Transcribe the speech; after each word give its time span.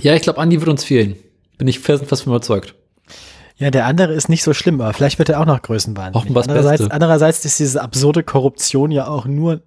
Ja, 0.00 0.14
ich 0.14 0.22
glaube, 0.22 0.38
Andi 0.40 0.58
wird 0.60 0.68
uns 0.70 0.84
fehlen. 0.84 1.16
Bin 1.58 1.68
ich 1.68 1.80
felsenfest 1.80 2.22
von 2.22 2.32
überzeugt. 2.32 2.74
Ja, 3.56 3.70
der 3.70 3.86
andere 3.86 4.12
ist 4.14 4.28
nicht 4.28 4.42
so 4.42 4.54
schlimm, 4.54 4.80
aber 4.80 4.92
vielleicht 4.92 5.18
wird 5.18 5.28
er 5.28 5.40
auch 5.40 5.44
noch 5.46 5.62
Größenwahn. 5.62 6.14
Andererseits, 6.14 6.80
Beste. 6.82 6.92
andererseits 6.94 7.44
ist 7.44 7.58
diese 7.60 7.80
absurde 7.82 8.22
Korruption 8.24 8.90
ja 8.90 9.06
auch 9.06 9.26
nur, 9.26 9.62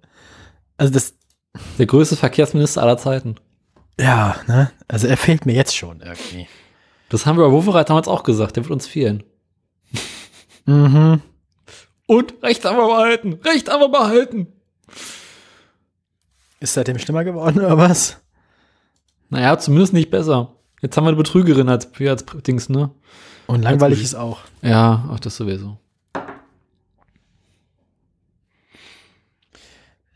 also 0.76 0.92
das, 0.92 1.14
Der 1.78 1.86
größte 1.86 2.16
Verkehrsminister 2.16 2.82
aller 2.82 2.98
Zeiten. 2.98 3.36
ja, 3.98 4.36
ne, 4.46 4.70
also 4.88 5.06
er 5.06 5.16
fehlt 5.16 5.46
mir 5.46 5.54
jetzt 5.54 5.74
schon 5.76 6.00
irgendwie. 6.02 6.46
Das 7.08 7.24
haben 7.24 7.38
wir 7.38 7.46
bei 7.46 7.52
Wovereit 7.52 7.88
damals 7.88 8.08
auch 8.08 8.24
gesagt. 8.24 8.56
Der 8.56 8.64
wird 8.64 8.72
uns 8.72 8.86
fehlen. 8.86 9.22
Mhm. 10.66 11.22
Und 12.06 12.34
Recht 12.42 12.64
haben 12.64 12.76
wir 12.76 12.86
behalten. 12.88 13.34
Recht 13.44 13.70
haben 13.70 13.80
wir 13.80 13.88
behalten. 13.88 14.48
Ist 16.60 16.74
seitdem 16.74 16.98
schlimmer 16.98 17.24
geworden 17.24 17.60
oder 17.60 17.78
was? 17.78 18.18
Naja, 19.28 19.58
zumindest 19.58 19.92
nicht 19.92 20.10
besser. 20.10 20.52
Jetzt 20.82 20.96
haben 20.96 21.04
wir 21.04 21.08
eine 21.08 21.16
Betrügerin 21.16 21.68
als, 21.68 21.88
als 22.00 22.24
Dings, 22.46 22.68
ne? 22.68 22.90
Und 23.46 23.62
langweilig 23.62 24.02
ist 24.02 24.14
auch. 24.14 24.40
Ja, 24.62 25.08
ach, 25.10 25.20
das 25.20 25.36
sowieso. 25.36 25.78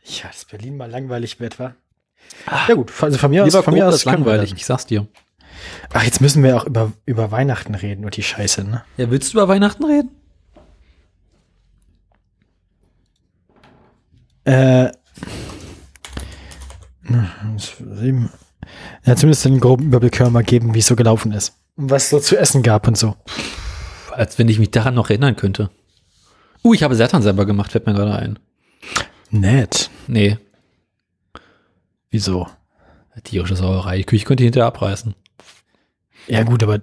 Ja, 0.04 0.26
dass 0.26 0.44
Berlin 0.44 0.76
mal 0.76 0.90
langweilig 0.90 1.40
wird, 1.40 1.58
wa? 1.58 1.74
Ja 2.68 2.74
gut, 2.74 2.92
also 3.02 3.18
von 3.18 3.30
mir 3.30 3.44
aus, 3.44 3.54
von 3.56 3.74
mir 3.74 3.86
aus 3.86 4.04
langweilig, 4.04 4.52
ich 4.52 4.66
sag's 4.66 4.86
dir. 4.86 5.06
Ach, 5.92 6.02
jetzt 6.02 6.20
müssen 6.20 6.42
wir 6.42 6.56
auch 6.56 6.66
über, 6.66 6.92
über 7.06 7.30
Weihnachten 7.30 7.74
reden 7.74 8.04
und 8.04 8.16
die 8.16 8.22
Scheiße, 8.22 8.64
ne? 8.64 8.84
Ja, 8.96 9.10
willst 9.10 9.32
du 9.32 9.38
über 9.38 9.48
Weihnachten 9.48 9.84
reden? 9.84 10.10
Äh, 14.44 14.92
sieben. 17.56 18.30
Ja, 19.04 19.16
zumindest 19.16 19.46
einen 19.46 19.60
groben 19.60 19.86
Überblick 19.86 20.12
können 20.12 20.28
wir 20.28 20.32
mal 20.40 20.44
geben, 20.44 20.74
wie 20.74 20.78
es 20.80 20.86
so 20.86 20.96
gelaufen 20.96 21.32
ist. 21.32 21.56
Und 21.76 21.90
was 21.90 22.04
es 22.04 22.10
so 22.10 22.20
zu 22.20 22.36
essen 22.38 22.62
gab 22.62 22.86
und 22.88 22.96
so. 22.96 23.16
Als 24.12 24.38
wenn 24.38 24.48
ich 24.48 24.58
mich 24.58 24.70
daran 24.70 24.94
noch 24.94 25.10
erinnern 25.10 25.36
könnte. 25.36 25.70
Uh, 26.62 26.74
ich 26.74 26.82
habe 26.82 26.94
Sertan 26.94 27.22
selber 27.22 27.46
gemacht, 27.46 27.72
fällt 27.72 27.86
mir 27.86 27.94
gerade 27.94 28.16
ein. 28.16 28.38
Nett. 29.30 29.90
Nee, 30.06 30.38
Wieso? 32.10 32.48
tierische 33.22 33.54
Sauerei. 33.54 33.98
Die 33.98 34.04
Küche 34.04 34.24
könnte 34.24 34.42
ich 34.42 34.46
hinterher 34.46 34.66
abreißen. 34.66 35.14
Ja, 36.26 36.42
gut, 36.42 36.62
aber 36.62 36.80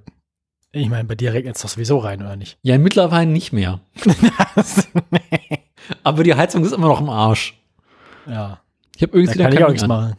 ich 0.71 0.87
meine, 0.89 1.05
bei 1.05 1.15
dir 1.15 1.33
regnet 1.33 1.55
es 1.55 1.61
doch 1.63 1.69
sowieso 1.69 1.97
rein, 1.97 2.21
oder 2.21 2.35
nicht? 2.35 2.59
Ja, 2.61 2.77
mittlerweile 2.77 3.29
nicht 3.29 3.53
mehr. 3.53 3.79
Aber 6.03 6.23
die 6.23 6.35
Heizung 6.35 6.63
ist 6.63 6.73
immer 6.73 6.87
noch 6.87 7.01
im 7.01 7.09
Arsch. 7.09 7.59
ja, 8.27 8.59
Ich 8.95 9.01
habe 9.01 9.13
da 9.13 9.17
irgendwie 9.17 9.39
kann 9.39 9.53
ich 9.53 9.63
auch 9.63 9.69
nichts 9.69 9.83
an. 9.83 9.89
machen. 9.89 10.15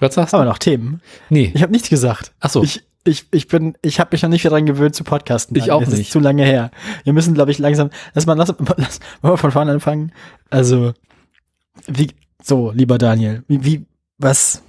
Was 0.00 0.14
sagst 0.14 0.32
Haben 0.32 0.40
du? 0.40 0.46
wir 0.46 0.50
noch 0.50 0.58
Themen? 0.58 1.00
Nee. 1.30 1.50
Ich 1.54 1.62
habe 1.62 1.72
nichts 1.72 1.88
gesagt. 1.88 2.32
Ach 2.40 2.50
so. 2.50 2.62
Ich, 2.62 2.82
ich, 3.04 3.26
ich 3.30 3.48
bin, 3.48 3.74
ich 3.82 4.00
habe 4.00 4.10
mich 4.12 4.22
noch 4.22 4.28
nicht 4.28 4.44
wieder 4.44 4.54
dran 4.54 4.66
gewöhnt 4.66 4.94
zu 4.94 5.04
podcasten. 5.04 5.56
Ich 5.56 5.70
auch 5.70 5.82
Es 5.82 5.88
nicht. 5.88 6.00
ist 6.00 6.10
zu 6.12 6.20
lange 6.20 6.44
her. 6.44 6.70
Wir 7.04 7.12
müssen, 7.12 7.34
glaube 7.34 7.50
ich, 7.50 7.58
langsam, 7.58 7.90
lass 8.14 8.26
mal, 8.26 8.34
lass, 8.34 8.48
lass, 8.76 9.00
wollen 9.22 9.34
wir 9.34 9.38
von 9.38 9.50
vorne 9.50 9.72
anfangen? 9.72 10.12
Also, 10.50 10.92
wie, 11.86 12.08
so, 12.42 12.70
lieber 12.72 12.98
Daniel, 12.98 13.42
wie, 13.48 13.64
wie, 13.64 13.86
was, 14.18 14.62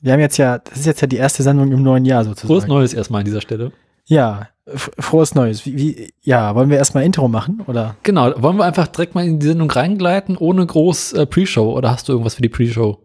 wir 0.00 0.12
haben 0.12 0.20
jetzt 0.20 0.36
ja, 0.38 0.58
das 0.58 0.78
ist 0.78 0.86
jetzt 0.86 1.00
ja 1.00 1.06
die 1.06 1.16
erste 1.16 1.42
Sendung 1.42 1.70
im 1.72 1.82
neuen 1.82 2.04
Jahr 2.04 2.24
sozusagen. 2.24 2.48
Frohes 2.48 2.66
Neues 2.66 2.94
erstmal 2.94 3.20
an 3.20 3.24
dieser 3.26 3.40
Stelle. 3.40 3.72
Ja, 4.06 4.48
frohes 4.74 5.34
Neues. 5.34 5.64
Wie, 5.66 5.76
wie, 5.76 6.12
ja, 6.22 6.54
wollen 6.54 6.70
wir 6.70 6.78
erstmal 6.78 7.04
Intro 7.04 7.28
machen, 7.28 7.62
oder? 7.66 7.96
Genau, 8.02 8.32
wollen 8.42 8.56
wir 8.56 8.64
einfach 8.64 8.88
direkt 8.88 9.14
mal 9.14 9.24
in 9.24 9.38
die 9.38 9.46
Sendung 9.46 9.70
reingleiten, 9.70 10.36
ohne 10.36 10.64
groß 10.66 11.12
äh, 11.14 11.26
Pre-Show? 11.26 11.72
Oder 11.76 11.90
hast 11.90 12.08
du 12.08 12.12
irgendwas 12.12 12.34
für 12.34 12.42
die 12.42 12.48
Pre-Show? 12.48 12.98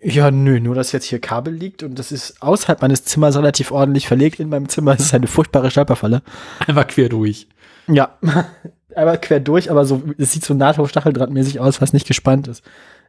Ja, 0.00 0.30
nö, 0.30 0.60
nur 0.60 0.74
dass 0.74 0.92
jetzt 0.92 1.06
hier 1.06 1.20
Kabel 1.20 1.52
liegt 1.52 1.82
und 1.82 1.98
das 1.98 2.12
ist 2.12 2.40
außerhalb 2.40 2.80
meines 2.82 3.04
Zimmers 3.04 3.36
relativ 3.36 3.72
ordentlich 3.72 4.06
verlegt. 4.06 4.38
In 4.38 4.48
meinem 4.48 4.68
Zimmer 4.68 4.94
ist 4.94 5.00
es 5.00 5.14
eine 5.14 5.26
furchtbare 5.26 5.70
Stolperfalle. 5.70 6.22
Einfach 6.66 6.86
quer 6.86 7.08
durch. 7.08 7.48
Ja, 7.88 8.16
aber 8.94 9.16
quer 9.16 9.40
durch, 9.40 9.70
aber 9.70 9.84
so, 9.84 10.02
es 10.16 10.32
sieht 10.32 10.44
so 10.44 10.54
NATO-Stacheldrahtmäßig 10.54 11.58
aus, 11.58 11.80
was 11.80 11.92
nicht 11.92 12.06
gespannt 12.06 12.46
ist. 12.46 12.62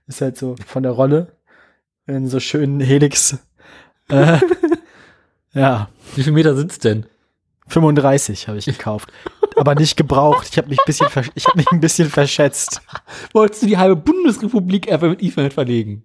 Ist 0.08 0.22
halt 0.22 0.38
so 0.38 0.56
von 0.66 0.82
der 0.82 0.94
Rolle 0.94 1.36
in 2.08 2.28
so 2.28 2.40
schönen 2.40 2.80
Helix. 2.80 3.38
Äh, 4.10 4.40
ja, 5.54 5.90
Wie 6.16 6.24
viel 6.24 6.34
Meter 6.34 6.56
sind's 6.56 6.80
denn? 6.80 7.06
35 7.68 8.48
habe 8.48 8.58
ich 8.58 8.66
gekauft, 8.66 9.12
aber 9.56 9.76
nicht 9.76 9.96
gebraucht. 9.96 10.48
Ich 10.52 10.58
habe 10.58 10.70
mich 10.70 10.80
ein 10.80 10.86
bisschen, 10.88 11.08
ich 11.36 11.46
habe 11.46 11.58
mich 11.58 11.68
ein 11.72 11.80
bisschen 11.80 12.10
verschätzt. 12.10 12.82
Wolltest 13.34 13.62
du 13.62 13.68
die 13.68 13.78
halbe 13.78 13.96
Bundesrepublik 13.96 14.92
einfach 14.92 15.10
mit 15.10 15.22
Ethernet 15.22 15.54
verlegen? 15.54 16.04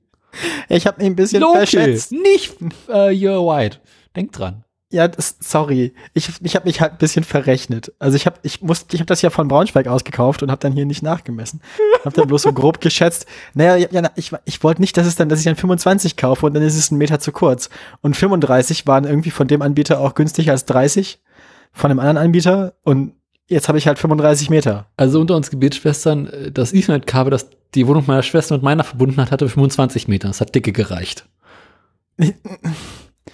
Ich 0.69 0.87
habe 0.87 0.99
mich 0.99 1.07
ein 1.07 1.17
bisschen 1.17 1.41
Local, 1.41 1.67
verschätzt. 1.67 2.13
nicht 2.13 2.57
äh, 2.89 3.11
You're 3.11 3.47
White. 3.47 3.79
Denk 4.17 4.33
dran. 4.33 4.65
Ja, 4.95 5.09
das, 5.09 5.37
sorry. 5.41 5.93
Ich, 6.13 6.31
ich 6.41 6.55
habe 6.55 6.67
mich 6.67 6.81
halt 6.81 6.93
ein 6.93 6.99
bisschen 6.99 7.25
verrechnet. 7.25 7.93
Also 7.99 8.17
ich 8.17 8.27
habe 8.27 8.37
ich 8.43 8.63
muss, 8.63 8.87
ich 8.93 9.01
habe 9.01 9.07
das 9.07 9.23
ja 9.23 9.31
von 9.31 9.49
Braunschweig 9.49 9.89
aus 9.89 10.05
gekauft 10.05 10.45
und 10.45 10.53
habe 10.53 10.61
dann 10.61 10.73
hier 10.73 10.87
nicht 10.87 11.03
nachgemessen. 11.03 11.61
Habe 12.05 12.15
dann 12.15 12.29
bloß 12.29 12.43
so 12.43 12.53
grob 12.53 12.81
geschätzt. 12.81 13.27
Naja, 13.55 13.89
ja, 13.91 14.11
ich, 14.15 14.31
ich 14.45 14.63
wollte 14.63 14.81
nicht, 14.81 14.97
dass 14.97 15.09
es 15.09 15.17
dann, 15.17 15.29
dass 15.29 15.41
ich 15.41 15.47
dann 15.47 15.57
25 15.57 16.17
kaufe 16.17 16.47
und 16.47 16.55
dann 16.55 16.63
ist 16.63 16.77
es 16.77 16.93
ein 16.93 16.99
Meter 16.99 17.19
zu 17.19 17.33
kurz. 17.33 17.71
Und 18.03 18.17
35 18.17 18.87
waren 18.87 19.03
irgendwie 19.03 19.33
von 19.33 19.49
dem 19.49 19.63
Anbieter 19.63 19.99
auch 19.99 20.15
günstiger 20.15 20.53
als 20.53 20.65
30 20.67 21.21
von 21.73 21.89
dem 21.89 21.99
anderen 21.99 22.19
Anbieter 22.19 22.75
und 22.85 23.15
jetzt 23.49 23.69
habe 23.69 23.79
ich 23.79 23.87
halt 23.87 23.99
35 23.99 24.51
Meter. 24.51 24.87
Also 24.97 25.21
unter 25.21 25.37
uns 25.37 25.51
Gebetsschwestern, 25.51 26.27
äh, 26.27 26.53
das 26.53 26.73
Ethernet-Kabel, 26.73 27.31
das 27.31 27.49
die 27.75 27.87
Wohnung 27.87 28.05
meiner 28.07 28.23
Schwester 28.23 28.55
mit 28.55 28.63
meiner 28.63 28.85
verbunden 28.85 29.21
hat, 29.21 29.31
hatte 29.31 29.49
25 29.49 30.09
Meter. 30.09 30.29
Das 30.29 30.41
hat 30.41 30.55
dicke 30.55 30.73
gereicht. 30.73 31.27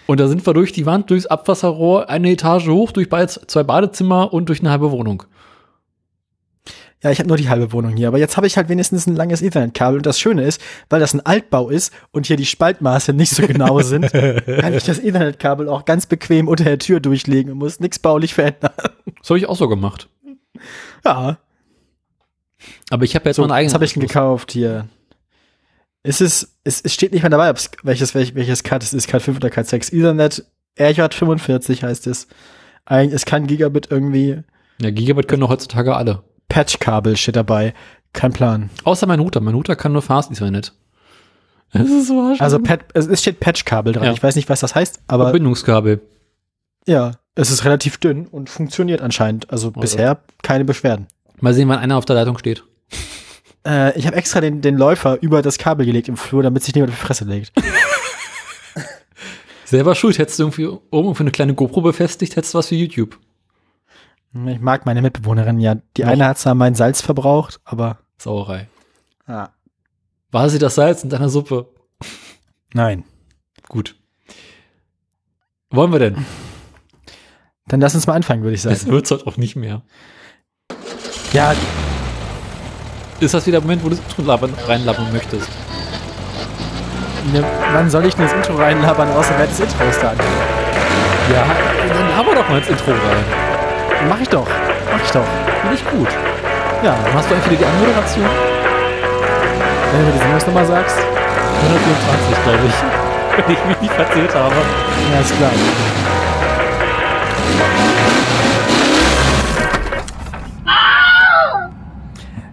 Und 0.07 0.19
da 0.19 0.29
sind 0.29 0.45
wir 0.45 0.55
durch 0.55 0.73
die 0.73 0.87
Wand, 0.87 1.11
durchs 1.11 1.27
Abwasserrohr, 1.27 2.09
eine 2.09 2.31
Etage 2.33 2.69
hoch, 2.69 2.91
durch 2.91 3.09
zwei 3.09 3.63
Badezimmer 3.63 4.33
und 4.33 4.49
durch 4.49 4.61
eine 4.61 4.71
halbe 4.71 4.91
Wohnung. 4.91 5.23
Ja, 7.03 7.11
ich 7.11 7.19
habe 7.19 7.29
nur 7.29 7.39
die 7.39 7.49
halbe 7.49 7.73
Wohnung 7.73 7.97
hier, 7.97 8.09
aber 8.09 8.19
jetzt 8.19 8.37
habe 8.37 8.47
ich 8.47 8.59
halt 8.59 8.69
wenigstens 8.69 9.07
ein 9.07 9.17
langes 9.17 9.41
Ethernet-Kabel 9.41 9.99
und 9.99 10.07
das 10.07 10.21
Schöne 10.21 10.43
ist, 10.45 10.61
weil 10.91 11.01
das 11.01 11.15
ein 11.15 11.25
Altbau 11.25 11.71
ist 11.71 11.95
und 12.11 12.27
hier 12.27 12.37
die 12.37 12.45
Spaltmaße 12.45 13.15
nicht 13.15 13.35
so 13.35 13.47
genau 13.47 13.81
sind, 13.81 14.13
kann 14.13 14.75
ich 14.75 14.85
das 14.85 14.99
Ethernet-Kabel 14.99 15.69
auch 15.69 15.87
ganz 15.87 16.05
bequem 16.05 16.47
unter 16.47 16.65
der 16.65 16.79
Tür 16.79 17.01
durchlegen 17.01 17.53
und 17.53 17.59
muss 17.59 17.81
nichts 17.81 17.99
baulich 17.99 18.35
verändern. 18.35 18.73
Das 19.19 19.31
habe 19.31 19.39
ich 19.39 19.47
auch 19.47 19.57
so 19.57 19.67
gemacht. 19.69 20.09
Ja, 21.05 21.39
Aber 22.91 23.05
ich 23.05 23.15
habe 23.15 23.29
jetzt 23.31 23.37
so, 23.37 23.43
meine 23.43 23.55
eigene. 23.55 23.71
was 23.71 23.75
habe 23.75 23.85
ich 23.87 23.95
denn 23.95 24.03
gekauft 24.03 24.53
hier? 24.53 24.87
Es 26.03 26.21
ist, 26.21 26.57
es, 26.65 26.83
es 26.83 26.93
steht 26.93 27.13
nicht 27.13 27.23
mehr 27.23 27.31
dabei, 27.31 27.53
welches, 27.83 28.15
welches, 28.15 28.35
welches 28.35 28.63
Cut 28.63 28.83
es 28.83 28.93
ist, 28.93 29.09
Cut 29.09 29.23
5 29.23 29.39
oder 29.39 29.49
Cut 29.51 29.67
6. 29.67 29.91
Ethernet 29.93 30.45
RJ45 30.79 31.83
heißt 31.83 32.07
es. 32.07 32.27
Ein, 32.85 33.11
es 33.13 33.25
kann 33.25 33.47
Gigabit 33.47 33.89
irgendwie, 33.91 34.43
Ja, 34.81 34.91
Gigabit 34.91 35.29
können 35.29 35.41
doch 35.43 35.49
heutzutage 35.51 35.95
alle. 35.97 36.23
Patchkabel 36.51 37.17
steht 37.17 37.37
dabei. 37.37 37.73
Kein 38.13 38.33
Plan. 38.33 38.69
Außer 38.85 39.07
mein 39.07 39.21
Router. 39.21 39.41
Mein 39.41 39.55
Router 39.55 39.77
kann 39.77 39.93
nur 39.93 40.03
Fast 40.03 40.31
Ethernet. 40.31 40.75
Das 41.73 41.89
ist 41.89 42.09
so. 42.09 42.35
Also 42.39 42.59
Pat, 42.59 42.81
es 42.93 43.21
steht 43.21 43.41
Patchkabel 43.41 43.95
dran. 43.95 44.05
Ja. 44.05 44.13
Ich 44.13 44.23
weiß 44.23 44.37
nicht, 44.37 44.49
was 44.49 44.61
das 44.61 44.75
heißt, 44.75 45.01
aber 45.07 45.25
Verbindungskabel. 45.25 46.01
Ja, 46.87 47.13
es 47.37 47.51
ist 47.51 47.65
relativ 47.65 47.99
dünn 47.99 48.27
und 48.27 48.51
funktioniert 48.51 49.01
anscheinend. 49.01 49.51
Also 49.51 49.71
bisher 49.71 50.21
keine 50.43 50.65
Beschwerden. 50.65 51.07
Mal 51.41 51.55
sehen, 51.55 51.69
wann 51.69 51.79
einer 51.79 51.97
auf 51.97 52.05
der 52.05 52.17
Leitung 52.17 52.37
steht. 52.37 52.65
Äh, 53.67 53.97
ich 53.99 54.07
habe 54.07 54.17
extra 54.17 54.41
den, 54.41 54.61
den 54.61 54.77
Läufer 54.77 55.19
über 55.23 55.43
das 55.43 55.59
Kabel 55.59 55.87
gelegt 55.87 56.09
im 56.09 56.17
Flur, 56.17 56.43
damit 56.43 56.65
sich 56.65 56.75
niemand 56.75 56.93
auf 56.93 56.99
die 56.99 57.07
Fresse 57.07 57.25
legt. 57.25 57.53
Selber 59.65 59.95
schuld. 59.95 60.19
Hättest 60.19 60.39
du 60.39 60.45
irgendwie 60.45 60.67
oben 60.91 61.15
für 61.15 61.23
eine 61.23 61.31
kleine 61.31 61.55
GoPro 61.55 61.81
befestigt, 61.81 62.35
hättest 62.35 62.55
du 62.55 62.59
was 62.59 62.69
für 62.69 62.75
YouTube. 62.75 63.19
Ich 64.33 64.61
mag 64.61 64.87
meine 64.87 65.03
Mitbewohnerin 65.03 65.59
ja. 65.59 65.77
Die 65.97 66.03
Noch. 66.03 66.11
eine 66.11 66.27
hat 66.27 66.39
zwar 66.39 66.55
mein 66.55 66.75
Salz 66.75 67.01
verbraucht, 67.03 67.61
aber 67.65 67.99
Sauerei. 68.19 68.69
ja. 69.29 69.51
War 70.33 70.49
sie 70.49 70.61
das 70.61 70.77
Salz 70.77 71.03
in 71.03 71.11
deiner 71.11 71.29
Suppe? 71.29 71.69
nein. 72.73 73.03
Gut. 73.69 73.97
Wollen 75.71 75.91
wir 75.93 75.99
denn? 75.99 76.25
Dann 77.67 77.81
lass 77.81 77.95
uns 77.97 78.07
mal 78.07 78.15
anfangen, 78.15 78.43
würde 78.43 78.55
ich 78.55 78.63
Das 78.63 78.81
sagen. 78.83 78.93
wird's 78.93 79.11
halt 79.11 79.27
auch 79.27 79.37
nicht 79.37 79.57
mehr. 79.57 79.83
Ja, 81.33 81.55
Ist 83.21 83.35
das 83.35 83.47
wieder 83.47 83.59
der 83.59 83.63
Moment, 83.63 83.85
wo 83.85 83.89
du 83.89 83.97
das 83.97 84.05
Intro 84.17 84.23
reinlabern 84.69 85.13
möchtest? 85.13 85.49
ne, 87.33 87.45
wann 87.73 87.91
soll 87.91 88.07
ich 88.07 88.15
denn 88.15 88.25
das 88.27 88.33
Intro 88.35 88.55
reinlabern, 88.57 89.09
außer 89.11 89.35
wer 89.39 89.47
das 89.47 89.61
Intro 89.61 89.85
ist 89.85 90.01
dann? 90.03 90.17
Ja, 91.33 91.47
dann 91.89 92.17
haben 92.17 92.27
wir 92.27 92.35
doch 92.37 92.49
mal 92.49 92.59
ins 92.59 92.69
Intro 92.69 92.91
rein. 92.93 93.50
Mach 94.09 94.21
ich 94.21 94.29
doch. 94.29 94.47
Mach 94.93 95.03
ich 95.05 95.11
doch. 95.11 95.25
Finde 95.61 95.75
ich 95.75 95.91
gut. 95.91 96.09
Ja, 96.83 96.97
Dann 97.05 97.15
hast 97.15 97.31
du 97.31 97.35
eigentlich 97.35 97.51
wieder 97.51 97.59
die 97.59 97.67
Anmoderation. 97.67 98.25
wenn 99.93 100.01
du 100.01 100.07
mir 100.07 100.13
die 100.13 100.19
Sendungsnummer 100.19 100.65
sagst. 100.65 100.97
124, 101.63 102.45
glaube 102.45 102.59
ich. 102.67 102.75
Wenn 103.47 103.55
ich 103.55 103.65
mich 103.65 103.81
nicht 103.83 103.93
verzählt 103.95 104.35
habe. 104.35 104.55
Ja, 105.13 105.21
ist 105.21 105.37
klar. 105.37 105.51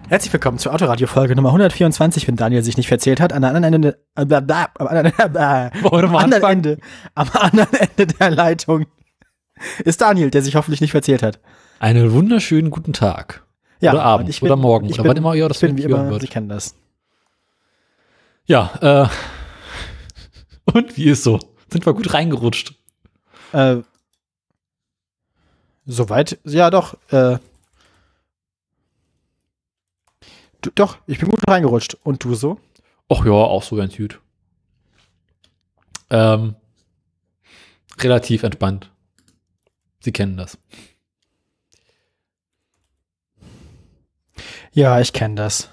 Herzlich 0.08 0.32
willkommen 0.32 0.58
zur 0.58 0.72
Autoradio-Folge 0.72 1.36
Nummer 1.36 1.50
124, 1.50 2.26
wenn 2.28 2.36
Daniel 2.36 2.62
sich 2.62 2.78
nicht 2.78 2.88
verzählt 2.88 3.20
hat. 3.20 3.34
An 3.34 3.42
der 3.42 3.54
anderen 3.54 3.74
Ende, 3.74 3.98
äh, 4.14 4.24
bla, 4.24 4.40
bla, 4.40 4.68
am 4.78 4.86
anderen, 4.86 5.12
äh, 5.18 5.70
am 5.82 6.16
anderen? 6.16 6.42
Ende, 6.44 6.78
am 7.14 7.28
anderen 7.34 7.74
Ende 7.74 8.06
der 8.14 8.30
Leitung 8.30 8.86
ist 9.84 10.00
Daniel, 10.00 10.30
der 10.30 10.42
sich 10.42 10.54
hoffentlich 10.56 10.80
nicht 10.80 10.92
verzählt 10.92 11.22
hat. 11.22 11.40
Einen 11.80 12.12
wunderschönen 12.12 12.70
guten 12.70 12.92
Tag. 12.92 13.44
Ja, 13.80 13.92
Oder 13.92 14.02
Abend, 14.04 14.24
und 14.26 14.30
ich 14.30 14.40
bin- 14.40 14.48
oder 14.50 14.56
morgen, 14.56 14.86
ich 14.86 14.94
oder 14.94 15.02
bin, 15.04 15.10
wann 15.10 15.16
immer 15.18 15.34
ihr 15.34 15.46
das 15.48 15.58
ich 15.62 15.68
bin 15.68 15.78
wie 15.78 15.82
immer, 15.82 16.10
wird. 16.10 16.22
Sie 16.22 16.26
kennen 16.28 16.48
das. 16.48 16.74
Ja, 18.46 18.72
äh. 19.04 19.08
Und 20.72 20.96
wie 20.96 21.04
ist 21.10 21.22
so? 21.22 21.38
Sind 21.70 21.86
wir 21.86 21.94
gut 21.94 22.12
reingerutscht? 22.12 22.74
Äh, 23.52 23.76
soweit, 25.86 26.38
ja 26.44 26.70
doch, 26.70 26.94
äh, 27.10 27.38
du, 30.60 30.70
doch, 30.74 30.98
ich 31.06 31.18
bin 31.18 31.28
gut 31.30 31.40
reingerutscht. 31.48 31.96
Und 32.04 32.24
du 32.24 32.34
so? 32.34 32.58
Ach 33.08 33.24
ja, 33.24 33.32
auch 33.32 33.62
so 33.62 33.76
ganz 33.76 33.96
gut. 33.96 34.20
Ähm, 36.10 36.54
relativ 38.00 38.42
entspannt. 38.42 38.90
Sie 40.08 40.12
kennen 40.12 40.38
das. 40.38 40.56
Ja, 44.72 44.98
ich 45.00 45.12
kenne 45.12 45.34
das. 45.34 45.68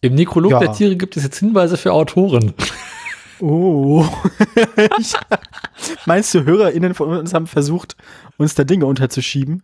Im 0.00 0.14
Nekrolog 0.14 0.52
Ja. 0.52 0.60
der 0.60 0.72
Tiere 0.72 0.96
gibt 0.96 1.14
es 1.18 1.24
jetzt 1.24 1.40
Hinweise 1.40 1.76
für 1.76 1.92
Autoren. 1.92 2.54
Oh. 3.38 4.08
ich, 4.98 5.12
meinst 6.06 6.32
du, 6.32 6.46
HörerInnen 6.46 6.94
von 6.94 7.10
uns 7.10 7.34
haben 7.34 7.46
versucht, 7.46 7.98
uns 8.38 8.54
da 8.54 8.64
Dinge 8.64 8.86
unterzuschieben? 8.86 9.62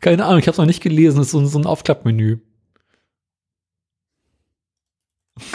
Keine 0.00 0.26
Ahnung, 0.26 0.40
ich 0.40 0.46
habe 0.46 0.52
es 0.52 0.58
noch 0.58 0.66
nicht 0.66 0.82
gelesen. 0.82 1.16
Das 1.16 1.28
ist 1.28 1.32
so, 1.32 1.46
so 1.46 1.58
ein 1.58 1.64
Aufklappmenü. 1.64 2.40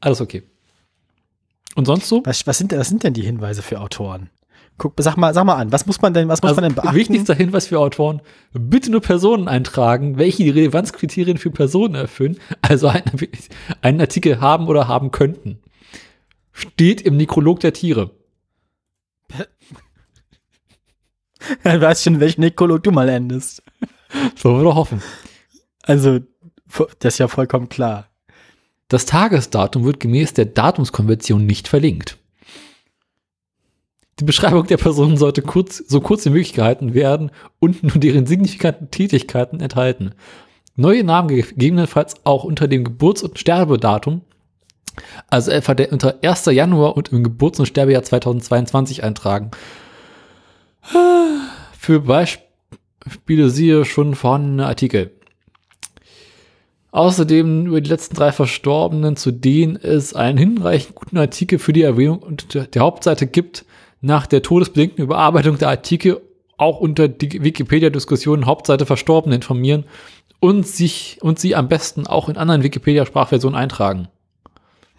Alles 0.00 0.20
okay. 0.20 0.42
Und 1.76 1.84
sonst 1.84 2.08
so? 2.08 2.22
Was, 2.24 2.46
was, 2.46 2.58
sind, 2.58 2.72
denn- 2.72 2.80
was 2.80 2.88
sind 2.88 3.04
denn 3.04 3.14
die 3.14 3.22
Hinweise 3.22 3.62
für 3.62 3.80
Autoren? 3.80 4.30
Guck, 4.78 4.92
sag 4.98 5.16
mal, 5.16 5.32
sag 5.32 5.44
mal 5.44 5.54
an, 5.54 5.72
was 5.72 5.86
muss 5.86 6.02
man 6.02 6.12
denn, 6.12 6.28
was 6.28 6.42
muss 6.42 6.50
Also, 6.50 6.60
man 6.60 6.68
denn 6.70 6.74
beachten? 6.76 6.94
wichtigster 6.96 7.34
Hinweis 7.34 7.66
für 7.68 7.78
Autoren, 7.80 8.20
bitte 8.52 8.90
nur 8.90 9.00
Personen 9.00 9.48
eintragen, 9.48 10.18
welche 10.18 10.42
die 10.44 10.50
Relevanzkriterien 10.50 11.38
für 11.38 11.50
Personen 11.50 11.94
erfüllen, 11.94 12.38
also 12.60 12.88
einen, 12.88 13.04
einen 13.80 14.00
Artikel 14.02 14.40
haben 14.42 14.66
oder 14.68 14.86
haben 14.86 15.12
könnten. 15.12 15.60
Steht 16.52 17.00
im 17.00 17.16
Nekrolog 17.16 17.60
der 17.60 17.72
Tiere. 17.72 18.10
Du 21.62 21.80
weißt 21.80 22.02
schon, 22.04 22.18
welchen 22.20 22.40
Nekolog 22.40 22.82
du 22.82 22.90
mal 22.90 23.08
endest. 23.08 23.62
Sollen 24.36 24.56
wir 24.58 24.64
doch 24.64 24.74
hoffen. 24.74 25.02
Also, 25.82 26.20
das 26.98 27.14
ist 27.14 27.18
ja 27.18 27.28
vollkommen 27.28 27.68
klar. 27.68 28.08
Das 28.88 29.06
Tagesdatum 29.06 29.84
wird 29.84 30.00
gemäß 30.00 30.34
der 30.34 30.46
Datumskonvention 30.46 31.44
nicht 31.44 31.68
verlinkt. 31.68 32.18
Die 34.18 34.24
Beschreibung 34.24 34.66
der 34.66 34.78
Person 34.78 35.16
sollte 35.16 35.42
kurz, 35.42 35.76
so 35.76 36.00
kurz 36.00 36.24
wie 36.24 36.30
möglich 36.30 36.54
gehalten 36.54 36.94
werden 36.94 37.30
und 37.58 37.82
nur 37.82 37.98
deren 37.98 38.26
signifikanten 38.26 38.90
Tätigkeiten 38.90 39.60
enthalten. 39.60 40.14
Neue 40.74 41.04
Namen 41.04 41.28
gegebenenfalls 41.28 42.14
auch 42.24 42.44
unter 42.44 42.68
dem 42.68 42.84
Geburts- 42.84 43.22
und 43.22 43.38
Sterbedatum, 43.38 44.22
also 45.28 45.50
etwa 45.50 45.74
der, 45.74 45.92
unter 45.92 46.22
1. 46.22 46.46
Januar 46.46 46.96
und 46.96 47.12
im 47.12 47.24
Geburts- 47.24 47.60
und 47.60 47.66
Sterbejahr 47.66 48.02
2022 48.02 49.02
eintragen. 49.02 49.50
Für 51.78 52.00
Beispiele 52.00 53.50
siehe 53.50 53.84
schon 53.84 54.14
vorhandene 54.14 54.66
Artikel. 54.66 55.15
Außerdem 56.92 57.66
über 57.66 57.80
die 57.80 57.90
letzten 57.90 58.14
drei 58.14 58.32
Verstorbenen, 58.32 59.16
zu 59.16 59.30
denen 59.30 59.76
es 59.76 60.14
einen 60.14 60.38
hinreichend 60.38 60.94
guten 60.94 61.18
Artikel 61.18 61.58
für 61.58 61.72
die 61.72 61.82
Erwähnung 61.82 62.20
unter 62.20 62.64
der 62.64 62.82
Hauptseite 62.82 63.26
gibt, 63.26 63.64
nach 64.00 64.26
der 64.26 64.42
todesbedingten 64.42 65.04
Überarbeitung 65.04 65.58
der 65.58 65.68
Artikel 65.68 66.20
auch 66.56 66.80
unter 66.80 67.08
die 67.08 67.42
Wikipedia-Diskussionen 67.42 68.46
Hauptseite 68.46 68.86
Verstorbene 68.86 69.34
informieren 69.34 69.84
und 70.40 70.66
sich 70.66 71.18
und 71.20 71.38
sie 71.38 71.54
am 71.54 71.68
besten 71.68 72.06
auch 72.06 72.28
in 72.28 72.36
anderen 72.36 72.62
Wikipedia-Sprachversionen 72.62 73.58
eintragen. 73.58 74.08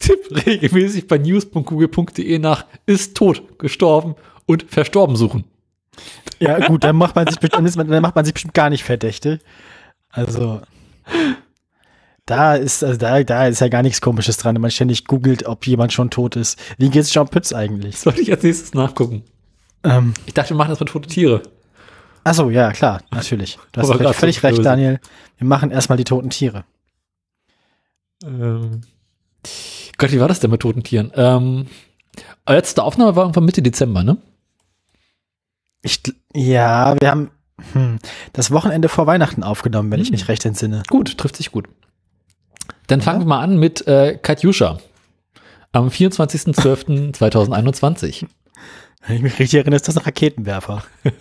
Tipp 0.00 0.46
regelmäßig 0.46 1.06
bei 1.08 1.18
news.google.de 1.18 2.38
nach 2.38 2.66
ist 2.84 3.16
tot, 3.16 3.58
gestorben 3.58 4.16
und 4.44 4.64
verstorben 4.64 5.16
suchen. 5.16 5.44
Ja, 6.40 6.66
gut, 6.66 6.84
dann 6.84 6.96
macht 6.96 7.14
man 7.16 7.26
sich 7.26 7.38
bestimmt, 7.38 7.74
dann 7.76 8.02
macht 8.02 8.16
man 8.16 8.24
sich 8.24 8.34
bestimmt 8.34 8.54
gar 8.54 8.68
nicht 8.68 8.84
verdächtig. 8.84 9.40
Also, 10.14 10.60
da 12.26 12.54
ist, 12.54 12.82
also 12.84 12.96
da, 12.98 13.22
da 13.24 13.46
ist 13.48 13.60
ja 13.60 13.68
gar 13.68 13.82
nichts 13.82 14.00
Komisches 14.00 14.36
dran, 14.36 14.54
wenn 14.54 14.62
man 14.62 14.70
ständig 14.70 15.04
googelt, 15.06 15.46
ob 15.46 15.66
jemand 15.66 15.92
schon 15.92 16.10
tot 16.10 16.36
ist. 16.36 16.58
Wie 16.78 16.88
geht's 16.88 17.12
John 17.12 17.28
Pütz 17.28 17.52
eigentlich? 17.52 17.98
Sollte 17.98 18.20
ich 18.22 18.30
als 18.30 18.42
nächstes 18.42 18.74
nachgucken. 18.74 19.24
Ähm, 19.82 20.14
Ich 20.26 20.32
dachte, 20.34 20.50
wir 20.50 20.56
machen 20.56 20.70
das 20.70 20.80
mit 20.80 20.88
tote 20.88 21.08
Tiere. 21.08 21.42
achso, 22.22 22.48
ja, 22.48 22.72
klar, 22.72 23.02
natürlich. 23.10 23.58
Du 23.72 23.80
hast 23.80 23.90
Aber 23.90 24.14
völlig, 24.14 24.42
recht, 24.42 24.56
böse. 24.56 24.62
Daniel. 24.68 25.00
Wir 25.36 25.46
machen 25.46 25.70
erstmal 25.70 25.98
die 25.98 26.04
toten 26.04 26.30
Tiere. 26.30 26.64
Ähm, 28.24 28.82
Gott, 29.98 30.12
wie 30.12 30.20
war 30.20 30.28
das 30.28 30.40
denn 30.40 30.50
mit 30.50 30.62
toten 30.62 30.82
Tieren? 30.84 31.12
Ähm, 31.16 31.66
letzte 32.48 32.82
Aufnahme 32.84 33.16
war 33.16 33.24
irgendwann 33.24 33.44
Mitte 33.44 33.60
Dezember, 33.62 34.02
ne? 34.04 34.16
Ich, 35.82 36.00
ja, 36.32 36.96
wir 36.98 37.10
haben 37.10 37.30
hm, 37.72 37.98
das 38.32 38.50
Wochenende 38.50 38.88
vor 38.88 39.06
Weihnachten 39.06 39.42
aufgenommen, 39.42 39.90
wenn 39.90 40.00
ich 40.00 40.08
Hm. 40.08 40.12
mich 40.12 40.28
recht 40.28 40.44
entsinne. 40.44 40.82
Gut, 40.88 41.16
trifft 41.18 41.36
sich 41.36 41.52
gut. 41.52 41.68
Dann 42.86 43.00
fangen 43.00 43.20
wir 43.20 43.26
mal 43.26 43.40
an 43.40 43.58
mit 43.58 43.86
äh, 43.86 44.18
Katjuscha. 44.20 44.78
Am 45.72 45.88
24.12.2021. 45.88 48.26
Wenn 49.06 49.16
ich 49.16 49.22
mich 49.22 49.38
richtig 49.38 49.58
erinnere, 49.58 49.76
ist 49.76 49.88
das 49.88 49.96
ein 49.96 50.04
Raketenwerfer. 50.04 50.84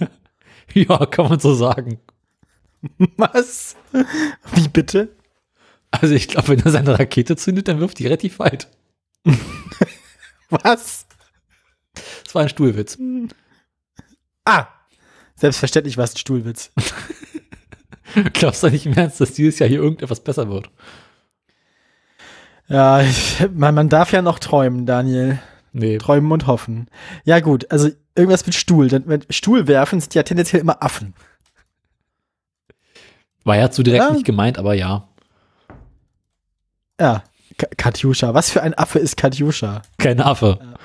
ja, 0.74 1.06
kann 1.06 1.30
man 1.30 1.40
so 1.40 1.54
sagen. 1.54 2.00
Was? 3.18 3.76
Wie 4.54 4.68
bitte? 4.68 5.10
Also 5.92 6.14
ich 6.16 6.28
glaube, 6.28 6.50
wenn 6.50 6.60
er 6.60 6.72
seine 6.72 6.98
Rakete 7.00 7.36
zündet, 7.36 7.68
dann 7.68 7.80
wirft 7.80 8.00
die 8.00 8.06
relativ 8.06 8.40
weit. 8.40 8.68
Was? 10.50 11.06
Das 12.24 12.36
war 12.36 12.42
ein 12.44 12.50
Stuhlwitz. 12.50 12.98
Ah! 14.46 14.68
Selbstverständlich 15.44 15.98
war 15.98 16.06
es 16.06 16.14
ein 16.14 16.20
Stuhlwitz. 16.20 16.72
Glaubst 18.32 18.64
du 18.64 18.70
nicht 18.70 18.86
im 18.86 18.94
Ernst, 18.94 19.20
dass 19.20 19.34
dieses 19.34 19.60
Jahr 19.60 19.68
hier 19.68 19.82
irgendetwas 19.82 20.22
besser 20.22 20.48
wird? 20.48 20.70
Ja, 22.70 23.02
ich, 23.02 23.46
man, 23.54 23.76
man 23.76 23.90
darf 23.90 24.14
ja 24.14 24.22
noch 24.22 24.40
träumen, 24.40 24.86
Daniel. 24.86 25.42
Nee. 25.74 25.98
Träumen 25.98 26.32
und 26.32 26.48
hoffen. 26.48 26.88
Ja, 27.26 27.42
gut, 27.42 27.70
also 27.70 27.90
irgendwas 28.16 28.46
mit 28.46 28.56
Stuhl. 28.56 28.88
Denn 28.88 29.04
mit 29.06 29.36
Stuhl 29.36 29.68
werfen 29.68 30.00
sind 30.00 30.16
ja 30.16 30.24
tendenziell 30.24 30.62
immer 30.62 30.82
Affen. 30.82 31.14
War 33.44 33.58
ja 33.58 33.70
zu 33.70 33.84
direkt 33.84 34.02
Ja. 34.06 34.12
nicht 34.14 34.26
gemeint, 34.26 34.58
aber 34.58 34.76
ja. 34.76 35.10
Ja, 37.02 37.22
Ka 37.58 37.68
Katjuscha. 37.76 38.34
Was 38.34 38.50
für 38.50 38.64
ein 38.64 38.76
Affe 38.78 39.00
ist 39.00 39.18
Katjuscha? 39.18 39.82
Kein 39.98 40.22
Affe. 40.22 40.78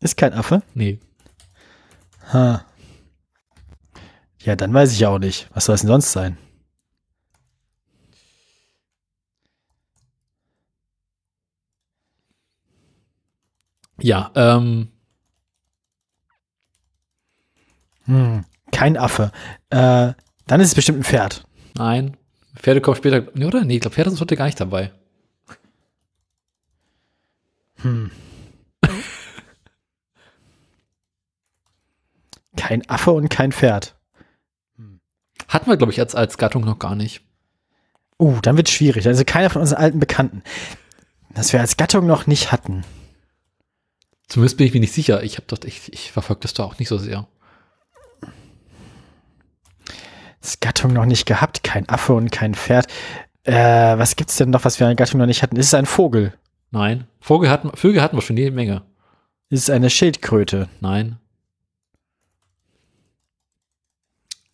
Ist 0.00 0.16
kein 0.16 0.32
Affe? 0.32 0.62
Nee. 0.74 0.98
Ha. 2.32 2.64
Ja, 4.42 4.56
dann 4.56 4.72
weiß 4.74 4.92
ich 4.92 5.06
auch 5.06 5.18
nicht. 5.18 5.48
Was 5.54 5.66
soll 5.66 5.74
es 5.74 5.82
denn 5.82 5.88
sonst 5.88 6.12
sein? 6.12 6.38
Ja, 14.00 14.30
ähm, 14.34 14.88
Hm, 18.06 18.44
kein 18.72 18.96
Affe. 18.96 19.32
Äh, 19.70 20.12
dann 20.46 20.60
ist 20.60 20.68
es 20.68 20.74
bestimmt 20.74 21.00
ein 21.00 21.04
Pferd. 21.04 21.44
nein. 21.76 22.16
Pferde 22.56 22.80
kommen 22.80 22.96
später. 22.96 23.28
Nee, 23.34 23.44
oder? 23.44 23.64
Nee, 23.64 23.74
ich 23.76 23.80
glaube, 23.80 23.94
Pferde 23.94 24.10
sind 24.10 24.20
heute 24.20 24.34
gar 24.34 24.46
nicht 24.46 24.58
dabei. 24.60 24.90
Hm. 27.82 28.10
kein 32.56 32.88
Affe 32.88 33.12
und 33.12 33.28
kein 33.28 33.52
Pferd. 33.52 33.94
Hatten 35.48 35.70
wir, 35.70 35.76
glaube 35.76 35.92
ich, 35.92 36.00
als, 36.00 36.14
als 36.14 36.38
Gattung 36.38 36.64
noch 36.64 36.78
gar 36.78 36.94
nicht. 36.94 37.22
Uh, 38.20 38.38
dann 38.42 38.56
wird 38.56 38.68
schwierig. 38.68 39.06
Also 39.06 39.24
keiner 39.24 39.50
von 39.50 39.62
unseren 39.62 39.82
alten 39.82 40.00
Bekannten. 40.00 40.42
Das 41.34 41.52
wir 41.52 41.60
als 41.60 41.76
Gattung 41.76 42.06
noch 42.06 42.26
nicht 42.26 42.52
hatten. 42.52 42.84
Zumindest 44.28 44.58
bin 44.58 44.66
ich 44.66 44.74
mir 44.74 44.80
nicht 44.80 44.92
sicher. 44.92 45.22
Ich 45.22 45.36
habe 45.36 45.46
doch, 45.46 45.58
ich, 45.64 45.92
ich 45.92 46.12
verfolge 46.12 46.42
das 46.42 46.54
doch 46.54 46.66
auch 46.66 46.78
nicht 46.78 46.88
so 46.88 46.98
sehr. 46.98 47.26
Das 50.40 50.60
Gattung 50.60 50.92
noch 50.92 51.06
nicht 51.06 51.26
gehabt. 51.26 51.64
Kein 51.64 51.88
Affe 51.88 52.12
und 52.12 52.30
kein 52.30 52.54
Pferd. 52.54 52.86
Äh, 53.44 53.54
was 53.98 54.16
gibt's 54.16 54.36
denn 54.36 54.50
noch, 54.50 54.64
was 54.64 54.78
wir 54.80 54.86
an 54.86 54.96
Gattung 54.96 55.18
noch 55.18 55.26
nicht 55.26 55.42
hatten? 55.42 55.56
Ist 55.56 55.66
es 55.66 55.74
ein 55.74 55.86
Vogel? 55.86 56.34
Nein. 56.70 57.06
Vogel 57.20 57.48
hatten, 57.48 57.70
Vögel 57.74 58.02
hatten 58.02 58.16
wir 58.16 58.22
schon 58.22 58.36
jede 58.36 58.50
Menge. 58.50 58.82
Ist 59.48 59.62
es 59.62 59.70
eine 59.70 59.88
Schildkröte? 59.88 60.68
Nein. 60.80 61.18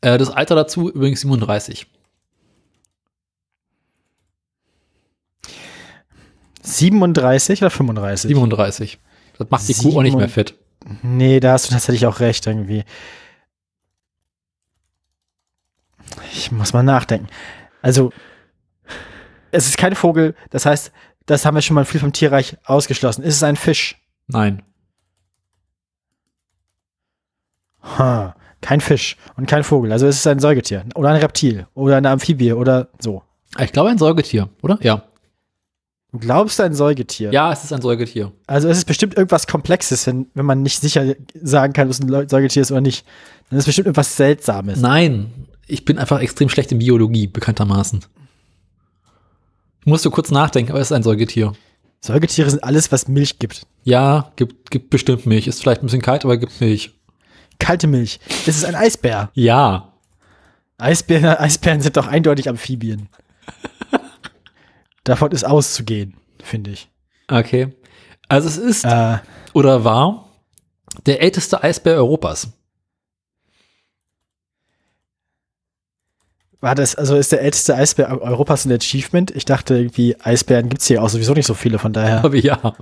Äh, 0.04 0.18
das 0.18 0.28
Alter 0.28 0.54
dazu 0.54 0.90
übrigens 0.90 1.22
37. 1.22 1.86
37 6.62 7.62
oder 7.62 7.70
35? 7.70 8.28
37. 8.28 8.98
Das 9.38 9.50
macht 9.50 9.66
die 9.66 9.74
Kuh 9.74 9.98
auch 9.98 10.02
nicht 10.02 10.16
mehr 10.16 10.28
fett. 10.28 10.56
Nee, 11.02 11.40
da 11.40 11.52
hast 11.52 11.68
du 11.68 11.72
tatsächlich 11.72 12.06
auch 12.06 12.20
recht 12.20 12.46
irgendwie. 12.46 12.84
Ich 16.32 16.52
muss 16.52 16.74
mal 16.74 16.82
nachdenken. 16.82 17.28
Also, 17.80 18.12
es 19.52 19.66
ist 19.66 19.78
kein 19.78 19.94
Vogel, 19.94 20.34
das 20.50 20.66
heißt, 20.66 20.92
das 21.24 21.46
haben 21.46 21.54
wir 21.54 21.62
schon 21.62 21.74
mal 21.76 21.86
viel 21.86 22.00
vom 22.00 22.12
Tierreich 22.12 22.58
ausgeschlossen. 22.64 23.22
Ist 23.22 23.36
es 23.36 23.42
ein 23.42 23.56
Fisch? 23.56 23.96
Nein. 24.26 24.62
Ha, 27.82 28.34
kein 28.64 28.80
Fisch 28.80 29.18
und 29.36 29.46
kein 29.46 29.62
Vogel. 29.62 29.92
Also 29.92 30.06
ist 30.06 30.16
es 30.16 30.26
ein 30.26 30.40
Säugetier 30.40 30.84
oder 30.94 31.10
ein 31.10 31.20
Reptil 31.20 31.66
oder 31.74 31.98
eine 31.98 32.08
Amphibie 32.08 32.54
oder 32.54 32.88
so. 32.98 33.22
Ich 33.60 33.72
glaube 33.72 33.90
ein 33.90 33.98
Säugetier, 33.98 34.48
oder? 34.62 34.78
Ja. 34.80 35.02
Du 36.10 36.18
glaubst 36.18 36.58
ein 36.60 36.74
Säugetier? 36.74 37.30
Ja, 37.30 37.52
es 37.52 37.62
ist 37.62 37.74
ein 37.74 37.82
Säugetier. 37.82 38.32
Also 38.46 38.68
es 38.68 38.78
ist 38.78 38.86
bestimmt 38.86 39.16
irgendwas 39.16 39.46
Komplexes, 39.46 40.06
wenn, 40.06 40.28
wenn 40.32 40.46
man 40.46 40.62
nicht 40.62 40.80
sicher 40.80 41.14
sagen 41.34 41.74
kann, 41.74 41.88
ob 41.88 41.90
es 41.90 42.00
ein 42.00 42.28
Säugetier 42.28 42.62
ist 42.62 42.72
oder 42.72 42.80
nicht. 42.80 43.04
Dann 43.50 43.58
ist 43.58 43.64
es 43.64 43.66
bestimmt 43.66 43.86
irgendwas 43.86 44.16
Seltsames. 44.16 44.80
Nein, 44.80 45.30
ich 45.66 45.84
bin 45.84 45.98
einfach 45.98 46.20
extrem 46.20 46.48
schlecht 46.48 46.72
in 46.72 46.78
Biologie, 46.78 47.26
bekanntermaßen. 47.26 48.00
Ich 49.80 49.86
musste 49.86 50.08
kurz 50.08 50.30
nachdenken, 50.30 50.72
aber 50.72 50.80
es 50.80 50.88
ist 50.88 50.92
ein 50.92 51.02
Säugetier. 51.02 51.52
Säugetiere 52.00 52.48
sind 52.48 52.64
alles, 52.64 52.90
was 52.90 53.08
Milch 53.08 53.38
gibt. 53.38 53.66
Ja, 53.82 54.32
gibt, 54.36 54.70
gibt 54.70 54.88
bestimmt 54.88 55.26
Milch. 55.26 55.46
Ist 55.46 55.60
vielleicht 55.60 55.82
ein 55.82 55.86
bisschen 55.86 56.00
kalt, 56.00 56.24
aber 56.24 56.38
gibt 56.38 56.58
Milch. 56.60 56.92
Kalte 57.58 57.86
Milch. 57.86 58.20
Es 58.46 58.56
ist 58.56 58.64
ein 58.64 58.74
Eisbär. 58.74 59.30
Ja. 59.34 59.92
Eisbären, 60.78 61.24
Eisbären 61.38 61.80
sind 61.80 61.96
doch 61.96 62.06
eindeutig 62.06 62.48
Amphibien. 62.48 63.08
Davon 65.04 65.32
ist 65.32 65.44
auszugehen, 65.44 66.16
finde 66.42 66.70
ich. 66.70 66.88
Okay. 67.28 67.74
Also 68.28 68.48
es 68.48 68.56
ist 68.56 68.84
Äh, 68.84 69.18
oder 69.52 69.84
war 69.84 70.28
der 71.06 71.22
älteste 71.22 71.62
Eisbär 71.62 71.94
Europas. 71.94 72.48
war 76.64 76.74
das, 76.74 76.96
also 76.96 77.16
ist 77.16 77.30
der 77.30 77.42
älteste 77.42 77.76
Eisbär 77.76 78.22
Europas 78.22 78.64
ein 78.64 78.72
Achievement? 78.72 79.30
Ich 79.30 79.44
dachte 79.44 79.76
irgendwie, 79.76 80.18
Eisbären 80.18 80.70
gibt's 80.70 80.86
hier 80.86 81.02
auch 81.02 81.10
sowieso 81.10 81.34
nicht 81.34 81.46
so 81.46 81.52
viele, 81.52 81.78
von 81.78 81.92
daher. 81.92 82.24
Aber 82.24 82.34
ja. 82.36 82.74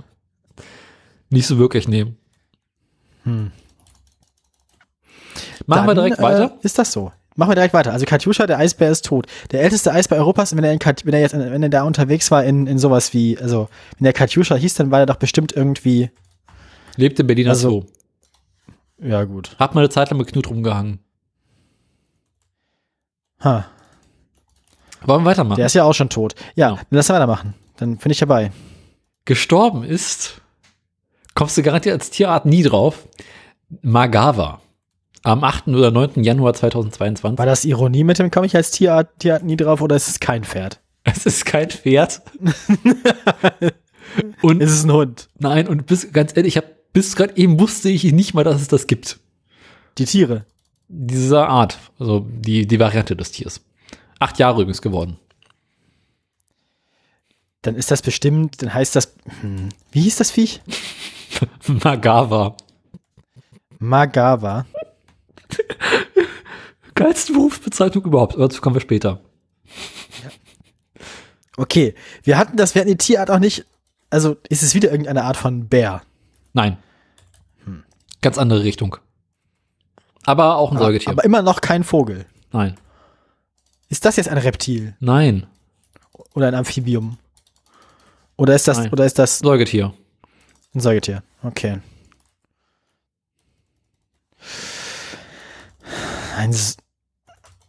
Nicht 1.29 1.45
so 1.45 1.57
wirklich 1.57 1.87
nehmen. 1.89 2.17
Hm. 3.25 3.51
Machen 5.65 5.87
wir 5.87 5.95
Dann, 5.95 6.05
direkt 6.05 6.21
weiter. 6.21 6.55
Äh, 6.61 6.65
ist 6.65 6.77
das 6.77 6.91
so? 6.91 7.11
Machen 7.35 7.49
wir 7.51 7.55
direkt 7.55 7.73
weiter. 7.73 7.91
Also 7.93 8.05
Katjuscha, 8.05 8.45
der 8.45 8.59
Eisbär 8.59 8.91
ist 8.91 9.05
tot. 9.05 9.25
Der 9.51 9.61
älteste 9.61 9.91
Eisbär 9.91 10.19
Europas, 10.19 10.55
wenn 10.55 10.63
er, 10.63 10.71
in 10.71 10.79
Kat, 10.79 11.05
wenn 11.05 11.13
er 11.13 11.19
jetzt, 11.21 11.33
wenn 11.33 11.63
er 11.63 11.69
da 11.69 11.83
unterwegs 11.83 12.29
war 12.29 12.43
in, 12.43 12.67
in 12.67 12.77
sowas 12.77 13.13
wie, 13.13 13.37
also 13.39 13.69
wenn 13.97 14.03
der 14.05 14.13
Katjuscha 14.13 14.55
hieß, 14.55 14.75
dann 14.75 14.91
war 14.91 14.99
er 14.99 15.05
doch 15.07 15.15
bestimmt 15.15 15.51
irgendwie, 15.51 16.11
Lebt 16.95 17.19
in 17.19 17.25
Berliner 17.27 17.51
also- 17.51 17.69
Zoo. 17.69 17.83
ja 18.99 19.23
gut. 19.23 19.55
Hat 19.57 19.73
mal 19.73 19.81
eine 19.81 19.89
Zeit 19.89 20.11
lang 20.11 20.19
mit 20.19 20.27
Knut 20.27 20.47
rumgehangen. 20.49 20.99
Ha, 23.43 23.65
Wollen 25.05 25.23
wir 25.23 25.31
weitermachen? 25.31 25.57
der 25.57 25.65
ist 25.65 25.73
ja 25.73 25.83
auch 25.83 25.93
schon 25.93 26.09
tot. 26.09 26.35
Ja, 26.55 26.69
Ja. 26.69 26.75
dann 26.75 26.85
lass 26.91 27.09
weitermachen. 27.09 27.55
Dann 27.77 27.97
bin 27.97 28.11
ich 28.11 28.19
dabei. 28.19 28.51
Gestorben 29.25 29.83
ist, 29.83 30.41
kommst 31.33 31.57
du 31.57 31.63
garantiert 31.63 31.93
als 31.99 32.09
Tierart 32.11 32.45
nie 32.45 32.63
drauf, 32.63 33.07
Magawa. 33.81 34.61
Am 35.23 35.43
8. 35.43 35.69
oder 35.69 35.89
9. 35.89 36.21
Januar 36.23 36.53
2022. 36.53 37.37
War 37.37 37.45
das 37.45 37.63
Ironie 37.63 38.03
mit 38.03 38.19
dem, 38.19 38.29
komme 38.29 38.45
ich 38.45 38.55
als 38.57 38.71
Tierart, 38.71 39.19
Tierart 39.19 39.43
nie 39.43 39.55
drauf 39.55 39.81
oder 39.81 39.95
ist 39.95 40.09
es 40.09 40.19
kein 40.19 40.43
Pferd? 40.43 40.79
Es 41.05 41.25
ist 41.25 41.45
kein 41.45 41.69
Pferd. 41.69 42.21
und 44.41 44.61
Ist 44.61 44.71
es 44.71 44.85
ein 44.85 44.91
Hund? 44.93 45.27
nein, 45.37 45.67
und 45.67 45.85
bis, 45.85 46.13
ganz 46.13 46.31
ehrlich, 46.35 46.55
ich 46.55 46.57
hab, 46.57 46.65
bis 46.93 47.17
gerade 47.17 47.35
eben 47.35 47.59
wusste 47.59 47.89
ich 47.89 48.05
nicht 48.13 48.33
mal, 48.33 48.45
dass 48.45 48.61
es 48.61 48.69
das 48.69 48.87
gibt. 48.87 49.19
Die 49.97 50.05
Tiere. 50.05 50.45
Dieser 50.87 51.49
Art, 51.49 51.77
also 51.99 52.25
die, 52.29 52.65
die 52.67 52.79
Variante 52.79 53.17
des 53.17 53.33
Tiers. 53.33 53.59
Acht 54.19 54.39
Jahre 54.39 54.61
übrigens 54.61 54.81
geworden. 54.81 55.17
Dann 57.63 57.75
ist 57.75 57.91
das 57.91 58.01
bestimmt, 58.01 58.61
dann 58.61 58.73
heißt 58.73 58.95
das, 58.95 59.13
hm, 59.41 59.69
wie 59.91 60.01
hieß 60.01 60.15
das 60.17 60.31
Viech? 60.31 60.61
Magawa. 61.67 62.55
Magawa. 63.79 64.65
Geilste 66.95 67.33
Berufsbezeichnung 67.33 68.05
überhaupt, 68.05 68.33
aber 68.35 68.47
dazu 68.47 68.61
kommen 68.61 68.75
wir 68.75 68.81
später. 68.81 69.19
Okay, 71.57 71.93
wir 72.23 72.37
hatten 72.37 72.57
das, 72.57 72.73
wir 72.75 72.81
hatten 72.81 72.89
die 72.91 72.97
Tierart 72.97 73.29
auch 73.31 73.39
nicht, 73.39 73.65
also 74.09 74.37
ist 74.49 74.63
es 74.63 74.73
wieder 74.75 74.91
irgendeine 74.91 75.23
Art 75.23 75.37
von 75.37 75.67
Bär? 75.67 76.01
Nein. 76.53 76.77
Ganz 78.21 78.37
andere 78.37 78.63
Richtung. 78.63 78.97
Aber 80.25 80.55
auch 80.57 80.71
ein 80.71 80.77
Säugetier. 80.77 81.09
Aber 81.11 81.23
immer 81.25 81.41
noch 81.41 81.61
kein 81.61 81.83
Vogel. 81.83 82.25
Nein. 82.51 82.75
Ist 83.89 84.05
das 84.05 84.15
jetzt 84.15 84.29
ein 84.29 84.37
Reptil 84.37 84.95
Nein. 84.99 85.45
oder 86.33 86.47
ein 86.47 86.55
Amphibium? 86.55 87.17
Oder 88.37 88.55
ist 88.55 88.67
das, 88.67 88.77
Nein. 88.79 88.91
oder 88.91 89.05
ist 89.05 89.19
das 89.19 89.39
Säugetier. 89.39 89.93
ein 90.73 90.79
Säugetier? 90.79 91.21
Okay. 91.43 91.79
Ein, 96.37 96.49
S- 96.51 96.77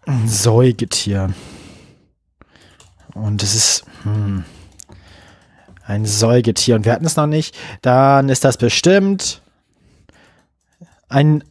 ein 0.07 0.29
Säugetier. 0.29 1.35
Und 3.15 3.43
es 3.43 3.55
ist 3.55 3.85
hm, 4.03 4.45
ein 5.87 6.05
Säugetier. 6.05 6.77
Und 6.77 6.85
wir 6.85 6.93
hatten 6.93 7.05
es 7.05 7.17
noch 7.17 7.27
nicht. 7.27 7.57
Dann 7.83 8.29
ist 8.29 8.45
das 8.45 8.57
bestimmt 8.57 9.43
ein. 11.09 11.45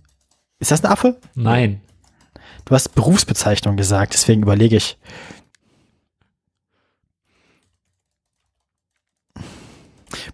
Ist 0.59 0.71
das 0.71 0.83
ein 0.83 0.91
Affe? 0.91 1.19
Nein. 1.35 1.81
Du 2.65 2.73
hast 2.73 2.95
Berufsbezeichnung 2.95 3.75
gesagt, 3.75 4.13
deswegen 4.13 4.43
überlege 4.43 4.77
ich. 4.77 4.97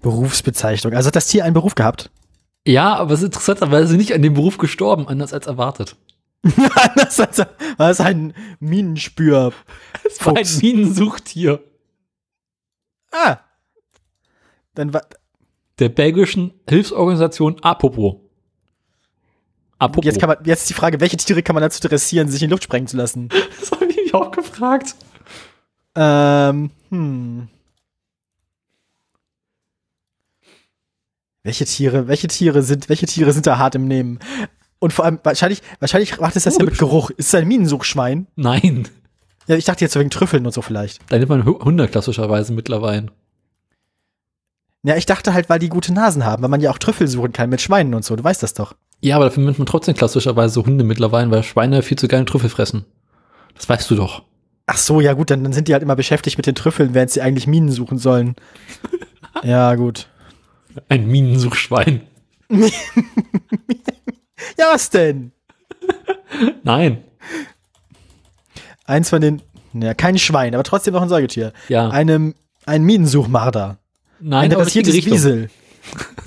Berufsbezeichnung. 0.02 0.94
Also 0.94 1.08
hat 1.08 1.16
das 1.16 1.28
Tier 1.28 1.44
einen 1.46 1.54
Beruf 1.54 1.76
gehabt? 1.76 2.12
Ja, 2.66 2.96
aber 2.96 3.14
es 3.14 3.22
ist 3.22 3.28
interessanterweise 3.28 3.98
nicht 3.98 4.14
an 4.14 4.22
dem 4.22 4.34
Beruf 4.34 4.58
gestorben, 4.58 5.08
anders 5.08 5.34
als 5.34 5.48
erwartet. 5.48 5.96
das 6.96 7.20
ist- 7.20 8.02
ein 8.02 8.34
Minenspür. 8.60 9.54
Es 10.06 10.26
war 10.26 10.36
ein. 10.36 10.46
Minensuchtier. 10.62 11.64
Ah. 13.12 13.40
Dann 14.76 14.94
war, 14.94 15.02
Der 15.80 15.90
belgischen 15.90 16.54
Hilfsorganisation 16.70 17.62
Apopo. 17.62 18.30
Apopo. 19.80 20.06
jetzt, 20.06 20.20
kann 20.20 20.30
man, 20.30 20.38
jetzt 20.44 20.62
ist 20.62 20.70
die 20.70 20.74
Frage, 20.74 21.00
welche 21.00 21.18
Tiere 21.18 21.42
kann 21.42 21.54
man 21.54 21.62
dazu 21.64 21.86
dressieren, 21.86 22.30
sich 22.30 22.42
in 22.44 22.50
die 22.50 22.52
Luft 22.52 22.64
sprengen 22.64 22.88
zu 22.88 22.98
lassen? 22.98 23.30
das 23.60 23.72
habe 23.72 23.86
ich 23.86 23.96
mich 23.96 24.14
auch 24.14 24.32
gefragt. 24.32 24.96
Ähm, 25.96 26.70
hm. 26.90 27.48
Welche 31.44 31.66
Tiere, 31.66 32.08
welche 32.08 32.28
Tiere 32.28 32.62
sind, 32.62 32.90
welche 32.90 33.06
Tiere 33.06 33.32
sind 33.32 33.48
da 33.48 33.58
hart 33.58 33.76
im 33.76 33.88
Nehmen? 33.88 34.20
Und 34.80 34.94
vor 34.94 35.06
allem, 35.06 35.20
wahrscheinlich, 35.24 35.62
wahrscheinlich 35.80 36.20
macht 36.20 36.36
es 36.36 36.44
das 36.44 36.58
ja 36.58 36.64
mit 36.66 36.78
Geruch. 36.78 37.10
Ist 37.12 37.28
es 37.28 37.36
ein 37.36 37.48
Minensuchschwein? 37.48 38.28
Nein. 38.36 38.88
Ja, 39.48 39.56
ich 39.56 39.66
dachte 39.66 39.84
jetzt 39.84 39.96
wegen 39.98 40.10
Trüffeln 40.10 40.46
und 40.46 40.52
so 40.54 40.62
vielleicht. 40.62 41.02
Da 41.12 41.18
nimmt 41.18 41.30
man 41.30 41.46
Hu- 41.46 41.60
Hunde 41.64 41.88
klassischerweise 41.88 42.54
mittlerweile. 42.54 43.08
Ja, 44.84 44.96
ich 44.96 45.06
dachte 45.06 45.34
halt, 45.34 45.50
weil 45.50 45.60
die 45.60 45.68
gute 45.68 45.94
Nasen 45.94 46.24
haben, 46.24 46.42
weil 46.42 46.50
man 46.50 46.62
ja 46.62 46.72
auch 46.72 46.78
Trüffel 46.78 47.08
suchen 47.08 47.34
kann 47.34 47.50
mit 47.50 47.60
Schweinen 47.60 47.94
und 47.94 48.06
so. 48.06 48.16
Du 48.16 48.24
weißt 48.24 48.42
das 48.42 48.54
doch. 48.54 48.76
Ja, 49.02 49.18
aber 49.18 49.26
dafür 49.26 49.44
nimmt 49.44 49.58
man 49.60 49.66
trotzdem 49.66 49.96
klassischerweise 49.96 50.64
Hunde 50.64 50.84
mittlerweile, 50.86 51.30
weil 51.32 51.44
Schweine 51.44 51.82
viel 51.82 51.98
zu 51.98 52.08
gerne 52.08 52.26
Trüffel 52.26 52.50
fressen. 52.50 52.86
Das 53.56 53.68
weißt 53.68 53.90
du 53.92 53.96
doch. 53.96 54.24
Ach 54.68 54.78
so, 54.78 55.02
ja 55.02 55.14
gut, 55.14 55.32
dann, 55.32 55.44
dann 55.44 55.52
sind 55.52 55.68
die 55.68 55.74
halt 55.74 55.84
immer 55.84 55.96
beschäftigt 55.98 56.38
mit 56.38 56.46
den 56.46 56.56
Trüffeln, 56.56 56.94
während 56.94 57.12
sie 57.12 57.22
eigentlich 57.22 57.48
Minen 57.48 57.72
suchen 57.72 57.98
sollen. 57.98 58.36
ja, 59.44 59.76
gut. 59.76 60.08
Ein 60.88 61.08
Minensuchschwein. 61.08 62.02
Ja, 64.58 64.68
was 64.72 64.90
denn? 64.90 65.32
Nein. 66.64 67.04
Eins 68.86 69.10
von 69.10 69.22
den, 69.22 69.42
ja, 69.74 69.94
kein 69.94 70.18
Schwein, 70.18 70.54
aber 70.54 70.64
trotzdem 70.64 70.94
noch 70.94 71.02
ein 71.02 71.10
Säugetier. 71.10 71.54
Ja. 71.68 71.90
Einem, 71.90 72.36
ein 72.66 72.84
Minensuchmarder. 72.84 73.78
Nein, 74.20 74.52
ein 74.52 74.54
aber 74.54 74.64
es 74.64 74.74
geht 74.74 74.88
in 74.88 74.94
die 74.94 75.00
adoptiertes 75.00 75.14
Richtung. 75.14 75.14
Wiesel. 75.14 75.50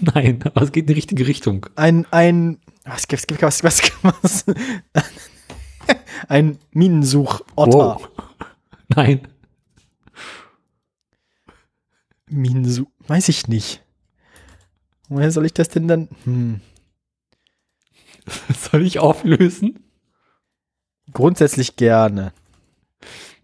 Nein, 0.14 0.40
aber 0.44 0.62
es 0.62 0.72
geht 0.72 0.82
in 0.82 0.86
die 0.88 0.92
richtige 0.94 1.26
Richtung. 1.26 1.66
Ein, 1.76 2.06
ein, 2.10 2.58
was 2.84 3.08
gibt, 3.08 3.26
gibt, 3.28 3.42
was, 3.42 3.62
was, 3.64 3.82
was, 4.02 4.44
ein 6.28 6.58
Minensuchotter. 6.72 7.46
Wow. 7.56 8.08
Nein. 8.88 9.28
Minensuch, 12.28 12.88
weiß 13.06 13.28
ich 13.28 13.48
nicht. 13.48 13.82
Woher 15.08 15.30
soll 15.30 15.46
ich 15.46 15.52
das 15.52 15.68
denn 15.68 15.88
dann? 15.88 16.08
Hm. 16.24 16.60
Soll 18.70 18.86
ich 18.86 18.98
auflösen? 18.98 19.78
grundsätzlich 21.12 21.76
gerne. 21.76 22.32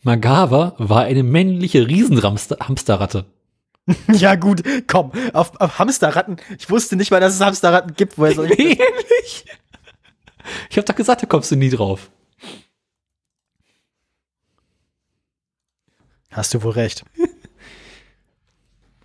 Magawa 0.03 0.75
war 0.79 1.03
eine 1.03 1.23
männliche 1.23 1.87
Riesenhamsterratte. 1.87 3.27
Ja, 4.13 4.35
gut, 4.35 4.63
komm, 4.87 5.13
auf, 5.33 5.59
auf 5.59 5.79
Hamsterratten. 5.79 6.37
Ich 6.59 6.69
wusste 6.69 6.95
nicht 6.95 7.11
mal, 7.11 7.21
dass 7.21 7.35
es 7.35 7.41
Hamsterratten 7.41 7.95
gibt. 7.95 8.19
Woher 8.19 8.35
soll 8.35 8.53
ich 8.53 8.59
Ähnlich. 8.59 9.45
Ich 10.71 10.77
hab 10.79 10.85
doch 10.85 10.95
gesagt, 10.95 11.23
da 11.23 11.27
kommst 11.27 11.51
du 11.51 11.57
nie 11.57 11.71
drauf. 11.71 12.11
Hast 16.31 16.53
du 16.53 16.63
wohl 16.63 16.73
recht. 16.73 17.05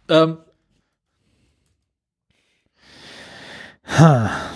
Ähm, 0.09 0.37
Ha. 3.85 4.53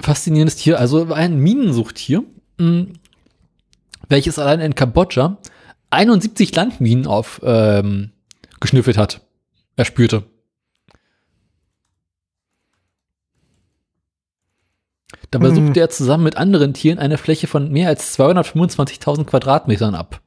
Faszinierendes 0.00 0.56
Tier, 0.56 0.78
also 0.78 1.12
ein 1.12 1.38
Minensuchtier, 1.38 2.24
mh, 2.58 2.86
welches 4.08 4.38
allein 4.38 4.60
in 4.60 4.74
Kambodscha 4.74 5.38
71 5.90 6.54
Landminen 6.54 7.06
auf 7.06 7.40
ähm, 7.44 8.10
geschnüffelt 8.60 8.96
hat. 8.98 9.20
Er 9.76 9.84
spürte. 9.84 10.24
Dabei 15.30 15.50
Mhm. 15.50 15.66
suchte 15.66 15.80
er 15.80 15.90
zusammen 15.90 16.24
mit 16.24 16.36
anderen 16.36 16.74
Tieren 16.74 16.98
eine 16.98 17.18
Fläche 17.18 17.46
von 17.46 17.70
mehr 17.70 17.88
als 17.88 18.18
225.000 18.18 19.24
Quadratmetern 19.24 19.94
ab. 19.94 20.20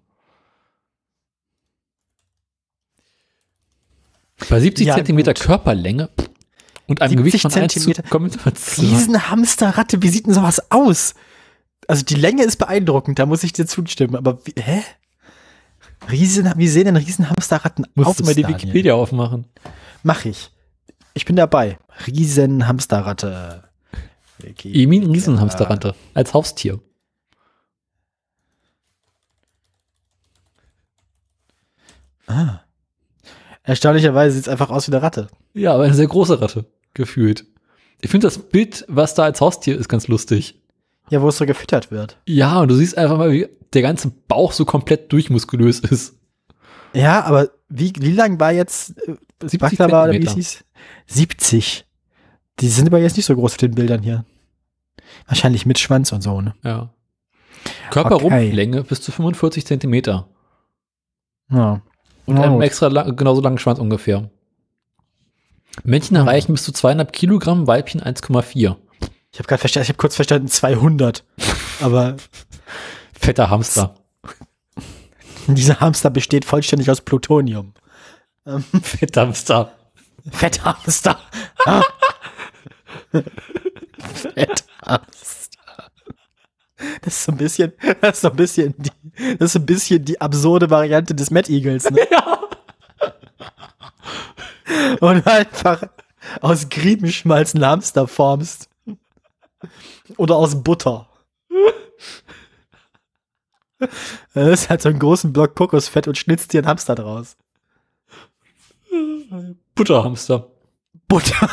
Bei 4.50 4.60
70 4.60 4.88
Ja, 4.88 4.96
Zentimeter 4.96 5.34
gut. 5.34 5.44
Körperlänge 5.44 6.10
und 6.88 7.02
einem 7.02 7.24
70 7.24 7.42
Gewicht 7.42 7.42
von 7.42 7.54
1 7.62 7.74
zu, 7.74 7.80
Zentimeter. 7.92 8.82
Riesenhamsterratte, 8.82 10.02
wie 10.02 10.10
sieht 10.10 10.26
denn 10.28 10.34
sowas 10.34 10.72
aus? 10.72 11.14
Also 11.88 12.04
die 12.04 12.16
Länge 12.16 12.44
ist 12.44 12.58
beeindruckend, 12.58 13.20
da 13.20 13.26
muss 13.26 13.44
ich 13.44 13.54
dir 13.54 13.66
zustimmen. 13.66 14.16
Aber 14.16 14.40
wie, 14.46 14.54
hä? 14.60 14.84
Riesen, 16.12 16.52
wie 16.58 16.68
sehen 16.68 16.86
denn 16.86 16.96
Riesenhamsterratten 16.98 17.88
Musst 17.96 18.10
aus? 18.10 18.18
du 18.18 18.24
mal 18.26 18.36
die 18.36 18.42
Daniel? 18.42 18.60
Wikipedia 18.62 18.94
aufmachen. 18.96 19.46
Mach 20.04 20.26
ich. 20.26 20.52
Ich 21.14 21.26
bin 21.26 21.36
dabei. 21.36 21.78
Riesenhamsterratte. 22.08 23.64
Wiki- 24.40 24.84
Emin 24.84 25.10
Riesenhamsterratte 25.12 25.96
als 26.14 26.34
Haustier. 26.34 26.80
Ah. 32.28 32.63
Erstaunlicherweise 33.64 34.36
sieht 34.36 34.44
es 34.44 34.50
einfach 34.50 34.70
aus 34.70 34.88
wie 34.88 34.94
eine 34.94 35.02
Ratte. 35.02 35.28
Ja, 35.54 35.74
aber 35.74 35.84
eine 35.84 35.94
sehr 35.94 36.08
große 36.08 36.42
Ratte, 36.42 36.66
gefühlt. 36.94 37.46
Ich 38.02 38.10
finde 38.10 38.28
das 38.28 38.38
Bild, 38.38 38.86
was 38.90 39.16
da 39.16 39.24
als 39.24 39.40
Haustier 39.40 39.78
ist, 39.78 39.88
ganz 39.88 40.08
lustig. 40.08 40.62
Ja, 41.10 41.22
wo 41.22 41.30
es 41.30 41.38
so 41.38 41.46
gefüttert 41.46 41.90
wird. 41.90 42.18
Ja, 42.28 42.60
und 42.60 42.68
du 42.70 42.76
siehst 42.76 42.98
einfach 42.98 43.18
mal, 43.18 43.32
wie 43.32 43.48
der 43.74 43.82
ganze 43.82 44.10
Bauch 44.28 44.52
so 44.52 44.66
komplett 44.66 45.12
durchmuskulös 45.12 45.80
ist. 45.80 46.16
Ja, 46.94 47.24
aber 47.24 47.50
wie, 47.70 47.94
wie 47.98 48.12
lang 48.12 48.40
war 48.40 48.52
jetzt 48.52 48.98
äh, 49.08 49.16
70 49.42 49.60
Baklava 49.60 50.04
oder 50.04 50.14
wie 50.14 50.26
es 50.26 50.34
hieß? 50.34 50.64
70. 51.08 51.86
Die 52.60 52.68
sind 52.68 52.88
aber 52.88 53.00
jetzt 53.00 53.18
nicht 53.18 53.26
so 53.26 53.36
groß 53.36 53.54
auf 53.54 53.58
den 53.58 53.76
Bildern 53.76 54.04
hier. 54.04 54.26
Wahrscheinlich 55.28 55.66
mit 55.66 55.80
Schwanz 55.80 56.12
und 56.12 56.22
so, 56.22 56.42
ne? 56.42 56.54
Ja. 56.64 56.94
Körperrumpflänge 57.90 58.84
bis 58.84 59.02
zu 59.02 59.12
45 59.12 59.66
Zentimeter. 59.66 60.28
Ja. 61.50 61.82
Und 62.26 62.36
Na 62.36 62.44
einem 62.44 62.62
extra 62.62 62.88
lang, 62.88 63.16
genauso 63.16 63.42
langen 63.42 63.58
Schwanz 63.58 63.80
ungefähr. 63.80 64.30
Männchen 65.84 66.16
erreichen 66.16 66.54
bis 66.54 66.64
zu 66.64 66.72
200 66.72 67.12
Kilogramm, 67.12 67.68
Weibchen 67.68 68.02
1,4. 68.02 68.76
Ich 69.32 69.40
habe 69.40 69.48
gerade 69.48 69.60
verstanden, 69.60 69.84
ich 69.84 69.90
habe 69.90 69.98
kurz 69.98 70.16
verstanden 70.16 70.48
200. 70.48 71.24
Aber 71.82 72.16
Fetter 73.20 73.50
Hamster. 73.50 73.96
dieser 75.48 75.80
Hamster 75.80 76.10
besteht 76.10 76.46
vollständig 76.46 76.90
aus 76.90 77.02
Plutonium. 77.02 77.74
Fetter 78.82 79.22
Hamster. 79.22 79.74
Fetthamster. 80.32 81.20
Ah. 81.66 81.84
Fetthamster. 84.14 85.23
Das 87.04 87.16
ist 87.16 87.24
so 87.26 87.32
ein 87.32 87.38
bisschen, 87.38 87.74
das 88.02 88.16
ist 88.16 88.22
so 88.22 88.30
ein 88.30 88.36
bisschen 88.36 88.74
die, 88.78 88.92
das 89.38 89.48
ist 89.48 89.54
so 89.54 89.60
ein 89.60 89.66
bisschen 89.66 90.06
die 90.06 90.20
absurde 90.20 90.70
Variante 90.70 91.14
des 91.14 91.32
Mad 91.32 91.52
Eagles, 91.52 91.90
ne? 91.90 92.02
Ja. 92.12 92.40
Und 95.02 95.28
einfach 95.28 95.84
aus 96.42 96.70
Griebenschmalz 96.70 97.54
einen 97.54 97.66
Hamster 97.66 98.08
formst. 98.08 98.70
Oder 100.18 100.36
aus 100.36 100.64
Butter. 100.64 101.10
Das 104.34 104.62
ist 104.62 104.70
halt 104.70 104.82
so 104.82 104.88
einen 104.88 105.00
großen 105.00 105.34
Block 105.34 105.56
Kokosfett 105.56 106.08
und 106.08 106.18
schnitzt 106.18 106.54
dir 106.54 106.60
einen 106.60 106.68
Hamster 106.68 106.96
draus. 106.96 107.36
Butterhamster. 109.76 110.48
Butter. 111.10 111.50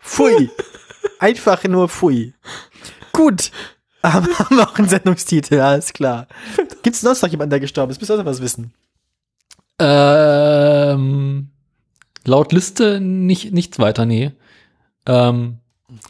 Pfui. 0.00 0.50
Einfach 1.18 1.64
nur 1.64 1.88
Pfui. 1.88 2.34
Gut. 3.12 3.50
Aber 4.02 4.26
haben 4.38 4.56
wir 4.56 4.68
auch 4.68 4.78
einen 4.78 4.88
Sendungstitel, 4.88 5.60
alles 5.60 5.92
klar. 5.92 6.26
Gibt 6.82 6.94
es 6.96 7.00
sonst 7.00 7.22
noch 7.22 7.28
jemanden, 7.28 7.50
der 7.50 7.60
gestorben 7.60 7.90
ist? 7.90 8.00
Müsst 8.00 8.10
ihr 8.10 8.16
noch 8.16 8.24
was 8.24 8.40
wissen? 8.40 8.72
Ähm, 9.80 11.50
laut 12.24 12.52
Liste 12.52 13.00
nicht, 13.00 13.52
nichts 13.52 13.78
weiter, 13.78 14.06
nee. 14.06 14.32
Ähm, 15.06 15.58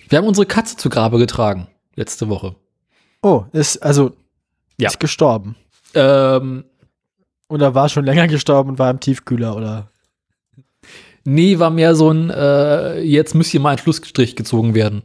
wir 0.08 0.18
haben 0.18 0.26
unsere 0.26 0.46
Katze 0.46 0.76
zu 0.76 0.88
Grabe 0.88 1.18
getragen, 1.18 1.68
letzte 1.94 2.28
Woche. 2.28 2.56
Oh, 3.22 3.44
ist, 3.52 3.78
also, 3.82 4.12
Ja. 4.78 4.88
ist 4.88 5.00
gestorben. 5.00 5.56
Ähm, 5.94 6.64
Oder 7.48 7.74
war 7.74 7.88
schon 7.88 8.04
länger 8.04 8.28
gestorben 8.28 8.70
und 8.70 8.78
war 8.78 8.90
im 8.90 9.00
Tiefkühler, 9.00 9.56
oder? 9.56 9.90
Nee, 11.24 11.58
war 11.58 11.70
mehr 11.70 11.94
so 11.94 12.10
ein, 12.10 12.30
äh, 12.30 13.00
jetzt 13.00 13.34
müsste 13.34 13.52
hier 13.52 13.60
mal 13.60 13.70
ein 13.70 13.78
Schlussstrich 13.78 14.36
gezogen 14.36 14.74
werden. 14.74 15.02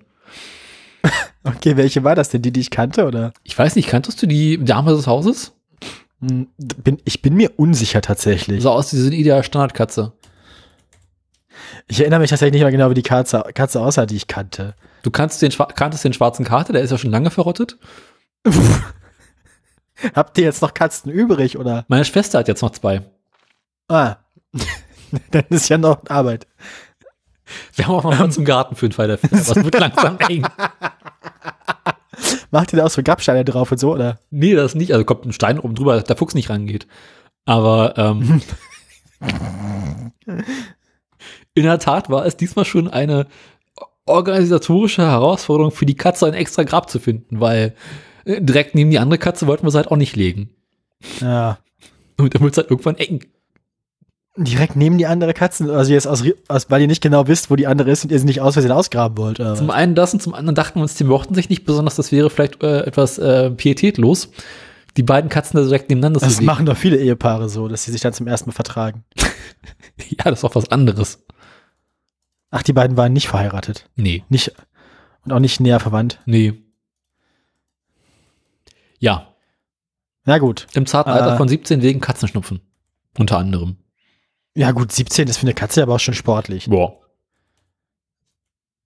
Okay, 1.45 1.75
welche 1.75 2.05
war 2.05 2.15
das 2.15 2.29
denn? 2.29 2.41
Die, 2.41 2.53
die 2.53 2.61
ich 2.61 2.69
kannte, 2.69 3.05
oder? 3.05 3.33
Ich 3.43 3.59
weiß 3.59 3.75
nicht, 3.75 3.89
kanntest 3.89 4.21
du 4.21 4.27
die 4.27 4.63
Dame 4.63 4.91
des 4.95 5.07
Hauses? 5.07 5.51
Hm, 6.21 6.47
Bin, 6.57 7.01
ich 7.03 7.21
bin 7.21 7.33
mir 7.33 7.51
unsicher 7.57 8.01
tatsächlich. 8.01 8.61
So 8.61 8.71
aus 8.71 8.91
diese 8.91 9.13
ideale 9.13 9.43
Standardkatze. 9.43 10.13
Ich 11.87 11.99
erinnere 11.99 12.21
mich 12.21 12.29
tatsächlich 12.29 12.53
nicht 12.53 12.61
mehr 12.61 12.71
genau, 12.71 12.89
wie 12.89 12.95
die 12.95 13.03
Katze, 13.03 13.43
Katze 13.53 13.81
aussah, 13.81 14.05
die 14.05 14.15
ich 14.15 14.27
kannte. 14.27 14.75
Du 15.01 15.11
kannst 15.11 15.41
den, 15.41 15.51
kanntest 15.51 16.05
den 16.05 16.13
schwarzen 16.13 16.45
Kater, 16.45 16.71
der 16.71 16.81
ist 16.81 16.91
ja 16.91 16.97
schon 16.97 17.11
lange 17.11 17.29
verrottet. 17.29 17.77
Habt 20.15 20.37
ihr 20.37 20.43
jetzt 20.45 20.61
noch 20.61 20.73
Katzen 20.73 21.11
übrig, 21.11 21.57
oder? 21.57 21.85
Meine 21.87 22.05
Schwester 22.05 22.39
hat 22.39 22.47
jetzt 22.47 22.61
noch 22.61 22.71
zwei. 22.71 23.01
Ah. 23.89 24.17
Dann 25.31 25.45
ist 25.49 25.69
ja 25.69 25.77
noch 25.77 25.99
Arbeit. 26.07 26.47
Wir 27.75 27.87
haben 27.87 27.95
auch 27.95 28.03
noch 28.03 28.19
was 28.19 28.35
zum 28.35 28.45
Garten 28.45 28.75
für 28.75 28.87
den 28.87 28.93
Fälle. 28.93 29.19
aber 29.21 29.37
es 29.37 29.55
wird 29.55 29.79
langsam 29.79 30.17
eng. 30.27 30.47
Macht 32.51 32.73
ihr 32.73 32.77
da 32.77 32.85
auch 32.85 32.89
so 32.89 33.03
Grabsteine 33.03 33.43
drauf 33.45 33.71
und 33.71 33.77
so, 33.79 33.93
oder? 33.93 34.19
Nee, 34.29 34.53
das 34.53 34.75
nicht. 34.75 34.93
Also 34.93 35.05
kommt 35.05 35.25
ein 35.25 35.33
Stein 35.33 35.59
oben 35.59 35.75
drüber, 35.75 35.95
dass 35.95 36.05
der 36.05 36.15
Fuchs 36.15 36.35
nicht 36.35 36.49
rangeht. 36.49 36.87
Aber 37.45 37.97
ähm, 37.97 38.41
in 41.53 41.63
der 41.63 41.79
Tat 41.79 42.09
war 42.09 42.25
es 42.25 42.37
diesmal 42.37 42.65
schon 42.65 42.87
eine 42.87 43.27
organisatorische 44.05 45.03
Herausforderung 45.03 45.71
für 45.71 45.85
die 45.85 45.95
Katze, 45.95 46.25
ein 46.25 46.33
extra 46.33 46.63
Grab 46.63 46.89
zu 46.89 46.99
finden, 46.99 47.39
weil 47.39 47.75
äh, 48.25 48.41
direkt 48.41 48.75
neben 48.75 48.91
die 48.91 48.99
andere 48.99 49.17
Katze 49.17 49.47
wollten 49.47 49.65
wir 49.65 49.71
sie 49.71 49.77
halt 49.77 49.91
auch 49.91 49.97
nicht 49.97 50.15
legen. 50.15 50.49
Ja. 51.19 51.59
Und 52.17 52.33
dann 52.33 52.41
wird 52.41 52.53
es 52.53 52.57
halt 52.57 52.69
irgendwann 52.69 52.97
eng. 52.97 53.25
Direkt 54.35 54.75
neben 54.75 54.97
die 54.97 55.05
andere 55.05 55.33
Katzen, 55.35 55.69
also 55.69 55.93
jetzt 55.93 56.07
aus, 56.07 56.23
aus, 56.47 56.71
weil 56.71 56.81
ihr 56.81 56.87
nicht 56.87 57.03
genau 57.03 57.27
wisst, 57.27 57.51
wo 57.51 57.55
die 57.55 57.67
andere 57.67 57.91
ist 57.91 58.03
und 58.03 58.11
ihr 58.11 58.17
sie 58.17 58.25
nicht 58.25 58.41
aus 58.41 58.53
Versehen 58.53 58.71
ausgraben 58.71 59.15
wollt. 59.17 59.39
Oder 59.39 59.53
Zum 59.55 59.69
einen 59.69 59.93
das 59.93 60.11
und 60.13 60.23
zum 60.23 60.33
anderen 60.33 60.55
dachten 60.55 60.79
wir 60.79 60.81
uns, 60.83 60.95
die 60.95 61.03
mochten 61.03 61.35
sich 61.35 61.49
nicht 61.49 61.65
besonders, 61.65 61.95
das 61.97 62.11
wäre 62.11 62.31
vielleicht 62.31 62.63
äh, 62.63 62.79
etwas 62.81 63.19
äh, 63.19 63.51
pietätlos. 63.51 64.29
Die 64.97 65.03
beiden 65.03 65.29
Katzen 65.29 65.57
da 65.57 65.63
direkt 65.63 65.89
nebeneinander 65.89 66.19
zu 66.19 66.25
Das 66.25 66.35
legen. 66.37 66.45
machen 66.47 66.65
doch 66.65 66.77
viele 66.77 66.97
Ehepaare 66.97 67.47
so, 67.47 67.67
dass 67.67 67.83
sie 67.83 67.91
sich 67.91 68.01
dann 68.01 68.13
zum 68.13 68.25
ersten 68.27 68.49
Mal 68.49 68.53
vertragen. 68.55 69.03
Ja, 70.09 70.25
das 70.29 70.39
ist 70.39 70.43
auch 70.45 70.55
was 70.55 70.71
anderes. 70.71 71.23
Ach, 72.51 72.63
die 72.63 72.73
beiden 72.73 72.97
waren 72.97 73.13
nicht 73.13 73.27
verheiratet. 73.27 73.89
Nee, 73.95 74.23
Nicht, 74.29 74.51
und 75.23 75.31
auch 75.31 75.39
nicht 75.39 75.59
näher 75.59 75.79
verwandt. 75.79 76.19
nee. 76.25 76.53
Ja, 78.99 79.27
Na 80.25 80.37
gut. 80.39 80.67
im 80.73 80.85
zarten 80.85 81.11
Alter 81.11 81.33
Äh. 81.33 81.37
von 81.37 81.47
17 81.47 81.81
wegen 81.81 81.99
Katzenschnupfen. 82.01 82.61
Unter 83.17 83.37
anderem. 83.37 83.77
Ja 84.55 84.71
gut, 84.71 84.91
17 84.91 85.27
ist 85.27 85.37
für 85.37 85.43
eine 85.43 85.53
Katze 85.53 85.81
aber 85.81 85.95
auch 85.95 85.99
schon 85.99 86.13
sportlich. 86.13 86.67
Boah. 86.67 86.99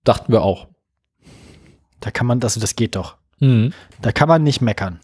Dachten 0.04 0.32
wir 0.32 0.42
auch. 0.42 0.68
Da 2.00 2.10
kann 2.10 2.26
man, 2.26 2.40
das, 2.40 2.54
das 2.54 2.76
geht 2.76 2.96
doch. 2.96 3.16
Mhm. 3.40 3.72
Da 4.00 4.12
kann 4.12 4.28
man 4.28 4.42
nicht 4.42 4.60
meckern. 4.60 5.00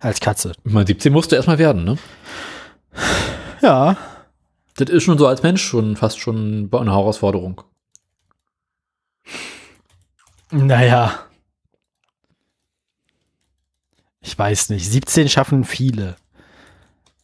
Als 0.00 0.18
Katze. 0.20 0.52
Ich 0.64 0.72
meine, 0.72 0.86
17 0.86 1.12
musste 1.12 1.36
erstmal 1.36 1.58
werden, 1.58 1.84
ne? 1.84 1.98
Ja. 3.60 3.96
Das 4.76 4.88
ist 4.88 5.02
schon 5.02 5.18
so 5.18 5.26
als 5.26 5.42
Mensch 5.42 5.62
schon 5.62 5.96
fast 5.96 6.18
schon 6.18 6.70
eine 6.72 6.90
Herausforderung. 6.90 7.62
Naja. 10.50 11.26
Ich 14.20 14.36
weiß 14.38 14.70
nicht. 14.70 14.90
17 14.90 15.28
schaffen 15.28 15.64
viele. 15.64 16.16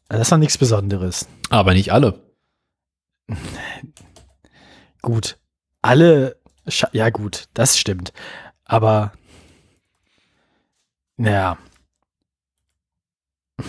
Das 0.09 0.21
ist 0.21 0.33
doch 0.33 0.37
nichts 0.37 0.59
Besonderes. 0.59 1.27
Aber 1.51 1.73
nicht 1.73 1.93
alle. 1.93 2.26
Gut. 5.03 5.39
Alle. 5.83 6.37
scha- 6.69 6.91
Ja, 6.93 7.11
gut. 7.11 7.45
Das 7.55 7.79
stimmt. 7.79 8.13
Aber. 8.65 9.13
Naja. 11.17 11.59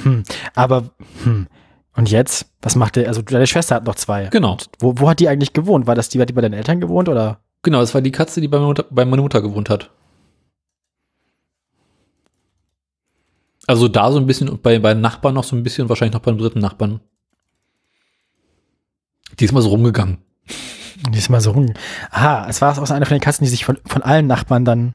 Hm. 0.04 0.24
Aber. 0.56 0.90
Hm. 1.24 1.48
Und 1.96 2.10
jetzt? 2.12 2.52
Was 2.62 2.76
macht 2.76 2.96
der? 2.96 3.08
Also, 3.08 3.22
deine 3.22 3.48
Schwester 3.48 3.76
hat 3.76 3.86
noch 3.86 3.96
zwei. 3.96 4.26
Genau. 4.28 4.58
Wo, 4.80 4.94
wo 4.98 5.10
hat 5.10 5.20
die 5.20 5.30
eigentlich 5.30 5.54
gewohnt? 5.54 5.88
War 5.88 5.96
das 5.96 6.10
die, 6.10 6.20
hat 6.22 6.30
die 6.30 6.34
bei 6.34 6.42
deinen 6.42 6.54
Eltern 6.54 6.80
gewohnt 6.82 7.10
oder? 7.10 7.40
Genau, 7.64 7.80
das 7.80 7.94
war 7.94 8.02
die 8.02 8.12
Katze, 8.12 8.40
die 8.42 8.48
bei 8.48 8.58
meiner 8.58 8.68
Mutter, 8.68 8.86
bei 8.90 9.06
meiner 9.06 9.22
Mutter 9.24 9.42
gewohnt 9.42 9.70
hat. 9.70 9.90
Also 13.66 13.88
da 13.88 14.12
so 14.12 14.20
ein 14.20 14.26
bisschen 14.28 14.48
und 14.50 14.62
bei, 14.64 14.80
bei 14.80 14.94
den 14.94 15.02
Nachbarn 15.02 15.34
noch 15.36 15.44
so 15.44 15.56
ein 15.56 15.64
bisschen, 15.64 15.90
wahrscheinlich 15.90 16.14
noch 16.14 16.22
beim 16.22 16.38
dritten 16.38 16.60
Nachbarn. 16.60 17.02
Die 19.40 19.46
ist 19.46 19.52
mal 19.52 19.62
so 19.62 19.70
rumgegangen. 19.70 20.18
Die 21.12 21.18
ist 21.18 21.30
mal 21.30 21.42
so 21.42 21.52
rum. 21.52 21.74
Aha, 22.12 22.48
es 22.50 22.62
war 22.62 22.78
auch 22.78 22.86
so 22.86 22.94
eine 22.94 23.06
von 23.06 23.16
den 23.16 23.22
Katzen, 23.22 23.44
die 23.44 23.50
sich 23.50 23.66
von, 23.66 23.78
von 23.86 24.02
allen 24.02 24.28
Nachbarn 24.28 24.66
dann 24.66 24.94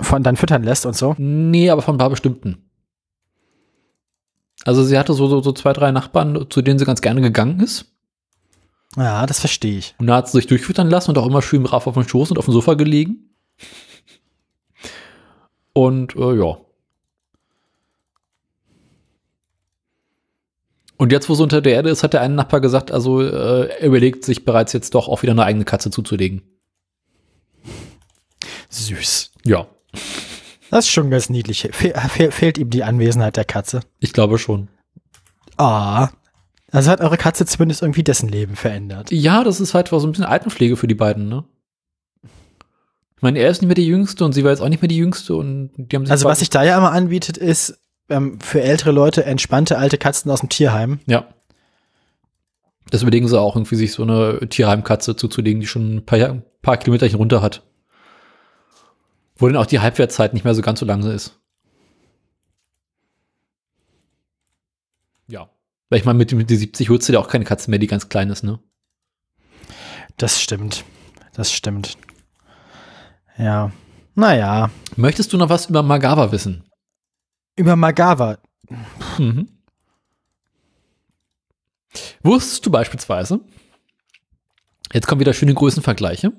von 0.00 0.22
dann 0.22 0.36
füttern 0.36 0.62
lässt 0.62 0.86
und 0.86 0.96
so. 0.96 1.14
Nee, 1.18 1.70
aber 1.70 1.82
von 1.82 1.94
ein 1.94 1.98
paar 1.98 2.10
bestimmten. 2.10 2.70
Also 4.64 4.84
sie 4.84 4.98
hatte 4.98 5.14
so, 5.14 5.26
so, 5.26 5.40
so 5.40 5.52
zwei, 5.52 5.72
drei 5.72 5.90
Nachbarn, 5.90 6.46
zu 6.50 6.62
denen 6.62 6.78
sie 6.78 6.84
ganz 6.84 7.00
gerne 7.00 7.20
gegangen 7.20 7.60
ist. 7.60 7.86
Ja, 8.96 9.24
das 9.26 9.40
verstehe 9.40 9.78
ich. 9.78 9.94
Und 9.98 10.08
da 10.08 10.16
hat 10.16 10.28
sie 10.28 10.38
sich 10.38 10.46
durchfüttern 10.46 10.90
lassen 10.90 11.10
und 11.10 11.18
auch 11.18 11.26
immer 11.26 11.42
schön 11.42 11.62
brav 11.62 11.86
auf 11.86 11.94
dem 11.94 12.08
Schoß 12.08 12.32
und 12.32 12.38
auf 12.38 12.46
dem 12.46 12.54
Sofa 12.54 12.74
gelegen. 12.74 13.30
Und 15.72 16.16
äh, 16.16 16.34
ja. 16.34 16.58
Und 21.00 21.12
jetzt, 21.12 21.30
wo 21.30 21.34
sie 21.34 21.42
unter 21.42 21.62
der 21.62 21.72
Erde 21.72 21.88
ist, 21.88 22.02
hat 22.02 22.12
der 22.12 22.20
eine 22.20 22.34
Nachbar 22.34 22.60
gesagt, 22.60 22.92
also 22.92 23.22
äh, 23.22 23.68
er 23.70 23.86
überlegt 23.86 24.22
sich 24.22 24.44
bereits 24.44 24.74
jetzt 24.74 24.94
doch 24.94 25.08
auch 25.08 25.22
wieder 25.22 25.32
eine 25.32 25.44
eigene 25.44 25.64
Katze 25.64 25.90
zuzulegen. 25.90 26.42
Süß. 28.68 29.32
Ja, 29.46 29.66
Das 30.70 30.84
ist 30.84 30.90
schon 30.90 31.10
ganz 31.10 31.30
niedlich. 31.30 31.70
Fe 31.72 31.94
fe 32.10 32.30
fehlt 32.30 32.58
ihm 32.58 32.68
die 32.68 32.84
Anwesenheit 32.84 33.38
der 33.38 33.46
Katze. 33.46 33.80
ich 33.98 34.12
glaube 34.12 34.36
schon. 34.36 34.68
Ah. 35.56 36.10
Also 36.70 36.90
hat 36.90 37.00
eure 37.00 37.16
Katze 37.16 37.46
zumindest 37.46 37.80
irgendwie 37.80 38.04
dessen 38.04 38.28
Leben 38.28 38.54
verändert. 38.54 39.10
Ja, 39.10 39.42
das 39.42 39.58
ist 39.58 39.72
halt 39.72 39.88
so 39.88 39.98
ein 40.00 40.10
bisschen 40.10 40.26
Altenpflege 40.26 40.76
für 40.76 40.86
die 40.86 40.94
beiden, 40.94 41.30
ne? 41.30 41.44
Ich 43.16 43.22
meine, 43.22 43.38
er 43.38 43.48
ist 43.48 43.62
nicht 43.62 43.68
mehr 43.68 43.74
die 43.74 43.86
Jüngste 43.86 44.22
und 44.22 44.34
sie 44.34 44.44
war 44.44 44.50
jetzt 44.50 44.60
auch 44.60 44.68
nicht 44.68 44.82
mehr 44.82 44.88
die 44.90 44.98
Jüngste 44.98 45.34
und 45.34 45.70
die 45.78 45.96
haben 45.96 46.04
sich 46.04 46.12
Also 46.12 46.28
was 46.28 46.40
sich 46.40 46.50
da 46.50 46.62
ja 46.62 46.76
immer 46.76 46.92
anbietet, 46.92 47.38
ist 47.38 47.80
ähm, 48.10 48.40
für 48.40 48.62
ältere 48.62 48.92
Leute 48.92 49.24
entspannte 49.24 49.78
alte 49.78 49.98
Katzen 49.98 50.30
aus 50.30 50.40
dem 50.40 50.48
Tierheim. 50.48 51.00
Ja. 51.06 51.28
Das 52.90 53.02
überlegen 53.02 53.28
sie 53.28 53.40
auch 53.40 53.56
irgendwie, 53.56 53.76
sich 53.76 53.92
so 53.92 54.02
eine 54.02 54.48
Tierheimkatze 54.48 55.16
zuzulegen, 55.16 55.60
die 55.60 55.66
schon 55.66 55.96
ein 55.96 56.06
paar, 56.06 56.42
paar 56.62 56.76
Kilometerchen 56.76 57.18
runter 57.18 57.40
hat. 57.40 57.62
Wo 59.36 59.46
dann 59.46 59.56
auch 59.56 59.66
die 59.66 59.80
Halbwertszeit 59.80 60.34
nicht 60.34 60.44
mehr 60.44 60.54
so 60.54 60.62
ganz 60.62 60.80
so 60.80 60.86
lang 60.86 61.02
ist. 61.04 61.40
Ja. 65.28 65.48
Weil 65.88 66.00
ich 66.00 66.04
meine, 66.04 66.18
mit, 66.18 66.32
mit 66.32 66.50
die 66.50 66.56
70 66.56 66.90
holst 66.90 67.08
du 67.08 67.12
dir 67.12 67.20
auch 67.20 67.28
keine 67.28 67.44
Katze 67.44 67.70
mehr, 67.70 67.78
die 67.78 67.86
ganz 67.86 68.08
klein 68.08 68.28
ist, 68.30 68.42
ne? 68.42 68.58
Das 70.16 70.40
stimmt. 70.40 70.84
Das 71.34 71.52
stimmt. 71.52 71.96
Ja. 73.38 73.70
Naja. 74.14 74.70
Möchtest 74.96 75.32
du 75.32 75.38
noch 75.38 75.48
was 75.48 75.66
über 75.70 75.82
Magawa 75.82 76.32
wissen? 76.32 76.69
Über 77.60 77.76
Magawa. 77.76 78.38
Mhm. 79.18 79.48
Wusstest 82.22 82.64
du 82.64 82.70
beispielsweise, 82.70 83.40
jetzt 84.94 85.06
kommen 85.06 85.20
wieder 85.20 85.34
schöne 85.34 85.52
Größenvergleiche, 85.52 86.32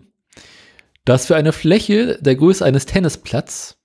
dass 1.06 1.28
für 1.28 1.36
eine 1.36 1.54
Fläche 1.54 2.18
der 2.22 2.36
Größe 2.36 2.66
eines 2.66 2.88
Tennisplatz 2.88 3.78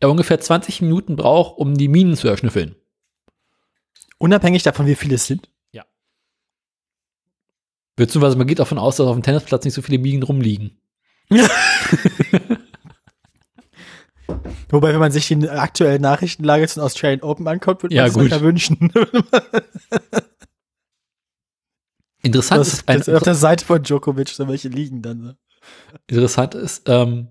er 0.00 0.10
ungefähr 0.10 0.40
20 0.40 0.80
Minuten 0.80 1.16
braucht, 1.16 1.58
um 1.58 1.76
die 1.76 1.88
Minen 1.88 2.16
zu 2.16 2.26
erschnüffeln. 2.26 2.74
Unabhängig 4.16 4.62
davon, 4.62 4.86
wie 4.86 4.94
viele 4.94 5.16
es 5.16 5.26
sind. 5.26 5.50
Beziehungsweise 7.96 8.38
man 8.38 8.46
geht 8.46 8.60
davon 8.60 8.78
aus, 8.78 8.96
dass 8.96 9.08
auf 9.08 9.16
dem 9.16 9.24
Tennisplatz 9.24 9.66
nicht 9.66 9.74
so 9.74 9.82
viele 9.82 9.98
Minen 9.98 10.22
rumliegen. 10.22 10.80
Wobei, 14.70 14.92
wenn 14.92 15.00
man 15.00 15.12
sich 15.12 15.28
die 15.28 15.48
aktuelle 15.48 15.98
Nachrichtenlage 15.98 16.68
zum 16.68 16.82
Australian 16.82 17.22
Open 17.22 17.48
anguckt, 17.48 17.82
würde 17.82 17.94
Ja, 17.94 18.02
man 18.02 18.12
sich 18.12 18.30
ja 18.30 18.40
wünschen. 18.42 18.92
Interessant 22.22 22.60
Das, 22.60 22.72
ist, 22.74 22.88
ein, 22.88 22.98
das 22.98 23.08
auf 23.08 23.22
der 23.22 23.34
Seite 23.34 23.64
von 23.64 23.82
Djokovic 23.82 24.28
so 24.28 24.46
welche 24.48 24.68
liegen 24.68 25.00
dann. 25.02 25.22
So. 25.22 25.32
interessant 26.08 26.54
ist, 26.54 26.82
ähm, 26.86 27.28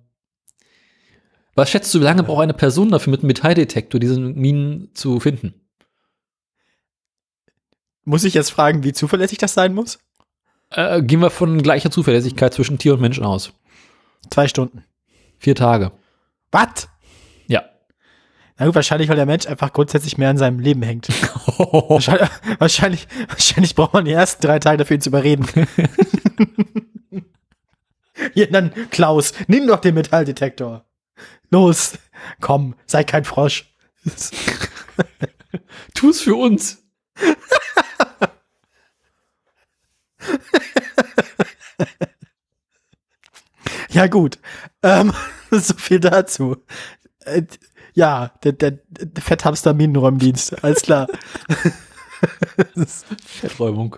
was 1.56 1.70
schätzt 1.70 1.94
du, 1.94 2.00
wie 2.00 2.04
lange 2.04 2.24
braucht 2.24 2.44
eine 2.44 2.54
Person 2.54 2.90
dafür 2.90 3.12
mit 3.12 3.22
einem 3.22 3.28
Metalldetektor, 3.28 4.00
diese 4.00 4.20
Minen 4.20 4.92
zu 4.94 5.20
finden? 5.20 5.54
Muss 8.06 8.24
ich 8.24 8.36
jetzt 8.36 8.52
fragen, 8.52 8.84
wie 8.84 8.94
zuverlässig 8.94 9.38
das 9.40 9.54
sein 9.54 9.74
muss? 9.74 10.00
Äh, 10.70 11.02
gehen 11.02 11.20
wir 11.20 11.30
von 11.30 11.62
gleicher 11.62 11.92
Zuverlässigkeit 11.92 12.54
zwischen 12.54 12.78
Tier 12.78 12.94
und 12.94 13.02
Mensch 13.02 13.20
aus. 13.20 13.52
Zwei 14.30 14.48
Stunden. 14.48 14.84
Vier 15.38 15.56
Tage. 15.56 15.92
Was? 16.52 16.88
Na 18.58 18.66
gut, 18.66 18.76
wahrscheinlich, 18.76 19.08
weil 19.10 19.16
der 19.16 19.26
Mensch 19.28 19.46
einfach 19.46 19.72
grundsätzlich 19.72 20.18
mehr 20.18 20.30
an 20.30 20.38
seinem 20.38 20.60
Leben 20.60 20.82
hängt. 20.82 21.08
wahrscheinlich, 21.58 22.30
wahrscheinlich, 22.58 23.08
wahrscheinlich 23.28 23.76
braucht 23.76 23.94
man 23.94 24.06
die 24.06 24.12
ersten 24.12 24.42
drei 24.46 24.58
Tage 24.60 24.78
dafür, 24.78 24.96
ihn 24.96 25.02
zu 25.02 25.10
überreden. 25.10 25.46
Hier, 28.34 28.50
dann, 28.50 28.74
Klaus, 28.90 29.34
nimm 29.48 29.68
doch 29.68 29.80
den 29.80 29.94
Metalldetektor. 29.94 30.86
Los, 31.52 32.00
komm, 32.42 32.76
sei 32.88 33.04
kein 33.04 33.26
Frosch. 33.26 33.74
Tu's 35.94 36.22
für 36.22 36.36
uns. 36.36 36.84
Ja, 43.90 44.08
gut. 44.08 44.38
Ähm, 44.84 45.14
so 45.52 45.74
viel 45.76 46.00
dazu. 46.00 46.58
Ja, 47.98 48.32
der, 48.44 48.52
der, 48.52 48.72
der 48.90 49.24
Fetthamster 49.24 49.74
Minenräumdienst, 49.74 50.64
alles 50.64 50.84
klar. 50.84 51.08
Fetträumung. 53.26 53.96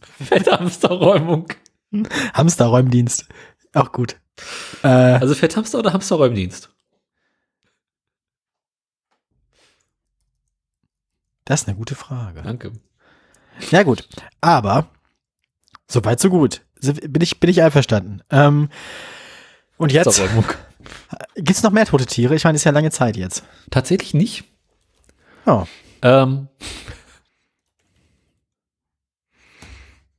Fetthamsterräumung. 0.00 1.48
Hamsterräumdienst. 2.32 3.26
Auch 3.74 3.92
gut. 3.92 4.16
Äh, 4.82 4.86
Also 4.88 5.34
Fetthamster 5.34 5.78
oder 5.80 5.92
Hamsterräumdienst? 5.92 6.70
das 11.44 11.60
ist 11.62 11.68
eine 11.68 11.76
gute 11.76 11.94
Frage. 11.94 12.40
Danke. 12.40 12.72
Ja, 13.70 13.82
gut. 13.82 14.08
Aber, 14.40 14.88
soweit, 15.86 16.18
so 16.18 16.30
gut. 16.30 16.62
So, 16.80 16.94
Bin 16.94 17.20
ich, 17.20 17.40
bin 17.40 17.50
ich 17.50 17.60
einverstanden. 17.60 18.22
Ähm, 18.30 18.70
und 19.76 19.92
jetzt, 19.92 20.06
Hamsterräumung. 20.06 20.46
Gibt's 21.36 21.62
noch 21.62 21.70
mehr 21.70 21.86
tote 21.86 22.06
Tiere? 22.06 22.34
Ich 22.34 22.44
meine, 22.44 22.56
ist 22.56 22.64
ja 22.64 22.72
lange 22.72 22.90
Zeit 22.90 23.16
jetzt. 23.16 23.44
Tatsächlich 23.70 24.14
nicht. 24.14 24.44
Oh. 25.46 25.64
Ähm, 26.02 26.48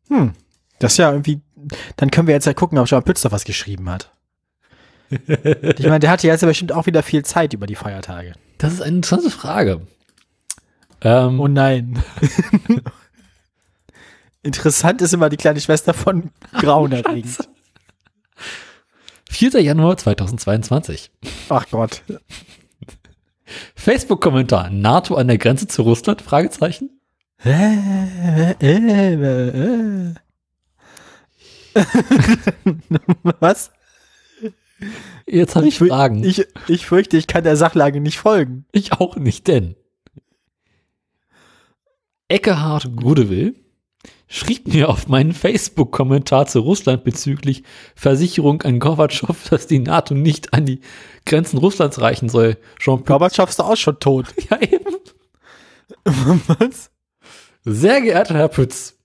Hm. 0.09 0.33
Das 0.79 0.93
ist 0.93 0.97
ja 0.97 1.11
irgendwie, 1.11 1.41
dann 1.97 2.11
können 2.11 2.27
wir 2.27 2.35
jetzt 2.35 2.45
ja 2.45 2.53
gucken, 2.53 2.77
ob 2.77 2.87
Jean 2.87 3.03
Pütz 3.03 3.23
noch 3.23 3.31
was 3.31 3.45
geschrieben 3.45 3.89
hat. 3.89 4.11
Ich 5.09 5.85
meine, 5.85 5.99
der 5.99 6.09
hatte 6.09 6.25
jetzt 6.25 6.41
ja 6.41 6.47
bestimmt 6.47 6.71
auch 6.71 6.87
wieder 6.87 7.03
viel 7.03 7.23
Zeit 7.23 7.53
über 7.53 7.67
die 7.67 7.75
Feiertage. 7.75 8.33
das 8.57 8.73
ist 8.73 8.81
eine 8.81 8.95
interessante 8.97 9.29
Frage. 9.29 9.81
Ähm, 11.01 11.39
Oh 11.39 11.47
nein. 11.47 12.01
Interessant 14.41 15.01
ist 15.01 15.13
immer 15.13 15.29
die 15.29 15.37
kleine 15.37 15.61
Schwester 15.61 15.93
von 15.93 16.31
Grauenerregend. 16.53 17.47
4. 19.33 19.59
Januar 19.61 19.97
2022. 19.97 21.11
Ach 21.49 21.65
Gott. 21.71 22.03
Facebook-Kommentar. 23.75 24.69
NATO 24.69 25.15
an 25.15 25.27
der 25.27 25.37
Grenze 25.37 25.67
zu 25.67 25.81
Russland? 25.81 26.21
Fragezeichen. 26.21 26.89
Äh, 27.43 28.53
äh, 28.61 29.13
äh, 29.13 30.13
äh. 30.13 30.13
Was? 33.39 33.71
Jetzt 35.25 35.55
habe 35.55 35.67
ich, 35.67 35.77
fü- 35.77 35.87
Fragen. 35.89 36.23
Ich, 36.23 36.39
Ich, 36.39 36.47
ich 36.67 36.85
fürchte, 36.85 37.17
ich 37.17 37.27
kann 37.27 37.43
der 37.43 37.55
Sachlage 37.57 37.99
nicht 38.01 38.19
folgen. 38.19 38.65
auch 38.91 39.15
nicht, 39.15 39.47
denn. 39.47 39.75
Eckehard 42.27 42.95
Gudewill 42.95 43.55
schrieb 44.33 44.67
mir 44.67 44.89
auf 44.89 45.07
meinen 45.07 45.31
Facebook-Kommentar 45.31 46.47
zu 46.47 46.61
Russland 46.61 47.03
bezüglich 47.03 47.63
Versicherung 47.95 48.63
an 48.63 48.79
Gorbatschow, 48.79 49.37
dass 49.49 49.67
die 49.67 49.77
NATO 49.77 50.15
nicht 50.15 50.53
an 50.53 50.65
die 50.65 50.81
Grenzen 51.25 51.59
Russlands 51.59 52.01
reichen 52.01 52.29
soll. 52.29 52.57
Jean 52.79 53.03
Gorbatschow 53.03 53.47
ist 53.47 53.61
auch 53.61 53.77
schon 53.77 53.99
tot. 53.99 54.33
ja, 54.49 54.59
eben. 54.59 54.95
Was? 56.47 56.89
Sehr 57.63 58.01
geehrter 58.01 58.33
Herr 58.33 58.47
Pütz, 58.47 58.97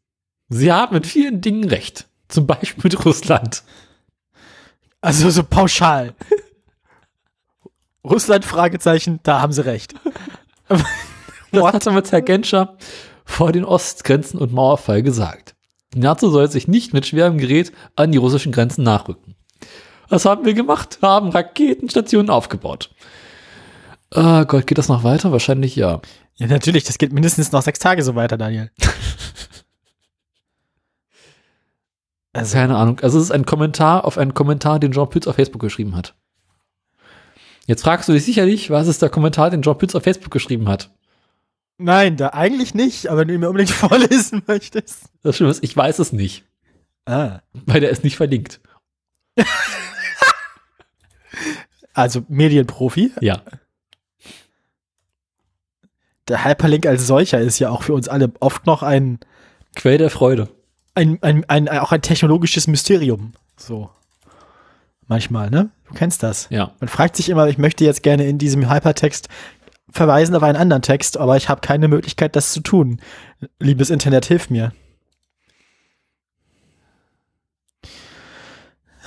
Sie 0.49 0.73
haben 0.73 0.95
mit 0.95 1.07
vielen 1.07 1.43
Dingen 1.43 1.69
recht. 1.69 2.07
Zum 2.29 2.47
Beispiel 2.47 2.85
mit 2.85 3.05
Russland. 3.05 3.63
Also 5.03 5.29
so 5.29 5.43
pauschal. 5.43 6.15
Russland, 8.03 8.47
Fragezeichen, 8.47 9.21
da 9.23 9.43
haben 9.43 9.53
sie 9.53 9.65
recht. 9.67 9.95
Das 10.69 10.83
hat 11.63 11.87
damit 11.87 12.11
Herr 12.13 12.23
Genscher 12.23 12.79
vor 13.29 13.53
den 13.53 13.65
Ostgrenzen 13.65 14.39
und 14.39 14.53
Mauerfall 14.53 15.03
gesagt. 15.03 15.55
Die 15.95 16.01
NATO 16.01 16.31
soll 16.31 16.51
sich 16.51 16.67
nicht 16.67 16.93
mit 16.93 17.07
schwerem 17.07 17.39
Gerät 17.39 17.73
an 17.95 18.11
die 18.11 18.19
russischen 18.19 18.51
Grenzen 18.53 18.83
nachrücken. 18.83 19.37
Was 20.09 20.25
haben 20.25 20.45
wir 20.45 20.55
gemacht? 20.55 20.99
Haben 21.03 21.29
Raketenstationen 21.29 22.31
aufgebaut. 22.31 22.91
Ah 24.11 24.45
Gott, 24.45 24.67
geht 24.67 24.79
das 24.79 24.89
noch 24.89 25.05
weiter? 25.05 25.31
Wahrscheinlich 25.31 25.77
ja. 25.77 26.01
Ja, 26.37 26.47
natürlich, 26.47 26.85
das 26.85 26.99
geht 26.99 27.13
mindestens 27.13 27.53
noch 27.53 27.63
sechs 27.63 27.79
Tage 27.79 28.03
so 28.03 28.15
weiter, 28.17 28.37
Daniel. 28.37 28.71
Also, 32.35 32.57
Keine 32.57 32.77
Ahnung. 32.77 33.01
Also 33.01 33.19
es 33.19 33.25
ist 33.25 33.31
ein 33.33 33.47
Kommentar 33.47 34.05
auf 34.05 34.17
einen 34.17 34.33
Kommentar, 34.33 34.79
den 34.79 34.93
Jean 34.93 35.09
Pütz 35.09 35.27
auf 35.27 35.35
Facebook 35.35 35.61
geschrieben 35.61 35.97
hat. 35.97 36.15
Jetzt 37.67 37.83
fragst 37.83 38.09
du 38.09 38.13
dich 38.13 38.25
sicherlich, 38.25 38.71
was 38.71 38.87
ist 38.87 39.03
der 39.03 39.09
Kommentar, 39.09 39.51
den 39.51 39.63
Jean 39.63 39.77
Pütz 39.77 39.95
auf 39.97 40.05
Facebook 40.05 40.31
geschrieben 40.31 40.69
hat? 40.69 40.91
Nein, 41.79 42.17
da 42.17 42.31
eigentlich 42.31 42.75
nicht, 42.75 43.07
aber 43.09 43.21
wenn 43.21 43.29
du 43.29 43.35
ihn 43.35 43.41
mir 43.41 43.49
unbedingt 43.49 43.71
vorlesen 43.75 44.43
möchtest. 44.47 45.05
Das 45.23 45.37
Schlimme 45.37 45.51
ist, 45.53 45.63
ich 45.63 45.77
weiß 45.77 45.99
es 46.01 46.13
nicht, 46.13 46.45
Ah. 47.07 47.41
weil 47.67 47.81
der 47.81 47.91
ist 47.91 48.05
nicht 48.05 48.17
verlinkt. 48.17 48.61
Also 51.95 52.25
Medienprofi. 52.29 53.13
Ja. 53.21 53.43
Der 56.29 56.45
Hyperlink 56.45 56.87
als 56.87 57.07
solcher 57.07 57.41
ist 57.41 57.59
ja 57.59 57.71
auch 57.71 57.83
für 57.83 57.95
uns 57.95 58.09
alle 58.09 58.31
oft 58.39 58.67
noch 58.67 58.83
ein, 58.85 59.19
Quell 59.75 59.99
der 59.99 60.11
Freude. 60.11 60.49
ein, 60.95 61.19
ein, 61.23 61.45
ein 61.49 61.69
auch 61.69 61.91
ein 61.91 62.03
technologisches 62.03 62.69
Mysterium. 62.69 63.33
So. 63.57 63.91
Manchmal, 65.09 65.51
ne? 65.51 65.71
Du 65.89 65.95
kennst 65.95 66.23
das. 66.23 66.47
Ja. 66.51 66.73
Man 66.81 66.89
fragt 66.89 67.17
sich 67.17 67.31
immer, 67.31 67.49
ich 67.49 67.59
möchte 67.59 67.85
jetzt 67.85 68.03
gerne 68.05 68.27
in 68.29 68.39
diesem 68.39 68.71
Hypertext 68.71 69.29
verweisen 69.91 70.35
auf 70.35 70.43
einen 70.43 70.57
anderen 70.57 70.83
Text, 70.83 71.17
aber 71.17 71.37
ich 71.37 71.49
habe 71.49 71.61
keine 71.61 71.89
Möglichkeit, 71.89 72.37
das 72.37 72.53
zu 72.53 72.61
tun. 72.61 73.01
Liebes 73.59 73.91
Internet, 73.91 74.27
hilf 74.27 74.51
mir. 74.51 74.73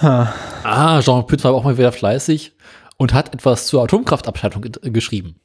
Ha. 0.02 0.34
Ah, 0.64 1.02
Jean 1.02 1.26
Pütz 1.28 1.44
war 1.44 1.54
auch 1.54 1.64
mal 1.64 1.78
wieder 1.78 1.92
fleißig 1.92 2.54
und 2.98 3.14
hat 3.14 3.34
etwas 3.34 3.68
zur 3.68 3.84
Atomkraftabschaltung 3.84 4.66
äh, 4.66 4.90
geschrieben. 4.90 5.36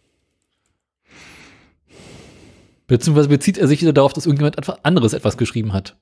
Beziehungsweise 2.86 3.28
bezieht 3.28 3.58
er 3.58 3.66
sich 3.66 3.82
wieder 3.82 3.92
darauf, 3.92 4.12
dass 4.12 4.26
irgendjemand 4.26 4.56
etwas 4.56 4.84
anderes 4.84 5.12
etwas 5.12 5.36
geschrieben 5.36 5.72
hat. 5.72 5.96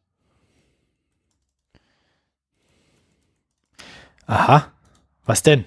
Aha. 4.27 4.73
Was 5.25 5.43
denn? 5.43 5.65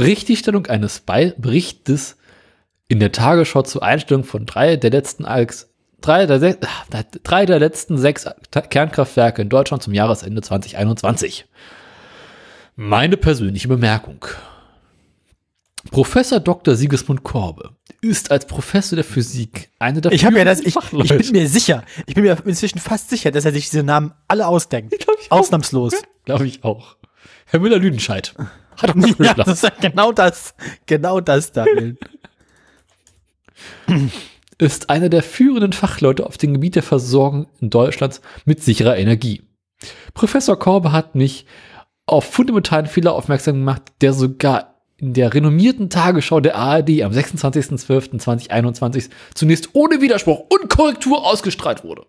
Richtigstellung 0.00 0.66
eines 0.66 1.00
Be 1.00 1.34
Berichtes 1.38 2.16
in 2.88 3.00
der 3.00 3.12
Tagesschau 3.12 3.62
zur 3.62 3.82
Einstellung 3.82 4.24
von 4.24 4.46
drei 4.46 4.76
der 4.76 4.90
letzten 4.90 5.24
Alks, 5.24 5.70
drei 6.00 6.26
der, 6.26 6.56
ah, 6.62 7.02
drei 7.22 7.46
der 7.46 7.58
letzten 7.58 7.98
sechs 7.98 8.26
Kernkraftwerke 8.50 9.42
in 9.42 9.48
Deutschland 9.48 9.82
zum 9.82 9.94
Jahresende 9.94 10.42
2021. 10.42 11.46
Meine 12.76 13.16
persönliche 13.16 13.68
Bemerkung. 13.68 14.24
Professor 15.90 16.40
Dr. 16.40 16.74
Sigismund 16.74 17.22
Korbe 17.22 17.70
ist 18.00 18.30
als 18.30 18.46
Professor 18.46 18.96
der 18.96 19.04
Physik 19.04 19.70
einer 19.78 20.00
der 20.00 20.12
Ich 20.12 20.22
ja 20.22 20.30
das, 20.44 20.60
ich, 20.60 20.68
ich 20.68 20.74
Fachleute. 20.74 21.16
bin 21.16 21.32
mir 21.32 21.48
sicher, 21.48 21.84
ich 22.06 22.14
bin 22.14 22.24
mir 22.24 22.36
inzwischen 22.44 22.78
fast 22.78 23.10
sicher, 23.10 23.30
dass 23.30 23.44
er 23.44 23.52
sich 23.52 23.70
diese 23.70 23.82
Namen 23.82 24.12
alle 24.28 24.46
ausdenkt. 24.46 24.98
Glaub 24.98 25.16
ich. 25.20 25.32
Ausnahmslos. 25.32 25.94
Glaube 26.24 26.46
ich 26.46 26.64
auch. 26.64 26.96
Herr 27.46 27.60
Müller-Lüdenscheid. 27.60 28.34
Hat 28.76 28.94
Ja, 29.18 29.24
ja, 29.26 29.34
das 29.34 29.62
ist 29.62 29.80
genau 29.80 30.12
das, 30.12 30.54
genau 30.86 31.20
das, 31.20 31.52
Daniel. 31.52 31.96
ist 34.58 34.90
einer 34.90 35.08
der 35.08 35.22
führenden 35.22 35.72
Fachleute 35.72 36.26
auf 36.26 36.36
dem 36.38 36.52
Gebiet 36.54 36.76
der 36.76 36.82
Versorgung 36.82 37.46
in 37.60 37.70
Deutschlands 37.70 38.20
mit 38.44 38.62
sicherer 38.62 38.98
Energie. 38.98 39.42
Professor 40.14 40.58
Korbe 40.58 40.92
hat 40.92 41.14
mich 41.14 41.46
auf 42.06 42.24
fundamentalen 42.24 42.86
Fehler 42.86 43.14
aufmerksam 43.14 43.54
gemacht, 43.56 43.82
der 44.00 44.12
sogar 44.12 44.74
in 44.98 45.14
der 45.14 45.32
renommierten 45.32 45.88
Tagesschau 45.88 46.40
der 46.40 46.56
ARD 46.56 47.02
am 47.02 47.12
26.12.2021 47.12 49.08
zunächst 49.34 49.70
ohne 49.72 50.02
Widerspruch 50.02 50.44
und 50.50 50.68
Korrektur 50.68 51.24
ausgestrahlt 51.26 51.84
wurde. 51.84 52.04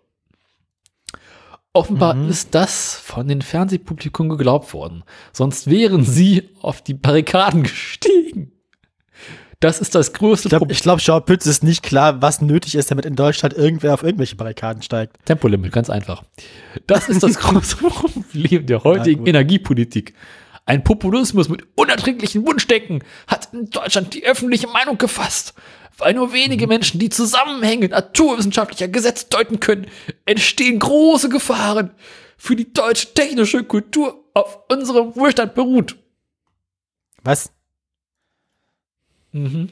Offenbar 1.74 2.14
Mhm. 2.14 2.28
ist 2.28 2.54
das 2.54 2.94
von 2.94 3.28
den 3.28 3.40
Fernsehpublikum 3.40 4.28
geglaubt 4.28 4.74
worden. 4.74 5.04
Sonst 5.32 5.70
wären 5.70 6.04
sie 6.04 6.50
auf 6.60 6.82
die 6.82 6.94
Barrikaden 6.94 7.62
gestiegen. 7.62 8.52
Das 9.60 9.80
ist 9.80 9.94
das 9.94 10.12
größte 10.12 10.48
Ich 10.48 10.50
glaube, 10.50 10.62
Problem. 10.66 10.74
ich 10.76 10.82
glaub, 10.82 10.98
Jean 10.98 11.24
Pütz 11.24 11.46
ist 11.46 11.62
nicht 11.62 11.82
klar, 11.84 12.20
was 12.20 12.40
nötig 12.42 12.74
ist, 12.74 12.90
damit 12.90 13.06
in 13.06 13.14
Deutschland 13.14 13.54
irgendwer 13.54 13.94
auf 13.94 14.02
irgendwelche 14.02 14.34
Barrikaden 14.34 14.82
steigt. 14.82 15.24
Tempolimit, 15.24 15.70
ganz 15.72 15.88
einfach. 15.88 16.24
Das 16.88 17.08
ist 17.08 17.22
das 17.22 17.38
große 17.38 17.76
Problem 17.76 18.66
der 18.66 18.82
heutigen. 18.82 19.24
Energiepolitik. 19.26 20.14
Ein 20.66 20.84
Populismus 20.84 21.48
mit 21.48 21.64
unerträglichen 21.76 22.44
Wunschdenken 22.46 23.02
hat 23.28 23.48
in 23.52 23.70
Deutschland 23.70 24.14
die 24.14 24.24
öffentliche 24.26 24.66
Meinung 24.68 24.98
gefasst. 24.98 25.54
Weil 26.02 26.14
nur 26.14 26.32
wenige 26.32 26.66
Menschen 26.66 26.98
die 26.98 27.10
Zusammenhänge 27.10 27.88
naturwissenschaftlicher 27.88 28.88
Gesetze 28.88 29.26
deuten 29.30 29.60
können, 29.60 29.86
entstehen 30.26 30.80
große 30.80 31.28
Gefahren 31.28 31.92
für 32.36 32.56
die 32.56 32.72
deutsche 32.72 33.14
technische 33.14 33.62
Kultur 33.62 34.24
auf 34.34 34.58
unserem 34.68 35.14
Wohlstand 35.14 35.54
beruht. 35.54 35.96
Was? 37.22 37.52
Mhm. 39.30 39.70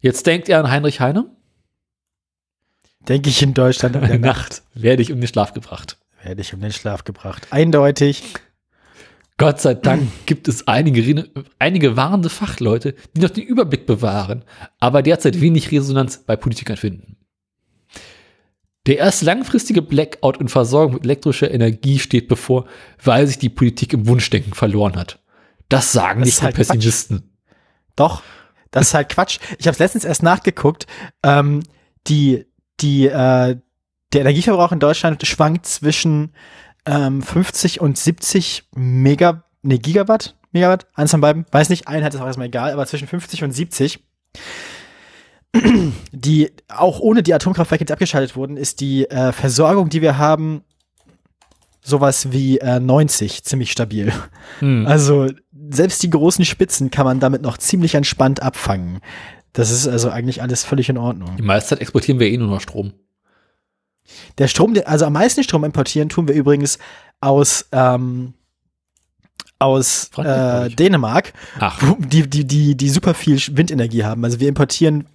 Jetzt 0.00 0.26
denkt 0.26 0.50
ihr 0.50 0.58
an 0.58 0.70
Heinrich 0.70 1.00
Heine? 1.00 1.34
Denke 3.08 3.30
ich 3.30 3.40
in 3.40 3.54
Deutschland 3.54 3.96
an 3.96 4.06
der 4.06 4.18
Nacht. 4.18 4.50
Nacht 4.50 4.62
werde 4.74 5.00
ich 5.00 5.10
um 5.10 5.20
den 5.20 5.28
Schlaf 5.28 5.54
gebracht. 5.54 5.96
Werde 6.22 6.42
ich 6.42 6.52
um 6.52 6.60
den 6.60 6.72
Schlaf 6.72 7.04
gebracht. 7.04 7.46
Eindeutig. 7.50 8.22
Gott 9.42 9.60
sei 9.60 9.74
Dank 9.74 10.08
gibt 10.24 10.46
es 10.46 10.68
einige, 10.68 11.28
einige 11.58 11.96
warnende 11.96 12.28
Fachleute, 12.28 12.94
die 13.16 13.22
noch 13.22 13.30
den 13.30 13.42
Überblick 13.42 13.86
bewahren, 13.86 14.44
aber 14.78 15.02
derzeit 15.02 15.40
wenig 15.40 15.72
Resonanz 15.72 16.18
bei 16.18 16.36
Politikern 16.36 16.76
finden. 16.76 17.16
Der 18.86 18.98
erste 18.98 19.24
langfristige 19.24 19.82
Blackout 19.82 20.36
in 20.36 20.46
Versorgung 20.46 20.94
mit 20.94 21.02
elektrischer 21.02 21.50
Energie 21.50 21.98
steht 21.98 22.28
bevor, 22.28 22.66
weil 23.02 23.26
sich 23.26 23.36
die 23.36 23.48
Politik 23.48 23.92
im 23.94 24.06
Wunschdenken 24.06 24.54
verloren 24.54 24.94
hat. 24.94 25.18
Das 25.68 25.90
sagen 25.90 26.20
Das 26.20 26.26
nicht 26.26 26.42
halt 26.42 26.54
Quatsch. 26.54 26.68
Pessimisten. 26.68 27.36
Doch, 27.96 28.22
das 28.70 28.88
ist 28.88 28.94
halt 28.94 29.08
Quatsch. 29.08 29.40
Ich 29.58 29.66
habe 29.66 29.76
letztens 29.76 30.04
erst 30.04 30.22
nachgeguckt. 30.22 30.86
Ähm, 31.24 31.64
die, 32.06 32.46
die, 32.78 33.06
äh, 33.06 33.56
der 34.12 34.20
Energieverbrauch 34.20 34.70
in 34.70 34.78
Deutschland 34.78 35.26
schwankt 35.26 35.66
zwischen 35.66 36.32
ähm, 36.86 37.22
50 37.22 37.80
und 37.80 37.96
70 37.98 38.68
Mega, 38.74 39.44
nee, 39.62 39.78
Gigawatt, 39.78 40.36
Megawatt, 40.52 40.86
eins 40.94 41.10
von 41.10 41.20
beiden, 41.20 41.46
weiß 41.50 41.68
nicht, 41.68 41.88
Einheit 41.88 42.14
ist 42.14 42.20
auch 42.20 42.26
erstmal 42.26 42.48
egal, 42.48 42.72
aber 42.72 42.86
zwischen 42.86 43.08
50 43.08 43.44
und 43.44 43.52
70. 43.52 44.00
Die, 46.12 46.50
auch 46.68 47.00
ohne 47.00 47.22
die 47.22 47.34
Atomkraftwerke, 47.34 47.84
die 47.84 47.92
abgeschaltet 47.92 48.36
wurden, 48.36 48.56
ist 48.56 48.80
die 48.80 49.04
äh, 49.10 49.32
Versorgung, 49.32 49.90
die 49.90 50.00
wir 50.00 50.16
haben, 50.16 50.64
sowas 51.82 52.32
wie 52.32 52.58
äh, 52.58 52.80
90, 52.80 53.44
ziemlich 53.44 53.70
stabil. 53.70 54.12
Hm. 54.60 54.86
Also 54.86 55.28
selbst 55.70 56.02
die 56.02 56.10
großen 56.10 56.44
Spitzen 56.46 56.90
kann 56.90 57.04
man 57.04 57.20
damit 57.20 57.42
noch 57.42 57.58
ziemlich 57.58 57.94
entspannt 57.94 58.40
abfangen. 58.42 59.00
Das 59.52 59.70
ist 59.70 59.86
also 59.86 60.08
eigentlich 60.08 60.40
alles 60.40 60.64
völlig 60.64 60.88
in 60.88 60.96
Ordnung. 60.96 61.36
Die 61.36 61.42
meiste 61.42 61.70
Zeit 61.70 61.80
exportieren 61.80 62.18
wir 62.18 62.28
eh 62.28 62.36
nur 62.38 62.48
noch 62.48 62.60
Strom. 62.60 62.94
Der 64.38 64.48
Strom, 64.48 64.76
also 64.84 65.06
am 65.06 65.12
meisten 65.12 65.42
Strom 65.42 65.64
importieren 65.64 66.08
tun 66.08 66.28
wir 66.28 66.34
übrigens 66.34 66.78
aus 67.20 67.66
ähm, 67.72 68.34
aus 69.62 70.10
äh. 70.18 70.70
Dänemark, 70.70 71.32
Ach, 71.58 71.80
die, 71.98 72.28
die, 72.28 72.44
die, 72.44 72.76
die 72.76 72.90
super 72.90 73.14
viel 73.14 73.40
Windenergie 73.56 74.04
haben. 74.04 74.24
Also 74.24 74.40
wir 74.40 74.48
importieren 74.48 75.06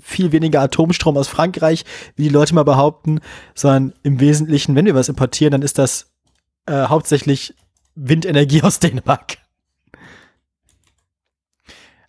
viel 0.00 0.30
weniger 0.30 0.60
Atomstrom 0.60 1.16
aus 1.16 1.26
Frankreich, 1.28 1.84
wie 2.14 2.24
die 2.24 2.28
Leute 2.28 2.54
mal 2.54 2.62
behaupten, 2.62 3.20
sondern 3.54 3.94
im 4.04 4.20
Wesentlichen, 4.20 4.76
wenn 4.76 4.86
wir 4.86 4.94
was 4.94 5.08
importieren, 5.08 5.52
dann 5.52 5.62
ist 5.62 5.78
das 5.78 6.12
äh, 6.66 6.86
hauptsächlich 6.86 7.54
Windenergie 7.96 8.62
aus 8.62 8.78
Dänemark. 8.78 9.38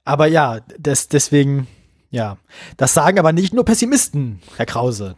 Aber 0.06 0.28
ja, 0.28 0.60
des, 0.78 1.10
deswegen, 1.10 1.68
Ja, 2.12 2.38
das 2.78 2.94
sagen 2.94 3.20
aber 3.20 3.34
nicht 3.34 3.54
nur 3.54 3.66
Pessimisten, 3.66 4.40
Herr 4.56 4.66
Krause. 4.66 5.16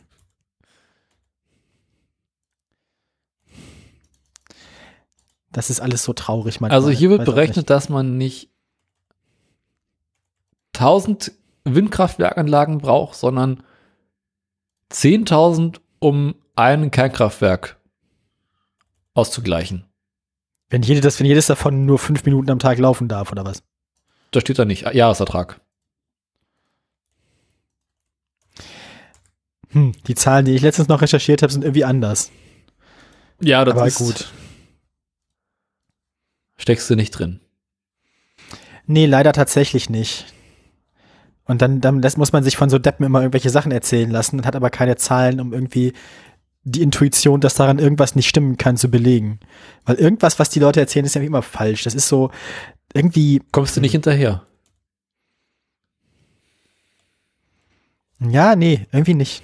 Das 5.52 5.70
ist 5.70 5.80
alles 5.80 6.04
so 6.04 6.14
traurig 6.14 6.62
manchmal. 6.62 6.78
Also 6.78 6.90
hier 6.90 7.10
wird 7.10 7.26
berechnet, 7.26 7.70
dass 7.70 7.90
man 7.90 8.18
nicht 8.18 8.50
1000 10.76 11.32
Windkraftwerkanlagen 11.64 12.80
braucht, 12.80 13.16
sondern 13.16 13.64
10.000, 14.92 15.80
um 16.00 16.36
ein 16.56 16.92
Kernkraftwerk 16.92 17.78
auszugleichen. 19.14 19.86
Wenn, 20.70 20.84
jede, 20.84 21.02
das, 21.02 21.20
wenn 21.20 21.26
jedes 21.26 21.48
davon 21.48 21.86
nur 21.86 22.00
fünf 22.00 22.24
Minuten 22.26 22.50
am 22.52 22.60
Tag 22.60 22.78
laufen 22.78 23.08
darf, 23.08 23.32
oder 23.32 23.46
was? 23.46 23.64
Da 24.32 24.40
steht 24.40 24.60
da 24.60 24.66
nicht. 24.66 24.94
Jahresertrag. 24.94 25.60
Hm, 29.70 29.94
die 30.08 30.16
Zahlen, 30.16 30.46
die 30.46 30.54
ich 30.54 30.62
letztens 30.62 30.88
noch 30.88 31.02
recherchiert 31.02 31.42
habe, 31.42 31.52
sind 31.52 31.64
irgendwie 31.64 31.86
anders. 31.86 32.32
Ja, 33.42 33.66
das 33.66 33.76
Aber 33.76 33.88
ist 33.88 33.98
gut. 33.98 34.32
Steckst 36.60 36.90
du 36.90 36.96
nicht 36.96 37.12
drin. 37.12 37.40
Nee, 38.86 39.06
leider 39.06 39.32
tatsächlich 39.34 39.90
nicht. 39.90 40.26
Und 41.46 41.62
dann, 41.62 41.80
dann 41.82 42.02
muss 42.18 42.34
man 42.34 42.44
sich 42.44 42.58
von 42.58 42.70
so 42.70 42.78
Deppen 42.78 43.06
immer 43.06 43.22
irgendwelche 43.22 43.50
Sachen 43.50 43.72
erzählen 43.72 44.12
lassen 44.12 44.40
und 44.40 44.46
hat 44.46 44.56
aber 44.58 44.70
keine 44.70 44.98
Zahlen, 44.98 45.40
um 45.40 45.54
irgendwie 45.54 45.94
die 46.64 46.82
Intuition, 46.82 47.40
dass 47.40 47.56
daran 47.56 47.80
irgendwas 47.80 48.16
nicht 48.16 48.28
stimmen 48.28 48.58
kann, 48.58 48.78
zu 48.78 48.92
belegen. 48.92 49.40
Weil 49.86 49.96
irgendwas, 49.96 50.38
was 50.38 50.50
die 50.50 50.60
Leute 50.60 50.82
erzählen, 50.82 51.06
ist 51.06 51.16
ja 51.16 51.22
immer 51.22 51.42
falsch. 51.42 51.86
Das 51.86 51.96
ist 51.96 52.10
so 52.10 52.30
irgendwie, 52.94 53.42
Kommst 53.52 53.78
du 53.78 53.82
nicht 53.82 53.94
hinterher? 53.94 54.46
ja, 58.20 58.58
nee, 58.58 58.86
irgendwie 58.92 59.14
nicht. 59.14 59.42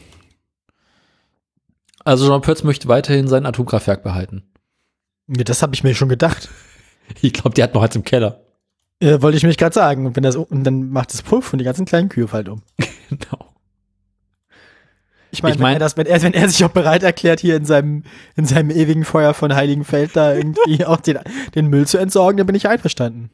Also 2.04 2.28
Jean 2.28 2.42
Pötz 2.42 2.64
möchte 2.64 2.90
weiterhin 2.90 3.30
sein 3.30 3.46
Atomkraftwerk 3.46 4.04
behalten. 4.04 4.44
Ja, 5.28 5.46
das 5.46 5.62
habe 5.62 5.74
ich 5.74 5.84
mir 5.84 5.96
schon 5.96 6.10
gedacht. 6.10 6.50
Ich 7.22 7.34
glaube, 7.34 7.54
die 7.54 7.64
hat 7.64 7.74
noch 7.74 7.82
eins 7.84 7.96
im 7.96 8.04
Keller. 8.04 8.42
Äh, 9.00 9.22
wollte 9.22 9.38
ich 9.38 9.44
mich 9.44 9.58
gerade 9.58 9.74
sagen. 9.74 10.06
Und 10.06 10.16
wenn 10.16 10.24
das 10.24 10.36
und 10.36 10.64
dann 10.64 10.90
macht 10.90 11.14
es 11.14 11.22
Puff 11.22 11.52
und 11.54 11.60
die 11.60 11.66
ganzen 11.66 11.86
kleinen 11.86 12.10
Kühe 12.10 12.28
fallen 12.28 12.50
um. 12.50 12.62
Genau. 13.10 13.54
Ich 15.32 15.44
meine, 15.44 15.56
Ich 15.56 15.60
mein- 15.62 15.70
wenn, 15.72 15.76
er 15.76 15.80
das- 15.80 15.98
wenn, 15.98 16.06
er, 16.08 16.22
wenn 16.22 16.34
er 16.34 16.50
sich 16.50 16.64
auch 16.64 16.70
bereit 16.72 17.04
erklärt, 17.04 17.40
hier 17.42 17.56
in 17.58 17.66
seinem, 17.66 18.04
in 18.36 18.46
seinem 18.46 18.70
ewigen 18.72 19.04
Feuer 19.04 19.34
von 19.34 19.54
Heiligenfeld 19.54 20.16
da 20.16 20.34
irgendwie 20.34 20.86
auch 20.86 21.02
den, 21.02 21.20
den 21.56 21.68
Müll 21.68 21.86
zu 21.88 21.98
entsorgen, 21.98 22.38
dann 22.38 22.48
bin 22.48 22.56
ich 22.56 22.68
einverstanden. 22.70 23.30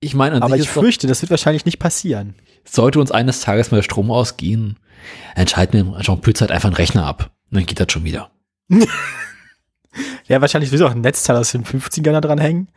Ich 0.00 0.14
meine, 0.14 0.40
Aber 0.42 0.54
ich 0.56 0.62
ist 0.62 0.76
doch- 0.76 0.82
fürchte, 0.82 1.06
das 1.08 1.22
wird 1.22 1.30
wahrscheinlich 1.30 1.64
nicht 1.64 1.78
passieren. 1.78 2.34
sollte 2.64 3.00
uns 3.00 3.10
eines 3.10 3.40
Tages 3.40 3.70
mal 3.70 3.78
der 3.78 3.82
Strom 3.82 4.10
ausgehen, 4.10 4.78
dann 5.34 5.48
schalten 5.48 5.92
wir 5.92 6.00
Jean 6.00 6.20
Pötz 6.20 6.40
halt 6.40 6.52
einfach 6.52 6.68
einen 6.68 6.76
Rechner 6.76 7.04
ab. 7.04 7.30
Und 7.50 7.56
dann 7.58 7.66
geht 7.66 7.80
das 7.80 7.90
schon 7.90 8.04
wieder. 8.04 8.30
Ja, 10.26 10.40
wahrscheinlich 10.40 10.70
sowieso 10.70 10.86
auch 10.86 10.92
ein 10.92 11.00
Netzteil 11.00 11.36
aus 11.36 11.52
den 11.52 11.64
50ern 11.64 12.12
da 12.12 12.20
dran 12.20 12.38
hängen. 12.38 12.68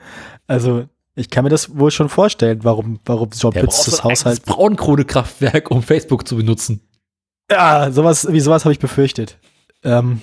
Also, 0.48 0.86
ich 1.16 1.30
kann 1.30 1.44
mir 1.44 1.50
das 1.50 1.78
wohl 1.78 1.92
schon 1.92 2.10
vorstellen, 2.10 2.64
warum, 2.64 3.00
warum 3.06 3.30
Der 3.30 3.62
Pütz 3.62 3.78
braucht 3.78 3.88
das 3.88 4.04
Haushalt. 4.04 4.46
Braunkohlekraftwerk, 4.46 5.72
um 5.72 5.84
Facebook 5.84 6.28
zu 6.28 6.38
benutzen. 6.38 6.82
Ja, 7.52 7.92
sowas, 7.92 8.28
wie 8.32 8.40
sowas 8.40 8.66
habe 8.66 8.74
ich 8.74 8.80
befürchtet. 8.80 9.38
Ähm, 9.84 10.22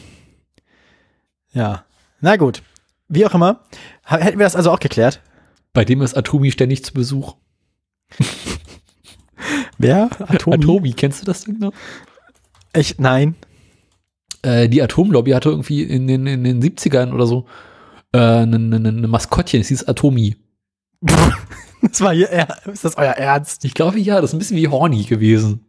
ja. 1.52 1.84
Na 2.20 2.36
gut. 2.36 2.62
Wie 3.08 3.26
auch 3.26 3.34
immer. 3.34 3.60
Hätten 4.04 4.38
wir 4.38 4.46
das 4.46 4.56
also 4.56 4.70
auch 4.70 4.80
geklärt? 4.80 5.20
Bei 5.72 5.84
dem 5.84 6.02
ist 6.02 6.16
Atomi 6.16 6.50
ständig 6.50 6.84
zu 6.84 6.92
Besuch. 6.92 7.36
Wer? 9.78 10.08
Atomi? 10.18 10.56
Atomi, 10.56 10.92
kennst 10.92 11.20
du 11.20 11.26
das 11.26 11.44
Ding 11.44 11.58
noch? 11.58 11.72
Ich, 12.74 12.98
nein. 12.98 13.34
Äh, 14.46 14.68
die 14.68 14.80
Atomlobby 14.80 15.32
hatte 15.32 15.48
irgendwie 15.48 15.82
in 15.82 16.06
den, 16.06 16.24
in 16.26 16.44
den 16.44 16.62
70ern 16.62 17.12
oder 17.12 17.26
so 17.26 17.46
äh, 18.12 18.18
eine, 18.18 18.56
eine, 18.56 18.88
eine 18.88 19.08
Maskottchen, 19.08 19.60
es 19.60 19.68
hieß 19.68 19.88
Atomi. 19.88 20.36
Das 21.82 22.00
war 22.00 22.12
hier, 22.12 22.30
er, 22.30 22.66
ist 22.66 22.84
das 22.84 22.96
euer 22.96 23.12
Ernst? 23.12 23.64
Ich 23.64 23.74
glaube, 23.74 24.00
ja, 24.00 24.20
das 24.20 24.30
ist 24.30 24.34
ein 24.34 24.38
bisschen 24.38 24.56
wie 24.56 24.66
Horny 24.66 25.04
gewesen. 25.04 25.66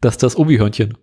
Das 0.00 0.16
das 0.18 0.36
Obi-Hörnchen. 0.36 0.96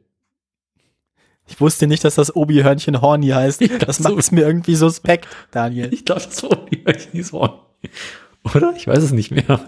Ich 1.48 1.60
wusste 1.60 1.88
nicht, 1.88 2.06
dass 2.06 2.16
das 2.16 2.34
Obi-Hörnchen 2.34 3.02
Horny 3.02 3.30
heißt. 3.30 3.60
Ja, 3.62 3.80
das 3.80 3.98
so. 3.98 4.04
macht 4.04 4.20
es 4.20 4.32
mir 4.32 4.42
irgendwie 4.42 4.76
suspekt, 4.76 5.28
Daniel. 5.52 5.92
Ich 5.92 6.06
glaube, 6.06 6.22
das 6.22 6.44
Obi-Hörnchen 6.44 7.12
hieß 7.12 7.34
Horny. 7.34 7.60
Oder? 8.56 8.74
Ich 8.78 8.88
weiß 8.88 9.04
es 9.04 9.12
nicht 9.12 9.32
mehr. 9.32 9.60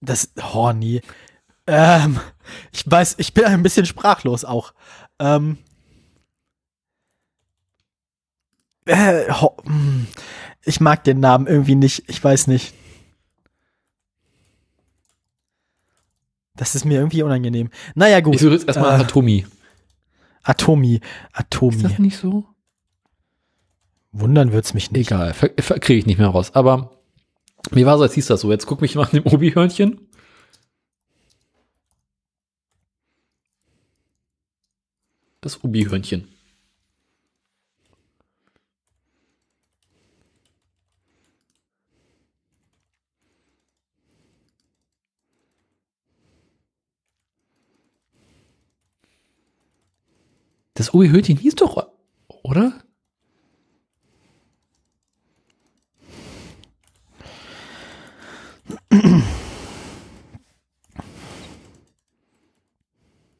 Das 0.00 0.30
Horny. 0.40 1.00
Ähm, 1.66 2.20
ich 2.72 2.88
weiß, 2.90 3.16
ich 3.18 3.34
bin 3.34 3.44
ein 3.44 3.62
bisschen 3.62 3.86
sprachlos 3.86 4.44
auch. 4.44 4.72
Ähm, 5.18 5.58
äh, 8.84 9.30
ho, 9.32 9.56
hm, 9.64 10.06
ich 10.64 10.80
mag 10.80 11.04
den 11.04 11.20
Namen 11.20 11.46
irgendwie 11.46 11.74
nicht. 11.74 12.04
Ich 12.08 12.22
weiß 12.22 12.46
nicht. 12.46 12.74
Das 16.54 16.74
ist 16.74 16.84
mir 16.84 16.94
irgendwie 16.98 17.22
unangenehm. 17.22 17.70
Naja, 17.94 18.20
gut. 18.20 18.34
Ich 18.36 18.40
suche 18.40 18.52
jetzt 18.54 18.66
erstmal 18.66 18.98
Äh, 18.98 19.02
Atomi. 19.02 19.46
Atomi. 20.42 20.94
Ist 20.96 21.02
Atomi. 21.32 21.82
das 21.82 21.98
nicht 21.98 22.16
so? 22.16 22.46
Wundern 24.12 24.52
wird's 24.52 24.72
mich 24.72 24.90
nicht. 24.90 25.10
Egal, 25.10 25.34
kriege 25.34 25.98
ich 25.98 26.06
nicht 26.06 26.18
mehr 26.18 26.28
raus. 26.28 26.54
Aber 26.54 26.92
mir 27.72 27.84
war 27.84 27.98
so, 27.98 28.04
als 28.04 28.14
hieß 28.14 28.26
das 28.28 28.40
so. 28.40 28.50
Jetzt 28.50 28.66
guck 28.66 28.80
mich 28.80 28.94
mal 28.94 29.04
an 29.04 29.10
dem 29.12 29.26
Obi-Hörnchen. 29.26 30.05
Das 35.46 35.62
Obi-Hörnchen. 35.62 36.26
Das 50.74 50.92
Obi-Hörnchen 50.92 51.36
hieß 51.36 51.54
doch, 51.54 51.92
oder? 52.42 52.82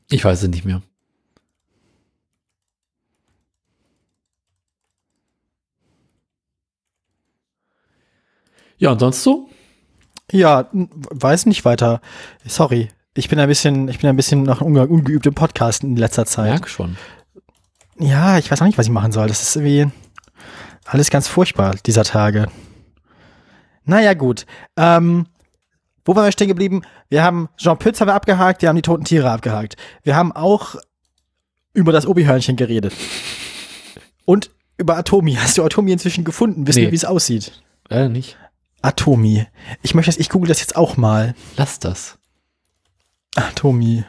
Ich 0.08 0.24
weiß 0.24 0.44
es 0.44 0.48
nicht 0.48 0.64
mehr. 0.64 0.82
Ja, 8.78 8.90
und 8.92 8.98
sonst 8.98 9.22
so? 9.22 9.48
Ja, 10.30 10.68
weiß 10.72 11.46
nicht 11.46 11.64
weiter. 11.64 12.00
Sorry. 12.44 12.88
Ich 13.14 13.28
bin 13.28 13.38
ein 13.38 13.48
bisschen, 13.48 13.88
ich 13.88 13.98
bin 14.00 14.10
ein 14.10 14.16
bisschen 14.16 14.42
noch 14.42 14.60
unge 14.60 14.86
ungeübt 14.86 15.26
im 15.26 15.34
Podcasten 15.34 15.90
in 15.90 15.96
letzter 15.96 16.26
Zeit. 16.26 16.50
Merk 16.50 16.68
schon. 16.68 16.96
Ja, 17.98 18.36
ich 18.38 18.50
weiß 18.50 18.60
auch 18.60 18.66
nicht, 18.66 18.76
was 18.76 18.86
ich 18.86 18.92
machen 18.92 19.12
soll. 19.12 19.28
Das 19.28 19.42
ist 19.42 19.56
irgendwie 19.56 19.90
alles 20.84 21.08
ganz 21.10 21.26
furchtbar 21.28 21.74
dieser 21.86 22.04
Tage. 22.04 22.48
Naja, 23.84 24.12
gut. 24.14 24.44
Ähm, 24.76 25.26
wo 26.04 26.14
waren 26.14 26.24
wir 26.26 26.32
stehen 26.32 26.48
geblieben? 26.48 26.82
Wir 27.08 27.22
haben 27.22 27.48
Jean 27.56 27.78
Pütz 27.78 28.00
haben 28.00 28.08
wir 28.08 28.14
abgehakt, 28.14 28.60
wir 28.62 28.68
haben 28.68 28.76
die 28.76 28.82
toten 28.82 29.04
Tiere 29.04 29.30
abgehakt. 29.30 29.76
Wir 30.02 30.14
haben 30.14 30.32
auch 30.32 30.74
über 31.72 31.92
das 31.92 32.06
Obi-Hörnchen 32.06 32.56
geredet. 32.56 32.92
Und 34.24 34.50
über 34.76 34.96
Atomi. 34.98 35.34
Hast 35.34 35.56
du 35.56 35.64
Atomi 35.64 35.92
inzwischen 35.92 36.24
gefunden? 36.24 36.66
Wissen 36.66 36.80
Nee. 36.80 36.84
wir, 36.86 36.92
wie 36.92 36.96
es 36.96 37.04
aussieht? 37.04 37.62
Äh, 37.88 38.08
nicht. 38.08 38.36
Atomi. 38.82 39.46
Ich 39.82 39.94
möchte 39.94 40.10
das, 40.10 40.18
ich 40.18 40.28
google 40.28 40.48
das 40.48 40.60
jetzt 40.60 40.76
auch 40.76 40.96
mal. 40.96 41.34
Lass 41.56 41.78
das. 41.78 42.18
Atomi. 43.34 44.04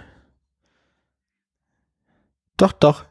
Doch, 2.57 2.71
doch. 2.71 3.05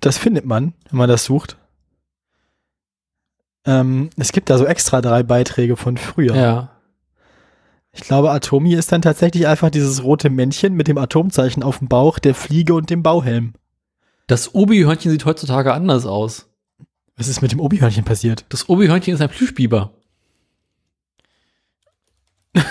Das 0.00 0.16
findet 0.16 0.46
man, 0.46 0.72
wenn 0.88 0.98
man 0.98 1.08
das 1.08 1.24
sucht. 1.24 1.58
Ähm, 3.66 4.08
es 4.16 4.32
gibt 4.32 4.48
da 4.48 4.56
so 4.56 4.64
extra 4.64 5.02
drei 5.02 5.22
Beiträge 5.22 5.76
von 5.76 5.98
früher. 5.98 6.34
Ja. 6.34 6.70
Ich 7.92 8.02
glaube, 8.02 8.30
Atomi 8.30 8.74
ist 8.74 8.92
dann 8.92 9.02
tatsächlich 9.02 9.46
einfach 9.46 9.68
dieses 9.68 10.02
rote 10.02 10.30
Männchen 10.30 10.74
mit 10.74 10.88
dem 10.88 10.96
Atomzeichen 10.96 11.62
auf 11.62 11.78
dem 11.78 11.88
Bauch, 11.88 12.18
der 12.18 12.34
Fliege 12.34 12.74
und 12.74 12.88
dem 12.88 13.02
Bauhelm. 13.02 13.52
Das 14.26 14.54
Obi-Hörnchen 14.54 15.10
sieht 15.10 15.24
heutzutage 15.24 15.74
anders 15.74 16.06
aus. 16.06 16.48
Was 17.20 17.28
ist 17.28 17.42
mit 17.42 17.52
dem 17.52 17.60
Obi-Hörnchen 17.60 18.06
passiert? 18.06 18.46
Das 18.48 18.70
Obi-Hörnchen 18.70 19.12
ist 19.12 19.20
ein 19.20 19.28
Plüschbiber. 19.28 19.92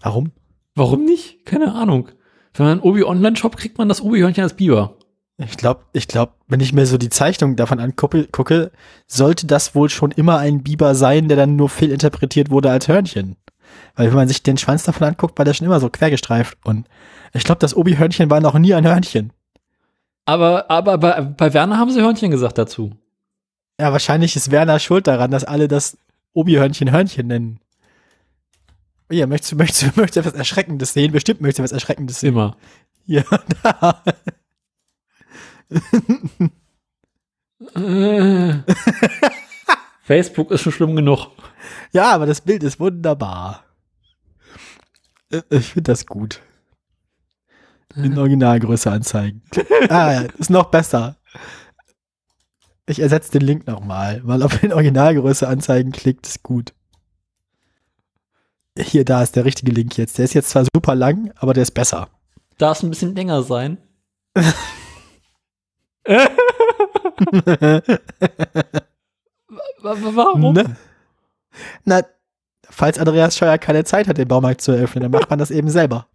Warum? 0.00 0.32
Warum 0.74 1.04
nicht? 1.04 1.46
Keine 1.46 1.72
Ahnung. 1.72 2.08
Wenn 2.54 2.66
man 2.66 2.72
einen 2.72 2.80
Obi-Online-Shop 2.80 3.56
kriegt 3.56 3.78
man 3.78 3.88
das 3.88 4.00
Obi-Hörnchen 4.00 4.42
als 4.42 4.54
Biber. 4.54 4.96
Ich 5.38 5.56
glaube, 5.56 5.84
ich 5.92 6.08
glaube, 6.08 6.32
wenn 6.48 6.58
ich 6.58 6.72
mir 6.72 6.86
so 6.86 6.98
die 6.98 7.08
Zeichnung 7.08 7.54
davon 7.54 7.78
angucke, 7.78 8.26
gucke, 8.26 8.72
sollte 9.06 9.46
das 9.46 9.76
wohl 9.76 9.90
schon 9.90 10.10
immer 10.10 10.38
ein 10.38 10.64
Biber 10.64 10.96
sein, 10.96 11.28
der 11.28 11.36
dann 11.36 11.54
nur 11.54 11.68
fehlinterpretiert 11.68 12.50
wurde 12.50 12.72
als 12.72 12.88
Hörnchen. 12.88 13.36
Weil 13.94 14.08
wenn 14.08 14.16
man 14.16 14.26
sich 14.26 14.42
den 14.42 14.58
Schwanz 14.58 14.82
davon 14.82 15.06
anguckt, 15.06 15.38
war 15.38 15.44
der 15.44 15.54
schon 15.54 15.68
immer 15.68 15.78
so 15.78 15.88
quergestreift. 15.88 16.58
Und 16.64 16.88
ich 17.32 17.44
glaube, 17.44 17.60
das 17.60 17.76
Obi-Hörnchen 17.76 18.28
war 18.28 18.40
noch 18.40 18.58
nie 18.58 18.74
ein 18.74 18.88
Hörnchen. 18.88 19.32
Aber, 20.24 20.68
aber 20.68 20.98
bei, 20.98 21.20
bei 21.20 21.54
Werner 21.54 21.78
haben 21.78 21.92
sie 21.92 22.02
Hörnchen 22.02 22.32
gesagt 22.32 22.58
dazu. 22.58 22.90
Ja, 23.80 23.92
wahrscheinlich 23.92 24.36
ist 24.36 24.50
Werner 24.50 24.78
schuld 24.78 25.06
daran, 25.06 25.30
dass 25.30 25.44
alle 25.44 25.68
das 25.68 25.98
Obi-Hörnchen 26.32 26.90
Hörnchen 26.90 27.26
nennen. 27.26 27.60
Ja, 29.10 29.26
möchtest 29.26 29.52
du, 29.52 29.56
möchtest 29.56 29.82
du, 29.82 29.86
möchtest 30.00 30.16
du 30.16 30.20
etwas 30.20 30.34
Erschreckendes 30.38 30.92
sehen? 30.92 31.12
Bestimmt 31.12 31.40
möchtest 31.40 31.58
du 31.58 31.62
etwas 31.64 31.72
Erschreckendes 31.72 32.20
sehen. 32.20 32.30
Immer. 32.30 32.56
Ja, 33.04 33.22
da. 33.62 34.02
Facebook 40.02 40.50
ist 40.50 40.62
schon 40.62 40.72
schlimm 40.72 40.96
genug. 40.96 41.28
Ja, 41.92 42.12
aber 42.12 42.26
das 42.26 42.40
Bild 42.40 42.62
ist 42.62 42.78
wunderbar. 42.80 43.64
Äh, 45.30 45.42
Ich 45.50 45.72
finde 45.72 45.92
das 45.92 46.06
gut. 46.06 46.40
In 47.94 48.18
Originalgröße 48.18 48.90
anzeigen. 48.90 49.42
ah, 49.88 50.24
ist 50.36 50.50
noch 50.50 50.70
besser. 50.70 51.16
Ich 52.88 53.00
ersetze 53.00 53.32
den 53.32 53.42
Link 53.42 53.66
nochmal, 53.66 54.20
weil 54.24 54.42
auf 54.42 54.62
in 54.62 54.72
Originalgröße 54.72 55.46
anzeigen 55.48 55.90
klickt, 55.92 56.26
ist 56.26 56.42
gut. 56.42 56.72
Hier, 58.78 59.04
da 59.04 59.22
ist 59.22 59.34
der 59.36 59.44
richtige 59.44 59.72
Link 59.72 59.96
jetzt. 59.98 60.18
Der 60.18 60.24
ist 60.24 60.34
jetzt 60.34 60.50
zwar 60.50 60.64
super 60.72 60.94
lang, 60.94 61.32
aber 61.36 61.52
der 61.54 61.62
ist 61.64 61.72
besser. 61.72 62.08
Darf 62.58 62.76
es 62.78 62.82
ein 62.84 62.90
bisschen 62.90 63.14
länger 63.16 63.42
sein? 63.42 63.78
Wa- 69.82 69.96
wa- 70.02 70.12
Warum? 70.16 70.52
Ne? 70.54 70.76
Na, 71.84 72.02
falls 72.68 72.98
Andreas 72.98 73.36
Scheuer 73.36 73.58
keine 73.58 73.84
Zeit 73.84 74.08
hat, 74.08 74.18
den 74.18 74.28
Baumarkt 74.28 74.60
zu 74.60 74.72
eröffnen, 74.72 75.02
dann 75.02 75.12
macht 75.12 75.30
man 75.30 75.38
das 75.38 75.50
eben 75.50 75.68
selber. 75.70 76.06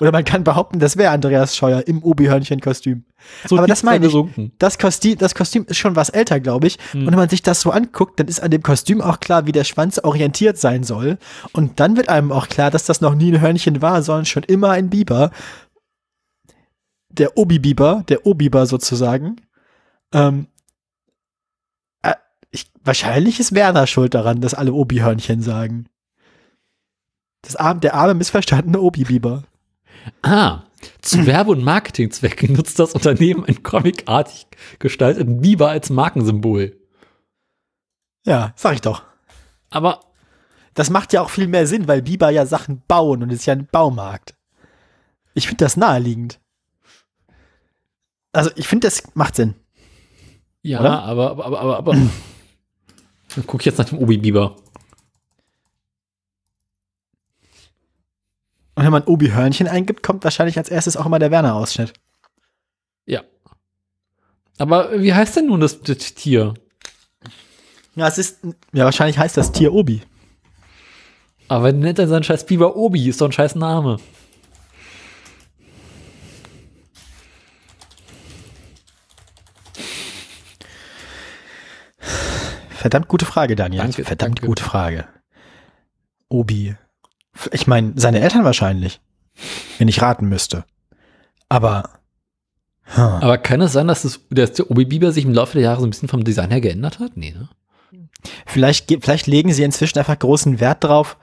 Oder 0.00 0.12
man 0.12 0.24
kann 0.24 0.44
behaupten, 0.44 0.78
das 0.78 0.96
wäre 0.96 1.12
Andreas 1.12 1.54
Scheuer 1.54 1.86
im 1.86 2.02
Obi-Hörnchen-Kostüm. 2.02 3.04
So 3.46 3.58
aber 3.58 3.66
das 3.66 3.82
meine 3.82 4.06
ich. 4.06 4.16
Das 4.58 4.78
Kostüm, 4.78 5.18
das 5.18 5.34
Kostüm 5.34 5.66
ist 5.66 5.76
schon 5.76 5.94
was 5.94 6.08
älter, 6.08 6.40
glaube 6.40 6.68
ich. 6.68 6.78
Hm. 6.92 7.02
Und 7.02 7.06
wenn 7.08 7.18
man 7.18 7.28
sich 7.28 7.42
das 7.42 7.60
so 7.60 7.70
anguckt, 7.70 8.18
dann 8.18 8.26
ist 8.26 8.42
an 8.42 8.50
dem 8.50 8.62
Kostüm 8.62 9.02
auch 9.02 9.20
klar, 9.20 9.46
wie 9.46 9.52
der 9.52 9.64
Schwanz 9.64 9.98
orientiert 9.98 10.56
sein 10.56 10.84
soll. 10.84 11.18
Und 11.52 11.80
dann 11.80 11.98
wird 11.98 12.08
einem 12.08 12.32
auch 12.32 12.48
klar, 12.48 12.70
dass 12.70 12.84
das 12.84 13.02
noch 13.02 13.14
nie 13.14 13.30
ein 13.30 13.42
Hörnchen 13.42 13.82
war, 13.82 14.02
sondern 14.02 14.24
schon 14.24 14.42
immer 14.44 14.70
ein 14.70 14.88
Biber. 14.88 15.30
Der 17.10 17.36
Obi-Biber, 17.36 18.04
der 18.08 18.26
O-Biber 18.26 18.64
sozusagen. 18.64 19.36
Ähm, 20.14 20.46
äh, 22.02 22.14
ich, 22.50 22.70
wahrscheinlich 22.82 23.38
ist 23.38 23.54
Werner 23.54 23.86
schuld 23.86 24.14
daran, 24.14 24.40
dass 24.40 24.54
alle 24.54 24.72
Obi-Hörnchen 24.72 25.42
sagen. 25.42 25.88
Das 27.42 27.56
der 27.80 27.94
arme, 27.94 28.14
missverstandene 28.14 28.80
Obi-Biber. 28.80 29.44
Ah, 30.22 30.62
zu 31.02 31.26
Werbe- 31.26 31.50
und 31.50 31.62
Marketingzwecken 31.64 32.52
nutzt 32.54 32.78
das 32.78 32.94
Unternehmen 32.94 33.44
einen 33.44 33.62
comicartig 33.62 34.46
gestalteten 34.78 35.40
Biber 35.40 35.68
als 35.68 35.90
Markensymbol. 35.90 36.76
Ja, 38.24 38.52
sag 38.56 38.74
ich 38.74 38.80
doch. 38.80 39.02
Aber 39.70 40.00
Das 40.74 40.88
macht 40.88 41.12
ja 41.12 41.20
auch 41.20 41.30
viel 41.30 41.48
mehr 41.48 41.66
Sinn, 41.66 41.88
weil 41.88 42.00
Biber 42.02 42.30
ja 42.30 42.46
Sachen 42.46 42.82
bauen 42.86 43.22
und 43.22 43.30
es 43.30 43.40
ist 43.40 43.46
ja 43.46 43.54
ein 43.54 43.66
Baumarkt. 43.66 44.34
Ich 45.34 45.46
finde 45.48 45.64
das 45.64 45.76
naheliegend. 45.76 46.40
Also 48.32 48.50
ich 48.54 48.68
finde, 48.68 48.86
das 48.86 49.02
macht 49.14 49.36
Sinn. 49.36 49.54
ja, 50.62 50.78
aber, 50.80 51.02
aber, 51.02 51.44
aber, 51.44 51.60
aber, 51.60 51.78
aber. 51.78 51.92
Dann 51.92 53.46
gucke 53.46 53.62
ich 53.62 53.66
jetzt 53.66 53.78
nach 53.78 53.88
dem 53.88 53.98
Obi-Biber. 53.98 54.56
Und 58.74 58.84
wenn 58.84 58.92
man 58.92 59.04
Obi-Hörnchen 59.04 59.68
eingibt, 59.68 60.02
kommt 60.02 60.24
wahrscheinlich 60.24 60.56
als 60.56 60.68
erstes 60.68 60.96
auch 60.96 61.06
immer 61.06 61.18
der 61.18 61.30
Werner-Ausschnitt. 61.30 61.92
Ja. 63.06 63.22
Aber 64.58 65.00
wie 65.00 65.12
heißt 65.12 65.36
denn 65.36 65.46
nun 65.46 65.60
das, 65.60 65.80
das 65.80 66.14
Tier? 66.14 66.54
Ja, 67.96 68.06
es 68.08 68.18
ist, 68.18 68.38
ja, 68.72 68.84
wahrscheinlich 68.84 69.18
heißt 69.18 69.36
das 69.36 69.52
Tier 69.52 69.72
Obi. 69.72 70.02
Aber 71.48 71.64
wenn 71.64 71.80
nennt 71.80 71.98
er 71.98 72.06
seinen 72.06 72.22
scheiß 72.22 72.46
Biber 72.46 72.76
Obi, 72.76 73.08
ist 73.08 73.20
doch 73.20 73.26
ein 73.26 73.32
scheiß 73.32 73.56
Name. 73.56 73.98
Verdammt 82.68 83.08
gute 83.08 83.26
Frage, 83.26 83.56
Daniel. 83.56 83.82
Danke, 83.82 84.04
Verdammt 84.04 84.38
danke. 84.38 84.46
gute 84.46 84.62
Frage. 84.62 85.06
Obi. 86.30 86.76
Ich 87.52 87.66
meine, 87.66 87.92
seine 87.96 88.20
Eltern 88.20 88.44
wahrscheinlich. 88.44 89.00
Wenn 89.78 89.88
ich 89.88 90.02
raten 90.02 90.28
müsste. 90.28 90.64
Aber. 91.48 91.90
Hm. 92.82 93.02
Aber 93.02 93.38
kann 93.38 93.60
es 93.60 93.72
sein, 93.72 93.88
dass, 93.88 94.02
das, 94.02 94.20
dass 94.30 94.52
der 94.52 94.70
Obi-Biber 94.70 95.12
sich 95.12 95.24
im 95.24 95.34
Laufe 95.34 95.54
der 95.54 95.62
Jahre 95.62 95.80
so 95.80 95.86
ein 95.86 95.90
bisschen 95.90 96.08
vom 96.08 96.24
Design 96.24 96.50
her 96.50 96.60
geändert 96.60 96.98
hat? 96.98 97.16
Nee, 97.16 97.30
ne? 97.30 97.48
Vielleicht, 98.46 98.90
vielleicht 99.00 99.26
legen 99.26 99.52
sie 99.52 99.62
inzwischen 99.62 99.98
einfach 99.98 100.18
großen 100.18 100.60
Wert 100.60 100.84
drauf, 100.84 101.16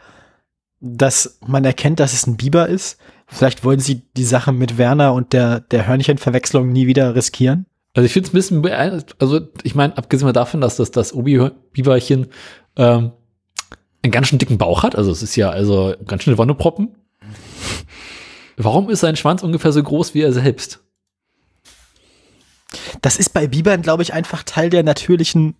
dass 0.80 1.40
man 1.46 1.66
erkennt, 1.66 2.00
dass 2.00 2.14
es 2.14 2.26
ein 2.26 2.38
Biber 2.38 2.68
ist. 2.68 2.98
Vielleicht 3.28 3.64
wollen 3.64 3.80
sie 3.80 4.04
die 4.16 4.24
Sache 4.24 4.52
mit 4.52 4.78
Werner 4.78 5.14
und 5.14 5.34
der, 5.34 5.60
der 5.60 5.88
Hörnchenverwechslung 5.88 6.72
nie 6.72 6.88
wieder 6.88 7.14
riskieren. 7.16 7.66
Also 7.94 8.06
ich 8.06 8.14
finde 8.14 8.28
es 8.40 8.52
ein 8.52 8.62
bisschen, 8.62 9.06
also 9.20 9.42
ich 9.64 9.76
meine, 9.76 9.98
abgesehen 9.98 10.28
mal 10.28 10.34
davon, 10.34 10.62
dass 10.62 10.78
das, 10.78 10.92
das 10.92 11.14
Obi-Biberchen 11.14 12.28
ähm, 12.76 13.12
einen 14.08 14.14
ganz 14.14 14.28
schön 14.28 14.40
dicken 14.40 14.58
Bauch 14.58 14.84
hat, 14.84 14.96
also 14.96 15.12
es 15.12 15.22
ist 15.22 15.36
ja 15.36 15.50
also 15.50 15.96
ganz 16.06 16.24
schön 16.24 16.38
Wonneproppen. 16.38 16.96
Warum 18.58 18.90
ist 18.90 19.02
sein 19.02 19.16
Schwanz 19.16 19.44
ungefähr 19.44 19.72
so 19.72 19.84
groß 19.84 20.14
wie 20.14 20.22
er 20.22 20.34
selbst? 20.34 20.80
Das 23.02 23.18
ist 23.18 23.30
bei 23.34 23.48
Bibern, 23.48 23.82
glaube 23.82 24.04
ich, 24.04 24.14
einfach 24.14 24.44
Teil 24.44 24.70
der 24.70 24.84
natürlichen, 24.84 25.56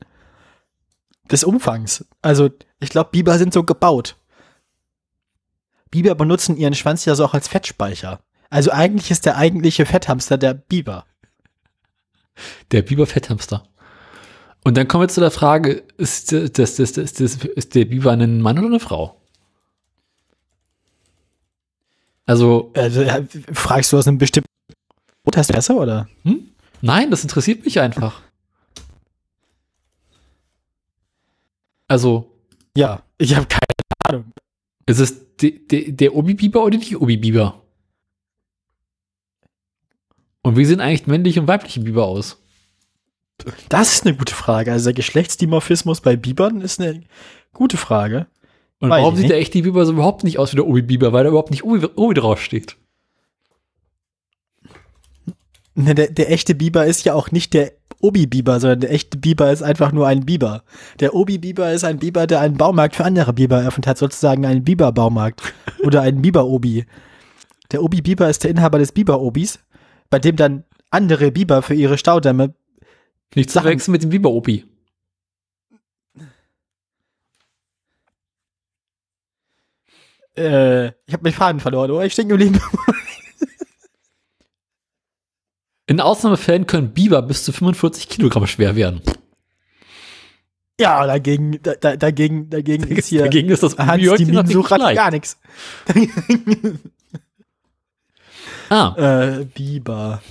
des 1.32 1.44
Umfangs. 1.44 2.06
Also, 2.22 2.50
ich 2.80 2.90
glaube, 2.90 3.12
Biber 3.12 3.38
sind 3.38 3.54
so 3.54 3.64
gebaut. 3.64 4.16
Biber 5.92 6.16
benutzen 6.16 6.58
ihren 6.58 6.76
Schwanz 6.76 7.06
ja 7.06 7.16
so 7.16 7.26
auch 7.26 7.34
als 7.34 7.48
Fettspeicher. 7.48 8.22
Also 8.50 8.72
eigentlich 8.72 9.12
ist 9.12 9.26
der 9.26 9.38
eigentliche 9.38 9.86
Fetthamster 9.86 10.38
der 10.38 10.54
Biber. 10.54 11.06
Der 12.72 12.82
Biber-Fetthamster. 12.82 13.64
Und 14.68 14.76
dann 14.76 14.90
kommen 14.90 15.04
wir 15.04 15.08
zu 15.08 15.22
der 15.22 15.32
Frage, 15.32 15.86
ist, 15.96 16.34
das, 16.34 16.52
das, 16.52 16.76
das, 16.76 16.92
das, 16.92 17.36
ist 17.46 17.74
der 17.74 17.86
Biber 17.86 18.12
ein 18.12 18.42
Mann 18.42 18.60
oder 18.60 18.68
eine 18.68 18.82
Frau? 18.82 19.16
Also, 22.26 22.74
ja, 22.76 23.22
fragst 23.54 23.94
du 23.94 23.98
aus 23.98 24.10
einem 24.10 24.18
bestimmten 24.18 24.50
Brot 25.24 25.38
hast 25.38 25.52
du 25.52 25.54
besser, 25.54 25.78
oder? 25.78 26.10
hm? 26.24 26.50
nein, 26.82 27.10
das 27.10 27.24
interessiert 27.24 27.64
mich 27.64 27.80
einfach. 27.80 28.22
Also, 31.88 32.30
Ja, 32.76 33.04
ich 33.18 33.38
habe 33.38 33.48
keine 33.48 33.62
Ahnung. 34.10 34.34
ist 34.86 35.00
es 35.00 35.38
de, 35.38 35.66
de, 35.66 35.94
der 35.94 36.14
Obi-Biber 36.14 36.66
oder 36.66 36.78
die 36.78 36.98
Obi-Biber? 36.98 37.62
Und 40.42 40.58
wie 40.58 40.66
sehen 40.66 40.82
eigentlich 40.82 41.08
männliche 41.08 41.40
und 41.40 41.48
weibliche 41.48 41.80
Biber 41.80 42.06
aus? 42.06 42.38
Das 43.70 43.94
ist 43.94 44.06
eine 44.06 44.16
gute 44.16 44.34
Frage. 44.34 44.72
Also 44.72 44.86
der 44.86 44.94
Geschlechtsdimorphismus 44.94 46.02
bei 46.02 46.16
Bibern 46.16 46.62
ist 46.62 46.80
eine 46.82 47.02
gute 47.54 47.78
Frage. 47.78 48.28
Und 48.80 48.90
Weiß 48.90 49.02
warum 49.02 49.16
sieht 49.16 49.30
der 49.30 49.38
echte 49.38 49.62
Biber 49.62 49.86
so 49.86 49.94
überhaupt 49.94 50.24
nicht 50.24 50.38
aus 50.40 50.52
wie 50.52 50.58
der 50.58 50.68
Obi-Biber? 50.68 51.14
Weil 51.14 51.24
da 51.24 51.30
überhaupt 51.30 51.52
nicht 51.52 51.64
Obi, 51.64 51.88
Obi 51.96 52.14
draufsteht. 52.14 52.78
Ne, 55.76 55.96
Der, 55.96 56.08
der 56.10 56.32
echte 56.32 56.56
Biber 56.56 56.86
ist 56.86 57.04
ja 57.06 57.14
auch 57.14 57.32
nicht 57.32 57.54
der 57.54 57.74
Obi-Biber, 58.02 58.60
sondern 58.60 58.82
der 58.82 58.92
echte 58.92 59.18
Biber 59.18 59.52
ist 59.52 59.64
einfach 59.64 59.92
nur 59.92 60.08
ein 60.08 60.26
Biber. 60.26 60.64
Der 61.00 61.16
Obi-Biber 61.16 61.72
ist 61.72 61.84
ein 61.84 61.98
Biber, 61.98 62.28
der 62.28 62.42
einen 62.42 62.58
Baumarkt 62.58 62.96
für 62.96 63.06
andere 63.06 63.34
Biber 63.34 63.62
eröffnet 63.62 63.88
hat, 63.88 63.98
sozusagen 63.98 64.46
einen 64.46 64.64
Biber-Baumarkt 64.64 65.42
oder 65.84 66.02
einen 66.02 66.22
Biber-Obi. 66.22 66.86
Der 67.72 67.84
Obi-Biber 67.84 68.30
ist 68.30 68.44
der 68.44 68.52
Inhaber 68.52 68.78
des 68.78 68.92
Biber-Obis, 68.92 69.60
bei 70.10 70.20
dem 70.20 70.36
dann 70.36 70.64
andere 70.92 71.32
Biber 71.32 71.62
für 71.64 71.74
ihre 71.74 71.98
Staudämme 71.98 72.54
Nicht 73.36 73.52
zu 73.52 73.60
verwechseln 73.60 73.92
mit 73.92 74.04
dem 74.04 74.10
Biber-Obi. 74.10 74.66
äh, 80.38 80.88
ich 80.88 81.14
habe 81.14 81.24
meinen 81.24 81.34
Faden 81.34 81.60
verloren, 81.60 81.92
oder? 81.92 82.06
Ich 82.06 82.14
stehe 82.14 82.28
geblieben. 82.28 82.62
In 85.88 86.02
Ausnahmefällen 86.02 86.68
können 86.68 86.94
Biber 86.94 87.22
bis 87.22 87.44
zu 87.46 87.54
45 87.54 88.10
Kilogramm 88.10 88.46
schwer 88.46 88.76
werden. 88.76 89.02
Ja, 90.80 91.08
dagegen, 91.08 91.60
da, 91.64 91.74
da, 91.76 91.96
dagegen, 91.96 92.50
dagegen 92.52 92.84
ist 92.84 93.08
hier 93.08 93.22
Dagegen 93.24 93.50
ist 93.50 93.64
das 93.64 93.78
Hans 93.78 94.00
die 94.00 94.06
leicht. 94.78 94.98
gar 94.98 95.10
nichts. 95.12 95.40
Ah, 98.70 98.94
äh, 99.40 99.46
Biber. 99.46 100.22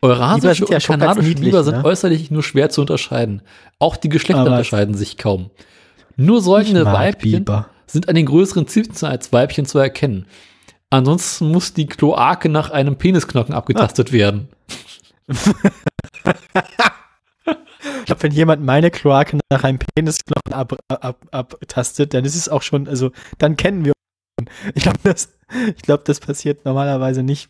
Eurasische 0.00 0.60
ja 0.60 0.64
und 0.66 0.70
ganz 0.70 0.84
kanadische 0.86 1.34
Biber 1.34 1.64
sind 1.64 1.78
ne? 1.78 1.84
äußerlich 1.84 2.30
nur 2.30 2.42
schwer 2.42 2.70
zu 2.70 2.80
unterscheiden. 2.82 3.42
Auch 3.78 3.96
die 3.96 4.08
Geschlechter 4.08 4.42
Aber- 4.42 4.50
unterscheiden 4.50 4.94
sich 4.94 5.16
kaum. 5.18 5.50
Nur 6.16 6.42
mag 6.42 6.94
Weibchen 6.94 7.44
Biber. 7.44 7.68
sind 7.86 8.08
an 8.08 8.14
den 8.14 8.26
größeren 8.26 8.66
Zitzen 8.66 9.06
als 9.06 9.32
Weibchen 9.32 9.66
zu 9.66 9.78
erkennen. 9.78 10.26
Ansonsten 10.90 11.50
muss 11.50 11.74
die 11.74 11.86
Kloake 11.86 12.48
nach 12.48 12.70
einem 12.70 12.96
Penisknochen 12.96 13.54
abgetastet 13.54 14.12
werden. 14.12 14.48
Ich 18.00 18.04
glaube, 18.06 18.22
wenn 18.22 18.32
jemand 18.32 18.64
meine 18.64 18.90
Kloake 18.90 19.38
nach 19.50 19.64
einem 19.64 19.78
Penisknochen 19.94 20.52
ab, 20.52 20.74
ab, 20.88 21.26
abtastet, 21.30 22.14
dann 22.14 22.24
ist 22.24 22.34
es 22.36 22.48
auch 22.48 22.62
schon, 22.62 22.88
also 22.88 23.12
dann 23.38 23.56
kennen 23.56 23.84
wir 23.84 23.92
uns. 24.40 24.48
Ich 24.74 24.82
glaube, 24.82 24.98
das, 25.02 25.28
ich 25.76 25.82
glaube, 25.82 26.02
das 26.06 26.20
passiert 26.20 26.64
normalerweise 26.64 27.22
nicht. 27.22 27.48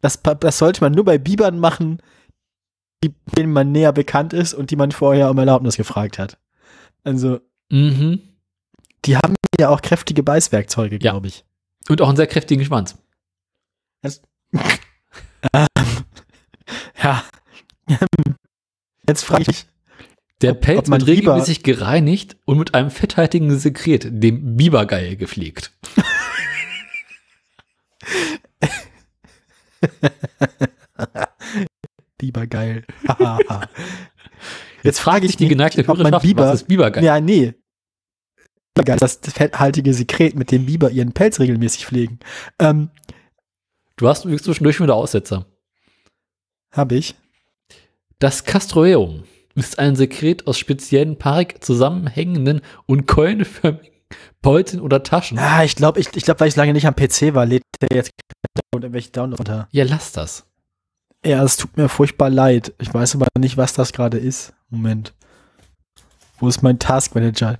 Das, 0.00 0.20
das 0.22 0.58
sollte 0.58 0.80
man 0.82 0.92
nur 0.92 1.04
bei 1.04 1.18
Bibern 1.18 1.58
machen, 1.58 2.00
die, 3.04 3.14
denen 3.36 3.52
man 3.52 3.72
näher 3.72 3.92
bekannt 3.92 4.32
ist 4.32 4.54
und 4.54 4.70
die 4.70 4.76
man 4.76 4.92
vorher 4.92 5.30
um 5.30 5.38
Erlaubnis 5.38 5.76
gefragt 5.76 6.18
hat. 6.18 6.38
Also, 7.04 7.40
Mhm. 7.70 8.20
die 9.04 9.16
haben 9.16 9.34
ja 9.58 9.68
auch 9.70 9.80
kräftige 9.82 10.22
Beißwerkzeuge, 10.22 10.96
Ja. 10.96 10.98
glaube 10.98 11.28
ich. 11.28 11.44
Und 11.88 12.00
auch 12.02 12.08
einen 12.08 12.16
sehr 12.16 12.26
kräftigen 12.26 12.64
Schwanz. 12.64 12.96
Ja. 17.02 17.24
Jetzt 19.08 19.24
frage 19.24 19.42
ich 19.42 19.48
mich, 19.48 19.66
Der 20.42 20.52
Ob- 20.52 20.60
Pelz 20.60 20.78
ob 20.80 20.88
man 20.88 21.00
wird 21.00 21.08
regelmäßig 21.18 21.62
gereinigt 21.62 22.36
und 22.44 22.58
mit 22.58 22.74
einem 22.74 22.90
fetthaltigen 22.90 23.58
Sekret, 23.58 24.06
dem 24.10 24.56
Bibergeil, 24.56 25.16
gepflegt. 25.16 25.72
Biber 32.18 32.46
geil. 32.46 32.84
Jetzt 34.82 35.00
frage 35.00 35.26
ich 35.26 35.36
die 35.36 35.44
mich, 35.44 35.50
geneigte 35.50 35.86
ob 35.88 35.98
man 35.98 36.20
Biber, 36.20 36.48
was 36.48 36.62
ist 36.62 36.68
Bibergeil? 36.68 37.04
Ja, 37.04 37.20
nee. 37.20 37.54
Bibergeil 38.74 38.98
das 38.98 39.20
fetthaltige 39.22 39.94
Sekret, 39.94 40.36
mit 40.36 40.50
dem 40.50 40.66
Biber 40.66 40.90
ihren 40.90 41.12
Pelz 41.12 41.40
regelmäßig 41.40 41.86
pflegen. 41.86 42.18
Ähm, 42.58 42.90
Du 44.00 44.08
hast 44.08 44.24
übrigens 44.24 44.44
zwischendurch 44.44 44.80
wieder 44.80 44.94
Aussetzer. 44.94 45.44
habe 46.72 46.94
ich. 46.94 47.14
Das 48.18 48.44
Castroeum 48.44 49.24
ist 49.54 49.78
ein 49.78 49.94
Sekret 49.94 50.46
aus 50.46 50.58
speziellen 50.58 51.18
paarig 51.18 51.62
zusammenhängenden 51.62 52.62
und 52.86 53.06
keulenförmigen 53.06 53.92
Bolzen 54.42 54.80
oder 54.80 55.02
Taschen. 55.02 55.38
Ah, 55.38 55.64
ich 55.64 55.76
glaube, 55.76 56.00
ich, 56.00 56.08
ich 56.14 56.24
glaub, 56.24 56.40
weil 56.40 56.48
ich 56.48 56.56
lange 56.56 56.72
nicht 56.72 56.86
am 56.86 56.96
PC 56.96 57.34
war, 57.34 57.46
lädt 57.46 57.62
der 57.80 57.96
jetzt 57.96 58.10
irgendwelche 58.74 59.10
Downloads 59.10 59.40
runter. 59.40 59.68
Ja, 59.70 59.84
lass 59.84 60.12
das. 60.12 60.46
Ja, 61.24 61.42
es 61.44 61.56
tut 61.56 61.76
mir 61.76 61.88
furchtbar 61.88 62.30
leid. 62.30 62.72
Ich 62.78 62.92
weiß 62.92 63.14
aber 63.14 63.26
nicht, 63.38 63.56
was 63.56 63.74
das 63.74 63.92
gerade 63.92 64.18
ist. 64.18 64.54
Moment. 64.70 65.14
Wo 66.38 66.48
ist 66.48 66.62
mein 66.62 66.78
Taskmanager? 66.78 67.58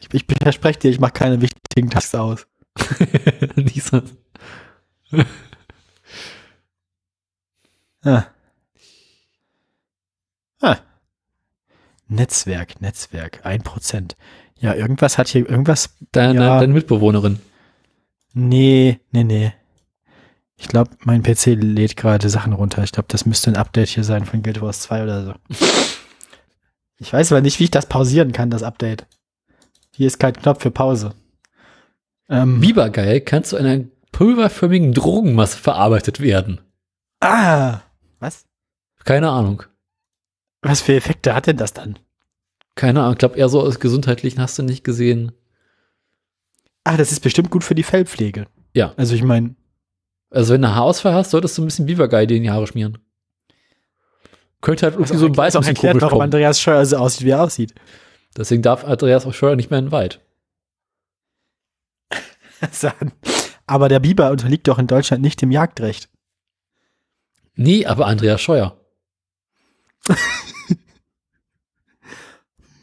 Ich, 0.00 0.08
ich 0.12 0.24
verspreche 0.40 0.78
dir, 0.78 0.90
ich 0.90 1.00
mache 1.00 1.12
keine 1.12 1.40
wichtigen 1.40 1.90
Tasks 1.90 2.14
aus. 2.14 2.46
Nicht 3.56 3.82
so. 3.82 4.02
Ah. 8.02 8.26
Ah. 10.60 10.76
Netzwerk, 12.06 12.80
Netzwerk, 12.80 13.44
1%. 13.44 14.14
Ja, 14.60 14.74
irgendwas 14.74 15.18
hat 15.18 15.28
hier, 15.28 15.48
irgendwas. 15.48 15.96
Deine, 16.12 16.40
Ja. 16.40 16.60
deine 16.60 16.72
Mitbewohnerin. 16.72 17.40
Nee, 18.32 19.00
nee, 19.10 19.24
nee. 19.24 19.52
Ich 20.56 20.68
glaube, 20.68 20.90
mein 21.00 21.22
PC 21.22 21.54
lädt 21.54 21.96
gerade 21.96 22.28
Sachen 22.28 22.52
runter. 22.52 22.82
Ich 22.84 22.92
glaube, 22.92 23.08
das 23.08 23.24
müsste 23.26 23.50
ein 23.50 23.56
Update 23.56 23.88
hier 23.88 24.04
sein 24.04 24.26
von 24.26 24.42
Guild 24.42 24.60
Wars 24.60 24.80
2 24.80 25.02
oder 25.02 25.24
so. 25.24 25.34
Ich 27.02 27.14
weiß 27.14 27.32
aber 27.32 27.40
nicht, 27.40 27.58
wie 27.58 27.64
ich 27.64 27.70
das 27.70 27.86
pausieren 27.86 28.32
kann, 28.32 28.50
das 28.50 28.62
Update. 28.62 29.06
Hier 29.96 30.06
ist 30.06 30.18
kein 30.20 30.34
Knopf 30.34 30.60
für 30.60 30.70
Pause. 30.70 31.14
Ähm, 32.28 32.60
Bibergeil 32.60 33.22
kann 33.22 33.42
zu 33.42 33.56
einer 33.56 33.84
pulverförmigen 34.12 34.92
Drogenmasse 34.92 35.56
verarbeitet 35.56 36.20
werden. 36.20 36.60
ah! 37.20 37.80
Was? 38.18 38.44
Keine 39.06 39.30
Ahnung. 39.30 39.62
Was 40.60 40.82
für 40.82 40.94
Effekte 40.94 41.34
hat 41.34 41.46
denn 41.46 41.56
das 41.56 41.72
dann? 41.72 41.98
Keine 42.80 43.00
Ahnung. 43.00 43.12
Ich 43.12 43.18
glaube, 43.18 43.36
eher 43.36 43.50
so 43.50 43.60
aus 43.60 43.78
gesundheitlichen 43.78 44.40
hast 44.40 44.58
du 44.58 44.62
nicht 44.62 44.84
gesehen. 44.84 45.32
Ah, 46.82 46.96
das 46.96 47.12
ist 47.12 47.20
bestimmt 47.20 47.50
gut 47.50 47.62
für 47.62 47.74
die 47.74 47.82
Fellpflege. 47.82 48.46
Ja. 48.72 48.94
Also 48.96 49.14
ich 49.14 49.22
meine, 49.22 49.54
Also, 50.30 50.54
wenn 50.54 50.62
du 50.62 50.74
Haarausfall 50.74 51.12
hast, 51.12 51.32
solltest 51.32 51.58
du 51.58 51.62
ein 51.62 51.66
bisschen 51.66 51.84
Bibergeil 51.84 52.26
dir 52.26 52.38
in 52.38 52.42
die 52.42 52.50
Haare 52.50 52.66
schmieren. 52.66 52.96
Könnte 54.62 54.86
halt 54.86 54.94
irgendwie 54.94 55.14
so 55.14 55.26
ein 55.26 55.32
Beiß 55.32 55.56
aus 55.56 55.66
dem 55.66 55.74
erklärt, 55.74 55.96
warum 55.96 56.08
kommen. 56.08 56.22
Andreas 56.22 56.58
Scheuer 56.58 56.86
so 56.86 56.96
aussieht, 56.96 57.26
wie 57.26 57.30
er 57.32 57.42
aussieht. 57.42 57.74
Deswegen 58.34 58.62
darf 58.62 58.82
Andreas 58.82 59.26
Scheuer 59.36 59.56
nicht 59.56 59.68
mehr 59.70 59.80
in 59.80 59.86
den 59.86 59.92
Wald. 59.92 60.22
Aber 63.66 63.90
der 63.90 64.00
Biber 64.00 64.30
unterliegt 64.30 64.66
doch 64.68 64.78
in 64.78 64.86
Deutschland 64.86 65.22
nicht 65.22 65.42
dem 65.42 65.50
Jagdrecht. 65.50 66.08
Nee, 67.56 67.84
aber 67.84 68.06
Andreas 68.06 68.40
Scheuer. 68.40 68.80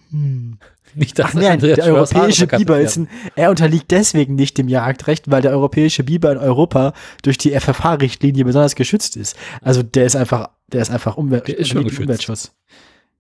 Nicht, 0.10 1.20
dass 1.20 1.28
Ach 1.28 1.34
nein, 1.34 1.60
der 1.60 1.78
europäische 1.84 2.48
Biber 2.48 2.80
ist 2.80 2.96
ein, 2.98 3.10
er 3.36 3.50
unterliegt 3.50 3.92
deswegen 3.92 4.36
nicht 4.36 4.58
dem 4.58 4.68
Jagdrecht, 4.68 5.30
weil 5.30 5.42
der 5.42 5.52
europäische 5.52 6.04
Biber 6.04 6.32
in 6.32 6.38
Europa 6.38 6.94
durch 7.24 7.38
die 7.38 7.52
FFH-Richtlinie 7.60 8.46
besonders 8.46 8.76
geschützt 8.76 9.18
ist. 9.18 9.36
Also 9.62 9.84
der 9.84 10.06
ist 10.06 10.16
einfach, 10.16 10.50
der 10.68 10.82
ist 10.82 10.90
einfach 10.92 11.18
Umwelt, 11.18 11.48
Der 11.48 11.58
ist. 11.58 11.76
Umweltschutz. 11.76 12.54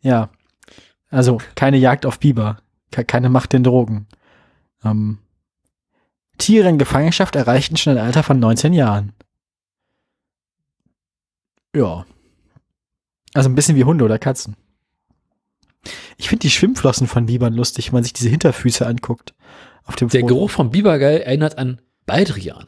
Ja. 0.02 0.30
Also 1.10 1.40
keine 1.56 1.78
Jagd 1.78 2.06
auf 2.06 2.20
Biber. 2.20 2.58
Ke- 2.92 3.06
Keine 3.06 3.30
Macht 3.30 3.52
den 3.54 3.64
Drogen. 3.64 4.08
Ähm, 4.84 5.20
Tiere 6.38 6.70
in 6.70 6.78
Gefangenschaft 6.78 7.36
erreichten 7.36 7.76
schon 7.78 7.98
ein 7.98 8.06
Alter 8.06 8.24
von 8.24 8.40
19 8.40 8.72
Jahren. 8.74 9.12
Ja. 11.76 12.06
Also 13.34 13.50
ein 13.50 13.56
bisschen 13.56 13.76
wie 13.76 13.84
Hunde 13.84 14.06
oder 14.06 14.18
Katzen. 14.20 14.56
Ich 16.18 16.30
finde 16.30 16.42
die 16.42 16.50
Schwimmflossen 16.50 17.08
von 17.08 17.26
Bibern 17.26 17.54
lustig, 17.54 17.88
wenn 17.88 17.96
man 17.96 18.04
sich 18.04 18.14
diese 18.14 18.30
Hinterfüße 18.30 18.86
anguckt. 18.86 19.34
Auf 19.86 19.96
dem 19.96 20.10
Der 20.10 20.22
Foto. 20.22 20.34
Geruch 20.34 20.52
von 20.52 20.72
Bibergeil 20.72 21.22
erinnert 21.22 21.58
an 21.58 21.82
Baldrian. 22.06 22.68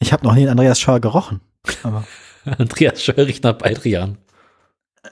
Ich 0.00 0.12
habe 0.12 0.24
noch 0.24 0.34
nie 0.34 0.40
einen 0.42 0.50
Andreas 0.50 0.80
Schauer 0.80 1.00
gerochen. 1.00 1.40
Aber 1.82 2.06
Andreas 2.58 3.02
Scheuer 3.02 3.26
riecht 3.26 3.44
nach 3.44 3.54
Baldrian. 3.54 4.18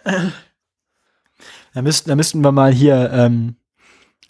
da 0.04 1.82
müssten, 1.82 2.08
da 2.08 2.16
müssten 2.16 2.40
wir 2.42 2.52
mal 2.52 2.72
hier, 2.72 3.10
ähm, 3.12 3.56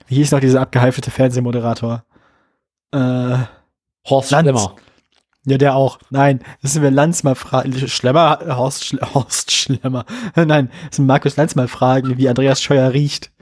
wie 0.06 0.16
hieß 0.16 0.30
noch 0.32 0.40
dieser 0.40 0.60
abgeheifete 0.60 1.10
Fernsehmoderator? 1.10 2.04
Äh, 2.92 3.38
Horst 4.08 4.30
Lanz. 4.30 4.48
Schlemmer. 4.48 4.76
Ja, 5.44 5.58
der 5.58 5.74
auch. 5.74 5.98
Nein, 6.10 6.40
müssen 6.60 6.82
wir 6.82 6.90
Lanz 6.90 7.24
mal 7.24 7.34
fragen. 7.34 7.88
Schlemmer, 7.88 8.38
Horst, 8.56 8.84
Schle 8.84 9.00
Horst 9.14 9.50
Schlemmer. 9.50 10.04
Nein, 10.36 10.70
müssen 10.88 11.06
Markus 11.06 11.36
Lanz 11.36 11.54
mal 11.54 11.68
fragen, 11.68 12.16
wie 12.16 12.28
Andreas 12.28 12.62
Scheuer 12.62 12.92
riecht. 12.92 13.30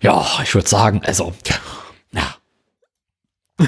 Ja, 0.00 0.24
ich 0.44 0.54
würde 0.54 0.68
sagen, 0.68 1.02
also, 1.04 1.34
ja. 2.12 2.36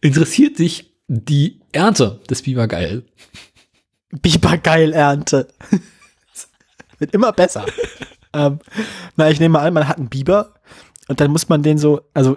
Interessiert 0.00 0.58
dich 0.58 0.94
die 1.08 1.60
Ernte 1.72 2.20
des 2.30 2.40
Bibergeil? 2.42 3.04
Bibergeil-Ernte. 4.12 5.48
Wird 6.98 7.12
immer 7.12 7.32
besser. 7.32 7.66
ähm, 8.32 8.60
na, 9.16 9.30
ich 9.30 9.38
nehme 9.38 9.52
mal 9.52 9.66
an, 9.66 9.74
man 9.74 9.88
hat 9.88 9.98
einen 9.98 10.08
Biber 10.08 10.54
und 11.08 11.20
dann 11.20 11.30
muss 11.30 11.48
man 11.48 11.62
den 11.62 11.78
so, 11.78 12.00
also 12.14 12.36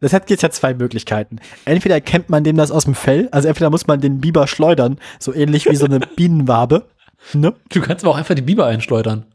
das 0.00 0.12
hat 0.12 0.30
jetzt 0.30 0.42
ja 0.42 0.50
zwei 0.50 0.74
Möglichkeiten. 0.74 1.40
Entweder 1.64 2.00
kennt 2.00 2.30
man 2.30 2.44
dem 2.44 2.56
das 2.56 2.70
aus 2.70 2.84
dem 2.84 2.94
Fell, 2.94 3.28
also 3.32 3.48
entweder 3.48 3.70
muss 3.70 3.86
man 3.86 4.00
den 4.00 4.20
Biber 4.20 4.46
schleudern, 4.46 4.98
so 5.18 5.34
ähnlich 5.34 5.66
wie 5.66 5.76
so 5.76 5.86
eine 5.86 6.00
Bienenwabe. 6.16 6.86
Ne? 7.32 7.54
Du 7.70 7.80
kannst 7.80 8.04
aber 8.04 8.12
auch 8.12 8.18
einfach 8.18 8.34
die 8.34 8.42
Biber 8.42 8.66
einschleudern. 8.66 9.26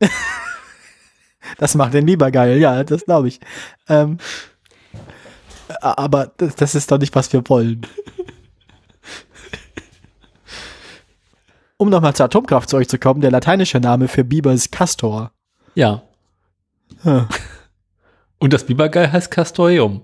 Das 1.58 1.74
macht 1.74 1.94
den 1.94 2.06
Biber 2.06 2.30
geil, 2.30 2.58
ja, 2.58 2.82
das 2.84 3.04
glaube 3.04 3.28
ich. 3.28 3.38
Ähm, 3.88 4.16
aber 5.80 6.32
das, 6.36 6.56
das 6.56 6.74
ist 6.74 6.90
doch 6.90 6.98
nicht, 6.98 7.14
was 7.14 7.32
wir 7.32 7.46
wollen. 7.48 7.86
Um 11.76 11.90
nochmal 11.90 12.14
zur 12.14 12.26
Atomkraft 12.26 12.70
zurückzukommen, 12.70 13.20
der 13.20 13.30
lateinische 13.30 13.78
Name 13.78 14.08
für 14.08 14.24
Biber 14.24 14.52
ist 14.52 14.72
Castor. 14.72 15.32
Ja. 15.74 16.02
Und 18.38 18.52
das 18.52 18.66
Bibergeil 18.66 19.10
heißt 19.12 19.30
Castoreum. 19.30 20.02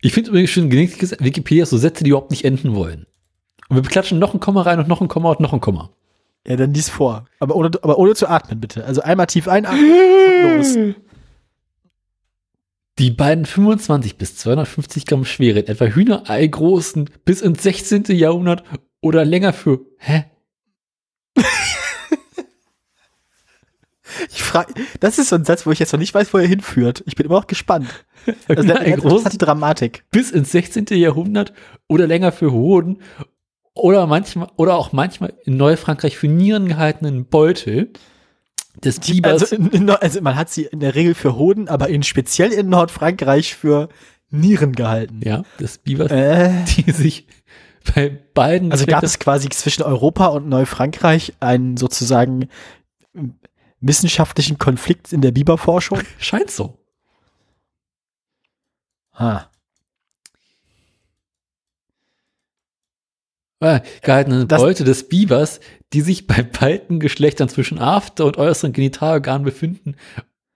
Ich 0.00 0.12
finde 0.12 0.30
übrigens 0.30 0.50
schön 0.50 0.70
Wikipedia 0.70 1.66
so 1.66 1.76
Sätze, 1.76 2.04
die 2.04 2.10
überhaupt 2.10 2.30
nicht 2.30 2.44
enden 2.44 2.74
wollen. 2.74 3.06
Und 3.68 3.76
wir 3.76 3.82
klatschen 3.82 4.18
noch 4.18 4.34
ein 4.34 4.40
Komma 4.40 4.62
rein 4.62 4.78
und 4.78 4.88
noch 4.88 5.00
ein 5.00 5.08
Komma 5.08 5.30
und 5.30 5.40
noch 5.40 5.52
ein 5.52 5.60
Komma. 5.60 5.90
Ja, 6.46 6.56
dann 6.56 6.72
lies 6.72 6.88
vor. 6.88 7.26
Aber 7.40 7.56
ohne, 7.56 7.70
aber 7.82 7.98
ohne 7.98 8.14
zu 8.14 8.28
atmen, 8.28 8.60
bitte. 8.60 8.84
Also 8.84 9.02
einmal 9.02 9.26
tief 9.26 9.48
einatmen 9.48 9.90
und 10.44 10.56
los. 10.56 10.94
Die 12.98 13.10
beiden 13.10 13.44
25 13.46 14.16
bis 14.16 14.36
250 14.36 15.06
Gramm 15.06 15.24
schweren, 15.24 15.66
etwa 15.66 15.84
Hühnerei 15.84 16.46
großen, 16.46 17.10
bis 17.24 17.42
ins 17.42 17.62
16. 17.62 18.04
Jahrhundert 18.08 18.64
oder 19.00 19.24
länger 19.24 19.52
für, 19.52 19.80
hä? 19.98 20.24
Ich 24.30 24.42
frage, 24.42 24.74
das 25.00 25.18
ist 25.18 25.28
so 25.30 25.36
ein 25.36 25.44
Satz, 25.44 25.66
wo 25.66 25.70
ich 25.70 25.78
jetzt 25.78 25.92
noch 25.92 26.00
nicht 26.00 26.14
weiß, 26.14 26.32
wo 26.34 26.38
er 26.38 26.46
hinführt. 26.46 27.02
Ich 27.06 27.14
bin 27.16 27.26
immer 27.26 27.36
noch 27.36 27.46
gespannt. 27.46 27.88
Also 28.46 28.62
der 28.62 28.76
Hühnerei 28.80 28.92
hat 28.92 29.00
groß, 29.00 29.24
die 29.24 29.38
Dramatik. 29.38 30.04
bis 30.10 30.30
ins 30.30 30.52
16. 30.52 30.84
Jahrhundert 30.90 31.54
oder 31.86 32.06
länger 32.06 32.30
für 32.30 32.52
Hoden 32.52 33.00
oder 33.72 34.06
manchmal 34.06 34.48
oder 34.56 34.76
auch 34.76 34.92
manchmal 34.92 35.32
in 35.44 35.56
Neufrankreich 35.56 36.18
für 36.18 36.28
Nieren 36.28 36.68
gehaltenen 36.68 37.24
Beutel 37.26 37.90
des 38.84 39.00
Bibers. 39.00 39.42
Also, 39.44 39.56
in, 39.56 39.68
in, 39.70 39.84
Nord- 39.86 40.02
also 40.02 40.20
man 40.20 40.36
hat 40.36 40.50
sie 40.50 40.64
in 40.64 40.80
der 40.80 40.94
Regel 40.94 41.14
für 41.14 41.36
Hoden, 41.36 41.68
aber 41.68 41.88
in 41.88 42.02
speziell 42.02 42.52
in 42.52 42.68
Nordfrankreich 42.68 43.54
für 43.54 43.88
Nieren 44.30 44.72
gehalten. 44.74 45.20
ja, 45.24 45.44
des 45.58 45.78
Bibers, 45.78 46.10
Äh, 46.12 46.50
die 46.76 46.90
sich 46.90 47.26
bei 47.94 48.10
beiden 48.34 48.72
also 48.72 48.84
gab 48.84 49.02
es 49.04 49.18
quasi 49.18 49.48
zwischen 49.48 49.84
Europa 49.84 50.26
und 50.26 50.48
Neufrankreich 50.50 51.32
einen 51.40 51.78
sozusagen 51.78 52.48
wissenschaftlichen 53.80 54.58
Konflikt 54.58 55.12
in 55.12 55.20
der 55.20 55.32
Biberforschung. 55.32 56.00
scheint 56.18 56.50
so. 56.50 56.78
Ha. 59.14 59.50
Äh, 63.60 63.80
gehaltene 64.02 64.46
Das- 64.46 64.60
Beute 64.62 64.84
des 64.84 65.08
Bibers, 65.08 65.60
die 65.92 66.00
sich 66.00 66.26
bei 66.26 66.42
beiden 66.42 67.00
Geschlechtern 67.00 67.48
zwischen 67.48 67.78
After- 67.78 68.26
und 68.26 68.36
äußeren 68.36 68.72
Genitalorganen 68.72 69.44
befinden 69.44 69.96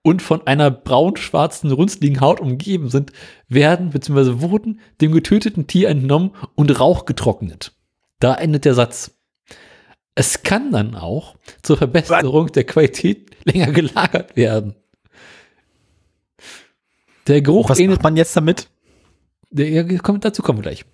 und 0.02 0.22
von 0.22 0.46
einer 0.46 0.70
braun-schwarzen, 0.70 1.70
runzligen 1.72 2.20
Haut 2.20 2.40
umgeben 2.40 2.90
sind, 2.90 3.12
werden 3.48 3.90
bzw. 3.90 4.40
wurden 4.40 4.80
dem 5.00 5.12
getöteten 5.12 5.66
Tier 5.66 5.88
entnommen 5.88 6.32
und 6.54 6.78
Rauch 6.78 7.04
getrocknet. 7.04 7.72
Da 8.20 8.34
endet 8.34 8.64
der 8.64 8.74
Satz. 8.74 9.16
Es 10.14 10.42
kann 10.42 10.72
dann 10.72 10.94
auch 10.94 11.36
zur 11.62 11.78
Verbesserung 11.78 12.52
der 12.52 12.64
Qualität 12.64 13.30
länger 13.44 13.72
gelagert 13.72 14.36
werden. 14.36 14.74
Der 17.26 17.40
Geruch 17.40 17.70
Was 17.70 17.78
ähnelt 17.78 17.98
macht 17.98 18.04
man 18.04 18.16
jetzt 18.16 18.36
damit? 18.36 18.68
der, 19.52 19.84
dazu 19.84 20.42
kommen 20.42 20.58
wir 20.58 20.62
gleich. 20.62 20.84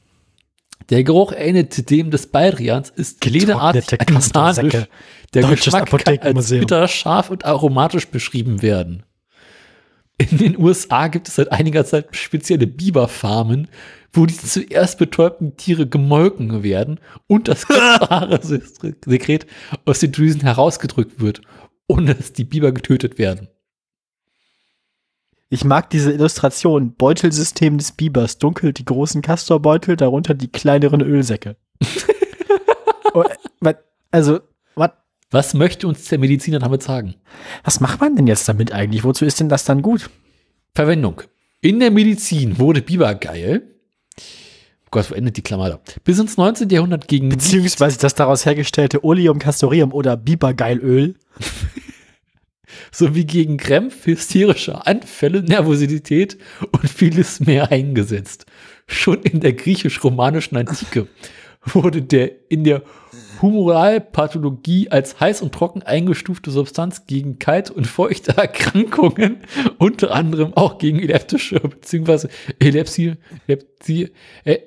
Der 0.91 1.05
Geruch 1.05 1.33
ähnelt 1.37 1.91
dem 1.91 2.11
des 2.11 2.29
Baldrians, 2.29 2.91
ist 2.91 3.25
lederartig. 3.25 3.87
Castorsäcke. 3.87 4.89
Der 5.35 5.43
Deutsches 5.43 5.67
Geschmack 5.67 5.91
kann 6.05 6.19
als 6.21 6.49
bitter, 6.49 6.89
scharf 6.89 7.31
und 7.31 7.45
aromatisch 7.45 8.09
beschrieben 8.09 8.63
werden. 8.63 9.05
In 10.17 10.39
den 10.39 10.59
USA 10.59 11.09
gibt 11.09 11.29
es 11.29 11.37
seit 11.37 11.53
einiger 11.53 11.85
Zeit 11.85 12.17
spezielle 12.17 12.67
Biberfarmen, 12.67 13.69
wo 14.13 14.27
die 14.27 14.37
zuerst 14.37 14.99
betäubten 14.99 15.57
Tiere 15.57 15.87
gemolken 15.87 16.63
werden 16.63 17.01
und 17.27 17.49
das 17.49 17.67
klare 17.69 18.41
Sekret 18.43 19.47
aus 19.85 20.01
den 20.01 20.13
Drüsen 20.13 20.41
herausgedrückt 20.41 21.21
wird, 21.21 21.43
ohne 21.87 22.15
dass 22.15 22.33
die 22.33 22.45
Biber 22.45 22.73
getötet 22.73 23.19
werden. 23.19 23.49
Ich 25.51 25.65
mag 25.65 25.89
diese 25.91 26.13
Illustration. 26.13 26.95
Beutelsystem 26.95 27.79
des 27.79 27.93
Bibers. 27.93 28.37
Dunkel 28.39 28.73
die 28.75 28.85
großen 28.85 29.23
Castorbeutel, 29.23 29.97
darunter 29.97 30.35
die 30.35 30.49
kleineren 30.49 31.01
Ölsäcke. 31.01 31.57
Oh, 33.15 33.25
was- 33.61 33.77
also, 34.11 34.41
what, 34.75 34.93
Was 35.31 35.55
möchte 35.55 35.89
uns 35.89 36.05
der 36.09 36.19
Mediziner 36.19 36.59
damit 36.59 36.83
sagen? 36.83 37.15
was 37.65 37.81
macht 37.81 38.01
man 38.03 38.15
denn 38.17 38.27
jetzt 38.27 38.47
damit 38.49 38.71
eigentlich? 38.73 39.03
Wozu 39.03 39.25
ist 39.25 39.41
denn 39.41 39.49
das 39.49 39.65
dann 39.65 39.81
gut? 39.81 40.11
Verwendung. 40.75 41.23
In 41.63 41.81
der 41.81 41.91
Medizin 41.91 42.59
wurde 42.59 42.83
Bibergeil, 42.83 43.78
Gott, 44.91 45.11
wo 45.11 45.15
endet 45.15 45.37
die 45.37 45.43
Klammer 45.43 45.69
da? 45.69 45.81
Bis 46.05 46.19
ins 46.19 46.37
19. 46.37 46.69
Jahrhundert 46.71 47.09
gegen 47.09 47.29
Beziehungsweise 47.29 47.99
das 47.99 48.15
daraus 48.15 48.47
hergestellte 48.47 49.05
Oleum 49.05 49.39
castorium 49.39 49.93
oder 49.93 50.17
Bibergeilöl. 50.17 51.15
sowie 52.91 53.25
gegen 53.25 53.57
Krämpfe, 53.57 54.13
hysterische 54.13 54.87
Anfälle, 54.87 55.43
Nervosität 55.43 56.39
und 56.73 56.89
vieles 56.89 57.41
mehr 57.41 57.71
eingesetzt. 57.71 58.47
Schon 58.87 59.23
in 59.23 59.41
der 59.41 59.53
griechisch-romanischen 59.53 60.57
Antike 60.57 61.09
wurde 61.75 62.03
der 62.03 62.51
in 62.51 62.65
der 62.65 62.83
Humoralpathologie 63.41 64.91
als 64.91 65.21
heiß 65.21 65.43
und 65.43 65.55
trocken 65.55 65.83
eingestufte 65.83 66.51
Substanz 66.51 67.07
gegen 67.07 67.39
kalte 67.39 67.73
und 67.73 67.87
feuchte 67.87 68.37
Erkrankungen, 68.37 69.39
unter 69.79 70.13
anderem 70.13 70.55
auch 70.55 70.79
gegen 70.79 70.99
epileptische 70.99 71.61
bzw. 71.61 72.29
Epilepsie, 72.59 73.15
Epilepsie, 73.47 74.11
äh, 74.45 74.59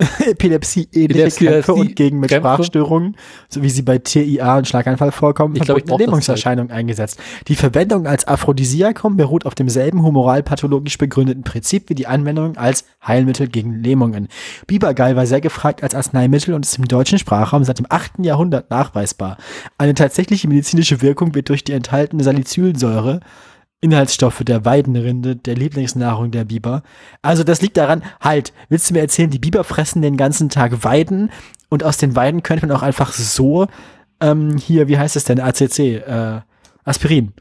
Epilepsie, 0.26 0.88
ähnliche 0.92 1.62
die 1.62 1.72
und 1.72 1.96
gegen 1.96 2.20
mit 2.20 2.30
Krämpfe. 2.30 2.48
Sprachstörungen, 2.48 3.16
so 3.48 3.62
wie 3.62 3.70
sie 3.70 3.82
bei 3.82 3.98
TIA 3.98 4.58
und 4.58 4.68
Schlaganfall 4.68 5.12
vorkommen, 5.12 5.56
Ich 5.56 5.62
glaub, 5.62 5.98
Lähmungserscheinungen 5.98 6.72
eingesetzt. 6.72 7.18
Die 7.48 7.54
Verwendung 7.54 8.06
als 8.06 8.26
Aphrodisiakum 8.26 9.16
beruht 9.16 9.46
auf 9.46 9.54
demselben 9.54 10.02
humoralpathologisch 10.02 10.98
begründeten 10.98 11.44
Prinzip 11.44 11.88
wie 11.88 11.94
die 11.94 12.06
Anwendung 12.06 12.56
als 12.56 12.84
Heilmittel 13.06 13.48
gegen 13.48 13.82
Lähmungen. 13.82 14.28
Bibergeil 14.66 15.16
war 15.16 15.26
sehr 15.26 15.40
gefragt 15.40 15.82
als 15.82 15.94
Arzneimittel 15.94 16.54
und 16.54 16.64
ist 16.64 16.78
im 16.78 16.88
deutschen 16.88 17.18
Sprachraum 17.18 17.64
seit 17.64 17.78
dem 17.78 17.86
8. 17.88 18.12
Jahrhundert 18.18 18.70
nachweisbar. 18.70 19.36
Eine 19.78 19.94
tatsächliche 19.94 20.48
medizinische 20.48 21.02
Wirkung 21.02 21.34
wird 21.34 21.48
durch 21.48 21.64
die 21.64 21.72
enthaltene 21.72 22.24
Salicylsäure 22.24 23.20
Inhaltsstoffe 23.82 24.42
der 24.44 24.64
Weidenrinde, 24.64 25.36
der 25.36 25.56
Lieblingsnahrung 25.56 26.30
der 26.30 26.44
Biber. 26.44 26.82
Also 27.20 27.42
das 27.42 27.60
liegt 27.60 27.76
daran, 27.76 28.02
halt, 28.20 28.52
willst 28.68 28.88
du 28.88 28.94
mir 28.94 29.00
erzählen, 29.00 29.28
die 29.28 29.40
Biber 29.40 29.64
fressen 29.64 30.00
den 30.00 30.16
ganzen 30.16 30.48
Tag 30.48 30.84
Weiden 30.84 31.30
und 31.68 31.82
aus 31.84 31.98
den 31.98 32.14
Weiden 32.14 32.42
könnte 32.44 32.66
man 32.66 32.76
auch 32.76 32.82
einfach 32.82 33.12
so, 33.12 33.66
ähm, 34.20 34.56
hier, 34.56 34.86
wie 34.86 34.98
heißt 34.98 35.16
es 35.16 35.24
denn, 35.24 35.40
ACC, 35.40 35.78
äh, 35.78 36.40
Aspirin. 36.84 37.32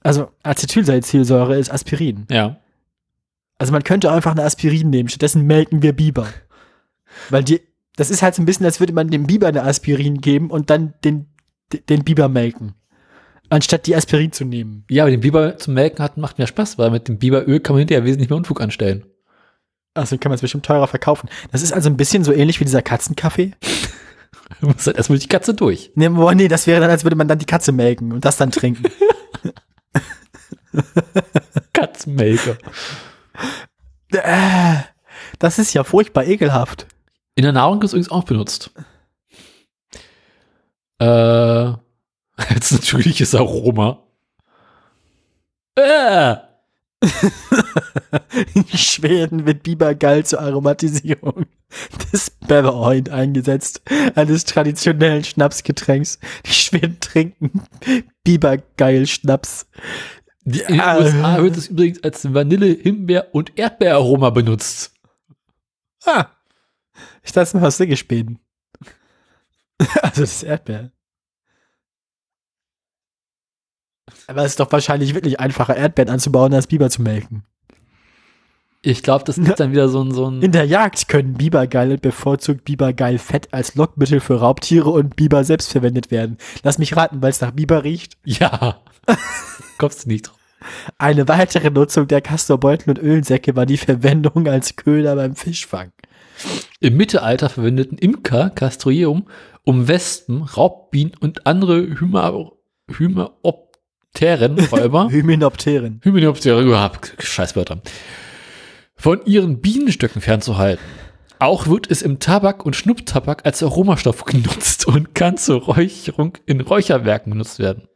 Also 0.00 0.30
Acetylsalicylsäure 0.44 1.58
ist 1.58 1.70
Aspirin. 1.70 2.26
ja. 2.30 2.56
Also 3.58 3.72
man 3.72 3.84
könnte 3.84 4.10
auch 4.10 4.14
einfach 4.14 4.32
eine 4.32 4.44
Aspirin 4.44 4.90
nehmen, 4.90 5.08
stattdessen 5.08 5.46
melken 5.46 5.80
wir 5.80 5.94
Biber. 5.94 6.28
Weil 7.30 7.42
die, 7.42 7.62
das 7.96 8.10
ist 8.10 8.22
halt 8.22 8.34
so 8.34 8.42
ein 8.42 8.44
bisschen, 8.44 8.66
als 8.66 8.80
würde 8.80 8.92
man 8.92 9.08
dem 9.08 9.26
Biber 9.26 9.48
eine 9.48 9.62
Aspirin 9.62 10.20
geben 10.20 10.50
und 10.50 10.68
dann 10.68 10.92
den, 11.04 11.26
den 11.88 12.04
Biber 12.04 12.28
melken. 12.28 12.74
Anstatt 13.48 13.86
die 13.86 13.94
Aspirin 13.94 14.32
zu 14.32 14.44
nehmen. 14.44 14.84
Ja, 14.90 15.04
aber 15.04 15.10
den 15.10 15.20
Biber 15.20 15.56
zum 15.58 15.74
Melken 15.74 16.02
hat, 16.02 16.16
macht 16.16 16.38
mehr 16.38 16.46
Spaß, 16.46 16.78
weil 16.78 16.90
mit 16.90 17.08
dem 17.08 17.18
Biberöl 17.18 17.60
kann 17.60 17.74
man 17.74 17.80
hinterher 17.80 18.04
wesentlich 18.04 18.28
mehr 18.28 18.36
Unfug 18.36 18.60
anstellen. 18.60 19.04
Also 19.94 20.18
kann 20.18 20.30
man 20.30 20.34
es 20.34 20.42
bestimmt 20.42 20.66
teurer 20.66 20.88
verkaufen. 20.88 21.28
Das 21.52 21.62
ist 21.62 21.72
also 21.72 21.88
ein 21.88 21.96
bisschen 21.96 22.24
so 22.24 22.32
ähnlich 22.32 22.60
wie 22.60 22.64
dieser 22.64 22.82
Katzenkaffee. 22.82 23.52
Du 24.60 24.66
musst 24.68 24.86
halt 24.86 24.96
erstmal 24.96 25.18
die 25.18 25.28
Katze 25.28 25.54
durch. 25.54 25.90
Nee, 25.94 26.08
boah, 26.08 26.34
nee, 26.34 26.48
das 26.48 26.66
wäre 26.66 26.80
dann, 26.80 26.90
als 26.90 27.04
würde 27.04 27.16
man 27.16 27.28
dann 27.28 27.38
die 27.38 27.46
Katze 27.46 27.72
melken 27.72 28.12
und 28.12 28.24
das 28.24 28.36
dann 28.36 28.50
trinken. 28.50 28.84
Katzenmelker. 31.72 32.58
Äh, 34.12 34.76
das 35.38 35.58
ist 35.58 35.72
ja 35.72 35.84
furchtbar 35.84 36.24
ekelhaft. 36.24 36.86
In 37.34 37.42
der 37.42 37.52
Nahrung 37.52 37.82
ist 37.82 37.92
übrigens 37.92 38.10
auch 38.10 38.24
benutzt. 38.24 38.70
Äh, 40.98 41.72
als 42.48 42.70
natürliches 42.70 43.34
Aroma. 43.34 44.02
Äh, 45.76 46.36
In 48.54 48.66
Schweden 48.68 49.46
wird 49.46 49.62
Bibergeil 49.62 50.24
zur 50.24 50.40
Aromatisierung 50.40 51.46
des 52.12 52.30
Beveroid 52.30 53.10
eingesetzt, 53.10 53.82
eines 54.14 54.44
traditionellen 54.44 55.24
Schnapsgetränks. 55.24 56.18
Die 56.46 56.52
Schweden 56.52 56.98
trinken 57.00 57.62
Bibergeil-Schnaps. 58.24 59.66
die, 60.44 60.60
in 60.60 60.66
den 60.68 60.76
Ja. 60.76 60.98
USA 60.98 61.42
wird 61.42 61.56
es 61.56 61.68
übrigens 61.68 62.02
als 62.02 62.32
Vanille, 62.32 62.66
Himbeer 62.66 63.34
und 63.34 63.58
Erdbeeraroma 63.58 64.30
benutzt. 64.30 64.92
Ah, 66.04 66.26
ich 67.22 67.32
dachte, 67.32 67.40
es 67.42 67.54
mal 67.54 67.66
aus 67.66 67.98
Späten. 67.98 68.38
Also 70.02 70.22
das 70.22 70.42
Erdbeer. 70.42 70.90
Aber 74.26 74.42
es 74.42 74.52
ist 74.52 74.60
doch 74.60 74.70
wahrscheinlich 74.72 75.14
wirklich 75.14 75.40
einfacher, 75.40 75.76
Erdbeeren 75.76 76.10
anzubauen, 76.10 76.54
als 76.54 76.66
Biber 76.66 76.90
zu 76.90 77.02
melken. 77.02 77.44
Ich 78.82 79.02
glaube, 79.02 79.24
das 79.24 79.36
ist 79.36 79.48
dann 79.60 79.72
wieder 79.72 79.88
so 79.88 80.02
ein, 80.02 80.12
so 80.12 80.28
In 80.28 80.44
ein 80.44 80.52
der 80.52 80.64
Jagd 80.64 81.08
können 81.08 81.34
Bibergeil 81.34 81.90
und 81.90 82.02
bevorzugt 82.02 82.64
Bibergeilfett 82.64 83.52
als 83.52 83.74
Lockmittel 83.74 84.20
für 84.20 84.36
Raubtiere 84.36 84.90
und 84.90 85.16
Biber 85.16 85.42
selbst 85.42 85.72
verwendet 85.72 86.10
werden. 86.10 86.38
Lass 86.62 86.78
mich 86.78 86.96
raten, 86.96 87.20
weil 87.20 87.30
es 87.30 87.40
nach 87.40 87.50
Biber 87.50 87.82
riecht. 87.82 88.16
ja. 88.24 88.80
Kommst 89.78 90.04
du 90.04 90.08
nicht 90.08 90.28
drauf. 90.28 90.36
Eine 90.98 91.28
weitere 91.28 91.70
Nutzung 91.70 92.08
der 92.08 92.20
Castorbeutel 92.20 92.90
und 92.90 92.98
Ölsäcke 92.98 93.56
war 93.56 93.66
die 93.66 93.76
Verwendung 93.76 94.46
als 94.48 94.76
Köder 94.76 95.16
beim 95.16 95.36
Fischfang. 95.36 95.92
Im 96.80 96.96
Mittelalter 96.96 97.48
verwendeten 97.48 97.98
Imker 97.98 98.50
Castoreum, 98.50 99.26
um 99.64 99.88
Wespen, 99.88 100.42
Raubbienen 100.42 101.14
und 101.20 101.46
andere 101.46 101.98
Hyma, 101.98 102.50
Hymaop, 104.14 104.70
Hymenopteren-Räuber, 104.70 105.08
Hymenopteren. 105.10 106.00
Hymenopteren, 106.02 106.66
überhaupt 106.66 107.14
Scheißwörter, 107.18 107.82
von 108.96 109.24
ihren 109.26 109.60
Bienenstöcken 109.60 110.20
fernzuhalten. 110.22 110.84
Auch 111.38 111.66
wird 111.66 111.90
es 111.90 112.00
im 112.00 112.18
Tabak- 112.18 112.64
und 112.64 112.74
Schnupftabak 112.76 113.44
als 113.44 113.62
Aromastoff 113.62 114.24
genutzt 114.24 114.86
und 114.86 115.14
kann 115.14 115.36
zur 115.36 115.60
Räucherung 115.62 116.38
in 116.46 116.62
Räucherwerken 116.62 117.32
genutzt 117.32 117.58
werden. 117.58 117.88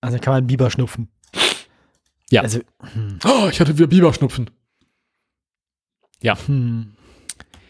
Also 0.00 0.18
kann 0.18 0.34
man 0.34 0.46
Biber 0.46 0.70
schnupfen. 0.70 1.08
Ja. 2.30 2.42
Also, 2.42 2.60
hm, 2.92 3.18
Oh, 3.24 3.48
ich 3.50 3.60
hatte 3.60 3.76
wieder 3.76 3.88
Biberschnupfen. 3.88 4.50
hm. 6.46 6.94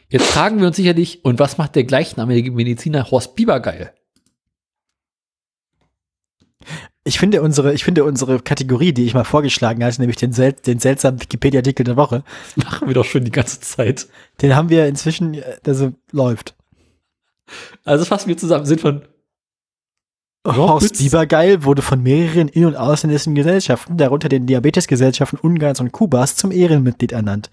Jetzt 0.09 0.27
fragen 0.31 0.61
wir 0.61 0.67
uns 0.67 0.77
sicherlich, 0.77 1.25
und 1.25 1.39
was 1.39 1.57
macht 1.57 1.75
der 1.75 1.85
gleichnamige 1.85 2.51
Mediziner 2.51 3.11
Horst 3.11 3.35
Bieber 3.35 3.61
geil? 3.61 3.95
Ich 7.05 7.19
finde 7.19 7.43
unsere, 7.43 7.75
ich 7.75 7.83
finde 7.83 8.05
unsere 8.05 8.41
Kategorie, 8.41 8.93
die 8.93 9.05
ich 9.05 9.15
mal 9.15 9.25
vorgeschlagen 9.25 9.83
hatte, 9.83 10.01
nämlich 10.01 10.17
den, 10.17 10.33
sel 10.33 10.53
den 10.53 10.79
seltsamen 10.79 11.21
Wikipedia-Artikel 11.21 11.85
der 11.85 11.97
Woche, 11.97 12.23
machen 12.57 12.87
wir 12.87 12.95
doch 12.95 13.05
schon 13.05 13.25
die 13.25 13.33
ganze 13.33 13.61
Zeit. 13.61 14.07
den 14.41 14.55
haben 14.55 14.69
wir 14.69 14.87
inzwischen, 14.87 15.43
also 15.67 15.93
läuft. 16.13 16.55
Also 17.85 18.05
fassen 18.05 18.29
wir 18.29 18.37
zusammen, 18.37 18.67
sind 18.67 18.81
von 18.81 19.03
Horst 20.47 20.89
Pütz. 20.89 20.99
Biebergeil 20.99 21.65
wurde 21.65 21.83
von 21.83 22.03
mehreren 22.03 22.49
in- 22.49 22.67
und 22.67 22.77
ausländischen 22.77 23.35
Gesellschaften, 23.35 23.97
darunter 23.97 24.29
den 24.29 24.47
Diabetesgesellschaften 24.47 25.39
Ungarns 25.39 25.81
und 25.81 25.93
Kubas, 25.93 26.37
zum 26.37 26.51
Ehrenmitglied 26.51 27.13
ernannt. 27.13 27.51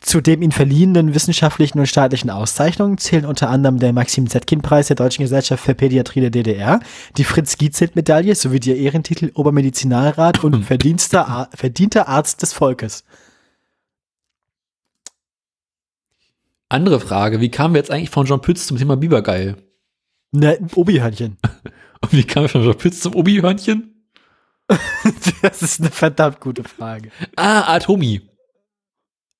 Zu 0.00 0.20
den 0.20 0.42
ihm 0.42 0.52
verliehenen 0.52 1.14
wissenschaftlichen 1.14 1.78
und 1.78 1.86
staatlichen 1.86 2.30
Auszeichnungen 2.30 2.98
zählen 2.98 3.24
unter 3.24 3.50
anderem 3.50 3.78
der 3.78 3.92
Maxim-Zetkin-Preis 3.92 4.88
der 4.88 4.96
Deutschen 4.96 5.22
Gesellschaft 5.22 5.64
für 5.64 5.74
Pädiatrie 5.74 6.20
der 6.20 6.30
DDR, 6.30 6.80
die 7.16 7.24
Fritz-Giezelt-Medaille 7.24 8.34
sowie 8.34 8.60
der 8.60 8.76
Ehrentitel 8.76 9.30
Obermedizinalrat 9.34 10.44
und 10.44 10.62
verdienster, 10.64 11.28
Ar 11.28 11.48
verdienter 11.54 12.08
Arzt 12.08 12.42
des 12.42 12.52
Volkes. 12.52 13.04
andere 16.68 17.00
Frage, 17.00 17.40
wie 17.40 17.50
kamen 17.50 17.74
wir 17.74 17.78
jetzt 17.78 17.90
eigentlich 17.90 18.10
von 18.10 18.26
Jean 18.26 18.40
Pütz 18.40 18.66
zum 18.66 18.76
Thema 18.76 18.96
Bibergeil? 18.96 19.56
Ne, 20.32 20.58
Obi-Hörnchen. 20.74 21.38
Und 22.00 22.12
wie 22.12 22.24
kamen 22.24 22.44
wir 22.44 22.50
von 22.50 22.62
Jean 22.62 22.76
Pütz 22.76 23.00
zum 23.00 23.14
Obi-Hörnchen? 23.14 23.94
Das 25.40 25.62
ist 25.62 25.80
eine 25.80 25.90
verdammt 25.90 26.40
gute 26.40 26.64
Frage. 26.64 27.10
Ah, 27.36 27.74
Atomi. 27.74 28.20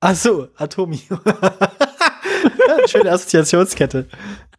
Ach 0.00 0.14
so, 0.14 0.48
Atomi. 0.56 0.98
Schöne 2.86 3.10
Assoziationskette. 3.10 4.08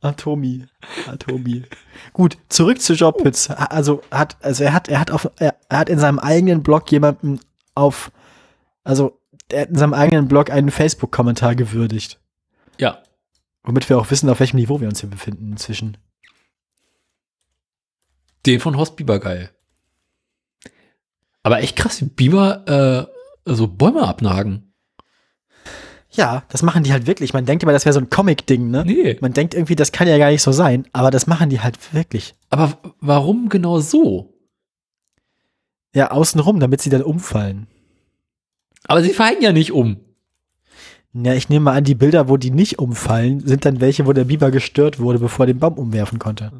Atomi. 0.01 0.65
Atomi. 1.07 1.63
Gut, 2.13 2.37
zurück 2.49 2.81
zu 2.81 2.93
Job 2.93 3.21
Pütz. 3.21 3.49
Also 3.49 4.01
hat, 4.11 4.37
also 4.41 4.63
er 4.63 4.73
hat, 4.73 4.89
er 4.89 4.99
hat 4.99 5.11
auf, 5.11 5.29
er, 5.37 5.55
er 5.69 5.79
hat 5.79 5.89
in 5.89 5.99
seinem 5.99 6.19
eigenen 6.19 6.63
Blog 6.63 6.91
jemanden 6.91 7.39
auf, 7.75 8.11
also 8.83 9.19
er 9.49 9.61
hat 9.61 9.69
in 9.69 9.75
seinem 9.75 9.93
eigenen 9.93 10.27
Blog 10.27 10.49
einen 10.49 10.71
Facebook-Kommentar 10.71 11.55
gewürdigt. 11.55 12.19
Ja. 12.77 13.03
Womit 13.63 13.89
wir 13.89 13.97
auch 13.97 14.11
wissen, 14.11 14.29
auf 14.29 14.39
welchem 14.39 14.57
Niveau 14.57 14.81
wir 14.81 14.87
uns 14.87 15.01
hier 15.01 15.09
befinden 15.09 15.51
inzwischen. 15.51 15.97
Den 18.45 18.59
von 18.59 18.77
Horst 18.77 18.95
Bibergeil. 18.95 19.51
Aber 21.43 21.59
echt 21.59 21.75
krass, 21.75 22.01
wie 22.01 22.05
Biber 22.05 23.09
äh, 23.45 23.53
so 23.53 23.67
Bäume 23.67 24.07
abnagen. 24.07 24.68
Ja, 26.11 26.43
das 26.49 26.63
machen 26.63 26.83
die 26.83 26.91
halt 26.91 27.05
wirklich. 27.05 27.33
Man 27.33 27.45
denkt 27.45 27.61
immer, 27.61 27.71
das 27.71 27.85
wäre 27.85 27.93
so 27.93 27.99
ein 27.99 28.09
Comic-Ding, 28.09 28.71
ne? 28.71 28.83
Nee. 28.85 29.17
Man 29.21 29.33
denkt 29.33 29.53
irgendwie, 29.53 29.75
das 29.75 29.91
kann 29.91 30.07
ja 30.07 30.17
gar 30.17 30.31
nicht 30.31 30.41
so 30.41 30.51
sein, 30.51 30.85
aber 30.91 31.11
das 31.11 31.27
machen 31.27 31.49
die 31.49 31.59
halt 31.59 31.93
wirklich. 31.93 32.33
Aber 32.49 32.77
warum 32.99 33.49
genau 33.49 33.79
so? 33.79 34.33
Ja, 35.93 36.11
außenrum, 36.11 36.59
damit 36.59 36.81
sie 36.81 36.89
dann 36.89 37.03
umfallen. 37.03 37.67
Aber 38.85 39.03
sie 39.03 39.13
fallen 39.13 39.41
ja 39.41 39.51
nicht 39.51 39.71
um. 39.71 39.97
Ja, 41.13 41.33
ich 41.33 41.49
nehme 41.49 41.65
mal 41.65 41.77
an, 41.77 41.83
die 41.83 41.95
Bilder, 41.95 42.29
wo 42.29 42.37
die 42.37 42.51
nicht 42.51 42.79
umfallen, 42.79 43.39
sind 43.45 43.65
dann 43.65 43.81
welche, 43.81 44.05
wo 44.05 44.13
der 44.13 44.25
Biber 44.25 44.51
gestört 44.51 44.99
wurde, 44.99 45.19
bevor 45.19 45.45
er 45.45 45.53
den 45.53 45.59
Baum 45.59 45.77
umwerfen 45.77 46.19
konnte. 46.19 46.51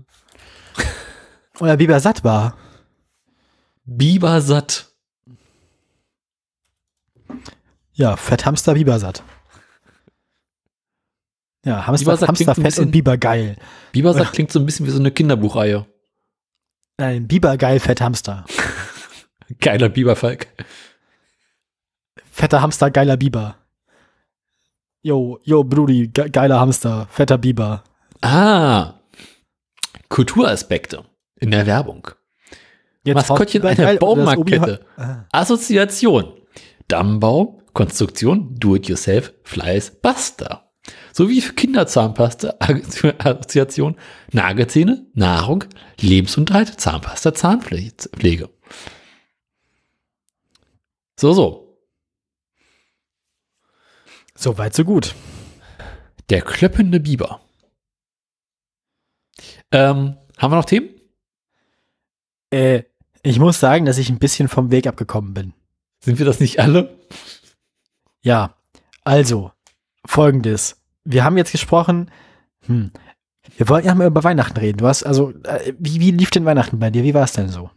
Und 1.59 1.67
der 1.67 1.77
Biber 1.77 1.99
satt 1.99 2.23
war. 2.23 2.57
Biber 3.85 4.41
satt. 4.41 4.91
Ja, 7.93 8.15
Fetthamster 8.15 8.75
Biber 8.75 8.99
satt. 8.99 9.23
Ja, 11.65 11.85
Hamster, 11.87 12.11
Hamster 12.11 12.29
ein 12.31 12.55
fett 12.55 12.63
bisschen- 12.63 12.85
und 12.85 12.91
Biber 12.91 13.17
geil. 13.17 13.57
Biber 13.91 14.13
satt 14.13 14.31
klingt 14.33 14.51
so 14.51 14.59
ein 14.59 14.65
bisschen 14.65 14.85
wie 14.85 14.91
so 14.91 14.99
eine 14.99 15.11
Kinderbuchreihe. 15.11 15.85
Nein, 16.97 17.27
Biber 17.27 17.57
geil, 17.57 17.79
Fetthamster. 17.79 18.45
Geiler 19.59 19.89
Biberfalk. 19.89 20.47
Fetter 22.31 22.61
Hamster, 22.61 22.91
geiler 22.91 23.17
Biber. 23.17 23.55
Jo, 25.01 25.39
jo, 25.43 25.63
Brudi, 25.63 26.07
ge 26.07 26.29
geiler 26.29 26.59
Hamster, 26.59 27.07
fetter 27.09 27.37
Biber. 27.37 27.83
Ah. 28.21 28.93
Kulturaspekte 30.09 31.03
in 31.39 31.51
der 31.51 31.65
Werbung. 31.65 32.09
Jetzt 33.03 33.15
Maskottchen 33.15 33.65
einer 33.65 33.95
Baumarktkette. 33.95 34.85
Ah. 34.97 35.25
Assoziation. 35.31 36.33
Dammbau, 36.87 37.61
Konstruktion, 37.73 38.55
Do-it-yourself, 38.59 39.33
Fleiß, 39.43 40.01
Basta. 40.01 40.68
Sowie 41.19 41.41
für 41.41 41.51
Kinderzahnpasta, 41.51 42.55
Assoziation, 43.17 43.97
Nagelzähne, 44.31 45.05
Nahrung, 45.15 45.65
Lebensunterhalt, 45.99 46.79
Zahnpasta, 46.79 47.33
Zahnpflege. 47.33 48.49
So, 51.19 51.33
so. 51.33 51.77
So 54.33 54.57
weit, 54.57 54.73
so 54.73 54.85
gut. 54.85 55.13
Der 56.29 56.41
klöppende 56.41 57.01
Biber. 57.01 57.41
Ähm, 59.73 60.15
haben 60.37 60.51
wir 60.53 60.55
noch 60.55 60.63
Themen? 60.63 60.87
Äh, 62.49 62.83
ich 63.23 63.39
muss 63.39 63.59
sagen, 63.59 63.83
dass 63.83 63.97
ich 63.97 64.09
ein 64.09 64.19
bisschen 64.19 64.47
vom 64.47 64.71
Weg 64.71 64.87
abgekommen 64.87 65.33
bin. 65.33 65.53
Sind 65.99 66.17
wir 66.17 66.25
das 66.25 66.39
nicht 66.39 66.61
alle? 66.61 66.97
Ja, 68.21 68.55
also, 69.03 69.51
folgendes. 70.05 70.78
Wir 71.09 71.23
haben 71.23 71.37
jetzt 71.37 71.51
gesprochen, 71.51 72.11
hm, 72.67 72.91
wir 73.57 73.67
wollten 73.67 73.87
ja 73.87 73.95
mal 73.95 74.05
über 74.05 74.23
Weihnachten 74.23 74.57
reden. 74.57 74.77
Du 74.77 74.87
hast, 74.87 75.03
also, 75.03 75.33
äh, 75.43 75.73
wie, 75.79 75.99
wie 75.99 76.11
lief 76.11 76.29
denn 76.29 76.45
Weihnachten 76.45 76.77
bei 76.77 76.91
dir? 76.91 77.03
Wie 77.03 77.15
war 77.15 77.23
es 77.23 77.31
denn 77.31 77.49
so? 77.49 77.71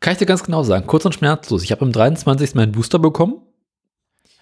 Kann 0.00 0.12
ich 0.12 0.18
dir 0.18 0.26
ganz 0.26 0.42
genau 0.42 0.62
sagen. 0.62 0.86
Kurz 0.86 1.06
und 1.06 1.14
schmerzlos. 1.14 1.62
Ich 1.62 1.72
habe 1.72 1.82
am 1.82 1.90
23. 1.90 2.54
meinen 2.54 2.72
Booster 2.72 2.98
bekommen. 2.98 3.36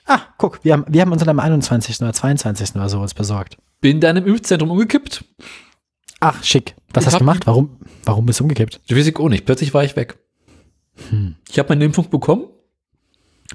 Ah, 0.04 0.20
guck, 0.36 0.64
wir 0.64 0.72
haben, 0.72 0.84
wir 0.88 1.00
haben 1.00 1.12
uns 1.12 1.20
dann 1.20 1.28
am 1.28 1.38
21. 1.38 2.00
oder 2.02 2.12
22. 2.12 2.74
oder 2.74 2.88
so 2.88 3.00
uns 3.00 3.14
besorgt. 3.14 3.56
Bin 3.80 4.00
dann 4.00 4.16
im 4.16 4.26
Impfzentrum 4.26 4.70
umgekippt. 4.72 5.24
Ach, 6.18 6.42
schick. 6.42 6.74
Was 6.92 7.04
Ich 7.04 7.06
hast 7.06 7.14
du 7.14 7.18
gemacht? 7.20 7.46
Warum, 7.46 7.78
warum 8.04 8.26
bist 8.26 8.40
du 8.40 8.44
umgekippt? 8.44 8.80
Das 8.88 8.98
weiß 8.98 9.06
ich 9.06 9.16
auch 9.16 9.28
nicht. 9.28 9.46
Plötzlich 9.46 9.72
war 9.74 9.84
ich 9.84 9.94
weg. 9.94 10.18
Hm. 11.10 11.36
Ich 11.48 11.58
habe 11.60 11.68
meine 11.68 11.84
Impfung 11.84 12.10
bekommen. 12.10 12.48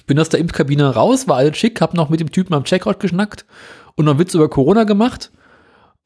Bin 0.07 0.17
aus 0.19 0.29
der 0.29 0.39
Impfkabine 0.39 0.95
raus, 0.95 1.27
war 1.27 1.35
alles 1.35 1.57
schick, 1.57 1.81
hab 1.81 1.93
noch 1.93 2.07
mit 2.07 2.21
dem 2.21 2.31
Typen 2.31 2.53
am 2.53 2.63
Checkout 2.63 3.01
geschnackt 3.01 3.45
und 3.95 4.05
noch 4.05 4.19
Witz 4.19 4.33
über 4.33 4.49
Corona 4.49 4.83
gemacht. 4.83 5.31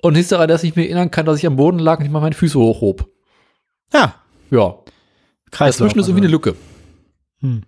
Und 0.02 0.16
hieß 0.16 0.28
daran, 0.30 0.48
dass 0.48 0.64
ich 0.64 0.76
mir 0.76 0.84
erinnern 0.84 1.10
kann, 1.12 1.26
dass 1.26 1.38
ich 1.38 1.48
am 1.48 1.56
Boden 1.56 1.80
lag 1.80 2.00
und 2.00 2.06
ich 2.06 2.12
mal 2.12 2.20
meine 2.20 2.36
Füße 2.36 2.60
hochhob. 2.60 3.10
Ja, 3.94 4.16
Ja. 4.52 4.76
Kreislauf. 5.52 5.88
Dazwischen 5.88 6.00
ist 6.00 6.08
irgendwie 6.08 6.26
eine 6.26 6.32
Lücke. 6.32 6.56
Hm. 7.40 7.62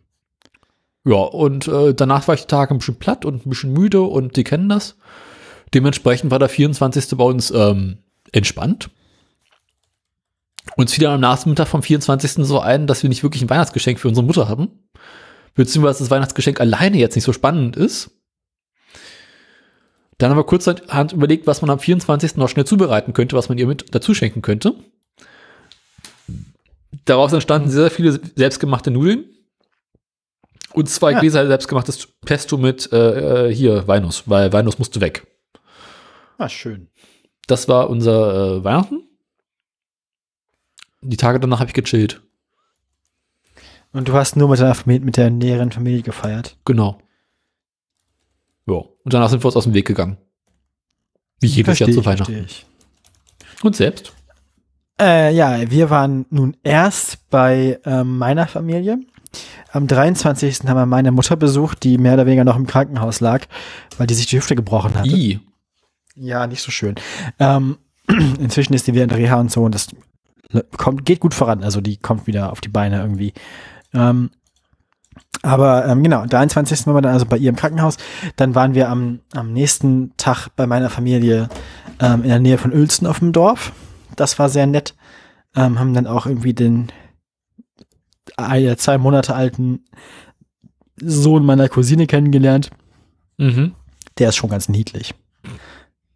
Ja, 1.06 1.16
und 1.16 1.68
äh, 1.68 1.94
danach 1.94 2.28
war 2.28 2.36
ich 2.36 2.42
die 2.42 2.48
Tage 2.48 2.74
ein 2.74 2.80
bisschen 2.80 3.00
platt 3.00 3.24
und 3.24 3.46
ein 3.46 3.50
bisschen 3.50 3.72
müde 3.72 4.02
und 4.02 4.36
die 4.36 4.44
kennen 4.44 4.68
das. 4.68 4.98
Dementsprechend 5.74 6.32
war 6.32 6.40
der 6.40 6.50
24. 6.50 7.18
bei 7.18 7.24
uns 7.24 7.50
ähm, 7.52 8.00
entspannt. 8.34 8.90
Uns 10.76 10.94
fiel 10.94 11.06
dann 11.06 11.14
am 11.14 11.22
Nachmittag 11.22 11.68
vom 11.68 11.82
24. 11.82 12.46
so 12.46 12.60
ein, 12.60 12.88
dass 12.88 13.04
wir 13.04 13.10
nicht 13.10 13.24
wirklich 13.24 13.42
ein 13.42 13.50
Weihnachtsgeschenk 13.50 14.00
für 14.00 14.10
unsere 14.10 14.26
Mutter 14.26 14.50
haben. 14.50 14.90
Beziehungsweise 15.56 16.00
das 16.00 16.12
Weihnachtsgeschenk 16.12 16.60
alleine 16.60 16.98
jetzt 16.98 17.16
nicht 17.16 17.24
so 17.24 17.34
spannend 17.34 17.78
ist. 17.78 18.12
Dann 20.18 20.32
haben 20.32 20.38
wir 20.38 20.44
kurzerhand 20.46 21.14
überlegt, 21.14 21.46
was 21.46 21.62
man 21.62 21.70
am 21.70 21.80
24. 21.80 22.38
noch 22.38 22.50
schnell 22.50 22.66
zubereiten 22.66 23.14
könnte, 23.14 23.36
was 23.36 23.50
man 23.50 23.58
ihr 23.58 23.68
mit 23.68 23.94
dazu 23.94 24.14
schenken 24.14 24.42
könnte. 24.42 24.74
Daraus 27.06 27.34
entstanden 27.34 27.70
sehr 27.70 27.92
viele 27.92 28.20
selbstgemachte 28.36 28.92
Nudeln. 28.92 29.26
Und 30.74 30.90
zwei 30.90 31.12
Ja. 31.14 31.20
Gläser 31.20 31.48
selbstgemachtes 31.48 32.08
Pesto 32.26 32.58
mit 32.58 32.92
äh, 32.92 33.48
äh, 33.48 33.54
hier 33.54 33.88
Weinus, 33.88 34.24
weil 34.28 34.52
Weinus 34.54 34.78
musste 34.80 35.02
weg. 35.02 35.26
Ah, 36.38 36.50
schön. 36.50 36.90
Das 37.48 37.68
war 37.68 37.90
unser 37.90 38.58
äh, 38.58 38.64
Weihnachten. 38.64 39.04
Die 41.02 41.18
Tage 41.18 41.40
danach 41.40 41.60
habe 41.60 41.70
ich 41.70 41.74
gechillt. 41.74 42.22
Und 43.94 44.08
du 44.10 44.14
hast 44.14 44.36
nur 44.36 44.50
mit 44.50 44.60
deiner 44.60 44.76
Familie, 44.76 45.06
mit 45.06 45.18
der 45.18 45.30
näheren 45.30 45.72
Familie 45.72 46.02
gefeiert. 46.02 46.58
Genau. 46.66 47.00
Ja. 48.68 48.76
Und 48.76 49.14
danach 49.14 49.30
sind 49.30 49.42
wir 49.42 49.46
uns 49.48 49.56
aus 49.56 49.64
dem 49.64 49.74
Weg 49.74 49.88
gegangen. 49.88 50.18
Wie 51.40 51.48
jedes 51.48 51.80
Jahr 51.80 51.92
zu 51.92 52.06
Weihnachten. 52.06 52.48
Und 53.64 53.76
selbst? 53.76 54.14
Äh, 55.00 55.34
ja, 55.34 55.70
wir 55.70 55.90
waren 55.90 56.26
nun 56.30 56.58
erst 56.64 57.30
bei 57.30 57.80
ähm, 57.86 58.18
meiner 58.18 58.48
Familie. 58.48 59.00
Am 59.72 59.88
23. 59.88 60.62
haben 60.66 60.78
wir 60.78 60.86
meine 60.86 61.12
Mutter 61.12 61.36
besucht, 61.36 61.84
die 61.84 61.98
mehr 61.98 62.14
oder 62.14 62.26
weniger 62.26 62.44
noch 62.44 62.56
im 62.56 62.66
Krankenhaus 62.66 63.20
lag, 63.20 63.46
weil 63.98 64.08
die 64.08 64.16
sich 64.16 64.26
die 64.26 64.38
Hüfte 64.38 64.56
gebrochen 64.56 64.96
hatte. 64.96 65.10
I. 65.10 65.40
Ja, 66.16 66.48
nicht 66.48 66.64
so 66.64 66.72
schön. 66.72 66.96
Ähm, 67.38 67.78
inzwischen 68.40 68.74
ist 68.74 68.88
die 68.88 68.94
wieder 68.94 69.04
in 69.04 69.10
der 69.10 69.20
Reha 69.20 69.40
und 69.40 69.52
so 69.52 69.64
und 69.64 69.76
das 69.76 69.90
kommt, 70.78 71.06
geht 71.06 71.20
gut 71.20 71.36
voran. 71.36 71.64
Also 71.64 71.82
die 71.82 71.98
kommt 71.98 72.26
wieder 72.26 72.52
auf 72.52 72.62
die 72.62 72.70
Beine 72.70 73.00
irgendwie. 73.02 73.34
Ähm, 73.94 74.32
aber 75.44 75.86
ähm, 75.86 76.04
genau, 76.04 76.26
23. 76.26 76.88
waren 76.88 76.96
wir 76.96 77.02
dann 77.02 77.14
also 77.14 77.26
bei 77.26 77.38
ihr 77.38 77.50
im 77.50 77.56
Krankenhaus. 77.56 77.98
Dann 78.36 78.56
waren 78.56 78.74
wir 78.74 78.90
am, 78.90 79.20
am 79.34 79.54
nächsten 79.54 80.16
Tag 80.18 80.50
bei 80.56 80.68
meiner 80.68 80.90
Familie 80.90 81.50
ähm, 82.00 82.24
in 82.24 82.30
der 82.30 82.40
Nähe 82.40 82.58
von 82.58 82.74
Uelzen 82.74 83.08
auf 83.08 83.20
dem 83.20 83.32
Dorf. 83.32 83.72
Das 84.16 84.40
war 84.40 84.50
sehr 84.50 84.68
nett. 84.68 84.96
Ähm, 85.56 85.80
haben 85.80 85.94
dann 85.94 86.08
auch 86.08 86.26
irgendwie 86.26 86.54
den 86.54 86.92
ein, 88.36 88.78
zwei 88.78 88.98
Monate 88.98 89.36
alten 89.36 89.86
Sohn 91.00 91.46
meiner 91.46 91.70
Cousine 91.70 92.08
kennengelernt. 92.08 92.72
Mhm. 93.38 93.76
Der 94.18 94.30
ist 94.30 94.36
schon 94.36 94.50
ganz 94.50 94.70
niedlich. 94.70 95.14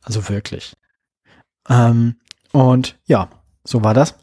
Also 0.02 0.28
wirklich. 0.30 0.74
Ähm, 1.70 2.16
und 2.52 2.98
ja, 3.06 3.30
so 3.64 3.84
war 3.84 3.94
das. 3.94 4.16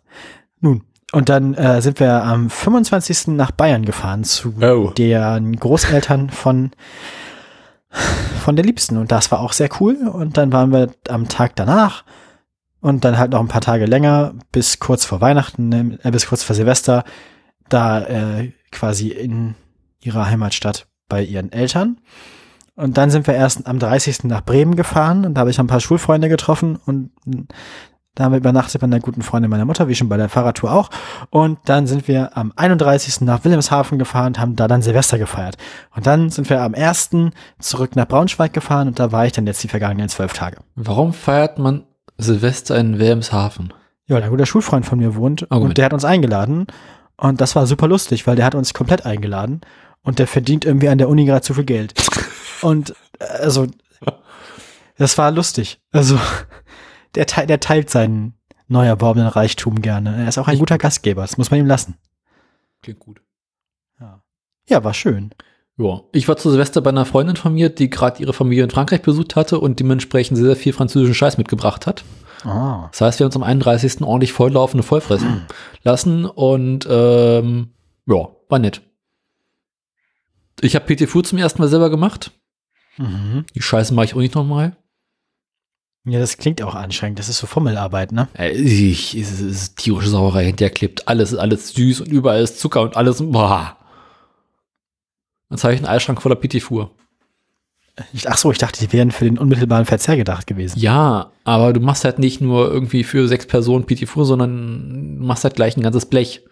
Und 1.19 1.29
dann 1.29 1.55
äh, 1.55 1.83
sind 1.83 1.99
wir 1.99 2.23
am 2.23 2.49
25. 2.49 3.27
nach 3.35 3.51
Bayern 3.51 3.85
gefahren 3.85 4.23
zu 4.23 4.55
Oh. 4.63 4.91
den 4.91 5.57
Großeltern 5.57 6.31
von 6.31 6.71
von 8.41 8.55
der 8.55 8.65
Liebsten 8.65 8.97
und 8.97 9.11
das 9.11 9.33
war 9.33 9.41
auch 9.41 9.53
sehr 9.53 9.69
cool 9.81 9.97
und 10.07 10.37
dann 10.37 10.53
waren 10.53 10.71
wir 10.71 10.93
am 11.09 11.27
Tag 11.27 11.57
danach 11.57 12.05
und 12.81 13.05
dann 13.05 13.19
halt 13.19 13.33
noch 13.33 13.41
ein 13.41 13.49
paar 13.49 13.63
Tage 13.63 13.87
länger 13.87 14.35
bis 14.53 14.79
kurz 14.79 15.05
vor 15.05 15.21
Weihnachten 15.21 15.99
äh, 16.05 16.11
bis 16.13 16.29
kurz 16.29 16.45
vor 16.45 16.55
Silvester 16.55 17.03
da 17.69 18.01
äh, 18.07 18.53
quasi 18.71 19.09
in 19.09 19.57
ihrer 20.01 20.27
Heimatstadt 20.27 20.87
bei 21.09 21.25
ihren 21.25 21.51
Eltern 21.51 21.99
und 22.77 22.97
dann 22.97 23.11
sind 23.11 23.27
wir 23.27 23.35
erst 23.35 23.67
am 23.67 23.81
30. 23.81 24.23
nach 24.25 24.45
Bremen 24.45 24.77
gefahren 24.77 25.27
und 25.27 25.35
da 25.35 25.41
habe 25.41 25.51
ich 25.51 25.59
ein 25.59 25.67
paar 25.67 25.81
Schulfreunde 25.81 26.29
getroffen 26.29 26.79
und 26.87 27.11
da 28.19 28.25
haben 28.25 28.33
wir 28.33 28.39
übernachtet 28.39 28.81
bei 28.81 28.87
einer 28.87 28.99
guten 28.99 29.23
Freundin 29.23 29.49
meiner 29.49 29.65
Mutter, 29.65 29.87
wie 29.87 29.95
schon 29.95 30.09
bei 30.09 30.17
der 30.17 30.29
Fahrradtour 30.29 30.73
auch. 30.73 30.91
Und 31.31 31.61
dann 31.67 31.87
sind 31.87 32.09
wir 32.09 32.37
am 32.37 32.53
31. 32.57 33.21
nach 33.21 33.45
Wilhelmshaven 33.45 33.97
gefahren 33.97 34.29
und 34.29 34.41
haben 34.41 34.57
da 34.57 34.67
dann 34.67 34.83
Silvester 34.83 35.19
gefeiert. 35.19 35.57
Und 35.95 36.05
dann 36.09 36.29
sind 36.31 36.51
wir 36.51 36.61
am 36.63 36.75
1. 36.75 37.11
zurück 37.61 37.95
nach 37.95 38.09
Braunschweig 38.09 38.53
gefahren 38.53 38.89
und 38.89 38.99
da 38.99 39.13
war 39.13 39.25
ich 39.25 39.33
dann 39.33 39.47
jetzt 39.47 39.63
die 39.63 39.69
vergangenen 39.69 40.09
zwölf 40.09 40.33
Tage. 40.33 40.57
Warum 40.75 41.13
feiert 41.13 41.61
man 41.61 41.85
Silvester 42.17 42.77
in 42.77 42.99
Wilhelmshaven? 42.99 43.73
Ja, 44.09 44.17
weil 44.17 44.25
ein 44.25 44.31
guter 44.31 44.47
Schulfreund 44.47 44.85
von 44.85 44.99
mir 44.99 45.15
wohnt 45.15 45.45
Argument. 45.45 45.71
und 45.71 45.79
der 45.79 45.85
hat 45.85 45.93
uns 45.93 46.05
eingeladen. 46.05 46.67
Und 47.17 47.41
das 47.41 47.55
war 47.55 47.69
super 47.69 47.87
lustig, 47.87 48.27
weil 48.27 48.35
der 48.35 48.47
hat 48.47 48.57
uns 48.57 48.75
komplett 48.75 49.07
eingeladen 49.07 49.61
und 50.03 50.19
der 50.19 50.27
verdient 50.27 50.65
irgendwie 50.65 50.89
an 50.89 50.99
der 50.99 51.09
Uni 51.09 51.25
gerade 51.25 51.43
zu 51.43 51.55
viel 51.55 51.65
Geld. 51.65 51.95
Und 52.63 52.97
äh, 53.21 53.25
also, 53.43 53.69
das 54.97 55.17
war 55.19 55.31
lustig. 55.31 55.81
Also, 55.93 56.19
der, 57.25 57.47
der 57.47 57.61
teilt 57.61 57.91
seinen 57.91 58.35
neu 58.69 58.87
erworbenen 58.87 59.29
Reichtum 59.29 59.81
gerne. 59.83 60.17
Er 60.23 60.29
ist 60.29 60.39
auch 60.39 60.49
ein 60.49 60.55
Ich- 60.55 60.61
guter 60.61 60.79
Gastgeber, 60.79 61.23
das 61.23 61.39
muss 61.39 61.51
man 61.51 61.61
ihm 61.61 61.67
lassen. 61.67 61.97
Klingt 62.83 63.01
gut. 63.01 63.21
Ja, 64.01 64.23
ja 64.69 64.85
war 64.85 64.95
schön. 64.95 65.31
Ja, 65.77 66.01
ich 66.13 66.27
war 66.27 66.37
zu 66.37 66.51
Silvester 66.51 66.81
bei 66.81 66.91
einer 66.91 67.05
Freundin 67.05 67.37
von 67.37 67.55
mir, 67.55 67.69
die 67.71 67.89
gerade 67.89 68.21
ihre 68.21 68.33
Familie 68.33 68.65
in 68.65 68.71
Frankreich 68.71 69.03
besucht 69.03 69.37
hatte 69.37 69.61
und 69.61 69.79
dementsprechend 69.79 70.37
sehr, 70.37 70.47
sehr 70.47 70.57
viel 70.57 70.73
französischen 70.73 71.15
Scheiß 71.15 71.39
mitgebracht 71.39 71.87
hat. 71.87 72.05
Ah. 72.45 72.89
Das 72.91 73.01
heißt, 73.01 73.19
wir 73.19 73.25
haben 73.25 73.29
uns 73.29 73.37
am 73.37 73.43
31. 73.45 74.03
ordentlich 74.03 74.33
volllaufende 74.33 74.83
vollfressen 74.83 75.47
lassen 75.85 76.25
und 76.25 76.87
ähm, 76.91 77.71
ja, 78.07 78.29
war 78.49 78.59
nett. 78.59 78.83
Ich 80.61 80.75
habe 80.75 80.93
PT 80.93 81.09
Food 81.09 81.27
zum 81.29 81.39
ersten 81.39 81.63
Mal 81.63 81.69
selber 81.69 81.91
gemacht. 81.91 82.33
Mhm. 82.97 83.45
Die 83.55 83.63
Scheiße 83.63 83.95
mache 83.95 84.07
ich 84.07 84.15
auch 84.15 84.19
nicht 84.19 84.35
nochmal. 84.35 84.77
Ja, 86.05 86.19
das 86.19 86.39
klingt 86.39 86.63
auch 86.63 86.75
anstrengend. 86.75 87.19
Das 87.19 87.29
ist 87.29 87.39
so 87.39 87.47
Formelarbeit, 87.47 88.13
ne? 88.13 88.29
Äh, 88.35 88.53
Ich, 88.53 89.15
es 89.15 89.41
ist, 89.41 89.77
tierische 89.77 90.09
Sauerei 90.09 90.47
hinterklebt. 90.47 91.07
Alles 91.07 91.33
ist 91.33 91.39
alles 91.39 91.71
süß 91.71 92.01
und 92.03 92.09
überall 92.09 92.43
ist 92.43 92.61
Zucker 92.61 92.83
und 92.83 92.97
alles. 92.97 93.19
Boah. 93.21 93.77
Jetzt 95.51 95.65
habe 95.65 95.75
ich 95.75 95.81
einen 95.81 95.89
Eisschrank 95.89 96.21
voller. 96.23 96.39
Ich, 98.13 98.29
ach 98.29 98.39
so, 98.39 98.53
ich 98.53 98.59
dachte, 98.59 98.81
die 98.81 98.93
wären 98.93 99.11
für 99.11 99.25
den 99.25 99.39
unmittelbaren 99.39 99.87
Verzehr 99.87 100.17
gedacht 100.17 100.47
gewesen. 100.47 100.79
Ja, 100.79 101.33
aber 101.45 101.73
du 101.73 101.81
machst 101.81 102.05
halt 102.05 102.19
nicht 102.19 102.41
nur 102.41 102.71
irgendwie 102.71 103.03
für 103.05 103.27
sechs 103.29 103.47
Personen 103.47 103.87
Petit 103.87 104.09
Four, 104.09 104.25
sondern 104.25 105.19
du 105.19 105.25
machst 105.25 105.45
halt 105.45 105.57
gleich 105.57 105.77
ein 105.77 105.83
ganzes 105.83 106.07
Blech. 106.07 106.43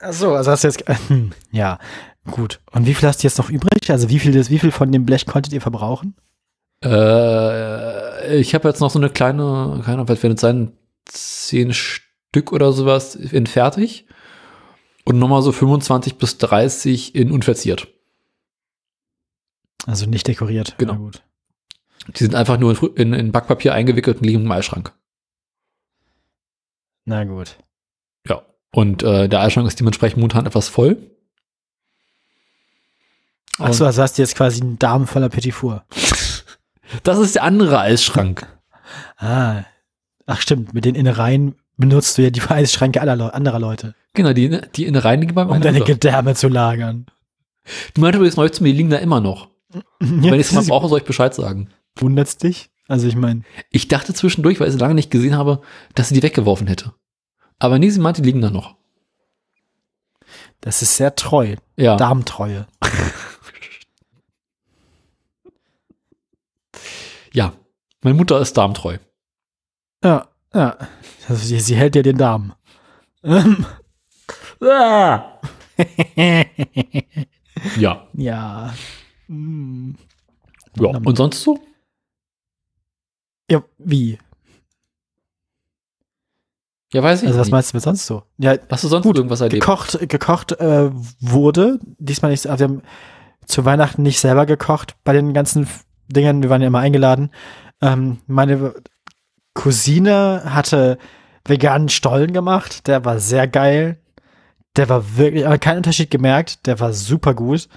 Ach 0.00 0.12
so, 0.12 0.34
also 0.34 0.50
hast 0.50 0.62
du 0.64 0.68
jetzt, 0.68 0.84
hm, 1.08 1.32
ja, 1.50 1.78
gut. 2.30 2.60
Und 2.72 2.86
wie 2.86 2.94
viel 2.94 3.08
hast 3.08 3.22
du 3.22 3.26
jetzt 3.26 3.38
noch 3.38 3.50
übrig? 3.50 3.90
Also 3.90 4.08
wie 4.10 4.18
viel, 4.18 4.34
wie 4.34 4.58
viel 4.58 4.70
von 4.70 4.92
dem 4.92 5.04
Blech 5.04 5.26
konntet 5.26 5.52
ihr 5.52 5.60
verbrauchen? 5.60 6.14
Äh, 6.84 6.88
ich 8.30 8.54
habe 8.54 8.68
jetzt 8.68 8.80
noch 8.80 8.90
so 8.90 8.98
eine 8.98 9.10
kleine, 9.10 9.80
keine 9.84 9.94
Ahnung, 9.94 10.08
was 10.08 10.22
werden 10.22 10.34
es 10.34 10.40
sein, 10.40 10.72
zehn 11.04 11.72
Stück 11.72 12.52
oder 12.52 12.72
sowas 12.72 13.14
in 13.14 13.46
fertig. 13.46 14.06
Und 15.04 15.18
nochmal 15.18 15.42
so 15.42 15.52
25 15.52 16.16
bis 16.16 16.36
30 16.38 17.14
in 17.14 17.30
unverziert. 17.30 17.88
Also 19.86 20.06
nicht 20.06 20.26
dekoriert. 20.26 20.74
Genau. 20.76 21.10
Die 22.08 22.18
sind 22.18 22.34
einfach 22.34 22.58
nur 22.58 22.72
in, 22.82 22.94
in, 22.94 23.12
in 23.14 23.32
Backpapier 23.32 23.72
eingewickelt 23.72 24.18
und 24.18 24.26
liegen 24.26 24.44
im 24.44 24.52
Eisschrank. 24.52 24.92
Na 27.06 27.24
gut. 27.24 27.56
Ja. 28.26 28.42
Und 28.70 29.02
äh, 29.02 29.28
der 29.28 29.40
Eisschrank 29.40 29.66
ist 29.66 29.80
dementsprechend 29.80 30.18
momentan 30.18 30.44
etwas 30.44 30.68
voll. 30.68 30.98
Ach 33.58 33.72
so, 33.72 33.86
also 33.86 34.02
hast 34.02 34.18
du 34.18 34.22
jetzt 34.22 34.36
quasi 34.36 34.60
einen 34.60 34.78
Darm 34.78 35.06
voller 35.06 35.28
Petit 35.28 35.54
Four. 35.54 35.84
Das 37.02 37.18
ist 37.18 37.34
der 37.34 37.42
andere 37.44 37.78
Eisschrank. 37.80 38.46
Ah. 39.16 39.62
Ach 40.26 40.40
stimmt, 40.40 40.74
mit 40.74 40.84
den 40.84 40.94
Innereien 40.94 41.54
benutzt 41.76 42.18
du 42.18 42.22
ja 42.22 42.30
die 42.30 42.42
Eisschränke 42.42 43.00
aller 43.00 43.16
Leu 43.16 43.28
anderer 43.28 43.58
Leute, 43.60 43.94
Genau, 44.14 44.32
die, 44.32 44.60
die 44.74 44.86
Innereien 44.86 45.20
liegen 45.20 45.34
beim 45.34 45.48
um 45.48 45.60
deine. 45.60 45.80
Gedärme 45.80 46.34
zu 46.34 46.48
lagern. 46.48 47.06
Die 47.96 48.00
meinte 48.00 48.16
übrigens 48.18 48.36
neulich 48.36 48.52
zu 48.52 48.62
mir, 48.62 48.70
die 48.72 48.76
liegen 48.78 48.90
da 48.90 48.96
immer 48.98 49.20
noch. 49.20 49.48
Ja, 50.00 50.30
Wenn 50.32 50.40
ich 50.40 50.46
es 50.48 50.52
mal 50.52 50.64
brauche, 50.64 50.88
soll 50.88 50.98
ich 51.00 51.04
Bescheid 51.04 51.34
sagen. 51.34 51.68
wundert's 51.96 52.36
dich? 52.38 52.70
Also 52.88 53.06
ich 53.06 53.16
meine, 53.16 53.42
Ich 53.70 53.86
dachte 53.88 54.14
zwischendurch, 54.14 54.58
weil 54.60 54.68
ich 54.68 54.72
sie 54.72 54.78
lange 54.80 54.94
nicht 54.94 55.10
gesehen 55.10 55.36
habe, 55.36 55.60
dass 55.94 56.08
sie 56.08 56.14
die 56.14 56.22
weggeworfen 56.22 56.66
hätte. 56.66 56.94
Aber 57.58 57.78
nee, 57.78 57.90
sie 57.90 58.00
meinte, 58.00 58.22
die 58.22 58.26
liegen 58.28 58.40
da 58.40 58.50
noch. 58.50 58.76
das 60.62 60.80
ist 60.82 60.96
sehr 60.96 61.14
treu. 61.14 61.56
Ja. 61.76 61.96
Darmtreue. 61.96 62.66
Ja. 67.32 67.52
Meine 68.02 68.16
Mutter 68.16 68.40
ist 68.40 68.56
darmtreu. 68.56 68.98
Ja, 70.04 70.28
ja. 70.54 70.76
Also 71.28 71.44
sie, 71.44 71.58
sie 71.60 71.76
hält 71.76 71.94
dir 71.94 72.02
den 72.02 72.16
Darm. 72.18 72.54
Ähm. 73.22 73.64
Ah. 74.60 75.38
Ja. 77.76 78.06
ja. 78.14 78.72
Hm. 79.26 79.96
Ja. 80.76 80.88
Und 80.90 81.16
sonst 81.16 81.42
so? 81.42 81.58
Ja, 83.50 83.64
wie? 83.78 84.18
Ja, 86.92 87.02
weiß 87.02 87.22
ich 87.22 87.26
Also 87.28 87.40
was 87.40 87.48
nicht. 87.48 87.52
meinst 87.52 87.72
du 87.72 87.76
mit 87.78 87.82
sonst 87.82 88.06
so? 88.06 88.22
Ja, 88.38 88.56
Hast 88.70 88.84
du 88.84 88.88
sonst 88.88 89.02
Gut, 89.04 89.16
irgendwas 89.16 89.40
erlebt? 89.40 89.60
gekocht, 89.60 89.98
gekocht 90.08 90.52
äh, 90.52 90.90
wurde. 91.20 91.80
Diesmal 91.98 92.30
nicht, 92.30 92.46
also 92.46 92.60
wir 92.60 92.68
haben 92.68 92.82
zu 93.46 93.64
Weihnachten 93.64 94.02
nicht 94.02 94.20
selber 94.20 94.46
gekocht 94.46 94.96
bei 95.02 95.12
den 95.12 95.34
ganzen 95.34 95.68
Dingern. 96.08 96.42
Wir 96.42 96.50
waren 96.50 96.60
ja 96.62 96.68
immer 96.68 96.78
eingeladen. 96.80 97.30
Ähm, 97.80 98.18
meine 98.26 98.74
Cousine 99.54 100.42
hatte 100.46 100.98
veganen 101.44 101.88
Stollen 101.88 102.32
gemacht. 102.32 102.86
Der 102.86 103.04
war 103.04 103.18
sehr 103.18 103.46
geil. 103.48 103.98
Der 104.76 104.88
war 104.88 105.16
wirklich, 105.16 105.46
aber 105.46 105.58
keinen 105.58 105.78
Unterschied 105.78 106.10
gemerkt. 106.10 106.66
Der 106.66 106.78
war 106.80 106.92
super 106.92 107.34
gut. 107.34 107.68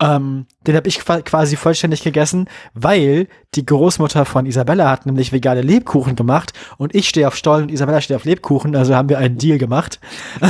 Ähm, 0.00 0.46
den 0.64 0.76
habe 0.76 0.86
ich 0.86 1.00
qua- 1.00 1.22
quasi 1.22 1.56
vollständig 1.56 2.04
gegessen, 2.04 2.48
weil 2.72 3.26
die 3.56 3.66
Großmutter 3.66 4.24
von 4.24 4.46
Isabella 4.46 4.88
hat 4.90 5.06
nämlich 5.06 5.32
vegane 5.32 5.60
Lebkuchen 5.62 6.14
gemacht 6.14 6.52
und 6.76 6.94
ich 6.94 7.08
stehe 7.08 7.26
auf 7.26 7.34
Stollen 7.34 7.64
und 7.64 7.72
Isabella 7.72 8.00
steht 8.00 8.14
auf 8.16 8.24
Lebkuchen, 8.24 8.76
also 8.76 8.94
haben 8.94 9.08
wir 9.08 9.18
einen 9.18 9.38
Deal 9.38 9.58
gemacht. 9.58 9.98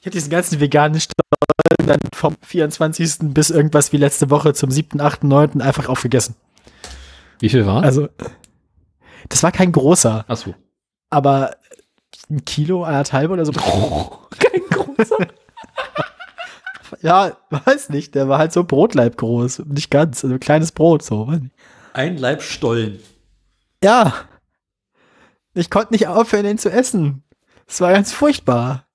Ich 0.00 0.06
habe 0.06 0.10
diesen 0.10 0.30
ganzen 0.30 0.60
veganen 0.60 1.00
Stollen 1.00 1.14
dann 1.86 2.00
vom 2.14 2.36
24. 2.42 3.16
bis 3.34 3.50
irgendwas 3.50 3.92
wie 3.92 3.96
letzte 3.96 4.30
Woche 4.30 4.54
zum 4.54 4.70
7., 4.70 5.00
8., 5.00 5.24
9. 5.24 5.60
einfach 5.60 5.88
aufgegessen. 5.88 6.36
Wie 7.40 7.48
viel 7.48 7.66
war? 7.66 7.82
Also, 7.82 8.08
das 9.28 9.42
war 9.42 9.52
kein 9.52 9.72
großer, 9.72 10.24
Achso. 10.28 10.54
aber 11.10 11.56
ein 12.30 12.44
Kilo, 12.44 12.84
anderthalb 12.84 13.30
oder 13.30 13.44
so. 13.44 13.52
Kein 14.38 14.60
großer. 14.70 15.16
Ja, 17.00 17.36
weiß 17.50 17.90
nicht, 17.90 18.14
der 18.14 18.28
war 18.28 18.38
halt 18.38 18.52
so 18.52 18.64
Brotleib 18.64 19.16
groß. 19.16 19.60
Nicht 19.66 19.90
ganz, 19.90 20.24
also 20.24 20.38
kleines 20.38 20.72
Brot, 20.72 21.02
so. 21.02 21.30
Ein 21.92 22.16
Leib 22.18 22.40
Stollen. 22.42 22.98
Ja, 23.82 24.14
Ich 25.54 25.70
konnte 25.70 25.92
nicht 25.92 26.06
aufhören, 26.06 26.44
den 26.44 26.56
zu 26.58 26.70
essen. 26.70 27.22
Es 27.66 27.80
war 27.80 27.92
ganz 27.92 28.12
furchtbar. 28.12 28.86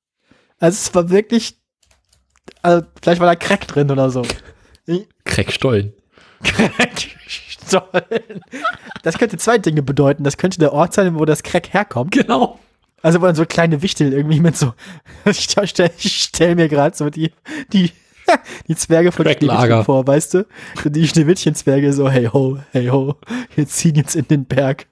Also 0.59 0.75
es 0.77 0.95
war 0.95 1.09
wirklich, 1.09 1.58
also 2.61 2.85
vielleicht 3.01 3.19
war 3.19 3.27
da 3.27 3.35
Crack 3.35 3.67
drin 3.67 3.91
oder 3.91 4.09
so. 4.09 4.23
Crackstollen. 5.25 5.93
Crackstollen. 6.43 8.41
Das 9.03 9.17
könnte 9.17 9.37
zwei 9.37 9.57
Dinge 9.57 9.83
bedeuten. 9.83 10.23
Das 10.23 10.37
könnte 10.37 10.59
der 10.59 10.73
Ort 10.73 10.93
sein, 10.93 11.17
wo 11.19 11.25
das 11.25 11.43
Crack 11.43 11.73
herkommt. 11.73 12.11
Genau. 12.11 12.59
Also 13.01 13.21
wo 13.21 13.25
dann 13.25 13.35
so 13.35 13.45
kleine 13.45 13.81
Wichtel 13.81 14.13
irgendwie 14.13 14.39
mit 14.39 14.57
so, 14.57 14.73
ich 15.25 15.47
stell, 15.65 15.91
ich 15.97 16.21
stell 16.21 16.55
mir 16.55 16.67
gerade 16.67 16.95
so 16.95 17.09
die, 17.09 17.31
die, 17.71 17.91
die 18.67 18.75
Zwerge 18.75 19.11
von. 19.11 19.25
Schneewittchen 19.25 19.83
vor, 19.83 20.05
weißt 20.05 20.33
du? 20.33 20.45
So 20.83 20.89
die 20.89 21.07
Schneewittchen-Zwerge 21.07 21.93
so, 21.93 22.09
hey 22.09 22.25
ho, 22.25 22.59
hey 22.71 22.87
ho, 22.87 23.15
wir 23.55 23.67
ziehen 23.67 23.95
jetzt 23.95 24.15
in 24.15 24.27
den 24.27 24.45
Berg 24.45 24.87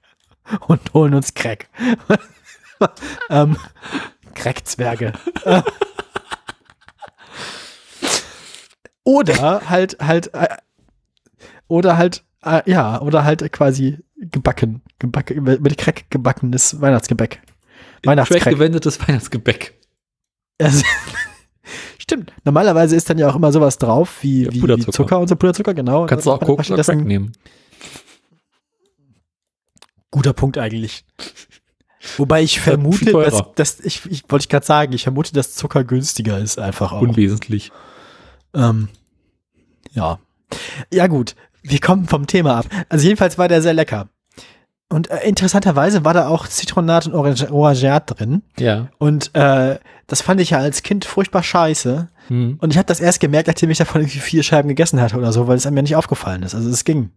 und 0.68 0.94
holen 0.94 1.14
uns 1.14 1.34
Crack. 1.34 1.68
ähm, 3.30 3.58
Crack-Zwerge. 4.34 5.14
oder 9.08 9.62
halt, 9.70 9.98
halt, 10.02 10.34
äh, 10.34 10.48
oder 11.70 11.98
halt, 11.98 12.26
äh, 12.44 12.70
ja, 12.70 13.00
oder 13.02 13.24
halt 13.24 13.50
quasi 13.54 14.00
gebacken, 14.18 14.82
gebacken 15.00 15.44
mit 15.44 15.78
Crack 15.78 16.10
gebackenes 16.10 16.82
Weihnachtsgebäck. 16.82 17.42
Weihnachtscrack. 18.04 18.42
Crack-gewendetes 18.44 19.00
Weihnachtsgebäck. 19.08 19.80
Also, 20.60 20.84
stimmt. 21.98 22.34
Normalerweise 22.44 22.98
ist 22.98 23.10
dann 23.10 23.18
ja 23.18 23.30
auch 23.30 23.36
immer 23.38 23.54
sowas 23.54 23.78
drauf 23.78 24.18
wie, 24.24 24.44
Ja, 24.44 24.52
wie, 24.52 24.56
wie 24.56 24.60
Puderzucker. 24.60 24.92
Zucker 24.92 25.20
und 25.20 25.30
so 25.30 25.38
Puderzucker, 25.38 25.74
genau. 25.74 26.06
Kannst 26.06 26.26
du 26.26 26.32
auch 26.34 26.42
oder 26.42 26.56
Crack 26.56 26.66
Stattdessen- 26.66 27.04
nehmen. 27.06 27.32
Guter 30.12 30.34
Punkt 30.34 30.58
eigentlich. 30.58 31.06
Wobei 32.18 32.42
ich 32.44 32.60
viel 32.60 32.74
vermute, 32.74 33.06
dass, 33.06 33.14
teurer. 33.14 33.52
dass 33.56 33.80
ich, 33.80 34.06
ich 34.06 34.24
wollte 34.30 34.44
ich 34.44 34.50
gerade 34.50 34.66
sagen, 34.66 34.92
ich 34.94 35.04
vermute, 35.04 35.34
dass 35.34 35.56
Zucker 35.56 35.84
günstiger 35.86 36.40
ist 36.40 36.60
einfach 36.60 36.92
auch. 36.92 37.02
Unwesentlich. 37.02 37.72
Ähm, 38.54 38.90
ja. 39.98 40.20
Ja, 40.94 41.08
gut. 41.08 41.36
Wir 41.62 41.80
kommen 41.80 42.08
vom 42.08 42.28
Thema 42.28 42.60
ab. 42.60 42.66
Also 42.88 43.06
jedenfalls 43.06 43.38
war 43.38 43.50
der 43.50 43.62
sehr 43.62 43.74
lecker. 43.74 44.08
Und 44.90 45.10
äh, 45.12 45.28
interessanterweise 45.28 46.06
war 46.06 46.14
da 46.14 46.30
auch 46.30 46.48
Zitronat 46.48 47.08
und 47.08 47.14
Orange 47.14 47.52
Orangeat 47.52 48.04
drin. 48.08 48.42
Ja. 48.58 48.88
Und 49.00 49.36
äh, 49.36 49.80
das 50.08 50.22
fand 50.22 50.40
ich 50.40 50.52
ja 50.52 50.60
als 50.60 50.82
Kind 50.82 51.04
furchtbar 51.04 51.44
scheiße. 51.44 52.08
Hm. 52.30 52.58
Und 52.62 52.72
ich 52.72 52.78
habe 52.78 52.86
das 52.86 53.02
erst 53.02 53.20
gemerkt, 53.20 53.48
nachdem 53.48 53.70
ich 53.70 53.80
davon 53.80 54.02
irgendwie 54.02 54.20
vier 54.20 54.44
Scheiben 54.44 54.70
gegessen 54.70 55.02
hatte 55.02 55.18
oder 55.18 55.34
so, 55.34 55.48
weil 55.48 55.58
es 55.58 55.70
mir 55.70 55.84
nicht 55.84 55.98
aufgefallen 55.98 56.44
ist. 56.44 56.56
Also 56.56 56.70
es 56.70 56.86
ging. 56.86 57.12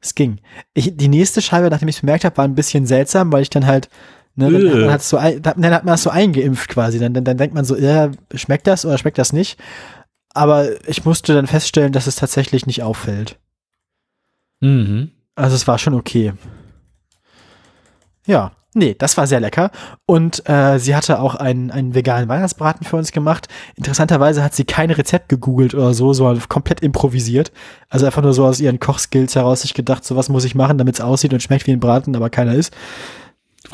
Es 0.00 0.14
ging. 0.14 0.38
Ich, 0.72 0.96
die 0.96 1.08
nächste 1.08 1.42
Scheibe, 1.42 1.68
nachdem 1.68 1.88
ich 1.88 1.96
es 1.96 2.00
bemerkt 2.00 2.24
habe, 2.24 2.38
war 2.38 2.44
ein 2.46 2.54
bisschen 2.54 2.86
seltsam, 2.86 3.30
weil 3.32 3.42
ich 3.42 3.50
dann 3.50 3.66
halt, 3.66 3.90
ne, 4.36 4.50
dann, 4.50 4.66
Äh. 4.66 4.80
dann, 4.80 4.90
hat's 4.90 5.10
so, 5.10 5.18
dann 5.18 5.74
hat 5.74 5.84
man 5.84 5.92
das 5.92 6.02
so 6.04 6.10
eingeimpft 6.10 6.70
quasi. 6.70 6.98
Dann, 6.98 7.12
dann, 7.12 7.24
dann 7.24 7.36
denkt 7.36 7.54
man 7.54 7.66
so, 7.66 7.76
ja, 7.76 8.10
schmeckt 8.34 8.66
das 8.66 8.86
oder 8.86 8.96
schmeckt 8.96 9.18
das 9.18 9.34
nicht? 9.34 9.58
Aber 10.34 10.68
ich 10.88 11.04
musste 11.04 11.32
dann 11.32 11.46
feststellen, 11.46 11.92
dass 11.92 12.08
es 12.08 12.16
tatsächlich 12.16 12.66
nicht 12.66 12.82
auffällt. 12.82 13.38
Mhm. 14.60 15.12
Also 15.36 15.56
es 15.56 15.66
war 15.66 15.78
schon 15.78 15.94
okay. 15.94 16.32
Ja, 18.26 18.52
nee, 18.74 18.94
das 18.98 19.16
war 19.16 19.26
sehr 19.26 19.40
lecker. 19.40 19.70
Und 20.06 20.48
äh, 20.48 20.78
sie 20.78 20.96
hatte 20.96 21.20
auch 21.20 21.36
einen, 21.36 21.70
einen 21.70 21.94
veganen 21.94 22.28
Weihnachtsbraten 22.28 22.84
für 22.84 22.96
uns 22.96 23.12
gemacht. 23.12 23.46
Interessanterweise 23.76 24.42
hat 24.42 24.54
sie 24.54 24.64
kein 24.64 24.90
Rezept 24.90 25.28
gegoogelt 25.28 25.74
oder 25.74 25.94
so, 25.94 26.12
sondern 26.12 26.48
komplett 26.48 26.80
improvisiert. 26.80 27.52
Also 27.88 28.06
einfach 28.06 28.22
nur 28.22 28.34
so 28.34 28.44
aus 28.44 28.60
ihren 28.60 28.80
Kochskills 28.80 29.36
heraus 29.36 29.62
sich 29.62 29.74
gedacht, 29.74 30.04
so 30.04 30.16
was 30.16 30.28
muss 30.28 30.44
ich 30.44 30.54
machen, 30.54 30.78
damit 30.78 30.96
es 30.96 31.00
aussieht 31.00 31.32
und 31.32 31.42
schmeckt 31.42 31.66
wie 31.66 31.72
ein 31.72 31.80
Braten, 31.80 32.16
aber 32.16 32.30
keiner 32.30 32.54
ist. 32.54 32.74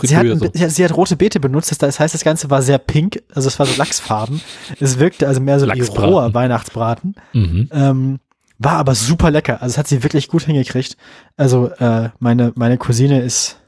Sie 0.03 0.17
hat, 0.17 0.27
Fritteuse. 0.27 0.71
sie, 0.71 0.85
hat, 0.85 0.97
rote 0.97 1.17
Beete 1.17 1.41
benutzt, 1.41 1.75
das- 1.83 2.01
heißt, 2.01 2.15
das 2.15 2.25
Ganze 2.25 2.49
war 2.49 2.63
sehr 2.63 2.79
pink, 2.79 3.23
also 3.35 3.49
es 3.49 3.59
war 3.59 3.67
so 3.67 3.77
Lachsfarben. 3.77 4.41
Es 4.79 4.99
wirkte 4.99 5.27
also 5.27 5.41
mehr 5.41 5.59
so 5.61 5.67
wie 5.67 5.81
roher 5.81 6.33
Weihnachtsbraten. 6.33 7.17
Mhm. 7.33 7.69
Ähm, 7.73 8.21
war 8.59 8.75
aber 8.75 8.95
super 8.95 9.31
lecker. 9.31 9.55
Also, 9.63 9.73
das 9.73 9.79
hat 9.79 9.89
sie 9.89 10.03
wirklich 10.03 10.29
gut 10.29 10.43
hingekriegt. 10.43 10.97
Also, 11.37 11.69
äh, 11.71 12.11
meine, 12.19 12.53
meine 12.57 12.79
Cousine 12.79 13.21
ist, 13.23 13.59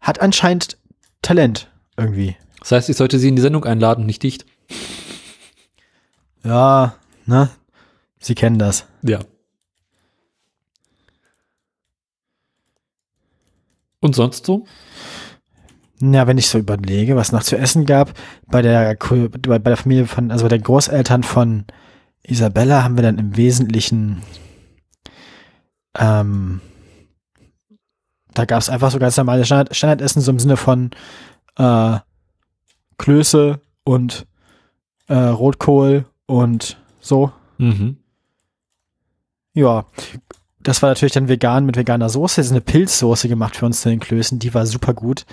hat 0.00 0.20
anscheinend 0.20 0.78
Talent 1.22 1.68
irgendwie. 1.96 2.36
Das 2.60 2.72
heißt, 2.72 2.88
ich 2.88 2.96
sollte 2.96 3.18
sie 3.18 3.28
in 3.28 3.36
die 3.36 3.42
Sendung 3.42 3.64
einladen, 3.64 4.06
nicht 4.06 4.22
dicht. 4.22 4.46
Ja, 6.44 6.94
ne? 7.26 7.50
Sie 8.20 8.34
kennen 8.34 8.58
das. 8.58 8.86
Ja. 9.02 9.18
Und 14.00 14.14
sonst 14.14 14.46
so? 14.46 14.64
Na, 16.02 16.26
wenn 16.26 16.38
ich 16.38 16.48
so 16.48 16.58
überlege, 16.58 17.14
was 17.14 17.30
noch 17.30 17.42
zu 17.42 17.58
essen 17.58 17.84
gab, 17.84 18.14
bei 18.46 18.62
der, 18.62 18.96
bei 18.96 19.58
der 19.58 19.76
Familie 19.76 20.06
von, 20.06 20.30
also 20.30 20.44
bei 20.44 20.48
den 20.48 20.62
Großeltern 20.62 21.22
von 21.22 21.66
Isabella 22.22 22.82
haben 22.82 22.96
wir 22.96 23.02
dann 23.02 23.18
im 23.18 23.36
Wesentlichen, 23.36 24.22
ähm, 25.98 26.62
da 28.32 28.46
gab 28.46 28.60
es 28.60 28.70
einfach 28.70 28.90
so 28.90 28.98
ganz 28.98 29.16
normale 29.18 29.44
Standard, 29.44 29.76
Standardessen, 29.76 30.22
so 30.22 30.30
im 30.30 30.38
Sinne 30.38 30.56
von 30.56 30.90
äh, 31.56 31.98
Klöße 32.96 33.60
und 33.84 34.26
äh, 35.08 35.14
Rotkohl 35.14 36.06
und 36.26 36.78
so. 37.00 37.32
Mhm. 37.58 37.98
Ja, 39.52 39.84
das 40.62 40.82
war 40.82 40.90
natürlich 40.90 41.12
dann 41.14 41.28
vegan 41.28 41.64
mit 41.64 41.76
veganer 41.76 42.08
Soße. 42.10 42.36
Das 42.40 42.46
ist 42.46 42.52
eine 42.52 42.60
Pilzsoße 42.60 43.28
gemacht 43.28 43.56
für 43.56 43.64
uns 43.66 43.80
zu 43.80 43.88
den 43.88 43.98
Klößen. 44.00 44.38
Die 44.38 44.52
war 44.52 44.66
super 44.66 44.92
gut. 44.92 45.24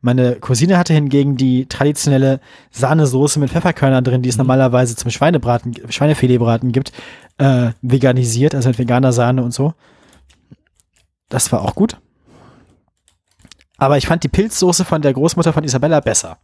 Meine 0.00 0.36
Cousine 0.36 0.76
hatte 0.76 0.92
hingegen 0.92 1.36
die 1.36 1.66
traditionelle 1.66 2.40
Sahnesoße 2.72 3.38
mit 3.38 3.50
Pfefferkörnern 3.50 4.02
drin, 4.02 4.22
die 4.22 4.28
es 4.28 4.36
Mhm. 4.36 4.40
normalerweise 4.40 4.96
zum 4.96 5.10
Schweinebraten, 5.12 5.74
Schweinefiletbraten 5.88 6.72
gibt, 6.72 6.92
äh, 7.38 7.70
veganisiert, 7.80 8.54
also 8.56 8.70
mit 8.70 8.78
veganer 8.78 9.12
Sahne 9.12 9.44
und 9.44 9.54
so. 9.54 9.74
Das 11.28 11.52
war 11.52 11.62
auch 11.62 11.74
gut. 11.76 11.96
Aber 13.78 13.98
ich 13.98 14.06
fand 14.06 14.22
die 14.22 14.28
Pilzsoße 14.28 14.84
von 14.84 15.02
der 15.02 15.12
Großmutter 15.12 15.52
von 15.52 15.64
Isabella 15.64 16.00
besser. 16.00 16.38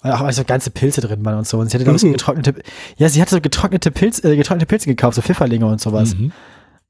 Weil 0.00 0.12
auch 0.12 0.20
also 0.22 0.42
ganze 0.44 0.70
Pilze 0.70 1.00
drin 1.00 1.24
waren 1.24 1.38
und 1.38 1.46
so. 1.46 1.58
Und 1.58 1.70
sie 1.70 1.74
hatte, 1.76 1.84
glaube 1.84 1.96
ich, 1.96 2.00
so 2.02 2.08
Mhm. 2.08 2.12
getrocknete, 2.12 2.54
ja, 2.96 3.08
sie 3.08 3.20
hatte 3.20 3.34
so 3.36 3.40
getrocknete, 3.40 3.90
Pilz, 3.92 4.24
äh, 4.24 4.34
getrocknete 4.36 4.66
Pilze 4.66 4.86
gekauft, 4.88 5.14
so 5.14 5.22
Pfifferlinge 5.22 5.66
und 5.66 5.80
sowas. 5.80 6.14
Mhm. 6.14 6.32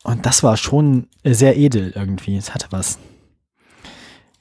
Und 0.05 0.27
das 0.27 0.43
war 0.43 0.57
schon 0.57 1.09
äh, 1.23 1.33
sehr 1.35 1.57
edel 1.57 1.93
irgendwie. 1.95 2.37
Es 2.37 2.55
hatte 2.55 2.67
was. 2.71 2.99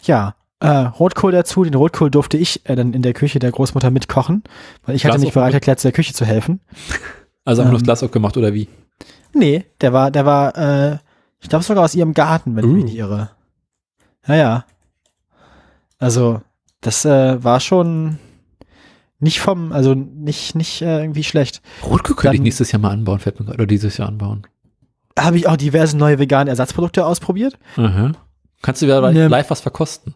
Ja, 0.03 0.35
äh, 0.59 0.67
Rotkohl 0.67 1.31
dazu. 1.31 1.63
Den 1.63 1.75
Rotkohl 1.75 2.09
durfte 2.09 2.37
ich 2.37 2.67
äh, 2.67 2.75
dann 2.75 2.93
in 2.93 3.01
der 3.01 3.13
Küche 3.13 3.39
der 3.39 3.51
Großmutter 3.51 3.91
mitkochen, 3.91 4.43
weil 4.85 4.95
ich 4.95 5.05
hatte 5.05 5.13
Glas 5.17 5.25
mich 5.25 5.33
bereit 5.33 5.53
erklärt, 5.53 5.79
zu 5.79 5.87
der 5.87 5.93
Küche 5.93 6.13
zu 6.13 6.25
helfen. 6.25 6.59
Also 7.43 7.63
haben 7.63 7.69
wir 7.69 7.71
Ähm. 7.71 7.77
das 7.79 7.83
Glas 7.85 8.03
aufgemacht 8.03 8.37
oder 8.37 8.53
wie? 8.53 8.67
Nee, 9.33 9.65
der 9.81 9.93
war, 9.93 10.11
der 10.11 10.27
war, 10.27 10.55
äh, 10.55 10.97
ich 11.39 11.49
glaube 11.49 11.65
sogar 11.65 11.83
aus 11.83 11.95
ihrem 11.95 12.13
Garten, 12.13 12.55
wenn 12.55 12.63
ich 12.65 12.71
mich 12.71 12.83
Uh. 12.83 12.85
nicht 12.85 12.97
irre. 12.97 13.31
Ja, 14.27 14.35
ja. 14.35 14.65
Also, 15.97 16.41
das 16.81 17.03
äh, 17.03 17.43
war 17.43 17.59
schon 17.59 18.19
nicht 19.19 19.39
vom, 19.39 19.71
also 19.71 19.95
nicht, 19.95 20.53
nicht 20.53 20.83
äh, 20.83 21.01
irgendwie 21.01 21.23
schlecht. 21.23 21.63
Rotkohl 21.83 22.15
könnte 22.15 22.35
ich 22.35 22.41
nächstes 22.43 22.71
Jahr 22.71 22.79
mal 22.79 22.91
anbauen, 22.91 23.17
fällt 23.17 23.39
mir 23.39 23.45
gerade, 23.47 23.57
oder 23.57 23.65
dieses 23.65 23.97
Jahr 23.97 24.07
anbauen. 24.07 24.43
Habe 25.19 25.37
ich 25.37 25.47
auch 25.47 25.57
diverse 25.57 25.97
neue 25.97 26.19
vegane 26.19 26.49
Ersatzprodukte 26.49 27.05
ausprobiert? 27.05 27.57
Aha. 27.77 28.11
Kannst 28.61 28.81
du 28.81 28.85
wieder 28.85 29.11
Ne. 29.11 29.27
live 29.27 29.49
was 29.49 29.61
verkosten? 29.61 30.13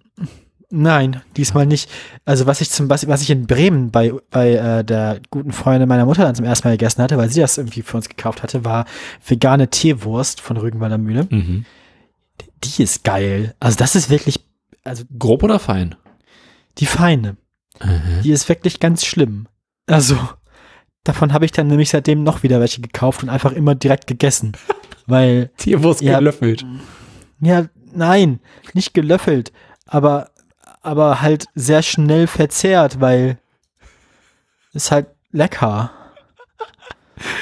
Nein, 0.72 1.22
diesmal 1.38 1.66
nicht. 1.68 1.90
Also 2.26 2.48
was 2.48 2.60
ich 2.60 2.70
zum 2.72 2.90
was 2.90 3.04
ich 3.22 3.30
in 3.30 3.46
Bremen 3.48 3.92
bei, 3.92 4.14
bei 4.32 4.54
äh, 4.54 4.84
der 4.84 5.20
guten 5.30 5.52
Freundin 5.52 5.88
meiner 5.88 6.06
Mutter 6.06 6.24
dann 6.24 6.36
zum 6.36 6.46
ersten 6.46 6.68
Mal 6.68 6.72
gegessen 6.74 7.02
hatte, 7.04 7.18
weil 7.18 7.30
sie 7.30 7.40
das 7.40 7.58
irgendwie 7.58 7.82
für 7.84 7.98
uns 7.98 8.10
gekauft 8.10 8.42
hatte, 8.44 8.66
war 8.66 8.86
vegane 9.26 9.70
Teewurst 9.70 10.42
von 10.42 10.58
Rügenwalder 10.58 10.98
Mühle. 10.98 11.28
Mhm. 11.30 11.66
Die 12.64 12.84
ist 12.84 13.04
geil. 13.04 13.54
Also 13.60 13.78
das 13.78 13.96
ist 13.96 14.10
wirklich, 14.10 14.44
also 14.84 15.04
Grob 15.18 15.44
oder 15.44 15.60
fein? 15.60 15.96
die 16.80 16.88
feine. 16.88 17.38
Aha. 17.80 18.22
Die 18.24 18.32
ist 18.32 18.50
wirklich 18.50 18.80
ganz 18.82 19.06
schlimm. 19.06 19.48
Also 19.88 20.18
davon 21.04 21.32
habe 21.32 21.46
ich 21.46 21.52
dann 21.54 21.68
nämlich 21.68 21.90
seitdem 21.92 22.24
noch 22.24 22.44
wieder 22.44 22.60
welche 22.60 22.82
gekauft 22.82 23.24
und 23.24 23.30
einfach 23.30 23.52
immer 23.54 23.76
direkt 23.76 24.08
gegessen. 24.08 24.54
Weil 25.08 25.52
Tierwurst 25.58 26.02
Ja. 26.02 26.18
gelöffelt. 26.20 26.66
Ja, 27.40 27.66
nein, 27.94 28.40
nicht 28.74 28.94
gelöffelt, 28.94 29.52
aber, 29.86 30.32
aber 30.82 31.22
halt 31.22 31.46
sehr 31.54 31.82
schnell 31.84 32.28
verzehrt, 32.28 33.00
weil 33.02 33.38
ist 34.74 34.92
halt 34.92 35.08
lecker. 35.32 35.92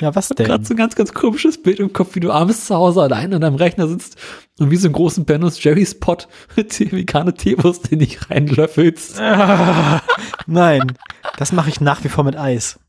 Ja, 0.02 0.14
was 0.14 0.30
Gerade 0.30 0.50
denn? 0.60 0.66
so 0.66 0.74
ein 0.76 0.78
ganz, 0.78 0.96
ganz 0.96 1.14
komisches 1.14 1.62
Bild 1.62 1.80
im 1.80 1.94
Kopf, 1.94 2.14
wie 2.14 2.20
du 2.20 2.32
abends 2.32 2.68
zu 2.68 2.76
Hause 2.76 3.02
allein 3.02 3.34
an 3.34 3.42
deinem 3.42 3.56
Rechner 3.56 3.88
sitzt 3.88 4.18
und 4.60 4.70
wie 4.70 4.76
so 4.76 4.88
einen 4.88 4.94
großen 4.94 5.26
Bennos 5.26 5.64
Jerry's 5.64 6.00
Pot 6.00 6.28
vegane 6.56 7.34
Teewurst 7.34 7.88
in 7.92 8.00
dich 8.00 8.30
reinlöffelst. 8.30 9.20
Nein, 10.46 10.94
das 11.38 11.52
mache 11.54 11.70
ich 11.70 11.82
nach 11.82 12.04
wie 12.04 12.10
vor 12.10 12.24
mit 12.24 12.36
Eis. 12.38 12.80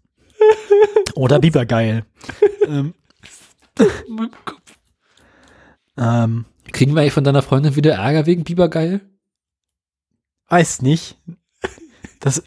Oder 1.14 1.38
Bibergeil. 1.38 2.04
ähm, 2.66 2.92
ähm, 5.96 6.44
Kriegen 6.72 6.94
wir 6.94 7.02
eigentlich 7.02 7.12
von 7.12 7.24
deiner 7.24 7.42
Freundin 7.42 7.76
wieder 7.76 7.94
Ärger 7.94 8.26
wegen 8.26 8.44
Bibergeil? 8.44 9.00
Weiß 10.48 10.82
nicht. 10.82 11.16
Das 12.20 12.42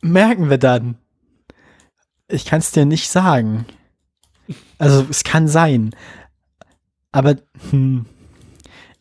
merken 0.00 0.50
wir 0.50 0.58
dann. 0.58 0.96
Ich 2.26 2.46
kann 2.46 2.60
es 2.60 2.72
dir 2.72 2.86
nicht 2.86 3.10
sagen. 3.10 3.66
Also 4.78 5.06
es 5.10 5.24
kann 5.24 5.46
sein. 5.46 5.94
Aber 7.12 7.36
hm, 7.70 8.06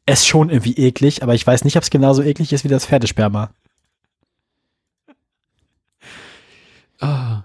es 0.06 0.22
ist 0.22 0.28
schon 0.28 0.50
irgendwie 0.50 0.78
eklig, 0.78 1.24
aber 1.24 1.34
ich 1.34 1.48
weiß 1.48 1.64
nicht, 1.64 1.78
ob 1.78 1.84
es 1.84 1.90
genauso 1.90 2.22
eklig 2.22 2.52
ist 2.54 2.64
wie 2.64 2.70
das 2.70 2.86
Pferdesperma. 2.86 3.52
Ah. 7.00 7.44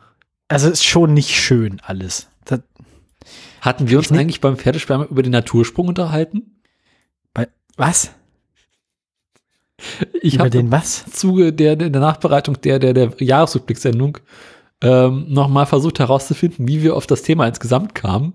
Also 0.49 0.71
ist 0.71 0.85
schon 0.85 1.15
nicht 1.15 1.37
schön 1.37 1.81
alles. 1.81 2.29
Hatten 3.61 3.89
wir 3.89 3.99
uns 3.99 4.11
Ich 4.11 4.19
eigentlich 4.19 4.41
beim 4.41 4.57
Pferdesperma 4.57 5.05
über 5.05 5.23
den 5.23 5.33
Natursprung 5.33 5.89
unterhalten? 5.89 6.61
bei, 7.35 7.49
was? 7.77 8.13
Ich 10.23 10.35
Über 10.35 10.45
habe 10.45 10.51
den 10.51 10.73
was? 10.73 11.05
im 11.07 11.13
Zuge 11.13 11.53
der, 11.53 11.77
der 11.77 11.91
Nachbereitung 11.91 12.61
der, 12.61 12.79
der, 12.81 12.93
der 12.95 13.13
Jahresrückblickssendung 13.19 14.19
ähm, 14.83 15.27
nochmal 15.29 15.67
versucht 15.67 15.99
herauszufinden, 16.01 16.67
wie 16.67 16.83
wir 16.83 16.97
auf 16.97 17.07
das 17.07 17.23
Thema 17.23 17.47
insgesamt 17.47 17.95
kamen. 17.95 18.33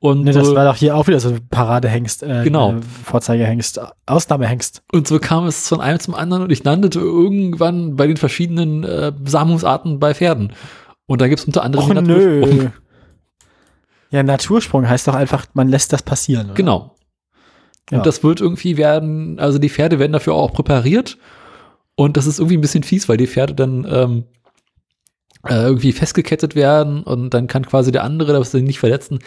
Und, 0.00 0.24
Ne, 0.24 0.32
das 0.32 0.48
so, 0.48 0.56
war 0.56 0.64
doch 0.64 0.74
hier 0.74 0.96
auch 0.96 1.06
wieder 1.06 1.20
so 1.20 1.28
ein 1.28 1.46
Paradehengst, 1.48 2.24
äh, 2.24 2.42
Genau. 2.42 2.72
äh, 2.72 2.80
Vorzeigehengst, 3.04 3.80
Ausnahmehengst. 4.06 4.82
und 4.92 5.06
so 5.06 5.20
kam 5.20 5.46
es 5.46 5.68
von 5.68 5.80
einem 5.80 6.00
zum 6.00 6.14
anderen 6.16 6.42
und 6.42 6.50
ich 6.50 6.64
landete 6.64 6.98
irgendwann 6.98 7.94
bei 7.94 8.08
den 8.08 8.16
verschiedenen 8.16 8.82
äh, 8.82 9.12
Samungsarten 9.24 10.00
bei 10.00 10.12
Pferden. 10.12 10.54
Und 11.06 11.20
da 11.20 11.28
gibt 11.28 11.38
es 11.40 11.44
unter 11.44 11.62
anderem 11.62 11.96
Och 11.96 12.02
nö. 12.02 12.68
Ja, 14.12 14.22
Natursprung 14.22 14.88
heißt 14.88 15.08
doch 15.08 15.14
einfach, 15.14 15.46
man 15.54 15.68
lässt 15.68 15.92
das 15.92 16.02
passieren. 16.02 16.46
Oder? 16.46 16.54
Genau. 16.54 16.94
Und 17.90 17.98
Ja. 17.98 18.02
das 18.04 18.22
wird 18.22 18.40
irgendwie 18.40 18.76
werden, 18.76 19.40
also 19.40 19.58
die 19.58 19.68
Pferde 19.70 19.98
werden 19.98 20.12
dafür 20.12 20.34
auch 20.34 20.52
präpariert. 20.52 21.18
Und 21.96 22.16
das 22.16 22.26
ist 22.26 22.38
irgendwie 22.38 22.56
ein 22.56 22.60
bisschen 22.62 22.84
fies, 22.84 23.08
weil 23.08 23.16
die 23.16 23.26
Pferde 23.26 23.54
dann 23.54 23.86
ähm, 23.90 24.24
äh, 25.48 25.54
irgendwie 25.54 25.92
festgekettet 25.92 26.54
werden 26.54 27.02
und 27.02 27.30
dann 27.30 27.48
kann 27.48 27.66
quasi 27.66 27.90
der 27.90 28.04
andere 28.04 28.32
das 28.32 28.54
nicht 28.54 28.78
verletzen. 28.78 29.18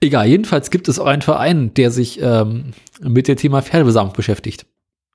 Egal, 0.00 0.26
jedenfalls 0.26 0.70
gibt 0.70 0.88
es 0.88 0.98
auch 0.98 1.06
einen 1.06 1.22
Verein, 1.22 1.74
der 1.74 1.90
sich 1.90 2.20
ähm, 2.22 2.70
mit 3.00 3.26
dem 3.28 3.36
Thema 3.36 3.60
Pferdebesamung 3.62 4.12
beschäftigt. 4.12 4.66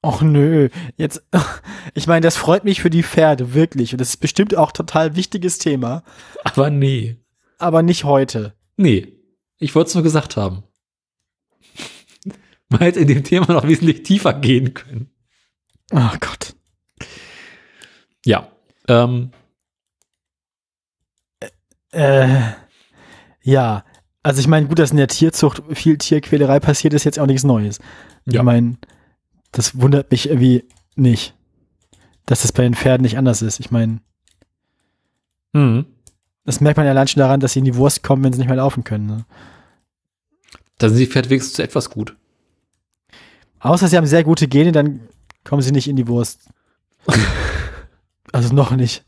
Och 0.06 0.22
nö, 0.22 0.70
jetzt, 0.98 1.24
ich 1.94 2.08
meine, 2.08 2.22
das 2.22 2.36
freut 2.38 2.64
mich 2.64 2.82
für 2.82 2.90
die 2.90 3.04
Pferde, 3.04 3.54
wirklich. 3.54 3.94
Und 3.94 4.02
das 4.02 4.10
ist 4.10 4.18
bestimmt 4.18 4.56
auch 4.56 4.72
total 4.72 5.16
wichtiges 5.16 5.58
Thema, 5.60 6.04
Aber 6.44 6.70
nee. 6.70 7.18
aber 7.58 7.82
nicht 7.82 8.04
heute. 8.04 8.54
Nee. 8.78 9.14
Ich 9.60 9.76
wollte 9.76 9.90
es 9.90 9.94
nur 9.96 10.04
gesagt 10.04 10.38
haben. 10.38 10.64
Man 12.70 12.82
hätte 12.82 13.00
in 13.00 13.08
dem 13.08 13.24
Thema 13.24 13.52
noch 13.54 13.68
wesentlich 13.68 14.04
tiefer 14.04 14.34
gehen 14.34 14.74
können. 14.74 15.12
Oh 15.92 16.12
Gott. 16.20 16.56
Ja. 18.26 18.52
Ähm, 18.88 19.32
Äh, 21.92 22.54
ja, 23.42 23.84
also 24.22 24.40
ich 24.42 24.48
meine, 24.48 24.68
gut, 24.68 24.80
dass 24.80 24.92
in 24.92 24.98
der 24.98 25.08
Tierzucht 25.08 25.64
viel 25.72 25.98
Tierquälerei 25.98 26.60
passiert, 26.60 26.94
ist 26.94 27.04
jetzt 27.04 27.20
auch 27.20 27.26
nichts 27.26 27.44
Neues. 27.44 27.80
Ja. 28.26 28.42
Ich 28.42 28.44
meine, 28.44 28.78
das 29.52 29.82
wundert 29.82 30.12
mich 30.12 30.30
irgendwie 30.30 30.66
nicht, 30.96 31.36
dass 32.26 32.44
das 32.44 32.52
bei 32.52 32.64
den 32.64 32.76
Pferden 32.76 33.02
nicht 33.04 33.18
anders 33.18 33.42
ist. 33.42 33.60
Ich 33.60 33.72
meine, 33.72 34.02
mhm. 35.54 35.88
Das 36.50 36.62
merkt 36.62 36.78
man 36.78 36.88
ja 36.88 36.94
allein 36.94 37.08
schon 37.08 37.20
daran, 37.20 37.40
dass 37.40 37.54
sie 37.54 37.60
in 37.60 37.66
die 37.66 37.76
Wurst 37.76 38.02
kommen, 38.02 38.24
wenn 38.24 38.34
sie 38.34 38.40
nicht 38.40 38.48
mehr 38.48 38.58
laufen 38.58 38.84
können. 38.84 39.06
Ne? 39.06 39.26
Da 40.80 40.90
sind 40.90 40.98
die 40.98 41.06
Pferde 41.06 41.30
wenigstens 41.30 41.54
zu 41.54 41.62
etwas 41.62 41.92
gut. 41.92 42.16
Außer 43.60 43.88
sie 43.88 43.96
haben 43.96 44.08
sehr 44.08 44.24
gute 44.24 44.48
Gene, 44.48 44.72
dann 44.72 45.02
kommen 45.44 45.62
sie 45.62 45.72
nicht 45.72 45.88
in 45.88 45.96
die 45.96 46.08
Wurst. 46.08 46.48
also 48.32 48.56
noch 48.56 48.72
nicht. 48.72 49.04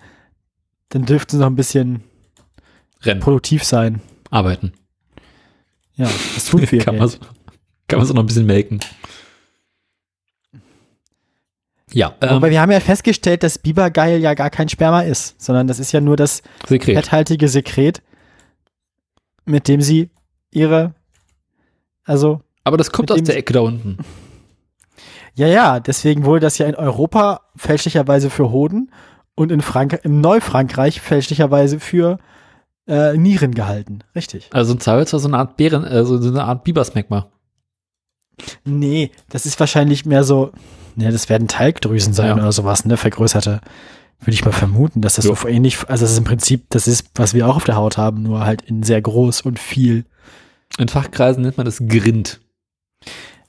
Dann 0.89 1.05
dürften 1.05 1.31
sie 1.31 1.37
noch 1.39 1.47
ein 1.47 1.55
bisschen 1.55 2.03
Rennen. 3.01 3.21
produktiv 3.21 3.63
sein. 3.63 4.01
Arbeiten. 4.29 4.73
Ja, 5.95 6.11
das 6.35 6.45
tun 6.45 6.61
wir. 6.69 6.79
kann, 6.83 6.97
man 6.97 7.07
so, 7.09 7.17
kann 7.87 7.97
man 7.97 8.07
so 8.07 8.13
noch 8.13 8.21
ein 8.21 8.27
bisschen 8.27 8.45
melken. 8.45 8.81
Ja, 11.93 12.15
ähm, 12.21 12.29
Aber 12.29 12.49
wir 12.49 12.61
haben 12.61 12.71
ja 12.71 12.79
festgestellt, 12.79 13.43
dass 13.43 13.57
Bibergeil 13.57 14.19
ja 14.19 14.33
gar 14.33 14.49
kein 14.49 14.69
Sperma 14.69 15.01
ist, 15.01 15.41
sondern 15.41 15.67
das 15.67 15.79
ist 15.79 15.91
ja 15.91 16.01
nur 16.01 16.15
das 16.15 16.41
Sekret. 16.67 16.95
fetthaltige 16.95 17.47
Sekret, 17.47 18.01
mit 19.45 19.67
dem 19.67 19.81
sie 19.81 20.09
ihre, 20.51 20.93
also, 22.05 22.41
Aber 22.63 22.77
das 22.77 22.91
kommt 22.91 23.11
aus 23.11 23.21
der 23.21 23.37
Ecke 23.37 23.53
da 23.53 23.61
unten. 23.61 23.97
ja, 25.35 25.47
ja, 25.47 25.79
deswegen 25.79 26.25
wurde 26.25 26.41
das 26.41 26.57
ja 26.57 26.67
in 26.67 26.75
Europa 26.75 27.41
fälschlicherweise 27.55 28.29
für 28.29 28.51
Hoden 28.51 28.91
und 29.35 29.51
in 29.51 29.61
Frank 29.61 29.99
im 30.03 30.21
Neufrankreich 30.21 31.01
fälschlicherweise 31.01 31.79
für 31.79 32.19
äh, 32.87 33.17
Nieren 33.17 33.53
gehalten. 33.53 33.99
Richtig. 34.15 34.49
Also 34.51 34.73
ein 34.73 34.79
Zweifelsfall 34.79 35.19
so 35.19 35.27
eine 35.27 35.37
Art 35.37 35.57
Bären, 35.57 35.83
also 35.83 36.21
so 36.21 36.29
eine 36.29 36.43
Art 36.43 36.63
Bibersmegma. 36.63 37.27
Nee, 38.65 39.11
das 39.29 39.45
ist 39.45 39.59
wahrscheinlich 39.59 40.05
mehr 40.05 40.23
so, 40.23 40.51
ne, 40.95 41.11
das 41.11 41.29
werden 41.29 41.47
Talgdrüsen 41.47 42.13
sein 42.13 42.27
Ja. 42.29 42.35
oder 42.35 42.51
sowas, 42.51 42.85
ne, 42.85 42.97
vergrößerte. 42.97 43.61
Würde 44.19 44.33
ich 44.33 44.45
mal 44.45 44.51
vermuten, 44.51 45.01
dass 45.01 45.15
das 45.15 45.25
Ja. 45.25 45.35
so 45.35 45.47
ähnlich, 45.47 45.79
also 45.89 46.03
das 46.05 46.11
ist 46.11 46.17
im 46.19 46.23
Prinzip, 46.23 46.65
das 46.69 46.87
ist, 46.87 47.07
was 47.15 47.33
wir 47.33 47.47
auch 47.47 47.55
auf 47.55 47.63
der 47.63 47.75
Haut 47.75 47.97
haben, 47.97 48.21
nur 48.23 48.45
halt 48.45 48.61
in 48.61 48.83
sehr 48.83 49.01
groß 49.01 49.41
und 49.41 49.57
viel. 49.59 50.05
In 50.77 50.87
Fachkreisen 50.89 51.41
nennt 51.43 51.57
man 51.57 51.65
das 51.65 51.79
Grind. 51.79 52.39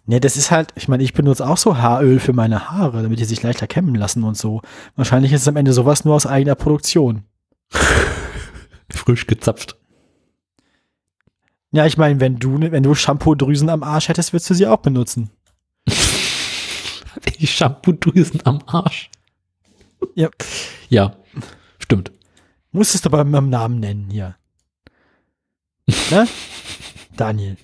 Ne, 0.07 0.19
das 0.19 0.37
ist 0.37 0.51
halt, 0.51 0.73
ich 0.75 0.89
meine, 0.89 1.03
ich 1.05 1.13
benutze 1.13 1.47
auch 1.49 1.57
so 1.59 1.77
Haaröl 1.79 2.19
für 2.21 2.33
meine 2.33 2.71
Haare, 2.71 3.03
damit 3.03 3.21
die 3.21 3.25
sich 3.25 3.43
leichter 3.43 3.67
kämmen 3.69 3.95
lassen 3.95 4.25
und 4.25 4.37
so. 4.37 4.61
Wahrscheinlich 4.97 5.33
ist 5.33 5.43
es 5.43 5.49
am 5.49 5.57
Ende 5.57 5.73
sowas 5.73 6.05
nur 6.05 6.15
aus 6.15 6.27
eigener 6.27 6.55
Produktion. 6.57 7.23
Frisch 8.91 9.27
gezapft. 9.27 9.77
Ja, 11.71 11.87
ich 11.87 11.97
meine, 11.97 12.21
wenn 12.21 12.39
du, 12.39 12.59
ne- 12.59 12.73
wenn 12.73 12.83
du 12.83 12.95
Shampoo-Drüsen 12.95 13.69
am 13.71 13.83
Arsch 13.83 14.09
hättest, 14.09 14.33
würdest 14.33 14.51
du 14.51 14.55
sie 14.55 14.67
auch 14.67 14.79
benutzen. 14.79 15.31
Die 17.39 17.47
Shampoo-Drüsen 17.47 18.41
am 18.45 18.61
Arsch. 18.67 19.11
Ja. 20.15 20.29
Ja, 20.89 21.17
stimmt. 21.79 22.13
Musstest 22.73 23.05
du 23.05 23.11
aber 23.11 23.25
mit 23.25 23.35
dem 23.35 23.51
Namen 23.51 23.81
nennen 23.81 24.09
hier. 24.11 24.37
ne? 26.11 26.27
Daniel. 27.17 27.57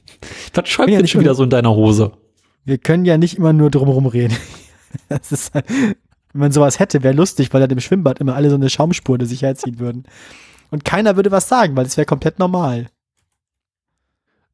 Was 0.54 0.68
schäumt 0.68 0.90
Ja, 0.90 0.96
denn 0.96 1.02
nicht 1.02 1.12
schon 1.12 1.20
wieder 1.22 1.34
so 1.34 1.44
in 1.44 1.50
deiner 1.50 1.70
Hose? 1.74 2.12
Wir 2.64 2.78
können 2.78 3.04
ja 3.04 3.16
nicht 3.16 3.36
immer 3.36 3.52
nur 3.52 3.70
drumherum 3.70 4.06
reden. 4.06 4.36
Das 5.10 5.32
ist, 5.32 5.54
wenn 5.54 5.94
man 6.32 6.50
sowas 6.50 6.78
hätte, 6.78 7.02
wäre 7.02 7.12
lustig, 7.14 7.52
weil 7.52 7.60
dann 7.60 7.68
im 7.70 7.80
Schwimmbad 7.80 8.20
immer 8.20 8.34
alle 8.34 8.48
so 8.48 8.54
eine 8.56 8.70
Schaumspur 8.70 9.20
in 9.20 9.26
sich 9.26 9.42
herziehen 9.42 9.78
würden. 9.78 10.04
Und 10.70 10.86
keiner 10.86 11.16
würde 11.16 11.30
was 11.30 11.46
sagen, 11.46 11.76
weil 11.76 11.84
es 11.84 11.98
wäre 11.98 12.06
komplett 12.06 12.38
normal. 12.38 12.86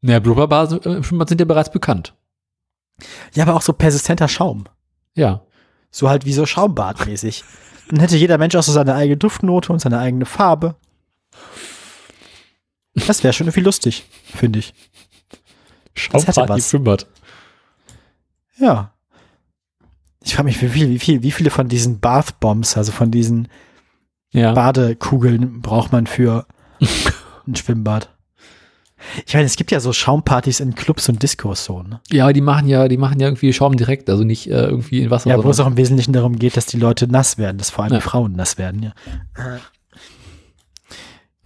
Naja, 0.01 0.19
Blubberbasen 0.19 0.83
äh, 0.83 0.97
im 0.97 1.05
Schwimmbad 1.05 1.29
sind 1.29 1.41
ja 1.41 1.45
bereits 1.45 1.71
bekannt. 1.71 2.15
Ja, 3.35 3.45
aber 3.45 3.55
auch 3.55 3.63
so 3.63 3.73
persistenter 3.73 4.27
Schaum. 4.27 4.65
Ja. 5.15 5.43
So 5.91 6.09
halt 6.09 6.25
wie 6.25 6.33
so 6.33 6.45
Schaumbadmäßig. 6.47 7.45
Dann 7.89 8.01
hätte 8.01 8.17
jeder 8.17 8.39
Mensch 8.39 8.55
auch 8.57 8.63
so 8.63 8.73
seine 8.73 8.95
eigene 8.95 9.17
Duftnote 9.17 9.73
und 9.73 9.79
seine 9.79 9.99
eigene 9.99 10.25
Farbe. 10.27 10.75
Das 12.95 13.23
wäre 13.23 13.33
schon 13.33 13.47
irgendwie 13.47 13.61
lustig, 13.61 14.09
finde 14.25 14.61
ich. 14.61 14.75
Schaumbad. 15.95 16.63
Schwimmbad. 16.63 17.07
Ja. 18.59 18.93
Ich 20.23 20.35
frage 20.35 20.47
mich, 20.47 20.63
wie, 20.63 20.69
viel, 20.69 20.89
wie, 20.89 20.99
viel, 20.99 21.23
wie 21.23 21.31
viele 21.31 21.51
von 21.51 21.69
diesen 21.69 22.01
Bath 22.01 22.41
Bombs, 22.41 22.77
also 22.77 22.93
von 22.93 23.11
diesen 23.11 23.49
Ja. 24.31 24.53
Badekugeln 24.53 25.61
braucht 25.61 25.93
man 25.93 26.07
für 26.07 26.47
ein 27.47 27.55
Schwimmbad. 27.57 28.14
Ich 29.27 29.35
meine, 29.35 29.47
es 29.47 29.57
gibt 29.57 29.71
ja 29.71 29.81
so 29.81 29.93
Schaumpartys 29.93 30.61
in 30.61 30.75
Clubs 30.75 31.09
und 31.09 31.23
Discos 31.23 31.65
so, 31.65 31.83
ne? 31.83 32.01
Ja, 32.11 32.33
die 32.33 32.41
machen 32.41 32.67
ja, 32.69 32.89
die 32.89 32.97
machen 32.97 33.21
ja 33.21 33.27
irgendwie 33.29 33.53
Schaum 33.53 33.77
direkt, 33.77 34.09
also 34.11 34.25
nicht 34.25 34.47
äh, 34.49 34.65
irgendwie 34.65 35.03
in 35.03 35.11
Wasser. 35.11 35.31
Ja, 35.31 35.43
wo 35.43 35.51
es 35.51 35.61
auch 35.61 35.67
im 35.67 35.77
Wesentlichen 35.77 36.13
darum 36.13 36.39
geht, 36.39 36.57
dass 36.57 36.67
die 36.67 36.79
Leute 36.79 37.07
nass 37.07 37.39
werden, 37.39 37.59
dass 37.59 37.71
vor 37.71 37.85
allem 37.85 37.93
Ja. 37.95 37.99
die 38.01 38.05
Frauen 38.05 38.33
nass 38.33 38.59
werden, 38.59 38.83
ja. 38.83 38.93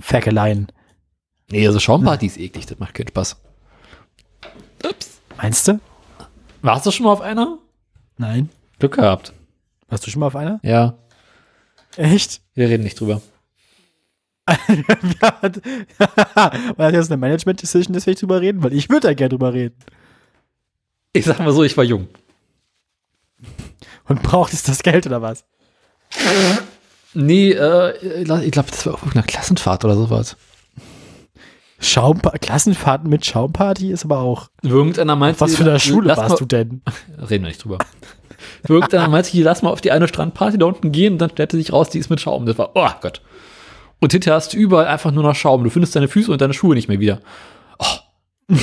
Ferkeleien. 0.00 0.68
nee, 1.50 1.66
also 1.66 1.80
Schaumparty 1.80 2.26
ist 2.26 2.38
eklig, 2.38 2.66
das 2.66 2.78
macht 2.78 2.94
keinen 2.94 3.08
Spaß. 3.08 3.36
Ups. 4.84 5.20
Meinst 5.36 5.66
du? 5.68 5.80
Warst 6.62 6.86
du 6.86 6.90
schon 6.90 7.04
mal 7.06 7.12
auf 7.12 7.20
einer? 7.20 7.58
Nein. 8.16 8.48
Glück 8.78 8.94
gehabt. 8.94 9.32
Warst 9.88 10.06
du 10.06 10.10
schon 10.10 10.20
mal 10.20 10.26
auf 10.26 10.36
einer? 10.36 10.60
Ja, 10.62 10.94
Echt? 11.96 12.42
wir 12.54 12.68
reden 12.68 12.84
nicht 12.84 13.00
drüber. 13.00 13.20
War 15.18 15.40
das 16.76 16.92
jetzt 16.92 17.10
eine 17.10 17.18
Management-Decision, 17.18 17.92
dass 17.94 18.06
wir 18.06 18.12
nicht 18.12 18.22
drüber 18.22 18.40
reden? 18.40 18.62
Weil 18.62 18.72
ich 18.72 18.88
würde 18.88 19.08
da 19.08 19.14
gerne 19.14 19.30
drüber 19.30 19.52
reden. 19.52 19.76
Ich 21.12 21.24
sag 21.24 21.38
mal 21.40 21.52
so, 21.52 21.62
ich 21.64 21.76
war 21.76 21.84
jung. 21.84 22.08
Und 24.08 24.22
braucht 24.22 24.52
es 24.52 24.62
das 24.62 24.82
Geld 24.82 25.06
oder 25.06 25.20
was? 25.20 25.44
Nee, 27.14 27.52
äh, 27.52 28.22
ich 28.42 28.50
glaube, 28.52 28.70
das 28.70 28.86
war 28.86 28.94
auf 28.94 29.02
irgendeiner 29.02 29.26
Klassenfahrt 29.26 29.84
oder 29.84 29.96
sowas. 29.96 30.36
Schaumpa 31.80 32.30
Klassenfahrten 32.30 33.08
mit 33.08 33.24
Schaumparty 33.24 33.92
ist 33.92 34.04
aber 34.04 34.18
auch. 34.18 34.48
Irgendeiner 34.62 35.14
meinte, 35.14 35.40
Was 35.40 35.54
für 35.54 35.64
eine 35.64 35.78
Schule 35.78 36.16
warst 36.16 36.30
mal, 36.30 36.36
du 36.36 36.44
denn? 36.44 36.82
Reden 37.18 37.44
wir 37.44 37.48
nicht 37.50 37.62
drüber. 37.62 37.78
Irgendeiner 38.68 39.08
meinte, 39.08 39.40
lass 39.42 39.62
mal 39.62 39.70
auf 39.70 39.80
die 39.80 39.92
eine 39.92 40.08
Strandparty 40.08 40.58
da 40.58 40.66
unten 40.66 40.90
gehen 40.90 41.14
und 41.14 41.18
dann 41.18 41.30
stellte 41.30 41.56
sich 41.56 41.72
raus, 41.72 41.90
die 41.90 41.98
ist 41.98 42.10
mit 42.10 42.20
Schaum. 42.20 42.46
Das 42.46 42.58
war, 42.58 42.70
oh 42.74 42.88
Gott. 43.00 43.20
Und 44.00 44.12
hinterher 44.12 44.36
hast 44.36 44.52
du 44.52 44.56
überall 44.56 44.86
einfach 44.86 45.10
nur 45.10 45.22
noch 45.24 45.34
Schaum. 45.34 45.64
Du 45.64 45.70
findest 45.70 45.96
deine 45.96 46.08
Füße 46.08 46.30
und 46.30 46.40
deine 46.40 46.54
Schuhe 46.54 46.74
nicht 46.74 46.88
mehr 46.88 47.00
wieder. 47.00 47.20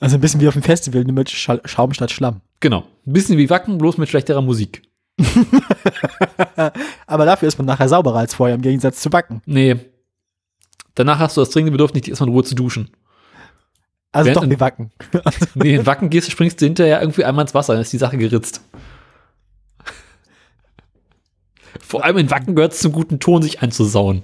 Also 0.00 0.16
ein 0.16 0.20
bisschen 0.20 0.40
wie 0.40 0.48
auf 0.48 0.54
dem 0.54 0.64
Festival, 0.64 1.04
nur 1.04 1.12
mit 1.14 1.30
Schal 1.30 1.60
Schaum 1.64 1.94
statt 1.94 2.10
Schlamm. 2.10 2.40
Genau. 2.58 2.80
Ein 3.06 3.12
bisschen 3.12 3.38
wie 3.38 3.48
Wacken, 3.48 3.78
bloß 3.78 3.98
mit 3.98 4.08
schlechterer 4.08 4.42
Musik. 4.42 4.82
Aber 7.06 7.24
dafür 7.24 7.46
ist 7.46 7.56
man 7.56 7.66
nachher 7.68 7.88
sauberer 7.88 8.18
als 8.18 8.34
vorher, 8.34 8.56
im 8.56 8.62
Gegensatz 8.62 9.00
zu 9.00 9.10
Backen. 9.10 9.42
Nee. 9.46 9.76
Danach 10.96 11.20
hast 11.20 11.36
du 11.36 11.40
das 11.40 11.50
dringende 11.50 11.70
Bedürfnis, 11.70 12.08
erstmal 12.08 12.28
in 12.30 12.34
Ruhe 12.34 12.42
zu 12.42 12.56
duschen. 12.56 12.90
Also 14.10 14.26
Während 14.26 14.36
doch 14.38 14.42
in- 14.42 14.50
wie 14.50 14.58
Wacken. 14.58 14.90
Nee, 15.54 15.76
in 15.76 15.86
Wacken 15.86 16.10
gehst, 16.10 16.26
du, 16.26 16.32
springst 16.32 16.60
du 16.60 16.64
hinterher 16.66 17.00
irgendwie 17.00 17.24
einmal 17.24 17.44
ins 17.44 17.54
Wasser, 17.54 17.74
dann 17.74 17.82
ist 17.82 17.92
die 17.92 17.98
Sache 17.98 18.18
geritzt. 18.18 18.60
Vor 21.80 22.04
allem 22.04 22.18
in 22.18 22.30
Wacken 22.30 22.56
gehört 22.56 22.72
es 22.72 22.80
zum 22.80 22.90
guten 22.90 23.20
Ton, 23.20 23.40
sich 23.42 23.62
einzusauen. 23.62 24.22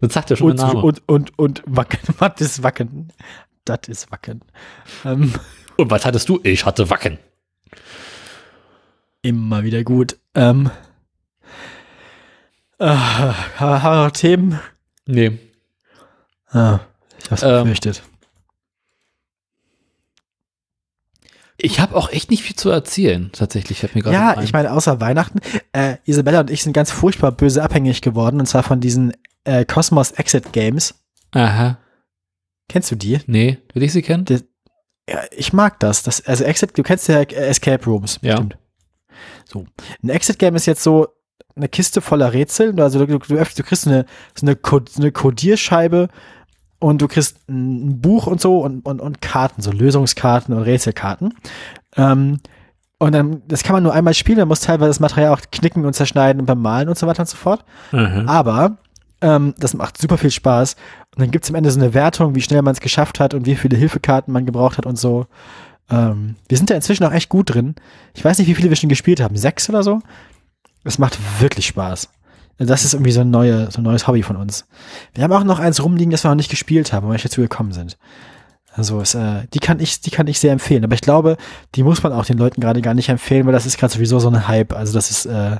Das 0.00 0.12
sagt 0.12 0.30
ja 0.30 0.36
schon 0.36 0.50
Und, 0.52 0.58
der 0.60 0.66
Name. 0.68 0.82
und, 0.82 1.02
und, 1.08 1.38
und 1.38 1.62
Wacken. 1.66 1.98
Was 2.18 2.40
ist 2.40 2.62
Wacken? 2.62 3.12
Das 3.64 3.80
ist 3.88 4.10
Wacken. 4.12 4.42
Ähm, 5.04 5.32
Und 5.76 5.90
was 5.92 6.04
hattest 6.04 6.28
du? 6.28 6.40
Ich 6.42 6.66
hatte 6.66 6.90
Wacken. 6.90 7.18
immer 9.22 9.62
wieder 9.62 9.84
gut. 9.84 10.18
Ähm, 10.34 10.70
äh, 12.80 12.86
haben 12.88 13.82
wir 13.94 14.04
noch 14.06 14.10
Themen? 14.10 14.58
Nee. 15.06 15.38
Ah, 16.50 16.80
ich 17.22 17.30
hab's 17.30 17.42
Ähm, 17.44 17.62
befürchtet. 17.64 18.02
Ich 21.60 21.80
habe 21.80 21.96
auch 21.96 22.10
echt 22.10 22.30
nicht 22.30 22.42
viel 22.44 22.54
zu 22.56 22.70
erzählen, 22.70 23.30
tatsächlich. 23.32 23.80
Fällt 23.80 23.94
mir 23.96 24.02
Ja, 24.12 24.40
ich 24.42 24.52
meine, 24.52 24.72
außer 24.72 25.00
Weihnachten, 25.00 25.40
äh, 25.72 25.96
Isabella 26.04 26.40
und 26.40 26.50
ich 26.50 26.62
sind 26.62 26.72
ganz 26.72 26.90
furchtbar 26.92 27.32
böse 27.32 27.62
abhängig 27.62 28.00
geworden, 28.00 28.38
und 28.38 28.46
zwar 28.46 28.62
von 28.62 28.80
diesen 28.80 29.12
äh, 29.48 29.64
Cosmos 29.64 30.12
Exit 30.12 30.52
Games. 30.52 30.94
Aha. 31.32 31.78
Kennst 32.68 32.90
du 32.90 32.96
die? 32.96 33.20
Nee, 33.26 33.58
will 33.72 33.82
ich 33.82 33.92
sie 33.92 34.02
kennen? 34.02 34.24
Ja, 35.08 35.20
ich 35.30 35.52
mag 35.52 35.80
das. 35.80 36.02
das 36.02 36.20
also 36.26 36.44
Exit, 36.44 36.76
du 36.76 36.82
kennst 36.82 37.08
ja 37.08 37.20
äh, 37.20 37.34
Escape 37.48 37.84
Rooms. 37.86 38.18
Ja. 38.22 38.34
bestimmt. 38.34 38.58
So. 39.46 39.64
Ein 40.02 40.10
Exit 40.10 40.38
Game 40.38 40.54
ist 40.54 40.66
jetzt 40.66 40.82
so 40.82 41.08
eine 41.56 41.68
Kiste 41.68 42.00
voller 42.00 42.32
Rätsel. 42.32 42.78
Also 42.80 43.04
du, 43.04 43.18
du, 43.18 43.34
öffnest- 43.36 43.56
du 43.58 43.62
kriegst 43.64 43.86
eine, 43.86 44.04
so 44.34 44.46
eine, 44.46 44.56
eine 44.98 45.12
Codierscheibe 45.12 46.08
und 46.78 47.00
du 47.02 47.08
kriegst 47.08 47.38
ein 47.48 48.00
Buch 48.00 48.26
und 48.26 48.40
so 48.40 48.60
und, 48.60 48.84
und, 48.86 49.00
und 49.00 49.20
Karten, 49.22 49.62
so 49.62 49.72
Lösungskarten 49.72 50.54
und 50.54 50.62
Rätselkarten. 50.62 51.34
Ähm, 51.96 52.40
und 53.00 53.12
dann, 53.12 53.42
das 53.48 53.62
kann 53.62 53.74
man 53.74 53.82
nur 53.84 53.94
einmal 53.94 54.14
spielen, 54.14 54.38
man 54.38 54.48
muss 54.48 54.60
teilweise 54.60 54.90
das 54.90 55.00
Material 55.00 55.32
auch 55.32 55.40
knicken 55.52 55.84
und 55.86 55.94
zerschneiden 55.94 56.40
und 56.40 56.46
bemalen 56.46 56.88
und 56.88 56.98
so 56.98 57.06
weiter 57.06 57.20
und 57.20 57.28
so 57.28 57.36
fort. 57.36 57.64
Aha. 57.92 58.24
Aber 58.26 58.78
ähm, 59.20 59.54
das 59.58 59.74
macht 59.74 59.98
super 59.98 60.18
viel 60.18 60.30
Spaß. 60.30 60.74
Und 61.14 61.20
dann 61.22 61.30
gibt's 61.30 61.48
am 61.48 61.54
Ende 61.54 61.70
so 61.70 61.80
eine 61.80 61.94
Wertung, 61.94 62.34
wie 62.34 62.40
schnell 62.40 62.62
man 62.62 62.72
es 62.72 62.80
geschafft 62.80 63.20
hat 63.20 63.34
und 63.34 63.46
wie 63.46 63.56
viele 63.56 63.76
Hilfekarten 63.76 64.32
man 64.32 64.46
gebraucht 64.46 64.78
hat 64.78 64.86
und 64.86 64.98
so. 64.98 65.26
Ähm, 65.90 66.36
wir 66.48 66.56
sind 66.56 66.70
da 66.70 66.74
inzwischen 66.74 67.04
auch 67.04 67.12
echt 67.12 67.28
gut 67.28 67.54
drin. 67.54 67.74
Ich 68.14 68.24
weiß 68.24 68.38
nicht, 68.38 68.48
wie 68.48 68.54
viele 68.54 68.68
wir 68.68 68.76
schon 68.76 68.88
gespielt 68.88 69.20
haben. 69.20 69.36
Sechs 69.36 69.68
oder 69.68 69.82
so? 69.82 70.00
Es 70.84 70.98
macht 70.98 71.18
wirklich 71.40 71.66
Spaß. 71.66 72.08
Also 72.58 72.72
Das 72.72 72.84
ist 72.84 72.94
irgendwie 72.94 73.12
so 73.12 73.20
ein, 73.20 73.30
neue, 73.30 73.70
so 73.70 73.80
ein 73.80 73.84
neues 73.84 74.06
Hobby 74.06 74.22
von 74.22 74.36
uns. 74.36 74.66
Wir 75.14 75.24
haben 75.24 75.32
auch 75.32 75.44
noch 75.44 75.58
eins 75.58 75.82
rumliegen, 75.82 76.10
das 76.10 76.24
wir 76.24 76.28
noch 76.28 76.36
nicht 76.36 76.50
gespielt 76.50 76.92
haben, 76.92 77.06
weil 77.06 77.16
wir 77.16 77.22
dazu 77.22 77.40
gekommen 77.40 77.72
sind. 77.72 77.96
Also 78.72 79.00
es, 79.00 79.14
äh, 79.14 79.46
die 79.54 79.58
kann 79.60 79.80
ich, 79.80 80.00
die 80.02 80.10
kann 80.10 80.26
ich 80.26 80.38
sehr 80.38 80.52
empfehlen. 80.52 80.84
Aber 80.84 80.94
ich 80.94 81.00
glaube, 81.00 81.36
die 81.74 81.82
muss 81.82 82.02
man 82.02 82.12
auch 82.12 82.24
den 82.24 82.38
Leuten 82.38 82.60
gerade 82.60 82.82
gar 82.82 82.94
nicht 82.94 83.08
empfehlen, 83.08 83.46
weil 83.46 83.52
das 83.52 83.66
ist 83.66 83.78
gerade 83.78 83.92
sowieso 83.92 84.18
so 84.18 84.28
ein 84.28 84.46
Hype. 84.46 84.72
Also 84.72 84.92
das 84.92 85.10
ist 85.10 85.26
äh, 85.26 85.56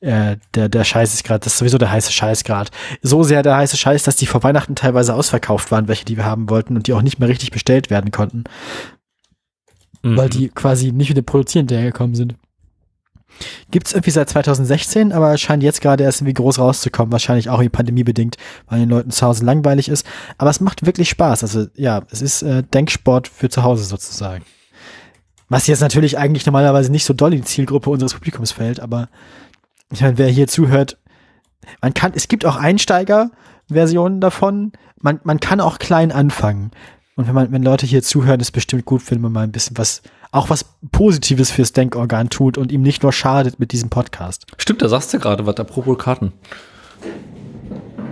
äh, 0.00 0.36
der, 0.54 0.68
der 0.68 0.84
Scheiß 0.84 1.14
ist 1.14 1.24
gerade, 1.24 1.40
das 1.40 1.54
ist 1.54 1.58
sowieso 1.58 1.78
der 1.78 1.90
heiße 1.90 2.12
Scheiß 2.12 2.44
gerade. 2.44 2.70
So 3.02 3.22
sehr 3.22 3.42
der 3.42 3.56
heiße 3.56 3.76
Scheiß, 3.76 4.04
dass 4.04 4.16
die 4.16 4.26
vor 4.26 4.42
Weihnachten 4.42 4.74
teilweise 4.76 5.14
ausverkauft 5.14 5.70
waren, 5.70 5.88
welche 5.88 6.04
die 6.04 6.16
wir 6.16 6.24
haben 6.24 6.48
wollten 6.50 6.76
und 6.76 6.86
die 6.86 6.92
auch 6.92 7.02
nicht 7.02 7.18
mehr 7.18 7.28
richtig 7.28 7.50
bestellt 7.50 7.90
werden 7.90 8.10
konnten, 8.10 8.44
Mhm. 10.02 10.16
weil 10.16 10.28
die 10.28 10.48
quasi 10.48 10.92
nicht 10.92 11.08
mit 11.08 11.16
dem 11.16 11.24
Produzieren 11.24 11.62
hinterhergekommen 11.62 12.14
sind. 12.14 12.36
Gibt's 13.70 13.92
irgendwie 13.92 14.10
seit 14.10 14.28
2016, 14.30 15.12
aber 15.12 15.36
scheint 15.38 15.62
jetzt 15.62 15.80
gerade 15.80 16.02
erst 16.02 16.20
irgendwie 16.20 16.34
groß 16.34 16.58
rauszukommen, 16.58 17.12
wahrscheinlich 17.12 17.48
auch 17.48 17.58
irgendwie 17.58 17.68
pandemiebedingt, 17.76 18.36
weil 18.68 18.80
den 18.80 18.88
Leuten 18.88 19.10
zu 19.10 19.26
Hause 19.26 19.44
langweilig 19.44 19.88
ist. 19.88 20.06
Aber 20.38 20.50
es 20.50 20.60
macht 20.60 20.86
wirklich 20.86 21.08
Spaß. 21.10 21.42
Also 21.42 21.66
ja, 21.74 22.02
es 22.10 22.22
ist 22.22 22.42
äh, 22.42 22.62
Denksport 22.62 23.28
für 23.28 23.48
zu 23.48 23.62
Hause 23.62 23.84
sozusagen. 23.84 24.44
Was 25.48 25.66
jetzt 25.66 25.80
natürlich 25.80 26.18
eigentlich 26.18 26.46
normalerweise 26.46 26.90
nicht 26.90 27.04
so 27.04 27.14
doll 27.14 27.32
in 27.32 27.40
die 27.40 27.46
Zielgruppe 27.46 27.90
unseres 27.90 28.14
Publikums 28.14 28.52
fällt, 28.52 28.80
aber 28.80 29.08
ich 29.92 30.00
meine, 30.02 30.18
wer 30.18 30.28
hier 30.28 30.48
zuhört, 30.48 30.98
man 31.82 31.94
kann, 31.94 32.12
es 32.14 32.28
gibt 32.28 32.44
auch 32.44 32.56
Einsteiger-Versionen 32.56 34.20
davon. 34.20 34.72
Man, 35.00 35.20
man 35.24 35.40
kann 35.40 35.60
auch 35.60 35.78
klein 35.78 36.12
anfangen. 36.12 36.70
Und 37.16 37.26
wenn 37.26 37.34
man, 37.34 37.52
wenn 37.52 37.62
Leute 37.62 37.84
hier 37.84 38.02
zuhören, 38.02 38.40
ist 38.40 38.52
bestimmt 38.52 38.84
gut, 38.84 39.10
wenn 39.10 39.20
man 39.20 39.32
mal 39.32 39.42
ein 39.42 39.52
bisschen 39.52 39.76
was, 39.76 40.02
auch 40.30 40.50
was 40.50 40.64
Positives 40.92 41.50
fürs 41.50 41.72
Denkorgan 41.72 42.30
tut 42.30 42.56
und 42.56 42.70
ihm 42.70 42.82
nicht 42.82 43.02
nur 43.02 43.12
schadet 43.12 43.58
mit 43.58 43.72
diesem 43.72 43.90
Podcast. 43.90 44.46
Stimmt, 44.56 44.82
da 44.82 44.88
sagst 44.88 45.12
du 45.12 45.18
gerade 45.18 45.44
was, 45.44 45.56
apropos 45.56 45.98
Karten. 45.98 46.32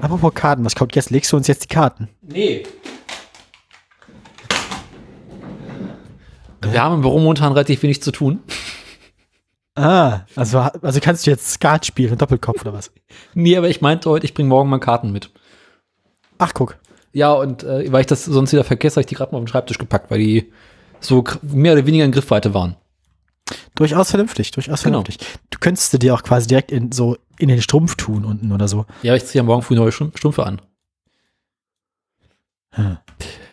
Apropos 0.01 0.35
Karten, 0.35 0.65
was 0.65 0.75
kommt 0.75 0.95
jetzt? 0.97 1.11
Legst 1.11 1.33
du 1.33 1.37
uns 1.37 1.47
jetzt 1.47 1.65
die 1.65 1.69
Karten? 1.69 2.09
Nee. 2.21 2.65
Wir 6.63 6.83
haben 6.83 6.97
im 6.97 7.01
Büro 7.03 7.19
momentan 7.19 7.53
relativ 7.53 7.83
wenig 7.83 8.03
zu 8.03 8.11
tun. 8.11 8.41
Ah, 9.77 10.23
also, 10.37 10.59
also 10.59 11.01
kannst 11.01 11.27
du 11.27 11.31
jetzt 11.31 11.51
Skat 11.53 11.85
spielen, 11.87 12.17
Doppelkopf 12.19 12.63
oder 12.63 12.73
was? 12.73 12.91
Nee, 13.35 13.57
aber 13.57 13.69
ich 13.69 13.81
meinte 13.83 14.09
heute, 14.11 14.25
ich 14.25 14.33
bringe 14.35 14.49
morgen 14.49 14.71
mal 14.71 14.79
Karten 14.81 15.13
mit. 15.13 15.31
Ach, 16.39 16.53
guck. 16.55 16.79
Ja, 17.13 17.33
und 17.33 17.63
äh, 17.63 17.91
weil 17.93 18.01
ich 18.01 18.07
das 18.07 18.25
sonst 18.25 18.53
wieder 18.53 18.65
vergesse, 18.65 18.95
habe 18.97 19.01
ich 19.03 19.07
die 19.07 19.15
gerade 19.15 19.33
mal 19.33 19.39
auf 19.39 19.45
den 19.45 19.49
Schreibtisch 19.49 19.79
gepackt, 19.79 20.11
weil 20.11 20.19
die 20.19 20.53
so 21.01 21.23
mehr 21.43 21.75
oder 21.75 21.87
weniger 21.87 22.05
in 22.05 22.13
Griffweite 22.13 22.53
waren. 22.55 22.77
Durchaus 23.75 24.11
vernünftig, 24.11 24.51
durchaus 24.51 24.83
Genau. 24.83 25.03
vernünftig. 25.03 25.19
Du 25.51 25.59
könntest 25.59 25.91
sie 25.93 25.99
dir 25.99 26.15
auch 26.15 26.23
quasi 26.23 26.47
direkt 26.49 26.73
in 26.73 26.91
so 26.93 27.17
in 27.39 27.49
den 27.49 27.61
Strumpf 27.63 27.95
tun 27.97 28.25
unten 28.25 28.51
oder 28.53 28.67
so. 28.69 28.87
Ja, 29.03 29.15
ich 29.15 29.25
ziehe 29.27 29.41
ja 29.43 29.47
morgen 29.47 29.63
früh 29.63 29.75
neue 29.77 29.93
Strum- 29.93 30.13
Strümpfe 30.15 30.45
an. 30.47 30.61
Hm. 32.73 32.97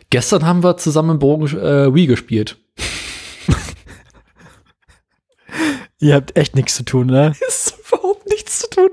Gestern 0.10 0.46
haben 0.46 0.64
wir 0.64 0.78
zusammen 0.78 1.12
im 1.12 1.20
Büro 1.20 1.46
äh, 1.48 1.94
Wii 1.94 2.08
gespielt. 2.08 2.58
Ihr 6.04 6.16
habt 6.16 6.36
echt 6.36 6.56
nichts 6.56 6.76
zu 6.76 6.84
tun, 6.84 7.08
ne? 7.08 7.34
ist 7.48 7.76
überhaupt 7.88 8.28
nichts 8.30 8.60
zu 8.60 8.70
tun. 8.70 8.90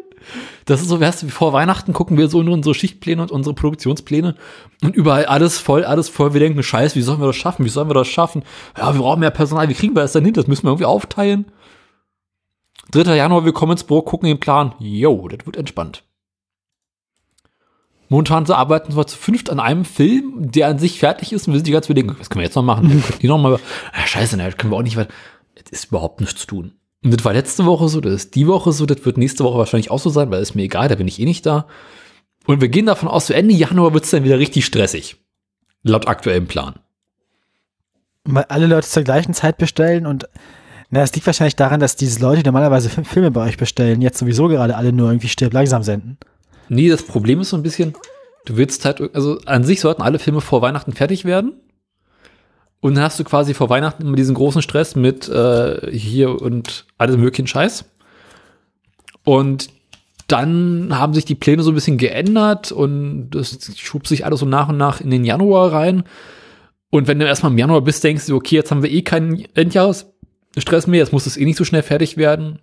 Das 0.64 0.80
ist 0.80 0.88
so, 0.88 1.00
weißt 1.00 1.22
du, 1.22 1.26
wie 1.26 1.32
vor 1.32 1.52
Weihnachten 1.52 1.92
gucken 1.92 2.16
wir 2.16 2.28
so 2.28 2.40
in 2.40 2.48
unsere 2.48 2.72
Schichtpläne 2.72 3.20
und 3.20 3.32
unsere 3.32 3.52
Produktionspläne 3.52 4.36
und 4.82 4.94
überall 4.94 5.24
alles 5.26 5.58
voll, 5.58 5.84
alles 5.84 6.08
voll. 6.08 6.34
Wir 6.34 6.40
denken, 6.40 6.62
scheiße, 6.62 6.94
wie 6.94 7.02
sollen 7.02 7.20
wir 7.20 7.26
das 7.26 7.34
schaffen? 7.34 7.64
Wie 7.64 7.68
sollen 7.68 7.90
wir 7.90 7.94
das 7.94 8.06
schaffen? 8.06 8.44
Ja, 8.78 8.94
wir 8.94 9.00
brauchen 9.00 9.18
mehr 9.18 9.32
Personal. 9.32 9.68
Wie 9.68 9.74
kriegen 9.74 9.96
wir 9.96 10.02
das 10.02 10.12
denn 10.12 10.24
hin? 10.24 10.34
Das 10.34 10.46
müssen 10.46 10.64
wir 10.64 10.70
irgendwie 10.70 10.84
aufteilen. 10.84 11.46
3. 12.92 13.16
Januar, 13.16 13.44
wir 13.44 13.52
kommen 13.52 13.72
ins 13.72 13.82
Büro, 13.82 14.02
gucken 14.02 14.28
den 14.28 14.38
Plan. 14.38 14.74
Jo, 14.78 15.26
das 15.26 15.44
wird 15.46 15.56
entspannt. 15.56 16.04
Momentan 18.08 18.46
so 18.46 18.54
arbeiten 18.54 18.96
wir 18.96 19.06
zu 19.08 19.16
fünft 19.16 19.50
an 19.50 19.58
einem 19.58 19.84
Film, 19.84 20.52
der 20.52 20.68
an 20.68 20.78
sich 20.78 21.00
fertig 21.00 21.32
ist 21.32 21.48
und 21.48 21.54
wir 21.54 21.58
sind 21.58 21.66
die 21.66 21.72
ganze 21.72 21.88
Zeit 21.88 21.96
denken, 21.96 22.16
was 22.18 22.30
können 22.30 22.40
wir 22.40 22.46
jetzt 22.46 22.56
noch 22.56 22.62
machen? 22.62 23.02
Die 23.20 23.26
noch 23.28 23.38
mal, 23.38 23.58
ah, 23.92 24.06
scheiße, 24.06 24.36
ne, 24.36 24.44
das 24.44 24.56
können 24.56 24.72
wir 24.72 24.76
auch 24.76 24.82
nicht 24.82 24.96
weiter. 24.96 25.12
Es 25.54 25.70
ist 25.70 25.86
überhaupt 25.86 26.20
nichts 26.20 26.40
zu 26.40 26.46
tun. 26.46 26.79
Und 27.02 27.14
das 27.14 27.24
war 27.24 27.32
letzte 27.32 27.64
Woche 27.64 27.88
so, 27.88 28.00
das 28.00 28.12
ist 28.14 28.34
die 28.34 28.46
Woche 28.46 28.72
so, 28.72 28.84
das 28.84 29.04
wird 29.06 29.16
nächste 29.16 29.42
Woche 29.44 29.58
wahrscheinlich 29.58 29.90
auch 29.90 29.98
so 29.98 30.10
sein, 30.10 30.30
weil 30.30 30.42
es 30.42 30.54
mir 30.54 30.62
egal, 30.64 30.88
da 30.88 30.96
bin 30.96 31.08
ich 31.08 31.18
eh 31.18 31.24
nicht 31.24 31.46
da. 31.46 31.66
Und 32.46 32.60
wir 32.60 32.68
gehen 32.68 32.86
davon 32.86 33.08
aus, 33.08 33.26
so 33.26 33.34
Ende 33.34 33.54
Januar 33.54 33.94
wird 33.94 34.04
es 34.04 34.10
dann 34.10 34.24
wieder 34.24 34.38
richtig 34.38 34.66
stressig. 34.66 35.16
Laut 35.82 36.08
aktuellem 36.08 36.46
Plan. 36.46 36.74
Weil 38.24 38.44
alle 38.44 38.66
Leute 38.66 38.86
zur 38.86 39.02
gleichen 39.02 39.32
Zeit 39.32 39.56
bestellen 39.56 40.06
und 40.06 40.28
na, 40.90 41.02
es 41.02 41.14
liegt 41.14 41.26
wahrscheinlich 41.26 41.56
daran, 41.56 41.80
dass 41.80 41.96
diese 41.96 42.20
Leute, 42.20 42.42
die 42.42 42.48
normalerweise 42.48 42.90
Fi- 42.90 43.04
Filme 43.04 43.30
bei 43.30 43.46
euch 43.46 43.56
bestellen, 43.56 44.02
jetzt 44.02 44.18
sowieso 44.18 44.48
gerade 44.48 44.76
alle 44.76 44.92
nur 44.92 45.08
irgendwie 45.08 45.28
stirb 45.28 45.52
langsam 45.52 45.82
senden. 45.82 46.18
Nee, 46.68 46.88
das 46.88 47.04
Problem 47.04 47.40
ist 47.40 47.50
so 47.50 47.56
ein 47.56 47.62
bisschen, 47.62 47.94
du 48.44 48.56
willst 48.56 48.84
halt, 48.84 49.00
also 49.14 49.38
an 49.46 49.64
sich 49.64 49.80
sollten 49.80 50.02
alle 50.02 50.18
Filme 50.18 50.40
vor 50.40 50.60
Weihnachten 50.62 50.92
fertig 50.92 51.24
werden. 51.24 51.54
Und 52.80 52.94
dann 52.94 53.04
hast 53.04 53.20
du 53.20 53.24
quasi 53.24 53.54
vor 53.54 53.68
Weihnachten 53.68 54.02
immer 54.02 54.16
diesen 54.16 54.34
großen 54.34 54.62
Stress 54.62 54.96
mit 54.96 55.28
äh, 55.28 55.90
hier 55.96 56.40
und 56.40 56.86
alles 56.96 57.16
möglichen 57.16 57.46
Scheiß. 57.46 57.84
Und 59.24 59.68
dann 60.26 60.96
haben 60.96 61.12
sich 61.12 61.24
die 61.24 61.34
Pläne 61.34 61.62
so 61.62 61.72
ein 61.72 61.74
bisschen 61.74 61.98
geändert 61.98 62.72
und 62.72 63.30
das 63.30 63.58
schub 63.76 64.06
sich 64.06 64.24
alles 64.24 64.40
so 64.40 64.46
nach 64.46 64.68
und 64.68 64.76
nach 64.76 65.00
in 65.00 65.10
den 65.10 65.24
Januar 65.24 65.72
rein. 65.72 66.04
Und 66.90 67.06
wenn 67.06 67.18
du 67.18 67.26
erstmal 67.26 67.52
im 67.52 67.58
Januar 67.58 67.82
bist, 67.82 68.02
denkst 68.02 68.26
du, 68.26 68.36
okay, 68.36 68.56
jetzt 68.56 68.70
haben 68.70 68.82
wir 68.82 68.90
eh 68.90 69.02
keinen 69.02 69.44
Endjahresstress 69.54 70.86
mehr, 70.86 71.00
jetzt 71.00 71.12
muss 71.12 71.26
es 71.26 71.36
eh 71.36 71.44
nicht 71.44 71.58
so 71.58 71.64
schnell 71.64 71.82
fertig 71.82 72.16
werden. 72.16 72.60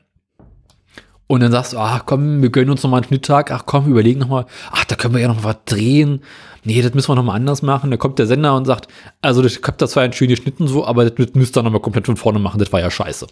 Und 1.27 1.41
dann 1.41 1.51
sagst 1.51 1.73
du, 1.73 1.77
ach 1.77 2.05
komm, 2.05 2.41
wir 2.41 2.49
gönnen 2.49 2.71
uns 2.71 2.83
noch 2.83 2.89
mal 2.89 2.97
einen 2.97 3.05
Schnitttag. 3.05 3.51
Ach 3.51 3.63
komm, 3.65 3.87
überlegen 3.87 4.19
noch 4.19 4.29
mal. 4.29 4.45
Ach, 4.71 4.85
da 4.85 4.95
können 4.95 5.13
wir 5.13 5.21
ja 5.21 5.27
noch 5.27 5.43
was 5.43 5.57
drehen. 5.65 6.21
Nee, 6.63 6.81
das 6.81 6.93
müssen 6.93 7.09
wir 7.09 7.15
noch 7.15 7.23
mal 7.23 7.35
anders 7.35 7.61
machen. 7.61 7.91
Da 7.91 7.97
kommt 7.97 8.17
der 8.17 8.27
Sender 8.27 8.55
und 8.55 8.65
sagt, 8.65 8.87
also 9.21 9.43
ich 9.43 9.61
hab 9.61 9.77
da 9.77 9.87
zwar 9.87 10.03
ein 10.03 10.13
schön 10.13 10.29
geschnitten 10.29 10.67
so, 10.67 10.85
aber 10.85 11.09
das 11.09 11.33
müsst 11.35 11.57
ihr 11.57 11.63
noch 11.63 11.71
mal 11.71 11.79
komplett 11.79 12.05
von 12.05 12.17
vorne 12.17 12.39
machen. 12.39 12.59
Das 12.59 12.71
war 12.71 12.79
ja 12.79 12.89
scheiße. 12.89 13.27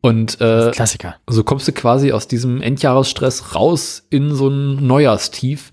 Und 0.00 0.40
äh, 0.40 0.72
Klassiker. 0.72 1.16
so 1.28 1.44
kommst 1.44 1.68
du 1.68 1.72
quasi 1.72 2.10
aus 2.10 2.26
diesem 2.26 2.60
Endjahresstress 2.60 3.54
raus 3.54 4.04
in 4.10 4.34
so 4.34 4.48
ein 4.48 4.84
Neujahrstief, 4.84 5.70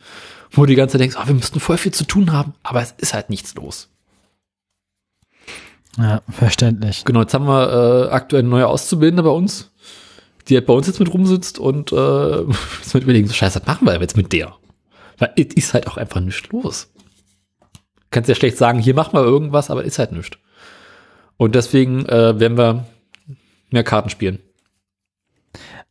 wo 0.51 0.61
du 0.61 0.67
die 0.67 0.75
ganze 0.75 0.93
Zeit 0.93 1.01
denkst, 1.01 1.15
ah, 1.19 1.27
wir 1.27 1.33
müssten 1.33 1.59
voll 1.59 1.77
viel 1.77 1.93
zu 1.93 2.05
tun 2.05 2.31
haben, 2.31 2.53
aber 2.61 2.81
es 2.81 2.93
ist 2.97 3.15
halt 3.15 3.31
nichts 3.31 3.55
los. 3.55 3.89
Ja, 5.97 6.21
verständlich. 6.29 7.03
Genau, 7.05 7.21
jetzt 7.21 7.33
haben 7.33 7.47
wir 7.47 8.07
äh, 8.07 8.11
aktuell 8.11 8.43
neue 8.43 8.67
Auszubildende 8.67 9.23
bei 9.23 9.31
uns, 9.31 9.71
die 10.49 10.55
halt 10.55 10.65
bei 10.65 10.73
uns 10.73 10.87
jetzt 10.87 10.99
mit 10.99 11.13
rumsitzt 11.13 11.59
und 11.59 11.91
äh, 11.91 12.41
jetzt 12.79 12.93
mit 12.93 13.03
überlegen, 13.03 13.27
so 13.27 13.33
scheiße, 13.33 13.61
was 13.61 13.67
machen 13.67 13.85
wir 13.85 13.99
jetzt 13.99 14.17
mit 14.17 14.33
der? 14.33 14.55
Weil 15.17 15.33
es 15.35 15.53
ist 15.53 15.73
halt 15.73 15.87
auch 15.87 15.97
einfach 15.97 16.21
nichts 16.21 16.49
los. 16.49 16.91
Kannst 18.11 18.29
ja 18.29 18.35
schlecht 18.35 18.57
sagen, 18.57 18.79
hier 18.79 18.95
machen 18.95 19.13
wir 19.13 19.23
irgendwas, 19.23 19.69
aber 19.69 19.83
ist 19.83 19.99
halt 19.99 20.11
nichts. 20.11 20.37
Und 21.37 21.55
deswegen 21.55 22.05
äh, 22.07 22.39
werden 22.39 22.57
wir 22.57 22.85
mehr 23.69 23.83
Karten 23.83 24.09
spielen. 24.09 24.39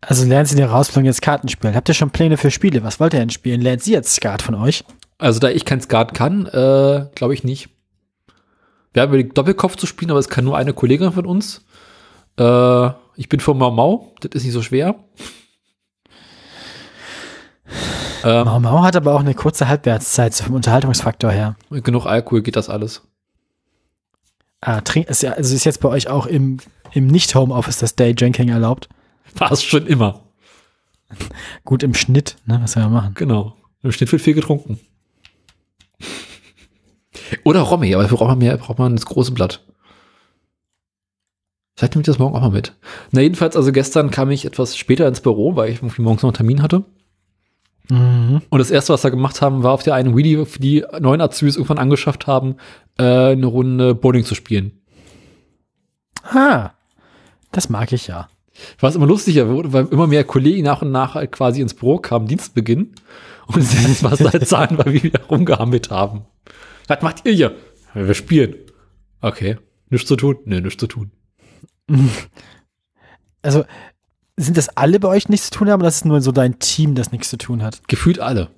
Also 0.00 0.26
lernen 0.26 0.46
Sie 0.46 0.54
in 0.54 0.58
der 0.58 0.70
Herausforderung 0.70 1.06
jetzt 1.06 1.22
Karten 1.22 1.48
spielen. 1.48 1.74
Habt 1.74 1.88
ihr 1.88 1.94
schon 1.94 2.10
Pläne 2.10 2.36
für 2.36 2.50
Spiele? 2.50 2.84
Was 2.84 3.00
wollt 3.00 3.14
ihr 3.14 3.20
denn 3.20 3.30
spielen? 3.30 3.60
Lernt 3.60 3.82
sie 3.82 3.92
jetzt 3.92 4.14
Skat 4.14 4.42
von 4.42 4.54
euch? 4.54 4.84
Also 5.18 5.40
da 5.40 5.48
ich 5.48 5.64
kein 5.64 5.80
Skat 5.80 6.14
kann, 6.14 6.46
äh, 6.46 7.06
glaube 7.14 7.34
ich 7.34 7.42
nicht. 7.42 7.68
Wir 8.92 9.02
haben 9.02 9.10
überlegt, 9.10 9.36
Doppelkopf 9.36 9.76
zu 9.76 9.86
spielen, 9.86 10.10
aber 10.10 10.20
es 10.20 10.28
kann 10.28 10.44
nur 10.44 10.56
eine 10.56 10.72
Kollegin 10.72 11.12
von 11.12 11.26
uns. 11.26 11.64
Äh, 12.36 12.90
ich 13.18 13.28
bin 13.28 13.40
von 13.40 13.58
Mau 13.58 13.72
Mau, 13.72 14.14
das 14.20 14.30
ist 14.32 14.44
nicht 14.44 14.52
so 14.52 14.62
schwer. 14.62 14.94
Ähm, 18.22 18.44
Mau 18.46 18.60
Mau 18.60 18.82
hat 18.82 18.94
aber 18.94 19.12
auch 19.14 19.20
eine 19.20 19.34
kurze 19.34 19.68
Halbwertszeit 19.68 20.34
so 20.34 20.44
vom 20.44 20.54
Unterhaltungsfaktor 20.54 21.32
her. 21.32 21.56
mit 21.68 21.84
genug 21.84 22.06
Alkohol 22.06 22.42
geht 22.42 22.54
das 22.54 22.68
alles. 22.68 23.02
Ah, 24.60 24.80
trink, 24.82 25.08
ist 25.08 25.22
ja, 25.22 25.32
also 25.32 25.54
ist 25.54 25.64
jetzt 25.64 25.80
bei 25.80 25.88
euch 25.88 26.08
auch 26.08 26.26
im, 26.26 26.58
im 26.92 27.08
Nicht-Homeoffice 27.08 27.78
das 27.78 27.96
Day-Drinking 27.96 28.50
erlaubt? 28.50 28.88
War 29.34 29.50
es 29.50 29.64
schon 29.64 29.86
immer. 29.86 30.20
Gut 31.64 31.82
im 31.82 31.94
Schnitt, 31.94 32.36
ne? 32.46 32.60
Was 32.62 32.72
soll 32.72 32.84
man 32.84 32.92
machen? 32.92 33.14
Genau. 33.14 33.56
Im 33.82 33.90
Schnitt 33.90 34.12
wird 34.12 34.22
viel 34.22 34.34
getrunken. 34.34 34.78
Oder 37.42 37.62
Romy, 37.62 37.92
aber 37.94 38.04
dafür 38.04 38.18
braucht 38.18 38.30
man 38.30 38.38
mehr, 38.38 38.56
braucht 38.56 38.78
man 38.78 38.94
das 38.94 39.06
große 39.06 39.32
Blatt. 39.32 39.64
Vielleicht 41.78 41.94
nehme 41.94 42.00
ich 42.00 42.06
das 42.06 42.18
morgen 42.18 42.34
auch 42.34 42.40
mal 42.40 42.50
mit. 42.50 42.72
Na, 43.12 43.20
jedenfalls, 43.20 43.54
also 43.54 43.70
gestern 43.70 44.10
kam 44.10 44.32
ich 44.32 44.44
etwas 44.44 44.76
später 44.76 45.06
ins 45.06 45.20
Büro, 45.20 45.54
weil 45.54 45.70
ich 45.70 45.76
irgendwie 45.76 46.02
morgens 46.02 46.22
noch 46.22 46.30
einen 46.30 46.36
Termin 46.36 46.60
hatte. 46.60 46.82
Mhm. 47.88 48.42
Und 48.50 48.58
das 48.58 48.72
erste, 48.72 48.92
was 48.92 49.04
wir 49.04 49.12
gemacht 49.12 49.40
haben, 49.40 49.62
war 49.62 49.74
auf 49.74 49.84
der 49.84 49.94
einen 49.94 50.16
Wii, 50.16 50.44
die 50.44 50.58
die 50.58 50.84
neuen 50.98 51.20
Azubis 51.20 51.54
irgendwann 51.54 51.78
angeschafft 51.78 52.26
haben, 52.26 52.56
äh, 52.98 53.04
eine 53.30 53.46
Runde 53.46 53.94
Bowling 53.94 54.24
zu 54.24 54.34
spielen. 54.34 54.72
Ah, 56.24 56.70
das 57.52 57.68
mag 57.68 57.92
ich 57.92 58.08
ja. 58.08 58.28
Was 58.80 58.96
immer 58.96 59.06
lustiger 59.06 59.48
wurde, 59.48 59.72
weil 59.72 59.86
immer 59.86 60.08
mehr 60.08 60.24
Kollegen 60.24 60.64
nach 60.64 60.82
und 60.82 60.90
nach 60.90 61.14
halt 61.14 61.30
quasi 61.30 61.60
ins 61.60 61.74
Büro 61.74 61.98
kamen, 61.98 62.26
Dienstbeginn. 62.26 62.92
Und 63.46 63.56
das 63.84 64.02
was 64.02 64.18
halt 64.18 64.48
sagen, 64.48 64.78
weil 64.78 64.94
wir 64.94 65.04
wieder 65.04 65.20
rumgehammelt 65.26 65.90
haben. 65.90 66.22
Was 66.88 67.02
macht 67.02 67.24
ihr 67.24 67.34
hier? 67.34 67.54
Wir 67.94 68.14
spielen. 68.14 68.56
Okay. 69.20 69.58
Nichts 69.90 70.08
zu 70.08 70.16
tun? 70.16 70.38
Nee, 70.44 70.60
nichts 70.60 70.80
zu 70.80 70.88
tun. 70.88 71.12
Also, 73.40 73.64
sind 74.36 74.56
das 74.56 74.68
alle 74.76 74.98
bei 74.98 75.08
euch 75.08 75.28
nichts 75.28 75.50
zu 75.50 75.58
tun 75.58 75.70
haben, 75.70 75.80
oder 75.80 75.86
das 75.86 75.98
ist 75.98 76.04
nur 76.04 76.20
so 76.20 76.32
dein 76.32 76.58
Team, 76.58 76.96
das 76.96 77.12
nichts 77.12 77.30
zu 77.30 77.38
tun 77.38 77.62
hat? 77.62 77.86
Gefühlt 77.86 78.18
alle. 78.18 78.50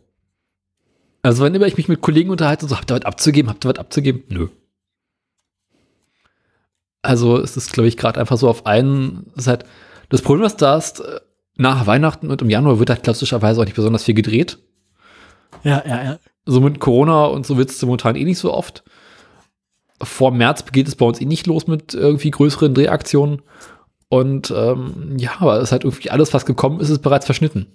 Also, 1.22 1.44
wenn 1.44 1.54
immer 1.54 1.66
ich 1.66 1.76
mich 1.76 1.86
mit 1.86 2.00
Kollegen 2.00 2.30
unterhalte, 2.30 2.66
so, 2.66 2.76
habt 2.76 2.90
ihr 2.90 2.96
was 2.96 3.04
abzugeben? 3.04 3.50
Habt 3.50 3.64
ihr 3.64 3.68
was 3.68 3.78
abzugeben? 3.78 4.22
Nö. 4.28 4.48
Also, 7.02 7.38
es 7.38 7.58
ist, 7.58 7.72
glaube 7.72 7.88
ich, 7.88 7.98
gerade 7.98 8.18
einfach 8.18 8.38
so 8.38 8.48
auf 8.48 8.64
einen, 8.64 9.26
es 9.32 9.42
ist 9.42 9.48
halt, 9.48 9.64
das 10.08 10.22
Problem, 10.22 10.44
was 10.44 10.56
da 10.56 10.76
ist, 10.76 11.00
äh, 11.00 11.20
nach 11.56 11.86
Weihnachten 11.86 12.30
und 12.30 12.40
im 12.42 12.50
Januar 12.50 12.78
wird 12.78 12.90
halt 12.90 13.02
klassischerweise 13.02 13.60
auch 13.60 13.66
nicht 13.66 13.76
besonders 13.76 14.04
viel 14.04 14.14
gedreht. 14.14 14.58
Ja, 15.62 15.82
ja, 15.86 16.02
ja. 16.02 16.18
so 16.46 16.60
mit 16.60 16.80
Corona 16.80 17.26
und 17.26 17.44
so 17.44 17.58
wird 17.58 17.70
es 17.70 17.82
momentan 17.82 18.16
eh 18.16 18.24
nicht 18.24 18.38
so 18.38 18.52
oft. 18.52 18.82
Vor 20.02 20.30
März 20.32 20.64
geht 20.72 20.88
es 20.88 20.96
bei 20.96 21.04
uns 21.06 21.20
eh 21.20 21.24
nicht 21.26 21.46
los 21.46 21.66
mit 21.66 21.94
irgendwie 21.94 22.30
größeren 22.30 22.74
Drehaktionen. 22.74 23.42
Und 24.08 24.50
ähm, 24.56 25.14
ja, 25.18 25.32
aber 25.40 25.56
es 25.58 25.64
ist 25.64 25.72
halt 25.72 25.84
irgendwie 25.84 26.10
alles, 26.10 26.32
was 26.34 26.46
gekommen 26.46 26.80
ist, 26.80 26.88
ist 26.90 27.02
bereits 27.02 27.26
verschnitten. 27.26 27.66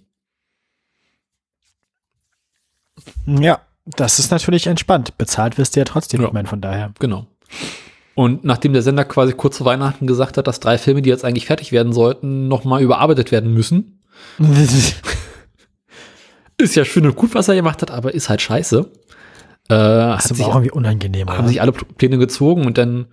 Ja, 3.25 3.61
das 3.85 4.19
ist 4.19 4.31
natürlich 4.31 4.67
entspannt. 4.67 5.17
Bezahlt 5.17 5.57
wirst 5.57 5.75
du 5.75 5.79
ja 5.79 5.85
trotzdem, 5.85 6.21
Ja. 6.21 6.29
meine, 6.31 6.47
von 6.47 6.61
daher. 6.61 6.93
Genau. 6.99 7.27
Und 8.15 8.43
nachdem 8.45 8.73
der 8.73 8.81
Sender 8.81 9.03
quasi 9.05 9.33
kurz 9.33 9.57
vor 9.57 9.65
Weihnachten 9.67 10.07
gesagt 10.07 10.37
hat, 10.37 10.47
dass 10.47 10.59
drei 10.59 10.77
Filme, 10.77 11.01
die 11.01 11.09
jetzt 11.09 11.25
eigentlich 11.25 11.45
fertig 11.45 11.71
werden 11.71 11.91
sollten, 11.93 12.47
nochmal 12.47 12.81
überarbeitet 12.81 13.31
werden 13.31 13.53
müssen, 13.53 14.01
ist 16.57 16.75
ja 16.75 16.85
schön 16.85 17.05
und 17.05 17.15
gut, 17.15 17.35
was 17.35 17.47
er 17.49 17.55
gemacht 17.55 17.81
hat, 17.81 17.91
aber 17.91 18.13
ist 18.13 18.29
halt 18.29 18.41
scheiße. 18.41 18.89
Äh, 19.69 19.73
hat 19.75 20.17
Das 20.19 20.31
ist 20.31 20.37
sich 20.37 20.45
auch 20.45 20.55
irgendwie 20.55 20.71
unangenehm, 20.71 21.29
haben 21.29 21.39
oder? 21.39 21.47
sich 21.47 21.61
alle 21.61 21.71
Pläne 21.71 22.17
gezogen 22.17 22.65
und 22.65 22.77
dann 22.77 23.07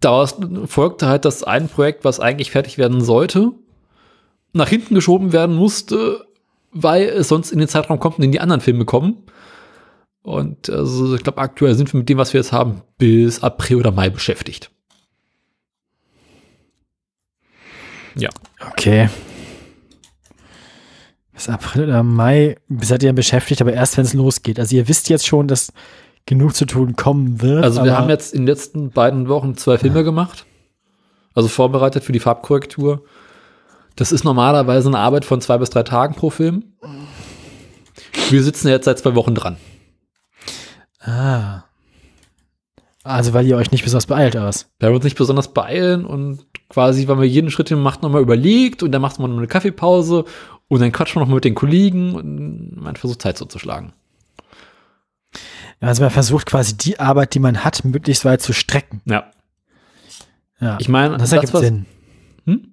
daraus 0.00 0.36
folgte 0.66 1.06
halt, 1.06 1.24
dass 1.24 1.42
ein 1.42 1.68
Projekt, 1.68 2.04
was 2.04 2.20
eigentlich 2.20 2.50
fertig 2.50 2.76
werden 2.78 3.00
sollte, 3.00 3.52
nach 4.52 4.68
hinten 4.68 4.94
geschoben 4.94 5.32
werden 5.32 5.56
musste, 5.56 6.26
weil 6.72 7.04
es 7.04 7.28
sonst 7.28 7.52
in 7.52 7.58
den 7.58 7.68
Zeitraum 7.68 7.98
kommt, 7.98 8.16
in 8.16 8.22
den 8.22 8.32
die 8.32 8.40
anderen 8.40 8.60
Filme 8.60 8.84
kommen. 8.84 9.24
Und 10.22 10.70
also 10.70 11.14
ich 11.14 11.22
glaube, 11.22 11.40
aktuell 11.40 11.74
sind 11.74 11.92
wir 11.92 11.98
mit 11.98 12.08
dem, 12.08 12.18
was 12.18 12.32
wir 12.32 12.40
jetzt 12.40 12.52
haben, 12.52 12.82
bis 12.98 13.42
April 13.42 13.78
oder 13.78 13.90
Mai 13.90 14.10
beschäftigt. 14.10 14.70
Ja. 18.14 18.28
Okay. 18.70 19.08
Bis 21.42 21.52
April 21.52 21.88
oder 21.88 22.04
Mai 22.04 22.56
seid 22.80 23.02
ihr 23.02 23.12
beschäftigt, 23.12 23.60
aber 23.60 23.72
erst 23.72 23.96
wenn 23.96 24.04
es 24.04 24.14
losgeht. 24.14 24.60
Also 24.60 24.76
ihr 24.76 24.86
wisst 24.86 25.08
jetzt 25.08 25.26
schon, 25.26 25.48
dass 25.48 25.72
genug 26.24 26.54
zu 26.54 26.66
tun 26.66 26.94
kommen 26.94 27.42
wird. 27.42 27.64
Also 27.64 27.82
wir 27.82 27.98
haben 27.98 28.08
jetzt 28.10 28.32
in 28.32 28.42
den 28.42 28.46
letzten 28.46 28.90
beiden 28.90 29.28
Wochen 29.28 29.56
zwei 29.56 29.76
Filme 29.76 30.04
gemacht. 30.04 30.46
Also 31.34 31.48
vorbereitet 31.48 32.04
für 32.04 32.12
die 32.12 32.20
Farbkorrektur. 32.20 33.02
Das 33.96 34.12
ist 34.12 34.22
normalerweise 34.22 34.86
eine 34.86 34.98
Arbeit 34.98 35.24
von 35.24 35.40
zwei 35.40 35.58
bis 35.58 35.70
drei 35.70 35.82
Tagen 35.82 36.14
pro 36.14 36.30
Film. 36.30 36.74
Wir 38.30 38.42
sitzen 38.44 38.68
jetzt 38.68 38.84
seit 38.84 39.00
zwei 39.00 39.16
Wochen 39.16 39.34
dran. 39.34 39.56
Ah. 41.00 41.64
Also 43.02 43.32
weil 43.32 43.48
ihr 43.48 43.56
euch 43.56 43.72
nicht 43.72 43.82
besonders 43.82 44.06
beeilt 44.06 44.36
aus. 44.36 44.70
Wir 44.78 44.86
haben 44.86 44.94
uns 44.94 45.02
nicht 45.02 45.18
besonders 45.18 45.52
beeilen 45.52 46.06
und 46.06 46.46
quasi, 46.68 47.08
weil 47.08 47.18
wir 47.18 47.26
jeden 47.26 47.50
Schritt, 47.50 47.68
den 47.68 47.78
wir 47.78 47.82
macht, 47.82 48.02
nochmal 48.02 48.22
überlegt 48.22 48.84
und 48.84 48.92
dann 48.92 49.02
macht 49.02 49.18
man 49.18 49.36
eine 49.36 49.48
Kaffeepause 49.48 50.24
und 50.72 50.80
dann 50.80 50.92
quatscht 50.92 51.14
man 51.16 51.28
noch 51.28 51.34
mit 51.34 51.44
den 51.44 51.54
Kollegen 51.54 52.14
und 52.14 52.76
man 52.76 52.96
versucht 52.96 53.20
Zeit 53.20 53.36
so 53.36 53.44
zu 53.44 53.58
schlagen. 53.58 53.92
Also 55.80 56.02
man 56.02 56.10
versucht 56.10 56.46
quasi 56.46 56.76
die 56.76 56.98
Arbeit, 56.98 57.34
die 57.34 57.40
man 57.40 57.62
hat, 57.62 57.84
möglichst 57.84 58.24
weit 58.24 58.40
zu 58.40 58.52
strecken. 58.54 59.02
Ja. 59.04 59.30
Ja. 60.60 60.78
Ich 60.80 60.88
meine, 60.88 61.18
das 61.18 61.32
ergibt 61.32 61.52
was- 61.52 61.60
Sinn. 61.60 61.86
Hm? 62.46 62.68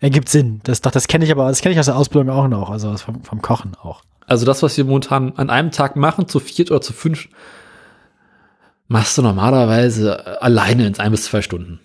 Ergibt 0.00 0.28
Sinn. 0.30 0.60
Das, 0.62 0.80
doch, 0.80 0.90
das 0.90 1.06
kenne 1.08 1.24
ich 1.24 1.30
aber, 1.30 1.48
das 1.48 1.60
kenne 1.60 1.74
ich 1.74 1.78
aus 1.78 1.86
der 1.86 1.96
Ausbildung 1.96 2.30
auch 2.30 2.48
noch, 2.48 2.70
also 2.70 2.96
vom, 2.96 3.22
vom 3.22 3.42
Kochen 3.42 3.74
auch. 3.74 4.02
Also 4.26 4.46
das, 4.46 4.62
was 4.62 4.76
wir 4.78 4.84
momentan 4.84 5.32
an 5.36 5.50
einem 5.50 5.70
Tag 5.70 5.96
machen, 5.96 6.28
zu 6.28 6.40
viert 6.40 6.70
oder 6.70 6.80
zu 6.80 6.92
fünf, 6.94 7.28
machst 8.86 9.18
du 9.18 9.22
normalerweise 9.22 10.24
äh, 10.24 10.36
alleine 10.38 10.86
in 10.86 10.98
ein 10.98 11.10
bis 11.10 11.24
zwei 11.24 11.42
Stunden. 11.42 11.80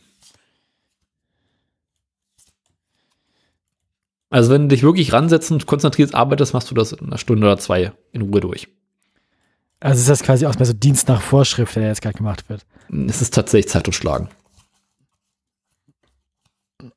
Also 4.34 4.51
wenn 4.51 4.64
du 4.64 4.69
dich 4.69 4.81
wirklich 4.81 5.14
ransetzen 5.14 5.57
und 5.57 5.68
konzentriert 5.68 6.15
arbeitest, 6.15 6.55
machst 6.55 6.72
du 6.72 6.73
das 6.73 6.91
in 6.91 7.05
einer 7.05 7.19
Stunde 7.19 7.45
oder 7.45 7.60
zwei 7.60 7.91
in 8.14 8.23
Ruhe 8.23 8.41
durch. 8.41 8.68
Also 9.80 9.99
ist 9.99 10.10
das 10.10 10.23
quasi 10.23 10.47
auch 10.47 10.55
mehr 10.55 10.65
so 10.65 10.73
Dienst 10.73 11.07
nach 11.07 11.22
Vorschrift, 11.22 11.76
der 11.76 11.84
jetzt 11.84 12.01
gerade 12.01 12.18
gemacht 12.18 12.49
wird. 12.49 12.65
Es 13.07 13.22
ist 13.22 13.35
tatsächlich 13.35 13.69
Zeit 13.69 13.84
totschlagen. 13.84 14.30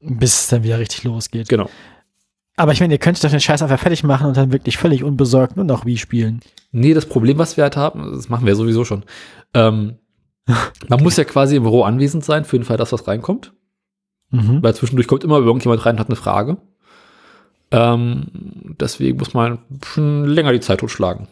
Bis 0.01 0.41
es 0.41 0.47
dann 0.47 0.65
wieder 0.65 0.79
richtig 0.79 1.05
losgeht. 1.05 1.51
Genau. 1.51 1.69
Aber 2.57 2.73
ich 2.73 2.81
meine, 2.81 2.95
ihr 2.95 2.99
könntet 2.99 3.23
doch 3.23 3.31
den 3.31 3.41
Scheiß 3.41 3.61
einfach 3.61 3.81
fertig 3.81 4.03
machen 4.03 4.29
und 4.29 4.39
dann 4.39 4.51
wirklich 4.51 4.79
völlig 4.79 5.05
unbesorgt 5.05 5.57
nur 5.57 5.67
noch 5.67 5.85
wie 5.85 5.99
spielen. 5.99 6.41
Nee, 6.73 6.95
das 6.95 7.05
Problem, 7.05 7.37
was 7.37 7.59
wir 7.59 7.65
halt 7.65 7.77
haben, 7.77 8.13
das 8.15 8.31
machen 8.31 8.47
wir 8.47 8.57
sowieso 8.57 8.87
schon. 8.87 9.05
Ähm, 9.53 9.99
man 10.89 11.03
muss 11.03 11.19
ja 11.19 11.25
quasi 11.25 11.57
im 11.57 11.65
Büro 11.65 11.83
anwesend 11.83 12.25
sein, 12.25 12.47
für 12.47 12.59
den 12.59 12.65
Fall, 12.65 12.79
dass 12.79 12.93
was 12.93 13.07
reinkommt. 13.07 13.53
Mhm. 14.31 14.63
Weil 14.63 14.75
zwischendurch 14.75 15.07
kommt 15.07 15.23
immer 15.23 15.37
irgendjemand 15.37 15.85
rein 15.85 15.97
und 15.97 16.01
hat 16.01 16.09
eine 16.09 16.17
Frage. 16.17 16.57
Ähm, 17.71 18.27
deswegen 18.81 19.19
muss 19.19 19.35
man 19.35 19.59
schon 19.85 20.25
länger 20.25 20.53
die 20.53 20.61
Zeit 20.61 20.81
totschlagen. 20.81 21.29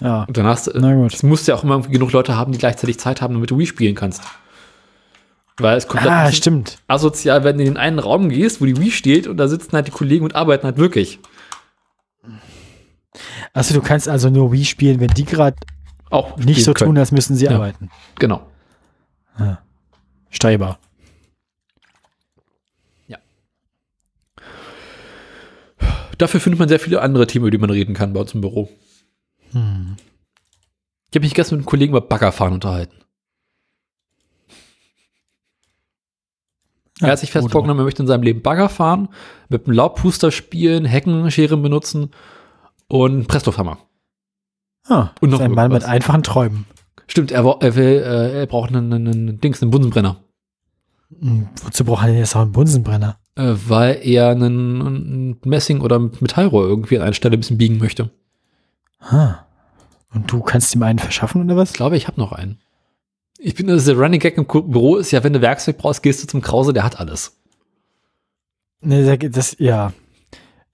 Ja. 0.00 0.24
Und 0.24 0.36
dann 0.36 0.46
hast 0.46 0.68
du, 0.68 0.72
Na 0.78 0.94
gut. 0.94 1.12
es 1.12 1.22
musst 1.22 1.48
ja 1.48 1.54
auch 1.56 1.64
immer 1.64 1.80
genug 1.82 2.12
Leute 2.12 2.36
haben, 2.36 2.52
die 2.52 2.58
gleichzeitig 2.58 2.98
Zeit 2.98 3.20
haben, 3.20 3.34
damit 3.34 3.50
du 3.50 3.58
Wii 3.58 3.66
spielen 3.66 3.94
kannst. 3.94 4.22
Weil 5.58 5.76
es 5.76 5.88
kommt 5.88 6.06
Ah, 6.06 6.30
stimmt. 6.30 6.78
asozial, 6.86 7.42
wenn 7.42 7.56
du 7.58 7.64
in 7.64 7.70
den 7.70 7.76
einen 7.76 7.98
Raum 7.98 8.28
gehst, 8.28 8.60
wo 8.60 8.64
die 8.64 8.76
Wii 8.76 8.92
steht 8.92 9.26
und 9.26 9.36
da 9.38 9.48
sitzen 9.48 9.72
halt 9.72 9.88
die 9.88 9.92
Kollegen 9.92 10.24
und 10.24 10.36
arbeiten 10.36 10.64
halt 10.66 10.76
wirklich. 10.78 11.18
Also 13.52 13.74
du 13.74 13.82
kannst 13.82 14.08
also 14.08 14.30
nur 14.30 14.52
Wii 14.52 14.64
spielen, 14.64 15.00
wenn 15.00 15.08
die 15.08 15.24
gerade 15.24 15.56
Auch 16.10 16.36
nicht 16.36 16.64
so 16.64 16.72
können. 16.74 16.90
tun, 16.90 16.98
als 16.98 17.10
müssten 17.10 17.34
sie 17.34 17.46
Ja. 17.46 17.52
arbeiten. 17.56 17.90
Genau. 18.20 18.46
Steiber. 20.30 20.78
Dafür 26.18 26.40
findet 26.40 26.58
man 26.58 26.68
sehr 26.68 26.80
viele 26.80 27.00
andere 27.00 27.26
Themen, 27.26 27.44
über 27.44 27.50
die 27.50 27.58
man 27.58 27.70
reden 27.70 27.94
kann 27.94 28.12
bei 28.12 28.20
uns 28.20 28.34
im 28.34 28.40
Büro. 28.40 28.68
Hm. 29.52 29.96
Ich 31.10 31.16
habe 31.16 31.24
mich 31.24 31.34
gestern 31.34 31.56
mit 31.56 31.62
einem 31.62 31.70
Kollegen 31.70 31.92
über 31.92 32.00
Baggerfahren 32.00 32.54
unterhalten. 32.54 32.98
er 37.00 37.12
hat 37.12 37.18
sich 37.18 37.30
fest 37.30 37.50
vorgenommen, 37.50 37.80
er 37.80 37.84
möchte 37.84 38.02
in 38.02 38.08
seinem 38.08 38.22
Leben 38.22 38.42
Bagger 38.42 38.68
fahren, 38.68 39.08
mit 39.48 39.66
einem 39.66 39.76
Laubpuster 39.76 40.30
spielen, 40.30 40.84
Heckenscheren 40.84 41.62
benutzen 41.62 42.10
und 42.88 43.28
Presslufthammer. 43.28 43.78
Ah, 44.88 45.10
Und 45.20 45.30
noch 45.30 45.40
ein 45.40 45.52
Mann 45.52 45.70
mit 45.70 45.84
einfachen 45.84 46.22
Träumen. 46.22 46.66
Stimmt, 47.06 47.30
er, 47.30 47.44
er, 47.60 47.76
will, 47.76 48.02
äh, 48.04 48.40
er 48.40 48.46
braucht 48.46 48.70
einen, 48.70 48.92
einen, 48.92 49.08
einen 49.08 49.40
Dings, 49.40 49.62
einen 49.62 49.70
Bunsenbrenner. 49.70 50.16
Hm, 51.20 51.48
wozu 51.62 51.84
braucht 51.84 52.02
er 52.02 52.08
denn 52.08 52.18
jetzt 52.18 52.34
auch 52.34 52.42
einen 52.42 52.52
Bunsenbrenner? 52.52 53.18
Äh, 53.38 53.54
weil 53.68 54.00
er 54.02 54.30
einen, 54.30 54.82
einen 54.82 55.40
Messing- 55.44 55.80
oder 55.80 56.00
Metallrohr 56.00 56.66
irgendwie 56.66 56.96
an 56.96 57.04
einer 57.04 57.12
Stelle 57.14 57.36
ein 57.36 57.40
bisschen 57.40 57.56
biegen 57.56 57.78
möchte. 57.78 58.10
Ah. 59.00 59.44
Und 60.12 60.30
du 60.32 60.40
kannst 60.40 60.74
ihm 60.74 60.82
einen 60.82 60.98
verschaffen 60.98 61.44
oder 61.44 61.56
was? 61.56 61.70
Ich 61.70 61.76
glaube, 61.76 61.96
ich 61.96 62.08
habe 62.08 62.20
noch 62.20 62.32
einen. 62.32 62.58
Ich 63.38 63.54
bin, 63.54 63.68
das 63.68 63.78
ist 63.82 63.88
der 63.88 63.96
Running 63.96 64.18
Gag 64.18 64.36
im 64.36 64.46
Büro 64.46 64.96
ist 64.96 65.12
ja, 65.12 65.22
wenn 65.22 65.32
du 65.32 65.40
Werkzeug 65.40 65.78
brauchst, 65.78 66.02
gehst 66.02 66.20
du 66.20 66.26
zum 66.26 66.40
Krause, 66.40 66.72
der 66.72 66.82
hat 66.82 66.98
alles. 66.98 67.36
Ne, 68.80 69.04
da- 69.16 69.28
das, 69.28 69.54
ja. 69.60 69.92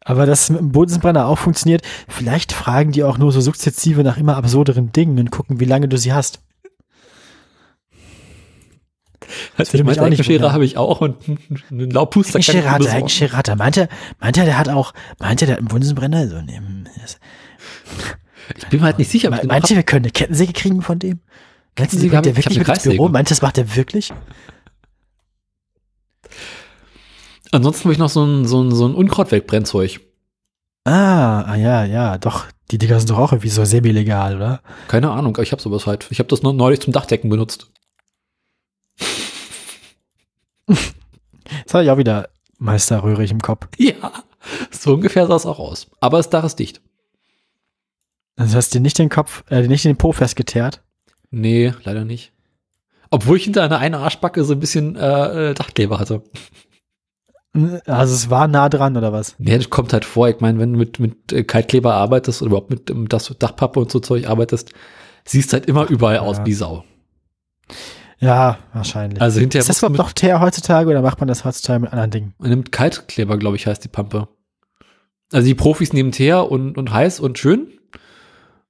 Aber 0.00 0.24
dass 0.24 0.44
es 0.44 0.50
mit 0.50 0.60
dem 0.60 0.72
Bunsenbrenner 0.72 1.26
auch 1.26 1.38
funktioniert, 1.38 1.82
vielleicht 2.08 2.52
fragen 2.52 2.92
die 2.92 3.04
auch 3.04 3.18
nur 3.18 3.30
so 3.32 3.42
sukzessive 3.42 4.02
nach 4.04 4.16
immer 4.16 4.36
absurderen 4.38 4.90
Dingen 4.92 5.18
und 5.18 5.30
gucken, 5.30 5.60
wie 5.60 5.64
lange 5.66 5.88
du 5.88 5.98
sie 5.98 6.14
hast. 6.14 6.40
Also 9.56 9.76
ich 9.78 9.84
mich 9.84 9.96
meine, 9.96 10.10
Heckenschere 10.16 10.52
habe 10.52 10.64
ich 10.64 10.76
auch 10.76 11.00
und 11.00 11.16
einen 11.70 11.90
Laubpuster 11.90 12.32
kann 12.34 12.40
ich 12.40 12.48
Heckenschere 12.48 12.70
hat 12.70 12.74
er, 12.74 12.78
besorgen. 12.78 12.96
Heckenschere 12.96 13.36
hat 13.36 13.48
er. 13.48 13.56
Meint 13.56 13.76
er, 13.76 13.88
meint 14.20 14.36
er, 14.36 14.44
der 14.44 14.58
hat 14.58 14.68
auch, 14.68 14.92
meint 15.18 15.42
er, 15.42 15.46
der 15.46 15.54
hat 15.54 15.58
einen 15.60 15.68
Bunsenbrenner? 15.68 16.28
So, 16.28 16.40
ne, 16.42 16.56
hm, 16.56 16.86
das- 17.00 17.18
Ich 18.58 18.66
bin 18.68 18.80
mir 18.80 18.86
halt 18.86 18.98
nicht 18.98 19.10
sicher, 19.10 19.30
Me- 19.30 19.38
den 19.38 19.48
Meint 19.48 19.64
noch 19.64 19.70
ihr, 19.70 19.76
wir 19.76 19.82
können 19.82 20.04
eine 20.04 20.12
Kettensäge 20.12 20.52
kriegen 20.52 20.82
von 20.82 20.98
dem? 20.98 21.20
Kettensäge 21.76 22.16
hab 22.16 22.22
der 22.24 22.36
wirklich 22.36 22.58
mit 22.58 22.68
ins 22.68 22.82
Büro? 22.82 22.94
Kreissäge. 22.96 23.12
Meint 23.12 23.28
ihr, 23.28 23.34
das 23.34 23.42
macht 23.42 23.58
er 23.58 23.74
wirklich? 23.76 24.12
Ansonsten 27.52 27.84
habe 27.84 27.92
ich 27.92 27.98
noch 27.98 28.08
so 28.10 28.24
ein, 28.24 28.46
so 28.46 28.62
ein, 28.62 28.74
so 28.74 28.86
ein 28.86 28.94
Unkrautwegbrennzeug. 28.94 30.00
Ah, 30.84 31.42
ah, 31.42 31.54
ja, 31.56 31.84
ja, 31.84 32.18
doch. 32.18 32.46
Die 32.70 32.78
Dinger 32.78 32.98
sind 32.98 33.10
doch 33.10 33.18
auch 33.18 33.32
irgendwie 33.32 33.48
so 33.50 33.64
semi-legal, 33.64 34.36
oder? 34.36 34.60
Keine 34.88 35.10
Ahnung, 35.10 35.36
ich 35.40 35.52
habe 35.52 35.62
sowas 35.62 35.86
halt. 35.86 36.06
Ich 36.10 36.18
habe 36.18 36.28
das 36.28 36.42
neulich 36.42 36.80
zum 36.80 36.92
Dachdecken 36.92 37.30
benutzt. 37.30 37.70
Jetzt 40.68 41.74
habe 41.74 41.84
ich 41.84 41.90
auch 41.90 41.98
wieder 41.98 42.28
Meister 42.58 43.02
Röhrig 43.02 43.30
im 43.30 43.40
Kopf. 43.40 43.68
Ja, 43.78 44.12
so 44.70 44.94
ungefähr 44.94 45.26
sah 45.26 45.36
es 45.36 45.46
auch 45.46 45.58
aus. 45.58 45.88
Aber 46.00 46.16
das 46.18 46.30
Dach 46.30 46.44
ist 46.44 46.58
dicht. 46.58 46.80
Also 48.36 48.56
hast 48.56 48.74
du 48.74 48.78
dir 48.78 48.82
nicht 48.82 48.98
den 48.98 49.08
Kopf, 49.10 49.44
äh, 49.50 49.66
nicht 49.66 49.84
den 49.84 49.96
Po 49.96 50.12
festgeteert? 50.12 50.82
Nee, 51.30 51.72
leider 51.84 52.04
nicht. 52.04 52.32
Obwohl 53.10 53.36
ich 53.36 53.44
hinter 53.44 53.62
einer 53.62 53.78
einen 53.78 53.94
Arschbacke 53.94 54.44
so 54.44 54.54
ein 54.54 54.60
bisschen 54.60 54.96
äh, 54.96 55.50
äh, 55.50 55.54
Dachkleber 55.54 55.98
hatte. 55.98 56.22
Also 57.86 58.14
es 58.14 58.30
war 58.30 58.48
nah 58.48 58.68
dran, 58.68 58.96
oder 58.96 59.12
was? 59.12 59.36
Nee, 59.38 59.56
das 59.56 59.70
kommt 59.70 59.92
halt 59.92 60.04
vor. 60.04 60.28
Ich 60.28 60.40
meine, 60.40 60.58
wenn 60.58 60.72
du 60.72 60.78
mit, 60.78 60.98
mit 60.98 61.32
äh, 61.32 61.44
Kaltkleber 61.44 61.94
arbeitest 61.94 62.42
oder 62.42 62.48
überhaupt 62.48 62.70
mit 62.70 62.90
ähm, 62.90 63.08
das 63.08 63.32
Dachpappe 63.38 63.78
und 63.78 63.92
so 63.92 64.00
Zeug 64.00 64.26
arbeitest, 64.26 64.72
siehst 65.24 65.52
halt 65.52 65.66
immer 65.66 65.88
überall 65.88 66.18
aus 66.18 66.38
Ja. 66.38 66.46
wie 66.46 66.54
Sau. 66.54 66.84
Ja, 68.24 68.58
wahrscheinlich. 68.72 69.20
Also 69.20 69.40
hinterher 69.40 69.60
ist 69.60 69.68
das 69.68 69.78
überhaupt 69.78 69.98
noch 69.98 70.12
Teer 70.12 70.40
heutzutage 70.40 70.88
oder 70.88 71.02
macht 71.02 71.20
man 71.20 71.28
das 71.28 71.44
heutzutage 71.44 71.80
mit 71.80 71.92
anderen 71.92 72.10
Dingen? 72.10 72.34
Man 72.38 72.50
nimmt 72.50 72.72
Kaltkleber, 72.72 73.36
glaube 73.36 73.56
ich, 73.56 73.66
heißt 73.66 73.84
die 73.84 73.88
Pampe. 73.88 74.28
Also 75.30 75.46
die 75.46 75.54
Profis 75.54 75.92
nehmen 75.92 76.10
Teer 76.10 76.50
und, 76.50 76.78
und 76.78 76.90
heiß 76.90 77.20
und 77.20 77.38
schön. 77.38 77.68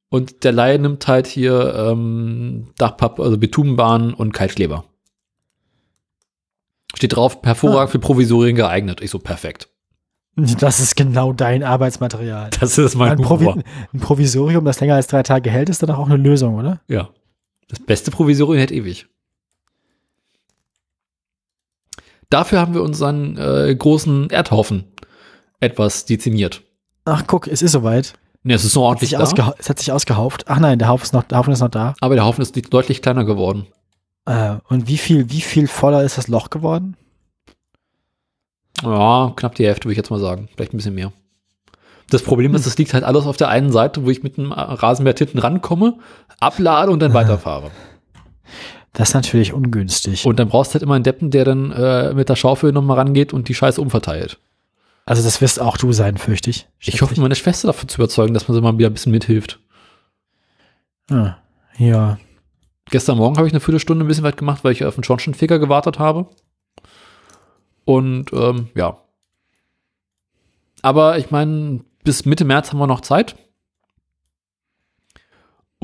Und 0.08 0.42
der 0.44 0.52
Laie 0.52 0.78
nimmt 0.78 1.06
halt 1.06 1.28
hier 1.28 1.74
ähm, 1.74 2.72
Dachpappe, 2.78 3.22
also 3.22 3.38
Bitumenbahn 3.38 4.12
und 4.12 4.32
Kaltkleber. 4.32 4.84
Steht 6.96 7.14
drauf, 7.14 7.38
hervorragend 7.42 7.90
für 7.90 7.98
Provisorien 7.98 8.56
geeignet. 8.56 9.00
Ich 9.02 9.10
so, 9.10 9.18
perfekt. 9.18 9.68
Das 10.58 10.80
ist 10.80 10.96
genau 10.96 11.32
dein 11.32 11.62
Arbeitsmaterial. 11.62 12.50
Das 12.58 12.76
ist 12.76 12.96
mein 12.96 13.12
Ein, 13.12 13.18
Provi 13.18 13.50
ein 13.50 14.00
Provisorium, 14.00 14.64
das 14.64 14.80
länger 14.80 14.96
als 14.96 15.06
drei 15.06 15.22
Tage 15.22 15.48
hält, 15.48 15.68
ist 15.68 15.80
dann 15.80 15.92
auch 15.92 16.06
eine 16.06 16.16
Lösung, 16.16 16.56
oder? 16.56 16.80
Ja. 16.88 17.10
Das 17.68 17.78
beste 17.78 18.10
Provisorium 18.10 18.58
hält 18.58 18.72
ewig. 18.72 19.06
Dafür 22.34 22.60
haben 22.60 22.74
wir 22.74 22.82
unseren 22.82 23.36
äh, 23.36 23.72
großen 23.78 24.28
Erdhaufen 24.28 24.92
etwas 25.60 26.04
dezimiert. 26.04 26.62
Ach, 27.04 27.22
guck, 27.28 27.46
es 27.46 27.62
ist 27.62 27.70
soweit. 27.70 28.14
Ne, 28.42 28.54
es 28.54 28.64
ist 28.64 28.74
noch 28.74 28.82
Hat 28.82 28.88
ordentlich 28.88 29.10
sich 29.10 29.18
da, 29.36 29.54
es 29.56 29.70
hat 29.70 29.78
sich 29.78 29.92
ausgehauft. 29.92 30.46
Ach 30.48 30.58
nein, 30.58 30.80
der 30.80 30.88
Haufen 30.88 31.04
ist 31.04 31.12
noch, 31.12 31.22
der 31.22 31.38
Haufen 31.38 31.52
ist 31.52 31.60
noch 31.60 31.68
da. 31.68 31.94
aber 32.00 32.16
der 32.16 32.24
Haufen 32.24 32.42
ist 32.42 32.56
deutlich 32.74 33.02
kleiner 33.02 33.24
geworden. 33.24 33.68
Äh, 34.26 34.56
und 34.68 34.88
wie 34.88 34.98
viel, 34.98 35.30
wie 35.30 35.42
viel 35.42 35.68
voller 35.68 36.02
ist 36.02 36.18
das 36.18 36.26
Loch 36.26 36.50
geworden? 36.50 36.96
Ja, 38.82 39.32
knapp 39.36 39.54
die 39.54 39.66
Hälfte, 39.66 39.84
würde 39.84 39.92
ich 39.92 39.98
jetzt 39.98 40.10
mal 40.10 40.18
sagen. 40.18 40.48
Vielleicht 40.56 40.74
ein 40.74 40.78
bisschen 40.78 40.96
mehr. 40.96 41.12
Das 42.10 42.24
Problem 42.24 42.52
ist, 42.56 42.66
es 42.66 42.76
liegt 42.76 42.94
halt 42.94 43.04
alles 43.04 43.26
auf 43.26 43.36
der 43.36 43.48
einen 43.48 43.70
Seite, 43.70 44.04
wo 44.04 44.10
ich 44.10 44.24
mit 44.24 44.38
dem 44.38 44.50
Rasenmäher 44.50 45.14
hinten 45.16 45.38
rankomme, 45.38 46.00
ablade 46.40 46.90
und 46.90 46.98
dann 46.98 47.14
weiterfahre. 47.14 47.70
Das 48.94 49.10
ist 49.10 49.14
natürlich 49.14 49.52
ungünstig. 49.52 50.24
Und 50.24 50.38
dann 50.38 50.48
brauchst 50.48 50.70
du 50.70 50.74
halt 50.74 50.84
immer 50.84 50.94
einen 50.94 51.04
Deppen, 51.04 51.30
der 51.30 51.44
dann 51.44 51.72
äh, 51.72 52.14
mit 52.14 52.28
der 52.28 52.36
Schaufel 52.36 52.72
nochmal 52.72 52.96
rangeht 52.96 53.32
und 53.32 53.48
die 53.48 53.54
Scheiße 53.54 53.80
umverteilt. 53.80 54.38
Also 55.04 55.22
das 55.22 55.40
wirst 55.40 55.60
auch 55.60 55.76
du 55.76 55.92
sein, 55.92 56.16
fürchte 56.16 56.48
ich. 56.48 56.66
Ich 56.78 57.02
hoffe, 57.02 57.20
meine 57.20 57.34
Schwester 57.34 57.66
davon 57.66 57.88
zu 57.88 57.96
überzeugen, 57.96 58.32
dass 58.32 58.48
man 58.48 58.54
sie 58.54 58.62
mal 58.62 58.78
wieder 58.78 58.88
ein 58.88 58.94
bisschen 58.94 59.12
mithilft. 59.12 59.58
Ah, 61.10 61.34
ja. 61.76 62.18
Gestern 62.90 63.18
Morgen 63.18 63.36
habe 63.36 63.48
ich 63.48 63.52
eine 63.52 63.60
Viertelstunde 63.60 64.04
ein 64.04 64.08
bisschen 64.08 64.24
weit 64.24 64.36
gemacht, 64.36 64.62
weil 64.62 64.72
ich 64.72 64.84
auf 64.84 64.94
den 64.94 65.04
Schornsteinfeger 65.04 65.58
gewartet 65.58 65.98
habe. 65.98 66.28
Und 67.84 68.32
ähm, 68.32 68.68
ja. 68.74 68.98
Aber 70.82 71.18
ich 71.18 71.30
meine, 71.30 71.80
bis 72.04 72.24
Mitte 72.24 72.44
März 72.44 72.70
haben 72.70 72.78
wir 72.78 72.86
noch 72.86 73.00
Zeit. 73.00 73.34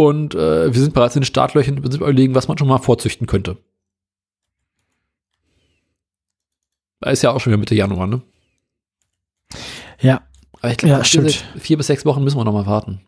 Und 0.00 0.34
äh, 0.34 0.72
wir 0.72 0.80
sind 0.80 0.94
bereits 0.94 1.14
in 1.14 1.20
den 1.20 1.26
Startlöchern 1.26 1.78
und 1.78 1.90
sind 1.92 2.00
überlegen, 2.00 2.34
was 2.34 2.48
man 2.48 2.56
schon 2.56 2.68
mal 2.68 2.78
vorzüchten 2.78 3.26
könnte. 3.26 3.58
Da 7.00 7.10
ist 7.10 7.22
ja 7.22 7.32
auch 7.32 7.40
schon 7.40 7.50
wieder 7.52 7.60
Mitte 7.60 7.74
Januar, 7.74 8.06
ne? 8.06 8.22
Ja, 10.00 10.22
Aber 10.62 10.70
ich 10.70 10.78
glaube, 10.78 10.94
Ja, 10.94 11.04
stimmt. 11.04 11.44
vier 11.58 11.76
bis 11.76 11.88
sechs 11.88 12.06
Wochen 12.06 12.24
müssen 12.24 12.38
wir 12.38 12.44
noch 12.44 12.52
mal 12.54 12.66
warten. 12.66 13.00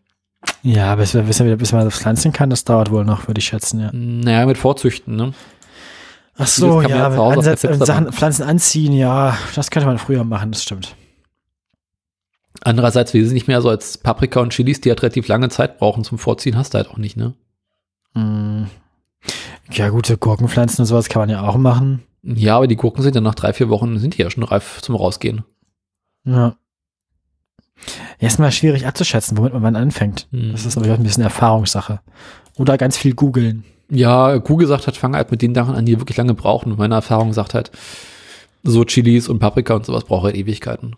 ja, 0.62 0.94
bis, 0.96 1.14
wir- 1.14 1.22
bis, 1.22 1.38
bis 1.38 1.72
man 1.72 1.84
das 1.86 1.98
pflanzen 1.98 2.32
kann, 2.34 2.50
das 2.50 2.64
dauert 2.64 2.90
wohl 2.90 3.04
noch, 3.06 3.26
würde 3.26 3.38
ich 3.38 3.46
schätzen, 3.46 3.80
ja. 3.80 3.90
Naja, 3.92 4.44
mit 4.44 4.58
Vorzüchten, 4.58 5.16
ne? 5.16 5.32
Ach 6.36 6.46
so, 6.46 6.80
ja 6.82 6.88
ja, 6.88 7.06
Ansatz, 7.08 7.60
Sachen. 7.62 8.12
Pflanzen 8.12 8.42
anziehen, 8.42 8.92
ja, 8.92 9.36
das 9.54 9.70
könnte 9.70 9.86
man 9.86 9.98
früher 9.98 10.24
machen, 10.24 10.50
das 10.52 10.62
stimmt. 10.62 10.94
Andererseits, 12.64 13.12
wir 13.12 13.24
sind 13.24 13.34
nicht 13.34 13.48
mehr 13.48 13.60
so 13.60 13.68
als 13.68 13.98
Paprika 13.98 14.40
und 14.40 14.52
Chilis, 14.52 14.80
die 14.80 14.90
halt 14.90 15.02
relativ 15.02 15.26
lange 15.28 15.48
Zeit 15.48 15.78
brauchen 15.78 16.04
zum 16.04 16.18
Vorziehen, 16.18 16.56
hast 16.56 16.74
du 16.74 16.78
halt 16.78 16.88
auch 16.88 16.98
nicht, 16.98 17.16
ne? 17.16 17.34
Mm. 18.14 18.64
Ja, 19.70 19.88
gute 19.88 20.16
Gurkenpflanzen 20.16 20.82
und 20.82 20.86
sowas 20.86 21.08
kann 21.08 21.22
man 21.22 21.30
ja 21.30 21.42
auch 21.42 21.56
machen. 21.56 22.02
Ja, 22.22 22.56
aber 22.56 22.66
die 22.68 22.76
Gurken 22.76 23.02
sind 23.02 23.14
ja 23.14 23.20
nach 23.20 23.34
drei, 23.34 23.52
vier 23.52 23.68
Wochen, 23.68 23.98
sind 23.98 24.16
die 24.16 24.22
ja 24.22 24.30
schon 24.30 24.44
reif 24.44 24.80
zum 24.82 24.94
Rausgehen. 24.94 25.42
Ja. 26.24 26.56
Erstmal 28.20 28.52
schwierig 28.52 28.86
abzuschätzen, 28.86 29.36
womit 29.36 29.54
man 29.54 29.74
anfängt. 29.74 30.28
Hm. 30.30 30.52
Das 30.52 30.64
ist 30.64 30.76
aber 30.76 30.86
auch 30.92 30.98
ein 30.98 31.02
bisschen 31.02 31.24
Erfahrungssache. 31.24 32.00
Oder 32.56 32.78
ganz 32.78 32.96
viel 32.96 33.14
googeln. 33.14 33.64
Ja, 33.90 34.36
Google 34.36 34.68
sagt 34.68 34.86
halt, 34.86 34.96
fang 34.96 35.16
halt 35.16 35.30
mit 35.32 35.42
den 35.42 35.54
Sachen 35.54 35.74
an, 35.74 35.84
die 35.84 35.98
wirklich 35.98 36.16
lange 36.16 36.34
brauchen. 36.34 36.72
Und 36.72 36.78
meine 36.78 36.94
Erfahrung 36.94 37.32
sagt 37.32 37.54
halt, 37.54 37.72
so 38.62 38.84
Chilis 38.84 39.28
und 39.28 39.40
Paprika 39.40 39.74
und 39.74 39.84
sowas 39.84 40.04
braucht 40.04 40.24
halt 40.24 40.36
Ewigkeiten. 40.36 40.94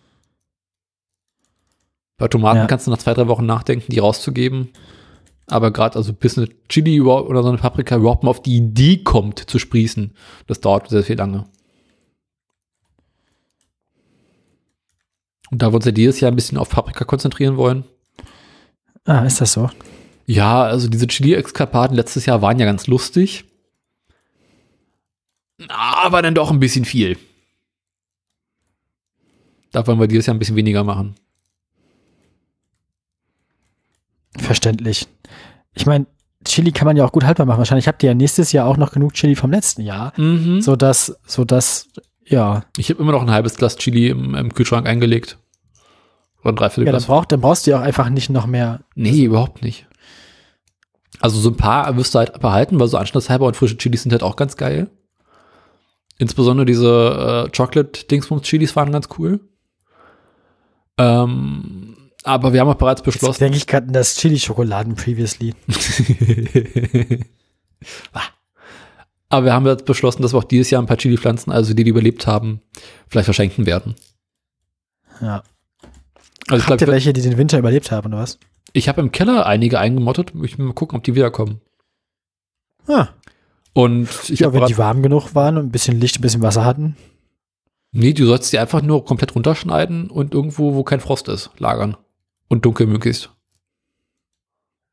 Bei 2.16 2.28
Tomaten 2.28 2.58
Ja. 2.58 2.66
kannst 2.66 2.86
du 2.86 2.90
nach 2.90 2.98
zwei, 2.98 3.14
drei 3.14 3.26
Wochen 3.28 3.46
nachdenken, 3.46 3.90
die 3.90 3.98
rauszugeben. 3.98 4.68
Aber 5.46 5.70
gerade, 5.72 5.96
also 5.96 6.12
bis 6.12 6.38
eine 6.38 6.48
Chili 6.68 7.00
oder 7.00 7.42
so 7.42 7.48
eine 7.48 7.58
Paprika 7.58 7.96
überhaupt 7.96 8.22
mal 8.24 8.30
auf 8.30 8.42
die 8.42 8.56
Idee 8.56 8.98
kommt 8.98 9.38
zu 9.50 9.58
sprießen, 9.58 10.14
das 10.46 10.60
dauert 10.60 10.88
sehr 10.88 11.02
viel 11.02 11.16
lange. 11.16 11.44
Und 15.50 15.60
da 15.62 15.70
wir 15.70 15.76
uns 15.76 15.84
ja 15.84 15.92
dieses 15.92 16.20
Jahr 16.20 16.32
ein 16.32 16.36
bisschen 16.36 16.56
auf 16.58 16.70
Paprika 16.70 17.04
konzentrieren 17.04 17.56
wollen. 17.56 17.84
Ah, 19.04 19.24
ist 19.24 19.40
das 19.40 19.52
so? 19.52 19.70
Ja, 20.26 20.62
also 20.62 20.88
diese 20.88 21.06
Chili-Exkarpaten 21.06 21.94
letztes 21.94 22.24
Jahr 22.24 22.40
waren 22.40 22.58
ja 22.58 22.64
ganz 22.64 22.86
lustig. 22.86 23.44
Aber 25.68 26.22
dann 26.22 26.34
doch 26.34 26.50
ein 26.50 26.60
bisschen 26.60 26.86
viel. 26.86 27.18
Da 29.72 29.86
wollen 29.86 30.00
wir 30.00 30.08
dieses 30.08 30.26
Jahr 30.26 30.34
ein 30.34 30.38
bisschen 30.38 30.56
weniger 30.56 30.84
machen. 30.84 31.16
Verständlich. 34.38 35.06
Ich 35.74 35.86
meine, 35.86 36.06
Chili 36.44 36.72
kann 36.72 36.86
man 36.86 36.96
ja 36.96 37.04
auch 37.04 37.12
gut 37.12 37.24
haltbar 37.24 37.46
machen. 37.46 37.58
Wahrscheinlich 37.58 37.88
habt 37.88 38.02
ihr 38.02 38.10
ja 38.10 38.14
nächstes 38.14 38.52
Jahr 38.52 38.66
auch 38.66 38.76
noch 38.76 38.92
genug 38.92 39.14
Chili 39.14 39.34
vom 39.34 39.50
letzten 39.50 39.82
Jahr, 39.82 40.12
Mhm. 40.16 40.60
so 40.60 40.76
dass, 40.76 41.16
so 41.26 41.44
dass, 41.44 41.88
ja, 42.26 42.64
Ich 42.76 42.90
habe 42.90 43.00
immer 43.00 43.12
noch 43.12 43.22
ein 43.22 43.30
halbes 43.30 43.56
Glas 43.56 43.76
Chili 43.76 44.08
im, 44.08 44.34
im 44.34 44.52
Kühlschrank 44.54 44.86
eingelegt. 44.86 45.38
Oder 46.42 46.52
ein 46.52 46.56
Dreiviertel 46.56 46.86
ja, 46.86 46.92
dann 46.92 46.98
Glas. 47.00 47.06
braucht, 47.06 47.32
dann 47.32 47.40
brauchst 47.40 47.66
du 47.66 47.70
ja 47.70 47.78
auch 47.78 47.82
einfach 47.82 48.10
nicht 48.10 48.28
noch 48.30 48.46
mehr. 48.46 48.80
Nee, 48.94 49.22
überhaupt 49.24 49.62
nicht. 49.62 49.86
Also 51.20 51.38
so 51.40 51.48
ein 51.48 51.56
paar 51.56 51.96
wirst 51.96 52.14
du 52.14 52.18
halt 52.18 52.38
behalten, 52.40 52.78
weil 52.78 52.88
so 52.88 52.98
anschlusshalber 52.98 53.46
und 53.46 53.56
frische 53.56 53.78
Chilis 53.78 54.02
sind 54.02 54.12
halt 54.12 54.22
auch 54.22 54.36
ganz 54.36 54.56
geil. 54.58 54.90
Insbesondere 56.18 56.66
diese 56.66 57.46
äh, 57.48 57.56
Chocolate-Dingsbums-Chilis 57.56 58.76
waren 58.76 58.92
ganz 58.92 59.08
cool. 59.18 59.40
Ähm, 60.98 61.96
aber 62.24 62.52
wir 62.52 62.60
haben 62.60 62.68
auch 62.68 62.74
bereits 62.74 63.00
Jetzt 63.00 63.04
beschlossen. 63.06 63.38
denke 63.44 63.56
ich 63.58 63.66
gerade 63.66 63.86
an 63.86 63.92
das 63.92 64.16
Chili-Schokoladen 64.16 64.96
previously. 64.96 65.54
aber 69.28 69.44
wir 69.46 69.52
haben 69.52 69.66
jetzt 69.66 69.84
beschlossen, 69.84 70.22
dass 70.22 70.32
wir 70.32 70.38
auch 70.38 70.44
dieses 70.44 70.70
Jahr 70.70 70.82
ein 70.82 70.86
paar 70.86 70.96
Chili-Pflanzen, 70.96 71.52
also 71.52 71.74
die, 71.74 71.84
die 71.84 71.90
überlebt 71.90 72.26
haben, 72.26 72.60
vielleicht 73.08 73.26
verschenken 73.26 73.66
werden. 73.66 73.94
Ja. 75.20 75.42
Also 76.48 76.62
ich 76.62 76.62
Habt 76.68 76.70
ihr 76.72 76.76
glaube, 76.76 76.92
welche, 76.92 77.12
die 77.12 77.22
den 77.22 77.38
Winter 77.38 77.58
überlebt 77.58 77.90
haben, 77.90 78.12
oder 78.12 78.22
was? 78.22 78.38
ich 78.72 78.88
habe 78.88 79.00
im 79.00 79.12
Keller 79.12 79.46
einige 79.46 79.78
eingemottet. 79.78 80.32
Ich 80.42 80.58
will 80.58 80.66
mal 80.66 80.72
gucken, 80.74 80.98
ob 80.98 81.04
die 81.04 81.14
wiederkommen. 81.14 81.60
Ah, 82.86 83.08
Und 83.72 84.08
ich 84.28 84.40
ja, 84.40 84.52
wenn 84.52 84.66
die 84.66 84.76
warm 84.78 85.02
genug 85.02 85.34
waren 85.34 85.56
und 85.56 85.66
ein 85.66 85.72
bisschen 85.72 85.98
Licht, 86.00 86.18
ein 86.18 86.22
bisschen 86.22 86.42
Wasser 86.42 86.64
hatten. 86.64 86.96
Nee, 87.92 88.12
du 88.12 88.26
sollst 88.26 88.52
die 88.52 88.58
einfach 88.58 88.82
nur 88.82 89.04
komplett 89.04 89.34
runterschneiden 89.34 90.10
und 90.10 90.34
irgendwo, 90.34 90.74
wo 90.74 90.82
kein 90.82 91.00
Frost 91.00 91.28
ist, 91.28 91.50
lagern. 91.58 91.96
Und 92.48 92.64
dunkel 92.64 92.86
möglichst. 92.86 93.30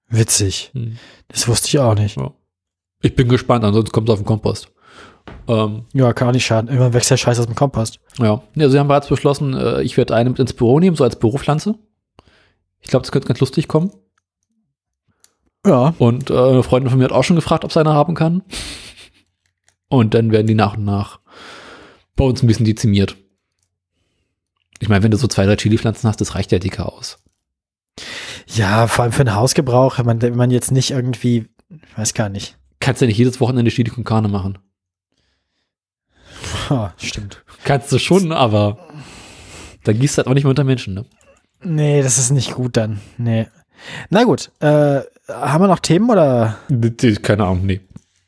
Witzig. 0.07 0.71
Hm. 0.73 0.97
Das 1.27 1.47
wusste 1.47 1.67
ich 1.69 1.79
auch 1.79 1.95
nicht. 1.95 2.17
Ja. 2.17 2.33
Ich 3.01 3.15
bin 3.15 3.29
gespannt, 3.29 3.63
ansonsten 3.63 3.91
kommt 3.91 4.09
es 4.09 4.13
auf 4.13 4.19
den 4.19 4.25
Kompost. 4.25 4.71
Ähm, 5.47 5.85
Ja, 5.93 6.13
kann 6.13 6.27
auch 6.27 6.33
nicht 6.33 6.45
schaden. 6.45 6.67
Irgendwann 6.69 6.93
wächst 6.93 7.09
der 7.11 7.17
Scheiß 7.17 7.39
aus 7.39 7.45
dem 7.45 7.55
Kompost. 7.55 7.99
ja. 8.19 8.41
Also 8.57 8.73
wir 8.73 8.79
haben 8.79 8.87
bereits 8.87 9.07
beschlossen, 9.07 9.53
äh, 9.53 9.81
ich 9.81 9.97
werde 9.97 10.15
eine 10.15 10.29
mit 10.29 10.39
ins 10.39 10.53
Büro 10.53 10.79
nehmen, 10.79 10.95
so 10.95 11.03
als 11.03 11.17
Büropflanze. 11.17 11.75
Ich 12.81 12.89
glaube, 12.89 13.03
das 13.03 13.11
könnte 13.11 13.27
ganz 13.27 13.39
lustig 13.39 13.67
kommen. 13.67 13.91
Ja. 15.65 15.93
Und 15.99 16.29
äh, 16.29 16.37
eine 16.37 16.63
Freundin 16.63 16.89
von 16.89 16.97
mir 16.99 17.05
hat 17.05 17.11
auch 17.11 17.23
schon 17.23 17.35
gefragt, 17.35 17.63
ob 17.63 17.71
sie 17.71 17.79
eine 17.79 17.93
haben 17.93 18.15
kann. 18.15 18.43
Und 19.87 20.13
dann 20.13 20.31
werden 20.31 20.47
die 20.47 20.55
nach 20.55 20.75
und 20.77 20.85
nach 20.85 21.19
bei 22.15 22.23
uns 22.23 22.41
ein 22.43 22.47
bisschen 22.47 22.65
dezimiert. 22.65 23.15
Ich 24.79 24.89
meine, 24.89 25.03
wenn 25.03 25.11
du 25.11 25.17
so 25.17 25.27
zwei, 25.27 25.45
drei 25.45 25.55
Chili-Pflanzen 25.55 26.07
hast, 26.07 26.19
das 26.21 26.33
reicht 26.35 26.51
ja 26.51 26.59
dicker 26.59 26.91
aus. 26.91 27.19
Ja, 28.53 28.87
vor 28.87 29.03
allem 29.03 29.11
für 29.11 29.23
den 29.23 29.35
Hausgebrauch, 29.35 29.97
wenn 29.97 30.05
man, 30.05 30.21
wenn 30.21 30.35
man 30.35 30.51
jetzt 30.51 30.71
nicht 30.71 30.91
irgendwie, 30.91 31.47
ich 31.69 31.97
weiß 31.97 32.13
gar 32.13 32.29
nicht. 32.29 32.57
Kannst 32.79 33.01
ja 33.01 33.07
nicht 33.07 33.17
jedes 33.17 33.39
Wochenende 33.39 33.71
Chili 33.71 33.89
con 33.89 34.03
Carne 34.03 34.27
machen. 34.27 34.57
Ha, 36.69 36.93
stimmt. 36.97 37.43
Kannst 37.63 37.91
du 37.91 37.99
schon, 37.99 38.31
aber 38.31 38.77
da 39.83 39.93
gießt 39.93 40.17
halt 40.17 40.27
auch 40.27 40.33
nicht 40.33 40.43
mehr 40.43 40.49
unter 40.49 40.63
Menschen, 40.63 40.93
ne? 40.93 41.05
Nee, 41.63 42.01
das 42.01 42.17
ist 42.17 42.31
nicht 42.31 42.53
gut 42.55 42.75
dann. 42.75 42.99
Nee. 43.17 43.47
Na 44.09 44.23
gut, 44.23 44.51
äh, 44.59 45.01
haben 45.27 45.63
wir 45.63 45.67
noch 45.67 45.79
Themen 45.79 46.09
oder 46.09 46.57
Keine 47.21 47.43
Ahnung, 47.43 47.65
nee. 47.65 47.81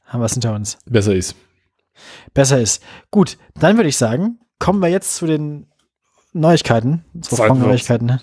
haben 0.05 0.21
wir 0.21 0.25
es 0.25 0.33
hinter 0.33 0.53
uns? 0.53 0.77
Besser 0.85 1.15
ist. 1.15 1.35
Besser 2.33 2.59
ist. 2.59 2.83
Gut, 3.11 3.37
dann 3.59 3.77
würde 3.77 3.89
ich 3.89 3.97
sagen, 3.97 4.39
kommen 4.59 4.79
wir 4.79 4.89
jetzt 4.89 5.15
zu 5.15 5.25
den 5.25 5.67
Neuigkeiten. 6.31 7.03
Zu. 7.21 7.35
Neuigkeiten, 7.43 8.05
ne? 8.05 8.21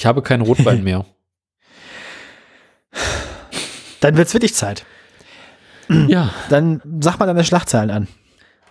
Ich 0.00 0.06
habe 0.06 0.22
keinen 0.22 0.40
Rotwein 0.40 0.82
mehr. 0.90 1.04
Dann 4.00 4.16
wird's 4.16 4.32
wirklich 4.32 4.54
Zeit. 4.54 4.86
ja, 6.08 6.32
Dann 6.48 6.80
sag 7.00 7.18
mal 7.18 7.26
deine 7.26 7.44
Schlachtzahlen 7.44 7.90
an. 7.90 8.08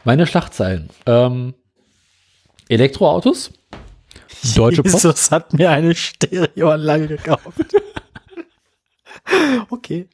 meine 0.03 0.25
Schlachtzeilen. 0.25 0.89
Ähm, 1.05 1.53
Elektroautos, 2.67 3.51
Deutsche 4.55 4.81
Post, 4.81 5.03
Jesus 5.03 5.29
hat 5.29 5.53
mir 5.53 5.69
eine 5.69 5.93
Stereoanlage 5.93 7.09
gekauft. 7.09 7.59
okay. 9.69 10.09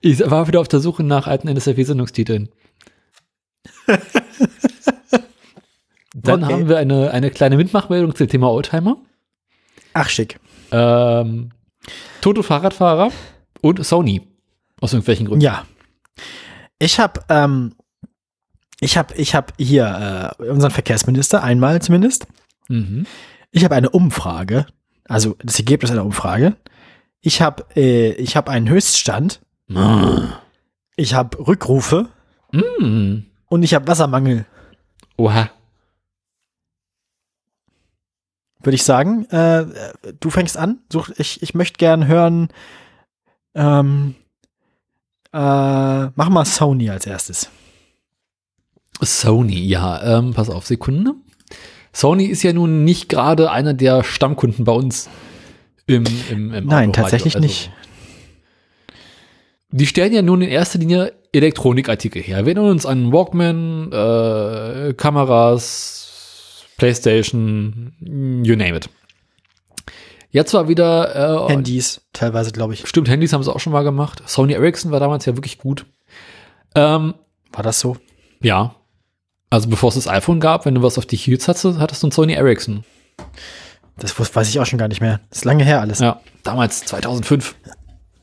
ich 0.00 0.18
war 0.18 0.48
wieder 0.48 0.60
auf 0.60 0.68
der 0.68 0.80
Suche 0.80 1.04
nach 1.04 1.28
alten 1.28 1.46
NSFW-Sendungstiteln. 1.46 2.48
Dann 6.14 6.42
Okay. 6.42 6.52
haben 6.54 6.68
wir 6.68 6.78
eine, 6.78 7.12
eine 7.12 7.30
kleine 7.30 7.56
Mitmachmeldung 7.56 8.16
zum 8.16 8.26
Thema 8.28 8.50
Oldtimer. 8.50 8.96
Ach, 9.94 10.08
schick. 10.08 10.38
Ähm, 10.70 11.50
tote 12.20 12.42
Fahrradfahrer 12.42 13.10
und 13.60 13.84
Sony. 13.84 14.22
Aus 14.80 14.92
irgendwelchen 14.92 15.26
Gründen. 15.26 15.42
Ja. 15.44 15.64
Ich 16.78 16.98
habe 16.98 17.20
ähm, 17.28 17.74
ich 18.80 18.96
habe 18.96 19.14
ich 19.14 19.34
habe 19.34 19.52
hier 19.58 20.34
äh, 20.40 20.44
unseren 20.50 20.70
Verkehrsminister 20.72 21.42
einmal 21.42 21.80
zumindest. 21.82 22.26
Mhm. 22.68 23.06
Ich 23.52 23.64
habe 23.64 23.74
eine 23.74 23.90
Umfrage, 23.90 24.66
also 25.06 25.36
das 25.44 25.58
Ergebnis 25.58 25.90
einer 25.90 26.04
Umfrage. 26.04 26.56
Ich 27.20 27.40
habe 27.42 27.64
äh, 27.76 28.12
ich 28.12 28.34
habe 28.36 28.50
einen 28.50 28.68
Höchststand, 28.68 29.40
ich 30.96 31.14
habe 31.14 31.46
Rückrufe 31.46 32.08
Mm. 32.54 33.20
und 33.48 33.62
ich 33.62 33.72
habe 33.72 33.86
Wassermangel, 33.86 34.44
Oha. 35.16 35.48
Würde 38.64 38.74
ich 38.74 38.84
sagen. 38.84 39.26
Äh, 39.26 39.66
du 40.20 40.30
fängst 40.30 40.56
an. 40.56 40.78
Such, 40.90 41.10
ich 41.18 41.42
ich 41.42 41.54
möchte 41.54 41.78
gern 41.78 42.06
hören. 42.06 42.48
Ähm, 43.54 44.14
äh, 45.32 45.38
mach 46.14 46.28
mal 46.28 46.44
Sony 46.44 46.90
als 46.90 47.06
erstes. 47.06 47.48
Sony, 49.00 49.58
ja, 49.66 50.18
ähm, 50.18 50.34
pass 50.34 50.50
auf, 50.50 50.66
Sekunde. 50.66 51.14
Sony 51.92 52.26
ist 52.26 52.42
ja 52.42 52.52
nun 52.52 52.84
nicht 52.84 53.08
gerade 53.08 53.50
einer 53.50 53.74
der 53.74 54.04
Stammkunden 54.04 54.64
bei 54.64 54.72
uns 54.72 55.08
im, 55.86 56.04
im, 56.30 56.54
im 56.54 56.66
Nein, 56.66 56.92
tatsächlich 56.92 57.34
Also, 57.34 57.46
nicht. 57.46 57.70
Die 59.70 59.86
stellen 59.86 60.12
ja 60.12 60.22
nun 60.22 60.42
in 60.42 60.50
erster 60.50 60.78
Linie 60.78 61.12
Elektronikartikel 61.32 62.22
her. 62.22 62.44
Wir 62.44 62.54
erinnern 62.54 62.70
uns 62.70 62.84
an 62.84 63.10
Walkman, 63.10 63.90
äh, 63.90 64.92
Kameras, 64.94 66.01
Playstation, 66.76 67.92
you 68.44 68.56
name 68.56 68.76
it. 68.76 68.88
Jetzt 70.30 70.54
war 70.54 70.66
wieder 70.66 71.46
äh, 71.48 71.52
Handys, 71.52 72.00
teilweise, 72.14 72.52
glaube 72.52 72.72
ich. 72.74 72.88
Stimmt, 72.88 73.08
Handys 73.08 73.32
haben 73.34 73.42
sie 73.42 73.52
auch 73.54 73.60
schon 73.60 73.72
mal 73.72 73.84
gemacht. 73.84 74.22
Sony 74.26 74.54
Ericsson 74.54 74.90
war 74.90 74.98
damals 75.00 75.26
ja 75.26 75.36
wirklich 75.36 75.58
gut. 75.58 75.84
Ähm, 76.74 77.14
War 77.52 77.62
das 77.62 77.80
so? 77.80 77.96
ja. 78.40 78.74
Also 79.50 79.68
bevor 79.68 79.90
es 79.90 79.96
das 79.96 80.08
iPhone 80.08 80.40
gab, 80.40 80.64
wenn 80.64 80.74
du 80.74 80.82
was 80.82 80.96
auf 80.96 81.04
die 81.04 81.18
Heels 81.18 81.46
hattest, 81.46 81.78
hattest 81.78 82.02
du 82.02 82.06
ein 82.06 82.10
Sony 82.10 82.32
Ericsson. 82.32 82.84
Das 83.98 84.18
weiß 84.34 84.48
ich 84.48 84.58
auch 84.58 84.64
schon 84.64 84.78
gar 84.78 84.88
nicht 84.88 85.02
mehr. 85.02 85.20
Das 85.28 85.40
ist 85.40 85.44
lange 85.44 85.62
her 85.62 85.82
alles. 85.82 85.98
Ja, 85.98 86.20
damals 86.42 86.86
2005. 86.86 87.54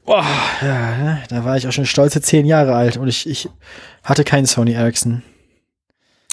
Boah, 0.06 0.26
ja, 0.64 0.98
ne, 0.98 1.24
da 1.30 1.46
war 1.46 1.56
ich 1.56 1.68
auch 1.68 1.72
schon 1.72 1.86
stolze 1.86 2.20
zehn 2.20 2.48
Jahre 2.48 2.74
alt 2.74 2.98
und 2.98 3.08
ich, 3.08 3.30
ich 3.30 3.48
hatte 4.04 4.24
keinen 4.24 4.48
Sony 4.48 4.72
Ericsson. 4.72 5.22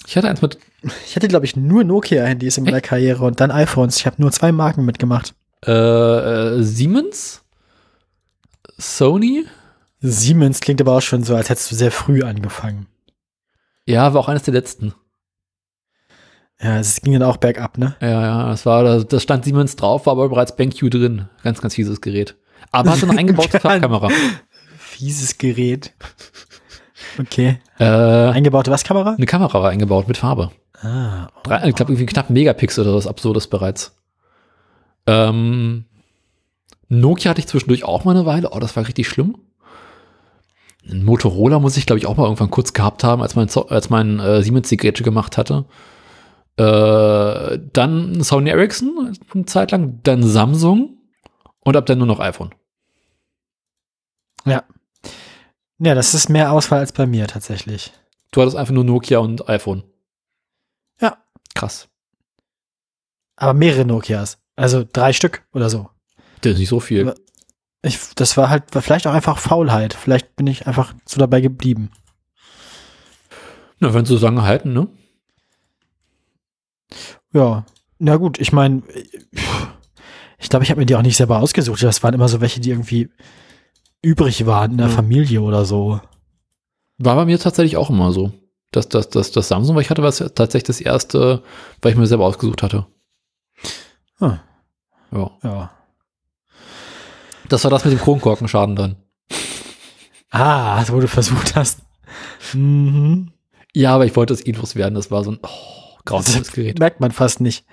Ich 0.07 0.17
hatte 0.17 0.29
eins 0.29 0.41
mit 0.43 0.59
Ich 1.07 1.17
hatte, 1.17 1.29
glaube 1.29 1.45
ich, 1.45 1.57
nur 1.57 1.85
Nokia-Handys 1.85 2.59
in 2.59 2.65
meiner 2.65 2.81
Karriere 2.81 3.25
und 3.25 3.41
dann 3.41 3.51
iPhones. 3.51 3.97
Ich 3.97 4.07
habe 4.07 4.21
nur 4.23 4.31
zwei 4.33 4.53
Marken 4.53 4.85
mitgemacht. 4.85 5.35
äh, 5.67 5.71
äh, 5.73 6.63
Siemens, 6.63 7.43
Sony. 8.79 9.47
Siemens 10.01 10.61
klingt 10.61 10.81
aber 10.81 10.97
auch 10.97 11.01
schon 11.03 11.25
so, 11.25 11.35
als 11.35 11.49
hättest 11.51 11.73
du 11.73 11.75
sehr 11.75 11.91
früh 11.91 12.23
angefangen. 12.23 12.87
Ja, 13.87 14.13
war 14.15 14.21
auch 14.21 14.29
eines 14.29 14.43
der 14.45 14.55
letzten. 14.55 14.95
Ja, 16.61 16.79
es 16.79 17.01
ging 17.01 17.13
dann 17.13 17.23
auch 17.23 17.37
bergab, 17.37 17.77
ne? 17.79 17.97
Ja, 18.01 18.23
ja, 18.23 18.49
das 18.49 18.65
war, 18.65 18.83
da 18.83 19.03
das 19.03 19.23
stand 19.23 19.45
Siemens 19.45 19.77
drauf, 19.77 20.07
war 20.07 20.13
aber 20.13 20.29
bereits 20.29 20.57
BenQ 20.57 20.91
drin. 20.91 21.29
Ganz, 21.43 21.61
ganz 21.61 21.75
fieses 21.75 22.01
Gerät. 22.01 22.37
Aber 22.73 22.91
hatte 22.91 23.09
eine 23.09 23.19
eingebaute 23.19 23.61
Farbkamera. 23.61 24.09
Fieses 24.79 25.37
Gerät. 25.39 25.93
Okay. 27.19 27.59
Äh, 27.79 27.85
Eingebaute 27.85 28.71
was 28.71 28.85
Kamera? 28.85 29.15
eine 29.15 29.27
Kamera 29.27 29.63
war 29.63 29.71
eingebaut 29.71 30.09
mit 30.09 30.17
Farbe. 30.17 30.51
Ah, 30.83 31.29
Drei, 31.43 31.69
ich 31.69 31.75
glaube, 31.75 31.93
irgendwie 31.93 32.07
knapp 32.07 32.31
Megapixel 32.31 32.85
oder 32.85 32.97
was 32.97 33.07
Absurdes 33.07 33.47
bereits. 33.49 33.97
Ähm, 35.07 35.85
Nokia 36.89 37.31
hatte 37.31 37.41
ich 37.41 37.47
zwischendurch 37.47 37.85
auch 37.85 38.05
mal 38.05 38.15
eine 38.15 38.27
Weile. 38.27 38.51
Oh, 38.53 38.59
das 38.59 38.77
war 38.77 38.87
richtig 38.87 39.09
schlimm. 39.09 39.39
Ein 40.89 41.05
Motorola 41.05 41.59
muss 41.59 41.77
ich, 41.77 41.87
glaube 41.87 41.99
ich, 41.99 42.07
auch 42.07 42.17
mal 42.17 42.25
irgendwann 42.25 42.51
kurz 42.51 42.73
gehabt 42.73 43.03
haben, 43.03 43.23
als 43.23 43.35
mein, 43.35 43.49
als 43.69 43.91
mein 43.91 44.21
äh, 44.21 44.43
Siemens 44.43 44.69
die 44.69 44.77
Geräte 44.77 45.03
gemacht 45.03 45.37
hatte. 45.37 45.65
Äh, 46.57 47.59
dann 47.73 48.23
Sony 48.23 48.51
Ericsson 48.51 49.13
eine 49.35 49.45
Zeit 49.47 49.73
lang, 49.73 50.01
dann 50.05 50.23
Samsung 50.23 50.99
Und 51.61 51.77
ab 51.77 51.87
dann 51.87 51.99
nur 51.99 52.07
noch 52.07 52.21
iPhone. 52.21 52.55
Ja. 54.47 54.63
Ja, 55.79 55.95
das 55.95 56.15
ist 56.15 56.29
mehr 56.29 56.53
Auswahl 56.53 56.81
als 56.81 56.93
bei 56.93 57.07
mir 57.07 57.27
tatsächlich. 57.27 57.93
Du 58.31 58.41
hattest 58.41 58.57
einfach 58.57 58.73
nur 58.73 58.85
Nokia 58.85 59.19
und 59.19 59.49
iPhone. 59.49 59.85
Ja. 61.01 61.19
Krass. 61.55 61.89
Aber 63.37 63.53
mehrere 63.55 63.85
Nokias. 63.85 64.39
Also 64.57 64.85
drei 64.91 65.13
Stück 65.13 65.47
oder 65.53 65.69
so. 65.69 65.91
Das 66.41 66.53
ist 66.53 66.59
nicht 66.59 66.69
so 66.69 66.81
viel. 66.81 67.15
Ich, 67.83 67.99
das 68.15 68.37
war 68.37 68.49
halt 68.49 68.75
war 68.75 68.83
vielleicht 68.83 69.07
auch 69.07 69.13
einfach 69.13 69.39
Faulheit. 69.39 69.95
Vielleicht 69.95 70.35
bin 70.37 70.47
ich 70.47 70.67
einfach 70.67 70.95
so 71.05 71.19
dabei 71.19 71.41
geblieben. 71.41 71.91
Na, 73.79 73.93
wenn 73.93 74.07
sie 74.07 74.17
so 74.17 74.25
lange 74.25 74.43
halten, 74.43 74.73
ne? 74.73 74.89
Ja. 77.33 77.67
Na 77.99 78.17
gut, 78.17 78.39
ich 78.39 78.53
meine, 78.53 78.83
ich 80.39 80.49
glaube, 80.49 80.65
ich 80.65 80.71
habe 80.71 80.81
mir 80.81 80.87
die 80.87 80.97
auch 80.97 81.03
nicht 81.03 81.17
selber 81.17 81.41
ausgesucht. 81.41 81.83
Das 81.83 82.03
waren 82.03 82.15
immer 82.15 82.29
so 82.29 82.41
welche, 82.41 82.61
die 82.61 82.71
irgendwie 82.71 83.11
übrig 84.03 84.47
waren 84.47 84.73
in 84.73 84.79
der 84.79 84.89
Ja. 84.89 84.93
Familie 84.93 85.41
oder 85.43 85.65
so. 85.65 86.01
War 86.99 87.17
bei 87.17 87.25
mir 87.25 87.39
tatsächlich 87.39 87.77
auch 87.77 87.91
immer 87.91 88.13
so. 88.13 88.33
Das, 88.73 88.89
das, 88.89 89.09
das, 89.11 89.31
das 89.31 89.49
Samsung, 89.49 89.77
weil 89.77 89.83
ich 89.83 89.91
hatte 89.91 90.03
was 90.03 90.19
tatsächlich 90.19 90.65
das 90.65 90.81
erste, 90.81 91.43
weil 91.81 91.93
ich 91.93 91.99
mir 91.99 92.07
selber 92.07 92.25
ausgesucht 92.25 92.63
hatte. 92.63 92.87
Hm. 94.19 94.39
Ja. 95.13 95.31
Ja. 95.43 95.71
Das 97.49 97.65
war 97.65 97.71
das 97.71 97.85
mit 97.85 97.95
dem 97.95 98.01
Kronkorkenschaden 98.01 98.77
dann. 98.77 98.97
Ah, 100.31 100.83
wo 100.89 101.01
du 101.01 101.09
versucht 101.09 101.55
hast. 101.55 101.81
Mhm. 102.53 103.33
Ja, 103.73 103.95
aber 103.95 104.07
ich 104.07 104.17
wollte 104.17 104.35
es 104.35 104.45
eh 104.45 104.53
loswerden. 104.53 104.95
Das 104.95 105.11
war 105.11 105.23
so 105.23 105.33
ein 105.33 105.39
oh, 105.43 105.99
grauenvolles 106.05 106.53
Gerät. 106.53 106.79
Merkt 106.79 107.01
man 107.01 107.13
fast 107.13 107.41
nicht. 107.41 107.65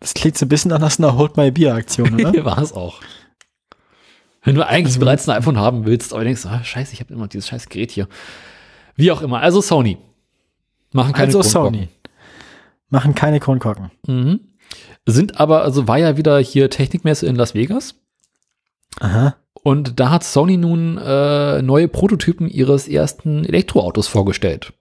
Das 0.00 0.14
klingt 0.14 0.38
so 0.38 0.46
ein 0.46 0.48
bisschen 0.48 0.70
nach 0.70 0.98
einer 0.98 1.16
Hold 1.16 1.36
My 1.36 1.50
Beer 1.50 1.74
Aktion, 1.74 2.14
oder? 2.14 2.32
War 2.44 2.58
es 2.58 2.72
auch. 2.72 3.00
Wenn 4.42 4.54
du 4.54 4.66
eigentlich 4.66 4.94
Also- 4.94 5.00
bereits 5.00 5.28
ein 5.28 5.36
iPhone 5.36 5.58
haben 5.58 5.84
willst, 5.84 6.12
aber 6.12 6.24
denkst, 6.24 6.44
ah, 6.46 6.62
scheiße, 6.64 6.92
ich 6.92 7.00
habe 7.00 7.14
immer 7.14 7.28
dieses 7.28 7.48
scheiß 7.48 7.68
Gerät 7.68 7.90
hier. 7.90 8.08
Wie 8.96 9.10
auch 9.12 9.22
immer. 9.22 9.40
Also 9.40 9.60
Sony. 9.60 9.98
Machen 10.92 11.12
keine 11.12 11.26
also 11.26 11.40
Kronkorken. 11.40 11.74
Sony. 11.74 11.88
Machen 12.90 13.14
keine 13.14 13.40
Kronkorken. 13.40 13.90
Mhm. 14.06 14.40
Sind 15.06 15.40
aber, 15.40 15.62
also 15.62 15.88
war 15.88 15.98
ja 15.98 16.16
wieder 16.16 16.38
hier 16.38 16.70
Technikmesse 16.70 17.26
in 17.26 17.36
Las 17.36 17.54
Vegas. 17.54 17.94
Aha. 19.00 19.36
Und 19.62 20.00
da 20.00 20.10
hat 20.10 20.24
Sony 20.24 20.56
nun 20.56 20.98
äh, 20.98 21.62
neue 21.62 21.88
Prototypen 21.88 22.48
ihres 22.48 22.88
ersten 22.88 23.44
Elektroautos 23.44 24.08
vorgestellt. 24.08 24.72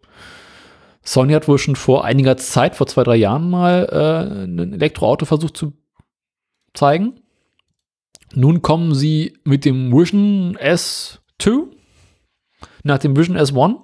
Sony 1.04 1.34
hat 1.34 1.48
wohl 1.48 1.58
schon 1.58 1.76
vor 1.76 2.04
einiger 2.04 2.36
Zeit, 2.38 2.76
vor 2.76 2.88
zwei, 2.88 3.04
drei 3.04 3.16
Jahren 3.16 3.50
mal 3.50 3.88
äh, 3.92 4.44
ein 4.46 4.74
Elektroauto 4.74 5.26
versucht 5.26 5.56
zu 5.56 5.74
zeigen. 6.74 7.21
Nun 8.36 8.62
kommen 8.62 8.96
sie 8.96 9.38
mit 9.44 9.66
dem 9.66 9.92
Vision 9.92 10.58
S2 10.58 11.68
nach 12.84 12.98
dem 12.98 13.16
Vision 13.16 13.38
S1 13.38 13.78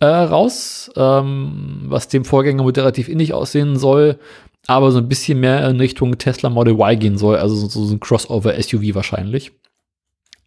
äh, 0.00 0.06
raus, 0.06 0.90
ähm, 0.96 1.84
was 1.86 2.08
dem 2.08 2.24
Vorgängermodell 2.24 2.82
relativ 2.84 3.08
ähnlich 3.08 3.32
aussehen 3.32 3.76
soll, 3.76 4.18
aber 4.66 4.92
so 4.92 4.98
ein 4.98 5.08
bisschen 5.08 5.40
mehr 5.40 5.68
in 5.68 5.78
Richtung 5.78 6.18
Tesla 6.18 6.50
Model 6.50 6.74
Y 6.74 6.98
gehen 6.98 7.18
soll, 7.18 7.36
also 7.36 7.54
so, 7.54 7.84
so 7.84 7.94
ein 7.94 8.00
Crossover-SUV 8.00 8.94
wahrscheinlich. 8.94 9.52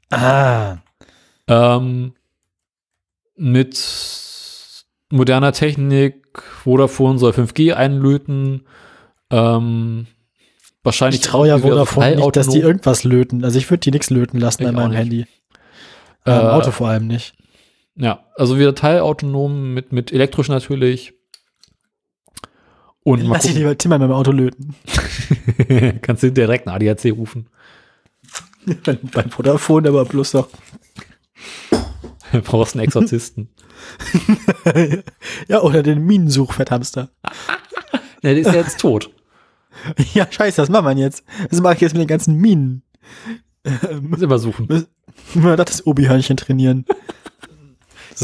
Ah. 0.09 0.77
Ähm, 1.47 2.13
mit 3.35 4.85
moderner 5.09 5.53
Technik, 5.53 6.41
Vodafone 6.41 7.19
soll 7.19 7.31
5G 7.31 7.73
einlöten. 7.73 8.65
Ähm, 9.29 10.07
wahrscheinlich 10.87 11.21
Ich 11.21 11.27
traue 11.27 11.47
ja 11.47 11.55
irgendwie 11.55 11.69
Vodafone 11.71 12.15
nicht, 12.15 12.35
dass 12.35 12.47
die 12.47 12.59
irgendwas 12.59 13.03
löten. 13.03 13.43
Also 13.43 13.59
ich 13.59 13.69
würde 13.69 13.81
die 13.81 13.91
nichts 13.91 14.09
löten 14.09 14.39
lassen 14.39 14.63
Ich 14.63 14.67
an 14.69 14.75
meinem. 14.75 14.91
Handy. 14.93 15.25
Äh, 16.25 16.31
Auto 16.31 16.71
vor 16.71 16.87
allem 16.87 17.07
nicht. 17.07 17.35
Ja, 17.95 18.25
also 18.35 18.59
wieder 18.59 18.75
teilautonom 18.75 19.73
mit, 19.73 19.91
mit 19.91 20.11
elektrisch 20.11 20.49
natürlich. 20.49 21.13
Und 23.03 23.21
Lass 23.21 23.45
ich 23.45 23.55
lieber 23.55 23.77
Tim 23.77 23.93
an 23.93 24.01
meinem 24.01 24.11
Auto 24.11 24.31
löten. 24.31 24.75
kannst 26.01 26.23
du 26.23 26.31
direkt 26.31 26.67
einen 26.67 26.75
ADAC 26.75 27.13
rufen. 27.13 27.47
beim, 28.83 28.97
beim 29.11 29.29
Vodafone 29.29 29.89
aber 29.89 30.05
bloß 30.05 30.31
doch. 30.31 30.49
Du 32.31 32.41
brauchst 32.43 32.75
einen 32.75 32.83
Exorzisten. 32.83 33.49
ja, 35.47 35.61
oder 35.61 35.83
den 35.83 36.05
Minensuchfetthamster. 36.05 37.09
ja, 37.23 37.99
der 38.21 38.37
ist 38.37 38.47
ja 38.47 38.55
jetzt 38.55 38.79
tot. 38.81 39.09
Ja, 40.13 40.27
scheiße, 40.29 40.61
was 40.61 40.69
machen 40.69 40.85
wir 40.85 40.89
denn 40.89 40.97
jetzt? 41.03 41.23
Was 41.49 41.61
mache 41.61 41.75
ich 41.75 41.81
jetzt 41.81 41.93
mit 41.93 42.01
den 42.01 42.07
ganzen 42.07 42.35
Minen? 42.35 42.83
Muss 44.01 44.21
immer 44.21 44.39
suchen. 44.39 44.87
wir 45.33 45.55
doch 45.57 45.65
das 45.65 45.85
Obi-Hörnchen 45.85 46.37
trainieren. 46.37 46.85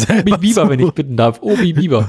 Obi 0.09 0.37
Biber, 0.37 0.69
wenn 0.69 0.79
ich 0.79 0.91
bitten 0.91 1.17
darf. 1.17 1.41
Obi 1.41 1.73
Biber. 1.73 2.07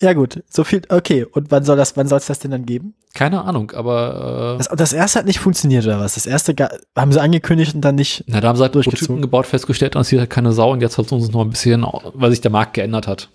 Ja 0.00 0.12
gut, 0.12 0.44
so 0.48 0.62
viel. 0.62 0.82
Okay, 0.88 1.24
und 1.24 1.50
wann 1.50 1.64
soll 1.64 1.76
das, 1.76 1.96
wann 1.96 2.06
soll 2.06 2.18
es 2.18 2.26
das 2.26 2.38
denn 2.38 2.52
dann 2.52 2.66
geben? 2.66 2.94
Keine 3.14 3.42
Ahnung, 3.44 3.72
aber 3.72 4.54
äh, 4.54 4.58
Das, 4.58 4.68
das 4.68 4.92
erste 4.92 5.18
hat 5.18 5.26
nicht 5.26 5.40
funktioniert 5.40 5.84
oder 5.86 5.98
was? 5.98 6.14
Das 6.14 6.26
erste 6.26 6.54
haben 6.96 7.12
sie 7.12 7.20
angekündigt 7.20 7.74
und 7.74 7.80
dann 7.80 7.96
nicht. 7.96 8.22
na, 8.28 8.40
da 8.40 8.48
haben 8.48 8.56
sie 8.56 8.62
halt 8.62 8.74
durchgezogen. 8.76 8.98
Prototypen 9.06 9.22
gebaut, 9.22 9.46
festgestellt, 9.46 9.96
und 9.96 10.02
es 10.02 10.08
sieht 10.08 10.20
halt 10.20 10.30
keine 10.30 10.52
Sau 10.52 10.72
und 10.72 10.82
jetzt 10.82 10.98
hat 10.98 11.06
es 11.06 11.12
uns 11.12 11.30
noch 11.32 11.40
ein 11.40 11.50
bisschen, 11.50 11.84
weil 12.14 12.30
sich 12.30 12.40
der 12.40 12.52
Markt 12.52 12.74
geändert 12.74 13.08
hat. 13.08 13.28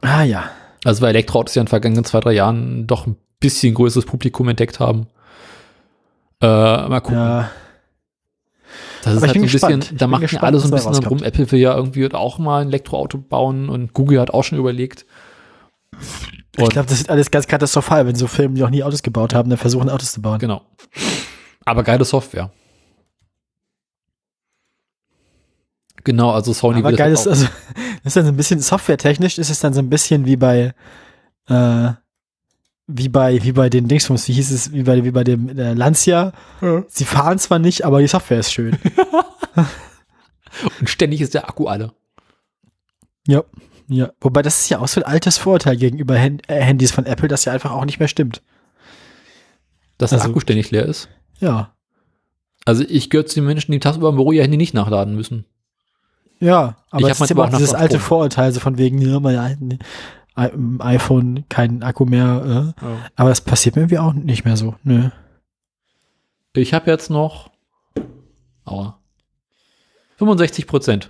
Ah 0.00 0.22
ja. 0.22 0.44
Also 0.84 1.02
weil 1.02 1.10
Elektroautos 1.10 1.54
ja 1.54 1.62
in 1.62 1.66
den 1.66 1.70
vergangenen 1.70 2.04
zwei, 2.04 2.20
drei 2.20 2.32
Jahren 2.32 2.86
doch 2.86 3.06
ein 3.06 3.16
bisschen 3.40 3.74
größeres 3.74 4.04
Publikum 4.06 4.48
entdeckt 4.48 4.80
haben. 4.80 5.06
Äh, 6.40 6.46
mal 6.46 7.00
gucken. 7.00 7.18
Ja. 7.18 7.50
Das 9.04 9.14
ist 9.16 9.22
halt 9.22 9.32
so 9.32 9.38
ein 9.38 9.42
bisschen, 9.42 9.50
gespannt. 9.60 9.90
Ich 9.92 9.98
da 9.98 10.06
machen 10.06 10.20
gespannt, 10.22 10.44
alle 10.44 10.58
so 10.60 10.68
ein 10.68 10.70
bisschen 10.70 10.92
dran 10.92 11.04
rum. 11.06 11.22
Apple 11.22 11.50
will 11.50 11.58
ja 11.60 11.74
irgendwie 11.76 12.12
auch 12.14 12.38
mal 12.38 12.62
ein 12.62 12.68
Elektroauto 12.68 13.18
bauen 13.18 13.68
und 13.68 13.94
Google 13.94 14.20
hat 14.20 14.30
auch 14.30 14.44
schon 14.44 14.58
überlegt. 14.58 15.06
Ich 16.56 16.68
glaube, 16.68 16.88
das 16.88 17.00
ist 17.00 17.10
alles 17.10 17.30
ganz 17.30 17.46
katastrophal, 17.46 18.06
wenn 18.06 18.14
so 18.14 18.26
Firmen, 18.26 18.54
die 18.54 18.60
noch 18.60 18.70
nie 18.70 18.82
Autos 18.84 19.02
gebaut 19.02 19.34
haben, 19.34 19.50
dann 19.50 19.58
versuchen 19.58 19.88
Autos 19.88 20.12
zu 20.12 20.22
bauen. 20.22 20.38
Genau. 20.38 20.62
Aber 21.64 21.82
geile 21.82 22.04
Software. 22.04 22.50
Genau, 26.04 26.30
also 26.30 26.52
Sony 26.52 26.78
Aber 26.78 26.88
will 26.90 26.96
das 26.96 26.98
geil 26.98 27.10
jetzt 27.10 27.20
ist, 27.20 27.26
auch- 27.26 27.30
also, 27.30 27.46
ist 28.04 28.16
dann 28.16 28.24
so 28.24 28.32
ein 28.32 28.36
bisschen 28.36 28.60
softwaretechnisch, 28.60 29.38
ist 29.38 29.50
es 29.50 29.60
dann 29.60 29.72
so 29.74 29.80
ein 29.80 29.90
bisschen 29.90 30.24
wie 30.26 30.36
bei, 30.36 30.74
äh, 31.48 31.90
wie 32.86 33.08
bei, 33.08 33.42
wie 33.44 33.52
bei 33.52 33.68
den 33.70 33.88
Dingsbums, 33.88 34.26
wie 34.28 34.32
hieß 34.32 34.50
es, 34.50 34.72
wie 34.72 34.82
bei, 34.82 35.04
wie 35.04 35.10
bei 35.12 35.24
dem 35.24 35.48
äh, 35.56 35.72
Lancia. 35.74 36.32
Sie 36.88 37.04
fahren 37.04 37.38
zwar 37.38 37.58
nicht, 37.58 37.84
aber 37.84 38.00
die 38.00 38.08
Software 38.08 38.40
ist 38.40 38.52
schön. 38.52 38.76
und 40.80 40.88
ständig 40.88 41.20
ist 41.20 41.34
der 41.34 41.48
Akku 41.48 41.66
alle. 41.66 41.92
ja. 43.26 43.42
Ja. 43.88 44.10
Wobei 44.22 44.40
das 44.40 44.60
ist 44.60 44.70
ja 44.70 44.78
auch 44.78 44.88
so 44.88 45.00
ein 45.00 45.06
altes 45.06 45.36
Vorurteil 45.36 45.76
gegenüber 45.76 46.18
Hand 46.18 46.48
äh, 46.48 46.60
Handys 46.62 46.92
von 46.92 47.04
Apple, 47.04 47.28
das 47.28 47.44
ja 47.44 47.52
einfach 47.52 47.72
auch 47.72 47.84
nicht 47.84 47.98
mehr 47.98 48.08
stimmt. 48.08 48.40
Dass 49.98 50.10
der 50.10 50.20
Also- 50.20 50.30
Akku 50.30 50.40
ständig 50.40 50.70
leer 50.70 50.86
ist. 50.86 51.08
Ja. 51.40 51.74
Also 52.64 52.84
ich 52.88 53.10
gehöre 53.10 53.26
zu 53.26 53.34
den 53.34 53.44
Menschen, 53.44 53.72
die 53.72 53.80
tagsüber 53.80 54.08
im 54.08 54.14
Büro 54.16 54.32
ihr 54.32 54.42
Handy 54.44 54.56
nicht 54.56 54.72
nachladen 54.72 55.14
müssen. 55.14 55.44
Ja, 56.42 56.74
aber 56.90 57.02
Ich 57.08 57.10
hab 57.10 57.20
ist 57.20 57.30
immer 57.30 57.44
auch 57.44 57.50
dieses 57.50 57.72
alte. 57.72 58.00
Vorurteil, 58.00 58.52
so 58.52 58.58
von 58.58 58.76
wegen, 58.76 59.00
ja, 59.00 59.20
mein 59.20 59.36
alten 59.38 59.78
im 60.36 60.80
iPhone 60.80 61.44
kein 61.48 61.82
Akku 61.84 62.04
mehr. 62.04 62.74
Äh. 62.80 62.84
Aber 63.14 63.28
das 63.28 63.42
passiert 63.42 63.76
mir 63.76 63.82
irgendwie 63.82 63.98
auch 63.98 64.12
nicht 64.12 64.44
mehr 64.44 64.56
so. 64.56 64.74
Nö. 64.82 65.10
Ich 66.54 66.74
habe 66.74 66.90
jetzt 66.90 67.10
noch 67.10 67.50
aua, 68.64 68.98
65 70.16 70.66
Prozent. 70.66 71.08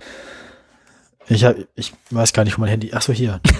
Ich, 1.27 1.45
hab, 1.45 1.55
ich 1.75 1.93
weiß 2.11 2.33
gar 2.33 2.43
nicht, 2.43 2.57
wo 2.57 2.61
mein 2.61 2.69
Handy. 2.69 2.91
Ach 2.93 3.01
so, 3.01 3.11
hier. 3.11 3.41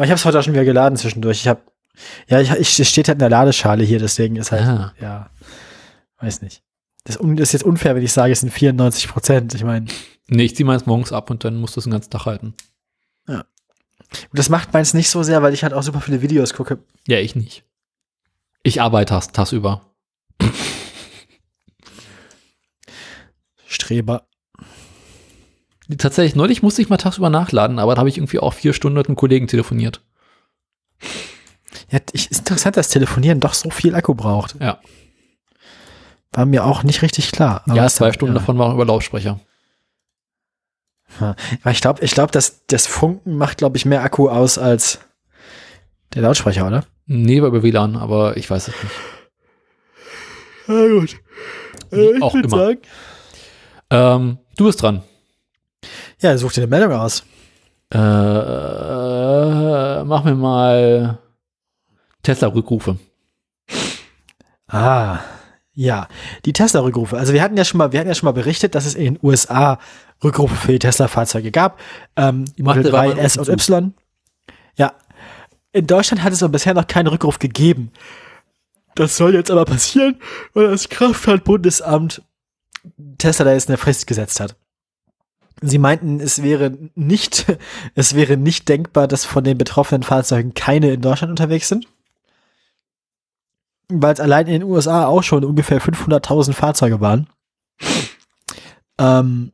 Ich 0.00 0.04
habe 0.10 0.14
es 0.14 0.24
heute 0.24 0.38
auch 0.38 0.44
schon 0.44 0.52
wieder 0.52 0.64
geladen 0.64 0.96
zwischendurch. 0.96 1.40
Ich 1.40 1.48
habe, 1.48 1.60
ja, 2.28 2.40
ich, 2.40 2.52
ich, 2.52 2.78
es 2.78 2.88
steht 2.88 3.08
halt 3.08 3.16
in 3.16 3.18
der 3.18 3.30
Ladeschale 3.30 3.82
hier, 3.82 3.98
deswegen 3.98 4.36
ist 4.36 4.52
halt, 4.52 4.62
Ah. 4.62 4.92
ja, 5.00 5.30
weiß 6.20 6.40
nicht. 6.42 6.62
Das 7.08 7.16
ist 7.16 7.52
jetzt 7.52 7.64
unfair, 7.64 7.94
wenn 7.94 8.02
ich 8.02 8.12
sage, 8.12 8.32
es 8.32 8.40
sind 8.40 8.50
94 8.52 9.08
Prozent. 9.08 9.54
Ich 9.54 9.64
meine, 9.64 9.86
Nee, 10.28 10.44
ich 10.44 10.54
ziehe 10.54 10.66
meins 10.66 10.86
morgens 10.86 11.12
ab 11.12 11.30
und 11.30 11.42
dann 11.44 11.56
musst 11.56 11.76
du 11.76 11.80
es 11.80 11.84
den 11.84 11.92
ganzen 11.92 12.10
Tag 12.10 12.26
halten. 12.26 12.54
das 14.32 14.48
macht 14.48 14.72
meins 14.72 14.94
nicht 14.94 15.10
so 15.10 15.22
sehr, 15.22 15.42
weil 15.42 15.54
ich 15.54 15.62
halt 15.62 15.72
auch 15.74 15.82
super 15.82 16.00
viele 16.00 16.22
Videos 16.22 16.54
gucke. 16.54 16.78
Ja, 17.06 17.18
ich 17.18 17.34
nicht. 17.34 17.64
Ich 18.62 18.80
arbeite 18.80 19.10
tags, 19.10 19.28
tagsüber. 19.28 19.82
Streber. 23.66 24.26
Tatsächlich, 25.96 26.34
neulich 26.36 26.62
musste 26.62 26.82
ich 26.82 26.90
mal 26.90 26.98
tagsüber 26.98 27.30
nachladen, 27.30 27.78
aber 27.78 27.94
da 27.94 28.00
habe 28.00 28.10
ich 28.10 28.18
irgendwie 28.18 28.38
auch 28.40 28.52
vier 28.52 28.74
Stunden 28.74 28.98
mit 28.98 29.06
einem 29.06 29.16
Kollegen 29.16 29.46
telefoniert. 29.46 30.02
Ja, 31.90 32.00
ich, 32.12 32.30
ist 32.30 32.40
interessant, 32.40 32.76
dass 32.76 32.90
Telefonieren 32.90 33.40
doch 33.40 33.54
so 33.54 33.70
viel 33.70 33.94
Akku 33.94 34.14
braucht. 34.14 34.56
Ja. 34.60 34.80
War 36.32 36.46
mir 36.46 36.64
auch 36.64 36.82
nicht 36.82 37.02
richtig 37.02 37.32
klar. 37.32 37.62
Aber 37.66 37.74
ja, 37.74 37.88
zwei 37.88 38.12
Stunden 38.12 38.34
ja. 38.34 38.40
davon 38.40 38.58
waren 38.58 38.74
über 38.74 38.84
Lautsprecher. 38.84 39.40
Ich 41.70 41.80
glaube, 41.80 42.04
ich 42.04 42.12
glaube, 42.12 42.32
dass 42.32 42.66
das 42.66 42.86
Funken 42.86 43.36
macht, 43.36 43.58
glaube 43.58 43.76
ich, 43.76 43.86
mehr 43.86 44.02
Akku 44.02 44.28
aus 44.28 44.58
als 44.58 45.00
der 46.14 46.22
Lautsprecher, 46.22 46.66
oder? 46.66 46.84
Nee, 47.06 47.40
war 47.40 47.48
über 47.48 47.62
WLAN, 47.62 47.96
aber 47.96 48.36
ich 48.36 48.48
weiß 48.50 48.68
es 48.68 48.74
nicht. 48.82 48.94
Na 50.66 50.86
gut. 50.86 51.16
Wie 51.90 52.22
auch 52.22 52.34
immer. 52.34 52.74
Ähm, 53.90 54.38
du 54.56 54.66
bist 54.66 54.82
dran. 54.82 55.02
ja, 56.20 56.36
such 56.36 56.52
dir 56.52 56.62
eine 56.62 56.70
Meldung 56.70 56.92
aus. 56.92 57.24
Äh, 57.90 57.96
mach 60.04 60.24
mir 60.24 60.34
mal 60.34 61.18
Tesla-Rückrufe. 62.22 62.98
Ah, 64.66 65.20
ja. 65.78 66.08
Die 66.44 66.52
Tesla-Rückrufe. 66.52 67.16
Also 67.16 67.32
wir 67.32 67.40
hatten 67.40 67.56
ja 67.56 67.64
schon 67.64 67.78
mal, 67.78 67.92
wir 67.92 68.00
hatten 68.00 68.08
ja 68.08 68.14
schon 68.16 68.26
mal 68.26 68.32
berichtet, 68.32 68.74
dass 68.74 68.84
es 68.84 68.96
in 68.96 69.14
den 69.14 69.18
USA 69.22 69.78
Rückrufe 70.24 70.56
für 70.56 70.72
die 70.72 70.80
Tesla-Fahrzeuge 70.80 71.52
gab. 71.52 71.78
Ähm, 72.16 72.46
die 72.56 72.64
Model 72.64 72.82
Machte 72.82 72.90
3 72.90 73.08
Rahmen 73.10 73.18
S 73.18 73.36
und. 73.36 73.48
Y. 73.48 73.94
Ja. 74.76 74.94
In 75.70 75.86
Deutschland 75.86 76.24
hat 76.24 76.32
es 76.32 76.42
aber 76.42 76.50
bisher 76.50 76.74
noch 76.74 76.88
keinen 76.88 77.06
Rückruf 77.06 77.38
gegeben. 77.38 77.92
Das 78.96 79.16
soll 79.16 79.34
jetzt 79.34 79.52
aber 79.52 79.64
passieren, 79.64 80.16
weil 80.52 80.68
das 80.68 80.88
Kraftfahrtbundesamt 80.88 82.22
Tesla 83.18 83.44
da 83.44 83.52
jetzt 83.52 83.68
eine 83.68 83.78
Frist 83.78 84.08
gesetzt 84.08 84.40
hat. 84.40 84.56
Sie 85.60 85.78
meinten, 85.78 86.18
es 86.18 86.42
wäre 86.42 86.76
nicht, 86.96 87.46
es 87.94 88.16
wäre 88.16 88.36
nicht 88.36 88.68
denkbar, 88.68 89.06
dass 89.06 89.24
von 89.24 89.44
den 89.44 89.56
betroffenen 89.56 90.02
Fahrzeugen 90.02 90.54
keine 90.54 90.92
in 90.92 91.02
Deutschland 91.02 91.30
unterwegs 91.30 91.68
sind. 91.68 91.86
Weil 93.90 94.14
es 94.14 94.20
allein 94.20 94.46
in 94.46 94.52
den 94.52 94.62
USA 94.64 95.06
auch 95.06 95.22
schon 95.22 95.44
ungefähr 95.44 95.80
500.000 95.80 96.52
Fahrzeuge 96.52 97.00
waren. 97.00 97.28
Ähm, 98.98 99.52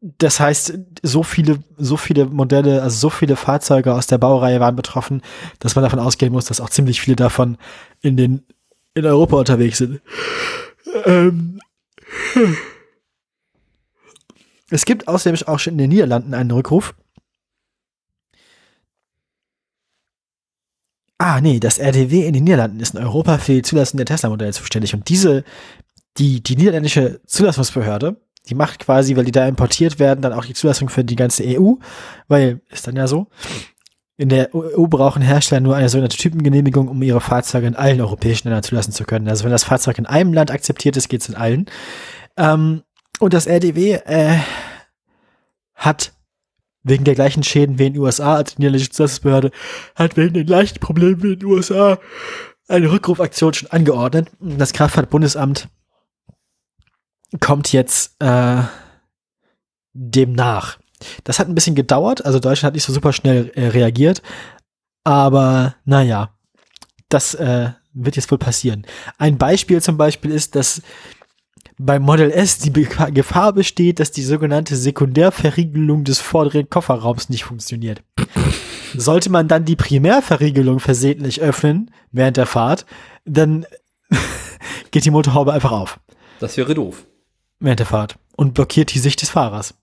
das 0.00 0.40
heißt, 0.40 0.78
so 1.02 1.22
viele, 1.22 1.62
so 1.78 1.96
viele 1.96 2.26
Modelle, 2.26 2.82
also 2.82 2.96
so 2.96 3.10
viele 3.10 3.36
Fahrzeuge 3.36 3.94
aus 3.94 4.06
der 4.06 4.18
Baureihe 4.18 4.60
waren 4.60 4.76
betroffen, 4.76 5.22
dass 5.58 5.74
man 5.74 5.82
davon 5.82 5.98
ausgehen 5.98 6.32
muss, 6.32 6.46
dass 6.46 6.60
auch 6.60 6.70
ziemlich 6.70 7.00
viele 7.00 7.16
davon 7.16 7.56
in 8.02 8.16
den, 8.16 8.44
in 8.94 9.06
Europa 9.06 9.36
unterwegs 9.36 9.78
sind. 9.78 10.00
Ähm, 11.04 11.60
es 14.70 14.84
gibt 14.84 15.08
außerdem 15.08 15.46
auch 15.48 15.58
schon 15.58 15.74
in 15.74 15.78
den 15.78 15.90
Niederlanden 15.90 16.34
einen 16.34 16.50
Rückruf. 16.50 16.94
Ah, 21.18 21.40
nee, 21.40 21.60
das 21.60 21.78
RDW 21.78 22.26
in 22.26 22.34
den 22.34 22.44
Niederlanden 22.44 22.80
ist 22.80 22.94
in 22.94 23.02
Europa 23.02 23.38
für 23.38 23.54
die 23.54 23.62
Zulassung 23.62 23.96
der 23.96 24.06
Tesla-Modelle 24.06 24.52
zuständig. 24.52 24.94
Und 24.94 25.08
diese, 25.08 25.44
die, 26.18 26.42
die 26.42 26.56
niederländische 26.56 27.20
Zulassungsbehörde, 27.26 28.20
die 28.48 28.54
macht 28.54 28.80
quasi, 28.80 29.16
weil 29.16 29.24
die 29.24 29.32
da 29.32 29.48
importiert 29.48 29.98
werden, 29.98 30.20
dann 30.20 30.34
auch 30.34 30.44
die 30.44 30.54
Zulassung 30.54 30.88
für 30.88 31.04
die 31.04 31.16
ganze 31.16 31.42
EU, 31.44 31.74
weil, 32.28 32.60
ist 32.70 32.86
dann 32.86 32.96
ja 32.96 33.06
so, 33.06 33.28
in 34.18 34.28
der 34.28 34.54
EU 34.54 34.86
brauchen 34.86 35.22
Hersteller 35.22 35.60
nur 35.60 35.76
eine 35.76 35.88
sogenannte 35.88 36.16
Typengenehmigung, 36.16 36.88
um 36.88 37.02
ihre 37.02 37.20
Fahrzeuge 37.20 37.66
in 37.66 37.76
allen 37.76 38.00
europäischen 38.00 38.48
Ländern 38.48 38.62
zulassen 38.62 38.92
zu 38.92 39.04
können. 39.04 39.28
Also 39.28 39.44
wenn 39.44 39.50
das 39.50 39.64
Fahrzeug 39.64 39.98
in 39.98 40.06
einem 40.06 40.32
Land 40.32 40.50
akzeptiert 40.50 40.96
ist, 40.96 41.08
geht 41.08 41.22
es 41.22 41.28
in 41.28 41.34
allen. 41.34 41.66
Ähm, 42.36 42.82
und 43.20 43.34
das 43.34 43.46
RDW 43.46 43.92
äh, 44.04 44.38
hat 45.74 46.12
wegen 46.86 47.04
der 47.04 47.14
gleichen 47.14 47.42
Schäden 47.42 47.78
wie 47.78 47.86
in 47.86 47.94
den 47.94 48.02
USA 48.02 48.36
als 48.36 48.54
die 48.54 48.62
niederländische 48.62 48.90
Zulassungsbehörde, 48.90 49.50
hat 49.94 50.16
wegen 50.16 50.34
den 50.34 50.46
gleichen 50.46 50.78
Problemen 50.78 51.22
wie 51.22 51.32
in 51.32 51.40
den 51.40 51.48
USA 51.48 51.98
eine 52.68 52.90
Rückrufaktion 52.90 53.54
schon 53.54 53.70
angeordnet. 53.70 54.30
Das 54.40 54.72
Kraftfahrtbundesamt 54.72 55.68
kommt 57.40 57.72
jetzt 57.72 58.14
äh, 58.20 58.62
dem 59.92 60.32
nach. 60.32 60.78
Das 61.24 61.38
hat 61.38 61.48
ein 61.48 61.54
bisschen 61.54 61.74
gedauert, 61.74 62.24
also 62.24 62.38
Deutschland 62.38 62.68
hat 62.68 62.74
nicht 62.74 62.84
so 62.84 62.92
super 62.92 63.12
schnell 63.12 63.50
äh, 63.54 63.68
reagiert, 63.68 64.22
aber 65.04 65.74
naja, 65.84 66.30
das 67.08 67.34
äh, 67.34 67.70
wird 67.92 68.16
jetzt 68.16 68.30
wohl 68.30 68.38
passieren. 68.38 68.86
Ein 69.18 69.38
Beispiel 69.38 69.82
zum 69.82 69.96
Beispiel 69.96 70.30
ist, 70.30 70.54
dass 70.54 70.82
beim 71.78 72.02
Model 72.02 72.30
S 72.30 72.58
die 72.58 72.70
Be 72.70 72.86
Gefahr 73.12 73.52
besteht, 73.52 74.00
dass 74.00 74.10
die 74.10 74.22
sogenannte 74.22 74.76
Sekundärverriegelung 74.76 76.04
des 76.04 76.20
vorderen 76.20 76.70
Kofferraums 76.70 77.28
nicht 77.28 77.44
funktioniert. 77.44 78.02
Sollte 78.94 79.30
man 79.30 79.48
dann 79.48 79.64
die 79.64 79.76
Primärverriegelung 79.76 80.80
versehentlich 80.80 81.40
öffnen 81.40 81.90
während 82.12 82.36
der 82.36 82.46
Fahrt, 82.46 82.86
dann 83.24 83.66
geht 84.90 85.04
die 85.04 85.10
Motorhaube 85.10 85.52
einfach 85.52 85.72
auf 85.72 86.00
Das 86.40 86.56
wäre 86.56 86.74
doof. 86.74 87.04
während 87.60 87.80
der 87.80 87.86
Fahrt 87.86 88.16
und 88.36 88.54
blockiert 88.54 88.94
die 88.94 88.98
Sicht 88.98 89.20
des 89.22 89.30
Fahrers. 89.30 89.74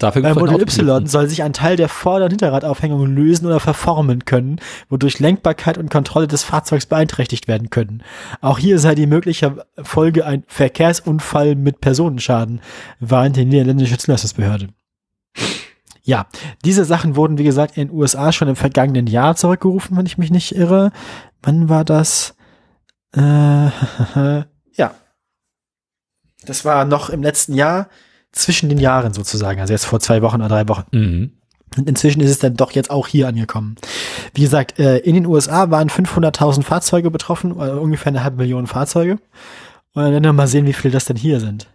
Dafür 0.00 0.22
Beim 0.22 0.38
ein 0.38 0.40
Model 0.40 0.62
Y 0.62 1.06
soll 1.06 1.28
sich 1.28 1.42
ein 1.42 1.52
Teil 1.52 1.76
der 1.76 1.90
Vorder- 1.90 2.24
und 2.24 2.30
Hinterradaufhängung 2.30 3.04
lösen 3.06 3.46
oder 3.46 3.60
verformen 3.60 4.24
können, 4.24 4.58
wodurch 4.88 5.20
Lenkbarkeit 5.20 5.76
und 5.76 5.90
Kontrolle 5.90 6.26
des 6.26 6.42
Fahrzeugs 6.42 6.86
beeinträchtigt 6.86 7.48
werden 7.48 7.68
können. 7.68 8.02
Auch 8.40 8.58
hier 8.58 8.78
sei 8.78 8.94
die 8.94 9.06
mögliche 9.06 9.66
Folge 9.80 10.24
ein 10.24 10.42
Verkehrsunfall 10.46 11.54
mit 11.54 11.82
Personenschaden, 11.82 12.62
warnt 12.98 13.36
die 13.36 13.44
niederländische 13.44 13.98
Zulassungsbehörde. 13.98 14.68
Ja, 16.02 16.26
diese 16.64 16.86
Sachen 16.86 17.14
wurden, 17.14 17.36
wie 17.36 17.44
gesagt, 17.44 17.76
in 17.76 17.88
den 17.88 17.96
USA 17.96 18.32
schon 18.32 18.48
im 18.48 18.56
vergangenen 18.56 19.06
Jahr 19.06 19.36
zurückgerufen, 19.36 19.98
wenn 19.98 20.06
ich 20.06 20.16
mich 20.16 20.30
nicht 20.30 20.56
irre. 20.56 20.92
Wann 21.42 21.68
war 21.68 21.84
das? 21.84 22.34
Äh, 23.14 23.20
ja. 24.72 24.94
Das 26.46 26.64
war 26.64 26.86
noch 26.86 27.10
im 27.10 27.22
letzten 27.22 27.54
Jahr, 27.54 27.90
zwischen 28.32 28.68
den 28.68 28.78
Jahren 28.78 29.12
sozusagen, 29.12 29.60
also 29.60 29.72
jetzt 29.72 29.86
vor 29.86 30.00
zwei 30.00 30.22
Wochen 30.22 30.36
oder 30.36 30.48
drei 30.48 30.68
Wochen. 30.68 30.84
Mhm. 30.92 31.32
Und 31.76 31.88
inzwischen 31.88 32.20
ist 32.20 32.30
es 32.30 32.38
dann 32.38 32.56
doch 32.56 32.72
jetzt 32.72 32.90
auch 32.90 33.06
hier 33.06 33.28
angekommen. 33.28 33.76
Wie 34.34 34.42
gesagt, 34.42 34.78
äh, 34.78 34.98
in 34.98 35.14
den 35.14 35.26
USA 35.26 35.70
waren 35.70 35.88
500.000 35.88 36.64
Fahrzeuge 36.64 37.10
betroffen, 37.10 37.52
oder 37.52 37.80
ungefähr 37.80 38.08
eine 38.08 38.24
halbe 38.24 38.38
Million 38.38 38.66
Fahrzeuge. 38.66 39.18
Und 39.92 40.02
dann 40.02 40.12
werden 40.12 40.24
wir 40.24 40.32
mal 40.32 40.48
sehen, 40.48 40.66
wie 40.66 40.72
viele 40.72 40.92
das 40.92 41.04
denn 41.04 41.16
hier 41.16 41.40
sind. 41.40 41.68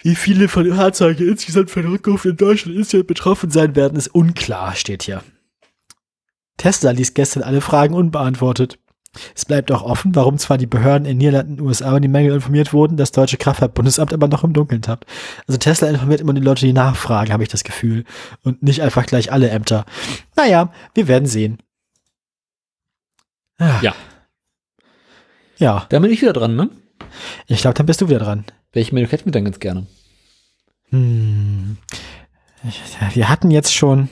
Wie 0.00 0.14
viele 0.14 0.48
von 0.48 0.64
den 0.64 0.76
Fahrzeugen 0.76 1.28
insgesamt 1.28 1.70
für 1.70 1.82
den 1.82 1.90
Rückruf 1.90 2.24
in 2.24 2.36
Deutschland 2.36 2.76
insgesamt 2.76 3.08
betroffen 3.08 3.50
sein 3.50 3.76
werden, 3.76 3.98
ist 3.98 4.08
unklar, 4.08 4.74
steht 4.74 5.02
hier. 5.02 5.22
Tesla 6.56 6.92
ließ 6.92 7.14
gestern 7.14 7.42
alle 7.42 7.60
Fragen 7.60 7.94
unbeantwortet. 7.94 8.78
Es 9.34 9.44
bleibt 9.46 9.72
auch 9.72 9.82
offen, 9.82 10.14
warum 10.14 10.38
zwar 10.38 10.58
die 10.58 10.66
Behörden 10.66 11.06
in 11.06 11.16
Niederlanden 11.18 11.60
und 11.60 11.66
USA 11.66 11.90
über 11.90 12.00
die 12.00 12.08
Mängel 12.08 12.34
informiert 12.34 12.72
wurden, 12.72 12.96
das 12.96 13.10
deutsche 13.10 13.36
Kraftfahrtbundesamt 13.38 14.12
aber 14.12 14.28
noch 14.28 14.44
im 14.44 14.52
Dunkeln 14.52 14.82
tappt. 14.82 15.06
Also 15.46 15.58
Tesla 15.58 15.88
informiert 15.88 16.20
immer 16.20 16.34
die 16.34 16.40
Leute, 16.42 16.66
die 16.66 16.72
nachfragen, 16.72 17.32
habe 17.32 17.42
ich 17.42 17.48
das 17.48 17.64
Gefühl. 17.64 18.04
Und 18.42 18.62
nicht 18.62 18.82
einfach 18.82 19.06
gleich 19.06 19.32
alle 19.32 19.48
Ämter. 19.50 19.86
Naja, 20.36 20.72
wir 20.94 21.08
werden 21.08 21.26
sehen. 21.26 21.58
Ah, 23.58 23.80
Ja. 23.82 23.94
Ja, 25.56 25.86
Da 25.88 25.98
bin 25.98 26.12
ich 26.12 26.22
wieder 26.22 26.32
dran, 26.32 26.54
ne? 26.54 26.70
ich 27.48 27.60
glaube, 27.62 27.74
dann 27.74 27.86
bist 27.86 28.00
du 28.00 28.08
wieder 28.08 28.20
dran. 28.20 28.44
Welche 28.72 28.94
Meldung 28.94 29.10
hätten 29.10 29.24
wir 29.24 29.32
dann 29.32 29.44
ganz 29.44 29.58
gerne? 29.58 29.86
Hm. 30.90 31.78
Wir 33.14 33.28
hatten 33.28 33.50
jetzt 33.50 33.74
schon 33.74 34.08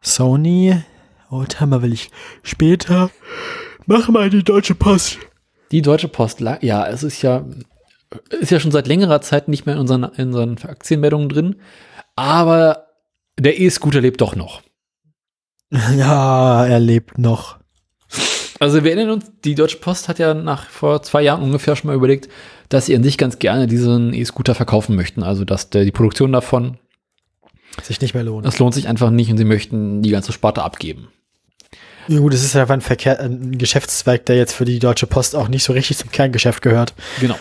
Sony. 0.00 0.80
Oldtimer 1.32 1.82
will 1.82 1.92
ich 1.92 2.10
später. 2.42 3.10
Mach 3.86 4.08
mal 4.08 4.30
die 4.30 4.44
Deutsche 4.44 4.74
Post. 4.74 5.18
Die 5.70 5.82
Deutsche 5.82 6.08
Post, 6.08 6.40
ja, 6.40 6.86
es 6.86 7.02
ist 7.02 7.22
ja, 7.22 7.44
ist 8.28 8.50
ja 8.50 8.60
schon 8.60 8.70
seit 8.70 8.86
längerer 8.86 9.22
Zeit 9.22 9.48
nicht 9.48 9.64
mehr 9.64 9.76
in 9.76 9.80
unseren, 9.80 10.04
in 10.04 10.28
unseren 10.28 10.58
Aktienmeldungen 10.58 11.30
drin, 11.30 11.56
aber 12.14 12.88
der 13.38 13.58
E-Scooter 13.58 14.00
lebt 14.00 14.20
doch 14.20 14.36
noch. 14.36 14.62
Ja, 15.96 16.66
er 16.66 16.80
lebt 16.80 17.16
noch. 17.16 17.56
Also 18.60 18.84
wir 18.84 18.92
erinnern 18.92 19.14
uns, 19.14 19.32
die 19.42 19.54
Deutsche 19.54 19.78
Post 19.78 20.08
hat 20.08 20.18
ja 20.18 20.34
nach 20.34 20.68
vor 20.68 21.02
zwei 21.02 21.22
Jahren 21.22 21.42
ungefähr 21.42 21.74
schon 21.74 21.88
mal 21.88 21.96
überlegt, 21.96 22.28
dass 22.68 22.86
sie 22.86 22.94
an 22.94 23.02
sich 23.02 23.16
ganz 23.16 23.38
gerne 23.38 23.66
diesen 23.66 24.12
E-Scooter 24.12 24.54
verkaufen 24.54 24.94
möchten. 24.94 25.22
Also 25.22 25.46
dass 25.46 25.70
der, 25.70 25.84
die 25.84 25.90
Produktion 25.90 26.30
davon, 26.30 26.76
Sich 27.82 28.02
nicht 28.02 28.12
mehr 28.12 28.22
lohnt. 28.22 28.44
das 28.44 28.58
lohnt 28.58 28.74
sich 28.74 28.86
einfach 28.86 29.08
nicht 29.10 29.30
und 29.30 29.38
sie 29.38 29.46
möchten 29.46 30.02
die 30.02 30.10
ganze 30.10 30.32
Sparte 30.32 30.62
abgeben. 30.62 31.08
Ja, 32.08 32.18
gut, 32.18 32.34
es 32.34 32.42
ist 32.44 32.56
einfach 32.56 32.74
ein, 32.74 32.80
Verkehr, 32.80 33.20
ein 33.20 33.56
Geschäftszweig, 33.58 34.26
der 34.26 34.36
jetzt 34.36 34.52
für 34.54 34.64
die 34.64 34.78
Deutsche 34.78 35.06
Post 35.06 35.36
auch 35.36 35.48
nicht 35.48 35.62
so 35.64 35.72
richtig 35.72 35.98
zum 35.98 36.10
Kerngeschäft 36.10 36.62
gehört. 36.62 36.94
Genau. 37.20 37.36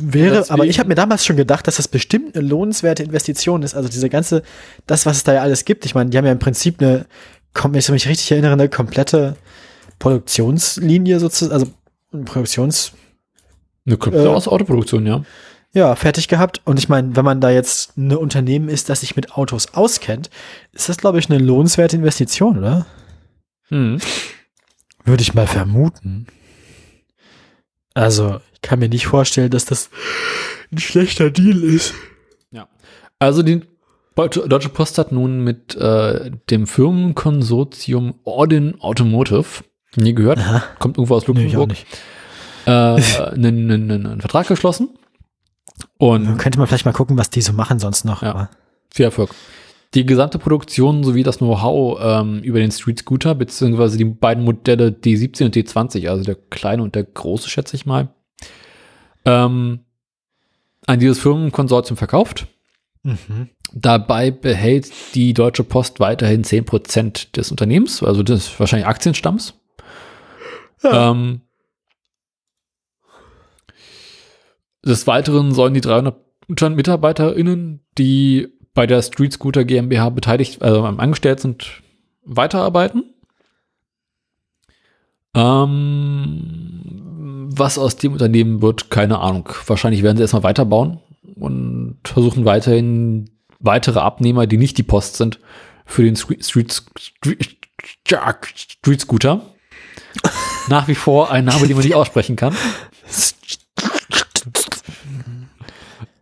Wäre, 0.00 0.36
Deswegen- 0.36 0.54
aber 0.54 0.64
ich 0.66 0.78
habe 0.78 0.88
mir 0.88 0.94
damals 0.94 1.24
schon 1.26 1.36
gedacht, 1.36 1.66
dass 1.66 1.76
das 1.76 1.86
bestimmt 1.86 2.34
eine 2.34 2.46
lohnenswerte 2.46 3.02
Investition 3.02 3.62
ist. 3.62 3.74
Also 3.74 3.90
diese 3.90 4.08
ganze, 4.08 4.42
das, 4.86 5.04
was 5.04 5.18
es 5.18 5.24
da 5.24 5.34
ja 5.34 5.42
alles 5.42 5.66
gibt. 5.66 5.84
Ich 5.84 5.94
meine, 5.94 6.08
die 6.08 6.16
haben 6.16 6.24
ja 6.24 6.32
im 6.32 6.38
Prinzip 6.38 6.80
eine, 6.80 7.04
wenn 7.62 7.74
ich 7.74 7.88
mich 7.90 8.08
richtig 8.08 8.32
erinnere, 8.32 8.52
eine 8.54 8.68
komplette 8.70 9.36
Produktionslinie 9.98 11.20
sozusagen, 11.20 11.52
also 11.52 11.66
eine 12.12 12.24
Produktions, 12.24 12.92
Eine 13.86 13.96
komplette 13.96 14.28
Äh. 14.28 14.30
aus 14.30 14.48
Autoproduktion, 14.48 15.04
ja. 15.06 15.24
ja, 15.74 15.94
fertig 15.96 16.28
gehabt. 16.28 16.60
Und 16.64 16.78
ich 16.78 16.88
meine, 16.88 17.14
wenn 17.16 17.24
man 17.24 17.40
da 17.40 17.50
jetzt 17.50 17.96
ein 17.98 18.16
Unternehmen 18.16 18.68
ist, 18.68 18.88
das 18.88 19.00
sich 19.00 19.16
mit 19.16 19.32
Autos 19.32 19.74
auskennt, 19.74 20.30
ist 20.72 20.88
das, 20.88 20.96
glaube 20.98 21.18
ich, 21.18 21.28
eine 21.28 21.38
lohnenswerte 21.38 21.96
Investition, 21.96 22.58
oder? 22.58 22.86
Hm. 23.72 23.98
Würde 25.04 25.22
ich 25.22 25.34
mal 25.34 25.46
vermuten. 25.46 26.26
Also, 27.94 28.40
ich 28.54 28.60
kann 28.62 28.78
mir 28.78 28.88
nicht 28.88 29.06
vorstellen, 29.06 29.50
dass 29.50 29.64
das 29.64 29.90
ein 30.72 30.78
schlechter 30.78 31.30
Deal 31.30 31.62
ist. 31.62 31.94
Ja. 32.50 32.68
Also 33.18 33.42
die 33.42 33.62
Deutsche 34.14 34.68
Post 34.68 34.98
hat 34.98 35.10
nun 35.12 35.42
mit 35.42 35.74
äh, 35.74 36.30
dem 36.50 36.66
Firmenkonsortium 36.66 38.14
Ordin 38.24 38.80
Automotive 38.80 39.64
Nie 39.96 40.14
gehört. 40.14 40.38
Aha. 40.38 40.62
Kommt 40.78 40.96
irgendwo 40.96 41.14
aus 41.16 41.26
Nee, 41.28 41.44
ich 41.46 41.56
auch 41.56 41.66
Luxemburg. 41.66 41.68
nicht. 41.68 41.86
äh, 42.66 43.30
einen, 43.32 43.70
einen, 43.70 43.90
einen 44.06 44.20
Vertrag 44.20 44.46
geschlossen. 44.48 44.90
Und 45.98 46.24
Dann 46.24 46.38
könnte 46.38 46.58
man 46.58 46.66
vielleicht 46.68 46.84
mal 46.86 46.92
gucken, 46.92 47.18
was 47.18 47.28
die 47.30 47.42
so 47.42 47.52
machen 47.52 47.78
sonst 47.78 48.04
noch. 48.04 48.22
Ja. 48.22 48.30
aber- 48.30 48.50
Viel 48.94 49.04
Erfolg. 49.06 49.34
Die 49.94 50.06
gesamte 50.06 50.38
Produktion 50.38 51.04
sowie 51.04 51.22
das 51.22 51.38
Know-how 51.38 51.98
ähm, 52.00 52.42
über 52.42 52.58
den 52.58 52.70
Street 52.70 53.00
Scooter, 53.00 53.34
beziehungsweise 53.34 53.98
die 53.98 54.06
beiden 54.06 54.42
Modelle 54.42 54.88
D17 54.88 55.44
und 55.44 55.56
D20, 55.56 56.08
also 56.08 56.24
der 56.24 56.34
kleine 56.34 56.82
und 56.82 56.94
der 56.94 57.04
große, 57.04 57.50
schätze 57.50 57.76
ich 57.76 57.84
mal, 57.84 58.08
ähm, 59.26 59.80
an 60.86 60.98
dieses 60.98 61.18
Firmenkonsortium 61.18 61.98
verkauft. 61.98 62.46
Mhm. 63.02 63.50
Dabei 63.74 64.30
behält 64.30 64.90
die 65.14 65.34
Deutsche 65.34 65.64
Post 65.64 66.00
weiterhin 66.00 66.42
10% 66.42 67.32
des 67.32 67.50
Unternehmens, 67.50 68.02
also 68.02 68.22
des 68.22 68.58
wahrscheinlich 68.58 68.86
Aktienstamms. 68.86 69.54
Ähm, 70.84 71.42
des 74.84 75.06
Weiteren 75.06 75.52
sollen 75.52 75.74
die 75.74 75.80
300 75.80 76.16
MitarbeiterInnen, 76.48 77.80
die 77.98 78.48
bei 78.74 78.86
der 78.86 79.02
Street 79.02 79.32
Scooter 79.32 79.64
GmbH 79.64 80.10
beteiligt, 80.10 80.62
also 80.62 80.84
angestellt 80.84 81.40
sind, 81.40 81.82
weiterarbeiten. 82.24 83.04
Ähm, 85.34 86.82
was 87.54 87.78
aus 87.78 87.96
dem 87.96 88.12
Unternehmen 88.12 88.62
wird, 88.62 88.90
keine 88.90 89.20
Ahnung. 89.20 89.48
Wahrscheinlich 89.66 90.02
werden 90.02 90.16
sie 90.16 90.22
erstmal 90.22 90.42
weiterbauen 90.42 91.00
und 91.36 91.98
versuchen 92.04 92.44
weiterhin 92.44 93.30
weitere 93.58 94.00
Abnehmer, 94.00 94.46
die 94.46 94.58
nicht 94.58 94.78
die 94.78 94.82
Post 94.82 95.16
sind, 95.16 95.38
für 95.84 96.04
den 96.04 96.16
Street, 96.16 96.44
Street, 96.44 96.82
Street, 96.98 97.56
Street 98.56 99.00
Scooter. 99.00 99.42
Nach 100.68 100.88
wie 100.88 100.94
vor 100.94 101.30
ein 101.30 101.44
Name, 101.44 101.66
den 101.66 101.76
man 101.76 101.84
nicht 101.84 101.94
aussprechen 101.94 102.36
kann. 102.36 102.56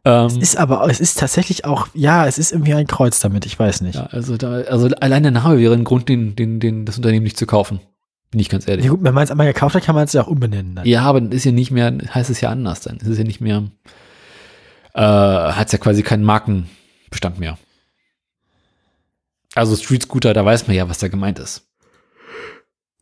Ähm, 0.04 0.40
Ist 0.40 0.56
aber, 0.56 0.88
es 0.88 0.98
ist 0.98 1.18
tatsächlich 1.18 1.64
auch, 1.66 1.88
ja, 1.92 2.26
es 2.26 2.38
ist 2.38 2.52
irgendwie 2.52 2.72
ein 2.72 2.86
Kreuz 2.86 3.20
damit, 3.20 3.44
ich 3.44 3.58
weiß 3.58 3.82
nicht. 3.82 3.96
ja, 3.96 4.06
also, 4.06 4.36
da, 4.36 4.52
also 4.52 4.88
allein 5.00 5.22
der 5.22 5.32
Name 5.32 5.58
wäre 5.58 5.74
ein 5.74 5.84
Grund, 5.84 6.08
den, 6.08 6.36
den, 6.36 6.58
den, 6.58 6.86
das 6.86 6.96
Unternehmen 6.96 7.24
nicht 7.24 7.36
zu 7.36 7.46
kaufen. 7.46 7.80
Bin 8.30 8.40
ich 8.40 8.48
ganz 8.48 8.66
ehrlich. 8.66 8.86
Ja, 8.86 8.92
gut, 8.92 9.02
wenn 9.02 9.12
man 9.12 9.24
es 9.24 9.30
einmal 9.30 9.46
gekauft 9.46 9.74
hat, 9.74 9.84
kann 9.84 9.94
man 9.94 10.04
es 10.04 10.12
ja 10.12 10.22
auch 10.22 10.28
umbenennen. 10.28 10.76
Dann. 10.76 10.86
Ja, 10.86 11.02
aber 11.02 11.20
dann 11.20 11.32
ist 11.32 11.44
ja 11.44 11.52
nicht 11.52 11.70
mehr, 11.70 11.92
heißt 12.14 12.30
es 12.30 12.40
ja 12.40 12.48
anders 12.48 12.80
dann. 12.80 12.98
Es 13.00 13.08
ist 13.08 13.18
ja 13.18 13.24
nicht 13.24 13.40
mehr, 13.40 13.64
äh, 14.94 15.00
hat 15.00 15.72
ja 15.72 15.78
quasi 15.78 16.02
keinen 16.02 16.24
Markenbestand 16.24 17.38
mehr. 17.38 17.58
Also 19.54 19.74
Street 19.76 20.04
Scooter, 20.04 20.32
da 20.32 20.44
weiß 20.44 20.68
man 20.68 20.76
ja, 20.76 20.88
was 20.88 20.98
da 20.98 21.08
gemeint 21.08 21.40
ist. 21.40 21.66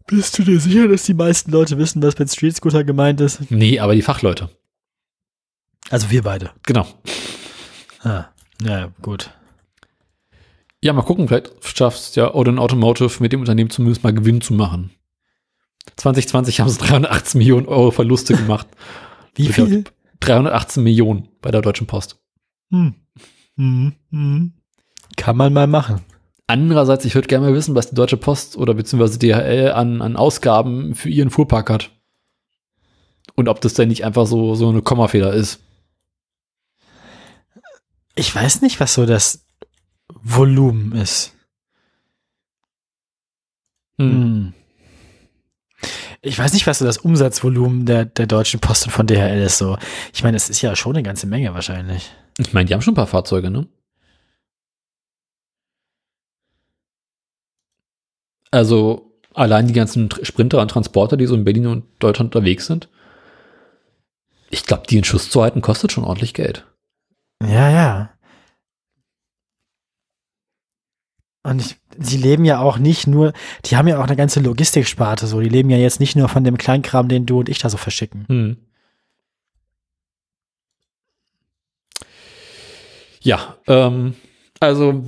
Bist 0.07 0.39
du 0.39 0.43
dir 0.43 0.59
sicher, 0.59 0.89
dass 0.89 1.03
die 1.03 1.13
meisten 1.13 1.53
Leute 1.53 1.77
wissen, 1.77 2.03
was 2.03 2.19
mit 2.19 2.31
Street 2.31 2.57
Scooter 2.57 2.83
gemeint 2.83 3.21
ist? 3.21 3.51
Nee, 3.51 3.79
aber 3.79 3.95
die 3.95 4.03
Fachleute. 4.03 4.49
Also 5.91 6.11
wir 6.11 6.23
beide. 6.23 6.51
Genau. 6.67 6.87
Ah, 8.03 8.27
ja, 8.63 8.93
gut. 9.03 9.31
Ja, 10.81 10.93
mal 10.93 11.03
gucken, 11.03 11.29
vielleicht 11.29 11.53
schafft 11.77 12.17
ja 12.17 12.35
Odin 12.35 12.59
Automotive 12.59 13.23
mit 13.23 13.33
dem 13.33 13.41
Unternehmen 13.41 13.71
zumindest 13.71 14.05
mal 14.05 14.13
Gewinn 14.13 14.41
zu 14.41 14.55
machen. 14.55 14.91
2020 15.97 16.61
haben 16.61 16.69
sie 16.69 16.79
318 16.79 17.39
Millionen 17.39 17.67
Euro 17.67 17.91
Verluste 17.91 18.37
gemacht. 18.37 18.67
Wie 19.35 19.49
viel? 19.49 19.85
318 20.21 20.83
Millionen 20.83 21.29
bei 21.41 21.51
der 21.51 21.63
Deutschen 21.63 21.87
Post. 21.87 22.19
Hm. 22.71 22.95
Hm. 23.57 23.93
Hm. 24.11 24.53
Kann 25.17 25.37
man 25.37 25.53
mal 25.53 25.67
machen. 25.67 26.01
Andererseits, 26.47 27.05
ich 27.05 27.15
würde 27.15 27.29
gerne 27.29 27.47
mal 27.47 27.55
wissen, 27.55 27.75
was 27.75 27.91
die 27.91 27.95
Deutsche 27.95 28.17
Post 28.17 28.57
oder 28.57 28.75
beziehungsweise 28.75 29.19
DHL 29.19 29.73
an, 29.73 30.01
an 30.01 30.17
Ausgaben 30.17 30.95
für 30.95 31.09
ihren 31.09 31.31
Fuhrpark 31.31 31.71
hat. 31.71 31.91
Und 33.35 33.49
ob 33.49 33.61
das 33.61 33.75
denn 33.75 33.89
nicht 33.89 34.05
einfach 34.05 34.27
so, 34.27 34.55
so 34.55 34.69
eine 34.69 34.83
Kommafehler 34.83 35.33
ist. 35.33 35.61
Ich 38.19 38.35
weiß 38.35 38.63
nicht, 38.63 38.81
was 38.81 38.95
so 38.95 39.07
das 39.07 39.47
Volumen 40.09 40.91
ist. 40.91 41.35
Hm. 43.97 44.11
Hm. 44.11 44.55
Ich 46.21 46.37
weiß 46.37 46.53
nicht, 46.53 46.67
was 46.67 46.81
so 46.81 46.85
das 46.85 46.99
Umsatzvolumen 46.99 47.87
der, 47.87 48.07
der 48.07 48.27
Deutschen 48.27 48.59
Post 48.59 48.87
und 48.87 48.91
von 48.91 49.07
DHL 49.07 49.41
ist 49.41 49.59
so. 49.59 49.79
Ich 50.13 50.25
meine, 50.25 50.37
es 50.37 50.51
ist 50.51 50.63
ja 50.63 50.75
schon 50.75 50.97
eine 50.97 51.05
ganze 51.05 51.29
Menge 51.29 51.55
wahrscheinlich. 51.55 52.11
Ich 52.39 52.53
meine, 52.53 52.67
die 52.67 52.75
haben 52.75 52.83
schon 52.83 52.95
ein 52.95 52.97
paar 52.97 53.07
Fahrzeuge, 53.07 53.51
ne? 53.51 53.69
Also 58.51 59.13
allein 59.33 59.69
die 59.69 59.75
ganzen 59.75 60.09
Sprinter 60.23 60.61
und 60.61 60.73
Transporter, 60.73 61.17
die 61.17 61.27
so 61.27 61.37
in 61.37 61.45
Berlin 61.45 61.69
und 61.69 61.85
Deutschland 62.01 62.35
unterwegs 62.35 62.67
sind. 62.67 62.89
Ich 64.51 64.65
glaube, 64.65 64.89
die 64.89 64.99
in 64.99 65.05
Schuss 65.05 65.31
zu 65.31 65.41
halten, 65.41 65.63
kostet 65.63 65.93
schon 65.93 66.03
ordentlich 66.03 66.35
Geld. 66.35 66.67
Ja, 67.43 67.71
ja. 67.71 68.11
Und 71.43 71.61
ich, 71.61 71.77
die 71.97 72.17
leben 72.17 72.45
ja 72.45 72.61
auch 72.61 72.79
nicht 72.79 73.07
nur, 73.07 73.33
die 73.65 73.77
haben 73.77 73.89
ja 73.89 73.99
auch 73.99 74.07
eine 74.07 74.17
ganze 74.17 74.41
Logistiksparte 74.41 75.27
so. 75.27 75.41
Die 75.41 75.49
leben 75.49 75.71
ja 75.71 75.79
jetzt 75.79 76.01
nicht 76.01 76.17
nur 76.17 76.29
von 76.29 76.45
dem 76.45 76.59
Kleinkram, 76.59 77.09
den 77.09 77.27
du 77.27 77.41
und 77.41 77.49
ich 77.49 77.59
da 77.59 77.71
so 77.71 77.77
verschicken. 77.77 78.27
Hm. 78.29 78.57
Ja, 83.21 83.57
ähm, 83.67 84.15
also 84.61 85.05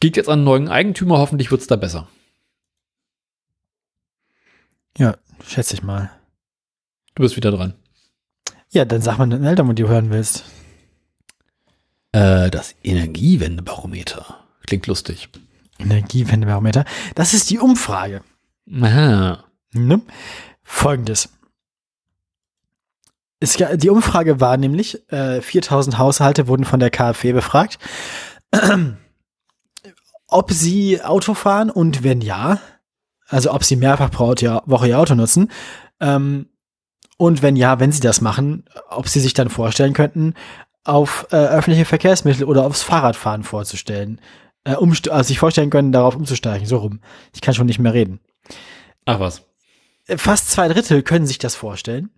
geht 0.00 0.16
jetzt 0.16 0.28
an 0.28 0.40
einen 0.40 0.44
neuen 0.44 0.68
Eigentümer, 0.68 1.18
hoffentlich 1.18 1.50
wird's 1.50 1.66
da 1.66 1.76
besser. 1.76 2.08
Ja, 4.96 5.16
schätze 5.44 5.74
ich 5.74 5.82
mal. 5.82 6.10
Du 7.14 7.22
bist 7.22 7.36
wieder 7.36 7.50
dran. 7.50 7.74
Ja, 8.70 8.84
dann 8.84 9.00
sag 9.02 9.18
mal 9.18 9.28
den 9.28 9.44
Eltern, 9.44 9.68
wenn 9.68 9.76
du 9.76 9.88
hören 9.88 10.10
willst. 10.10 10.44
Äh, 12.12 12.50
das 12.50 12.74
Energiewendebarometer. 12.82 14.44
Klingt 14.66 14.86
lustig. 14.86 15.28
Energiewendebarometer. 15.78 16.84
Das 17.14 17.34
ist 17.34 17.50
die 17.50 17.58
Umfrage. 17.58 18.22
Aha. 18.80 19.44
Ne? 19.72 20.02
Folgendes. 20.62 21.30
Es, 23.40 23.56
die 23.56 23.90
Umfrage 23.90 24.40
war 24.40 24.56
nämlich, 24.56 25.10
äh, 25.12 25.40
4000 25.40 25.98
Haushalte 25.98 26.48
wurden 26.48 26.64
von 26.64 26.80
der 26.80 26.90
KfW 26.90 27.32
befragt, 27.32 27.78
ob 30.26 30.50
sie 30.50 31.00
Auto 31.02 31.34
fahren 31.34 31.70
und 31.70 32.02
wenn 32.02 32.20
ja, 32.20 32.58
also 33.28 33.52
ob 33.52 33.62
sie 33.62 33.76
mehrfach 33.76 34.10
pro 34.10 34.28
Woche 34.30 34.88
ihr 34.88 34.98
Auto 34.98 35.14
nutzen. 35.14 35.50
Ähm, 36.00 36.48
und 37.16 37.42
wenn 37.42 37.56
ja, 37.56 37.80
wenn 37.80 37.92
sie 37.92 38.00
das 38.00 38.20
machen, 38.20 38.64
ob 38.88 39.08
sie 39.08 39.20
sich 39.20 39.34
dann 39.34 39.50
vorstellen 39.50 39.92
könnten, 39.92 40.34
auf 40.84 41.26
äh, 41.30 41.36
öffentliche 41.36 41.84
Verkehrsmittel 41.84 42.44
oder 42.44 42.64
aufs 42.64 42.82
Fahrradfahren 42.82 43.44
vorzustellen. 43.44 44.20
Äh, 44.64 44.74
umst 44.74 45.08
also 45.08 45.28
sich 45.28 45.38
vorstellen 45.38 45.70
können, 45.70 45.92
darauf 45.92 46.16
umzusteigen. 46.16 46.66
So 46.66 46.78
rum. 46.78 47.00
Ich 47.34 47.40
kann 47.40 47.54
schon 47.54 47.66
nicht 47.66 47.78
mehr 47.78 47.94
reden 47.94 48.20
Ach 49.04 49.20
was. 49.20 49.42
fast 50.16 50.50
zwei 50.50 50.68
Drittel 50.68 51.02
können 51.02 51.26
sich 51.26 51.38
das 51.38 51.54
vorstellen. 51.54 52.10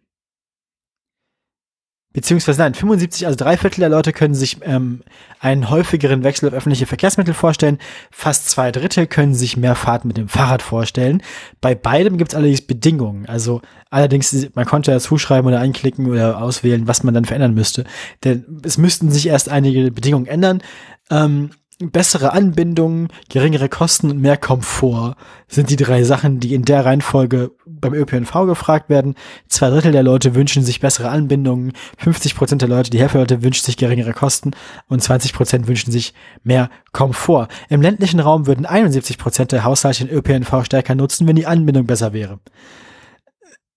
Beziehungsweise 2.12 2.60
nein, 2.60 2.74
75, 2.74 3.24
also 3.26 3.36
drei 3.36 3.56
Viertel 3.56 3.80
der 3.80 3.88
Leute 3.88 4.12
können 4.12 4.34
sich 4.34 4.58
ähm, 4.62 5.02
einen 5.38 5.70
häufigeren 5.70 6.24
Wechsel 6.24 6.48
auf 6.48 6.54
öffentliche 6.54 6.86
Verkehrsmittel 6.86 7.34
vorstellen. 7.34 7.78
Fast 8.10 8.50
zwei 8.50 8.72
Drittel 8.72 9.06
können 9.06 9.34
sich 9.34 9.56
mehr 9.56 9.76
Fahrten 9.76 10.08
mit 10.08 10.16
dem 10.16 10.28
Fahrrad 10.28 10.60
vorstellen. 10.60 11.22
Bei 11.60 11.76
beidem 11.76 12.18
gibt 12.18 12.32
es 12.32 12.34
allerdings 12.34 12.62
Bedingungen. 12.62 13.26
Also 13.26 13.62
allerdings, 13.90 14.34
man 14.54 14.66
konnte 14.66 14.90
dazu 14.90 15.18
schreiben 15.18 15.46
oder 15.46 15.60
einklicken 15.60 16.06
oder 16.06 16.42
auswählen, 16.42 16.88
was 16.88 17.04
man 17.04 17.14
dann 17.14 17.26
verändern 17.26 17.54
müsste. 17.54 17.84
Denn 18.24 18.60
es 18.64 18.76
müssten 18.76 19.12
sich 19.12 19.28
erst 19.28 19.48
einige 19.48 19.92
Bedingungen 19.92 20.26
ändern. 20.26 20.62
Ähm, 21.10 21.50
bessere 21.81 22.32
Anbindung, 22.32 23.09
geringere 23.31 23.69
Kosten 23.69 24.11
und 24.11 24.20
mehr 24.20 24.36
Komfort 24.36 25.16
sind 25.48 25.70
die 25.70 25.77
drei 25.77 26.02
Sachen, 26.02 26.39
die 26.39 26.55
in 26.55 26.65
der 26.65 26.85
Reihenfolge 26.85 27.52
beim 27.66 27.94
ÖPNV 27.94 28.32
gefragt 28.47 28.90
werden. 28.90 29.15
Zwei 29.48 29.70
Drittel 29.70 29.93
der 29.93 30.02
Leute 30.02 30.35
wünschen 30.35 30.62
sich 30.62 30.81
bessere 30.81 31.09
Anbindungen, 31.09 31.73
50 31.97 32.36
Prozent 32.36 32.62
der 32.62 32.69
Leute, 32.69 32.90
die 32.90 33.01
Hälfte 33.01 33.19
der 33.19 33.23
Leute 33.23 33.43
wünscht 33.43 33.65
sich 33.65 33.78
geringere 33.78 34.12
Kosten 34.12 34.51
und 34.89 35.02
20 35.02 35.32
Prozent 35.32 35.69
wünschen 35.69 35.90
sich 35.90 36.12
mehr 36.43 36.69
Komfort. 36.93 37.48
Im 37.70 37.81
ländlichen 37.81 38.20
Raum 38.20 38.47
würden 38.47 38.66
71 38.66 39.16
Prozent 39.16 39.52
der 39.52 39.65
Haushalte 39.65 40.05
den 40.05 40.15
ÖPNV 40.15 40.65
stärker 40.65 40.94
nutzen, 40.94 41.27
wenn 41.27 41.36
die 41.36 41.47
Anbindung 41.47 41.86
besser 41.86 42.12
wäre. 42.12 42.40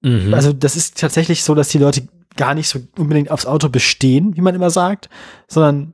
Mhm. 0.01 0.33
Also 0.33 0.51
das 0.51 0.75
ist 0.75 0.99
tatsächlich 0.99 1.43
so, 1.43 1.55
dass 1.55 1.69
die 1.69 1.77
Leute 1.77 2.07
gar 2.35 2.53
nicht 2.53 2.67
so 2.67 2.79
unbedingt 2.97 3.31
aufs 3.31 3.45
Auto 3.45 3.69
bestehen, 3.69 4.35
wie 4.35 4.41
man 4.41 4.55
immer 4.55 4.69
sagt, 4.69 5.09
sondern 5.47 5.93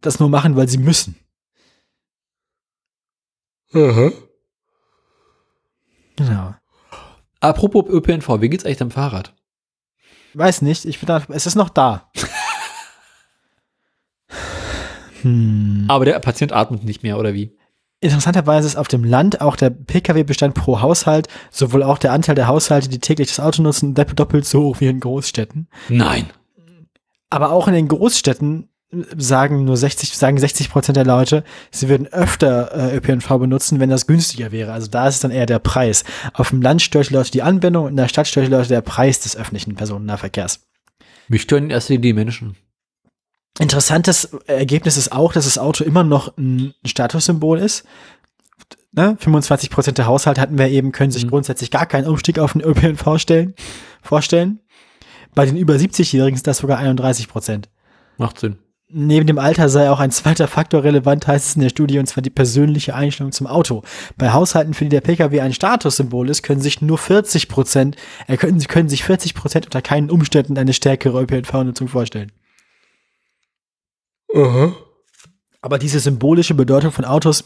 das 0.00 0.18
nur 0.18 0.28
machen, 0.28 0.56
weil 0.56 0.68
sie 0.68 0.78
müssen. 0.78 1.16
Genau. 6.16 6.54
Apropos 7.40 7.84
ÖPNV, 7.88 8.40
wie 8.40 8.48
geht's 8.48 8.64
eigentlich 8.64 8.82
am 8.82 8.90
Fahrrad? 8.90 9.34
Weiß 10.34 10.62
nicht, 10.62 10.84
ich 10.84 10.98
bin 11.00 11.06
da, 11.06 11.22
es 11.28 11.46
ist 11.46 11.54
noch 11.54 11.68
da. 11.68 12.10
hm. 15.22 15.86
Aber 15.88 16.04
der 16.04 16.18
Patient 16.20 16.52
atmet 16.52 16.84
nicht 16.84 17.02
mehr, 17.02 17.18
oder 17.18 17.34
wie? 17.34 17.56
interessanterweise 18.04 18.66
ist 18.66 18.76
auf 18.76 18.88
dem 18.88 19.02
Land 19.02 19.40
auch 19.40 19.56
der 19.56 19.70
Pkw-Bestand 19.70 20.54
pro 20.54 20.82
Haushalt, 20.82 21.28
sowohl 21.50 21.82
auch 21.82 21.98
der 21.98 22.12
Anteil 22.12 22.34
der 22.34 22.48
Haushalte, 22.48 22.88
die 22.88 22.98
täglich 22.98 23.28
das 23.28 23.40
Auto 23.40 23.62
nutzen, 23.62 23.94
doppelt 23.94 24.44
so 24.44 24.62
hoch 24.62 24.80
wie 24.80 24.88
in 24.88 25.00
Großstädten. 25.00 25.68
Nein. 25.88 26.26
Aber 27.30 27.50
auch 27.50 27.66
in 27.66 27.74
den 27.74 27.88
Großstädten 27.88 28.68
sagen 29.16 29.64
nur 29.64 29.76
60, 29.76 30.16
sagen 30.16 30.38
60 30.38 30.70
Prozent 30.70 30.96
der 30.96 31.04
Leute, 31.04 31.44
sie 31.70 31.88
würden 31.88 32.06
öfter 32.08 32.92
äh, 32.92 32.96
ÖPNV 32.96 33.38
benutzen, 33.38 33.80
wenn 33.80 33.90
das 33.90 34.06
günstiger 34.06 34.52
wäre. 34.52 34.72
Also 34.72 34.88
da 34.88 35.08
ist 35.08 35.16
es 35.16 35.20
dann 35.20 35.30
eher 35.30 35.46
der 35.46 35.58
Preis. 35.58 36.04
Auf 36.32 36.50
dem 36.50 36.62
Land 36.62 36.82
stört 36.82 37.10
die 37.10 37.14
Leute 37.14 37.30
die 37.30 37.42
Anwendung, 37.42 37.88
in 37.88 37.96
der 37.96 38.08
Stadt 38.08 38.28
stört 38.28 38.46
die 38.46 38.50
Leute 38.50 38.68
der 38.68 38.80
Preis 38.80 39.20
des 39.20 39.36
öffentlichen 39.36 39.74
Personennahverkehrs. 39.74 40.60
Mich 41.28 41.42
stören 41.42 41.70
erst 41.70 41.88
die 41.88 42.12
Menschen. 42.12 42.56
Interessantes 43.58 44.24
Ergebnis 44.46 44.96
ist 44.96 45.12
auch, 45.12 45.32
dass 45.32 45.44
das 45.44 45.58
Auto 45.58 45.84
immer 45.84 46.02
noch 46.02 46.36
ein 46.36 46.74
Statussymbol 46.84 47.58
ist. 47.58 47.84
Ne? 48.92 49.16
25 49.18 49.70
Prozent 49.70 49.98
der 49.98 50.06
Haushalte 50.06 50.40
hatten 50.40 50.58
wir 50.58 50.68
eben, 50.68 50.92
können 50.92 51.10
sich 51.10 51.24
mhm. 51.24 51.30
grundsätzlich 51.30 51.70
gar 51.70 51.86
keinen 51.86 52.06
Umstieg 52.06 52.38
auf 52.38 52.52
den 52.52 52.62
ÖPNV 52.62 53.18
stellen, 53.18 53.54
vorstellen. 54.02 54.60
Bei 55.34 55.46
den 55.46 55.56
über 55.56 55.74
70-Jährigen 55.74 56.36
ist 56.36 56.46
das 56.46 56.58
sogar 56.58 56.78
31 56.78 57.28
Prozent. 57.28 57.68
Macht 58.18 58.38
Sinn. 58.38 58.58
Neben 58.96 59.26
dem 59.26 59.40
Alter 59.40 59.68
sei 59.68 59.90
auch 59.90 59.98
ein 59.98 60.12
zweiter 60.12 60.46
Faktor 60.46 60.84
relevant, 60.84 61.26
heißt 61.26 61.48
es 61.48 61.56
in 61.56 61.62
der 61.62 61.68
Studie, 61.68 61.98
und 61.98 62.06
zwar 62.06 62.22
die 62.22 62.30
persönliche 62.30 62.94
Einstellung 62.94 63.32
zum 63.32 63.48
Auto. 63.48 63.82
Bei 64.16 64.32
Haushalten, 64.32 64.72
für 64.72 64.84
die 64.84 64.90
der 64.90 65.00
Pkw 65.00 65.40
ein 65.40 65.52
Statussymbol 65.52 66.30
ist, 66.30 66.44
können 66.44 66.60
sich 66.60 66.80
nur 66.80 66.96
40 66.96 67.48
Prozent, 67.48 67.96
äh, 68.28 68.36
können, 68.36 68.60
können 68.60 68.88
sich 68.88 69.02
40 69.02 69.34
Prozent 69.34 69.66
unter 69.66 69.82
keinen 69.82 70.12
Umständen 70.12 70.56
eine 70.56 70.72
stärkere 70.72 71.20
ÖPNV-Nutzung 71.20 71.88
vorstellen. 71.88 72.30
Uh 74.32 74.38
-huh. 74.38 74.72
Aber 75.60 75.78
diese 75.78 75.98
symbolische 75.98 76.54
Bedeutung 76.54 76.92
von 76.92 77.04
Autos 77.04 77.42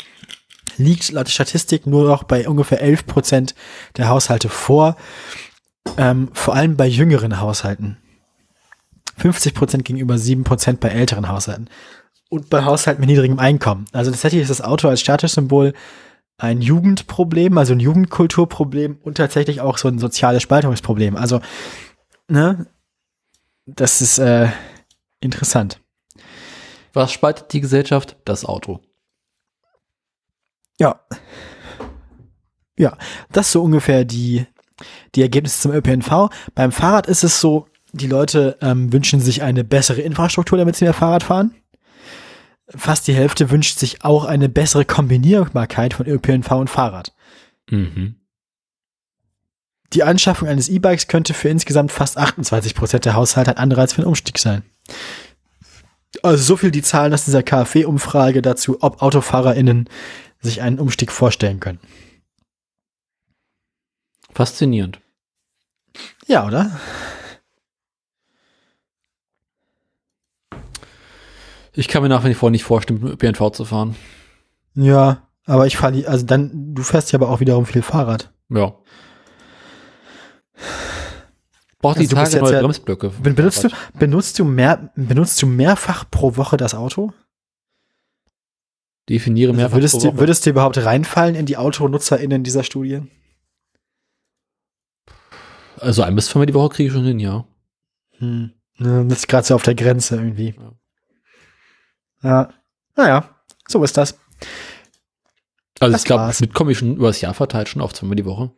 liegt 0.77 1.11
laut 1.13 1.31
Statistik 1.31 1.87
nur 1.87 2.07
noch 2.07 2.25
bei 2.25 2.47
ungefähr 2.47 2.83
11 2.83 3.07
Prozent 3.07 3.55
der 3.97 4.11
Haushalte 4.11 4.51
vor, 4.51 4.99
ähm, 5.97 6.29
vor 6.35 6.55
allem 6.55 6.77
bei 6.77 6.87
jüngeren 6.87 7.41
Haushalten. 7.41 7.97
50 9.19 9.55
Prozent 9.55 9.85
gegenüber 9.85 10.19
7 10.19 10.45
Prozent 10.45 10.81
bei 10.81 10.89
älteren 10.89 11.29
Haushalten. 11.29 11.69
Und 12.31 12.51
bei 12.51 12.65
Haushalten 12.65 13.01
mit 13.01 13.09
niedrigem 13.09 13.39
Einkommen. 13.39 13.87
Also 13.93 14.11
tatsächlich 14.11 14.43
ist 14.43 14.51
das 14.51 14.61
Auto 14.61 14.89
als 14.89 15.01
Statussymbol 15.01 15.73
ein 16.39 16.61
Jugendproblem, 16.61 17.59
also 17.59 17.73
ein 17.73 17.81
Jugendkulturproblem 17.81 18.99
und 19.03 19.17
tatsächlich 19.17 19.61
auch 19.61 19.77
so 19.77 19.89
ein 19.89 19.99
soziales 19.99 20.43
Spaltungsproblem. 20.43 21.17
Also, 21.17 21.41
ne, 22.29 22.67
das 23.67 24.01
ist 24.01 24.19
äh, 24.19 24.49
interessant. 25.21 25.81
Was 26.93 27.13
spaltet 27.13 27.53
die 27.53 27.61
Gesellschaft? 27.61 28.17
Das 28.25 28.45
Auto. 28.45 28.81
Ja. 30.79 31.01
Ja, 32.79 32.97
das 33.33 33.47
ist 33.47 33.53
so 33.53 33.63
ungefähr 33.63 34.05
die, 34.05 34.47
die 35.17 35.23
Ergebnisse 35.23 35.61
zum 35.61 35.73
ÖPNV. 35.73 36.31
Beim 36.55 36.71
Fahrrad 36.71 37.09
ist 37.09 37.25
es 37.25 37.41
so, 37.41 37.67
die 37.93 38.07
Leute 38.07 38.57
ähm, 38.61 38.93
wünschen 38.93 39.21
sich 39.21 39.43
eine 39.43 39.65
bessere 39.65 40.01
Infrastruktur, 40.01 40.59
damit 40.59 40.77
sie 40.77 40.85
mehr 40.85 40.95
Fahrrad 40.95 41.23
fahren. 41.23 41.55
Fast 42.69 43.07
die 43.07 43.15
Hälfte 43.15 43.51
wünscht 43.51 43.79
sich 43.79 44.05
auch 44.05 44.25
eine 44.25 44.49
bessere 44.49 44.85
Kombinierbarkeit 44.85 45.95
von 45.95 46.07
ÖPNV 46.07 46.51
und 46.53 46.69
Fahrrad. 46.69 47.15
Mhm. 47.71 48.17
Die 49.95 50.03
Anschaffung 50.03 50.49
eines 50.49 50.69
E-Bikes 50.69 51.09
könnte 51.09 51.33
für 51.33 51.49
insgesamt 51.49 51.93
fast 51.93 52.19
28 52.19 52.75
Prozent 52.75 53.07
der 53.07 53.15
Haushalte 53.15 53.53
ein 53.53 53.57
Anreiz 53.57 53.95
für 53.95 54.03
einen 54.03 54.09
Umstieg 54.09 54.39
sein. 54.39 54.63
Also 56.23 56.43
so 56.43 56.57
viel 56.57 56.71
die 56.71 56.83
Zahlen 56.83 57.15
aus 57.15 57.25
dieser 57.25 57.43
KfW-Umfrage 57.43 58.43
dazu, 58.43 58.83
ob 58.83 59.03
AutofahrerInnen 59.03 59.89
sich 60.41 60.61
einen 60.61 60.79
Umstieg 60.79 61.11
vorstellen 61.11 61.61
können. 61.61 61.81
Faszinierend. 64.35 65.01
Ja, 66.27 66.47
oder? 66.47 66.79
Ich 71.79 71.87
kann 71.87 72.03
mir 72.03 72.09
nach 72.09 72.25
wie 72.25 72.35
vor 72.35 72.51
nicht 72.51 72.65
vorstellen, 72.65 73.01
mit 73.01 73.23
ÖPNV 73.23 73.53
zu 73.53 73.65
fahren. 73.65 73.95
Ja, 74.75 75.29
aber 75.47 75.69
ich 75.69 75.77
fahre, 75.77 76.09
also 76.09 76.27
dann, 76.27 76.75
du 76.75 76.83
fährst 76.83 77.13
ja 77.13 77.21
aber 77.21 77.31
auch 77.31 77.39
wiederum 77.39 77.67
viel 77.67 77.83
Fahrrad. 77.83 78.33
Ja. 78.49 78.75
Braucht 81.81 81.99
also 81.99 82.09
die 82.09 82.15
Tage 82.17 82.41
neue 82.41 82.55
ja, 82.55 82.61
Bremsblöcke. 82.63 83.13
Benutzt 83.23 83.63
du, 83.63 83.69
benutzt 83.97 84.41
du 84.41 84.45
mehr, 84.45 84.93
benutzt 84.97 85.41
du 85.41 85.47
mehrfach 85.47 86.05
pro 86.11 86.35
Woche 86.35 86.57
das 86.57 86.75
Auto? 86.75 87.13
Definiere 89.09 89.53
mehrfach 89.53 89.77
also 89.77 89.77
würdest 89.77 89.95
pro 89.95 90.01
Woche. 90.01 90.13
Du, 90.15 90.19
würdest 90.19 90.47
du 90.47 90.51
überhaupt 90.51 90.85
reinfallen 90.85 91.37
in 91.37 91.47
die 91.47 91.59
AutonutzerInnen 91.59 92.43
dieser 92.43 92.65
Studie? 92.65 93.03
Also 95.77 96.03
ein 96.03 96.17
bis 96.17 96.27
zweimal 96.27 96.47
die 96.47 96.55
Woche 96.55 96.71
kriege 96.71 96.89
ich 96.89 96.93
schon 96.93 97.05
hin, 97.05 97.21
ja. 97.21 97.47
Hm. 98.19 98.51
Das 98.81 99.19
ist 99.19 99.29
gerade 99.29 99.47
so 99.47 99.55
auf 99.55 99.63
der 99.63 99.77
Grenze 99.77 100.17
irgendwie. 100.17 100.57
Ja. 100.59 100.73
Ja, 102.23 102.49
naja, 102.97 103.29
so 103.67 103.83
ist 103.85 103.97
das. 103.97 104.19
Also 105.81 105.93
das 105.93 106.03
ich 106.03 106.07
glaube, 106.07 106.33
mit 106.41 106.55
komme 106.55 106.73
ich 106.73 106.79
schon 106.79 106.97
über 106.97 107.09
das 107.09 107.21
Jahr 107.21 107.35
verteilt 107.35 107.69
schon 107.69 107.83
auf 107.83 107.93
zweimal 107.93 108.17
die 108.17 108.25
Woche. 108.25 108.51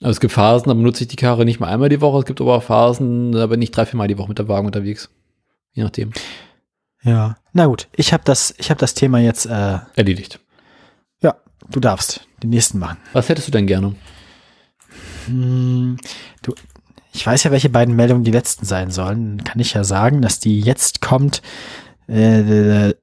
Also 0.00 0.10
es 0.10 0.20
gibt 0.20 0.34
Phasen, 0.34 0.68
da 0.68 0.74
benutze 0.74 1.04
ich 1.04 1.08
die 1.08 1.16
Karre 1.16 1.46
nicht 1.46 1.60
mal 1.60 1.68
einmal 1.68 1.88
die 1.88 2.00
Woche. 2.00 2.18
Es 2.18 2.24
gibt 2.26 2.40
aber 2.40 2.56
auch 2.56 2.62
Phasen, 2.62 3.32
da 3.32 3.46
bin 3.46 3.62
ich 3.62 3.70
drei, 3.70 3.86
vier 3.86 3.96
Mal 3.96 4.08
die 4.08 4.18
Woche 4.18 4.28
mit 4.28 4.38
der 4.38 4.48
Wagen 4.48 4.66
unterwegs. 4.66 5.08
Je 5.72 5.82
nachdem. 5.82 6.12
Ja, 7.02 7.36
na 7.52 7.66
gut. 7.66 7.88
Ich 7.92 8.12
habe 8.12 8.22
das, 8.24 8.54
ich 8.58 8.70
habe 8.70 8.80
das 8.80 8.94
Thema 8.94 9.18
jetzt 9.18 9.46
äh, 9.46 9.78
erledigt. 9.94 10.40
Ja, 11.22 11.36
du 11.70 11.80
darfst 11.80 12.26
den 12.42 12.50
nächsten 12.50 12.78
machen. 12.78 12.98
Was 13.12 13.28
hättest 13.28 13.48
du 13.48 13.52
denn 13.52 13.66
gerne? 13.66 13.94
Hm, 15.26 15.96
du, 16.42 16.54
ich 17.14 17.24
weiß 17.24 17.44
ja, 17.44 17.52
welche 17.52 17.70
beiden 17.70 17.94
Meldungen 17.94 18.24
die 18.24 18.32
letzten 18.32 18.66
sein 18.66 18.90
sollen. 18.90 19.44
Kann 19.44 19.60
ich 19.60 19.72
ja 19.72 19.84
sagen, 19.84 20.20
dass 20.20 20.40
die 20.40 20.60
jetzt 20.60 21.00
kommt. 21.00 21.42
Äh, 22.08 22.88
äh, 22.88 22.94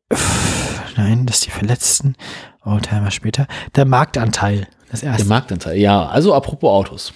nein, 0.98 1.26
das 1.26 1.38
ist 1.38 1.46
die 1.46 1.52
verletzten. 1.52 2.16
Oldtimer 2.64 3.10
später. 3.10 3.48
Der 3.76 3.86
Marktanteil. 3.86 4.68
Das 4.92 5.02
erste. 5.02 5.24
Der 5.24 5.30
Marktanteil, 5.30 5.78
ja. 5.78 6.08
Also 6.08 6.34
apropos 6.34 6.70
Autos. 6.70 7.14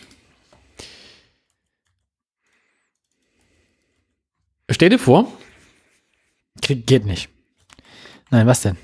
Stell 4.71 4.89
dir 4.89 4.99
vor. 4.99 5.27
Krieg, 6.61 6.87
geht 6.87 7.05
nicht. 7.05 7.27
Nein, 8.31 8.47
was 8.47 8.61
denn? 8.61 8.77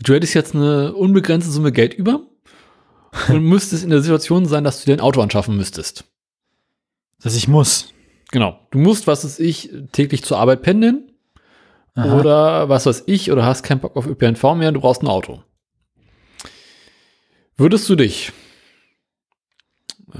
Du 0.00 0.14
hättest 0.14 0.32
jetzt 0.32 0.54
eine 0.54 0.94
unbegrenzte 0.94 1.50
Summe 1.50 1.72
Geld 1.72 1.92
über 1.92 2.22
und 3.28 3.44
müsstest 3.44 3.84
in 3.84 3.90
der 3.90 4.00
Situation 4.00 4.46
sein, 4.46 4.64
dass 4.64 4.80
du 4.80 4.86
dir 4.86 4.94
ein 4.94 5.00
Auto 5.00 5.20
anschaffen 5.20 5.58
müsstest. 5.58 6.04
Dass 7.24 7.34
ich 7.34 7.48
muss. 7.48 7.94
Genau. 8.32 8.60
Du 8.70 8.78
musst, 8.78 9.06
was 9.06 9.24
weiß 9.24 9.40
ich, 9.40 9.70
täglich 9.92 10.22
zur 10.24 10.38
Arbeit 10.38 10.60
pendeln. 10.60 11.10
Aha. 11.94 12.20
Oder 12.20 12.68
was 12.68 12.84
weiß 12.84 13.04
ich, 13.06 13.32
oder 13.32 13.46
hast 13.46 13.62
keinen 13.62 13.80
Bock 13.80 13.96
auf 13.96 14.06
ÖPNV 14.06 14.42
mehr 14.54 14.68
und 14.68 14.74
du 14.74 14.80
brauchst 14.80 15.02
ein 15.02 15.08
Auto. 15.08 15.42
Würdest 17.56 17.88
du 17.88 17.96
dich 17.96 18.32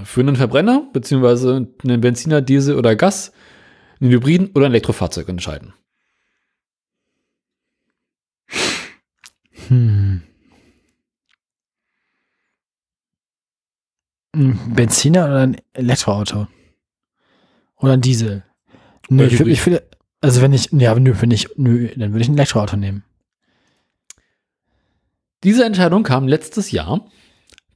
für 0.04 0.20
einen 0.22 0.36
Verbrenner, 0.36 0.88
beziehungsweise 0.92 1.68
einen 1.82 2.00
Benziner, 2.00 2.40
Diesel 2.40 2.76
oder 2.76 2.96
Gas, 2.96 3.32
einen 4.00 4.10
Hybriden 4.10 4.50
oder 4.54 4.66
ein 4.66 4.72
Elektrofahrzeug 4.72 5.28
entscheiden? 5.28 5.74
Hm. 9.68 10.22
Ein 14.32 14.74
Benziner 14.74 15.26
oder 15.26 15.40
ein 15.40 15.56
Elektroauto? 15.74 16.46
Oder 17.78 17.94
ein 17.94 18.00
Diesel. 18.00 18.42
Nö, 19.08 19.26
ich, 19.26 19.40
ich 19.40 19.60
finde, 19.60 19.82
also 20.20 20.40
wenn 20.40 20.52
ich, 20.52 20.70
ja, 20.72 20.94
nö, 20.94 21.14
wenn 21.20 21.30
ich, 21.30 21.48
nö, 21.56 21.88
dann 21.96 22.12
würde 22.12 22.22
ich 22.22 22.28
ein 22.28 22.34
Elektroauto 22.34 22.76
nehmen. 22.76 23.04
Diese 25.42 25.64
Entscheidung 25.64 26.02
kam 26.02 26.26
letztes 26.26 26.70
Jahr. 26.70 27.06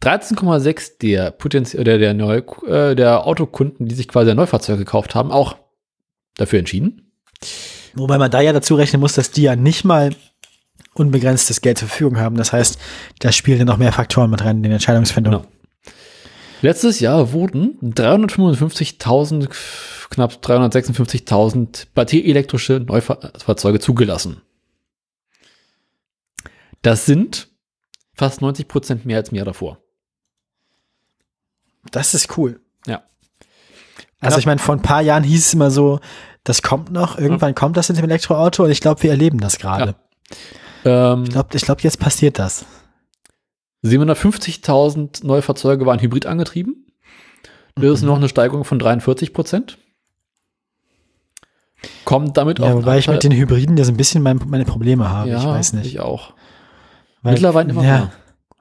13,6 0.03 0.99
der 1.03 1.33
potenziell 1.33 1.85
der 1.85 1.99
der, 1.99 2.15
Neu 2.15 2.39
äh, 2.67 2.95
der 2.95 3.27
Autokunden, 3.27 3.87
die 3.87 3.95
sich 3.95 4.09
quasi 4.09 4.31
ein 4.31 4.37
Neufahrzeug 4.37 4.79
gekauft 4.79 5.15
haben, 5.15 5.33
auch 5.33 5.57
dafür 6.37 6.61
entschieden. 6.61 7.13
Wobei 7.95 8.17
man 8.17 8.31
da 8.31 8.41
ja 8.41 8.53
dazu 8.53 8.77
rechnen 8.77 9.01
muss, 9.01 9.15
dass 9.15 9.33
die 9.33 9.43
ja 9.43 9.57
nicht 9.57 9.85
mal 9.85 10.15
unbegrenztes 10.95 11.61
Geld 11.61 11.79
zur 11.79 11.89
Verfügung 11.89 12.19
haben. 12.19 12.37
Das 12.37 12.53
heißt, 12.53 12.79
da 13.19 13.33
spielen 13.33 13.67
noch 13.67 13.77
mehr 13.77 13.93
Faktoren 13.93 14.31
mit 14.31 14.45
rein 14.45 14.59
in 14.59 14.63
den 14.63 14.73
Entscheidungsfindungen. 14.73 15.41
Genau. 15.41 15.53
Letztes 16.61 17.01
Jahr 17.01 17.33
wurden 17.33 17.79
355.000, 17.83 19.49
knapp 20.11 20.33
356.000 20.43 21.87
batterieelektrische 21.95 22.81
Neufahrzeuge 22.81 23.79
zugelassen. 23.79 24.43
Das 26.83 27.07
sind 27.07 27.49
fast 28.15 28.41
90 28.41 28.67
Prozent 28.69 29.07
mehr 29.07 29.19
als 29.19 29.31
im 29.31 29.37
Jahr 29.37 29.47
davor. 29.47 29.79
Das 31.91 32.15
ist 32.15 32.37
cool. 32.37 32.61
Ja. 32.87 33.03
Also 34.21 34.39
ich 34.39 34.47
meine, 34.47 34.59
vor 34.59 34.75
ein 34.75 34.83
paar 34.83 35.03
Jahren 35.03 35.23
hieß 35.23 35.47
es 35.47 35.55
immer 35.55 35.71
so, 35.71 36.01
das 36.45 36.63
kommt 36.63 36.91
noch, 36.91 37.19
irgendwann 37.19 37.51
ja. 37.51 37.55
kommt 37.55 37.77
das 37.77 37.91
in 37.91 37.97
dem 37.97 38.05
Elektroauto 38.05 38.65
und 38.65 38.71
ich 38.71 38.81
glaube, 38.81 39.03
wir 39.03 39.11
erleben 39.11 39.39
das 39.39 39.59
gerade. 39.59 39.95
Ja. 40.85 41.13
Ähm, 41.15 41.25
Ich 41.25 41.31
glaube, 41.31 41.57
ich 41.57 41.63
glaub, 41.63 41.81
jetzt 41.83 42.01
passiert 42.01 42.39
das. 42.39 42.65
750.000 43.85 45.25
neue 45.27 45.43
Fahrzeuge 45.43 45.87
waren 45.87 46.01
hybrid 46.01 46.27
angetrieben. 46.27 46.87
Das 47.77 47.85
ist 47.93 48.03
Mhm. 48.03 48.09
noch 48.09 48.17
eine 48.17 48.29
Steigerung 48.29 48.65
von 48.65 48.79
43 48.79 49.33
Prozent. 49.33 49.79
Kommt 52.05 52.37
damit 52.37 52.59
Ja, 52.59 52.67
auf 52.67 52.75
wobei 52.75 52.99
ich 52.99 53.07
mit 53.09 53.23
den 53.23 53.33
Hybriden 53.33 53.77
ja 53.77 53.85
so 53.85 53.93
ein 53.93 53.97
bisschen 53.97 54.23
mein, 54.23 54.41
meine 54.47 54.65
Probleme 54.65 55.09
habe. 55.09 55.31
ich 55.31 55.45
weiß 55.45 55.75
nicht. 55.75 55.87
Ich 55.87 56.01
auch. 56.01 56.33
Weil- 57.23 57.35
Mittlerweile 57.35 57.71
immer 57.71 57.85
ja, 57.85 57.91
mehr. 57.99 58.13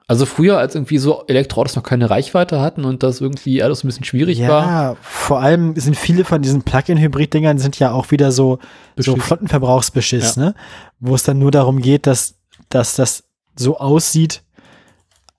Also 0.06 0.24
früher, 0.24 0.56
als 0.58 0.74
irgendwie 0.74 0.98
so 0.98 1.24
Elektroautos 1.26 1.76
noch 1.76 1.82
keine 1.82 2.08
Reichweite 2.08 2.60
hatten 2.60 2.84
und 2.84 3.02
das 3.02 3.20
irgendwie 3.20 3.62
alles 3.62 3.84
ein 3.84 3.88
bisschen 3.88 4.04
schwierig 4.04 4.38
ja, 4.38 4.48
war. 4.48 4.96
vor 5.02 5.40
allem 5.40 5.74
sind 5.76 5.96
viele 5.96 6.24
von 6.24 6.40
diesen 6.40 6.62
Plug-in-Hybrid-Dingern 6.62 7.58
sind 7.58 7.78
ja 7.78 7.92
auch 7.92 8.10
wieder 8.10 8.32
so, 8.32 8.58
so 8.96 9.12
Beschiss. 9.12 9.24
Flottenverbrauchsbeschiss, 9.26 10.36
Ja. 10.36 10.42
ne? 10.42 10.54
Wo 11.00 11.14
es 11.14 11.24
dann 11.24 11.38
nur 11.38 11.50
darum 11.50 11.82
geht, 11.82 12.06
dass, 12.06 12.36
dass 12.70 12.94
das 12.96 13.24
so 13.56 13.78
aussieht, 13.78 14.42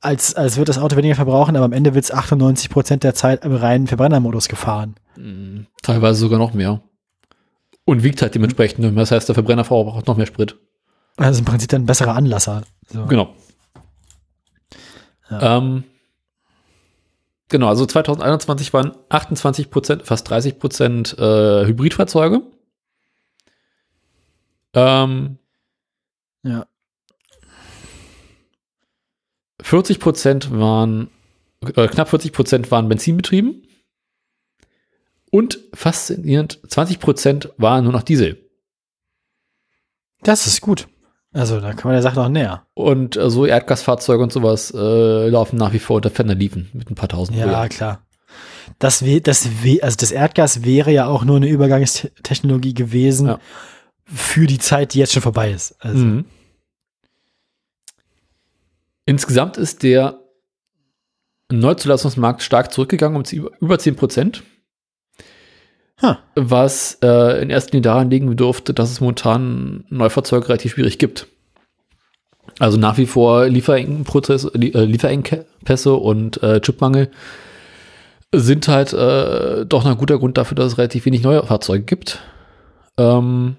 als, 0.01 0.33
als 0.35 0.57
wird 0.57 0.69
das 0.69 0.77
Auto 0.77 0.95
weniger 0.95 1.15
verbrauchen, 1.15 1.55
aber 1.55 1.65
am 1.65 1.73
Ende 1.73 1.93
wird 1.93 2.05
es 2.05 2.11
98 2.11 2.69
Prozent 2.69 3.03
der 3.03 3.13
Zeit 3.15 3.43
im 3.43 3.53
reinen 3.55 3.87
Verbrennermodus 3.87 4.47
gefahren. 4.47 4.95
Mm, 5.17 5.61
Teilweise 5.81 6.19
sogar 6.19 6.39
noch 6.39 6.53
mehr. 6.53 6.81
Und 7.85 8.03
wiegt 8.03 8.21
halt 8.21 8.35
dementsprechend. 8.35 8.79
mehr. 8.79 8.91
Das 8.91 9.11
heißt, 9.11 9.27
der 9.27 9.33
Verbrenner 9.35 9.63
verbraucht 9.65 10.07
noch 10.07 10.15
mehr 10.17 10.27
Sprit. 10.27 10.57
Also 11.17 11.39
im 11.39 11.45
Prinzip 11.45 11.69
dann 11.69 11.81
ein 11.83 11.85
besserer 11.87 12.15
Anlasser. 12.15 12.61
So. 12.87 13.05
Genau. 13.07 13.33
Ja. 15.29 15.57
Ähm, 15.57 15.83
genau, 17.49 17.67
also 17.67 17.85
2021 17.85 18.73
waren 18.73 18.93
28 19.09 19.69
Prozent, 19.69 20.03
fast 20.07 20.29
30 20.29 20.59
Prozent 20.59 21.17
äh, 21.17 21.65
Hybridfahrzeuge. 21.65 22.41
Ähm, 24.73 25.37
Ja. 26.43 26.65
40 29.61 29.99
Prozent 29.99 30.51
waren, 30.51 31.09
äh, 31.75 31.87
knapp 31.87 32.09
40 32.09 32.31
Prozent 32.31 32.71
waren 32.71 32.87
benzinbetrieben. 32.89 33.63
Und 35.31 35.59
faszinierend, 35.73 36.59
20 36.67 36.99
Prozent 36.99 37.49
waren 37.57 37.83
nur 37.83 37.93
noch 37.93 38.01
Diesel. 38.03 38.49
Das 40.23 40.47
ist 40.47 40.61
gut. 40.61 40.87
Also 41.31 41.59
da 41.59 41.73
kann 41.73 41.83
man 41.89 41.93
der 41.93 42.01
Sache 42.01 42.15
noch 42.15 42.29
näher. 42.29 42.65
Und 42.73 43.15
äh, 43.15 43.29
so 43.29 43.45
Erdgasfahrzeuge 43.45 44.23
und 44.23 44.33
sowas 44.33 44.73
äh, 44.75 45.29
laufen 45.29 45.57
nach 45.57 45.73
wie 45.73 45.79
vor 45.79 45.97
unter 45.97 46.09
ferner 46.09 46.33
Liefen 46.33 46.69
mit 46.73 46.89
ein 46.89 46.95
paar 46.95 47.09
tausend 47.09 47.37
Ja, 47.37 47.45
Jahr. 47.45 47.69
klar. 47.69 48.05
Das, 48.79 49.03
das, 49.23 49.47
also 49.81 49.97
das 49.97 50.11
Erdgas 50.11 50.63
wäre 50.63 50.91
ja 50.91 51.05
auch 51.07 51.23
nur 51.23 51.37
eine 51.37 51.47
Übergangstechnologie 51.49 52.73
gewesen 52.73 53.27
Ja. 53.27 53.39
für 54.05 54.47
die 54.47 54.57
Zeit, 54.59 54.93
die 54.93 54.99
jetzt 54.99 55.13
schon 55.13 55.21
vorbei 55.21 55.51
ist. 55.51 55.75
Also, 55.79 55.97
Mhm. 56.03 56.25
Insgesamt 59.09 59.57
ist 59.57 59.81
der 59.81 60.19
Neuzulassungsmarkt 61.51 62.43
stark 62.43 62.71
zurückgegangen 62.71 63.17
um 63.17 63.23
über 63.59 63.79
10 63.79 63.95
Prozent, 63.95 64.43
Ha. 65.99 66.19
was 66.35 66.99
äh, 67.01 67.41
in 67.41 67.49
erster 67.49 67.71
Linie 67.71 67.81
daran 67.81 68.11
liegen 68.11 68.37
dürfte, 68.37 68.71
dass 68.75 68.91
es 68.91 69.01
momentan 69.01 69.83
Neufahrzeuge 69.89 70.47
relativ 70.47 70.73
schwierig 70.73 70.99
gibt. 70.99 71.25
Also 72.59 72.77
nach 72.77 72.99
wie 72.99 73.07
vor 73.07 73.47
Lieferengprozesse, 73.47 74.51
Lie- 74.53 74.75
äh, 74.75 74.85
Lieferengpässe 74.85 75.95
und 75.95 76.43
äh, 76.43 76.61
Chipmangel 76.61 77.09
sind 78.31 78.67
halt 78.67 78.93
äh, 78.93 79.65
doch 79.65 79.87
ein 79.87 79.97
guter 79.97 80.19
Grund 80.19 80.37
dafür, 80.37 80.53
dass 80.53 80.73
es 80.73 80.77
relativ 80.77 81.07
wenig 81.07 81.23
neue 81.23 81.43
Fahrzeuge 81.43 81.83
gibt. 81.83 82.19
Ähm, 82.99 83.57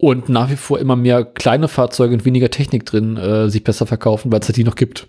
und 0.00 0.30
nach 0.30 0.48
wie 0.48 0.56
vor 0.56 0.78
immer 0.78 0.96
mehr 0.96 1.24
kleine 1.24 1.68
Fahrzeuge 1.68 2.14
und 2.14 2.24
weniger 2.24 2.50
Technik 2.50 2.86
drin 2.86 3.18
äh, 3.18 3.50
sich 3.50 3.62
besser 3.62 3.86
verkaufen, 3.86 4.32
weil 4.32 4.40
es 4.40 4.48
halt 4.48 4.56
die 4.56 4.64
noch 4.64 4.74
gibt. 4.74 5.08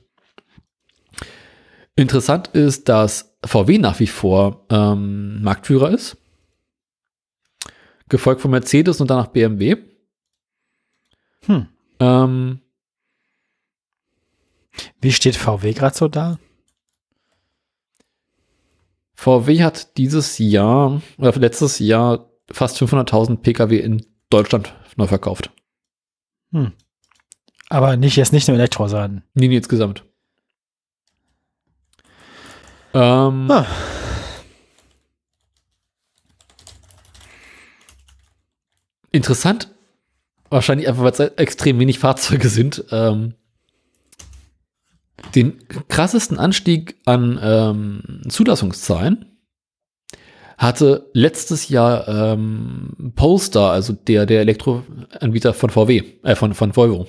Interessant 1.96 2.50
ist, 2.50 2.90
dass 2.90 3.38
VW 3.46 3.78
nach 3.78 4.00
wie 4.02 4.08
vor 4.08 4.66
ähm, 4.70 5.42
Marktführer 5.42 5.92
ist, 5.92 6.18
gefolgt 8.10 8.42
von 8.42 8.52
Mercedes 8.52 9.00
und 9.00 9.10
danach 9.10 9.28
BMW. 9.28 9.78
Hm. 11.46 11.68
Ähm, 12.00 12.60
Wie 15.00 15.14
steht 15.14 15.38
VW 15.38 15.72
gerade 15.72 15.96
so 15.96 16.10
da? 16.10 16.38
VW 19.16 19.64
hat 19.64 19.98
dieses 19.98 20.38
Jahr 20.38 21.02
oder 21.18 21.32
letztes 21.40 21.80
Jahr 21.80 22.30
fast 22.52 22.78
500.000 22.82 23.38
Pkw 23.38 23.78
in 23.78 24.06
Deutschland 24.30 24.74
neu 24.98 25.08
verkauft. 25.08 25.52
Hm. 26.52 26.72
Aber 27.70 27.96
nicht 27.96 28.18
jetzt 28.18 28.34
nicht 28.34 28.48
nur 28.48 28.58
Elektro, 28.58 28.88
sondern. 28.88 29.24
Nee, 29.34 29.48
nee, 29.48 29.58
insgesamt. 29.58 30.04
Ähm, 32.94 33.50
Ah. 33.50 33.66
Interessant, 39.14 39.70
wahrscheinlich 40.50 40.88
einfach, 40.88 41.04
weil 41.04 41.12
es 41.12 41.20
extrem 41.20 41.80
wenig 41.80 42.00
Fahrzeuge 42.00 42.48
sind. 42.50 42.86
Ähm, 42.92 43.36
den 45.36 45.66
krassesten 45.88 46.40
Anstieg 46.40 46.98
an 47.06 47.40
ähm, 47.42 48.22
Zulassungszahlen 48.28 49.31
hatte 50.62 51.10
letztes 51.14 51.70
Jahr 51.70 52.08
ähm, 52.08 53.14
Polestar, 53.16 53.72
also 53.72 53.94
der, 53.94 54.28
der 54.28 54.42
Elektroanbieter 54.42 55.56
von 55.56 55.72
VW, 55.72 56.04
äh, 56.22 56.36
von, 56.36 56.54
von 56.54 56.76
Volvo, 56.76 57.08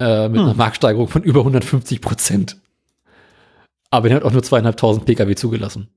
äh, 0.00 0.28
mit 0.30 0.40
Hm. 0.40 0.46
einer 0.46 0.54
Marktsteigerung 0.54 1.08
von 1.08 1.22
über 1.22 1.40
150 1.40 2.00
Prozent. 2.00 2.56
Aber 3.90 4.08
der 4.08 4.16
hat 4.16 4.24
auch 4.24 4.32
nur 4.32 4.42
zweieinhalbtausend 4.42 5.04
Pkw 5.04 5.34
zugelassen. 5.34 5.88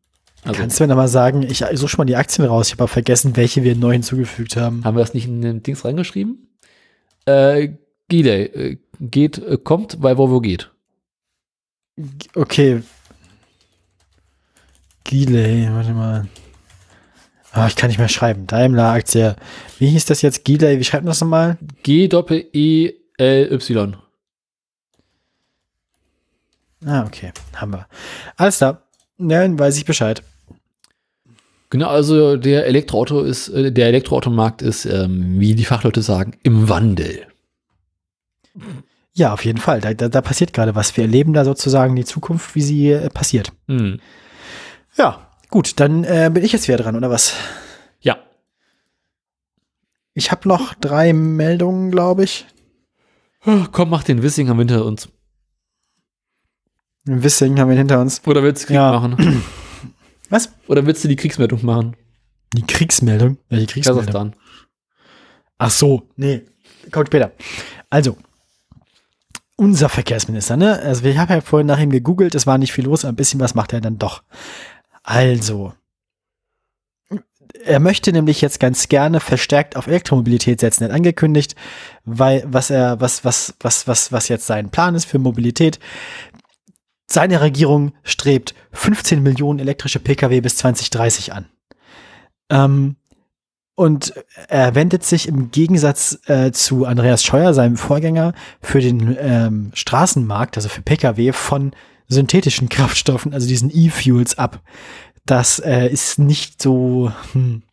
Also 0.44 0.60
Kannst 0.60 0.80
du 0.80 0.84
mir 0.84 0.90
noch 0.90 0.96
mal 0.98 1.08
sagen, 1.08 1.44
ich 1.44 1.60
suche 1.74 1.88
schon 1.88 2.00
mal 2.00 2.06
die 2.06 2.18
Aktien 2.18 2.46
raus. 2.46 2.68
Ich 2.68 2.74
habe 2.74 2.88
vergessen, 2.90 3.38
welche 3.38 3.64
wir 3.64 3.76
neu 3.78 3.94
hinzugefügt 3.94 4.58
haben. 4.58 4.84
haben 4.84 4.98
wir 4.98 5.02
das 5.02 5.14
nicht 5.14 5.28
in 5.28 5.42
den 5.42 5.64
Dings 5.64 5.86
reingeschrieben? 5.86 6.50
Äh, 7.26 7.70
Gile, 8.10 8.46
äh, 8.48 8.78
geht, 9.00 9.38
äh, 9.38 9.58
kommt, 9.58 10.02
weil 10.02 10.18
Volvo 10.18 10.42
geht. 10.42 10.72
Okay. 12.36 12.82
Giley, 15.12 15.68
warte 15.74 15.92
mal. 15.92 16.28
Ah, 17.52 17.68
ich 17.68 17.76
kann 17.76 17.90
nicht 17.90 17.98
mehr 17.98 18.08
schreiben. 18.08 18.48
Daimler-Aktie. 18.48 19.36
Wie 19.78 19.90
hieß 19.90 20.06
das 20.06 20.22
jetzt? 20.22 20.46
Giley, 20.46 20.80
wie 20.80 20.86
schreibt 20.86 21.04
man 21.04 21.10
das 21.12 21.20
nochmal? 21.20 21.58
G-E-L-Y. 21.84 22.48
Ah, 26.86 27.04
okay. 27.06 27.34
Haben 27.54 27.74
wir. 27.74 27.88
Alles 28.38 28.60
klar. 28.60 28.84
Dann 29.18 29.60
weiß 29.60 29.76
ich 29.76 29.84
Bescheid. 29.84 30.24
Genau, 31.70 31.90
also 31.90 32.38
der 32.38 32.66
Elektroauto 32.68 33.20
ist, 33.20 33.50
äh, 33.50 33.74
der 33.74 33.88
Elektroautomarkt 33.88 34.62
ist, 34.62 34.86
ähm, 34.86 35.42
wie 35.42 35.56
die 35.56 35.66
Fachleute 35.66 36.02
sagen, 36.02 36.38
im 36.44 36.70
Wandel. 36.70 37.28
Ja, 39.12 39.34
auf 39.34 39.44
jeden 39.44 39.60
Fall. 39.60 39.82
Da, 39.82 39.94
da, 39.94 40.08
da 40.08 40.22
passiert 40.22 40.54
gerade 40.54 40.74
was. 40.74 40.96
Wir 40.96 41.04
erleben 41.04 41.34
da 41.34 41.44
sozusagen 41.44 41.98
die 41.98 42.06
Zukunft, 42.06 42.56
wie 42.56 42.62
sie 42.62 42.92
äh, 42.92 43.10
passiert. 43.10 43.52
Hm. 43.68 44.00
Ja, 44.98 45.28
gut. 45.50 45.80
Dann 45.80 46.04
äh, 46.04 46.30
bin 46.34 46.44
ich 46.44 46.52
jetzt 46.52 46.68
wieder 46.68 46.78
dran, 46.78 46.96
oder 46.96 47.10
was? 47.10 47.34
Ja. 48.02 48.18
Ich 50.14 50.32
habe 50.32 50.48
noch 50.48 50.74
drei 50.76 51.14
Meldungen, 51.14 51.92
glaube 51.92 52.24
ich. 52.24 52.46
Oh, 53.46 53.66
komm, 53.72 53.90
mach 53.90 54.04
den 54.04 54.22
Wissing 54.22 54.50
am 54.50 54.60
hinter 54.60 54.86
uns. 54.86 55.10
Ein 57.08 57.24
Wissing 57.24 57.60
haben 57.60 57.70
wir 57.70 57.78
hinter 57.78 58.00
uns. 58.00 58.22
Oder 58.28 58.44
willst 58.44 58.64
du 58.64 58.68
Krieg 58.68 58.76
Ja. 58.76 58.92
machen? 58.92 59.44
Was? 60.30 60.52
Oder 60.68 60.86
willst 60.86 61.04
du 61.04 61.08
die 61.08 61.16
Kriegsmeldung 61.16 61.66
machen? 61.66 61.96
Die 62.54 62.62
Kriegsmeldung? 62.66 63.38
Welche 63.50 63.66
Kriegsmeldung? 63.68 64.06
Kasachstan. 64.06 64.36
Ach 65.58 65.72
so, 65.72 66.08
nee, 66.16 66.44
kommt 66.92 67.08
später. 67.08 67.32
Also, 67.90 68.18
unser 69.56 69.90
Verkehrsminister, 69.90 70.58
ne? 70.58 70.80
Also, 70.80 71.06
ich 71.06 71.18
habe 71.18 71.34
ja 71.34 71.42
vorhin 71.42 71.68
nach 71.68 71.80
ihm 71.80 71.90
gegoogelt, 71.92 72.36
es 72.36 72.48
war 72.48 72.58
nicht 72.58 72.72
viel 72.74 72.86
los, 72.86 73.04
aber 73.06 73.14
ein 73.14 73.16
bisschen 73.18 73.40
was 73.40 73.56
macht 73.56 73.74
er 73.74 73.82
dann 73.82 73.98
doch. 73.98 74.24
Also, 75.04 75.74
er 77.64 77.80
möchte 77.80 78.12
nämlich 78.12 78.42
jetzt 78.42 78.60
ganz 78.60 78.88
gerne 78.88 79.20
verstärkt 79.20 79.76
auf 79.76 79.88
Elektromobilität 79.88 80.60
setzen. 80.60 80.84
Er 80.84 80.90
hat 80.90 80.96
angekündigt, 80.96 81.56
weil 82.06 82.44
was 82.48 82.70
er, 82.70 83.00
was, 83.00 83.26
was, 83.26 83.54
was, 83.60 83.88
was, 83.88 84.12
was 84.12 84.28
jetzt 84.28 84.48
sein 84.48 84.70
Plan 84.70 84.96
ist 84.96 85.06
für 85.06 85.20
Mobilität. 85.20 85.80
Seine 87.10 87.42
Regierung 87.42 87.94
strebt 88.04 88.56
15 88.72 89.22
Millionen 89.22 89.60
elektrische 89.60 90.00
Pkw 90.00 90.42
bis 90.42 90.56
2030 90.58 91.34
an. 91.34 91.46
Ähm, 92.50 92.96
und 93.76 94.14
er 94.48 94.76
wendet 94.76 95.04
sich 95.04 95.28
im 95.28 95.52
Gegensatz 95.52 96.20
äh, 96.28 96.52
zu 96.52 96.86
Andreas 96.86 97.24
Scheuer, 97.24 97.54
seinem 97.54 97.78
Vorgänger, 97.78 98.34
für 98.62 98.80
den 98.80 99.18
ähm, 99.20 99.72
Straßenmarkt, 99.74 100.58
also 100.58 100.70
für 100.70 100.82
Pkw, 100.82 101.32
von 101.34 101.72
synthetischen 102.12 102.70
Kraftstoffen, 102.70 103.34
also 103.34 103.48
diesen 103.48 103.72
E-Fuels 103.74 104.38
ab. 104.38 104.62
Das 105.26 105.60
äh, 105.60 105.88
ist 105.88 106.20
nicht 106.20 106.62
so, 106.62 107.12
hm, 107.34 107.64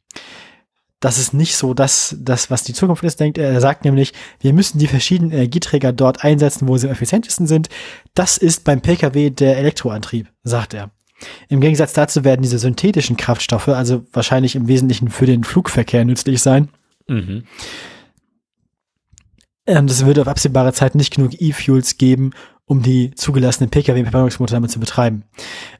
das 1.00 1.18
ist 1.18 1.32
nicht 1.32 1.56
so 1.56 1.74
das, 1.74 2.16
das, 2.18 2.50
was 2.50 2.64
die 2.64 2.74
Zukunft 2.74 3.04
ist, 3.04 3.20
denkt 3.20 3.38
er. 3.38 3.50
Er 3.50 3.60
sagt 3.60 3.84
nämlich, 3.84 4.12
wir 4.40 4.52
müssen 4.52 4.78
die 4.78 4.88
verschiedenen 4.88 5.32
Energieträger 5.32 5.92
dort 5.92 6.24
einsetzen, 6.24 6.68
wo 6.68 6.76
sie 6.76 6.86
am 6.86 6.92
effizientesten 6.92 7.46
sind. 7.46 7.68
Das 8.14 8.36
ist 8.36 8.64
beim 8.64 8.80
Pkw 8.80 9.30
der 9.30 9.58
Elektroantrieb, 9.58 10.28
sagt 10.42 10.74
er. 10.74 10.90
Im 11.48 11.60
Gegensatz 11.60 11.92
dazu 11.92 12.24
werden 12.24 12.42
diese 12.42 12.58
synthetischen 12.58 13.16
Kraftstoffe, 13.16 13.68
also 13.68 14.04
wahrscheinlich 14.12 14.54
im 14.54 14.68
Wesentlichen 14.68 15.10
für 15.10 15.26
den 15.26 15.44
Flugverkehr 15.44 16.04
nützlich 16.04 16.42
sein. 16.42 16.68
Mhm. 17.08 17.44
Ähm, 19.66 19.86
Das 19.86 20.04
würde 20.04 20.22
auf 20.22 20.28
absehbare 20.28 20.72
Zeit 20.72 20.94
nicht 20.94 21.14
genug 21.14 21.40
E-Fuels 21.40 21.98
geben, 21.98 22.30
um 22.68 22.82
die 22.82 23.10
zugelassenen 23.16 23.70
Pkw-Verbrennungsmotoren 23.70 24.58
damit 24.62 24.70
zu 24.70 24.78
betreiben. 24.80 25.24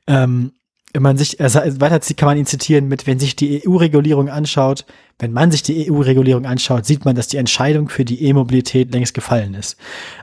Ähm, 0.06 0.52
wenn 0.94 1.02
man 1.02 1.18
sich, 1.18 1.38
er 1.38 1.50
sa- 1.50 1.64
weiter 1.80 2.00
zi- 2.00 2.14
kann 2.14 2.26
man 2.28 2.38
ihn 2.38 2.46
zitieren 2.46 2.88
mit, 2.88 3.06
wenn 3.06 3.18
sich 3.20 3.36
die 3.36 3.62
EU-Regulierung 3.68 4.30
anschaut, 4.30 4.86
wenn 5.18 5.32
man 5.32 5.50
sich 5.50 5.62
die 5.62 5.90
EU-Regulierung 5.90 6.46
anschaut, 6.46 6.86
sieht 6.86 7.04
man, 7.04 7.14
dass 7.14 7.28
die 7.28 7.36
Entscheidung 7.36 7.90
für 7.90 8.06
die 8.06 8.24
E-Mobilität 8.24 8.90
längst 8.94 9.12
gefallen 9.12 9.52
ist. 9.52 9.76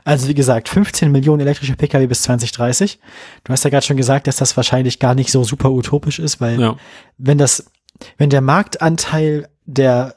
Also 0.04 0.26
wie 0.26 0.34
gesagt, 0.34 0.68
15 0.68 1.12
Millionen 1.12 1.40
elektrische 1.40 1.76
Pkw 1.76 2.08
bis 2.08 2.22
2030. 2.22 2.98
Du 3.44 3.52
hast 3.52 3.62
ja 3.62 3.70
gerade 3.70 3.86
schon 3.86 3.96
gesagt, 3.96 4.26
dass 4.26 4.36
das 4.38 4.56
wahrscheinlich 4.56 4.98
gar 4.98 5.14
nicht 5.14 5.30
so 5.30 5.44
super 5.44 5.70
utopisch 5.70 6.18
ist, 6.18 6.40
weil 6.40 6.60
Ja. 6.60 6.76
wenn 7.16 7.38
das, 7.38 7.70
wenn 8.18 8.30
der 8.30 8.40
Marktanteil 8.40 9.48
der 9.66 10.16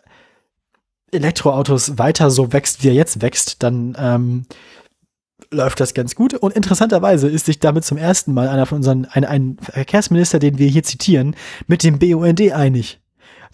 Elektroautos 1.12 1.98
weiter 1.98 2.30
so 2.32 2.54
wächst, 2.54 2.84
wie 2.84 2.88
er 2.90 2.94
jetzt 2.94 3.22
wächst, 3.22 3.62
dann 3.64 3.96
ähm, 4.00 4.46
läuft 5.52 5.80
das 5.80 5.94
ganz 5.94 6.16
gut. 6.16 6.34
Und 6.34 6.56
interessanterweise 6.56 7.28
ist 7.28 7.46
sich 7.46 7.60
damit 7.60 7.86
zum 7.86 7.98
ersten 7.98 8.34
Mal 8.34 8.48
einer 8.48 8.66
von 8.66 8.78
unseren, 8.78 9.06
ein, 9.06 9.26
ein 9.26 9.58
Verkehrsminister, 9.62 10.40
den 10.40 10.58
wir 10.58 10.68
hier 10.68 10.84
zitieren, 10.84 11.36
mit 11.68 11.84
dem 11.84 12.00
BUND 12.00 12.42
einig. 12.52 13.00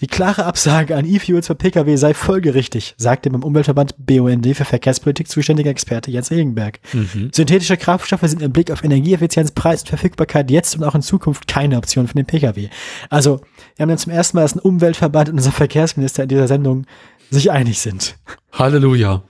Die 0.01 0.07
klare 0.07 0.43
Absage 0.43 0.97
an 0.97 1.05
E-Fuels 1.05 1.47
für 1.47 1.55
Pkw 1.55 1.95
sei 1.95 2.13
folgerichtig, 2.13 2.95
sagte 2.97 3.29
beim 3.29 3.43
Umweltverband 3.43 3.95
BUND 3.97 4.45
für 4.53 4.65
Verkehrspolitik 4.65 5.29
zuständiger 5.29 5.69
Experte 5.69 6.11
Jens 6.11 6.31
Regenberg. 6.31 6.79
Mhm. 6.91 7.29
Synthetische 7.33 7.77
Kraftstoffe 7.77 8.23
sind 8.23 8.41
im 8.41 8.51
Blick 8.51 8.71
auf 8.71 8.83
Energieeffizienz, 8.83 9.51
Preis 9.51 9.83
und 9.83 9.89
Verfügbarkeit 9.89 10.51
jetzt 10.51 10.75
und 10.75 10.83
auch 10.83 10.95
in 10.95 11.01
Zukunft 11.01 11.47
keine 11.47 11.77
Option 11.77 12.07
für 12.07 12.15
den 12.15 12.25
Pkw. 12.25 12.67
Also, 13.09 13.39
wir 13.77 13.83
haben 13.83 13.89
dann 13.89 13.97
zum 13.97 14.11
ersten 14.11 14.35
Mal, 14.35 14.41
dass 14.43 14.55
ein 14.55 14.59
Umweltverband 14.59 15.29
und 15.29 15.35
unser 15.35 15.53
Verkehrsminister 15.53 16.23
in 16.23 16.29
dieser 16.29 16.49
Sendung 16.49 16.85
sich 17.29 17.51
einig 17.51 17.79
sind. 17.79 18.17
Halleluja. 18.51 19.23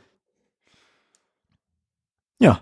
Ja. 2.39 2.61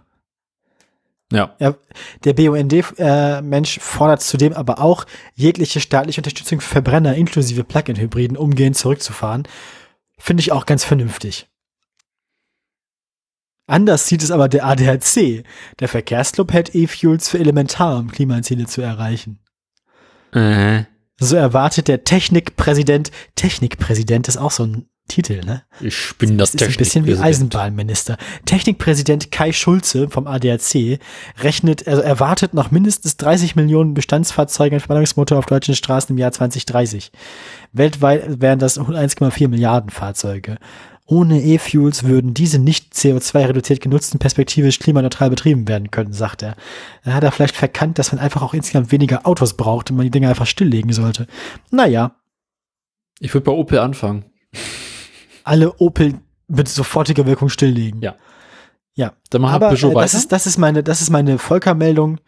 Ja. 1.32 1.56
ja 1.60 1.76
der 2.24 2.34
BUND-Mensch 2.34 3.80
fordert 3.80 4.22
zudem 4.22 4.54
aber 4.54 4.80
auch, 4.80 5.06
jegliche 5.34 5.80
staatliche 5.80 6.22
Unterstützung 6.22 6.62
für 6.62 6.70
Verbrenner 6.70 7.16
inklusive 7.16 7.64
Plug-in-Hybriden 7.64 8.38
umgehend 8.38 8.78
zurückzufahren. 8.78 9.48
Finde 10.20 10.42
ich 10.42 10.52
auch 10.52 10.66
ganz 10.66 10.84
vernünftig. 10.84 11.50
Anders 13.66 14.08
sieht 14.08 14.22
es 14.22 14.32
aber 14.32 14.50
der 14.50 14.66
ADAC. 14.66 15.44
Der 15.80 15.88
Verkehrsclub 15.88 16.52
hält 16.52 16.76
E-Fuels 16.76 17.30
für 17.30 17.40
elementar, 17.40 17.98
um 17.98 18.12
Klimaziele 18.12 18.68
zu 18.68 18.82
erreichen. 18.82 19.40
Äh, 20.34 20.84
So 21.18 21.36
erwartet 21.36 21.88
der 21.88 22.04
Technikpräsident, 22.04 23.12
Technikpräsident 23.36 24.28
ist 24.28 24.38
auch 24.38 24.52
so 24.52 24.66
ein 24.66 24.90
Titel, 25.10 25.42
ne? 25.46 25.64
ich 25.82 26.14
bin 26.18 26.38
das 26.38 26.54
Das 26.54 26.62
ist 26.62 26.76
ein 26.76 26.78
bisschen 26.78 27.06
wie 27.06 27.10
Technikpräsident. 27.10 27.56
Eisenbahnminister. 27.56 28.18
Technikpräsident 28.46 29.32
Kai 29.32 29.52
Schulze 29.52 30.10
vom 30.10 30.28
ADAC 30.28 31.00
rechnet, 31.40 31.88
also 31.88 32.02
erwartet 32.02 32.54
noch 32.54 32.72
mindestens 32.72 33.18
30 33.18 33.56
Millionen 33.56 33.94
Bestandsfahrzeuge 33.94 34.76
und 34.76 34.80
Verbrennungsmotor 34.80 35.38
auf 35.38 35.46
deutschen 35.46 35.76
Straßen 35.76 36.16
im 36.16 36.18
Jahr 36.18 36.32
2030. 36.32 37.12
Weltweit 37.74 38.42
wären 38.42 38.60
das 38.60 38.80
1,4 38.80 39.50
Milliarden 39.50 39.90
Fahrzeuge. 39.90 40.58
Ohne 41.06 41.42
E-Fuels 41.42 42.06
würden 42.06 42.34
diese 42.34 42.60
nicht 42.60 42.94
CO2-reduziert 42.94 43.82
genutzten 43.82 44.20
perspektivisch 44.20 44.80
klimaneutral 44.80 45.30
betrieben 45.30 45.68
werden 45.68 45.92
können, 45.92 46.14
sagt 46.14 46.42
er. 46.44 46.56
Da 47.04 47.14
hat 47.14 47.24
er 47.24 47.32
vielleicht 47.34 47.58
verkannt, 47.58 48.00
dass 48.00 48.14
man 48.14 48.20
einfach 48.20 48.42
auch 48.42 48.54
insgesamt 48.54 48.92
weniger 48.94 49.28
Autos 49.28 49.56
braucht 49.56 49.92
und 49.92 49.98
man 49.98 50.06
die 50.06 50.12
Dinger 50.12 50.30
einfach 50.30 50.48
stilllegen 50.48 50.94
sollte. 50.94 51.28
Naja, 51.72 52.16
Ich 53.20 53.34
würde 53.34 53.44
bei 53.44 53.52
Opel 53.52 53.80
anfangen. 53.80 54.26
Alle 55.44 55.74
Opel 55.80 56.20
mit 56.48 56.68
sofortiger 56.68 57.26
Wirkung 57.26 57.50
stilllegen. 57.50 58.02
Ja. 58.02 58.16
Ja. 58.96 59.14
Dann 59.30 59.42
machen 59.42 59.56
Aber 59.56 59.70
Peugeot 59.70 59.92
äh, 59.92 59.94
das, 59.94 60.14
weiter. 60.14 60.18
ist, 60.18 60.32
das, 60.32 60.46
ist 60.46 60.58
meine, 60.58 60.84
das 60.84 61.02
ist 61.02 61.10
meine 61.10 61.38
Volkermeldung. 61.38 62.20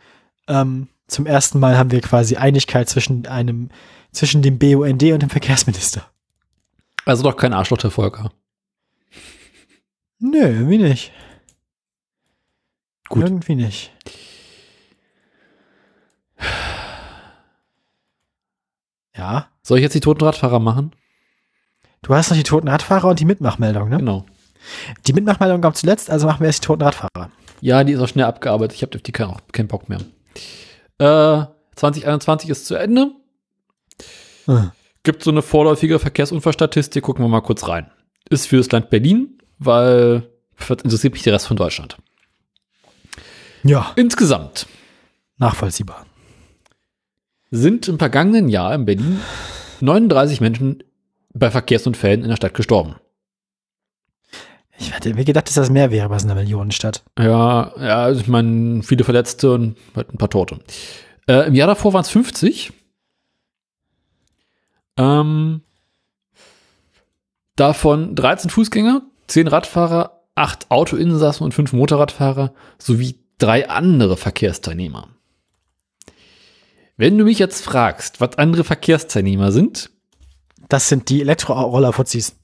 Ähm, 0.47 0.87
zum 1.07 1.25
ersten 1.25 1.59
Mal 1.59 1.77
haben 1.77 1.91
wir 1.91 2.01
quasi 2.01 2.35
Einigkeit 2.37 2.89
zwischen 2.89 3.27
einem, 3.27 3.69
zwischen 4.11 4.41
dem 4.41 4.57
BUND 4.57 5.03
und 5.03 5.21
dem 5.21 5.29
Verkehrsminister. 5.29 6.09
Also 7.05 7.23
doch 7.23 7.37
kein 7.37 7.53
Arschloch 7.53 7.77
der 7.77 7.91
Volker. 7.91 8.31
Nö, 10.19 10.39
irgendwie 10.39 10.79
nicht. 10.79 11.11
Gut. 13.09 13.23
Irgendwie 13.23 13.55
nicht. 13.55 13.91
Ja. 19.15 19.49
Soll 19.61 19.77
ich 19.77 19.83
jetzt 19.83 19.93
die 19.93 19.99
toten 19.99 20.23
Radfahrer 20.23 20.59
machen? 20.59 20.91
Du 22.05 22.13
hast 22.13 22.29
noch 22.29 22.37
die 22.37 22.43
toten 22.43 22.67
Radfahrer 22.67 23.07
und 23.07 23.19
die 23.19 23.25
Mitmachmeldung, 23.25 23.89
ne? 23.89 23.97
Genau. 23.97 24.27
Die 25.07 25.13
Mitmachmeldung 25.13 25.59
kommt 25.59 25.75
zuletzt, 25.75 26.11
also 26.11 26.27
machen 26.27 26.41
wir 26.41 26.45
erst 26.45 26.63
die 26.63 26.67
toten 26.67 26.83
Radfahrer. 26.83 27.31
Ja, 27.61 27.83
die 27.83 27.93
ist 27.93 27.99
auch 27.99 28.07
schnell 28.07 28.25
abgearbeitet. 28.25 28.75
Ich 28.75 28.83
habe 28.83 28.95
auf 28.95 29.01
die 29.01 29.11
keinen, 29.11 29.31
auch 29.31 29.39
keinen 29.51 29.67
Bock 29.67 29.89
mehr. 29.89 30.01
Äh, 30.99 31.47
2021 31.75 32.51
ist 32.51 32.67
zu 32.67 32.75
Ende. 32.75 33.09
Hm. 34.45 34.69
Gibt 35.01 35.23
so 35.23 35.31
eine 35.31 35.41
vorläufige 35.41 35.97
Verkehrsunfallstatistik. 35.97 37.03
Gucken 37.03 37.25
wir 37.25 37.29
mal 37.29 37.41
kurz 37.41 37.67
rein. 37.67 37.89
Ist 38.29 38.49
für 38.49 38.57
das 38.57 38.71
Land 38.71 38.91
Berlin, 38.91 39.39
weil 39.57 40.29
interessiert 40.69 41.13
mich 41.13 41.23
der 41.23 41.33
Rest 41.33 41.47
von 41.47 41.57
Deutschland. 41.57 41.97
Ja, 43.63 43.93
Insgesamt 43.95 44.67
nachvollziehbar. 45.37 46.05
sind 47.49 47.87
im 47.87 47.97
vergangenen 47.97 48.47
Jahr 48.47 48.75
in 48.75 48.85
Berlin 48.85 49.21
39 49.81 50.39
Menschen 50.39 50.83
bei 51.35 51.51
Verkehrsunfällen 51.51 52.23
in 52.23 52.29
der 52.29 52.37
Stadt 52.37 52.53
gestorben. 52.53 52.95
Ich 54.77 54.93
hätte 54.93 55.13
mir 55.13 55.23
gedacht, 55.23 55.47
dass 55.47 55.55
das 55.55 55.69
mehr 55.69 55.91
wäre 55.91 56.09
bei 56.09 56.19
so 56.19 56.27
einer 56.27 56.35
Millionenstadt. 56.35 57.03
Ja, 57.17 57.71
ja, 57.77 58.03
also 58.03 58.19
ich 58.21 58.27
meine, 58.27 58.83
viele 58.83 59.03
Verletzte 59.03 59.53
und 59.53 59.77
halt 59.95 60.13
ein 60.13 60.17
paar 60.17 60.29
Tote. 60.29 60.59
Äh, 61.27 61.47
Im 61.47 61.55
Jahr 61.55 61.67
davor 61.67 61.93
waren 61.93 62.01
es 62.01 62.09
50. 62.09 62.73
Ähm, 64.97 65.61
davon 67.55 68.15
13 68.15 68.49
Fußgänger, 68.49 69.01
10 69.27 69.47
Radfahrer, 69.47 70.23
8 70.35 70.71
Autoinsassen 70.71 71.45
und 71.45 71.53
5 71.53 71.73
Motorradfahrer 71.73 72.53
sowie 72.77 73.19
drei 73.37 73.69
andere 73.69 74.17
Verkehrsteilnehmer. 74.17 75.09
Wenn 76.97 77.17
du 77.17 77.25
mich 77.25 77.39
jetzt 77.39 77.63
fragst, 77.63 78.21
was 78.21 78.37
andere 78.37 78.63
Verkehrsteilnehmer 78.63 79.51
sind, 79.51 79.89
Das 80.69 80.89
sind 80.89 81.09
die 81.09 81.21
Elektroroller-Fuzis. 81.21 82.35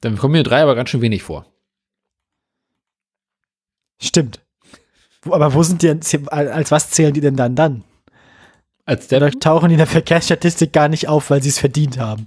dann 0.00 0.16
kommen 0.18 0.32
mir 0.32 0.42
drei 0.42 0.62
aber 0.62 0.74
ganz 0.74 0.90
schön 0.90 1.00
wenig 1.00 1.22
vor. 1.22 1.46
Stimmt. 4.00 4.40
Aber 5.24 5.54
wo 5.54 5.62
sind 5.62 5.82
die 5.82 5.86
denn, 5.86 6.28
als 6.28 6.70
was 6.70 6.90
zählen 6.90 7.14
die 7.14 7.20
denn 7.20 7.36
dann 7.36 7.54
dann? 7.54 7.84
Als 8.84 9.06
der, 9.06 9.30
tauchen 9.30 9.68
die 9.68 9.74
in 9.74 9.78
der 9.78 9.86
Verkehrsstatistik 9.86 10.72
gar 10.72 10.88
nicht 10.88 11.08
auf, 11.08 11.30
weil 11.30 11.42
sie 11.42 11.50
es 11.50 11.58
verdient 11.58 11.98
haben? 11.98 12.26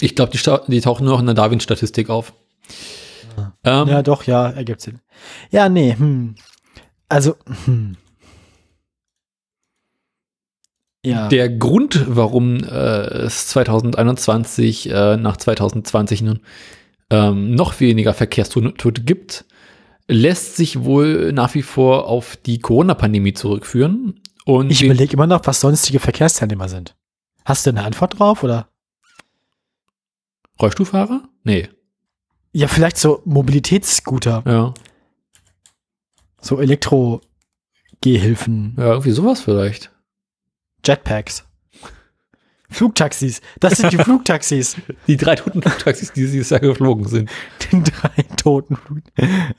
ich 0.00 0.16
glaube, 0.16 0.32
die, 0.32 0.72
die 0.72 0.80
tauchen 0.80 1.04
nur 1.04 1.14
noch 1.14 1.20
in 1.20 1.26
der 1.26 1.34
Darwin-Statistik 1.36 2.10
auf. 2.10 2.32
Ähm, 3.62 3.88
Ja, 3.88 4.02
doch, 4.02 4.24
ja, 4.24 4.50
ergibt 4.50 4.80
Sinn. 4.80 5.00
Ja, 5.50 5.68
nee, 5.68 5.94
hm. 5.96 6.34
Also, 7.08 7.36
hm. 7.66 7.96
Ja. 11.06 11.28
Der 11.28 11.48
Grund, 11.48 12.04
warum 12.08 12.56
äh, 12.64 12.68
es 12.68 13.46
2021 13.48 14.90
äh, 14.90 15.16
nach 15.16 15.36
2020 15.36 16.22
nun 16.22 16.40
ähm, 17.10 17.54
noch 17.54 17.78
weniger 17.80 18.12
Verkehrstote 18.12 19.02
gibt, 19.02 19.44
lässt 20.08 20.56
sich 20.56 20.82
wohl 20.84 21.32
nach 21.32 21.54
wie 21.54 21.62
vor 21.62 22.08
auf 22.08 22.36
die 22.36 22.58
Corona-Pandemie 22.58 23.34
zurückführen. 23.34 24.20
Und 24.44 24.70
ich 24.70 24.82
überlege 24.82 25.14
immer 25.14 25.26
noch, 25.26 25.40
was 25.44 25.60
sonstige 25.60 25.98
Verkehrsteilnehmer 26.00 26.68
sind. 26.68 26.94
Hast 27.44 27.66
du 27.66 27.70
eine 27.70 27.84
Antwort 27.84 28.18
drauf, 28.18 28.42
oder? 28.42 28.68
Rollstuhlfahrer? 30.60 31.28
Nee. 31.44 31.68
Ja, 32.52 32.66
vielleicht 32.68 32.96
so 32.96 33.22
Mobilitätsscooter, 33.24 34.42
Ja. 34.46 34.72
so 36.40 36.58
Elektro-Gehhilfen, 36.60 38.74
ja, 38.78 38.86
irgendwie 38.92 39.10
sowas 39.12 39.40
vielleicht. 39.42 39.90
Jetpacks. 40.86 41.44
Flugtaxis. 42.68 43.40
Das 43.60 43.76
sind 43.76 43.92
die 43.92 43.96
Flugtaxis. 44.04 44.76
Die 45.06 45.16
drei 45.16 45.36
toten 45.36 45.62
Flugtaxis, 45.62 46.12
die 46.12 46.22
dieses 46.26 46.50
Jahr 46.50 46.60
geflogen 46.60 47.06
sind. 47.06 47.30
Den 47.72 47.84
drei 47.84 48.22
toten 48.36 48.76
Flug. 48.76 49.02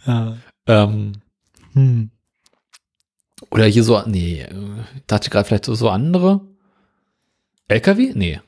Ja. 0.06 0.38
Ähm, 0.68 1.14
Hm. 1.74 2.10
oder 3.52 3.66
hier 3.66 3.84
so, 3.84 4.02
nee, 4.08 4.42
äh, 4.42 4.84
dachte 5.06 5.30
gerade 5.30 5.48
vielleicht 5.48 5.66
so, 5.66 5.76
so 5.76 5.90
andere. 5.90 6.42
LKW? 7.68 8.14
Nee. 8.16 8.42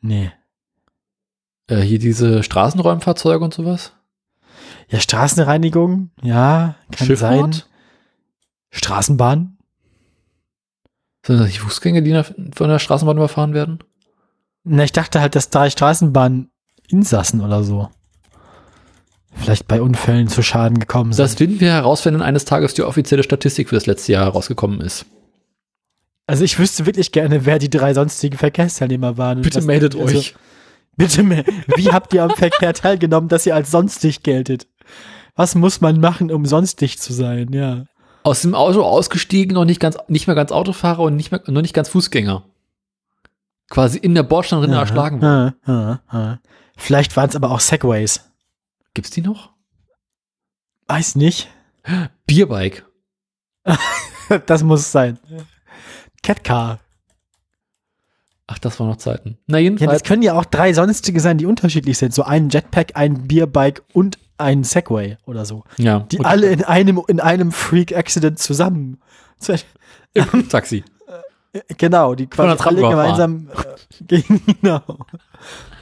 Nee. 0.00 0.32
Äh, 1.68 1.80
hier 1.82 1.98
diese 1.98 2.42
Straßenräumfahrzeuge 2.42 3.44
und 3.44 3.54
sowas. 3.54 3.92
Ja, 4.88 5.00
Straßenreinigung, 5.00 6.10
ja, 6.22 6.76
kann 6.90 7.06
Schifffahrt? 7.06 7.54
sein. 7.54 7.62
Straßenbahn? 8.70 9.57
Sind 11.28 11.40
das 11.40 11.52
die 11.52 11.58
Fußgänger, 11.58 12.00
die 12.00 12.22
von 12.54 12.70
der 12.70 12.78
Straßenbahn 12.78 13.18
überfahren 13.18 13.52
werden? 13.52 13.80
Na, 14.64 14.84
ich 14.84 14.92
dachte 14.92 15.20
halt, 15.20 15.34
dass 15.34 15.50
drei 15.50 15.68
Straßenbahn-Insassen 15.68 17.42
oder 17.42 17.62
so. 17.62 17.90
Vielleicht 19.34 19.68
bei 19.68 19.82
Unfällen 19.82 20.28
zu 20.28 20.42
Schaden 20.42 20.78
gekommen 20.78 21.12
sind. 21.12 21.22
Das 21.22 21.38
werden 21.38 21.60
wir 21.60 21.70
herausfinden, 21.70 22.20
wenn 22.20 22.26
eines 22.26 22.46
Tages 22.46 22.72
die 22.72 22.82
offizielle 22.82 23.22
Statistik 23.22 23.68
für 23.68 23.74
das 23.74 23.84
letzte 23.84 24.12
Jahr 24.12 24.24
herausgekommen 24.24 24.80
ist. 24.80 25.04
also 26.26 26.44
ich 26.44 26.58
wüsste 26.58 26.86
wirklich 26.86 27.12
gerne, 27.12 27.44
wer 27.44 27.58
die 27.58 27.68
drei 27.68 27.92
sonstigen 27.92 28.38
Verkehrsteilnehmer 28.38 29.18
waren. 29.18 29.42
Bitte 29.42 29.60
meldet 29.60 29.96
also, 29.96 30.18
euch. 30.18 30.34
Bitte, 30.96 31.44
wie 31.76 31.90
habt 31.90 32.14
ihr 32.14 32.24
am 32.24 32.30
Verkehr 32.30 32.72
teilgenommen, 32.72 33.28
dass 33.28 33.44
ihr 33.44 33.54
als 33.54 33.70
sonstig 33.70 34.22
geltet? 34.22 34.66
Was 35.36 35.54
muss 35.54 35.82
man 35.82 36.00
machen, 36.00 36.30
um 36.32 36.46
sonstig 36.46 36.98
zu 36.98 37.12
sein? 37.12 37.52
Ja. 37.52 37.84
Aus 38.28 38.42
dem 38.42 38.54
Auto 38.54 38.82
ausgestiegen, 38.82 39.54
noch 39.54 39.64
nicht 39.64 39.80
ganz, 39.80 39.96
nicht 40.08 40.26
mehr 40.26 40.36
ganz 40.36 40.52
Autofahrer 40.52 41.00
und 41.04 41.16
nicht 41.16 41.30
mehr, 41.32 41.42
noch 41.46 41.62
nicht 41.62 41.74
ganz 41.74 41.88
Fußgänger. 41.88 42.44
Quasi 43.70 43.98
in 43.98 44.14
der 44.14 44.22
Bordsteinrinne 44.22 44.74
Aha, 44.74 44.80
erschlagen 44.82 45.20
worden. 45.22 45.54
aha, 45.64 46.00
aha. 46.08 46.40
Vielleicht 46.76 47.16
waren 47.16 47.28
es 47.28 47.36
aber 47.36 47.50
auch 47.50 47.60
Segways. 47.60 48.30
Gibt's 48.94 49.10
die 49.10 49.20
noch? 49.22 49.50
Weiß 50.86 51.16
nicht. 51.16 51.48
Bierbike. 52.26 52.84
Das 54.46 54.62
muss 54.62 54.80
es 54.80 54.92
sein. 54.92 55.18
Catcar. 56.22 56.80
Ach, 58.46 58.58
das 58.58 58.78
waren 58.78 58.88
noch 58.88 58.96
Zeiten. 58.98 59.38
Na, 59.46 59.56
Ja, 59.56 59.62
jedenfalls. 59.64 59.90
das 59.92 60.02
können 60.06 60.20
ja 60.22 60.34
auch 60.34 60.44
drei 60.44 60.74
sonstige 60.74 61.20
sein, 61.20 61.38
die 61.38 61.46
unterschiedlich 61.46 61.96
sind. 61.96 62.12
So 62.12 62.24
ein 62.24 62.50
Jetpack, 62.50 62.92
ein 62.94 63.26
Bierbike 63.26 63.82
und 63.94 64.18
ein 64.38 64.64
Segway 64.64 65.16
oder 65.26 65.44
so. 65.44 65.64
Ja, 65.76 66.00
Die 66.00 66.20
alle 66.24 66.48
in 66.50 66.64
einem, 66.64 67.02
in 67.08 67.20
einem 67.20 67.52
Freak-Accident 67.52 68.38
zusammen. 68.38 69.00
Zu- 69.38 69.56
im 70.14 70.48
Taxi. 70.48 70.84
Genau, 71.76 72.14
die 72.14 72.26
der 72.26 72.56
quasi 72.56 72.62
alle 72.68 72.80
gemeinsam 72.88 73.48
äh, 74.10 74.22
genau. 74.60 74.82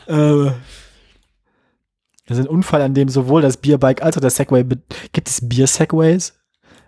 Äh, 0.07 0.53
das 2.27 2.39
ist 2.39 2.45
ein 2.45 2.49
Unfall, 2.49 2.83
an 2.83 2.95
dem 2.95 3.09
sowohl 3.09 3.43
das 3.43 3.57
Bierbike 3.57 4.03
als 4.03 4.17
auch 4.17 4.21
das 4.21 4.37
Segway. 4.37 4.65
Gibt 5.13 5.29
es 5.29 5.47
Bier-Segways? 5.49 6.35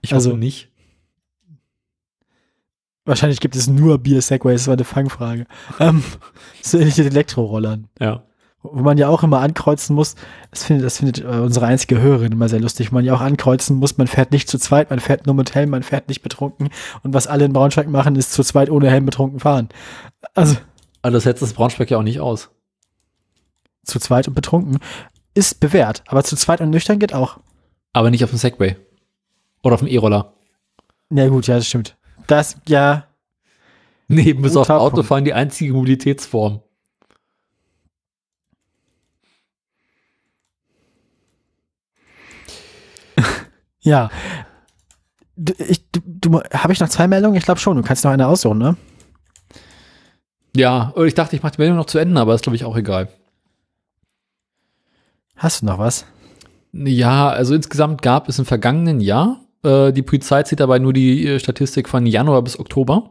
Ich 0.01 0.13
Also- 0.15 0.31
hoffe 0.31 0.39
nicht. 0.39 0.69
Wahrscheinlich 3.05 3.41
gibt 3.41 3.57
es 3.57 3.67
nur 3.69 3.99
Bier-Segways, 3.99 4.61
das 4.63 4.67
war 4.69 4.75
eine 4.75 4.85
Fangfrage. 4.85 5.47
Ähm, 5.81 6.03
so 6.63 6.79
ähnlich 6.79 6.99
mit 6.99 7.07
Elektrorollern. 7.07 7.89
Ja. 7.99 8.23
Wo 8.73 8.83
man 8.83 8.99
ja 8.99 9.09
auch 9.09 9.23
immer 9.23 9.41
ankreuzen 9.41 9.95
muss, 9.95 10.15
das 10.51 10.65
findet, 10.65 10.87
das 10.87 10.99
findet 10.99 11.25
äh, 11.25 11.41
unsere 11.41 11.67
einzige 11.67 12.01
Hörerin 12.01 12.33
immer 12.33 12.49
sehr 12.49 12.61
lustig, 12.61 12.91
wo 12.91 12.97
man 12.97 13.05
ja 13.05 13.15
auch 13.15 13.21
ankreuzen 13.21 13.77
muss, 13.77 13.99
man 13.99 14.07
fährt 14.07 14.33
nicht 14.33 14.49
zu 14.49 14.59
zweit, 14.59 14.91
man 14.91 15.01
fährt 15.01 15.27
nur 15.27 15.35
mit 15.35 15.55
Helm, 15.55 15.71
man 15.71 15.83
fährt 15.83 16.09
nicht 16.09 16.23
betrunken 16.23 16.69
und 17.03 17.15
was 17.15 17.27
alle 17.27 17.45
in 17.45 17.53
Braunschweig 17.53 17.89
machen, 17.89 18.17
ist 18.17 18.33
zu 18.33 18.43
zweit 18.43 18.71
ohne 18.71 18.91
Helm 18.91 19.07
betrunken 19.07 19.41
fahren. 19.41 19.69
Also 20.35 20.57
Aber 21.03 21.13
das 21.13 21.25
setzt 21.25 21.43
das 21.43 21.53
Braunschweig 21.53 21.91
ja 21.91 21.99
auch 21.99 22.03
nicht 22.03 22.21
aus. 22.21 22.51
zu 23.85 23.99
zweit 23.99 24.29
und 24.29 24.35
betrunken 24.35 24.79
ist 25.35 25.61
bewährt, 25.61 26.03
aber 26.07 26.25
zu 26.25 26.37
zweit 26.37 26.61
und 26.61 26.71
nüchtern 26.71 26.99
geht 26.99 27.15
auch. 27.15 27.39
Aber 27.93 28.11
nicht 28.11 28.25
auf 28.25 28.31
dem 28.31 28.39
Segway. 28.39 28.77
Oder 29.63 29.75
auf 29.75 29.81
dem 29.81 29.89
E-Roller. 29.89 30.33
Na 31.11 31.29
gut, 31.29 31.47
ja, 31.47 31.57
das 31.57 31.67
stimmt. 31.67 31.97
Das, 32.27 32.57
ja, 32.67 33.09
Nee, 34.09 34.33
bis 34.33 34.57
auf 34.57 34.71
Autofahren 34.71 35.25
die 35.25 35.35
einzige 35.35 35.75
Mobilitätsform. 35.75 36.63
Ja. 43.89 44.11
Ich, 45.59 45.89
du, 45.91 46.01
du, 46.05 46.43
habe 46.53 46.73
ich 46.73 46.81
noch 46.81 46.89
zwei 46.89 47.07
Meldungen? 47.07 47.37
Ich 47.37 47.45
glaube 47.45 47.61
schon, 47.61 47.77
du 47.77 47.83
kannst 47.83 48.05
noch 48.05 48.11
eine 48.11 48.27
aussuchen, 48.27 48.59
ne? 48.59 48.77
Ja, 50.57 50.93
ich 50.97 51.15
dachte, 51.15 51.37
ich 51.37 51.43
mache 51.43 51.53
die 51.53 51.61
Meldung 51.61 51.77
noch 51.77 51.87
zu 51.87 51.99
Ende, 51.99 52.21
aber 52.21 52.35
ist, 52.35 52.43
glaube 52.43 52.57
ich, 52.57 52.65
auch 52.65 52.77
egal. 52.77 53.09
Hast 55.37 55.63
du 55.63 55.67
noch 55.67 55.79
was? 55.79 56.05
Ja, 56.73 57.29
also 57.29 57.55
insgesamt 57.55 58.03
gab 58.03 58.29
es 58.29 58.39
im 58.39 58.45
vergangenen 58.45 59.01
Jahr, 59.01 59.41
äh, 59.63 59.93
die 59.93 60.03
Polizei 60.03 60.43
zieht 60.43 60.61
dabei 60.61 60.79
nur 60.79 60.93
die 60.93 61.27
äh, 61.27 61.39
Statistik 61.39 61.89
von 61.89 62.07
Januar 62.07 62.43
bis 62.43 62.59
Oktober, 62.59 63.11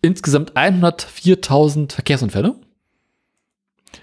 insgesamt 0.00 0.52
104.000 0.52 1.92
Verkehrsunfälle. 1.92 2.54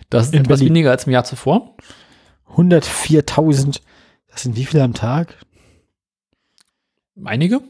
Das 0.10 0.28
ist 0.28 0.36
etwas 0.36 0.60
weniger 0.60 0.91
als 0.91 1.06
im 1.06 1.14
Jahr 1.14 1.24
zuvor. 1.24 1.76
104.000. 2.56 3.80
Das 4.30 4.44
sind 4.44 4.56
wie 4.58 4.66
viele 4.66 4.84
am 4.84 4.94
Tag? 4.94 5.38
Einige. 7.23 7.61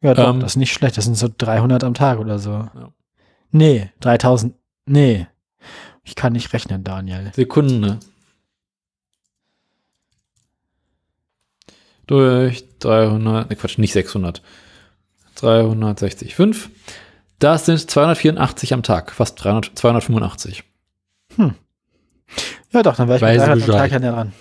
Ja, 0.00 0.14
doch, 0.14 0.30
Ähm, 0.30 0.40
das 0.40 0.52
ist 0.52 0.56
nicht 0.56 0.72
schlecht. 0.72 0.96
Das 0.96 1.04
sind 1.04 1.16
so 1.16 1.28
300 1.36 1.82
am 1.84 1.94
Tag 1.94 2.18
oder 2.18 2.38
so. 2.38 2.50
Ja. 2.50 2.92
Nee, 3.50 3.90
3000. 4.00 4.54
Nee. 4.86 5.26
Ich 6.04 6.14
kann 6.14 6.32
nicht 6.32 6.52
rechnen, 6.52 6.84
Daniel. 6.84 7.32
Sekunde. 7.34 7.98
Durch 12.06 12.64
300, 12.78 13.50
ne 13.50 13.56
Quatsch, 13.56 13.78
nicht 13.78 13.92
600. 13.92 14.42
365. 15.34 16.34
Das 17.38 17.66
sind 17.66 17.78
284 17.90 18.72
am 18.72 18.82
Tag, 18.82 19.12
fast 19.12 19.42
300, 19.44 19.78
285. 19.78 20.64
Ja, 22.72 22.82
doch, 22.82 22.96
dann 22.96 23.08
wäre 23.08 23.16
ich 23.18 23.22
mit 23.22 23.30
Weiß 23.40 23.44
300 23.46 23.68
am. 23.68 23.76
Tag 23.76 23.92
ja 23.92 23.98
dran. 23.98 24.32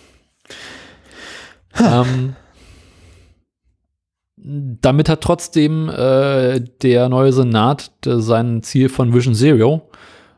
ähm, 1.80 2.36
damit 4.50 5.10
hat 5.10 5.22
trotzdem 5.22 5.90
äh, 5.90 6.60
der 6.82 7.10
neue 7.10 7.34
Senat 7.34 7.92
äh, 8.06 8.20
sein 8.20 8.64
Ziel 8.64 8.90
von 8.90 9.14
Vision 9.14 9.36
Zero, 9.36 9.90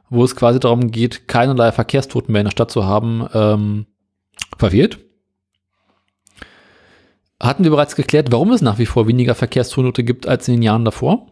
wo 0.09 0.23
es 0.23 0.35
quasi 0.35 0.59
darum 0.59 0.89
geht, 0.91 1.27
keinerlei 1.27 1.71
Verkehrstoten 1.71 2.31
mehr 2.31 2.41
in 2.41 2.45
der 2.45 2.51
Stadt 2.51 2.71
zu 2.71 2.85
haben, 2.85 3.27
ähm, 3.33 3.85
verfehlt. 4.57 4.99
Hatten 7.41 7.63
wir 7.63 7.71
bereits 7.71 7.95
geklärt, 7.95 8.31
warum 8.31 8.51
es 8.51 8.61
nach 8.61 8.79
wie 8.79 8.85
vor 8.85 9.07
weniger 9.07 9.35
Verkehrstote 9.35 10.03
gibt 10.03 10.27
als 10.27 10.47
in 10.47 10.55
den 10.55 10.61
Jahren 10.63 10.83
davor? 10.83 11.27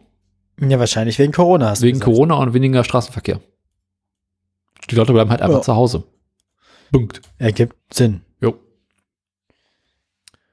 Ja, 0.60 0.78
wahrscheinlich 0.78 1.18
wegen 1.18 1.32
Corona. 1.32 1.78
Wegen. 1.80 2.00
Corona 2.00 2.34
und 2.36 2.54
weniger 2.54 2.82
Straßenverkehr. 2.84 3.40
Die 4.90 4.94
Leute 4.94 5.12
bleiben 5.12 5.30
halt 5.30 5.42
einfach 5.42 5.58
Ja. 5.58 5.62
zu 5.62 5.74
Hause. 5.76 6.04
Punkt. 6.92 7.20
Ergibt 7.36 7.74
Sinn. 7.92 8.22
Jo. 8.40 8.58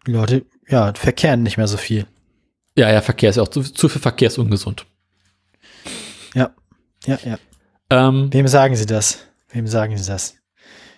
Die 0.05 0.11
Leute, 0.11 0.45
ja, 0.67 0.93
verkehren 0.93 1.43
nicht 1.43 1.57
mehr 1.57 1.67
so 1.67 1.77
viel. 1.77 2.05
Ja, 2.77 2.91
ja, 2.91 3.01
Verkehr 3.01 3.29
ist 3.29 3.37
ja 3.37 3.43
auch 3.43 3.47
zu, 3.47 3.61
zu 3.61 3.87
viel 3.87 4.01
Verkehr 4.01 4.27
ist 4.27 4.37
ungesund. 4.37 4.85
Ja, 6.33 6.53
ja, 7.05 7.17
ja. 7.23 7.37
Ähm, 7.89 8.31
Wem 8.33 8.47
sagen 8.47 8.75
Sie 8.75 8.85
das? 8.85 9.19
Wem 9.49 9.67
sagen 9.67 9.97
Sie 9.97 10.05
das? 10.05 10.35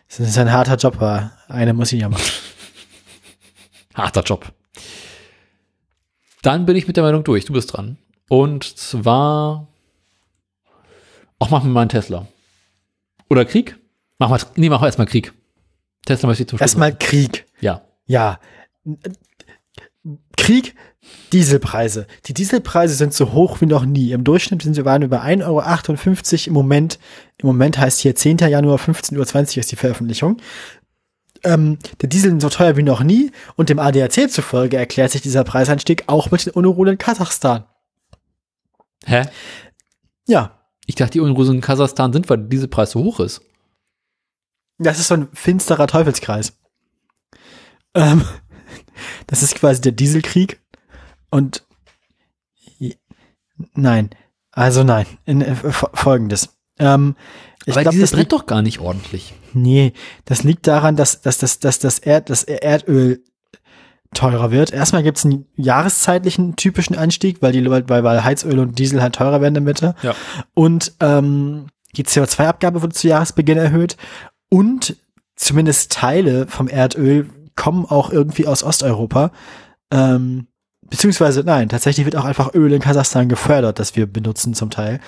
Das 0.07 0.19
ist 0.19 0.37
ein 0.37 0.51
harter 0.51 0.75
Job, 0.75 0.95
aber 0.95 1.31
einer 1.47 1.73
muss 1.73 1.91
ihn 1.91 1.99
ja 1.99 2.09
machen. 2.09 2.23
Harter 3.93 4.21
Job. 4.21 4.53
Dann 6.41 6.65
bin 6.65 6.75
ich 6.75 6.87
mit 6.87 6.95
der 6.95 7.03
Meldung 7.03 7.23
durch. 7.23 7.45
Du 7.45 7.53
bist 7.53 7.73
dran. 7.73 7.97
Und 8.29 8.63
zwar. 8.63 9.67
Auch 11.39 11.49
machen 11.49 11.69
wir 11.69 11.73
mal 11.73 11.81
einen 11.81 11.89
Tesla. 11.89 12.27
Oder 13.29 13.43
Krieg? 13.43 13.77
Machen 14.17 14.31
wir, 14.31 14.47
nee, 14.55 14.69
machen 14.69 14.81
wir 14.81 14.87
erstmal 14.87 15.07
Krieg. 15.07 15.33
Tesla 16.05 16.27
möchte 16.27 16.43
ich 16.43 16.49
zum 16.49 16.57
Schluss. 16.57 16.69
Erstmal 16.69 16.97
Krieg. 16.97 17.45
Ja. 17.59 17.81
Ja. 18.05 18.39
Krieg, 20.37 20.75
Dieselpreise. 21.33 22.07
Die 22.25 22.33
Dieselpreise 22.33 22.95
sind 22.95 23.13
so 23.13 23.33
hoch 23.33 23.59
wie 23.61 23.65
noch 23.65 23.85
nie. 23.85 24.11
Im 24.11 24.23
Durchschnitt 24.23 24.61
sind 24.61 24.75
sie 24.75 24.85
waren 24.85 25.01
über 25.01 25.23
1,58 25.23 25.43
Euro 25.45 26.47
im 26.47 26.53
Moment. 26.53 26.99
Im 27.37 27.47
Moment 27.47 27.77
heißt 27.77 27.99
hier 27.99 28.15
10. 28.15 28.37
Januar 28.37 28.79
15.20 28.79 29.17
Uhr 29.17 29.57
ist 29.57 29.71
die 29.71 29.75
Veröffentlichung. 29.75 30.37
Ähm, 31.43 31.77
der 32.01 32.09
Diesel 32.09 32.35
ist 32.35 32.41
so 32.41 32.49
teuer 32.49 32.77
wie 32.77 32.83
noch 32.83 33.03
nie 33.03 33.31
und 33.55 33.69
dem 33.69 33.79
ADAC 33.79 34.31
zufolge 34.31 34.77
erklärt 34.77 35.11
sich 35.11 35.21
dieser 35.21 35.43
Preisanstieg 35.43 36.05
auch 36.07 36.31
mit 36.31 36.45
den 36.45 36.53
Unruhen 36.53 36.89
in 36.89 36.97
Kasachstan. 36.97 37.65
Hä? 39.05 39.23
Ja, 40.27 40.53
Ich 40.87 40.95
dachte, 40.95 41.11
die 41.11 41.19
Unruhen 41.19 41.55
in 41.55 41.61
Kasachstan 41.61 42.13
sind, 42.13 42.29
weil 42.29 42.37
dieser 42.37 42.67
Preis 42.67 42.91
so 42.91 43.03
hoch 43.03 43.19
ist. 43.19 43.41
Das 44.79 44.99
ist 44.99 45.09
so 45.09 45.15
ein 45.15 45.27
finsterer 45.33 45.87
Teufelskreis. 45.87 46.53
Ähm, 47.93 48.23
das 49.27 49.43
ist 49.43 49.55
quasi 49.55 49.81
der 49.81 49.91
Dieselkrieg. 49.91 50.61
Und 51.29 51.63
nein, 53.73 54.09
also 54.51 54.83
nein. 54.83 55.05
In, 55.25 55.41
äh, 55.41 55.53
fo- 55.55 55.89
Folgendes. 55.93 56.49
Ähm, 56.79 57.15
ich 57.65 57.73
Aber 57.73 57.81
glaube, 57.83 57.95
dieses 57.95 58.11
das 58.11 58.19
liegt, 58.19 58.29
brennt 58.29 58.41
doch 58.41 58.45
gar 58.47 58.61
nicht 58.61 58.79
ordentlich. 58.79 59.33
nee, 59.53 59.93
das 60.25 60.43
liegt 60.43 60.67
daran, 60.67 60.95
dass, 60.95 61.21
dass, 61.21 61.37
dass, 61.39 61.59
dass 61.59 61.79
das, 61.79 61.99
Erd, 61.99 62.29
das 62.29 62.43
Erdöl 62.43 63.23
teurer 64.13 64.51
wird. 64.51 64.71
Erstmal 64.71 65.03
gibt 65.03 65.17
es 65.17 65.25
einen 65.25 65.45
jahreszeitlichen 65.55 66.55
typischen 66.55 66.95
Anstieg, 66.97 67.41
weil 67.41 67.51
die 67.51 67.69
weil, 67.69 67.87
weil 67.89 68.23
Heizöl 68.23 68.59
und 68.59 68.79
Diesel 68.79 69.01
halt 69.01 69.15
teurer 69.15 69.41
werden 69.41 69.55
in 69.55 69.65
der 69.65 69.73
Mitte. 69.73 69.95
Ja. 70.01 70.15
Und 70.53 70.93
ähm, 71.01 71.67
die 71.95 72.05
CO2-Abgabe 72.05 72.81
wurde 72.81 72.93
zu 72.93 73.07
Jahresbeginn 73.07 73.57
erhöht 73.57 73.97
und 74.49 74.95
zumindest 75.35 75.91
Teile 75.91 76.47
vom 76.47 76.67
Erdöl 76.69 77.29
kommen 77.55 77.85
auch 77.85 78.09
irgendwie 78.11 78.47
aus 78.47 78.63
Osteuropa. 78.63 79.31
Ähm, 79.91 80.47
beziehungsweise, 80.89 81.43
nein, 81.43 81.69
tatsächlich 81.69 82.05
wird 82.05 82.15
auch 82.15 82.25
einfach 82.25 82.53
Öl 82.53 82.71
in 82.73 82.81
Kasachstan 82.81 83.29
gefördert, 83.29 83.79
das 83.79 83.95
wir 83.95 84.05
benutzen 84.05 84.53
zum 84.53 84.69
Teil. 84.69 84.99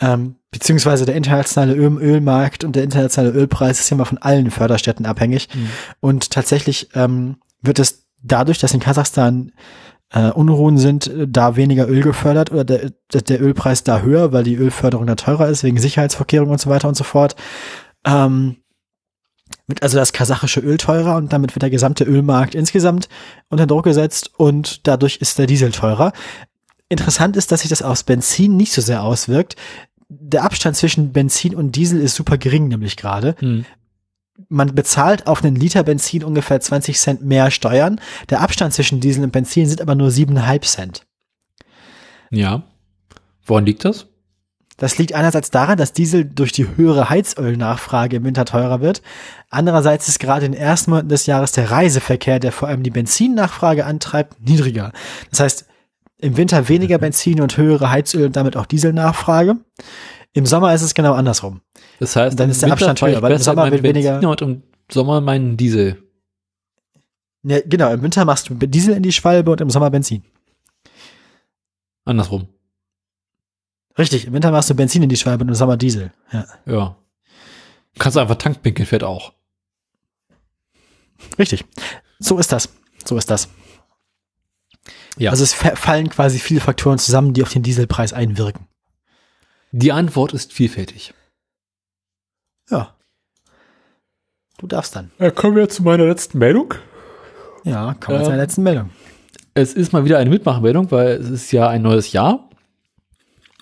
Ähm, 0.00 0.36
beziehungsweise 0.50 1.04
der 1.04 1.16
internationale 1.16 1.74
Öl 1.74 1.98
Ölmarkt 1.98 2.64
und 2.64 2.76
der 2.76 2.84
internationale 2.84 3.34
Ölpreis 3.34 3.80
ist 3.80 3.90
ja 3.90 3.96
mal 3.96 4.04
von 4.04 4.18
allen 4.18 4.50
Förderstätten 4.50 5.06
abhängig. 5.06 5.48
Mhm. 5.54 5.70
Und 6.00 6.30
tatsächlich 6.30 6.88
ähm, 6.94 7.36
wird 7.62 7.78
es 7.78 8.06
dadurch, 8.22 8.58
dass 8.58 8.74
in 8.74 8.80
Kasachstan 8.80 9.52
äh, 10.12 10.30
Unruhen 10.30 10.78
sind, 10.78 11.06
äh, 11.06 11.26
da 11.28 11.56
weniger 11.56 11.88
Öl 11.88 12.02
gefördert 12.02 12.52
oder 12.52 12.64
der, 12.64 12.92
der 13.12 13.22
der 13.22 13.42
Ölpreis 13.42 13.84
da 13.84 14.00
höher, 14.00 14.32
weil 14.32 14.44
die 14.44 14.56
Ölförderung 14.56 15.06
da 15.06 15.14
teurer 15.14 15.48
ist, 15.48 15.64
wegen 15.64 15.78
Sicherheitsvorkehrungen 15.78 16.52
und 16.52 16.60
so 16.60 16.70
weiter 16.70 16.88
und 16.88 16.96
so 16.96 17.04
fort. 17.04 17.36
Ähm, 18.04 18.56
wird 19.66 19.82
also 19.82 19.96
das 19.96 20.12
kasachische 20.12 20.60
Öl 20.60 20.76
teurer 20.76 21.16
und 21.16 21.32
damit 21.32 21.54
wird 21.54 21.62
der 21.62 21.70
gesamte 21.70 22.04
Ölmarkt 22.04 22.54
insgesamt 22.54 23.08
unter 23.48 23.66
Druck 23.66 23.84
gesetzt 23.84 24.30
und 24.36 24.86
dadurch 24.86 25.16
ist 25.16 25.38
der 25.38 25.46
Diesel 25.46 25.72
teurer. 25.72 26.12
Interessant 26.88 27.36
ist, 27.36 27.50
dass 27.50 27.60
sich 27.60 27.70
das 27.70 27.82
aufs 27.82 28.04
Benzin 28.04 28.56
nicht 28.56 28.72
so 28.72 28.80
sehr 28.80 29.02
auswirkt. 29.02 29.56
Der 30.08 30.44
Abstand 30.44 30.76
zwischen 30.76 31.12
Benzin 31.12 31.54
und 31.54 31.72
Diesel 31.74 32.00
ist 32.00 32.14
super 32.14 32.38
gering, 32.38 32.68
nämlich 32.68 32.96
gerade. 32.96 33.34
Hm. 33.40 33.64
Man 34.48 34.74
bezahlt 34.74 35.26
auf 35.26 35.42
einen 35.42 35.56
Liter 35.56 35.82
Benzin 35.82 36.22
ungefähr 36.22 36.60
20 36.60 36.98
Cent 36.98 37.24
mehr 37.24 37.50
Steuern. 37.50 38.00
Der 38.28 38.42
Abstand 38.42 38.72
zwischen 38.72 39.00
Diesel 39.00 39.24
und 39.24 39.32
Benzin 39.32 39.66
sind 39.66 39.80
aber 39.80 39.94
nur 39.94 40.10
7,5 40.10 40.60
Cent. 40.62 41.06
Ja. 42.30 42.62
Woran 43.44 43.66
liegt 43.66 43.84
das? 43.84 44.06
Das 44.76 44.98
liegt 44.98 45.14
einerseits 45.14 45.50
daran, 45.50 45.78
dass 45.78 45.92
Diesel 45.92 46.24
durch 46.24 46.52
die 46.52 46.76
höhere 46.76 47.08
Heizölnachfrage 47.08 48.16
im 48.16 48.24
Winter 48.24 48.44
teurer 48.44 48.80
wird. 48.80 49.00
Andererseits 49.48 50.08
ist 50.08 50.18
gerade 50.18 50.44
in 50.46 50.52
den 50.52 50.60
ersten 50.60 50.90
Monaten 50.90 51.08
des 51.08 51.26
Jahres 51.26 51.52
der 51.52 51.70
Reiseverkehr, 51.70 52.38
der 52.38 52.52
vor 52.52 52.68
allem 52.68 52.82
die 52.82 52.90
Benzinnachfrage 52.90 53.86
antreibt, 53.86 54.40
niedriger. 54.46 54.92
Das 55.30 55.40
heißt, 55.40 55.66
im 56.18 56.36
Winter 56.36 56.68
weniger 56.68 56.98
Benzin 56.98 57.40
und 57.40 57.56
höhere 57.56 57.90
Heizöl 57.90 58.26
und 58.26 58.36
damit 58.36 58.56
auch 58.56 58.66
Dieselnachfrage. 58.66 59.56
Im 60.32 60.44
Sommer 60.44 60.74
ist 60.74 60.82
es 60.82 60.92
genau 60.94 61.14
andersrum. 61.14 61.62
Das 61.98 62.14
heißt, 62.14 62.38
Dann 62.38 62.46
im 62.46 62.50
ist 62.50 62.60
der 62.60 62.68
Winter 62.68 62.88
Abstand 62.88 62.98
teurer, 62.98 63.22
weil 63.22 63.32
im 63.32 63.38
Sommer 63.38 63.70
wird 63.70 63.82
weniger- 63.82 64.12
Benziner 64.20 64.30
und 64.30 64.42
im 64.42 64.62
Sommer 64.90 65.20
meinen 65.22 65.56
Diesel. 65.56 66.02
Ja, 67.42 67.60
genau, 67.64 67.92
im 67.92 68.02
Winter 68.02 68.24
machst 68.24 68.50
du 68.50 68.54
Diesel 68.54 68.94
in 68.94 69.02
die 69.02 69.12
Schwalbe 69.12 69.50
und 69.50 69.60
im 69.60 69.70
Sommer 69.70 69.90
Benzin. 69.90 70.22
Andersrum. 72.04 72.48
Richtig, 73.98 74.26
im 74.26 74.32
Winter 74.34 74.50
machst 74.50 74.68
du 74.70 74.74
Benzin 74.74 75.02
in 75.02 75.08
die 75.08 75.16
Schwalbe 75.16 75.42
und 75.44 75.48
im 75.48 75.54
Sommer 75.54 75.76
Diesel. 75.76 76.12
Ja. 76.32 76.46
Ja. 76.66 76.96
Kannst 77.98 78.16
du 78.16 78.20
einfach 78.20 78.36
tanken, 78.36 78.84
fährt 78.84 79.04
auch. 79.04 79.32
Richtig. 81.38 81.64
So 82.18 82.38
ist 82.38 82.52
das. 82.52 82.68
So 83.04 83.16
ist 83.16 83.30
das. 83.30 83.48
Ja. 85.16 85.30
Also 85.30 85.44
es 85.44 85.54
fa- 85.54 85.76
fallen 85.76 86.10
quasi 86.10 86.38
viele 86.38 86.60
Faktoren 86.60 86.98
zusammen, 86.98 87.32
die 87.32 87.42
auf 87.42 87.52
den 87.52 87.62
Dieselpreis 87.62 88.12
einwirken. 88.12 88.66
Die 89.72 89.92
Antwort 89.92 90.34
ist 90.34 90.52
vielfältig. 90.52 91.14
Ja. 92.70 92.94
Du 94.58 94.66
darfst 94.66 94.94
dann. 94.96 95.10
Ja, 95.18 95.30
kommen 95.30 95.56
wir 95.56 95.68
zu 95.68 95.82
meiner 95.82 96.04
letzten 96.04 96.38
Meldung. 96.38 96.74
Ja, 97.64 97.94
kommen 97.94 98.18
wir 98.18 98.24
zu 98.24 98.30
Ähm, 98.30 98.36
der 98.36 98.44
letzten 98.44 98.62
Meldung. 98.62 98.90
Es 99.54 99.72
ist 99.72 99.92
mal 99.92 100.04
wieder 100.04 100.18
eine 100.18 100.28
Mitmachmeldung, 100.30 100.90
weil 100.90 101.12
es 101.12 101.30
ist 101.30 101.52
ja 101.52 101.68
ein 101.68 101.82
neues 101.82 102.12
Jahr 102.12 102.48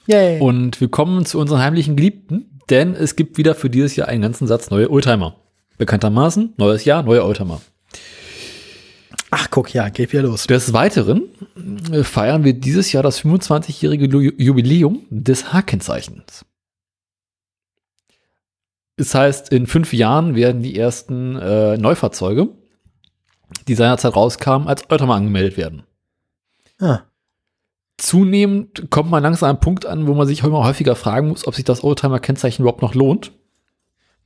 Yay. 0.06 0.40
und 0.40 0.80
wir 0.80 0.88
kommen 0.88 1.24
zu 1.24 1.38
unseren 1.38 1.60
heimlichen 1.60 1.96
Geliebten, 1.96 2.60
denn 2.70 2.94
es 2.94 3.16
gibt 3.16 3.38
wieder 3.38 3.54
für 3.54 3.70
dieses 3.70 3.96
Jahr 3.96 4.08
einen 4.08 4.22
ganzen 4.22 4.46
Satz 4.46 4.70
neue 4.70 4.90
Oldtimer. 4.90 5.36
Bekanntermaßen, 5.78 6.54
neues 6.56 6.84
Jahr, 6.84 7.02
neue 7.02 7.24
Oldtimer. 7.24 7.60
Ach, 9.30 9.48
guck, 9.50 9.72
ja, 9.74 9.88
geht 9.88 10.12
wieder 10.12 10.22
los. 10.22 10.46
Des 10.46 10.72
Weiteren 10.72 11.22
äh, 11.90 12.04
feiern 12.04 12.44
wir 12.44 12.52
dieses 12.52 12.92
Jahr 12.92 13.02
das 13.02 13.20
25-jährige 13.24 14.06
Lu- 14.06 14.32
Jubiläum 14.38 15.02
des 15.10 15.52
H-Kennzeichens. 15.52 16.44
Das 18.96 19.14
heißt, 19.14 19.52
in 19.52 19.66
fünf 19.66 19.92
Jahren 19.92 20.36
werden 20.36 20.62
die 20.62 20.78
ersten 20.78 21.36
äh, 21.36 21.76
Neufahrzeuge, 21.76 22.48
die 23.66 23.74
seinerzeit 23.74 24.14
rauskamen, 24.14 24.68
als 24.68 24.88
Oldtimer 24.88 25.14
angemeldet 25.16 25.56
werden. 25.56 25.82
Ah, 26.78 27.00
Zunehmend 27.96 28.90
kommt 28.90 29.10
man 29.10 29.22
langsam 29.22 29.48
an 29.48 29.56
einen 29.56 29.60
Punkt 29.60 29.86
an, 29.86 30.06
wo 30.06 30.14
man 30.14 30.26
sich 30.26 30.42
immer 30.42 30.64
häufiger 30.64 30.96
fragen 30.96 31.28
muss, 31.28 31.46
ob 31.46 31.54
sich 31.54 31.64
das 31.64 31.84
Oldtimer-Kennzeichen 31.84 32.62
überhaupt 32.62 32.82
noch 32.82 32.94
lohnt. 32.94 33.32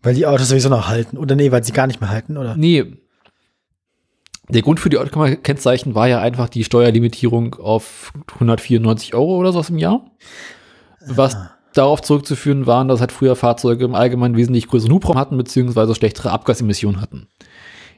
weil 0.00 0.14
die 0.14 0.26
Autos 0.26 0.48
sowieso 0.48 0.68
noch 0.68 0.86
halten. 0.88 1.18
Oder 1.18 1.34
nee, 1.34 1.50
weil 1.50 1.64
sie 1.64 1.72
gar 1.72 1.86
nicht 1.88 2.00
mehr 2.00 2.08
halten, 2.10 2.36
oder? 2.36 2.56
Nee. 2.56 2.84
Der 4.48 4.62
Grund 4.62 4.78
für 4.80 4.88
die 4.90 4.96
Oldtimer-Kennzeichen 4.96 5.94
war 5.94 6.06
ja 6.08 6.20
einfach 6.20 6.48
die 6.48 6.62
Steuerlimitierung 6.64 7.54
auf 7.56 8.12
194 8.34 9.14
Euro 9.14 9.36
oder 9.36 9.52
so 9.52 9.62
im 9.68 9.76
Jahr. 9.78 10.10
Was 11.06 11.36
darauf 11.74 12.00
zurückzuführen 12.00 12.66
waren, 12.66 12.88
dass 12.88 13.00
halt 13.00 13.12
früher 13.12 13.36
Fahrzeuge 13.36 13.84
im 13.84 13.94
Allgemeinen 13.94 14.36
wesentlich 14.36 14.68
größeren 14.68 14.92
Hubraum 14.92 15.18
hatten, 15.18 15.36
beziehungsweise 15.36 15.94
schlechtere 15.94 16.30
Abgasemissionen 16.30 17.00
hatten. 17.00 17.28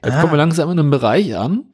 Jetzt 0.05 0.15
Ah. 0.15 0.21
kommen 0.23 0.33
wir 0.33 0.39
langsam 0.39 0.71
in 0.71 0.79
einem 0.79 0.91
Bereich 0.91 1.37
an, 1.37 1.65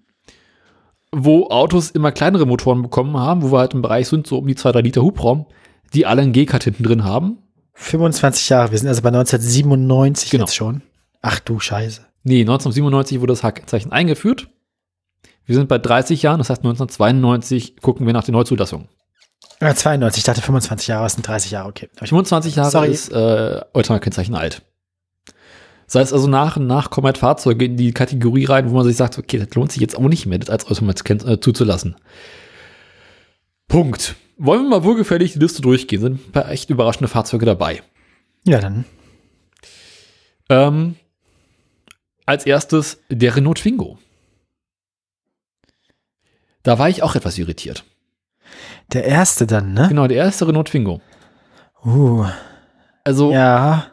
wo 1.12 1.48
Autos 1.48 1.90
immer 1.90 2.12
kleinere 2.12 2.46
Motoren 2.46 2.82
bekommen 2.82 3.16
haben, 3.16 3.42
wo 3.42 3.52
wir 3.52 3.58
halt 3.58 3.74
im 3.74 3.82
Bereich 3.82 4.08
sind, 4.08 4.26
so 4.26 4.38
um 4.38 4.46
die 4.46 4.54
2-3 4.56 4.80
Liter 4.82 5.02
Hubraum, 5.02 5.46
die 5.94 6.04
alle 6.06 6.22
einen 6.22 6.32
G-Cut 6.32 6.64
hinten 6.64 6.82
drin 6.82 7.04
haben. 7.04 7.38
25 7.74 8.48
Jahre, 8.48 8.70
wir 8.70 8.78
sind 8.78 8.88
also 8.88 9.02
bei 9.02 9.08
1997 9.08 10.30
Genau. 10.30 10.44
jetzt 10.44 10.54
schon. 10.56 10.82
Ach 11.22 11.38
du 11.40 11.60
Scheiße. 11.60 12.02
Nee, 12.24 12.40
1997 12.40 13.20
wurde 13.20 13.32
das 13.32 13.42
H-Kennzeichen 13.42 13.92
eingeführt. 13.92 14.48
Wir 15.44 15.54
sind 15.54 15.68
bei 15.68 15.78
30 15.78 16.22
Jahren, 16.22 16.38
das 16.38 16.50
heißt 16.50 16.60
1992 16.64 17.76
gucken 17.80 18.06
wir 18.06 18.12
nach 18.12 18.24
der 18.24 18.32
Neuzulassung. 18.32 18.88
Ah, 19.60 19.74
92, 19.74 20.18
ich 20.20 20.24
dachte 20.24 20.42
25 20.42 20.88
Jahre, 20.88 21.06
es 21.06 21.12
sind 21.14 21.26
30 21.26 21.50
Jahre, 21.52 21.68
okay. 21.68 21.88
Hab 21.96 22.02
ich- 22.02 22.08
25 22.08 22.56
Jahre 22.56 22.70
Sorry. 22.70 22.88
ist 22.90 23.12
äh, 23.12 23.60
Oldtimer-Kennzeichen 23.72 24.34
alt. 24.34 24.62
Das 25.86 25.94
heißt 25.94 26.12
also, 26.12 26.26
nach 26.26 26.56
und 26.56 26.66
nach 26.66 26.90
kommen 26.90 27.06
halt 27.06 27.18
Fahrzeuge 27.18 27.64
in 27.64 27.76
die 27.76 27.92
Kategorie 27.92 28.44
rein, 28.44 28.70
wo 28.70 28.74
man 28.74 28.84
sich 28.84 28.96
sagt, 28.96 29.18
okay, 29.18 29.38
das 29.38 29.54
lohnt 29.54 29.72
sich 29.72 29.80
jetzt 29.80 29.96
auch 29.96 30.08
nicht 30.08 30.26
mehr, 30.26 30.38
das 30.38 30.50
als 30.50 30.68
Oldtimer 30.68 30.94
äh, 31.28 31.40
zuzulassen. 31.40 31.96
Punkt. 33.68 34.16
Wollen 34.36 34.62
wir 34.64 34.68
mal 34.68 34.84
wohlgefällig 34.84 35.32
die 35.32 35.38
Liste 35.38 35.62
durchgehen? 35.62 36.00
Sind 36.00 36.28
ein 36.28 36.32
paar 36.32 36.50
echt 36.50 36.70
überraschende 36.70 37.08
Fahrzeuge 37.08 37.46
dabei. 37.46 37.82
Ja, 38.44 38.60
dann. 38.60 38.84
Ähm, 40.50 40.96
als 42.26 42.44
erstes 42.46 43.00
der 43.08 43.34
Renault 43.34 43.58
Twingo. 43.58 43.98
Da 46.62 46.78
war 46.78 46.88
ich 46.88 47.02
auch 47.02 47.14
etwas 47.14 47.38
irritiert. 47.38 47.84
Der 48.92 49.04
erste 49.04 49.46
dann, 49.46 49.72
ne? 49.72 49.86
Genau, 49.88 50.06
der 50.06 50.18
erste 50.18 50.46
Renault 50.46 50.68
Twingo. 50.68 51.00
Uh, 51.84 52.26
Also, 53.04 53.30
ja, 53.30 53.92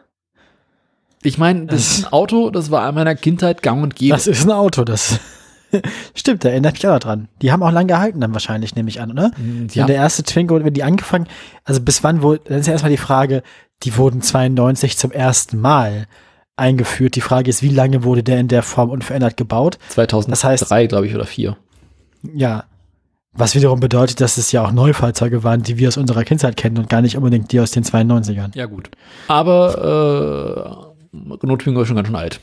ich 1.24 1.38
meine, 1.38 1.66
das 1.66 1.80
ist 1.98 2.04
ein 2.06 2.12
Auto, 2.12 2.50
das 2.50 2.70
war 2.70 2.88
in 2.88 2.94
meiner 2.94 3.14
Kindheit 3.14 3.62
gang 3.62 3.82
und 3.82 3.96
gäbe. 3.96 4.14
das 4.14 4.26
ist 4.26 4.44
ein 4.44 4.50
Auto, 4.52 4.84
das 4.84 5.18
stimmt, 6.14 6.44
da 6.44 6.50
erinnert 6.50 6.74
mich 6.74 6.86
auch 6.86 6.92
noch 6.92 6.98
dran. 7.00 7.28
Die 7.42 7.50
haben 7.52 7.62
auch 7.62 7.72
lang 7.72 7.86
gehalten 7.86 8.20
dann 8.20 8.32
wahrscheinlich, 8.32 8.74
nehme 8.76 8.88
ich 8.88 9.00
an, 9.00 9.10
oder? 9.12 9.30
Ja, 9.72 9.82
Und 9.82 9.88
der 9.88 9.96
erste 9.96 10.22
Twingo, 10.22 10.62
wenn 10.64 10.72
die 10.74 10.84
angefangen, 10.84 11.26
also 11.64 11.80
bis 11.80 12.04
wann 12.04 12.22
wurde, 12.22 12.42
dann 12.48 12.58
ist 12.60 12.66
ja 12.66 12.72
erstmal 12.72 12.92
die 12.92 12.96
Frage, 12.98 13.42
die 13.82 13.96
wurden 13.96 14.22
92 14.22 14.96
zum 14.96 15.10
ersten 15.10 15.58
Mal 15.60 16.06
eingeführt. 16.56 17.16
Die 17.16 17.20
Frage 17.20 17.50
ist, 17.50 17.62
wie 17.62 17.68
lange 17.70 18.04
wurde 18.04 18.22
der 18.22 18.38
in 18.38 18.48
der 18.48 18.62
Form 18.62 18.90
unverändert 18.90 19.36
gebaut? 19.36 19.78
2003, 19.88 20.30
das 20.56 20.70
heißt- 20.70 20.88
glaube 20.88 21.06
ich, 21.06 21.14
oder 21.14 21.26
4. 21.26 21.56
Ja. 22.34 22.64
Was 23.36 23.56
wiederum 23.56 23.80
bedeutet, 23.80 24.20
dass 24.20 24.36
es 24.36 24.52
ja 24.52 24.64
auch 24.64 24.70
Neufahrzeuge 24.70 25.42
waren, 25.42 25.64
die 25.64 25.76
wir 25.76 25.88
aus 25.88 25.96
unserer 25.96 26.22
Kindheit 26.22 26.56
kennen 26.56 26.78
und 26.78 26.88
gar 26.88 27.02
nicht 27.02 27.16
unbedingt 27.16 27.50
die 27.50 27.58
aus 27.58 27.72
den 27.72 27.82
92ern. 27.82 28.54
Ja, 28.56 28.66
gut. 28.66 28.90
Aber 29.26 30.86
äh, 30.93 30.93
Twingo 31.58 31.82
ist 31.82 31.88
schon 31.88 31.96
ganz 31.96 32.08
schön 32.08 32.16
alt. 32.16 32.40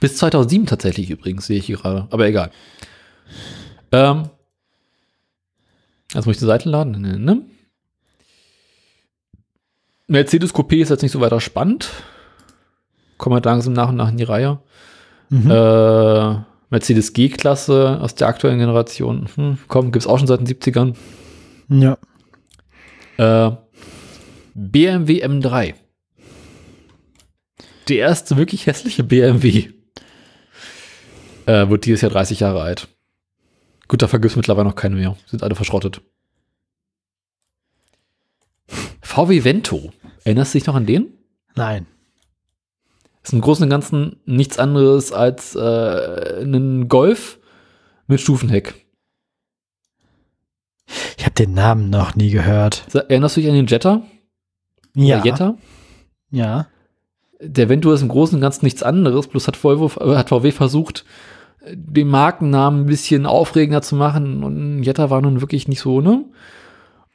Bis 0.00 0.16
2007 0.16 0.66
tatsächlich 0.66 1.10
übrigens, 1.10 1.46
sehe 1.46 1.58
ich 1.58 1.66
hier 1.66 1.76
gerade. 1.76 2.08
Aber 2.10 2.26
egal. 2.26 2.50
Ähm, 3.92 4.30
jetzt 6.14 6.26
muss 6.26 6.36
ich 6.36 6.40
die 6.40 6.46
Seite 6.46 6.68
laden. 6.68 7.00
Ne, 7.00 7.18
ne? 7.18 7.42
Mercedes 10.08 10.54
Coupé 10.54 10.76
ist 10.82 10.90
jetzt 10.90 11.02
nicht 11.02 11.12
so 11.12 11.20
weiter 11.20 11.40
spannend. 11.40 11.90
Kommen 13.18 13.34
halt 13.34 13.44
langsam 13.44 13.72
nach 13.72 13.90
und 13.90 13.96
nach 13.96 14.10
in 14.10 14.16
die 14.16 14.24
Reihe. 14.24 14.58
Mhm. 15.28 15.50
Äh, 15.50 16.36
Mercedes 16.70 17.12
G-Klasse 17.12 17.98
aus 18.00 18.14
der 18.14 18.28
aktuellen 18.28 18.58
Generation. 18.58 19.28
Hm, 19.34 19.58
komm, 19.68 19.92
gibt's 19.92 20.06
auch 20.06 20.18
schon 20.18 20.26
seit 20.26 20.40
den 20.40 20.46
70ern. 20.46 20.94
Ja. 21.68 21.98
Äh, 23.18 23.56
BMW 24.54 25.24
M3. 25.24 25.74
Der 27.88 27.96
erste 27.96 28.36
wirklich 28.36 28.66
hässliche 28.66 29.04
BMW. 29.04 29.70
Äh, 31.46 31.68
wird 31.68 31.84
dieses 31.86 32.02
Jahr 32.02 32.12
30 32.12 32.40
Jahre 32.40 32.62
alt. 32.62 32.88
Gut, 33.88 34.02
da 34.02 34.08
vergibt's 34.08 34.36
mittlerweile 34.36 34.68
noch 34.68 34.76
keine 34.76 34.96
mehr. 34.96 35.16
Sind 35.26 35.42
alle 35.42 35.54
verschrottet. 35.54 36.00
VW 39.02 39.44
Vento. 39.44 39.92
Erinnerst 40.24 40.54
du 40.54 40.58
dich 40.58 40.66
noch 40.66 40.74
an 40.74 40.86
den? 40.86 41.12
Nein. 41.54 41.86
Ist 43.22 43.32
im 43.32 43.40
Großen 43.40 43.64
und 43.64 43.70
Ganzen 43.70 44.20
nichts 44.24 44.58
anderes 44.58 45.12
als 45.12 45.54
äh, 45.54 46.42
ein 46.42 46.88
Golf 46.88 47.38
mit 48.06 48.20
Stufenheck. 48.20 48.74
Ich 51.16 51.24
habe 51.24 51.34
den 51.34 51.54
Namen 51.54 51.90
noch 51.90 52.14
nie 52.14 52.30
gehört. 52.30 52.86
Erinnerst 52.94 53.36
du 53.36 53.40
dich 53.40 53.50
an 53.50 53.56
den 53.56 53.66
Jetta? 53.66 54.02
Ja. 54.94 55.22
Jetta? 55.24 55.56
Ja. 56.30 56.68
Der 57.44 57.68
Ventur 57.68 57.92
ist 57.94 58.02
im 58.02 58.08
Großen 58.08 58.36
und 58.36 58.40
Ganzen 58.40 58.64
nichts 58.64 58.82
anderes, 58.82 59.26
bloß 59.26 59.48
hat, 59.48 59.62
Volvo, 59.62 59.90
äh, 60.00 60.16
hat 60.16 60.28
VW 60.28 60.52
versucht, 60.52 61.04
den 61.72 62.08
Markennamen 62.08 62.82
ein 62.82 62.86
bisschen 62.86 63.26
aufregender 63.26 63.82
zu 63.82 63.96
machen 63.96 64.42
und 64.44 64.82
Jetta 64.82 65.10
war 65.10 65.20
nun 65.22 65.40
wirklich 65.40 65.68
nicht 65.68 65.80
so, 65.80 66.00
ne? 66.00 66.24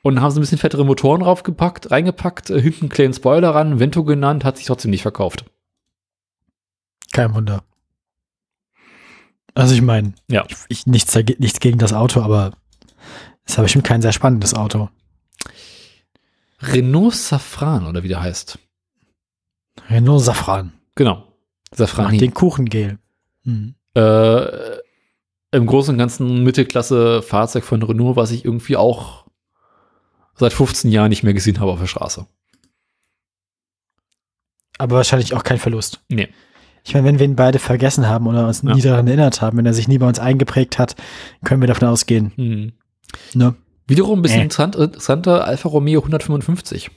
Und 0.03 0.21
haben 0.21 0.31
sie 0.31 0.39
ein 0.39 0.41
bisschen 0.41 0.57
fettere 0.57 0.85
Motoren 0.85 1.21
draufgepackt, 1.21 1.91
reingepackt, 1.91 2.49
äh, 2.49 2.61
hinten 2.61 2.81
einen 2.83 2.89
kleinen 2.89 3.13
Spoiler 3.13 3.49
ran, 3.55 3.79
Vento 3.79 4.03
genannt, 4.03 4.43
hat 4.45 4.57
sich 4.57 4.65
trotzdem 4.65 4.91
nicht 4.91 5.01
verkauft. 5.01 5.45
Kein 7.11 7.33
Wunder. 7.33 7.63
Also 9.53 9.73
ich 9.73 9.81
meine, 9.81 10.13
Ja. 10.29 10.45
ich, 10.47 10.57
ich, 10.69 10.87
nichts, 10.87 11.15
nichts 11.39 11.59
gegen 11.59 11.77
das 11.79 11.93
Auto, 11.93 12.21
aber 12.21 12.51
es 13.43 13.53
ist 13.53 13.57
aber 13.57 13.63
bestimmt 13.65 13.85
kein 13.85 14.01
sehr 14.01 14.13
spannendes 14.13 14.53
Auto. 14.53 14.89
Renault 16.61 17.15
Safran 17.15 17.87
oder 17.87 18.03
wie 18.03 18.07
der 18.07 18.21
heißt. 18.21 18.59
Renault 19.89 20.23
Safran. 20.23 20.73
Genau. 20.95 21.23
Safran. 21.71 22.17
den 22.17 22.33
Kuchengel. 22.33 22.97
Hm. 23.43 23.75
Äh, 23.95 24.77
Im 25.51 25.65
Großen 25.65 25.93
und 25.93 25.97
Ganzen 25.97 26.43
Mittelklasse 26.43 27.21
Fahrzeug 27.21 27.63
von 27.63 27.81
Renault, 27.83 28.15
was 28.15 28.31
ich 28.31 28.45
irgendwie 28.45 28.77
auch 28.77 29.25
seit 30.35 30.53
15 30.53 30.91
Jahren 30.91 31.09
nicht 31.09 31.23
mehr 31.23 31.33
gesehen 31.33 31.59
habe 31.59 31.71
auf 31.71 31.79
der 31.79 31.87
Straße. 31.87 32.25
Aber 34.77 34.97
wahrscheinlich 34.97 35.33
auch 35.33 35.43
kein 35.43 35.57
Verlust. 35.57 36.01
Nee. 36.09 36.29
Ich 36.83 36.93
meine, 36.93 37.05
wenn 37.07 37.19
wir 37.19 37.25
ihn 37.25 37.35
beide 37.35 37.59
vergessen 37.59 38.07
haben 38.07 38.27
oder 38.27 38.47
uns 38.47 38.61
Ja. 38.61 38.73
nie 38.73 38.81
daran 38.81 39.07
erinnert 39.07 39.41
haben, 39.41 39.57
wenn 39.57 39.65
er 39.65 39.73
sich 39.73 39.87
nie 39.87 39.97
bei 39.97 40.07
uns 40.07 40.19
eingeprägt 40.19 40.77
hat, 40.79 40.95
können 41.43 41.61
wir 41.61 41.67
davon 41.67 41.87
ausgehen. 41.87 42.31
Hm. 42.35 42.71
Ne? 43.33 43.55
Wiederum 43.87 44.19
ein 44.19 44.21
bisschen 44.21 44.39
Äh. 44.41 44.43
interessant, 44.43 44.75
interessanter 44.75 45.45
Alfa 45.45 45.69
Romeo 45.69 46.01
155. 46.01 46.91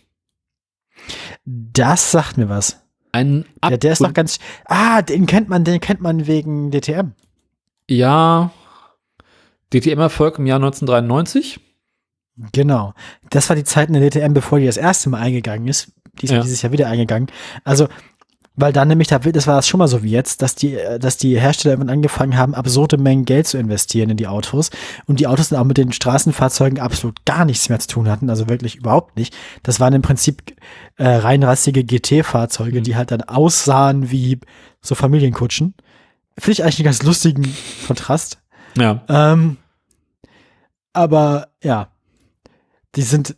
Das 1.45 2.11
sagt 2.11 2.37
mir 2.37 2.49
was. 2.49 2.81
Ein 3.13 3.45
Ja, 3.65 3.77
der 3.77 3.93
ist 3.93 4.01
Ab- 4.03 4.09
doch 4.09 4.15
ganz. 4.15 4.39
Ah, 4.67 5.03
den 5.03 5.27
kennt 5.27 5.49
man, 5.49 5.65
den 5.65 5.81
kennt 5.81 6.01
man 6.01 6.27
wegen 6.27 6.71
DTM. 6.71 7.13
Ja. 7.89 8.51
DTM-Erfolg 9.73 10.39
im 10.39 10.47
Jahr 10.47 10.59
1993. 10.59 11.61
Genau. 12.53 12.95
Das 13.31 13.49
war 13.49 13.57
die 13.57 13.65
Zeit 13.65 13.89
in 13.89 13.95
der 13.95 14.09
DTM, 14.09 14.33
bevor 14.33 14.59
die 14.59 14.67
das 14.67 14.77
erste 14.77 15.11
Mal 15.11 15.21
eingegangen 15.21 15.67
ist. 15.69 15.93
Die 16.21 16.27
ist 16.27 16.31
Ja. 16.33 16.41
dieses 16.43 16.63
Jahr 16.63 16.73
wieder 16.73 16.87
eingegangen. 16.89 17.29
Also, 17.65 17.89
weil 18.57 18.73
dann 18.73 18.89
nämlich, 18.89 19.09
da- 19.09 19.19
das 19.21 19.47
war 19.47 19.57
das 19.57 19.69
schon 19.69 19.79
mal 19.79 19.89
so 19.89 20.03
wie 20.03 20.11
jetzt, 20.11 20.43
dass 20.43 20.55
die, 20.55 20.75
äh, 20.75 20.99
dass 20.99 21.17
die 21.17 21.39
Hersteller 21.41 21.75
irgendwann 21.75 21.95
angefangen 21.95 22.37
haben, 22.37 22.55
absurde 22.55 22.99
Mengen 22.99 23.25
Geld 23.25 23.47
zu 23.47 23.57
investieren 23.59 24.11
in 24.11 24.17
die 24.17 24.27
Autos. 24.27 24.71
Und 25.07 25.21
die 25.21 25.27
Autos 25.27 25.49
dann 25.51 25.61
auch 25.61 25.65
mit 25.65 25.79
den 25.79 25.93
Straßenfahrzeugen 25.93 26.79
absolut 26.81 27.25
gar 27.25 27.45
nichts 27.45 27.69
mehr 27.69 27.79
zu 27.79 27.89
tun 27.89 28.09
hatten. 28.09 28.29
Also 28.29 28.49
wirklich 28.49 28.77
überhaupt 28.77 29.17
nicht. 29.17 29.35
Das 29.63 29.81
waren 29.81 29.95
im 29.95 30.03
Prinzip 30.03 30.55
äh, 30.97 31.07
reinrassige 31.09 31.85
GT-Fahrzeuge, 31.85 32.81
Mhm. 32.81 32.85
die 32.85 32.97
halt 32.97 33.11
dann 33.13 33.23
aussahen 33.23 34.11
wie 34.11 34.41
so 34.83 34.95
Familienkutschen. 34.95 35.75
Finde 36.39 36.53
ich 36.53 36.63
eigentlich 36.65 36.79
einen 36.81 36.85
ganz 36.87 37.03
lustigen 37.03 37.55
Kontrast. 37.87 38.39
Ja. 38.77 39.03
Ähm, 39.09 39.57
aber 40.93 41.49
ja, 41.63 41.89
die 42.97 43.03
sind, 43.03 43.37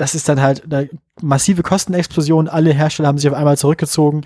das 0.00 0.14
ist 0.14 0.30
dann 0.30 0.40
halt 0.40 0.64
eine 0.64 0.88
massive 1.20 1.62
Kostenexplosion. 1.62 2.48
Alle 2.48 2.72
Hersteller 2.72 3.08
haben 3.08 3.18
sich 3.18 3.28
auf 3.28 3.36
einmal 3.36 3.58
zurückgezogen. 3.58 4.22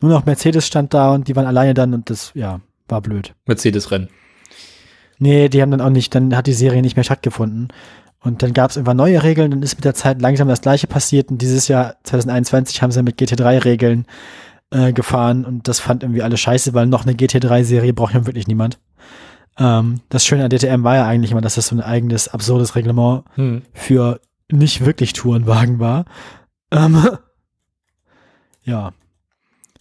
Nur 0.00 0.10
noch 0.10 0.26
Mercedes 0.26 0.66
stand 0.66 0.92
da 0.94 1.14
und 1.14 1.28
die 1.28 1.36
waren 1.36 1.46
alleine 1.46 1.74
dann 1.74 1.94
und 1.94 2.10
das, 2.10 2.32
ja, 2.34 2.60
war 2.88 3.00
blöd. 3.00 3.32
Mercedes-Rennen. 3.46 4.08
Nee, 5.18 5.48
die 5.48 5.62
haben 5.62 5.70
dann 5.70 5.80
auch 5.80 5.90
nicht, 5.90 6.12
dann 6.16 6.34
hat 6.36 6.48
die 6.48 6.52
Serie 6.52 6.82
nicht 6.82 6.96
mehr 6.96 7.04
stattgefunden. 7.04 7.68
Und 8.18 8.42
dann 8.42 8.52
gab 8.52 8.70
es 8.70 8.76
irgendwann 8.76 8.96
neue 8.96 9.22
Regeln, 9.22 9.52
dann 9.52 9.62
ist 9.62 9.76
mit 9.76 9.84
der 9.84 9.94
Zeit 9.94 10.20
langsam 10.20 10.48
das 10.48 10.60
gleiche 10.60 10.88
passiert 10.88 11.30
und 11.30 11.38
dieses 11.38 11.68
Jahr 11.68 11.94
2021 12.02 12.82
haben 12.82 12.90
sie 12.90 13.02
mit 13.04 13.20
GT3-Regeln 13.20 14.06
äh, 14.70 14.92
gefahren 14.92 15.44
und 15.44 15.68
das 15.68 15.78
fand 15.78 16.02
irgendwie 16.02 16.22
alle 16.22 16.36
scheiße, 16.36 16.74
weil 16.74 16.86
noch 16.86 17.04
eine 17.04 17.14
GT3-Serie 17.14 17.92
braucht 17.92 18.14
ja 18.14 18.26
wirklich 18.26 18.48
niemand. 18.48 18.80
Ähm, 19.56 20.00
das 20.08 20.24
Schöne 20.24 20.42
an 20.44 20.50
DTM 20.50 20.82
war 20.82 20.96
ja 20.96 21.06
eigentlich 21.06 21.30
immer, 21.30 21.40
dass 21.40 21.54
das 21.54 21.68
so 21.68 21.76
ein 21.76 21.80
eigenes, 21.80 22.26
absurdes 22.26 22.74
Reglement 22.74 23.22
Hm. 23.36 23.62
für 23.72 24.20
nicht 24.52 24.84
wirklich 24.84 25.12
Tourenwagen 25.12 25.78
war. 25.78 26.04
Ähm, 26.70 27.06
ja. 28.64 28.92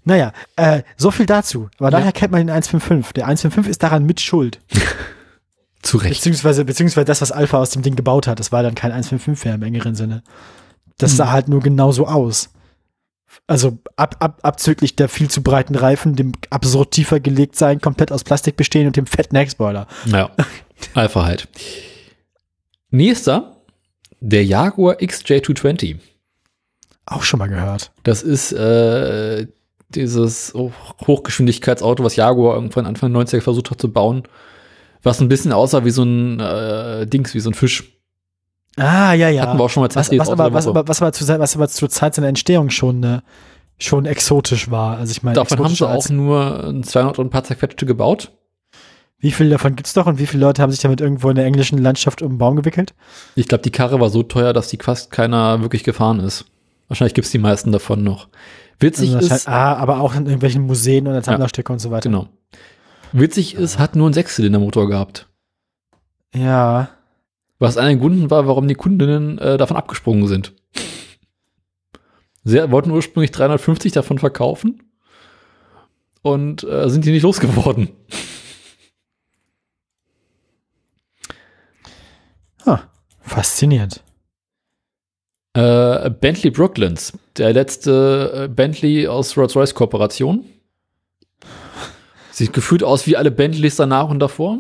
Naja, 0.03 0.33
äh, 0.55 0.81
so 0.97 1.11
viel 1.11 1.25
dazu. 1.27 1.69
Aber 1.77 1.87
Ja. 1.87 1.91
daher 1.99 2.11
kennt 2.11 2.31
man 2.31 2.39
den 2.41 2.49
155. 2.49 3.13
Der 3.13 3.25
155 3.25 3.69
ist 3.69 3.83
daran 3.83 4.05
mit 4.05 4.19
Schuld. 4.19 4.59
Zu 5.83 5.97
Recht. 5.97 6.15
Beziehungsweise, 6.15 6.65
beziehungsweise 6.65 7.05
das, 7.05 7.21
was 7.21 7.31
Alpha 7.31 7.57
aus 7.57 7.71
dem 7.71 7.81
Ding 7.81 7.95
gebaut 7.95 8.27
hat, 8.27 8.39
das 8.39 8.51
war 8.51 8.61
dann 8.63 8.75
kein 8.75 8.91
155 8.91 9.45
mehr 9.45 9.55
im 9.55 9.63
engeren 9.63 9.95
Sinne. 9.95 10.23
Das 10.97 11.15
sah 11.17 11.25
Hm. 11.25 11.31
halt 11.31 11.47
nur 11.49 11.59
genauso 11.61 12.07
aus. 12.07 12.49
Also 13.47 13.77
ab, 13.95 14.17
ab, 14.19 14.39
abzüglich 14.43 14.95
der 14.95 15.07
viel 15.09 15.29
zu 15.29 15.41
breiten 15.41 15.73
Reifen, 15.75 16.15
dem 16.15 16.33
absurd 16.49 16.91
tiefer 16.91 17.19
gelegt 17.19 17.55
sein, 17.55 17.79
komplett 17.81 18.11
aus 18.11 18.23
Plastik 18.23 18.57
bestehen 18.57 18.87
und 18.87 18.95
dem 18.97 19.07
fetten 19.07 19.35
Heckspoiler. 19.35 19.87
Ja. 20.05 20.29
Alpha 20.93 21.23
halt. 21.25 21.47
Nächster, 22.89 23.60
der 24.21 24.45
Jaguar 24.45 24.95
XJ220. 24.97 25.97
Auch 27.05 27.23
schon 27.23 27.39
mal 27.39 27.47
gehört. 27.47 27.91
Das 28.03 28.23
ist 28.23 28.53
äh, 28.53 29.47
dieses 29.89 30.53
Hoch- 30.53 30.71
Hochgeschwindigkeitsauto, 31.05 32.03
was 32.03 32.15
Jaguar 32.15 32.55
irgendwann 32.55 32.85
Anfang 32.85 33.11
der 33.11 33.23
90er 33.23 33.41
versucht 33.41 33.71
hat 33.71 33.81
zu 33.81 33.91
bauen, 33.91 34.23
was 35.03 35.19
ein 35.19 35.27
bisschen 35.27 35.51
aussah 35.51 35.83
wie 35.83 35.89
so 35.89 36.03
ein 36.03 36.39
äh, 36.39 37.05
Dings, 37.07 37.33
wie 37.33 37.39
so 37.39 37.49
ein 37.49 37.53
Fisch. 37.55 37.97
Ah, 38.77 39.13
ja, 39.13 39.27
ja. 39.29 39.41
Hatten 39.43 39.59
wir 39.59 39.63
auch 39.65 39.69
schon 39.69 39.81
mal 39.83 39.89
was, 39.93 40.11
was, 40.17 40.29
aber, 40.29 40.53
was, 40.53 40.67
aber, 40.67 40.87
was, 40.87 41.01
aber 41.01 41.11
zu, 41.11 41.27
was 41.27 41.55
aber 41.55 41.67
zur 41.67 41.89
Zeit 41.89 42.15
seiner 42.15 42.29
Entstehung 42.29 42.69
schon, 42.69 43.03
äh, 43.03 43.19
schon 43.79 44.05
exotisch 44.05 44.71
war. 44.71 44.97
Also 44.97 45.11
ich 45.11 45.23
meine, 45.23 45.35
Davon 45.35 45.59
haben 45.59 45.75
sie 45.75 45.85
auch 45.89 46.07
nur 46.09 46.63
ein 46.69 46.83
200 46.83 47.19
und 47.19 47.27
ein 47.27 47.29
paar 47.31 47.43
zerquetschte 47.43 47.85
gebaut. 47.85 48.31
Wie 49.21 49.31
viel 49.31 49.49
davon 49.51 49.75
gibt's 49.75 49.93
doch 49.93 50.07
und 50.07 50.17
wie 50.19 50.25
viele 50.25 50.41
Leute 50.45 50.61
haben 50.61 50.71
sich 50.71 50.81
damit 50.81 50.99
irgendwo 50.99 51.29
in 51.29 51.35
der 51.35 51.45
englischen 51.45 51.77
Landschaft 51.77 52.21
um 52.23 52.33
den 52.33 52.37
Baum 52.39 52.55
gewickelt? 52.55 52.93
Ich 53.35 53.47
glaube, 53.47 53.61
die 53.61 53.71
Karre 53.71 53.99
war 53.99 54.09
so 54.09 54.23
teuer, 54.23 54.51
dass 54.51 54.67
die 54.67 54.77
fast 54.81 55.11
keiner 55.11 55.61
wirklich 55.61 55.83
gefahren 55.83 56.19
ist. 56.19 56.45
Wahrscheinlich 56.87 57.13
gibt's 57.13 57.31
die 57.31 57.37
meisten 57.37 57.71
davon 57.71 58.03
noch. 58.03 58.27
Witzig 58.79 59.15
Also 59.15 59.33
ist, 59.33 59.47
ah, 59.47 59.75
aber 59.75 60.01
auch 60.01 60.15
in 60.15 60.25
irgendwelchen 60.25 60.63
Museen 60.65 61.07
und 61.07 61.13
als 61.13 61.27
Ja. 61.27 61.33
Sammlerstücke 61.33 61.71
und 61.71 61.79
so 61.79 61.91
weiter. 61.91 62.09
genau. 62.09 62.27
Witzig 63.13 63.53
ist, 63.55 63.77
hat 63.77 63.95
nur 63.95 64.07
einen 64.07 64.13
Sechszylindermotor 64.13 64.87
gehabt. 64.89 65.27
Ja. 66.33 66.89
Was 67.59 67.77
einer 67.77 67.89
der 67.89 67.97
Gründen 67.97 68.31
war, 68.31 68.47
warum 68.47 68.67
die 68.67 68.73
Kundinnen 68.75 69.37
äh, 69.37 69.57
davon 69.57 69.77
abgesprungen 69.77 70.27
sind. 70.27 70.53
Sie 72.43 72.71
wollten 72.71 72.89
ursprünglich 72.89 73.29
350 73.31 73.91
davon 73.91 74.17
verkaufen 74.17 74.81
und 76.23 76.63
äh, 76.63 76.89
sind 76.89 77.05
die 77.05 77.11
nicht 77.11 77.21
losgeworden. 77.23 77.89
Faszinierend. 83.21 84.03
Äh, 85.53 86.09
Bentley 86.09 86.49
Brooklands, 86.51 87.17
der 87.37 87.53
letzte 87.53 88.45
äh, 88.45 88.47
Bentley 88.47 89.07
aus 89.07 89.35
Rolls-Royce 89.37 89.75
Kooperation. 89.75 90.45
Sieht 92.31 92.53
gefühlt 92.53 92.83
aus 92.83 93.05
wie 93.07 93.17
alle 93.17 93.31
Bentleys 93.31 93.75
danach 93.75 94.09
und 94.09 94.19
davor. 94.19 94.59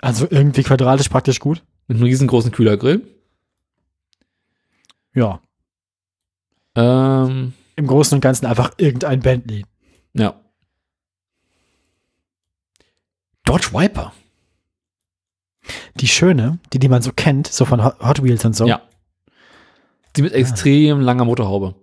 Also 0.00 0.26
irgendwie 0.30 0.62
quadratisch 0.62 1.08
praktisch 1.08 1.40
gut. 1.40 1.62
Mit 1.86 1.96
einem 1.96 2.04
riesengroßen 2.04 2.50
Kühlergrill. 2.50 3.06
Ja. 5.14 5.40
Ähm, 6.74 7.52
Im 7.76 7.86
Großen 7.86 8.16
und 8.16 8.20
Ganzen 8.20 8.46
einfach 8.46 8.72
irgendein 8.78 9.20
Bentley. 9.20 9.64
ja. 10.14 10.40
Dodge 13.44 13.68
Viper. 13.72 14.12
Die 15.96 16.08
schöne, 16.08 16.58
die, 16.72 16.78
die 16.78 16.88
man 16.88 17.02
so 17.02 17.10
kennt, 17.14 17.46
so 17.48 17.64
von 17.64 17.84
Hot 17.84 18.22
Wheels 18.22 18.44
und 18.44 18.54
so. 18.56 18.66
Ja. 18.66 18.82
Die 20.16 20.22
mit 20.22 20.32
extrem 20.32 21.00
langer 21.00 21.24
Motorhaube. 21.24 21.74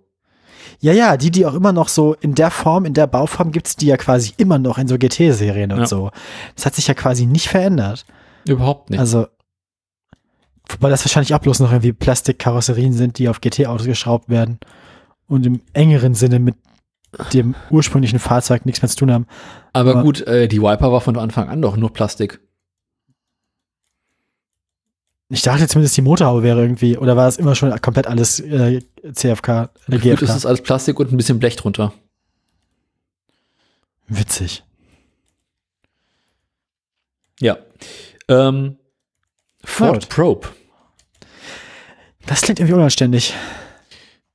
Ja, 0.80 0.92
ja, 0.92 1.16
die, 1.16 1.30
die 1.30 1.46
auch 1.46 1.54
immer 1.54 1.72
noch 1.72 1.88
so 1.88 2.14
in 2.14 2.34
der 2.34 2.50
Form, 2.50 2.84
in 2.84 2.94
der 2.94 3.06
Bauform 3.06 3.52
gibt's 3.52 3.76
die 3.76 3.86
ja 3.86 3.96
quasi 3.96 4.32
immer 4.36 4.58
noch 4.58 4.76
in 4.78 4.88
so 4.88 4.98
GT-Serien 4.98 5.72
und 5.72 5.80
Ja. 5.80 5.86
so. 5.86 6.10
Das 6.56 6.66
hat 6.66 6.74
sich 6.74 6.86
ja 6.88 6.94
quasi 6.94 7.26
nicht 7.26 7.48
verändert. 7.48 8.04
Überhaupt 8.46 8.90
nicht. 8.90 8.98
Also, 9.00 9.26
wobei 10.68 10.90
das 10.90 11.04
wahrscheinlich 11.04 11.34
auch 11.34 11.38
bloß 11.38 11.60
noch 11.60 11.70
irgendwie 11.70 11.92
Plastikkarosserien 11.92 12.92
sind, 12.92 13.18
die 13.18 13.28
auf 13.28 13.40
GT-Autos 13.40 13.86
geschraubt 13.86 14.28
werden 14.28 14.58
und 15.26 15.46
im 15.46 15.60
engeren 15.72 16.14
Sinne 16.14 16.38
mit 16.38 16.56
dem 17.32 17.54
ursprünglichen 17.70 18.18
Fahrzeug 18.18 18.66
nichts 18.66 18.82
mehr 18.82 18.88
zu 18.88 18.96
tun 18.96 19.12
haben. 19.12 19.26
Aber 19.72 19.92
aber- 19.92 20.02
gut, 20.02 20.22
äh, 20.26 20.48
die 20.48 20.60
Viper 20.60 20.90
war 20.92 21.00
von 21.00 21.16
Anfang 21.16 21.48
an 21.48 21.62
doch 21.62 21.76
nur 21.76 21.92
Plastik. 21.92 22.40
Ich 25.30 25.42
dachte 25.42 25.66
zumindest 25.66 25.96
die 25.96 26.02
Motorhaube 26.02 26.42
wäre 26.42 26.60
irgendwie, 26.60 26.98
oder 26.98 27.16
war 27.16 27.26
es 27.26 27.38
immer 27.38 27.54
schon 27.54 27.70
komplett 27.80 28.06
alles 28.06 28.40
äh, 28.40 28.82
CFK, 29.10 29.70
äh, 29.88 29.92
Gefühlt 29.92 30.22
ist 30.22 30.30
es 30.30 30.46
alles 30.46 30.62
Plastik 30.62 30.98
und 31.00 31.12
ein 31.12 31.16
bisschen 31.16 31.38
Blech 31.38 31.56
drunter. 31.56 31.92
Witzig. 34.06 34.62
Ja. 37.40 37.58
Ähm, 38.28 38.76
Ford 39.64 39.94
Gut. 39.94 40.08
Probe 40.10 40.48
Das 42.26 42.42
klingt 42.42 42.60
irgendwie 42.60 42.74
unanständig. 42.74 43.34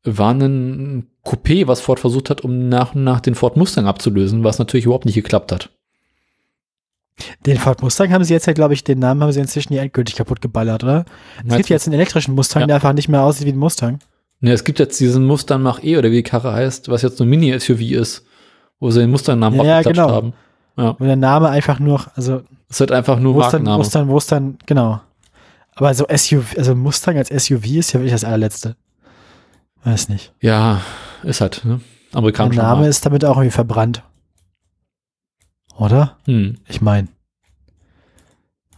war 0.03 0.33
ein 0.33 1.07
Coupé, 1.23 1.67
was 1.67 1.81
Ford 1.81 1.99
versucht 1.99 2.31
hat, 2.31 2.41
um 2.41 2.67
nach 2.67 2.95
und 2.95 3.03
nach 3.03 3.19
den 3.19 3.35
Ford 3.35 3.57
Mustang 3.57 3.85
abzulösen, 3.85 4.43
was 4.43 4.57
natürlich 4.57 4.85
überhaupt 4.85 5.05
nicht 5.05 5.15
geklappt 5.15 5.51
hat. 5.51 5.69
Den 7.45 7.57
Ford 7.57 7.81
Mustang 7.81 8.11
haben 8.11 8.23
sie 8.23 8.33
jetzt 8.33 8.45
ja, 8.47 8.53
glaube 8.53 8.73
ich, 8.73 8.83
den 8.83 8.99
Namen 8.99 9.21
haben 9.23 9.31
sie 9.31 9.39
inzwischen 9.39 9.73
ja 9.73 9.81
endgültig 9.81 10.15
kaputt 10.15 10.41
geballert, 10.41 10.83
oder? 10.83 11.05
Es 11.47 11.55
gibt 11.57 11.69
jetzt 11.69 11.87
einen 11.87 11.95
elektrischen 11.95 12.33
Mustang, 12.35 12.61
Ja. 12.61 12.67
der 12.67 12.75
einfach 12.77 12.93
nicht 12.93 13.09
mehr 13.09 13.21
aussieht 13.23 13.45
wie 13.47 13.51
ein 13.51 13.57
Mustang. 13.57 13.99
Ne, 14.41 14.51
es 14.53 14.63
gibt 14.63 14.79
jetzt 14.79 14.99
diesen 14.99 15.25
Mustang 15.25 15.61
Mach 15.61 15.83
E 15.83 15.97
oder 15.97 16.11
wie 16.11 16.15
die 16.17 16.23
Karre 16.23 16.53
heißt, 16.53 16.87
was 16.89 17.01
jetzt 17.01 17.17
so 17.17 17.25
ein 17.25 17.29
Mini-SUV 17.29 17.81
ist, 17.91 18.25
wo 18.79 18.89
sie 18.89 19.01
den 19.01 19.11
Mustang-Namen 19.11 19.61
Ja, 19.65 19.81
genau. 19.81 20.09
haben. 20.09 20.33
Ja, 20.77 20.91
Und 20.91 21.05
der 21.07 21.17
Name 21.17 21.49
einfach 21.49 21.79
nur, 21.79 22.05
also 22.15 22.41
es 22.69 22.79
halt 22.79 22.91
einfach 22.93 23.19
nur 23.19 23.33
Mustang, 23.33 23.63
Markenname. 23.63 23.77
Mustang, 23.79 24.07
Mustang, 24.07 24.57
genau. 24.65 25.01
Aber 25.75 25.93
so 25.93 26.05
SUV, 26.07 26.57
also 26.57 26.73
Mustang 26.75 27.17
als 27.17 27.27
SUV 27.29 27.65
ist 27.65 27.91
ja 27.93 27.99
wirklich 27.99 28.13
das 28.13 28.23
allerletzte. 28.23 28.75
Weiß 29.83 30.09
nicht. 30.09 30.33
Ja, 30.41 30.81
ist 31.23 31.41
halt, 31.41 31.63
ne? 31.65 31.81
Der 32.11 32.17
Amerikanischer 32.19 32.61
Name 32.61 32.75
Markt. 32.81 32.89
ist 32.89 33.05
damit 33.05 33.23
auch 33.25 33.37
irgendwie 33.37 33.51
verbrannt. 33.51 34.03
Oder? 35.79 36.17
Hm. 36.25 36.57
Ich 36.67 36.81
meine. 36.81 37.07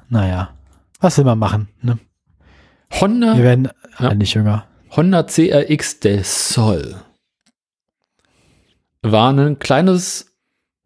Naja. 0.09 0.55
Was 0.99 1.17
will 1.17 1.25
man 1.25 1.39
machen, 1.39 1.67
ne? 1.81 1.97
Honda, 2.99 3.35
Wir 3.37 3.43
werden 3.43 3.69
Ja. 3.99 4.13
nicht 4.13 4.33
jünger. 4.33 4.67
Honda 4.95 5.23
CRX 5.23 5.99
del 5.99 6.23
Sol 6.23 6.95
war 9.01 9.33
ein 9.33 9.57
kleines 9.57 10.27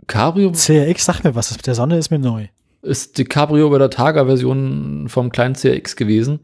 Cabrio, 0.08 0.52
CRX, 0.54 1.04
sag 1.06 1.24
mir 1.24 1.36
was, 1.36 1.50
das 1.50 1.58
mit 1.58 1.68
der 1.68 1.76
Sonne 1.76 1.98
ist 1.98 2.12
mir 2.12 2.20
neu. 2.20 2.48
ist 2.82 3.18
die 3.18 3.26
Cabrio 3.26 3.70
bei 3.72 3.80
der 3.80 3.90
Targa-Version 3.90 5.10
vom 5.10 5.32
kleinen 5.32 5.56
CRX 5.56 5.96
gewesen. 5.96 6.40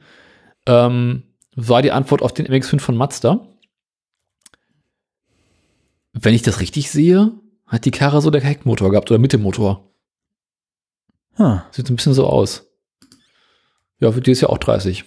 Ähm, 0.65 1.23
war 1.55 1.81
die 1.83 1.91
Antwort 1.91 2.23
auf 2.23 2.33
den 2.33 2.47
MX5 2.47 2.79
von 2.79 2.97
Mazda. 2.97 3.47
Wenn 6.13 6.33
ich 6.33 6.41
das 6.41 6.59
richtig 6.59 6.89
sehe, 6.91 7.31
hat 7.71 7.85
die 7.85 7.91
Karre 7.91 8.21
so 8.21 8.29
der 8.29 8.41
Heckmotor 8.41 8.91
gehabt 8.91 9.09
oder 9.09 9.19
Mittelmotor. 9.19 9.89
Hm. 11.35 11.61
Sieht 11.71 11.89
ein 11.89 11.95
bisschen 11.95 12.13
so 12.13 12.27
aus. 12.27 12.67
Ja, 13.99 14.11
für 14.11 14.19
die 14.19 14.31
ist 14.31 14.41
ja 14.41 14.49
auch 14.49 14.57
30. 14.57 15.05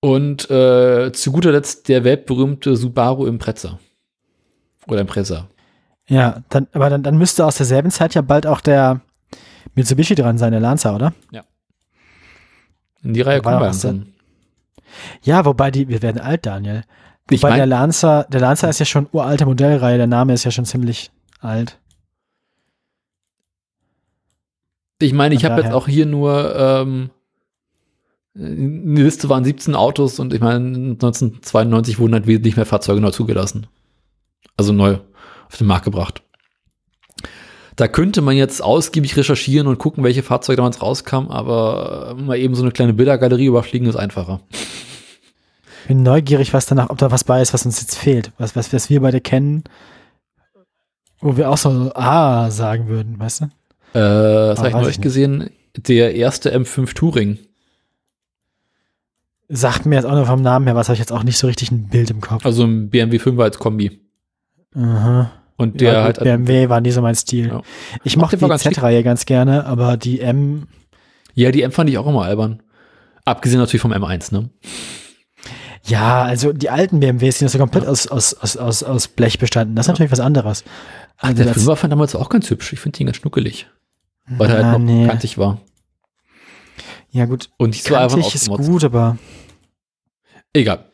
Und 0.00 0.48
äh, 0.50 1.12
zu 1.12 1.32
guter 1.32 1.50
Letzt 1.50 1.88
der 1.88 2.04
weltberühmte 2.04 2.76
Subaru 2.76 3.26
Impreza. 3.26 3.80
Oder 4.86 5.00
Impreza. 5.00 5.48
Ja, 6.06 6.42
dann, 6.48 6.68
aber 6.72 6.88
dann, 6.88 7.02
dann 7.02 7.18
müsste 7.18 7.44
aus 7.44 7.56
derselben 7.56 7.90
Zeit 7.90 8.14
ja 8.14 8.22
bald 8.22 8.46
auch 8.46 8.60
der 8.60 9.00
Mitsubishi 9.74 10.14
dran 10.14 10.38
sein, 10.38 10.52
der 10.52 10.60
Lancer, 10.60 10.94
oder? 10.94 11.12
In 13.02 13.12
die 13.12 13.20
Reihe 13.20 13.42
kommen 13.42 13.58
wir 13.58 13.66
langsam. 13.66 14.06
Ja, 15.22 15.44
wobei 15.44 15.70
die, 15.70 15.88
wir 15.88 16.02
werden 16.02 16.20
alt, 16.20 16.46
Daniel. 16.46 16.84
Ich 17.30 17.42
Wobei 17.42 17.50
der 17.50 17.66
meine, 17.66 17.70
Lancer, 17.70 18.24
der 18.24 18.40
Lancer 18.40 18.68
ist 18.68 18.80
ja 18.80 18.86
schon 18.86 19.08
uralte 19.12 19.46
Modellreihe, 19.46 19.96
der 19.96 20.06
Name 20.06 20.32
ist 20.32 20.44
ja 20.44 20.50
schon 20.50 20.64
ziemlich 20.64 21.10
alt. 21.40 21.78
ich, 25.00 25.12
mein, 25.12 25.32
ich 25.32 25.44
habe 25.44 25.62
jetzt 25.62 25.72
auch 25.72 25.88
hier 25.88 26.06
nur 26.06 26.54
ähm, 26.56 27.10
eine 28.36 29.02
Liste 29.02 29.28
waren 29.28 29.44
17 29.44 29.74
Autos 29.74 30.18
und 30.18 30.32
ich 30.32 30.40
meine, 30.40 30.66
1992 30.66 31.98
wurden 31.98 32.14
halt 32.14 32.26
wesentlich 32.26 32.56
mehr 32.56 32.66
Fahrzeuge 32.66 33.00
neu 33.00 33.10
zugelassen. 33.10 33.66
Also 34.56 34.72
neu 34.72 34.98
auf 35.48 35.56
den 35.56 35.66
Markt 35.66 35.84
gebracht. 35.84 36.22
Da 37.76 37.88
könnte 37.88 38.20
man 38.20 38.36
jetzt 38.36 38.62
ausgiebig 38.62 39.16
recherchieren 39.16 39.66
und 39.66 39.78
gucken, 39.78 40.04
welche 40.04 40.22
Fahrzeuge 40.22 40.58
damals 40.58 40.82
rauskamen, 40.82 41.30
aber 41.30 42.14
mal 42.18 42.38
eben 42.38 42.54
so 42.54 42.62
eine 42.62 42.72
kleine 42.72 42.92
Bildergalerie 42.92 43.46
überfliegen 43.46 43.88
ist 43.88 43.96
einfacher. 43.96 44.40
Bin 45.88 46.02
neugierig, 46.02 46.52
was 46.52 46.66
danach, 46.66 46.90
ob 46.90 46.98
da 46.98 47.10
was 47.10 47.24
bei 47.24 47.40
ist, 47.42 47.52
was 47.54 47.64
uns 47.66 47.80
jetzt 47.80 47.96
fehlt. 47.96 48.32
Was, 48.38 48.54
was, 48.56 48.72
was 48.72 48.90
wir 48.90 49.00
beide 49.00 49.20
kennen, 49.20 49.64
wo 51.20 51.36
wir 51.36 51.50
auch 51.50 51.56
so 51.58 51.92
Ah 51.94 52.50
sagen 52.50 52.88
würden, 52.88 53.18
weißt 53.18 53.40
du? 53.42 53.44
Äh, 53.44 53.50
das 53.94 54.58
Ah, 54.58 54.62
habe 54.62 54.68
ich 54.68 54.74
neulich 54.74 55.00
gesehen. 55.00 55.50
Der 55.76 56.14
erste 56.14 56.54
M5 56.56 56.94
Touring. 56.94 57.38
Sagt 59.48 59.84
mir 59.84 59.96
jetzt 59.96 60.04
auch 60.04 60.14
nur 60.14 60.26
vom 60.26 60.42
Namen 60.42 60.66
her, 60.66 60.76
was 60.76 60.88
habe 60.88 60.94
ich 60.94 61.00
jetzt 61.00 61.12
auch 61.12 61.24
nicht 61.24 61.38
so 61.38 61.46
richtig 61.48 61.72
ein 61.72 61.88
Bild 61.88 62.10
im 62.10 62.20
Kopf. 62.20 62.44
Also 62.46 62.64
ein 62.64 62.88
BMW 62.88 63.16
5er 63.18 63.42
als 63.42 63.58
Kombi. 63.58 64.00
Aha. 64.76 65.32
Und 65.56 65.80
der 65.80 65.92
ja, 65.92 66.02
halt. 66.04 66.20
BMW 66.20 66.68
war 66.68 66.80
nie 66.80 66.92
so 66.92 67.02
mein 67.02 67.16
Stil. 67.16 67.48
Ja. 67.48 67.62
Ich 68.04 68.16
mochte 68.16 68.36
die. 68.36 68.46
Z-Reihe 68.56 69.02
ganz 69.02 69.26
gerne, 69.26 69.66
aber 69.66 69.96
die 69.96 70.20
M, 70.20 70.68
Ja, 71.34 71.50
die 71.50 71.62
M 71.62 71.72
fand 71.72 71.90
ich 71.90 71.98
auch 71.98 72.06
immer 72.06 72.22
albern. 72.22 72.62
Abgesehen 73.24 73.60
natürlich 73.60 73.82
vom 73.82 73.92
M1, 73.92 74.32
ne? 74.32 74.50
Ja, 75.84 76.22
also 76.22 76.52
die 76.52 76.70
alten 76.70 77.00
BMWs 77.00 77.38
sind 77.38 77.46
ja 77.46 77.50
so 77.50 77.58
komplett 77.58 77.86
aus, 77.86 78.06
aus, 78.06 78.34
aus, 78.34 78.56
aus, 78.56 78.82
aus 78.82 79.08
Blech 79.08 79.38
bestanden. 79.38 79.74
Das 79.76 79.86
ist 79.86 79.88
natürlich 79.90 80.12
was 80.12 80.20
anderes. 80.20 80.64
Ach, 81.18 81.28
Also 81.28 81.42
der 81.44 81.54
5er 81.54 81.76
fand 81.76 81.92
damals 81.92 82.14
auch 82.14 82.28
ganz 82.28 82.48
hübsch. 82.50 82.72
Ich 82.72 82.80
finde 82.80 83.00
ihn 83.00 83.06
ganz 83.06 83.16
schnuckelig. 83.16 83.66
Weil 84.26 84.50
er 84.50 84.62
Na, 84.62 84.70
halt 84.72 84.78
noch 84.80 84.86
nee. 84.86 85.06
kantig 85.06 85.38
war. 85.38 85.60
Ja, 87.10 87.24
gut. 87.24 87.50
Und 87.56 87.70
nicht 87.70 87.84
so 87.84 87.94
einfach 87.94 88.16
Kantig 88.18 88.34
ist 88.34 88.48
gut, 88.48 88.84
aber 88.84 89.18
Egal. 90.52 90.84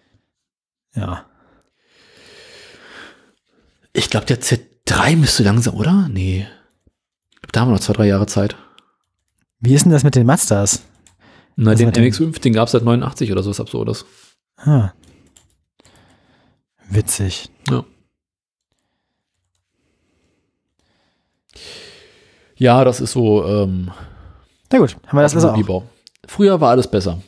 ja. 0.94 1.24
Ich 3.92 4.10
glaube, 4.10 4.26
der 4.26 4.40
Z3 4.40 5.16
müsste 5.16 5.42
langsam, 5.42 5.74
oder? 5.74 6.08
Nee. 6.10 6.46
Ich 7.44 7.52
Da 7.52 7.60
haben 7.60 7.68
wir 7.68 7.72
noch 7.74 7.80
zwei, 7.80 7.94
drei 7.94 8.06
Jahre 8.06 8.26
Zeit. 8.26 8.56
Wie 9.60 9.74
ist 9.74 9.84
denn 9.84 9.92
das 9.92 10.04
mit 10.04 10.14
den 10.14 10.26
Mazdas? 10.26 10.82
Na, 11.56 11.70
Also 11.70 11.78
den 11.84 11.86
mit 11.86 11.96
dem- 11.96 12.04
MX5, 12.04 12.40
den 12.40 12.52
gab 12.52 12.66
es 12.66 12.72
seit 12.72 12.82
89 12.82 13.32
oder 13.32 13.42
so, 13.42 13.50
was 13.50 13.60
Absurdes. 13.60 14.04
Ah. 14.56 14.92
Witzig. 16.88 17.50
Ja, 22.56 22.84
das 22.84 23.00
ist 23.00 23.12
so 23.12 23.44
ähm, 23.46 23.90
Na 24.72 24.78
gut, 24.78 24.96
haben 25.06 25.18
wir 25.18 25.22
das 25.22 25.34
also 25.34 25.50
auch. 25.50 25.82
Früher 26.26 26.60
war 26.60 26.70
alles 26.70 26.88
besser. 26.90 27.20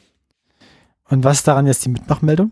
Und 1.09 1.25
was 1.25 1.39
ist 1.39 1.49
daran 1.49 1.67
jetzt 1.67 1.85
die 1.85 1.91
Mitmachmeldung? 1.91 2.51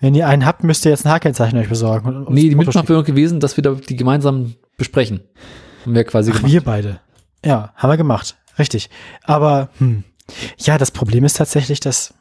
Wenn 0.00 0.14
ihr 0.14 0.26
einen 0.26 0.46
habt, 0.46 0.64
müsst 0.64 0.84
ihr 0.84 0.90
jetzt 0.90 1.06
ein 1.06 1.12
H-Kennzeichen 1.12 1.58
euch 1.58 1.68
besorgen. 1.68 2.08
und- 2.08 2.26
und 2.26 2.34
Nee, 2.34 2.48
die 2.48 2.54
Mitmachmeldung 2.56 3.04
gewesen, 3.04 3.38
dass 3.40 3.56
wir 3.56 3.62
da 3.62 3.74
die 3.74 3.96
gemeinsam 3.96 4.54
besprechen. 4.76 5.20
Haben 5.84 5.94
wir 5.94 6.04
quasi 6.04 6.30
Ach, 6.32 6.36
gemacht. 6.38 6.52
wir 6.52 6.60
beide. 6.64 7.00
Ja, 7.44 7.72
haben 7.76 7.90
wir 7.90 7.96
gemacht. 7.96 8.36
Richtig. 8.58 8.90
Aber, 9.24 9.68
hm. 9.78 10.04
Ja, 10.58 10.78
das 10.78 10.90
Problem 10.90 11.24
ist 11.24 11.36
tatsächlich, 11.36 11.80
dass 11.80 12.14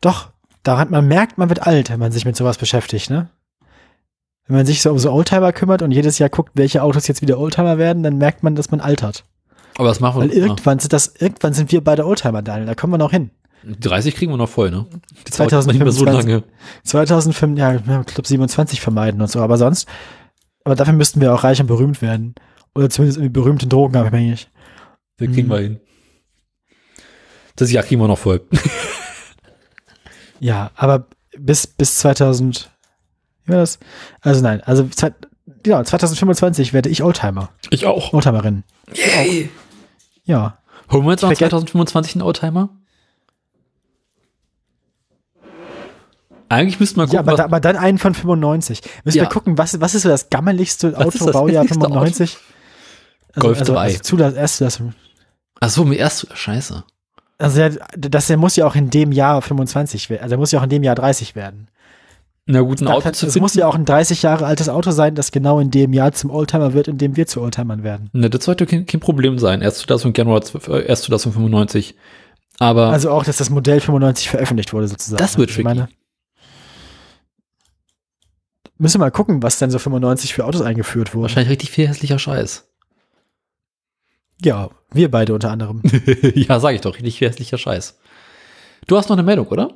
doch, 0.00 0.30
daran, 0.62 0.90
man 0.90 1.06
merkt, 1.06 1.38
man 1.38 1.48
wird 1.48 1.66
alt, 1.66 1.90
wenn 1.90 2.00
man 2.00 2.12
sich 2.12 2.24
mit 2.24 2.36
sowas 2.36 2.58
beschäftigt, 2.58 3.10
ne? 3.10 3.30
Wenn 4.46 4.56
man 4.56 4.66
sich 4.66 4.80
so 4.80 4.90
um 4.90 4.98
so 4.98 5.12
Oldtimer 5.12 5.52
kümmert 5.52 5.82
und 5.82 5.90
jedes 5.92 6.18
Jahr 6.18 6.30
guckt, 6.30 6.52
welche 6.54 6.82
Autos 6.82 7.06
jetzt 7.06 7.20
wieder 7.20 7.38
Oldtimer 7.38 7.76
werden, 7.78 8.02
dann 8.02 8.16
merkt 8.16 8.42
man, 8.42 8.54
dass 8.54 8.70
man 8.70 8.80
altert. 8.80 9.24
Aber 9.76 9.88
das 9.88 10.00
machen 10.00 10.20
Weil 10.22 10.30
wir. 10.30 10.36
irgendwann 10.36 10.78
sind 10.78 10.92
das, 10.92 11.14
irgendwann 11.18 11.52
sind 11.52 11.70
wir 11.70 11.82
beide 11.84 12.06
Oldtimer, 12.06 12.42
Daniel, 12.42 12.66
da 12.66 12.74
kommen 12.74 12.92
wir 12.94 12.98
noch 12.98 13.10
hin. 13.10 13.30
Die 13.62 13.78
30 13.80 14.14
kriegen 14.14 14.32
wir 14.32 14.36
noch 14.36 14.48
voll, 14.48 14.70
ne? 14.70 14.86
Die 15.26 15.30
dauert 15.36 15.66
nicht 15.66 15.78
mehr 15.80 15.92
so 15.92 16.04
2025. 16.04 16.30
lange. 16.30 16.44
2005, 16.84 17.58
ja, 17.58 17.72
glaube 17.76 18.26
27 18.28 18.80
vermeiden 18.80 19.20
und 19.20 19.30
so, 19.30 19.40
aber 19.40 19.58
sonst, 19.58 19.86
aber 20.64 20.74
dafür 20.76 20.94
müssten 20.94 21.20
wir 21.20 21.34
auch 21.34 21.44
reich 21.44 21.60
und 21.60 21.66
berühmt 21.66 22.00
werden. 22.00 22.34
Oder 22.74 22.88
zumindest 22.88 23.18
irgendwie 23.18 23.32
berühmt 23.32 23.62
und 23.64 23.72
drogenabhängig. 23.72 24.48
Das 25.18 25.28
kriegen 25.28 25.48
Mhm. 25.48 25.50
wir 25.52 25.58
hin. 25.58 25.80
Das 27.56 27.72
Jahr 27.72 27.82
kriegen 27.82 28.00
wir 28.00 28.06
noch 28.08 28.18
voll. 28.18 28.40
Ja, 30.40 30.70
aber 30.76 31.06
bis, 31.36 31.66
bis 31.66 31.98
2000, 31.98 32.70
wie 33.44 33.52
war 33.52 33.58
das? 33.58 33.78
Also 34.20 34.42
nein, 34.42 34.62
also 34.62 34.88
genau, 35.62 35.82
2025 35.82 36.72
werde 36.72 36.88
ich 36.88 37.02
Oldtimer, 37.02 37.50
Ich 37.70 37.86
auch. 37.86 38.12
Oldtimerin. 38.12 38.64
Yay. 38.94 39.50
Ja, 40.24 40.58
Holen 40.90 41.04
wir 41.04 41.10
jetzt 41.10 41.22
noch 41.22 41.30
Ich 41.30 41.38
vergesse- 41.38 41.50
2025 41.66 42.14
einen 42.16 42.22
Oldtimer? 42.22 42.70
Eigentlich 46.48 46.80
müssten 46.80 46.96
wir 46.96 47.04
gucken, 47.04 47.14
ja 47.16 47.20
aber, 47.20 47.32
was, 47.32 47.36
da, 47.38 47.44
aber 47.44 47.60
dann 47.60 47.76
einen 47.76 47.98
von 47.98 48.14
95. 48.14 48.80
Müssen 49.04 49.18
Ja. 49.18 49.24
wir 49.24 49.28
gucken, 49.28 49.58
was, 49.58 49.78
was 49.80 49.94
ist 49.94 50.02
so 50.02 50.08
das 50.08 50.30
gammeligste 50.30 50.96
Was 50.96 51.14
ist 51.14 51.22
Auto, 51.22 51.46
95? 51.48 52.38
Golf 53.36 53.58
also, 53.60 53.74
3. 53.74 53.80
Also, 53.80 53.98
Zulass, 54.00 54.34
Erstzulassung. 54.34 54.94
Ach 55.60 55.68
so, 55.68 55.84
mir 55.84 55.96
erst, 55.96 56.26
scheiße. 56.34 56.84
Also 57.38 57.56
der, 57.58 57.70
das 57.96 58.26
der 58.26 58.36
muss 58.36 58.56
ja 58.56 58.66
auch 58.66 58.74
in 58.74 58.90
dem 58.90 59.12
Jahr 59.12 59.40
25 59.40 60.10
werden, 60.10 60.22
also 60.22 60.30
der 60.30 60.38
muss 60.38 60.50
ja 60.52 60.58
auch 60.58 60.64
in 60.64 60.70
dem 60.70 60.82
Jahr 60.82 60.94
30 60.96 61.34
werden. 61.36 61.68
Na 62.50 62.62
gut, 62.62 62.80
ein 62.80 62.88
Auto 62.88 63.10
zu 63.10 63.26
Es 63.26 63.34
finden. 63.34 63.44
muss 63.44 63.54
ja 63.54 63.66
auch 63.66 63.74
ein 63.74 63.84
30 63.84 64.22
Jahre 64.22 64.46
altes 64.46 64.68
Auto 64.70 64.90
sein, 64.90 65.14
das 65.14 65.30
genau 65.32 65.60
in 65.60 65.70
dem 65.70 65.92
Jahr 65.92 66.12
zum 66.12 66.30
Oldtimer 66.30 66.72
wird, 66.72 66.88
in 66.88 66.96
dem 66.98 67.14
wir 67.16 67.26
zu 67.26 67.42
Oldtimern 67.42 67.82
werden. 67.82 68.08
Ne, 68.14 68.30
das 68.30 68.44
sollte 68.44 68.64
kein, 68.66 68.86
kein 68.86 69.00
Problem 69.00 69.38
sein. 69.38 69.60
Erst 69.60 69.80
2000 69.80 70.16
Januar, 70.16 70.42
äh, 70.68 70.86
erst 70.86 71.04
2095. 71.04 71.94
Aber 72.58 72.88
Also 72.88 73.10
auch, 73.10 73.22
dass 73.24 73.36
das 73.36 73.50
Modell 73.50 73.80
95 73.80 74.30
veröffentlicht 74.30 74.72
wurde 74.72 74.88
sozusagen. 74.88 75.18
Das 75.18 75.36
wird 75.36 75.50
ich 75.50 75.62
meine, 75.62 75.88
Müssen 78.78 78.94
wir 79.00 79.06
mal 79.06 79.10
gucken, 79.10 79.42
was 79.42 79.58
denn 79.58 79.70
so 79.70 79.78
95 79.78 80.34
für 80.34 80.44
Autos 80.44 80.62
eingeführt 80.62 81.12
wurden. 81.12 81.22
wahrscheinlich 81.22 81.50
richtig 81.50 81.70
viel 81.70 81.88
hässlicher 81.88 82.18
Scheiß. 82.18 82.67
Ja, 84.42 84.70
wir 84.92 85.10
beide 85.10 85.34
unter 85.34 85.50
anderem. 85.50 85.82
ja, 86.34 86.60
sag 86.60 86.74
ich 86.74 86.80
doch, 86.80 86.94
richtig 86.94 87.20
hässlicher 87.20 87.58
Scheiß. 87.58 87.98
Du 88.86 88.96
hast 88.96 89.08
noch 89.08 89.16
eine 89.16 89.24
Meldung, 89.24 89.46
oder? 89.48 89.72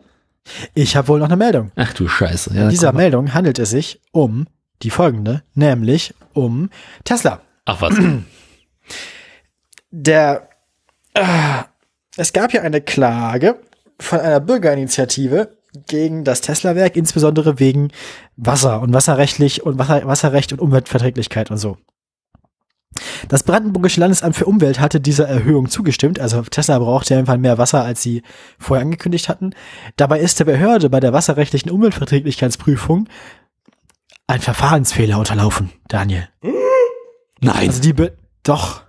Ich 0.75 0.97
habe 0.97 1.09
wohl 1.09 1.19
noch 1.19 1.27
eine 1.27 1.37
Meldung. 1.37 1.73
Ach 1.77 1.93
du 1.93 2.09
Scheiße. 2.09 2.55
Ja, 2.55 2.65
In 2.65 2.71
dieser. 2.71 2.93
Meldung 2.93 3.35
handelt 3.35 3.59
es 3.59 3.71
sich 3.71 4.01
um 4.13 4.47
die 4.83 4.91
folgende, 4.91 5.43
nämlich 5.55 6.15
um 6.33 6.71
Tesla. 7.05 7.41
Ach 7.65 7.81
was. 7.81 7.95
Der, 9.91 10.49
äh, 11.15 11.23
es 12.17 12.33
gab 12.33 12.53
ja 12.53 12.63
eine 12.63 12.81
Klage 12.81 13.59
von 13.99 14.21
einer 14.21 14.41
Bürgerinitiative 14.41 15.57
gegen 15.87 16.25
das 16.25 16.41
Tesla-Werk, 16.41 16.97
insbesondere 16.97 17.59
wegen 17.59 17.91
Wasser 18.37 18.81
und 18.81 18.93
wasserrechtlich 18.93 19.63
und 19.63 19.79
Wasser, 19.79 20.07
Wasserrecht 20.07 20.53
und 20.53 20.61
Umweltverträglichkeit 20.61 21.51
und 21.51 21.59
so. 21.59 21.77
Das 23.29 23.43
Brandenburgische 23.43 24.01
Landesamt 24.01 24.37
für 24.37 24.47
Umwelt 24.47 24.81
hatte 24.81 25.01
dieser 25.01 25.29
Erhöhung 25.29 25.69
zugestimmt. 25.69 26.21
Also 26.21 26.43
Tesla 26.43 26.79
braucht 26.79 27.11
ja 27.11 27.19
einfach 27.19 27.37
mehr 27.37 27.59
Wasser, 27.59 27.85
als 27.85 28.03
sie 28.03 28.23
vorher 28.59 28.85
angekündigt 28.85 29.29
hatten. 29.29 29.55
Dabei 29.97 30.21
ist 30.21 30.39
der 30.39 30.45
Behörde 30.45 30.91
bei 30.91 31.01
der 31.01 31.13
wasserrechtlichen 31.13 31.71
Umweltverträglichkeitsprüfung 31.71 33.09
ein 34.27 34.41
Verfahrensfehler 34.41 35.19
unterlaufen, 35.19 35.71
Daniel. 35.89 36.29
Nein. 37.41 37.69
Also 37.69 37.83
die 37.83 37.93
Be 37.93 38.17
doch. 38.43 38.83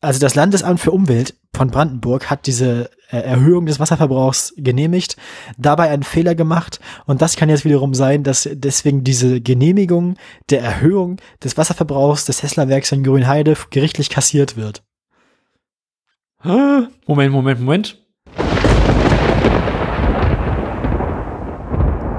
Also 0.00 0.18
das 0.20 0.34
Landesamt 0.34 0.80
für 0.80 0.90
Umwelt 0.90 1.34
von 1.54 1.70
Brandenburg 1.70 2.30
hat 2.30 2.46
diese 2.46 2.90
Erhöhung 3.20 3.66
des 3.66 3.78
Wasserverbrauchs 3.80 4.54
genehmigt, 4.56 5.16
dabei 5.58 5.90
einen 5.90 6.02
Fehler 6.02 6.34
gemacht 6.34 6.80
und 7.06 7.22
das 7.22 7.36
kann 7.36 7.48
jetzt 7.48 7.64
wiederum 7.64 7.94
sein, 7.94 8.22
dass 8.22 8.48
deswegen 8.52 9.04
diese 9.04 9.40
Genehmigung 9.40 10.16
der 10.50 10.62
Erhöhung 10.62 11.18
des 11.42 11.56
Wasserverbrauchs 11.56 12.24
des 12.24 12.38
Tesla-Werks 12.38 12.92
in 12.92 13.04
Grünheide 13.04 13.56
gerichtlich 13.70 14.10
kassiert 14.10 14.56
wird. 14.56 14.82
Moment, 16.44 17.32
Moment, 17.32 17.60
Moment. 17.60 17.98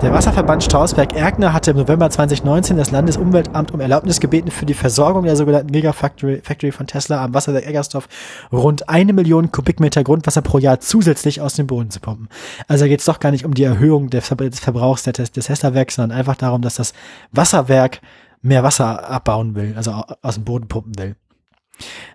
Der 0.03 0.11
Wasserverband 0.11 0.61
Strausberg-Erkner 0.63 1.53
hatte 1.53 1.71
im 1.71 1.77
November 1.77 2.09
2019 2.09 2.75
das 2.75 2.91
Landesumweltamt 2.91 3.71
um 3.71 3.79
Erlaubnis 3.79 4.19
gebeten, 4.19 4.51
für 4.51 4.65
die 4.65 4.73
Versorgung 4.73 5.23
der 5.23 5.37
sogenannten 5.37 5.71
Gigafactory 5.71 6.41
Factory 6.43 6.73
von 6.73 6.87
Tesla 6.87 7.23
am 7.23 7.33
Wasserwerk 7.33 7.65
Eggersdorf 7.65 8.09
rund 8.51 8.89
eine 8.89 9.13
Million 9.13 9.51
Kubikmeter 9.51 10.03
Grundwasser 10.03 10.41
pro 10.41 10.57
Jahr 10.57 10.81
zusätzlich 10.81 11.39
aus 11.39 11.53
dem 11.55 11.67
Boden 11.67 11.89
zu 11.89 12.01
pumpen. 12.01 12.27
Also 12.67 12.83
geht 12.85 12.99
es 12.99 13.05
doch 13.05 13.21
gar 13.21 13.31
nicht 13.31 13.45
um 13.45 13.53
die 13.53 13.63
Erhöhung 13.63 14.09
des 14.09 14.27
Ver- 14.27 14.35
des 14.35 14.59
Verbrauchs 14.59 15.03
des 15.03 15.31
Tesla-Werks, 15.31 15.95
sondern 15.95 16.17
einfach 16.17 16.35
darum, 16.35 16.61
dass 16.61 16.75
das 16.75 16.93
Wasserwerk 17.31 18.01
mehr 18.41 18.61
Wasser 18.61 19.09
abbauen 19.09 19.55
will, 19.55 19.73
also 19.77 19.91
au- 19.93 20.05
aus 20.21 20.35
dem 20.35 20.43
Boden 20.43 20.67
pumpen 20.67 20.97
will. 20.99 21.15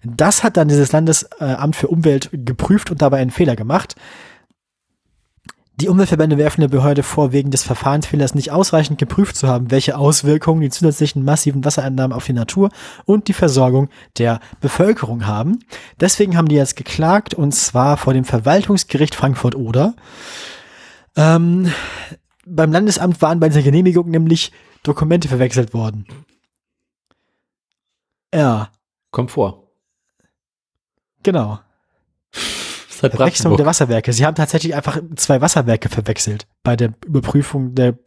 Das 0.05 0.44
hat 0.44 0.57
dann 0.58 0.68
dieses 0.68 0.92
Landesamt 0.92 1.75
für 1.75 1.89
Umwelt 1.89 2.28
geprüft 2.33 2.91
und 2.91 3.00
dabei 3.00 3.18
einen 3.18 3.31
Fehler 3.31 3.57
gemacht. 3.57 3.97
Die 5.81 5.89
Umweltverbände 5.89 6.39
werfen 6.39 6.61
der 6.61 6.69
Behörde 6.69 7.05
vor, 7.05 7.31
wegen 7.31 7.53
des 7.53 7.63
Verfahrensfehlers 7.63 8.35
nicht 8.35 8.51
ausreichend 8.51 8.99
geprüft 8.99 9.37
zu 9.37 9.47
haben, 9.47 9.71
welche 9.71 9.97
Auswirkungen 9.97 10.61
die 10.61 10.71
zusätzlichen 10.71 11.25
massiven 11.25 11.65
Wassereinnahmen 11.65 12.17
auf 12.17 12.27
die 12.27 12.33
Natur 12.33 12.71
und 13.05 13.29
die 13.29 13.33
Versorgung 13.33 13.89
der 14.19 14.41
Bevölkerung 14.61 15.27
haben. 15.27 15.61
Deswegen 16.01 16.37
haben 16.37 16.49
die 16.49 16.57
jetzt 16.57 16.75
geklagt 16.75 17.33
und 17.33 17.53
zwar 17.55 17.97
vor 17.97 18.13
dem 18.13 18.25
Verwaltungsgericht 18.25 19.15
Frankfurt-Oder. 19.15 19.95
Ähm, 21.15 21.73
beim 22.45 22.73
Landesamt 22.73 23.23
waren 23.23 23.39
bei 23.39 23.49
dieser 23.49 23.63
Genehmigung 23.63 24.11
nämlich 24.11 24.51
Dokumente 24.83 25.29
verwechselt 25.29 25.75
worden. 25.75 26.07
Ja, 28.35 28.73
Kommt 29.13 29.31
vor. 29.31 29.69
genau. 31.23 31.61
Halt 33.02 33.15
Verwechslung 33.15 33.57
der. 33.57 33.67
Wasserwerke. 33.67 34.12
Sie 34.12 34.25
haben 34.25 34.35
tatsächlich 34.35 34.75
einfach 34.75 35.01
zwei 35.17 35.41
Wasserwerke 35.41 35.89
verwechselt 35.89 36.47
bei 36.62 36.77
der 36.77 36.94
Überprüfung 37.07 37.75
der 37.75 37.99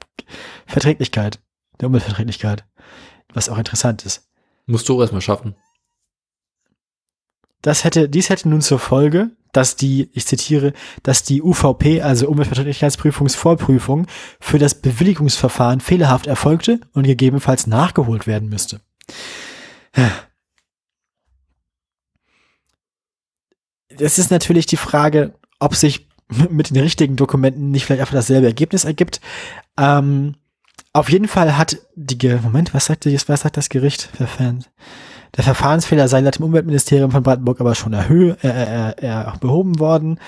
Verträglichkeit, 0.66 1.40
der 1.80 1.88
Umweltverträglichkeit. 1.88 2.66
Was 3.34 3.50
auch 3.50 3.58
interessant 3.58 4.06
ist. 4.06 4.28
Musst 4.66 4.90
du 4.90 4.98
auch 4.98 5.02
erstmal 5.02 5.22
schaffen. 5.22 5.56
Das 7.62 7.84
hätte, 7.84 8.10
dies 8.10 8.30
hätte 8.30 8.50
nun 8.50 8.62
zur 8.62 8.80
Folge, 8.80 9.32
dass 9.52 9.76
die, 9.76 10.10
ich 10.14 10.26
zitiere, 10.26 10.74
dass 11.04 11.24
die 11.24 11.42
UVP, 11.42 12.02
also 12.02 12.28
Umweltverträglichkeitsprüfungsvorprüfung, 12.28 14.08
für 14.40 14.60
das 14.60 14.76
Bewilligungsverfahren 14.76 15.82
fehlerhaft 15.82 16.28
erfolgte 16.28 16.80
und 16.94 17.04
gegebenenfalls 17.04 17.68
nachgeholt 17.68 18.28
werden 18.28 18.50
müsste. 18.50 18.82
Es 24.02 24.18
ist 24.18 24.32
natürlich 24.32 24.66
die 24.66 24.78
Frage, 24.78 25.34
ob 25.60 25.76
sich 25.76 26.08
mit 26.50 26.70
den 26.70 26.82
richtigen 26.82 27.16
Dokumenten 27.16 27.72
nicht 27.72 27.86
vielleicht 27.86 28.02
einfach 28.02 28.16
dasselbe 28.16 28.48
Ergebnis 28.48 28.86
ergibt. 28.86 29.22
Ähm, 29.78 30.36
auf 30.94 31.10
jeden 31.10 31.28
Fall 31.28 31.58
hat 31.58 31.78
die, 31.96 32.18
Ge 32.18 32.40
Moment, 32.42 32.74
was 32.74 32.86
sagt, 32.86 33.06
die, 33.06 33.18
was 33.28 33.42
sagt 33.42 33.58
das 33.58 33.70
Gericht? 33.70 34.10
Der 35.38 35.44
Verfahrensfehler 35.44 36.08
sei 36.08 36.20
laut 36.20 36.38
dem 36.38 36.46
Umweltministerium 36.46 37.12
von 37.12 37.24
Brandenburg 37.24 37.62
aber 37.62 37.76
schon 37.76 37.94
erhö 37.94 38.34
äh, 38.44 38.92
äh, 38.92 38.94
äh, 39.00 39.26
behoben 39.40 39.80
worden. 39.80 40.20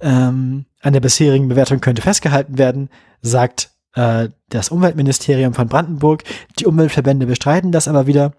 Ähm, 0.00 0.66
an 0.80 0.92
der 0.92 1.00
bisherigen 1.00 1.48
Bewertung 1.48 1.80
könnte 1.80 2.02
festgehalten 2.02 2.56
werden, 2.56 2.88
sagt 3.20 3.70
äh, 3.94 4.28
das 4.50 4.68
Umweltministerium 4.68 5.54
von 5.54 5.68
Brandenburg. 5.68 6.22
Die 6.60 6.66
Umweltverbände 6.66 7.26
bestreiten 7.26 7.72
das 7.72 7.88
aber 7.88 8.06
wieder. 8.06 8.32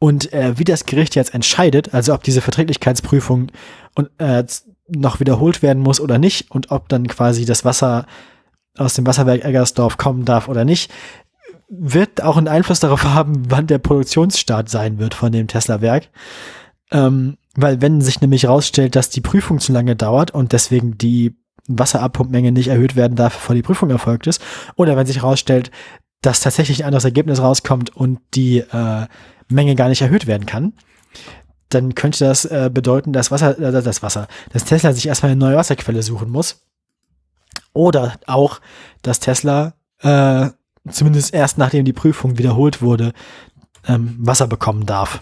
Und 0.00 0.32
äh, 0.32 0.58
wie 0.58 0.64
das 0.64 0.86
Gericht 0.86 1.14
jetzt 1.14 1.34
entscheidet, 1.34 1.94
also 1.94 2.14
ob 2.14 2.22
diese 2.22 2.40
Verträglichkeitsprüfung 2.40 3.52
und, 3.94 4.10
äh, 4.18 4.42
noch 4.88 5.20
wiederholt 5.20 5.62
werden 5.62 5.82
muss 5.82 6.00
oder 6.00 6.18
nicht 6.18 6.50
und 6.50 6.70
ob 6.72 6.88
dann 6.88 7.06
quasi 7.06 7.44
das 7.44 7.64
Wasser 7.64 8.06
aus 8.76 8.94
dem 8.94 9.06
Wasserwerk 9.06 9.44
Eggersdorf 9.44 9.98
kommen 9.98 10.24
darf 10.24 10.48
oder 10.48 10.64
nicht, 10.64 10.90
wird 11.68 12.22
auch 12.22 12.38
einen 12.38 12.48
Einfluss 12.48 12.80
darauf 12.80 13.04
haben, 13.04 13.50
wann 13.50 13.66
der 13.66 13.78
Produktionsstart 13.78 14.68
sein 14.70 14.98
wird 14.98 15.14
von 15.14 15.32
dem 15.32 15.46
Tesla-Werk. 15.46 16.08
Ähm, 16.90 17.36
weil 17.54 17.82
wenn 17.82 18.00
sich 18.00 18.22
nämlich 18.22 18.48
rausstellt, 18.48 18.96
dass 18.96 19.10
die 19.10 19.20
Prüfung 19.20 19.60
zu 19.60 19.72
lange 19.72 19.96
dauert 19.96 20.30
und 20.30 20.52
deswegen 20.52 20.96
die 20.96 21.36
Wasserabpumpmenge 21.68 22.52
nicht 22.52 22.68
erhöht 22.68 22.96
werden 22.96 23.16
darf, 23.16 23.34
bevor 23.34 23.54
die 23.54 23.62
Prüfung 23.62 23.90
erfolgt 23.90 24.26
ist, 24.26 24.42
oder 24.76 24.96
wenn 24.96 25.06
sich 25.06 25.22
rausstellt, 25.22 25.70
dass 26.22 26.40
tatsächlich 26.40 26.82
ein 26.82 26.86
anderes 26.86 27.04
Ergebnis 27.04 27.40
rauskommt 27.40 27.94
und 27.94 28.18
die 28.34 28.58
äh, 28.58 29.06
Menge 29.50 29.74
gar 29.74 29.88
nicht 29.88 30.02
erhöht 30.02 30.26
werden 30.26 30.46
kann, 30.46 30.72
dann 31.68 31.94
könnte 31.94 32.24
das 32.24 32.44
äh, 32.44 32.70
bedeuten, 32.72 33.12
dass 33.12 33.30
Wasser, 33.30 33.58
äh, 33.58 33.82
das 33.82 34.02
Wasser, 34.02 34.26
dass 34.52 34.64
Tesla 34.64 34.92
sich 34.92 35.06
erstmal 35.06 35.32
eine 35.32 35.38
neue 35.40 35.56
Wasserquelle 35.56 36.02
suchen 36.02 36.30
muss. 36.30 36.62
Oder 37.72 38.18
auch, 38.26 38.60
dass 39.02 39.20
Tesla 39.20 39.74
äh, 39.98 40.48
zumindest 40.90 41.32
erst 41.34 41.58
nachdem 41.58 41.84
die 41.84 41.92
Prüfung 41.92 42.38
wiederholt 42.38 42.82
wurde, 42.82 43.12
ähm, 43.86 44.16
Wasser 44.18 44.46
bekommen 44.48 44.86
darf. 44.86 45.20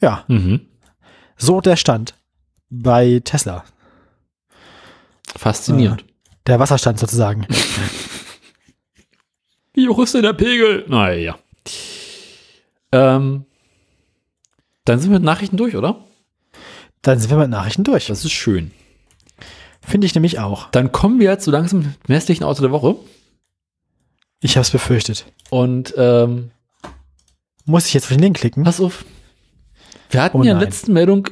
Ja, 0.00 0.24
Mhm. 0.26 0.62
so 1.36 1.60
der 1.60 1.76
Stand 1.76 2.14
bei 2.70 3.20
Tesla. 3.24 3.64
Faszinierend. 5.36 6.04
Der 6.46 6.58
Wasserstand 6.58 6.98
sozusagen. 6.98 7.46
Wie 9.74 9.88
hoch 9.88 10.00
ist 10.00 10.14
denn 10.14 10.22
der 10.22 10.32
Pegel? 10.32 10.84
Naja. 10.88 11.38
Ähm, 12.92 13.44
dann 14.84 14.98
sind 14.98 15.10
wir 15.10 15.18
mit 15.18 15.24
Nachrichten 15.24 15.56
durch, 15.56 15.76
oder? 15.76 16.04
Dann 17.02 17.18
sind 17.18 17.30
wir 17.30 17.38
mit 17.38 17.50
Nachrichten 17.50 17.84
durch. 17.84 18.06
Das 18.06 18.24
ist 18.24 18.32
schön. 18.32 18.70
Finde 19.80 20.06
ich 20.06 20.14
nämlich 20.14 20.38
auch. 20.38 20.70
Dann 20.70 20.92
kommen 20.92 21.18
wir 21.18 21.30
jetzt 21.30 21.44
so 21.44 21.50
langsam 21.50 21.82
zum 21.82 21.94
restlichen 22.08 22.44
Auto 22.44 22.62
der 22.62 22.70
Woche. 22.70 22.96
Ich 24.40 24.56
habe 24.56 24.62
es 24.62 24.70
befürchtet. 24.70 25.26
Und 25.50 25.94
ähm, 25.96 26.50
Muss 27.64 27.86
ich 27.86 27.94
jetzt 27.94 28.04
auf 28.04 28.10
den 28.10 28.20
Link 28.20 28.36
klicken? 28.38 28.64
pass 28.64 28.80
auf. 28.80 29.04
Wir 30.10 30.22
hatten 30.22 30.38
Oh 30.38 30.42
ja 30.44 30.52
in 30.52 30.58
der 30.58 30.66
letzten 30.68 30.92
Meldung 30.92 31.28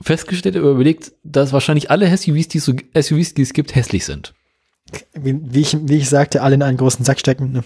festgestellt 0.00 0.56
oder 0.56 0.70
überlegt, 0.70 1.12
dass 1.24 1.52
wahrscheinlich 1.52 1.90
alle 1.90 2.06
SUVs, 2.16 2.48
die 2.48 2.58
es, 2.58 2.64
so, 2.64 2.72
SUVs, 2.94 3.34
die 3.34 3.42
es 3.42 3.52
gibt, 3.52 3.74
hässlich 3.74 4.04
sind. 4.04 4.32
Wie, 5.14 5.38
wie, 5.42 5.60
ich, 5.60 5.76
wie 5.88 5.96
ich 5.96 6.08
sagte, 6.08 6.42
alle 6.42 6.54
in 6.54 6.62
einen 6.62 6.78
großen 6.78 7.04
Sack 7.04 7.20
stecken. 7.20 7.52
Ne? 7.52 7.64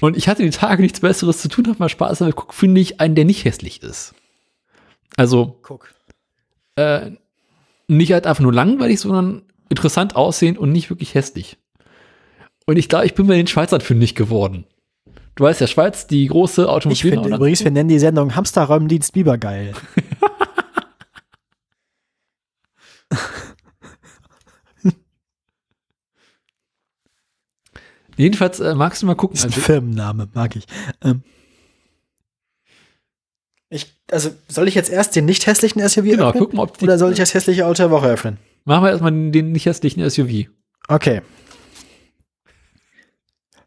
Und 0.00 0.16
ich 0.16 0.28
hatte 0.28 0.42
die 0.42 0.50
Tage 0.50 0.82
nichts 0.82 1.00
Besseres 1.00 1.38
zu 1.38 1.48
tun, 1.48 1.68
hab 1.68 1.78
mal 1.78 1.88
Spaß 1.88 2.18
damit 2.18 2.36
geguckt, 2.36 2.54
finde 2.54 2.80
ich 2.80 3.00
einen, 3.00 3.14
der 3.14 3.24
nicht 3.24 3.44
hässlich 3.44 3.82
ist. 3.82 4.14
Also 5.16 5.58
Guck. 5.62 5.88
äh, 6.76 7.12
nicht 7.88 8.12
halt 8.12 8.26
einfach 8.26 8.42
nur 8.42 8.52
langweilig, 8.52 9.00
sondern 9.00 9.42
interessant 9.68 10.16
aussehend 10.16 10.58
und 10.58 10.72
nicht 10.72 10.90
wirklich 10.90 11.14
hässlich. 11.14 11.56
Und 12.66 12.76
ich 12.76 12.88
glaube, 12.88 13.06
ich 13.06 13.14
bin 13.14 13.26
mir 13.26 13.34
den 13.36 13.46
Schweizern 13.46 13.80
fündig 13.80 14.14
geworden. 14.14 14.66
Du 15.36 15.44
weißt 15.44 15.60
ja, 15.60 15.66
Schweiz, 15.66 16.06
die 16.06 16.26
große 16.26 16.62
Ich 16.62 16.68
Automobil. 16.68 16.96
finde 17.12 17.28
übrigens, 17.28 17.62
wir 17.62 17.70
nennen 17.70 17.88
die 17.90 17.98
Sendung 17.98 18.34
Hamsterräumdienst 18.34 19.12
Biber 19.12 19.38
geil. 19.38 19.74
Jedenfalls 28.16 28.60
äh, 28.60 28.74
magst 28.74 29.02
du 29.02 29.06
mal 29.06 29.14
gucken. 29.14 29.36
Ist 29.36 29.44
ein 29.44 29.50
Also, 29.50 29.60
Firmenname, 29.60 30.28
mag 30.34 30.56
ich. 30.56 30.64
Ähm. 31.02 31.22
ich. 33.68 33.94
Also, 34.10 34.30
soll 34.48 34.68
ich 34.68 34.74
jetzt 34.74 34.90
erst 34.90 35.14
den 35.16 35.24
nicht 35.26 35.46
hässlichen 35.46 35.86
SUV 35.86 36.04
genau, 36.04 36.28
öffnen? 36.28 36.42
gucken, 36.44 36.58
ob 36.58 36.78
die. 36.78 36.84
Oder 36.84 36.98
soll 36.98 37.12
ich 37.12 37.18
das 37.18 37.34
hässliche 37.34 37.66
Auto 37.66 37.82
der 37.82 37.90
Woche 37.90 38.06
öffnen? 38.08 38.38
Machen 38.64 38.84
wir 38.84 38.90
erstmal 38.90 39.12
den, 39.12 39.32
den 39.32 39.52
nicht 39.52 39.66
hässlichen 39.66 40.08
SUV. 40.08 40.48
Okay. 40.88 41.22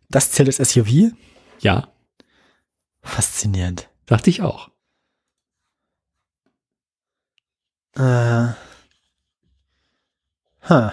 Das 0.09 0.31
zählt 0.31 0.47
als 0.59 0.71
SUV? 0.71 1.11
Ja, 1.59 1.89
Faszinierend. 3.01 3.89
dachte 4.07 4.29
ich 4.29 4.41
auch. 4.41 4.69
Äh. 7.95 8.47
Huh. 10.69 10.91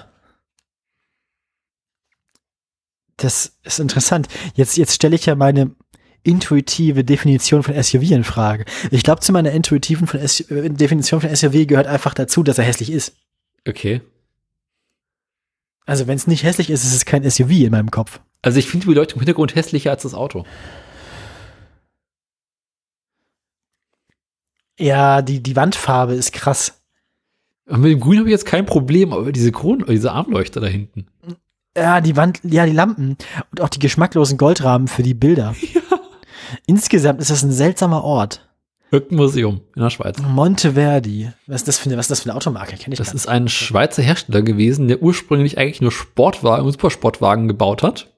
Das 3.16 3.56
ist 3.62 3.80
interessant. 3.80 4.28
Jetzt, 4.54 4.76
jetzt 4.76 4.94
stelle 4.94 5.16
ich 5.16 5.26
ja 5.26 5.34
meine 5.34 5.74
intuitive 6.22 7.04
Definition 7.04 7.62
von 7.62 7.80
SUV 7.80 8.10
in 8.10 8.24
Frage. 8.24 8.64
Ich 8.90 9.02
glaube, 9.02 9.20
zu 9.20 9.32
meiner 9.32 9.52
intuitiven 9.52 10.06
von 10.06 10.20
äh, 10.20 10.70
Definition 10.70 11.20
von 11.20 11.34
SUV 11.34 11.66
gehört 11.66 11.86
einfach 11.86 12.14
dazu, 12.14 12.42
dass 12.42 12.58
er 12.58 12.64
hässlich 12.64 12.90
ist. 12.90 13.16
Okay. 13.66 14.00
Also 15.86 16.08
wenn 16.08 16.16
es 16.16 16.26
nicht 16.26 16.42
hässlich 16.42 16.68
ist, 16.68 16.84
ist 16.84 16.94
es 16.94 17.04
kein 17.04 17.28
SUV 17.28 17.50
in 17.50 17.70
meinem 17.70 17.90
Kopf. 17.90 18.20
Also 18.42 18.58
ich 18.58 18.68
finde 18.68 18.84
die 18.84 18.92
Beleuchtung 18.92 19.16
im 19.16 19.20
Hintergrund 19.20 19.54
hässlicher 19.54 19.92
als 19.92 20.02
das 20.02 20.14
Auto. 20.14 20.44
Ja, 24.78 25.22
die, 25.22 25.42
die 25.42 25.56
Wandfarbe 25.56 26.14
ist 26.14 26.32
krass. 26.32 26.82
Und 27.66 27.80
mit 27.80 27.92
dem 27.92 28.00
Grün 28.00 28.18
habe 28.18 28.28
ich 28.28 28.32
jetzt 28.32 28.46
kein 28.46 28.66
Problem, 28.66 29.12
aber 29.12 29.32
diese 29.32 29.52
Kron 29.52 29.84
diese 29.88 30.12
Armleuchter 30.12 30.60
da 30.60 30.66
hinten. 30.66 31.06
Ja, 31.76 32.00
die 32.00 32.16
Wand, 32.16 32.40
ja, 32.42 32.64
die 32.64 32.72
Lampen 32.72 33.16
und 33.50 33.60
auch 33.60 33.68
die 33.68 33.78
geschmacklosen 33.78 34.38
Goldrahmen 34.38 34.88
für 34.88 35.02
die 35.02 35.14
Bilder. 35.14 35.54
Insgesamt 36.66 37.20
ist 37.20 37.30
das 37.30 37.42
ein 37.42 37.52
seltsamer 37.52 38.02
Ort. 38.02 38.42
Irgendein 38.90 39.16
Museum 39.16 39.60
in 39.74 39.82
der 39.82 39.90
Schweiz. 39.90 40.16
Monteverdi. 40.20 41.30
Was 41.46 41.62
ist 41.62 41.68
das 41.68 41.78
für 41.78 41.86
eine, 41.88 41.98
was 41.98 42.06
ist 42.06 42.10
das 42.10 42.20
für 42.20 42.30
eine 42.30 42.36
Automarke? 42.36 42.76
Kenn 42.76 42.92
ich 42.92 42.98
Das 42.98 43.12
ist 43.12 43.28
ein 43.28 43.48
Schweizer 43.48 44.02
Hersteller 44.02 44.42
gewesen, 44.42 44.88
der 44.88 45.02
ursprünglich 45.02 45.58
eigentlich 45.58 45.80
nur 45.80 45.92
Sportwagen 45.92 46.64
und 46.64 46.72
Supersportwagen 46.72 47.48
gebaut 47.48 47.82
hat. 47.82 48.12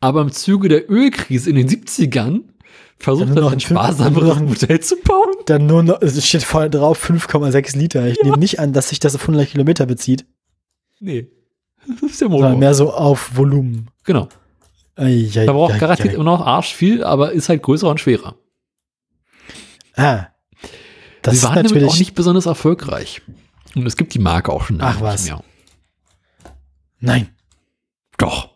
Aber 0.00 0.22
im 0.22 0.30
Zuge 0.30 0.68
der 0.68 0.88
Ölkrise 0.90 1.50
in 1.50 1.56
den 1.56 1.68
70ern 1.68 2.42
versucht 2.98 3.34
noch 3.34 3.52
ein 3.52 3.60
sparsameres 3.60 4.38
Modell 4.38 4.80
zu 4.80 4.96
bauen. 4.96 5.34
Dann 5.46 5.66
nur 5.66 5.82
noch, 5.82 6.00
es 6.00 6.24
steht 6.26 6.44
vorne 6.44 6.70
drauf 6.70 7.10
5,6 7.10 7.76
Liter. 7.76 8.06
Ich 8.06 8.22
nehme 8.22 8.38
nicht 8.38 8.60
an, 8.60 8.72
dass 8.72 8.90
sich 8.90 9.00
das 9.00 9.14
auf 9.16 9.22
100 9.22 9.48
Kilometer 9.48 9.86
bezieht, 9.86 10.24
Nee. 11.00 11.28
Das 11.86 12.02
ist 12.02 12.20
der 12.20 12.28
sondern 12.28 12.40
Motor. 12.52 12.58
mehr 12.58 12.74
so 12.74 12.92
auf 12.92 13.36
Volumen. 13.36 13.88
Genau. 14.04 14.28
Ei, 14.96 15.28
ei, 15.34 15.46
Da 15.46 15.52
braucht 15.52 15.74
ei, 15.74 15.78
garantiert 15.78 16.14
immer 16.14 16.24
noch 16.24 16.44
arsch 16.46 16.74
viel, 16.74 17.02
aber 17.02 17.32
ist 17.32 17.48
halt 17.48 17.62
größer 17.62 17.88
und 17.88 17.98
schwerer. 18.00 18.36
Ah. 19.96 20.26
Das 21.22 21.32
Sie 21.32 21.38
ist 21.38 21.44
waren 21.44 21.54
damit 21.56 21.70
natürlich 21.72 21.88
auch 21.92 21.98
nicht 21.98 22.14
besonders 22.14 22.46
erfolgreich. 22.46 23.22
Und 23.74 23.86
es 23.86 23.96
gibt 23.96 24.14
die 24.14 24.18
Marke 24.18 24.52
auch 24.52 24.64
schon 24.64 24.80
Ach, 24.80 25.00
was. 25.00 25.24
mehr. 25.26 25.42
Nein. 27.00 27.34
Doch. 28.18 28.50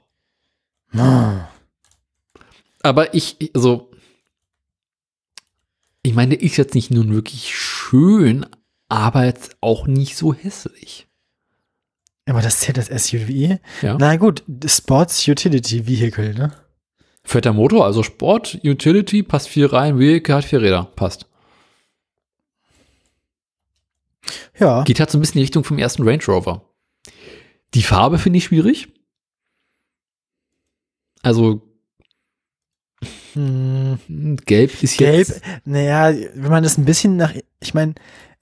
Oh. 0.97 1.33
Aber 2.83 3.15
ich, 3.15 3.37
ich- 3.39 3.55
also, 3.55 3.91
ich 6.03 6.15
meine, 6.15 6.37
der 6.37 6.43
ist 6.47 6.57
jetzt 6.57 6.75
nicht 6.75 6.91
nun 6.91 7.13
wirklich 7.13 7.57
schön, 7.57 8.45
aber 8.89 9.25
jetzt 9.25 9.57
auch 9.61 9.87
nicht 9.87 10.17
so 10.17 10.35
hässlich. 10.35 11.07
Aber 12.27 12.41
das 12.41 12.61
zählt 12.61 12.79
als 12.79 12.87
SUV? 12.89 13.59
Ja. 13.83 13.97
Na 13.99 14.17
gut, 14.17 14.43
Sports 14.67 15.27
Utility 15.29 15.87
Vehicle, 15.87 16.33
ne? 16.35 16.53
Fetter 17.23 17.53
Motor, 17.53 17.85
also 17.85 18.03
Sport, 18.03 18.59
Utility, 18.65 19.23
passt 19.23 19.49
viel 19.49 19.67
rein, 19.67 19.99
Vehicle 19.99 20.35
hat 20.35 20.45
vier 20.45 20.61
Räder, 20.63 20.85
passt. 20.97 21.27
Ja. 24.59 24.85
Geht 24.85 25.01
halt 25.01 25.11
so 25.11 25.19
ein 25.19 25.21
bisschen 25.21 25.35
in 25.35 25.39
die 25.41 25.45
Richtung 25.45 25.65
vom 25.65 25.79
ersten 25.79 26.03
Range 26.09 26.23
Rover. 26.27 26.63
Die 27.75 27.83
Farbe 27.83 28.19
finde 28.19 28.39
ich 28.39 28.45
schwierig. 28.45 28.89
Also, 31.23 31.63
Hm. 33.35 33.99
gelb 34.47 34.83
ist 34.83 34.97
Gelb, 34.97 35.29
jetzt. 35.29 35.43
naja, 35.65 36.15
wenn 36.35 36.51
man 36.51 36.63
das 36.63 36.79
ein 36.79 36.85
bisschen 36.85 37.17
nach, 37.17 37.35
ich 37.61 37.75
meine, 37.75 37.95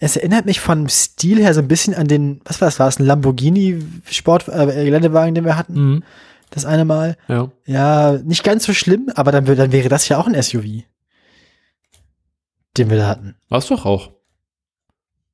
es 0.04 0.16
erinnert 0.16 0.46
mich 0.46 0.60
vom 0.60 0.88
Stil 0.88 1.38
her 1.38 1.54
so 1.54 1.60
ein 1.60 1.68
bisschen 1.68 1.94
an 1.94 2.08
den, 2.08 2.40
was 2.44 2.60
war 2.60 2.66
das, 2.68 2.78
war 2.78 2.88
es 2.88 2.98
ein 2.98 3.06
Lamborghini 3.06 3.82
Sport, 4.10 4.48
äh, 4.48 4.84
Geländewagen, 4.84 5.34
den 5.34 5.44
wir 5.44 5.56
hatten, 5.56 5.74
Mhm, 5.74 6.02
das 6.50 6.64
eine 6.64 6.84
Mal. 6.84 7.16
ja. 7.28 7.50
Ja, 7.66 8.12
nicht 8.24 8.42
ganz 8.44 8.64
so 8.64 8.72
schlimm, 8.74 9.10
aber 9.14 9.32
dann, 9.32 9.44
dann 9.44 9.72
wäre 9.72 9.88
das 9.88 10.08
ja 10.08 10.18
auch 10.18 10.26
ein 10.26 10.34
SUV, 10.40 10.82
den 12.76 12.90
wir 12.90 12.96
da 12.96 13.08
hatten. 13.08 13.36
War's 13.48 13.68
doch 13.68 13.84
auch. 13.84 14.10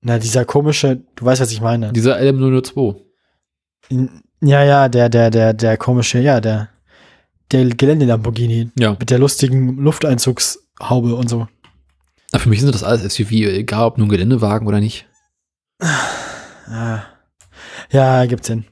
Na, 0.00 0.18
dieser 0.18 0.44
komische, 0.44 1.02
du 1.16 1.24
weißt, 1.24 1.40
was 1.40 1.50
ich 1.50 1.60
meine. 1.60 1.92
Dieser 1.92 2.18
LM002. 2.18 3.00
Ja, 4.40 4.62
ja, 4.62 4.88
der, 4.88 5.08
der, 5.08 5.30
der, 5.30 5.54
der 5.54 5.76
komische, 5.76 6.18
ja, 6.20 6.40
der, 6.40 6.68
der 7.50 7.64
Gelände-Lamborghini 7.66 8.70
Ja. 8.78 8.96
mit 8.98 9.10
der 9.10 9.18
lustigen 9.18 9.76
Lufteinzugshaube 9.78 11.14
und 11.14 11.28
so. 11.28 11.48
Aber 12.32 12.40
für 12.40 12.48
mich 12.48 12.60
sind 12.60 12.74
das 12.74 12.82
alles 12.82 13.14
SUV, 13.14 13.30
egal 13.32 13.86
ob 13.86 13.98
nun 13.98 14.08
Geländewagen 14.08 14.68
oder 14.68 14.80
nicht. 14.80 15.06
Ah. 15.80 17.02
Ja, 17.90 18.26
gibt's 18.26 18.48
Sinn. 18.48 18.66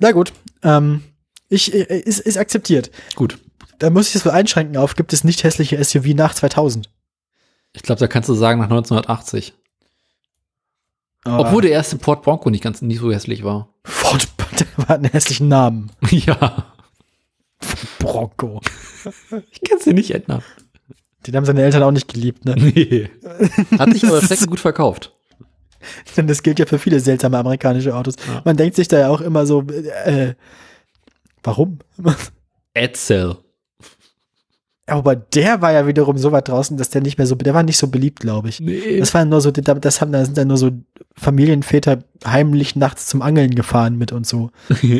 Na 0.00 0.12
gut, 0.12 0.32
ähm, 0.62 1.02
ich, 1.48 1.72
äh, 1.72 2.00
ist, 2.00 2.20
ist 2.20 2.36
akzeptiert. 2.36 2.90
Gut. 3.14 3.38
Da 3.78 3.90
muss 3.90 4.08
ich 4.08 4.14
es 4.16 4.24
wohl 4.24 4.32
einschränken 4.32 4.76
auf, 4.76 4.94
gibt 4.94 5.12
es 5.12 5.24
nicht 5.24 5.42
hässliche 5.44 5.82
SUV 5.82 6.14
nach 6.14 6.34
2000. 6.34 6.90
Ich 7.72 7.82
glaube, 7.82 7.98
da 7.98 8.06
kannst 8.06 8.28
du 8.28 8.34
sagen 8.34 8.60
nach 8.60 8.66
1980. 8.66 9.54
Aber 11.24 11.48
Obwohl 11.48 11.62
der 11.62 11.70
erste 11.70 11.96
Port 11.96 12.22
Bronco 12.22 12.50
nicht 12.50 12.62
ganz 12.62 12.82
nicht 12.82 13.00
so 13.00 13.12
hässlich 13.12 13.44
war. 13.44 13.68
Ford, 13.84 14.28
der 14.58 14.66
hat 14.88 14.90
einen 14.90 15.10
hässlichen 15.10 15.48
Namen. 15.48 15.90
ja. 16.10 16.74
Bronco. 17.98 18.60
Ich 19.50 19.60
kann 19.62 19.78
es 19.78 19.84
dir 19.84 19.94
nicht 19.94 20.10
ändern. 20.10 20.42
Den 21.26 21.36
haben 21.36 21.44
seine 21.44 21.62
Eltern 21.62 21.82
auch 21.82 21.90
nicht 21.90 22.12
geliebt, 22.12 22.44
ne? 22.44 22.56
Nee. 22.56 23.10
Hat 23.78 23.92
sich 23.92 24.04
aber 24.04 24.20
Strecken 24.22 24.46
gut 24.46 24.60
verkauft. 24.60 25.14
Denn 26.16 26.26
das 26.26 26.42
gilt 26.42 26.58
ja 26.58 26.66
für 26.66 26.78
viele 26.78 27.00
seltsame 27.00 27.38
amerikanische 27.38 27.94
Autos. 27.94 28.14
Ja. 28.26 28.42
Man 28.44 28.56
denkt 28.56 28.76
sich 28.76 28.88
da 28.88 28.98
ja 28.98 29.08
auch 29.08 29.20
immer 29.20 29.46
so, 29.46 29.62
äh, 30.04 30.34
warum? 31.42 31.78
Edsel. 32.74 33.36
Aber 34.86 35.14
der 35.14 35.62
war 35.62 35.72
ja 35.72 35.86
wiederum 35.86 36.18
so 36.18 36.32
weit 36.32 36.48
draußen, 36.48 36.76
dass 36.76 36.90
der 36.90 37.02
nicht 37.02 37.16
mehr 37.16 37.26
so, 37.26 37.36
der 37.36 37.54
war 37.54 37.62
nicht 37.62 37.76
so 37.76 37.86
beliebt, 37.86 38.18
glaube 38.18 38.48
ich. 38.48 38.58
Nee. 38.58 38.98
Das 38.98 39.14
war 39.14 39.24
nur 39.24 39.40
so, 39.40 39.52
das 39.52 40.00
haben, 40.00 40.10
da 40.10 40.24
sind 40.24 40.36
dann 40.36 40.48
nur 40.48 40.56
so 40.56 40.70
Familienväter 41.16 42.00
heimlich 42.26 42.74
nachts 42.74 43.06
zum 43.06 43.22
Angeln 43.22 43.54
gefahren 43.54 43.96
mit 43.96 44.10
und 44.10 44.26
so. 44.26 44.50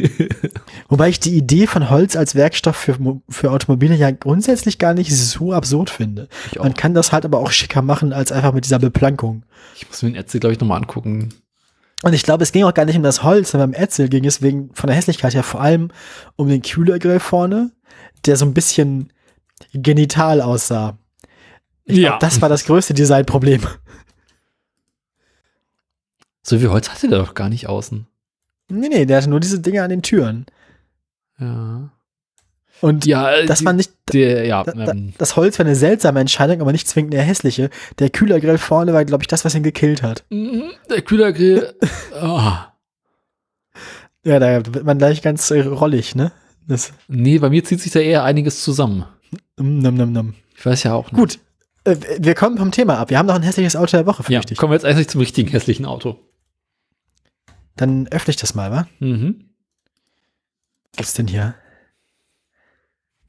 Wobei 0.89 1.09
ich 1.09 1.19
die 1.19 1.37
Idee 1.37 1.67
von 1.67 1.91
Holz 1.91 2.15
als 2.15 2.37
Werkstoff 2.37 2.77
für, 2.77 2.97
für 3.29 3.51
Automobile 3.51 3.97
ja 3.97 4.13
grundsätzlich 4.13 4.79
gar 4.79 4.95
nicht 4.95 5.15
so 5.15 5.53
absurd 5.53 5.91
finde. 5.91 6.29
Man 6.57 6.75
kann 6.75 6.95
das 6.95 7.11
halt 7.11 7.25
aber 7.25 7.41
auch 7.41 7.51
schicker 7.51 7.83
machen 7.83 8.13
als 8.13 8.31
einfach 8.31 8.53
mit 8.53 8.65
dieser 8.65 8.79
Beplankung. 8.79 9.43
ich 9.75 9.89
muss 9.89 10.03
mir 10.03 10.11
den 10.11 10.17
Edsel, 10.17 10.39
glaube 10.39 10.53
ich, 10.53 10.61
nochmal 10.61 10.79
angucken. 10.79 11.31
Und 12.03 12.13
ich 12.13 12.23
glaube, 12.23 12.45
es 12.45 12.53
ging 12.53 12.65
auch 12.65 12.75
gar 12.75 12.85
nicht 12.85 12.97
um 12.97 13.03
das 13.03 13.25
Holz, 13.25 13.51
sondern 13.51 13.73
beim 13.73 13.83
Etzel 13.83 14.09
ging 14.09 14.25
es 14.27 14.43
wegen 14.43 14.71
von 14.75 14.89
der 14.89 14.97
Hässlichkeit 14.97 15.35
ja 15.35 15.43
vor 15.43 15.61
allem 15.61 15.91
um 16.37 16.49
den 16.49 16.63
Kühlergrill 16.63 17.21
vorne, 17.21 17.73
der 18.27 18.37
so 18.37 18.45
ein 18.45 18.55
bisschen 18.55 19.13
genital 19.73 20.41
aussah. 20.41 20.97
Ich 21.85 21.99
Ja. 21.99 22.11
glaub, 22.11 22.21
das 22.21 22.41
war 22.41 22.49
das 22.49 22.65
größte 22.65 22.95
Designproblem. 22.95 23.63
So 26.45 26.59
viel 26.59 26.71
Holz 26.71 26.89
hatte 26.91 27.09
der 27.09 27.19
doch 27.21 27.35
gar 27.35 27.49
nicht 27.49 27.69
außen. 27.69 28.07
Nee, 28.69 28.89
nee, 28.89 29.07
der 29.07 29.19
hatte 29.19 29.31
nur 29.31 29.41
diese 29.41 29.61
Dinge 29.61 29.83
an 29.83 29.91
den 29.91 30.03
Türen. 30.03 30.47
Ja. 31.39 31.91
Und 32.81 33.07
Ja, 33.07 33.31
äh, 33.31 33.47
das 33.47 33.65
war 33.65 33.73
nicht, 33.73 33.93
der, 34.13 34.45
ja, 34.45 34.65
da, 34.65 34.73
da, 34.73 34.91
ähm, 34.91 35.13
das 35.19 35.37
Holz 35.37 35.59
war 35.61 35.67
eine 35.67 35.77
seltsame 35.77 36.19
Entscheidung, 36.19 36.61
aber 36.61 36.73
nicht 36.73 36.89
zwingend 36.89 37.15
eine 37.15 37.23
hässliche. 37.23 37.71
Der 38.01 38.11
Kühlergrill 38.11 38.59
vorne 38.59 38.93
war, 38.93 39.05
glaube 39.05 39.23
ich, 39.23 39.29
das, 39.29 39.45
was 39.45 39.55
ihn 39.55 39.63
gekillt 39.63 40.03
hat. 40.03 40.25
mhm, 40.31 40.73
der 40.91 41.03
Kühlergrill. 41.03 41.75
ah. 42.21 42.73
Ja, 44.25 44.39
da 44.41 44.67
wird 44.75 44.85
man 44.85 44.99
gleich 44.99 45.23
ganz 45.23 45.49
äh, 45.53 45.61
rollig, 45.61 46.17
ne? 46.17 46.33
Das, 46.67 46.93
Nee, 47.07 47.39
bei 47.39 47.51
mir 47.51 47.63
zieht 47.65 47.81
sich 47.81 47.93
da 47.93 48.01
eher 48.01 48.25
einiges 48.25 48.63
zusammen. 48.65 49.05
Num, 49.57 49.95
num, 49.97 50.13
num. 50.13 50.35
Ich 50.57 50.65
weiß 50.67 50.83
ja 50.85 50.95
auch 50.95 51.11
nicht. 51.13 51.19
Gut, 51.19 51.39
äh, 51.85 51.97
wir 52.19 52.35
kommen 52.35 52.59
vom 52.59 52.71
Thema 52.73 52.99
ab. 52.99 53.11
Wir 53.11 53.19
haben 53.19 53.27
noch 53.27 53.35
ein 53.35 53.43
hässliches 53.43 53.77
Auto 53.77 53.97
der 53.97 54.07
Woche, 54.07 54.23
Ja, 54.25 54.39
fürchte 54.41 54.55
ich. 54.55 54.59
kommen 54.59 54.71
wir 54.73 54.77
jetzt 54.77 54.85
eigentlich 54.85 55.09
zum 55.09 55.21
richtigen 55.21 55.51
hässlichen 55.51 55.85
Auto. 55.87 56.19
Dann 57.77 58.07
öffne 58.09 58.31
ich 58.31 58.37
das 58.37 58.55
mal, 58.55 58.71
wa? 58.71 58.87
Mhm. 59.01 59.51
Was 60.93 60.97
gibt's 60.97 61.15
denn 61.15 61.27
hier? 61.29 61.55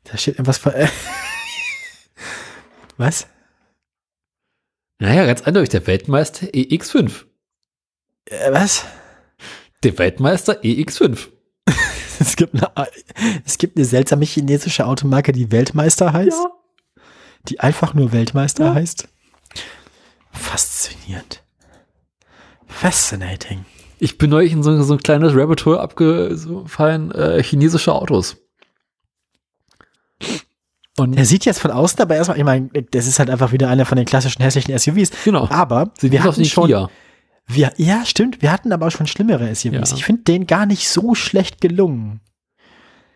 Da 0.04 0.18
steht 0.18 0.36
irgendwas 0.36 0.58
von. 0.58 0.74
Äh, 0.74 0.88
was? 2.98 3.28
Naja, 5.00 5.26
ganz 5.26 5.42
eindeutig, 5.44 5.70
der 5.70 5.88
Weltmeister 5.88 6.48
EX5. 6.48 7.26
Äh, 8.26 8.52
was? 8.52 8.86
Der 9.84 9.98
Weltmeister 9.98 10.62
EX5. 10.62 11.30
Es 12.28 12.36
gibt, 12.36 12.56
eine, 12.56 12.88
es 13.46 13.58
gibt 13.58 13.78
eine 13.78 13.86
seltsame 13.86 14.26
chinesische 14.26 14.86
Automarke, 14.86 15.32
die 15.32 15.52
Weltmeister 15.52 16.14
heißt. 16.14 16.40
Die 17.50 17.60
einfach 17.60 17.94
nur 17.94 18.12
Weltmeister 18.14 18.66
Ja. 18.68 18.74
heißt. 18.74 19.08
Faszinierend. 20.32 21.44
Fascinating. 22.68 23.66
Ich 24.00 24.18
bin 24.18 24.30
neulich 24.30 24.52
in 24.54 24.64
so, 24.64 24.82
so 24.84 24.94
ein 24.94 25.00
kleines 25.00 25.36
Rabbit 25.36 25.66
Hole 25.66 25.80
abgefallen, 25.80 27.12
äh, 27.12 27.44
chinesische 27.44 27.94
Autos. 27.94 28.38
Und 30.98 31.16
Der 31.16 31.26
sieht 31.26 31.46
jetzt 31.46 31.60
von 31.60 31.72
außen 31.72 32.00
aber 32.02 32.16
erstmal, 32.16 32.38
ich 32.38 32.44
meine, 32.44 32.70
das 32.92 33.08
ist 33.08 33.18
halt 33.20 33.30
einfach 33.30 33.52
wieder 33.52 33.68
einer 33.70 33.86
von 33.86 33.96
den 33.96 34.06
klassischen 34.06 34.42
hässlichen 34.44 34.78
SUVs. 34.78 35.12
genau, 35.24 35.48
Aber 35.50 35.92
sieht 36.00 36.12
wir 36.12 36.24
hatten 36.24 36.42
wie 36.42 36.46
schon, 36.46 36.68
Kia. 36.68 36.90
Wir, 37.48 37.74
ja, 37.78 38.06
stimmt, 38.06 38.42
wir 38.42 38.52
hatten 38.52 38.72
aber 38.72 38.88
auch 38.88 38.92
schon 38.92 39.08
schlimmere 39.08 39.54
SUVs. 39.54 39.92
Ja. 39.92 39.98
Ich 39.98 40.06
finde 40.06 40.24
den 40.24 40.48
gar 40.48 40.66
nicht 40.66 40.88
so 40.90 41.16
schlecht 41.16 41.62
gelungen. 41.62 42.22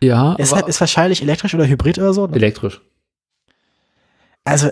Ja, 0.03 0.35
Deshalb 0.35 0.67
ist 0.67 0.79
wahrscheinlich 0.79 1.21
elektrisch 1.21 1.55
oder 1.55 1.65
hybrid 1.65 1.97
oder 1.97 2.13
so. 2.13 2.27
elektrisch. 2.27 2.81
Also, 4.43 4.67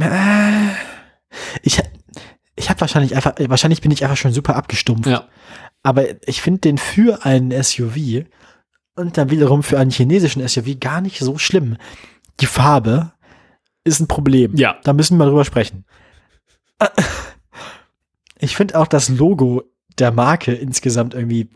äh, 0.00 0.68
ich, 1.62 1.80
ich 2.56 2.70
habe 2.70 2.80
wahrscheinlich 2.80 3.14
einfach, 3.14 3.34
wahrscheinlich 3.38 3.82
bin 3.82 3.90
ich 3.90 4.02
einfach 4.02 4.16
schon 4.16 4.32
super 4.32 4.56
abgestumpft. 4.56 5.08
Ja. 5.08 5.28
Aber 5.82 6.04
ich 6.26 6.40
finde 6.42 6.60
den 6.60 6.78
für 6.78 7.24
einen 7.24 7.52
SUV 7.62 8.24
und 8.96 9.18
dann 9.18 9.30
wiederum 9.30 9.62
für 9.62 9.78
einen 9.78 9.90
chinesischen 9.90 10.46
SUV 10.46 10.80
gar 10.80 11.00
nicht 11.00 11.18
so 11.18 11.38
schlimm. 11.38 11.76
Die 12.40 12.46
Farbe 12.46 13.12
ist 13.84 14.00
ein 14.00 14.08
Problem. 14.08 14.56
Ja. 14.56 14.76
Da 14.82 14.92
müssen 14.92 15.18
wir 15.18 15.26
drüber 15.26 15.44
sprechen. 15.44 15.84
Ich 18.38 18.56
finde 18.56 18.78
auch 18.78 18.86
das 18.86 19.08
Logo 19.08 19.62
der 19.98 20.12
Marke 20.12 20.52
insgesamt 20.52 21.14
irgendwie. 21.14 21.50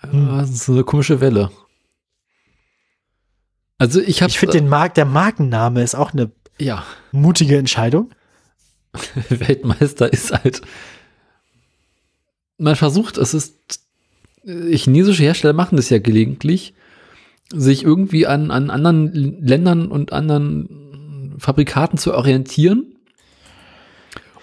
Hm. 0.00 0.28
Das 0.38 0.50
ist 0.50 0.64
so 0.64 0.72
eine 0.72 0.84
komische 0.84 1.20
Welle. 1.20 1.50
Also 3.78 4.00
ich 4.00 4.22
habe 4.22 4.30
Ich 4.30 4.38
finde 4.38 4.58
den 4.58 4.68
Mark, 4.68 4.94
der 4.94 5.04
Markenname 5.04 5.82
ist 5.82 5.94
auch 5.94 6.12
eine 6.12 6.30
ja, 6.58 6.84
mutige 7.12 7.58
Entscheidung. 7.58 8.10
Weltmeister 9.28 10.12
ist 10.12 10.32
halt. 10.32 10.62
Man 12.58 12.76
versucht, 12.76 13.18
es 13.18 13.34
ist. 13.34 13.80
äh, 14.44 14.76
Chinesische 14.76 15.24
Hersteller 15.24 15.52
machen 15.52 15.76
das 15.76 15.90
ja 15.90 15.98
gelegentlich, 15.98 16.74
sich 17.52 17.82
irgendwie 17.82 18.26
an, 18.26 18.50
an 18.50 18.70
anderen 18.70 19.12
Ländern 19.12 19.88
und 19.88 20.12
anderen 20.12 21.34
Fabrikaten 21.38 21.98
zu 21.98 22.14
orientieren. 22.14 22.93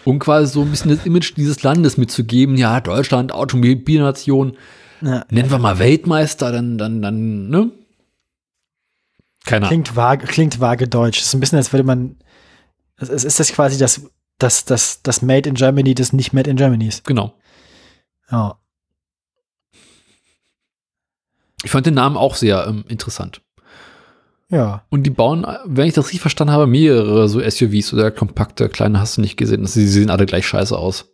Um 0.03 0.19
quasi 0.19 0.51
so 0.51 0.61
ein 0.61 0.71
bisschen 0.71 0.95
das 0.95 1.05
Image 1.05 1.35
dieses 1.38 1.61
Landes 1.63 1.97
mitzugeben. 1.97 2.57
Ja, 2.57 2.81
Deutschland, 2.81 3.31
Automobilnation, 3.31 4.57
Ja, 5.01 5.25
nennen 5.30 5.51
wir 5.51 5.59
mal 5.59 5.80
Weltmeister, 5.80 6.51
dann, 6.51 6.77
dann, 6.77 7.01
dann, 7.01 7.49
ne? 7.49 7.71
Keine 9.45 9.65
Ahnung. 9.65 9.83
klingt 9.83 9.95
vage, 9.95 10.27
klingt 10.27 10.59
vage 10.59 10.88
deutsch. 10.88 11.19
Es 11.19 11.27
ist 11.27 11.33
ein 11.33 11.39
bisschen, 11.39 11.57
als 11.57 11.73
würde 11.73 11.83
man. 11.83 12.17
Es 12.97 13.09
ist 13.09 13.39
das 13.39 13.51
quasi 13.51 13.80
das, 13.80 14.01
das, 14.38 14.65
das, 14.65 15.01
das 15.01 15.21
Made 15.21 15.49
in 15.49 15.55
Germany 15.55 15.95
des 15.95 16.13
nicht 16.13 16.33
Made 16.33 16.49
in 16.49 16.57
Germanys. 16.57 17.01
Genau. 17.03 17.33
Ja. 18.31 18.59
Ich 21.63 21.71
fand 21.71 21.85
den 21.85 21.95
Namen 21.95 22.17
auch 22.17 22.35
sehr 22.35 22.65
ähm, 22.67 22.85
interessant. 22.88 23.41
Ja. 24.51 24.85
Und 24.89 25.03
die 25.03 25.09
bauen, 25.09 25.47
wenn 25.65 25.88
ich 25.88 25.93
das 25.93 26.05
richtig 26.07 26.21
verstanden 26.21 26.53
habe, 26.53 26.67
mehrere 26.67 27.27
so 27.30 27.39
SUVs 27.41 27.93
oder 27.93 28.11
kompakte, 28.11 28.67
kleine 28.69 28.99
hast 28.99 29.17
du 29.17 29.21
nicht 29.21 29.38
gesehen. 29.38 29.65
Sie 29.65 29.88
sehen 29.88 30.09
alle 30.09 30.25
gleich 30.25 30.45
scheiße 30.45 30.77
aus. 30.77 31.13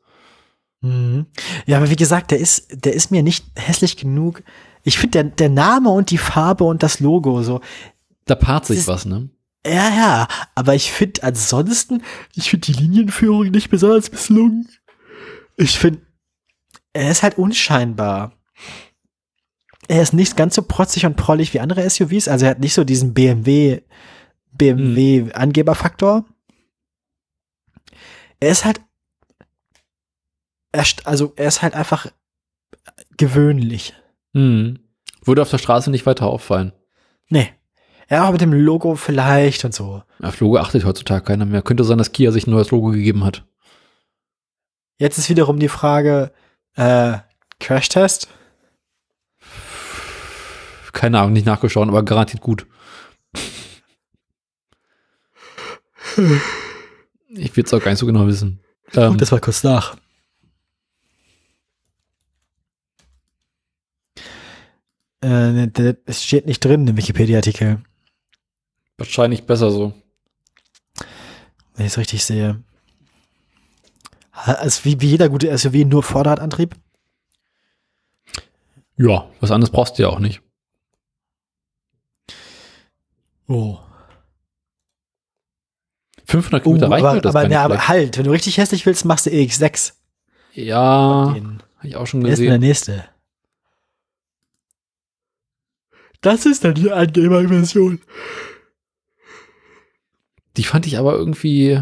Mhm. 0.82 1.28
Ja, 1.66 1.78
aber 1.78 1.90
wie 1.90 1.96
gesagt, 1.96 2.32
der 2.32 2.40
ist, 2.40 2.84
der 2.86 2.94
ist 2.94 3.12
mir 3.12 3.24
nicht 3.24 3.46
hässlich 3.56 3.96
genug. 3.98 4.44
Ich 4.84 4.98
finde, 4.98 5.24
der, 5.24 5.24
der 5.26 5.50
Name 5.50 5.90
und 5.90 6.10
die 6.12 6.18
Farbe 6.18 6.64
und 6.64 6.82
das 6.84 7.00
Logo 7.00 7.42
so, 7.44 7.62
Da 8.26 8.36
paart 8.36 8.66
sich 8.66 8.80
Das- 8.80 8.88
was, 8.88 9.06
ne? 9.06 9.30
ja, 9.66 9.90
ja, 9.90 10.28
aber 10.56 10.76
ich 10.76 10.92
finde 10.92 11.24
ansonsten, 11.24 12.02
ich 12.36 12.50
finde 12.50 12.68
die 12.72 12.74
Linienführung 12.82 13.50
nicht 13.52 13.70
besonders 13.70 14.12
misslungen. 14.12 14.68
Ich 15.58 15.78
finde, 15.78 16.02
er 16.94 17.12
ist 17.12 17.22
halt 17.24 17.38
unscheinbar. 17.38 18.34
Er 19.88 20.02
ist 20.02 20.14
nicht 20.14 20.36
ganz 20.36 20.56
so 20.56 20.62
protzig 20.62 21.06
und 21.06 21.16
prollig 21.16 21.54
wie 21.54 21.60
andere 21.60 21.90
SUVs, 21.90 22.28
also 22.28 22.46
er 22.46 22.52
hat 22.52 22.60
nicht 22.60 22.74
so 22.74 22.84
diesen 22.84 23.14
BMW, 23.14 23.82
BMW 24.52 25.32
Angeberfaktor. 25.34 26.26
Er 28.40 28.50
ist 28.50 28.66
halt, 28.66 28.82
er, 30.72 30.86
also 31.06 31.34
er 31.36 31.48
ist 31.48 31.62
halt 31.62 31.74
einfach 31.74 32.08
gewöhnlich. 33.18 33.94
Hm. 34.34 34.80
Würde 35.24 35.42
auf 35.42 35.50
der 35.50 35.58
Straße 35.58 35.90
nicht 35.90 36.06
weiter 36.06 36.28
auffallen. 36.28 36.74
Nee. 37.30 37.50
Ja, 38.10 38.24
aber 38.24 38.34
mit 38.34 38.42
dem 38.42 38.54
Logo 38.54 38.96
vielleicht 38.96 39.66
und 39.66 39.74
so. 39.74 40.02
Auf 40.22 40.40
Logo 40.40 40.58
achtet 40.58 40.86
heutzutage 40.86 41.26
keiner 41.26 41.46
mehr. 41.46 41.62
Könnte 41.62 41.84
sein, 41.84 41.98
dass 41.98 42.14
Kia 42.14 42.32
sich 42.32 42.48
ein 42.48 42.52
neues 42.52 42.72
Logo 42.72 42.92
gegeben 42.92 43.26
hat. 43.26 43.46
Jetzt 44.98 45.18
ist 45.18 45.30
wiederum 45.30 45.60
die 45.60 45.68
Frage, 45.68 46.32
äh, 46.76 47.18
Crashtest? 47.60 48.30
Keine 50.98 51.20
Ahnung, 51.20 51.34
nicht 51.34 51.46
nachgeschaut, 51.46 51.88
aber 51.88 52.02
garantiert 52.02 52.42
gut. 52.42 52.66
Ich 57.30 57.56
will 57.56 57.64
es 57.64 57.72
auch 57.72 57.84
gar 57.84 57.92
nicht 57.92 58.00
so 58.00 58.08
genau 58.08 58.26
wissen. 58.26 58.62
Ähm, 58.96 59.12
Gut, 59.12 59.22
das 59.22 59.32
war 59.32 59.40
kurz 59.40 59.62
nach. 59.64 59.96
Äh, 65.22 65.52
ne, 65.52 65.98
es 66.08 66.24
steht 66.24 66.48
nicht 66.48 66.66
drin 66.66 66.88
im 66.88 66.98
Wikipedia-Artikel, 66.98 67.84
wahrscheinlich 68.98 69.46
besser 69.46 69.70
so. 69.70 69.94
wenn 71.76 71.86
ich 71.86 71.92
es 71.92 72.00
richtig 72.00 72.26
sehe. 72.26 72.64
Also 74.32 74.84
wie, 74.86 75.00
wie 75.00 75.10
jeder 75.10 75.30
gute 75.30 75.56
SUV 75.56 75.86
nur 75.86 76.02
Vorderradantrieb? 76.02 76.76
Ja, 78.96 79.30
was 79.42 79.52
anderes 79.52 79.72
brauchst 79.72 80.00
du 80.00 80.02
ja 80.02 80.10
auch 80.10 80.18
nicht. 80.18 80.42
Oh. 83.48 83.80
500 86.26 86.66
Uh, 86.66 86.74
Kilometer 86.76 86.90
reicht 86.92 87.06
aber, 87.06 87.14
mir 87.16 87.22
das 87.22 87.36
aber, 87.36 87.48
nicht 87.48 87.58
aber 87.58 87.88
halt, 87.88 88.18
wenn 88.18 88.26
du 88.26 88.32
richtig 88.32 88.58
hässlich 88.58 88.86
willst, 88.86 89.06
machst 89.06 89.26
du 89.26 89.30
EX6. 89.30 89.94
Ja, 90.54 91.36
habe 91.36 91.58
ich 91.84 91.96
auch 91.96 92.08
schon 92.08 92.22
denn 92.22 92.28
der 92.30 92.38
gesehen. 92.38 92.60
nächste? 92.60 93.06
Das 96.22 96.46
ist 96.46 96.64
dann 96.64 96.74
die 96.74 96.92
Angeberversion. 96.92 98.02
Die 100.58 100.64
fand 100.64 100.88
ich 100.88 100.98
aber 100.98 101.14
irgendwie. 101.14 101.80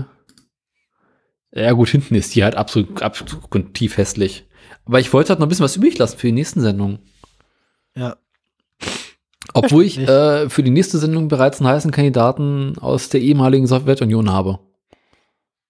Ja, 1.53 1.72
gut, 1.72 1.88
hinten 1.88 2.16
ist 2.16 2.35
die 2.35 2.44
halt 2.44 2.56
absolut, 2.56 3.02
absolut 3.02 3.74
tief 3.74 3.95
hässlich. 3.98 4.45
Aber 4.84 5.00
ich 5.00 5.14
wollte 5.14 5.30
halt 5.30 5.40
noch 5.40 5.48
ein 5.48 5.50
bisschen 5.50 5.64
was 5.64 5.77
übrig 5.77 5.98
lassen 5.98 6.18
für 6.18 6.27
die 6.27 6.34
nächsten 6.34 6.60
Sendungen. 6.60 7.00
Ja. 7.95 8.18
Obwohl 9.56 9.84
ich 9.84 9.98
äh, 9.98 10.50
für 10.50 10.64
die 10.64 10.72
nächste 10.72 10.98
Sendung 10.98 11.27
bereits 11.27 11.59
einen 11.59 11.69
heißen 11.69 11.92
Kandidaten 11.92 12.77
aus 12.80 13.09
der 13.09 13.22
ehemaligen 13.22 13.67
Sowjetunion 13.67 14.32
habe. 14.32 14.59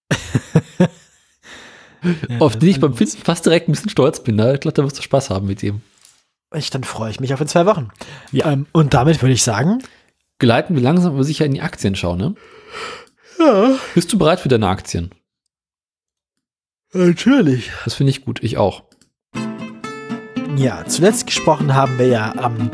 Ja, 2.29 2.37
auf 2.37 2.55
den 2.55 2.69
ich 2.69 2.79
beim 2.79 2.93
Finden 2.93 3.17
fast 3.17 3.47
direkt 3.47 3.67
ein 3.67 3.71
bisschen 3.71 3.89
stolz 3.89 4.19
bin. 4.19 4.37
Da, 4.37 4.53
ich 4.53 4.59
glaube, 4.59 4.75
da 4.75 4.83
wirst 4.83 4.99
du 4.99 5.01
Spaß 5.01 5.31
haben 5.31 5.47
mit 5.47 5.63
dem. 5.63 5.81
Ich, 6.53 6.69
dann 6.69 6.83
freue 6.83 7.09
ich 7.09 7.19
mich 7.19 7.33
auf 7.33 7.41
in 7.41 7.47
zwei 7.47 7.65
Wochen. 7.65 7.89
Ja. 8.31 8.51
Ähm, 8.51 8.67
und 8.73 8.93
damit 8.93 9.23
würde 9.23 9.33
ich 9.33 9.41
sagen, 9.41 9.81
Geleiten 10.37 10.75
wir 10.75 10.83
langsam 10.83 11.13
aber 11.13 11.23
sicher 11.23 11.45
in 11.45 11.53
die 11.53 11.61
Aktien 11.61 11.95
schauen, 11.95 12.17
ne? 12.17 12.35
ja, 13.39 13.71
Bist 13.93 14.11
du 14.11 14.17
bereit 14.17 14.39
für 14.39 14.49
deine 14.49 14.67
Aktien? 14.67 15.11
natürlich. 16.91 17.71
Das 17.83 17.95
finde 17.95 18.11
ich 18.11 18.23
gut. 18.23 18.41
Ich 18.43 18.57
auch. 18.57 18.83
Ja, 20.55 20.85
zuletzt 20.85 21.25
gesprochen 21.25 21.73
haben 21.73 21.97
wir 21.97 22.07
ja 22.07 22.33
am 22.37 22.71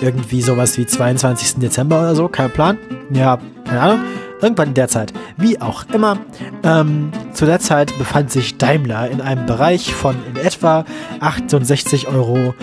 irgendwie 0.00 0.42
sowas 0.42 0.76
wie 0.78 0.86
22. 0.86 1.56
Dezember 1.56 2.00
oder 2.00 2.14
so, 2.14 2.28
kein 2.28 2.50
Plan. 2.50 2.78
Ja, 3.10 3.38
keine 3.64 3.80
Ahnung. 3.80 4.00
Irgendwann 4.40 4.68
in 4.68 4.74
der 4.74 4.88
Zeit. 4.88 5.12
Wie 5.36 5.60
auch 5.60 5.84
immer. 5.92 6.18
Ähm, 6.62 7.12
zu 7.32 7.46
der 7.46 7.60
Zeit 7.60 7.96
befand 7.98 8.30
sich 8.30 8.58
Daimler 8.58 9.08
in 9.08 9.20
einem 9.20 9.46
Bereich 9.46 9.94
von 9.94 10.16
in 10.28 10.36
etwa 10.36 10.84
68 11.20 12.08
Euro 12.08 12.54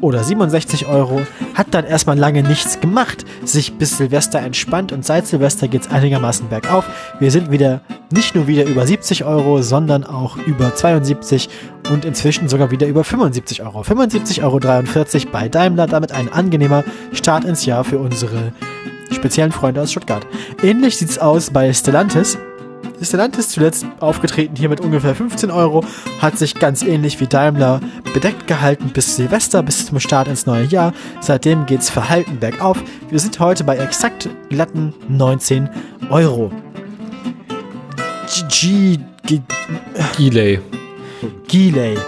oder 0.00 0.22
67 0.22 0.86
Euro, 0.86 1.22
hat 1.54 1.68
dann 1.72 1.84
erstmal 1.84 2.18
lange 2.18 2.42
nichts 2.42 2.80
gemacht, 2.80 3.24
sich 3.44 3.74
bis 3.74 3.96
Silvester 3.96 4.40
entspannt 4.40 4.92
und 4.92 5.04
seit 5.04 5.26
Silvester 5.26 5.68
geht 5.68 5.82
es 5.82 5.90
einigermaßen 5.90 6.48
bergauf. 6.48 6.84
Wir 7.18 7.30
sind 7.30 7.50
wieder 7.50 7.80
nicht 8.10 8.34
nur 8.34 8.46
wieder 8.46 8.64
über 8.64 8.86
70 8.86 9.24
Euro, 9.24 9.62
sondern 9.62 10.04
auch 10.04 10.36
über 10.36 10.74
72 10.74 11.48
und 11.90 12.04
inzwischen 12.04 12.48
sogar 12.48 12.70
wieder 12.70 12.86
über 12.86 13.04
75 13.04 13.62
Euro. 13.62 13.82
75,43 13.82 14.42
Euro 14.42 15.32
bei 15.32 15.48
Daimler, 15.48 15.86
damit 15.86 16.12
ein 16.12 16.32
angenehmer 16.32 16.84
Start 17.12 17.44
ins 17.44 17.66
Jahr 17.66 17.84
für 17.84 17.98
unsere 17.98 18.52
speziellen 19.12 19.52
Freunde 19.52 19.82
aus 19.82 19.90
Stuttgart. 19.90 20.26
Ähnlich 20.62 20.96
sieht 20.96 21.10
es 21.10 21.18
aus 21.18 21.50
bei 21.50 21.72
Stellantis. 21.72 22.38
Stellantis 23.02 23.50
zuletzt 23.50 23.86
aufgetreten 24.00 24.56
hier 24.56 24.68
mit 24.68 24.80
ungefähr 24.80 25.14
15 25.14 25.50
Euro, 25.50 25.84
hat 26.20 26.38
sich 26.38 26.54
ganz 26.54 26.82
ähnlich 26.82 27.20
wie 27.20 27.26
Daimler 27.26 27.80
bedeckt 28.12 28.46
gehalten 28.46 28.90
bis 28.92 29.16
Silvester, 29.16 29.62
bis 29.62 29.86
zum 29.86 30.00
Start 30.00 30.28
ins 30.28 30.46
neue 30.46 30.64
Jahr. 30.64 30.92
Seitdem 31.20 31.66
geht's 31.66 31.90
verhalten 31.90 32.38
bergauf. 32.38 32.82
Wir 33.10 33.18
sind 33.18 33.38
heute 33.40 33.64
bei 33.64 33.76
exakt 33.76 34.28
glatten 34.48 34.94
19 35.08 35.68
Euro. 36.10 36.50
G 38.50 38.98
G 39.26 39.40
Delay. 40.18 40.60
Giley. 41.48 41.98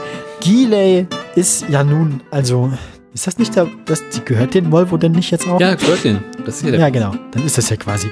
Giley 0.41 1.07
ist 1.35 1.69
ja 1.69 1.85
nun, 1.85 2.23
also, 2.31 2.73
ist 3.13 3.27
das 3.27 3.39
nicht 3.39 3.57
der, 3.57 3.67
das, 3.85 4.03
die 4.15 4.25
gehört 4.25 4.55
den 4.55 4.71
Volvo 4.71 4.97
denn 4.97 5.13
nicht 5.13 5.31
jetzt 5.31 5.47
auch? 5.49 5.61
Ja, 5.61 5.75
gehört 5.75 6.05
den. 6.05 6.21
Das 6.45 6.63
ist 6.63 6.71
ja. 6.71 6.79
Ja, 6.79 6.89
genau. 6.89 7.15
Dann 7.33 7.45
ist 7.45 7.59
das 7.59 7.69
ja 7.69 7.77
quasi. 7.77 8.09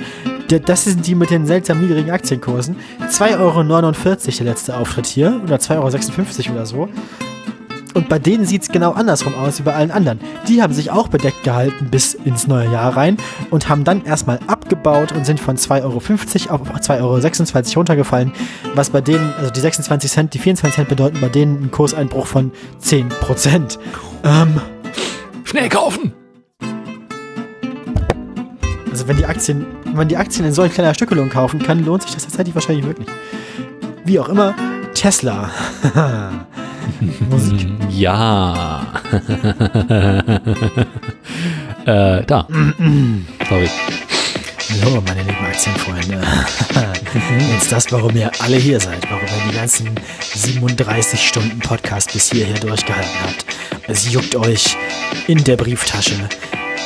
Das 0.48 0.84
sind 0.84 1.06
die 1.06 1.14
mit 1.14 1.30
den 1.30 1.46
seltsam 1.46 1.80
niedrigen 1.80 2.10
Aktienkursen. 2.10 2.76
2,49 3.10 3.38
Euro 3.38 3.62
der 4.38 4.46
letzte 4.46 4.76
Auftritt 4.76 5.06
hier. 5.06 5.40
Oder 5.44 5.56
2,56 5.56 6.46
Euro 6.46 6.54
oder 6.54 6.66
so. 6.66 6.88
Und 7.94 8.08
bei 8.08 8.18
denen 8.18 8.46
sieht 8.46 8.62
es 8.62 8.68
genau 8.68 8.92
andersrum 8.92 9.34
aus 9.34 9.58
wie 9.58 9.64
bei 9.64 9.74
allen 9.74 9.90
anderen. 9.90 10.20
Die 10.46 10.62
haben 10.62 10.72
sich 10.72 10.90
auch 10.90 11.08
bedeckt 11.08 11.42
gehalten 11.42 11.88
bis 11.90 12.14
ins 12.14 12.46
neue 12.46 12.70
Jahr 12.70 12.96
rein 12.96 13.16
und 13.50 13.68
haben 13.68 13.82
dann 13.82 14.04
erstmal 14.04 14.38
abgebaut 14.46 15.12
und 15.12 15.26
sind 15.26 15.40
von 15.40 15.56
2,50 15.56 15.82
Euro 15.82 15.96
auf 15.96 16.80
2,26 16.80 17.70
Euro 17.70 17.80
runtergefallen. 17.80 18.32
Was 18.74 18.90
bei 18.90 19.00
denen, 19.00 19.32
also 19.38 19.50
die 19.50 19.60
26 19.60 20.10
Cent, 20.10 20.34
die 20.34 20.38
24 20.38 20.76
Cent 20.76 20.88
bedeuten 20.88 21.18
bei 21.20 21.28
denen 21.28 21.56
einen 21.56 21.70
Kurseinbruch 21.70 22.26
von 22.26 22.52
10%. 22.80 23.78
Ähm, 24.22 24.60
Schnell 25.44 25.68
kaufen! 25.68 26.12
Also 28.90 29.08
wenn 29.08 29.16
die 29.16 29.26
Aktien, 29.26 29.66
man 29.98 30.08
die 30.08 30.16
Aktien 30.16 30.46
in 30.46 30.52
solch 30.52 30.72
kleiner 30.72 30.94
Stückelung 30.94 31.28
kaufen 31.28 31.60
kann, 31.60 31.84
lohnt 31.84 32.02
sich 32.02 32.14
das 32.14 32.24
tatsächlich 32.24 32.54
wahrscheinlich 32.54 32.86
wirklich. 32.86 33.08
Wie 34.04 34.18
auch 34.18 34.28
immer, 34.28 34.54
Tesla. 34.94 35.50
Musik. 37.30 37.68
Ja. 37.90 38.86
äh, 41.84 42.24
da. 42.24 42.46
Sorry. 43.48 43.68
Hallo, 44.82 45.02
meine 45.06 45.22
lieben 45.22 45.44
Aktienfreunde. 45.44 46.20
Jetzt 47.52 47.72
das, 47.72 47.90
warum 47.90 48.14
ihr 48.16 48.30
alle 48.40 48.56
hier 48.56 48.78
seid, 48.80 49.02
warum 49.10 49.24
ihr 49.24 49.50
die 49.50 49.56
ganzen 49.56 49.90
37 50.34 51.20
Stunden 51.26 51.58
Podcast 51.58 52.12
bis 52.12 52.30
hierher 52.30 52.58
durchgehalten 52.58 53.20
habt. 53.22 53.46
Es 53.88 54.12
juckt 54.12 54.36
euch 54.36 54.76
in 55.26 55.42
der 55.44 55.56
Brieftasche. 55.56 56.28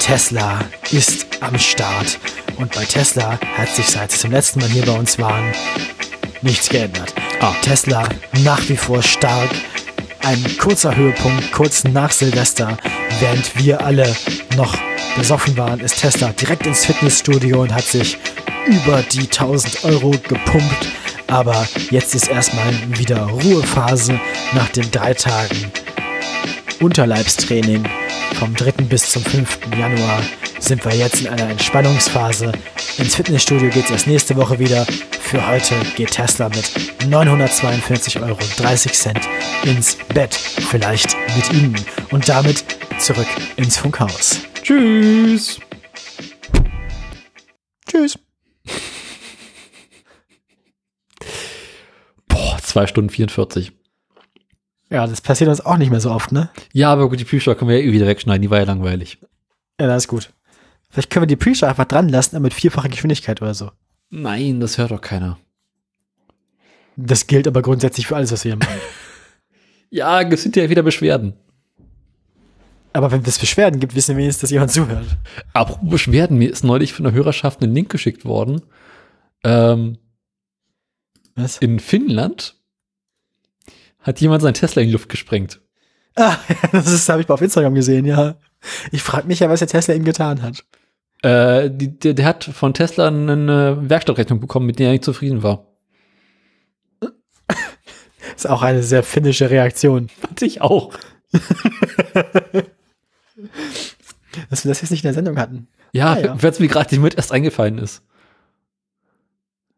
Tesla 0.05 0.59
ist 0.91 1.27
am 1.41 1.57
Start. 1.61 2.19
Und 2.57 2.75
bei 2.75 2.85
Tesla 2.85 3.39
hat 3.57 3.69
sich 3.69 3.87
seit 3.87 4.11
sie 4.11 4.19
zum 4.19 4.33
letzten 4.33 4.59
Mal 4.59 4.69
hier 4.69 4.85
bei 4.85 4.99
uns 4.99 5.17
waren 5.21 5.53
nichts 6.43 6.69
geändert. 6.69 7.15
Ah. 7.41 7.55
Tesla 7.63 8.09
nach 8.43 8.69
wie 8.69 8.77
vor 8.77 9.01
stark. 9.01 9.51
Ein 10.25 10.45
kurzer 10.59 10.97
Höhepunkt, 10.97 11.53
kurz 11.53 11.85
nach 11.85 12.11
Silvester, 12.11 12.77
während 13.21 13.57
wir 13.57 13.81
alle 13.81 14.17
noch 14.57 14.77
besoffen 15.17 15.57
waren, 15.57 15.79
ist 15.79 16.01
Tesla 16.01 16.33
direkt 16.33 16.67
ins 16.67 16.85
Fitnessstudio 16.85 17.63
und 17.63 17.73
hat 17.73 17.85
sich 17.85 18.19
über 18.67 19.03
die 19.03 19.31
1000 19.31 19.85
Euro 19.85 20.11
gepumpt. 20.11 20.89
Aber 21.29 21.65
jetzt 21.91 22.17
ist 22.17 22.27
erstmal 22.27 22.75
wieder 22.99 23.23
Ruhephase 23.23 24.19
nach 24.53 24.69
den 24.71 24.91
drei 24.91 25.15
Tagen 25.15 25.73
Unterleibstraining. 26.83 27.89
Vom 28.35 28.55
3. 28.57 28.73
bis 28.89 29.11
zum 29.11 29.23
5. 29.23 29.59
Januar 29.78 30.20
sind 30.59 30.85
wir 30.85 30.93
jetzt 30.93 31.20
in 31.20 31.28
einer 31.28 31.49
Entspannungsphase. 31.49 32.51
Ins 32.99 33.15
Fitnessstudio 33.15 33.70
geht 33.70 33.85
es 33.85 33.91
erst 33.93 34.07
nächste 34.09 34.36
Woche 34.36 34.59
wieder. 34.59 34.85
Für 35.20 35.47
heute 35.47 35.77
geht 35.97 36.11
Tesla 36.11 36.49
mit 36.49 36.65
942,30 37.05 38.23
Euro 38.27 38.39
ins 39.65 39.97
Bett. 40.12 40.35
Vielleicht 40.35 41.17
mit 41.36 41.52
Ihnen. 41.52 41.77
Und 42.11 42.28
damit 42.28 42.65
zurück 42.99 43.28
ins 43.57 43.78
Funkhaus. 43.78 44.41
Tschüss. 44.62 45.61
Tschüss. 47.89 48.19
Boah, 52.27 52.59
2 52.61 52.86
Stunden 52.89 53.11
44. 53.11 53.73
Ja, 54.93 55.07
das 55.07 55.23
passiert 55.23 55.49
uns 55.49 55.65
auch 55.65 55.79
nicht 55.79 55.91
mehr 55.91 56.01
so 56.01 56.11
oft, 56.11 56.33
ne? 56.33 56.51
Ja, 56.73 56.93
aber 56.93 57.09
gut, 57.09 57.19
die 57.19 57.25
Pre-Show 57.25 57.55
können 57.55 57.71
wir 57.71 57.81
ja 57.81 57.89
eh 57.89 57.93
wieder 57.93 58.07
wegschneiden. 58.07 58.43
Die 58.43 58.51
war 58.51 58.59
ja 58.59 58.65
langweilig. 58.65 59.19
Ja, 59.81 59.87
das 59.87 60.05
ist 60.05 60.09
gut. 60.09 60.31
Vielleicht 60.91 61.09
können 61.09 61.23
wir 61.23 61.27
die 61.29 61.37
Pre-Show 61.37 61.65
einfach 61.65 61.87
dran 61.87 62.11
lassen, 62.11 62.37
aber 62.37 62.43
mit 62.43 62.53
vierfacher 62.55 62.91
Geschwindigkeit 62.91 63.41
oder 63.41 63.55
so. 63.55 63.71
Nein, 64.11 64.61
das 64.61 64.77
hört 64.77 64.91
doch 64.91 65.01
keiner. 65.01 65.39
Das 66.97 67.27
gilt 67.27 67.49
aber 67.49 67.62
grundsätzlich 67.62 68.07
für 68.07 68.17
alles, 68.17 68.33
was 68.33 68.45
wir 68.45 68.53
hier 68.53 68.59
machen. 68.59 68.81
Ja, 69.95 70.23
es 70.23 70.43
sind 70.43 70.57
ja 70.57 70.71
wieder 70.71 70.83
Beschwerden. 70.83 71.35
aber 72.95 73.11
wenn 73.12 73.21
es 73.27 73.39
Beschwerden 73.39 73.79
gibt, 73.79 73.95
wissen 73.95 74.17
wir 74.17 74.23
wenigstens, 74.23 74.41
dass 74.41 74.51
jemand 74.51 74.71
zuhört. 74.71 75.05
Apropos 75.53 75.91
Beschwerden, 75.91 76.39
mir 76.39 76.51
ist 76.51 76.65
neulich 76.65 76.95
von 76.95 77.05
der 77.05 77.12
Hörerschaft 77.12 77.61
ein 77.62 77.75
Link 77.75 77.91
geschickt 77.91 78.25
worden. 78.25 78.62
Ähm, 79.45 79.99
Was? 81.35 81.59
in 81.59 81.79
Finnland 81.79 82.57
hat 84.03 84.21
jemand 84.21 84.43
seinen 84.43 84.55
Tesla 84.55 84.83
in 84.83 84.89
die 84.89 84.93
Luft 84.93 85.09
gesprengt. 85.09 85.61
Ah, 86.17 86.37
das 86.73 86.91
ist, 86.93 87.09
habe 87.09 87.21
ich 87.23 87.29
mal 87.29 87.35
auf 87.35 87.43
Instagram 87.43 87.75
gesehen, 87.75 88.05
ja. 88.05 88.37
Ich 88.91 89.03
frage 89.03 89.27
mich 89.27 89.41
ja, 89.41 89.49
was 89.49 89.59
der 89.61 89.69
Tesla 89.69 89.95
ihm 89.95 90.05
getan 90.05 90.43
hat. 90.43 90.65
Äh, 91.23 91.71
die, 91.71 91.99
der, 91.99 92.15
der 92.15 92.27
hat 92.27 92.45
von 92.45 92.75
Tesla 92.75 93.09
eine 93.09 93.79
Werkstattrechnung 93.89 94.41
bekommen, 94.41 94.67
mit 94.67 94.79
der 94.79 94.87
er 94.89 94.93
nicht 94.93 95.05
zufrieden 95.05 95.43
war. 95.43 95.67
Ist 98.37 98.49
auch 98.49 98.63
eine 98.63 98.83
sehr 98.83 99.03
finnische 99.03 99.51
Reaktion. 99.51 100.09
Fand 100.21 100.43
ich 100.43 100.61
auch. 100.61 100.93
Dass 104.51 104.65
wir 104.65 104.69
das 104.71 104.81
jetzt 104.81 104.91
nicht 104.91 105.05
in 105.05 105.09
der 105.09 105.15
Sendung 105.15 105.39
hatten. 105.39 105.69
Ja, 105.93 106.13
Ah, 106.15 106.19
ja. 106.21 106.43
weil 106.43 106.51
es 106.51 106.59
mir 106.61 106.69
gerade 106.69 106.95
nicht 106.95 107.03
mit 107.03 107.15
erst 107.17 107.33
eingefallen 107.33 107.79
ist. 107.79 108.03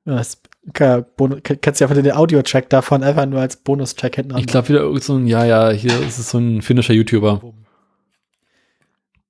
Ja, 0.04 0.16
das 0.16 0.40
kann, 0.72 1.04
kannst 1.60 1.80
du 1.80 1.84
ja 1.84 1.94
den 1.94 2.12
Audio-Track 2.12 2.70
davon 2.70 3.02
einfach 3.02 3.26
nur 3.26 3.40
als 3.40 3.56
Bonus-Track 3.56 4.16
hinten. 4.16 4.38
Ich 4.38 4.46
glaube 4.46 4.68
wieder 4.68 4.80
irgend 4.80 5.04
so 5.04 5.16
ein, 5.16 5.26
ja, 5.26 5.44
ja, 5.44 5.70
hier 5.70 5.98
ist 6.00 6.18
es 6.18 6.30
so 6.30 6.38
ein 6.38 6.62
finnischer 6.62 6.94
YouTuber. 6.94 7.42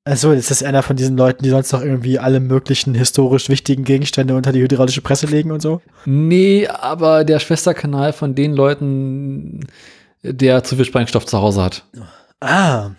Achso, 0.07 0.35
das 0.35 0.51
ist 0.51 0.63
einer 0.63 0.83
von 0.83 0.97
diesen 0.97 1.17
Leuten, 1.17 1.43
die 1.43 1.49
sonst 1.49 1.73
noch 1.73 1.81
irgendwie 1.81 2.19
alle 2.19 2.39
möglichen 2.39 2.95
historisch 2.95 3.49
wichtigen 3.49 3.85
Gegenstände 3.85 4.37
unter 4.37 4.53
die 4.53 4.61
hydraulische 4.61 5.01
Presse 5.01 5.27
legen 5.27 5.51
und 5.51 5.63
so. 5.63 5.81
Nee, 6.05 6.69
aber 6.69 7.25
der 7.25 7.39
Schwesterkanal 7.39 8.13
von 8.13 8.35
den 8.35 8.53
Leuten, 8.53 9.61
der 10.23 10.63
zu 10.63 10.77
viel 10.77 10.85
Sprengstoff 10.85 11.25
zu 11.25 11.41
Hause 11.41 11.63
hat. 11.63 11.85
Ah. 12.41 12.91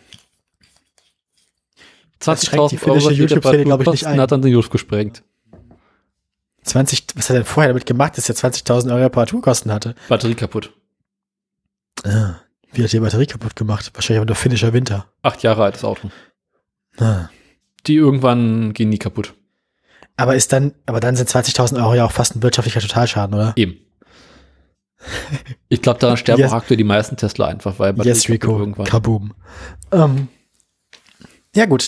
Das 2.17 2.43
schränkt 2.43 2.71
die 2.71 2.79
20.000 2.79 2.87
Euro 2.87 2.99
finnische 2.99 3.21
YouTube-Szene, 3.21 3.63
glaub 3.65 3.81
ich, 3.81 3.87
nicht 3.87 4.07
ein. 4.07 4.19
hat 4.19 4.31
dann 4.31 4.41
die 4.41 4.51
Luft 4.51 4.71
gesprengt. 4.71 5.21
20, 6.65 7.05
was 7.15 7.25
hat 7.29 7.35
er 7.35 7.39
denn 7.39 7.45
vorher 7.45 7.69
damit 7.71 7.85
gemacht, 7.85 8.17
dass 8.17 8.27
er 8.29 8.35
20.000 8.35 8.89
Euro 8.91 9.03
Reparaturkosten 9.03 9.71
hatte? 9.71 9.95
Batterie 10.09 10.35
kaputt. 10.35 10.73
Ah. 12.03 12.35
Wie 12.73 12.83
hat 12.83 12.91
die 12.91 12.99
Batterie 12.99 13.25
kaputt 13.27 13.55
gemacht? 13.55 13.91
Wahrscheinlich 13.93 14.19
aber 14.19 14.25
nur 14.27 14.35
finnischer 14.35 14.73
Winter. 14.73 15.05
Acht 15.21 15.43
Jahre 15.43 15.63
altes 15.63 15.83
Auto. 15.83 16.09
Ah. 16.97 17.29
Die 17.87 17.95
irgendwann 17.95 18.73
gehen 18.73 18.89
nie 18.89 18.97
kaputt. 18.97 19.33
Aber 20.17 20.35
ist 20.35 20.51
dann, 20.53 20.73
aber 20.85 20.99
dann 20.99 21.15
sind 21.15 21.29
20.000 21.29 21.77
Euro 21.77 21.93
ja 21.95 22.05
auch 22.05 22.11
fast 22.11 22.35
ein 22.35 22.43
wirtschaftlicher 22.43 22.79
Totalschaden, 22.81 23.35
oder? 23.35 23.53
Eben. 23.55 23.77
Ich 25.69 25.81
glaube, 25.81 25.99
daran 25.99 26.17
sterben 26.17 26.41
Yes. 26.41 26.51
auch 26.51 26.55
aktuell 26.55 26.77
die 26.77 26.83
meisten 26.83 27.15
Tesla 27.17 27.47
einfach, 27.47 27.77
weil 27.79 27.95
Yes, 28.03 28.23
kaputt 28.23 28.29
Rico. 28.33 28.59
irgendwann. 28.59 28.85
Kaboom. 28.85 29.33
Ähm, 29.91 30.29
ja, 31.53 31.65
gut. 31.65 31.83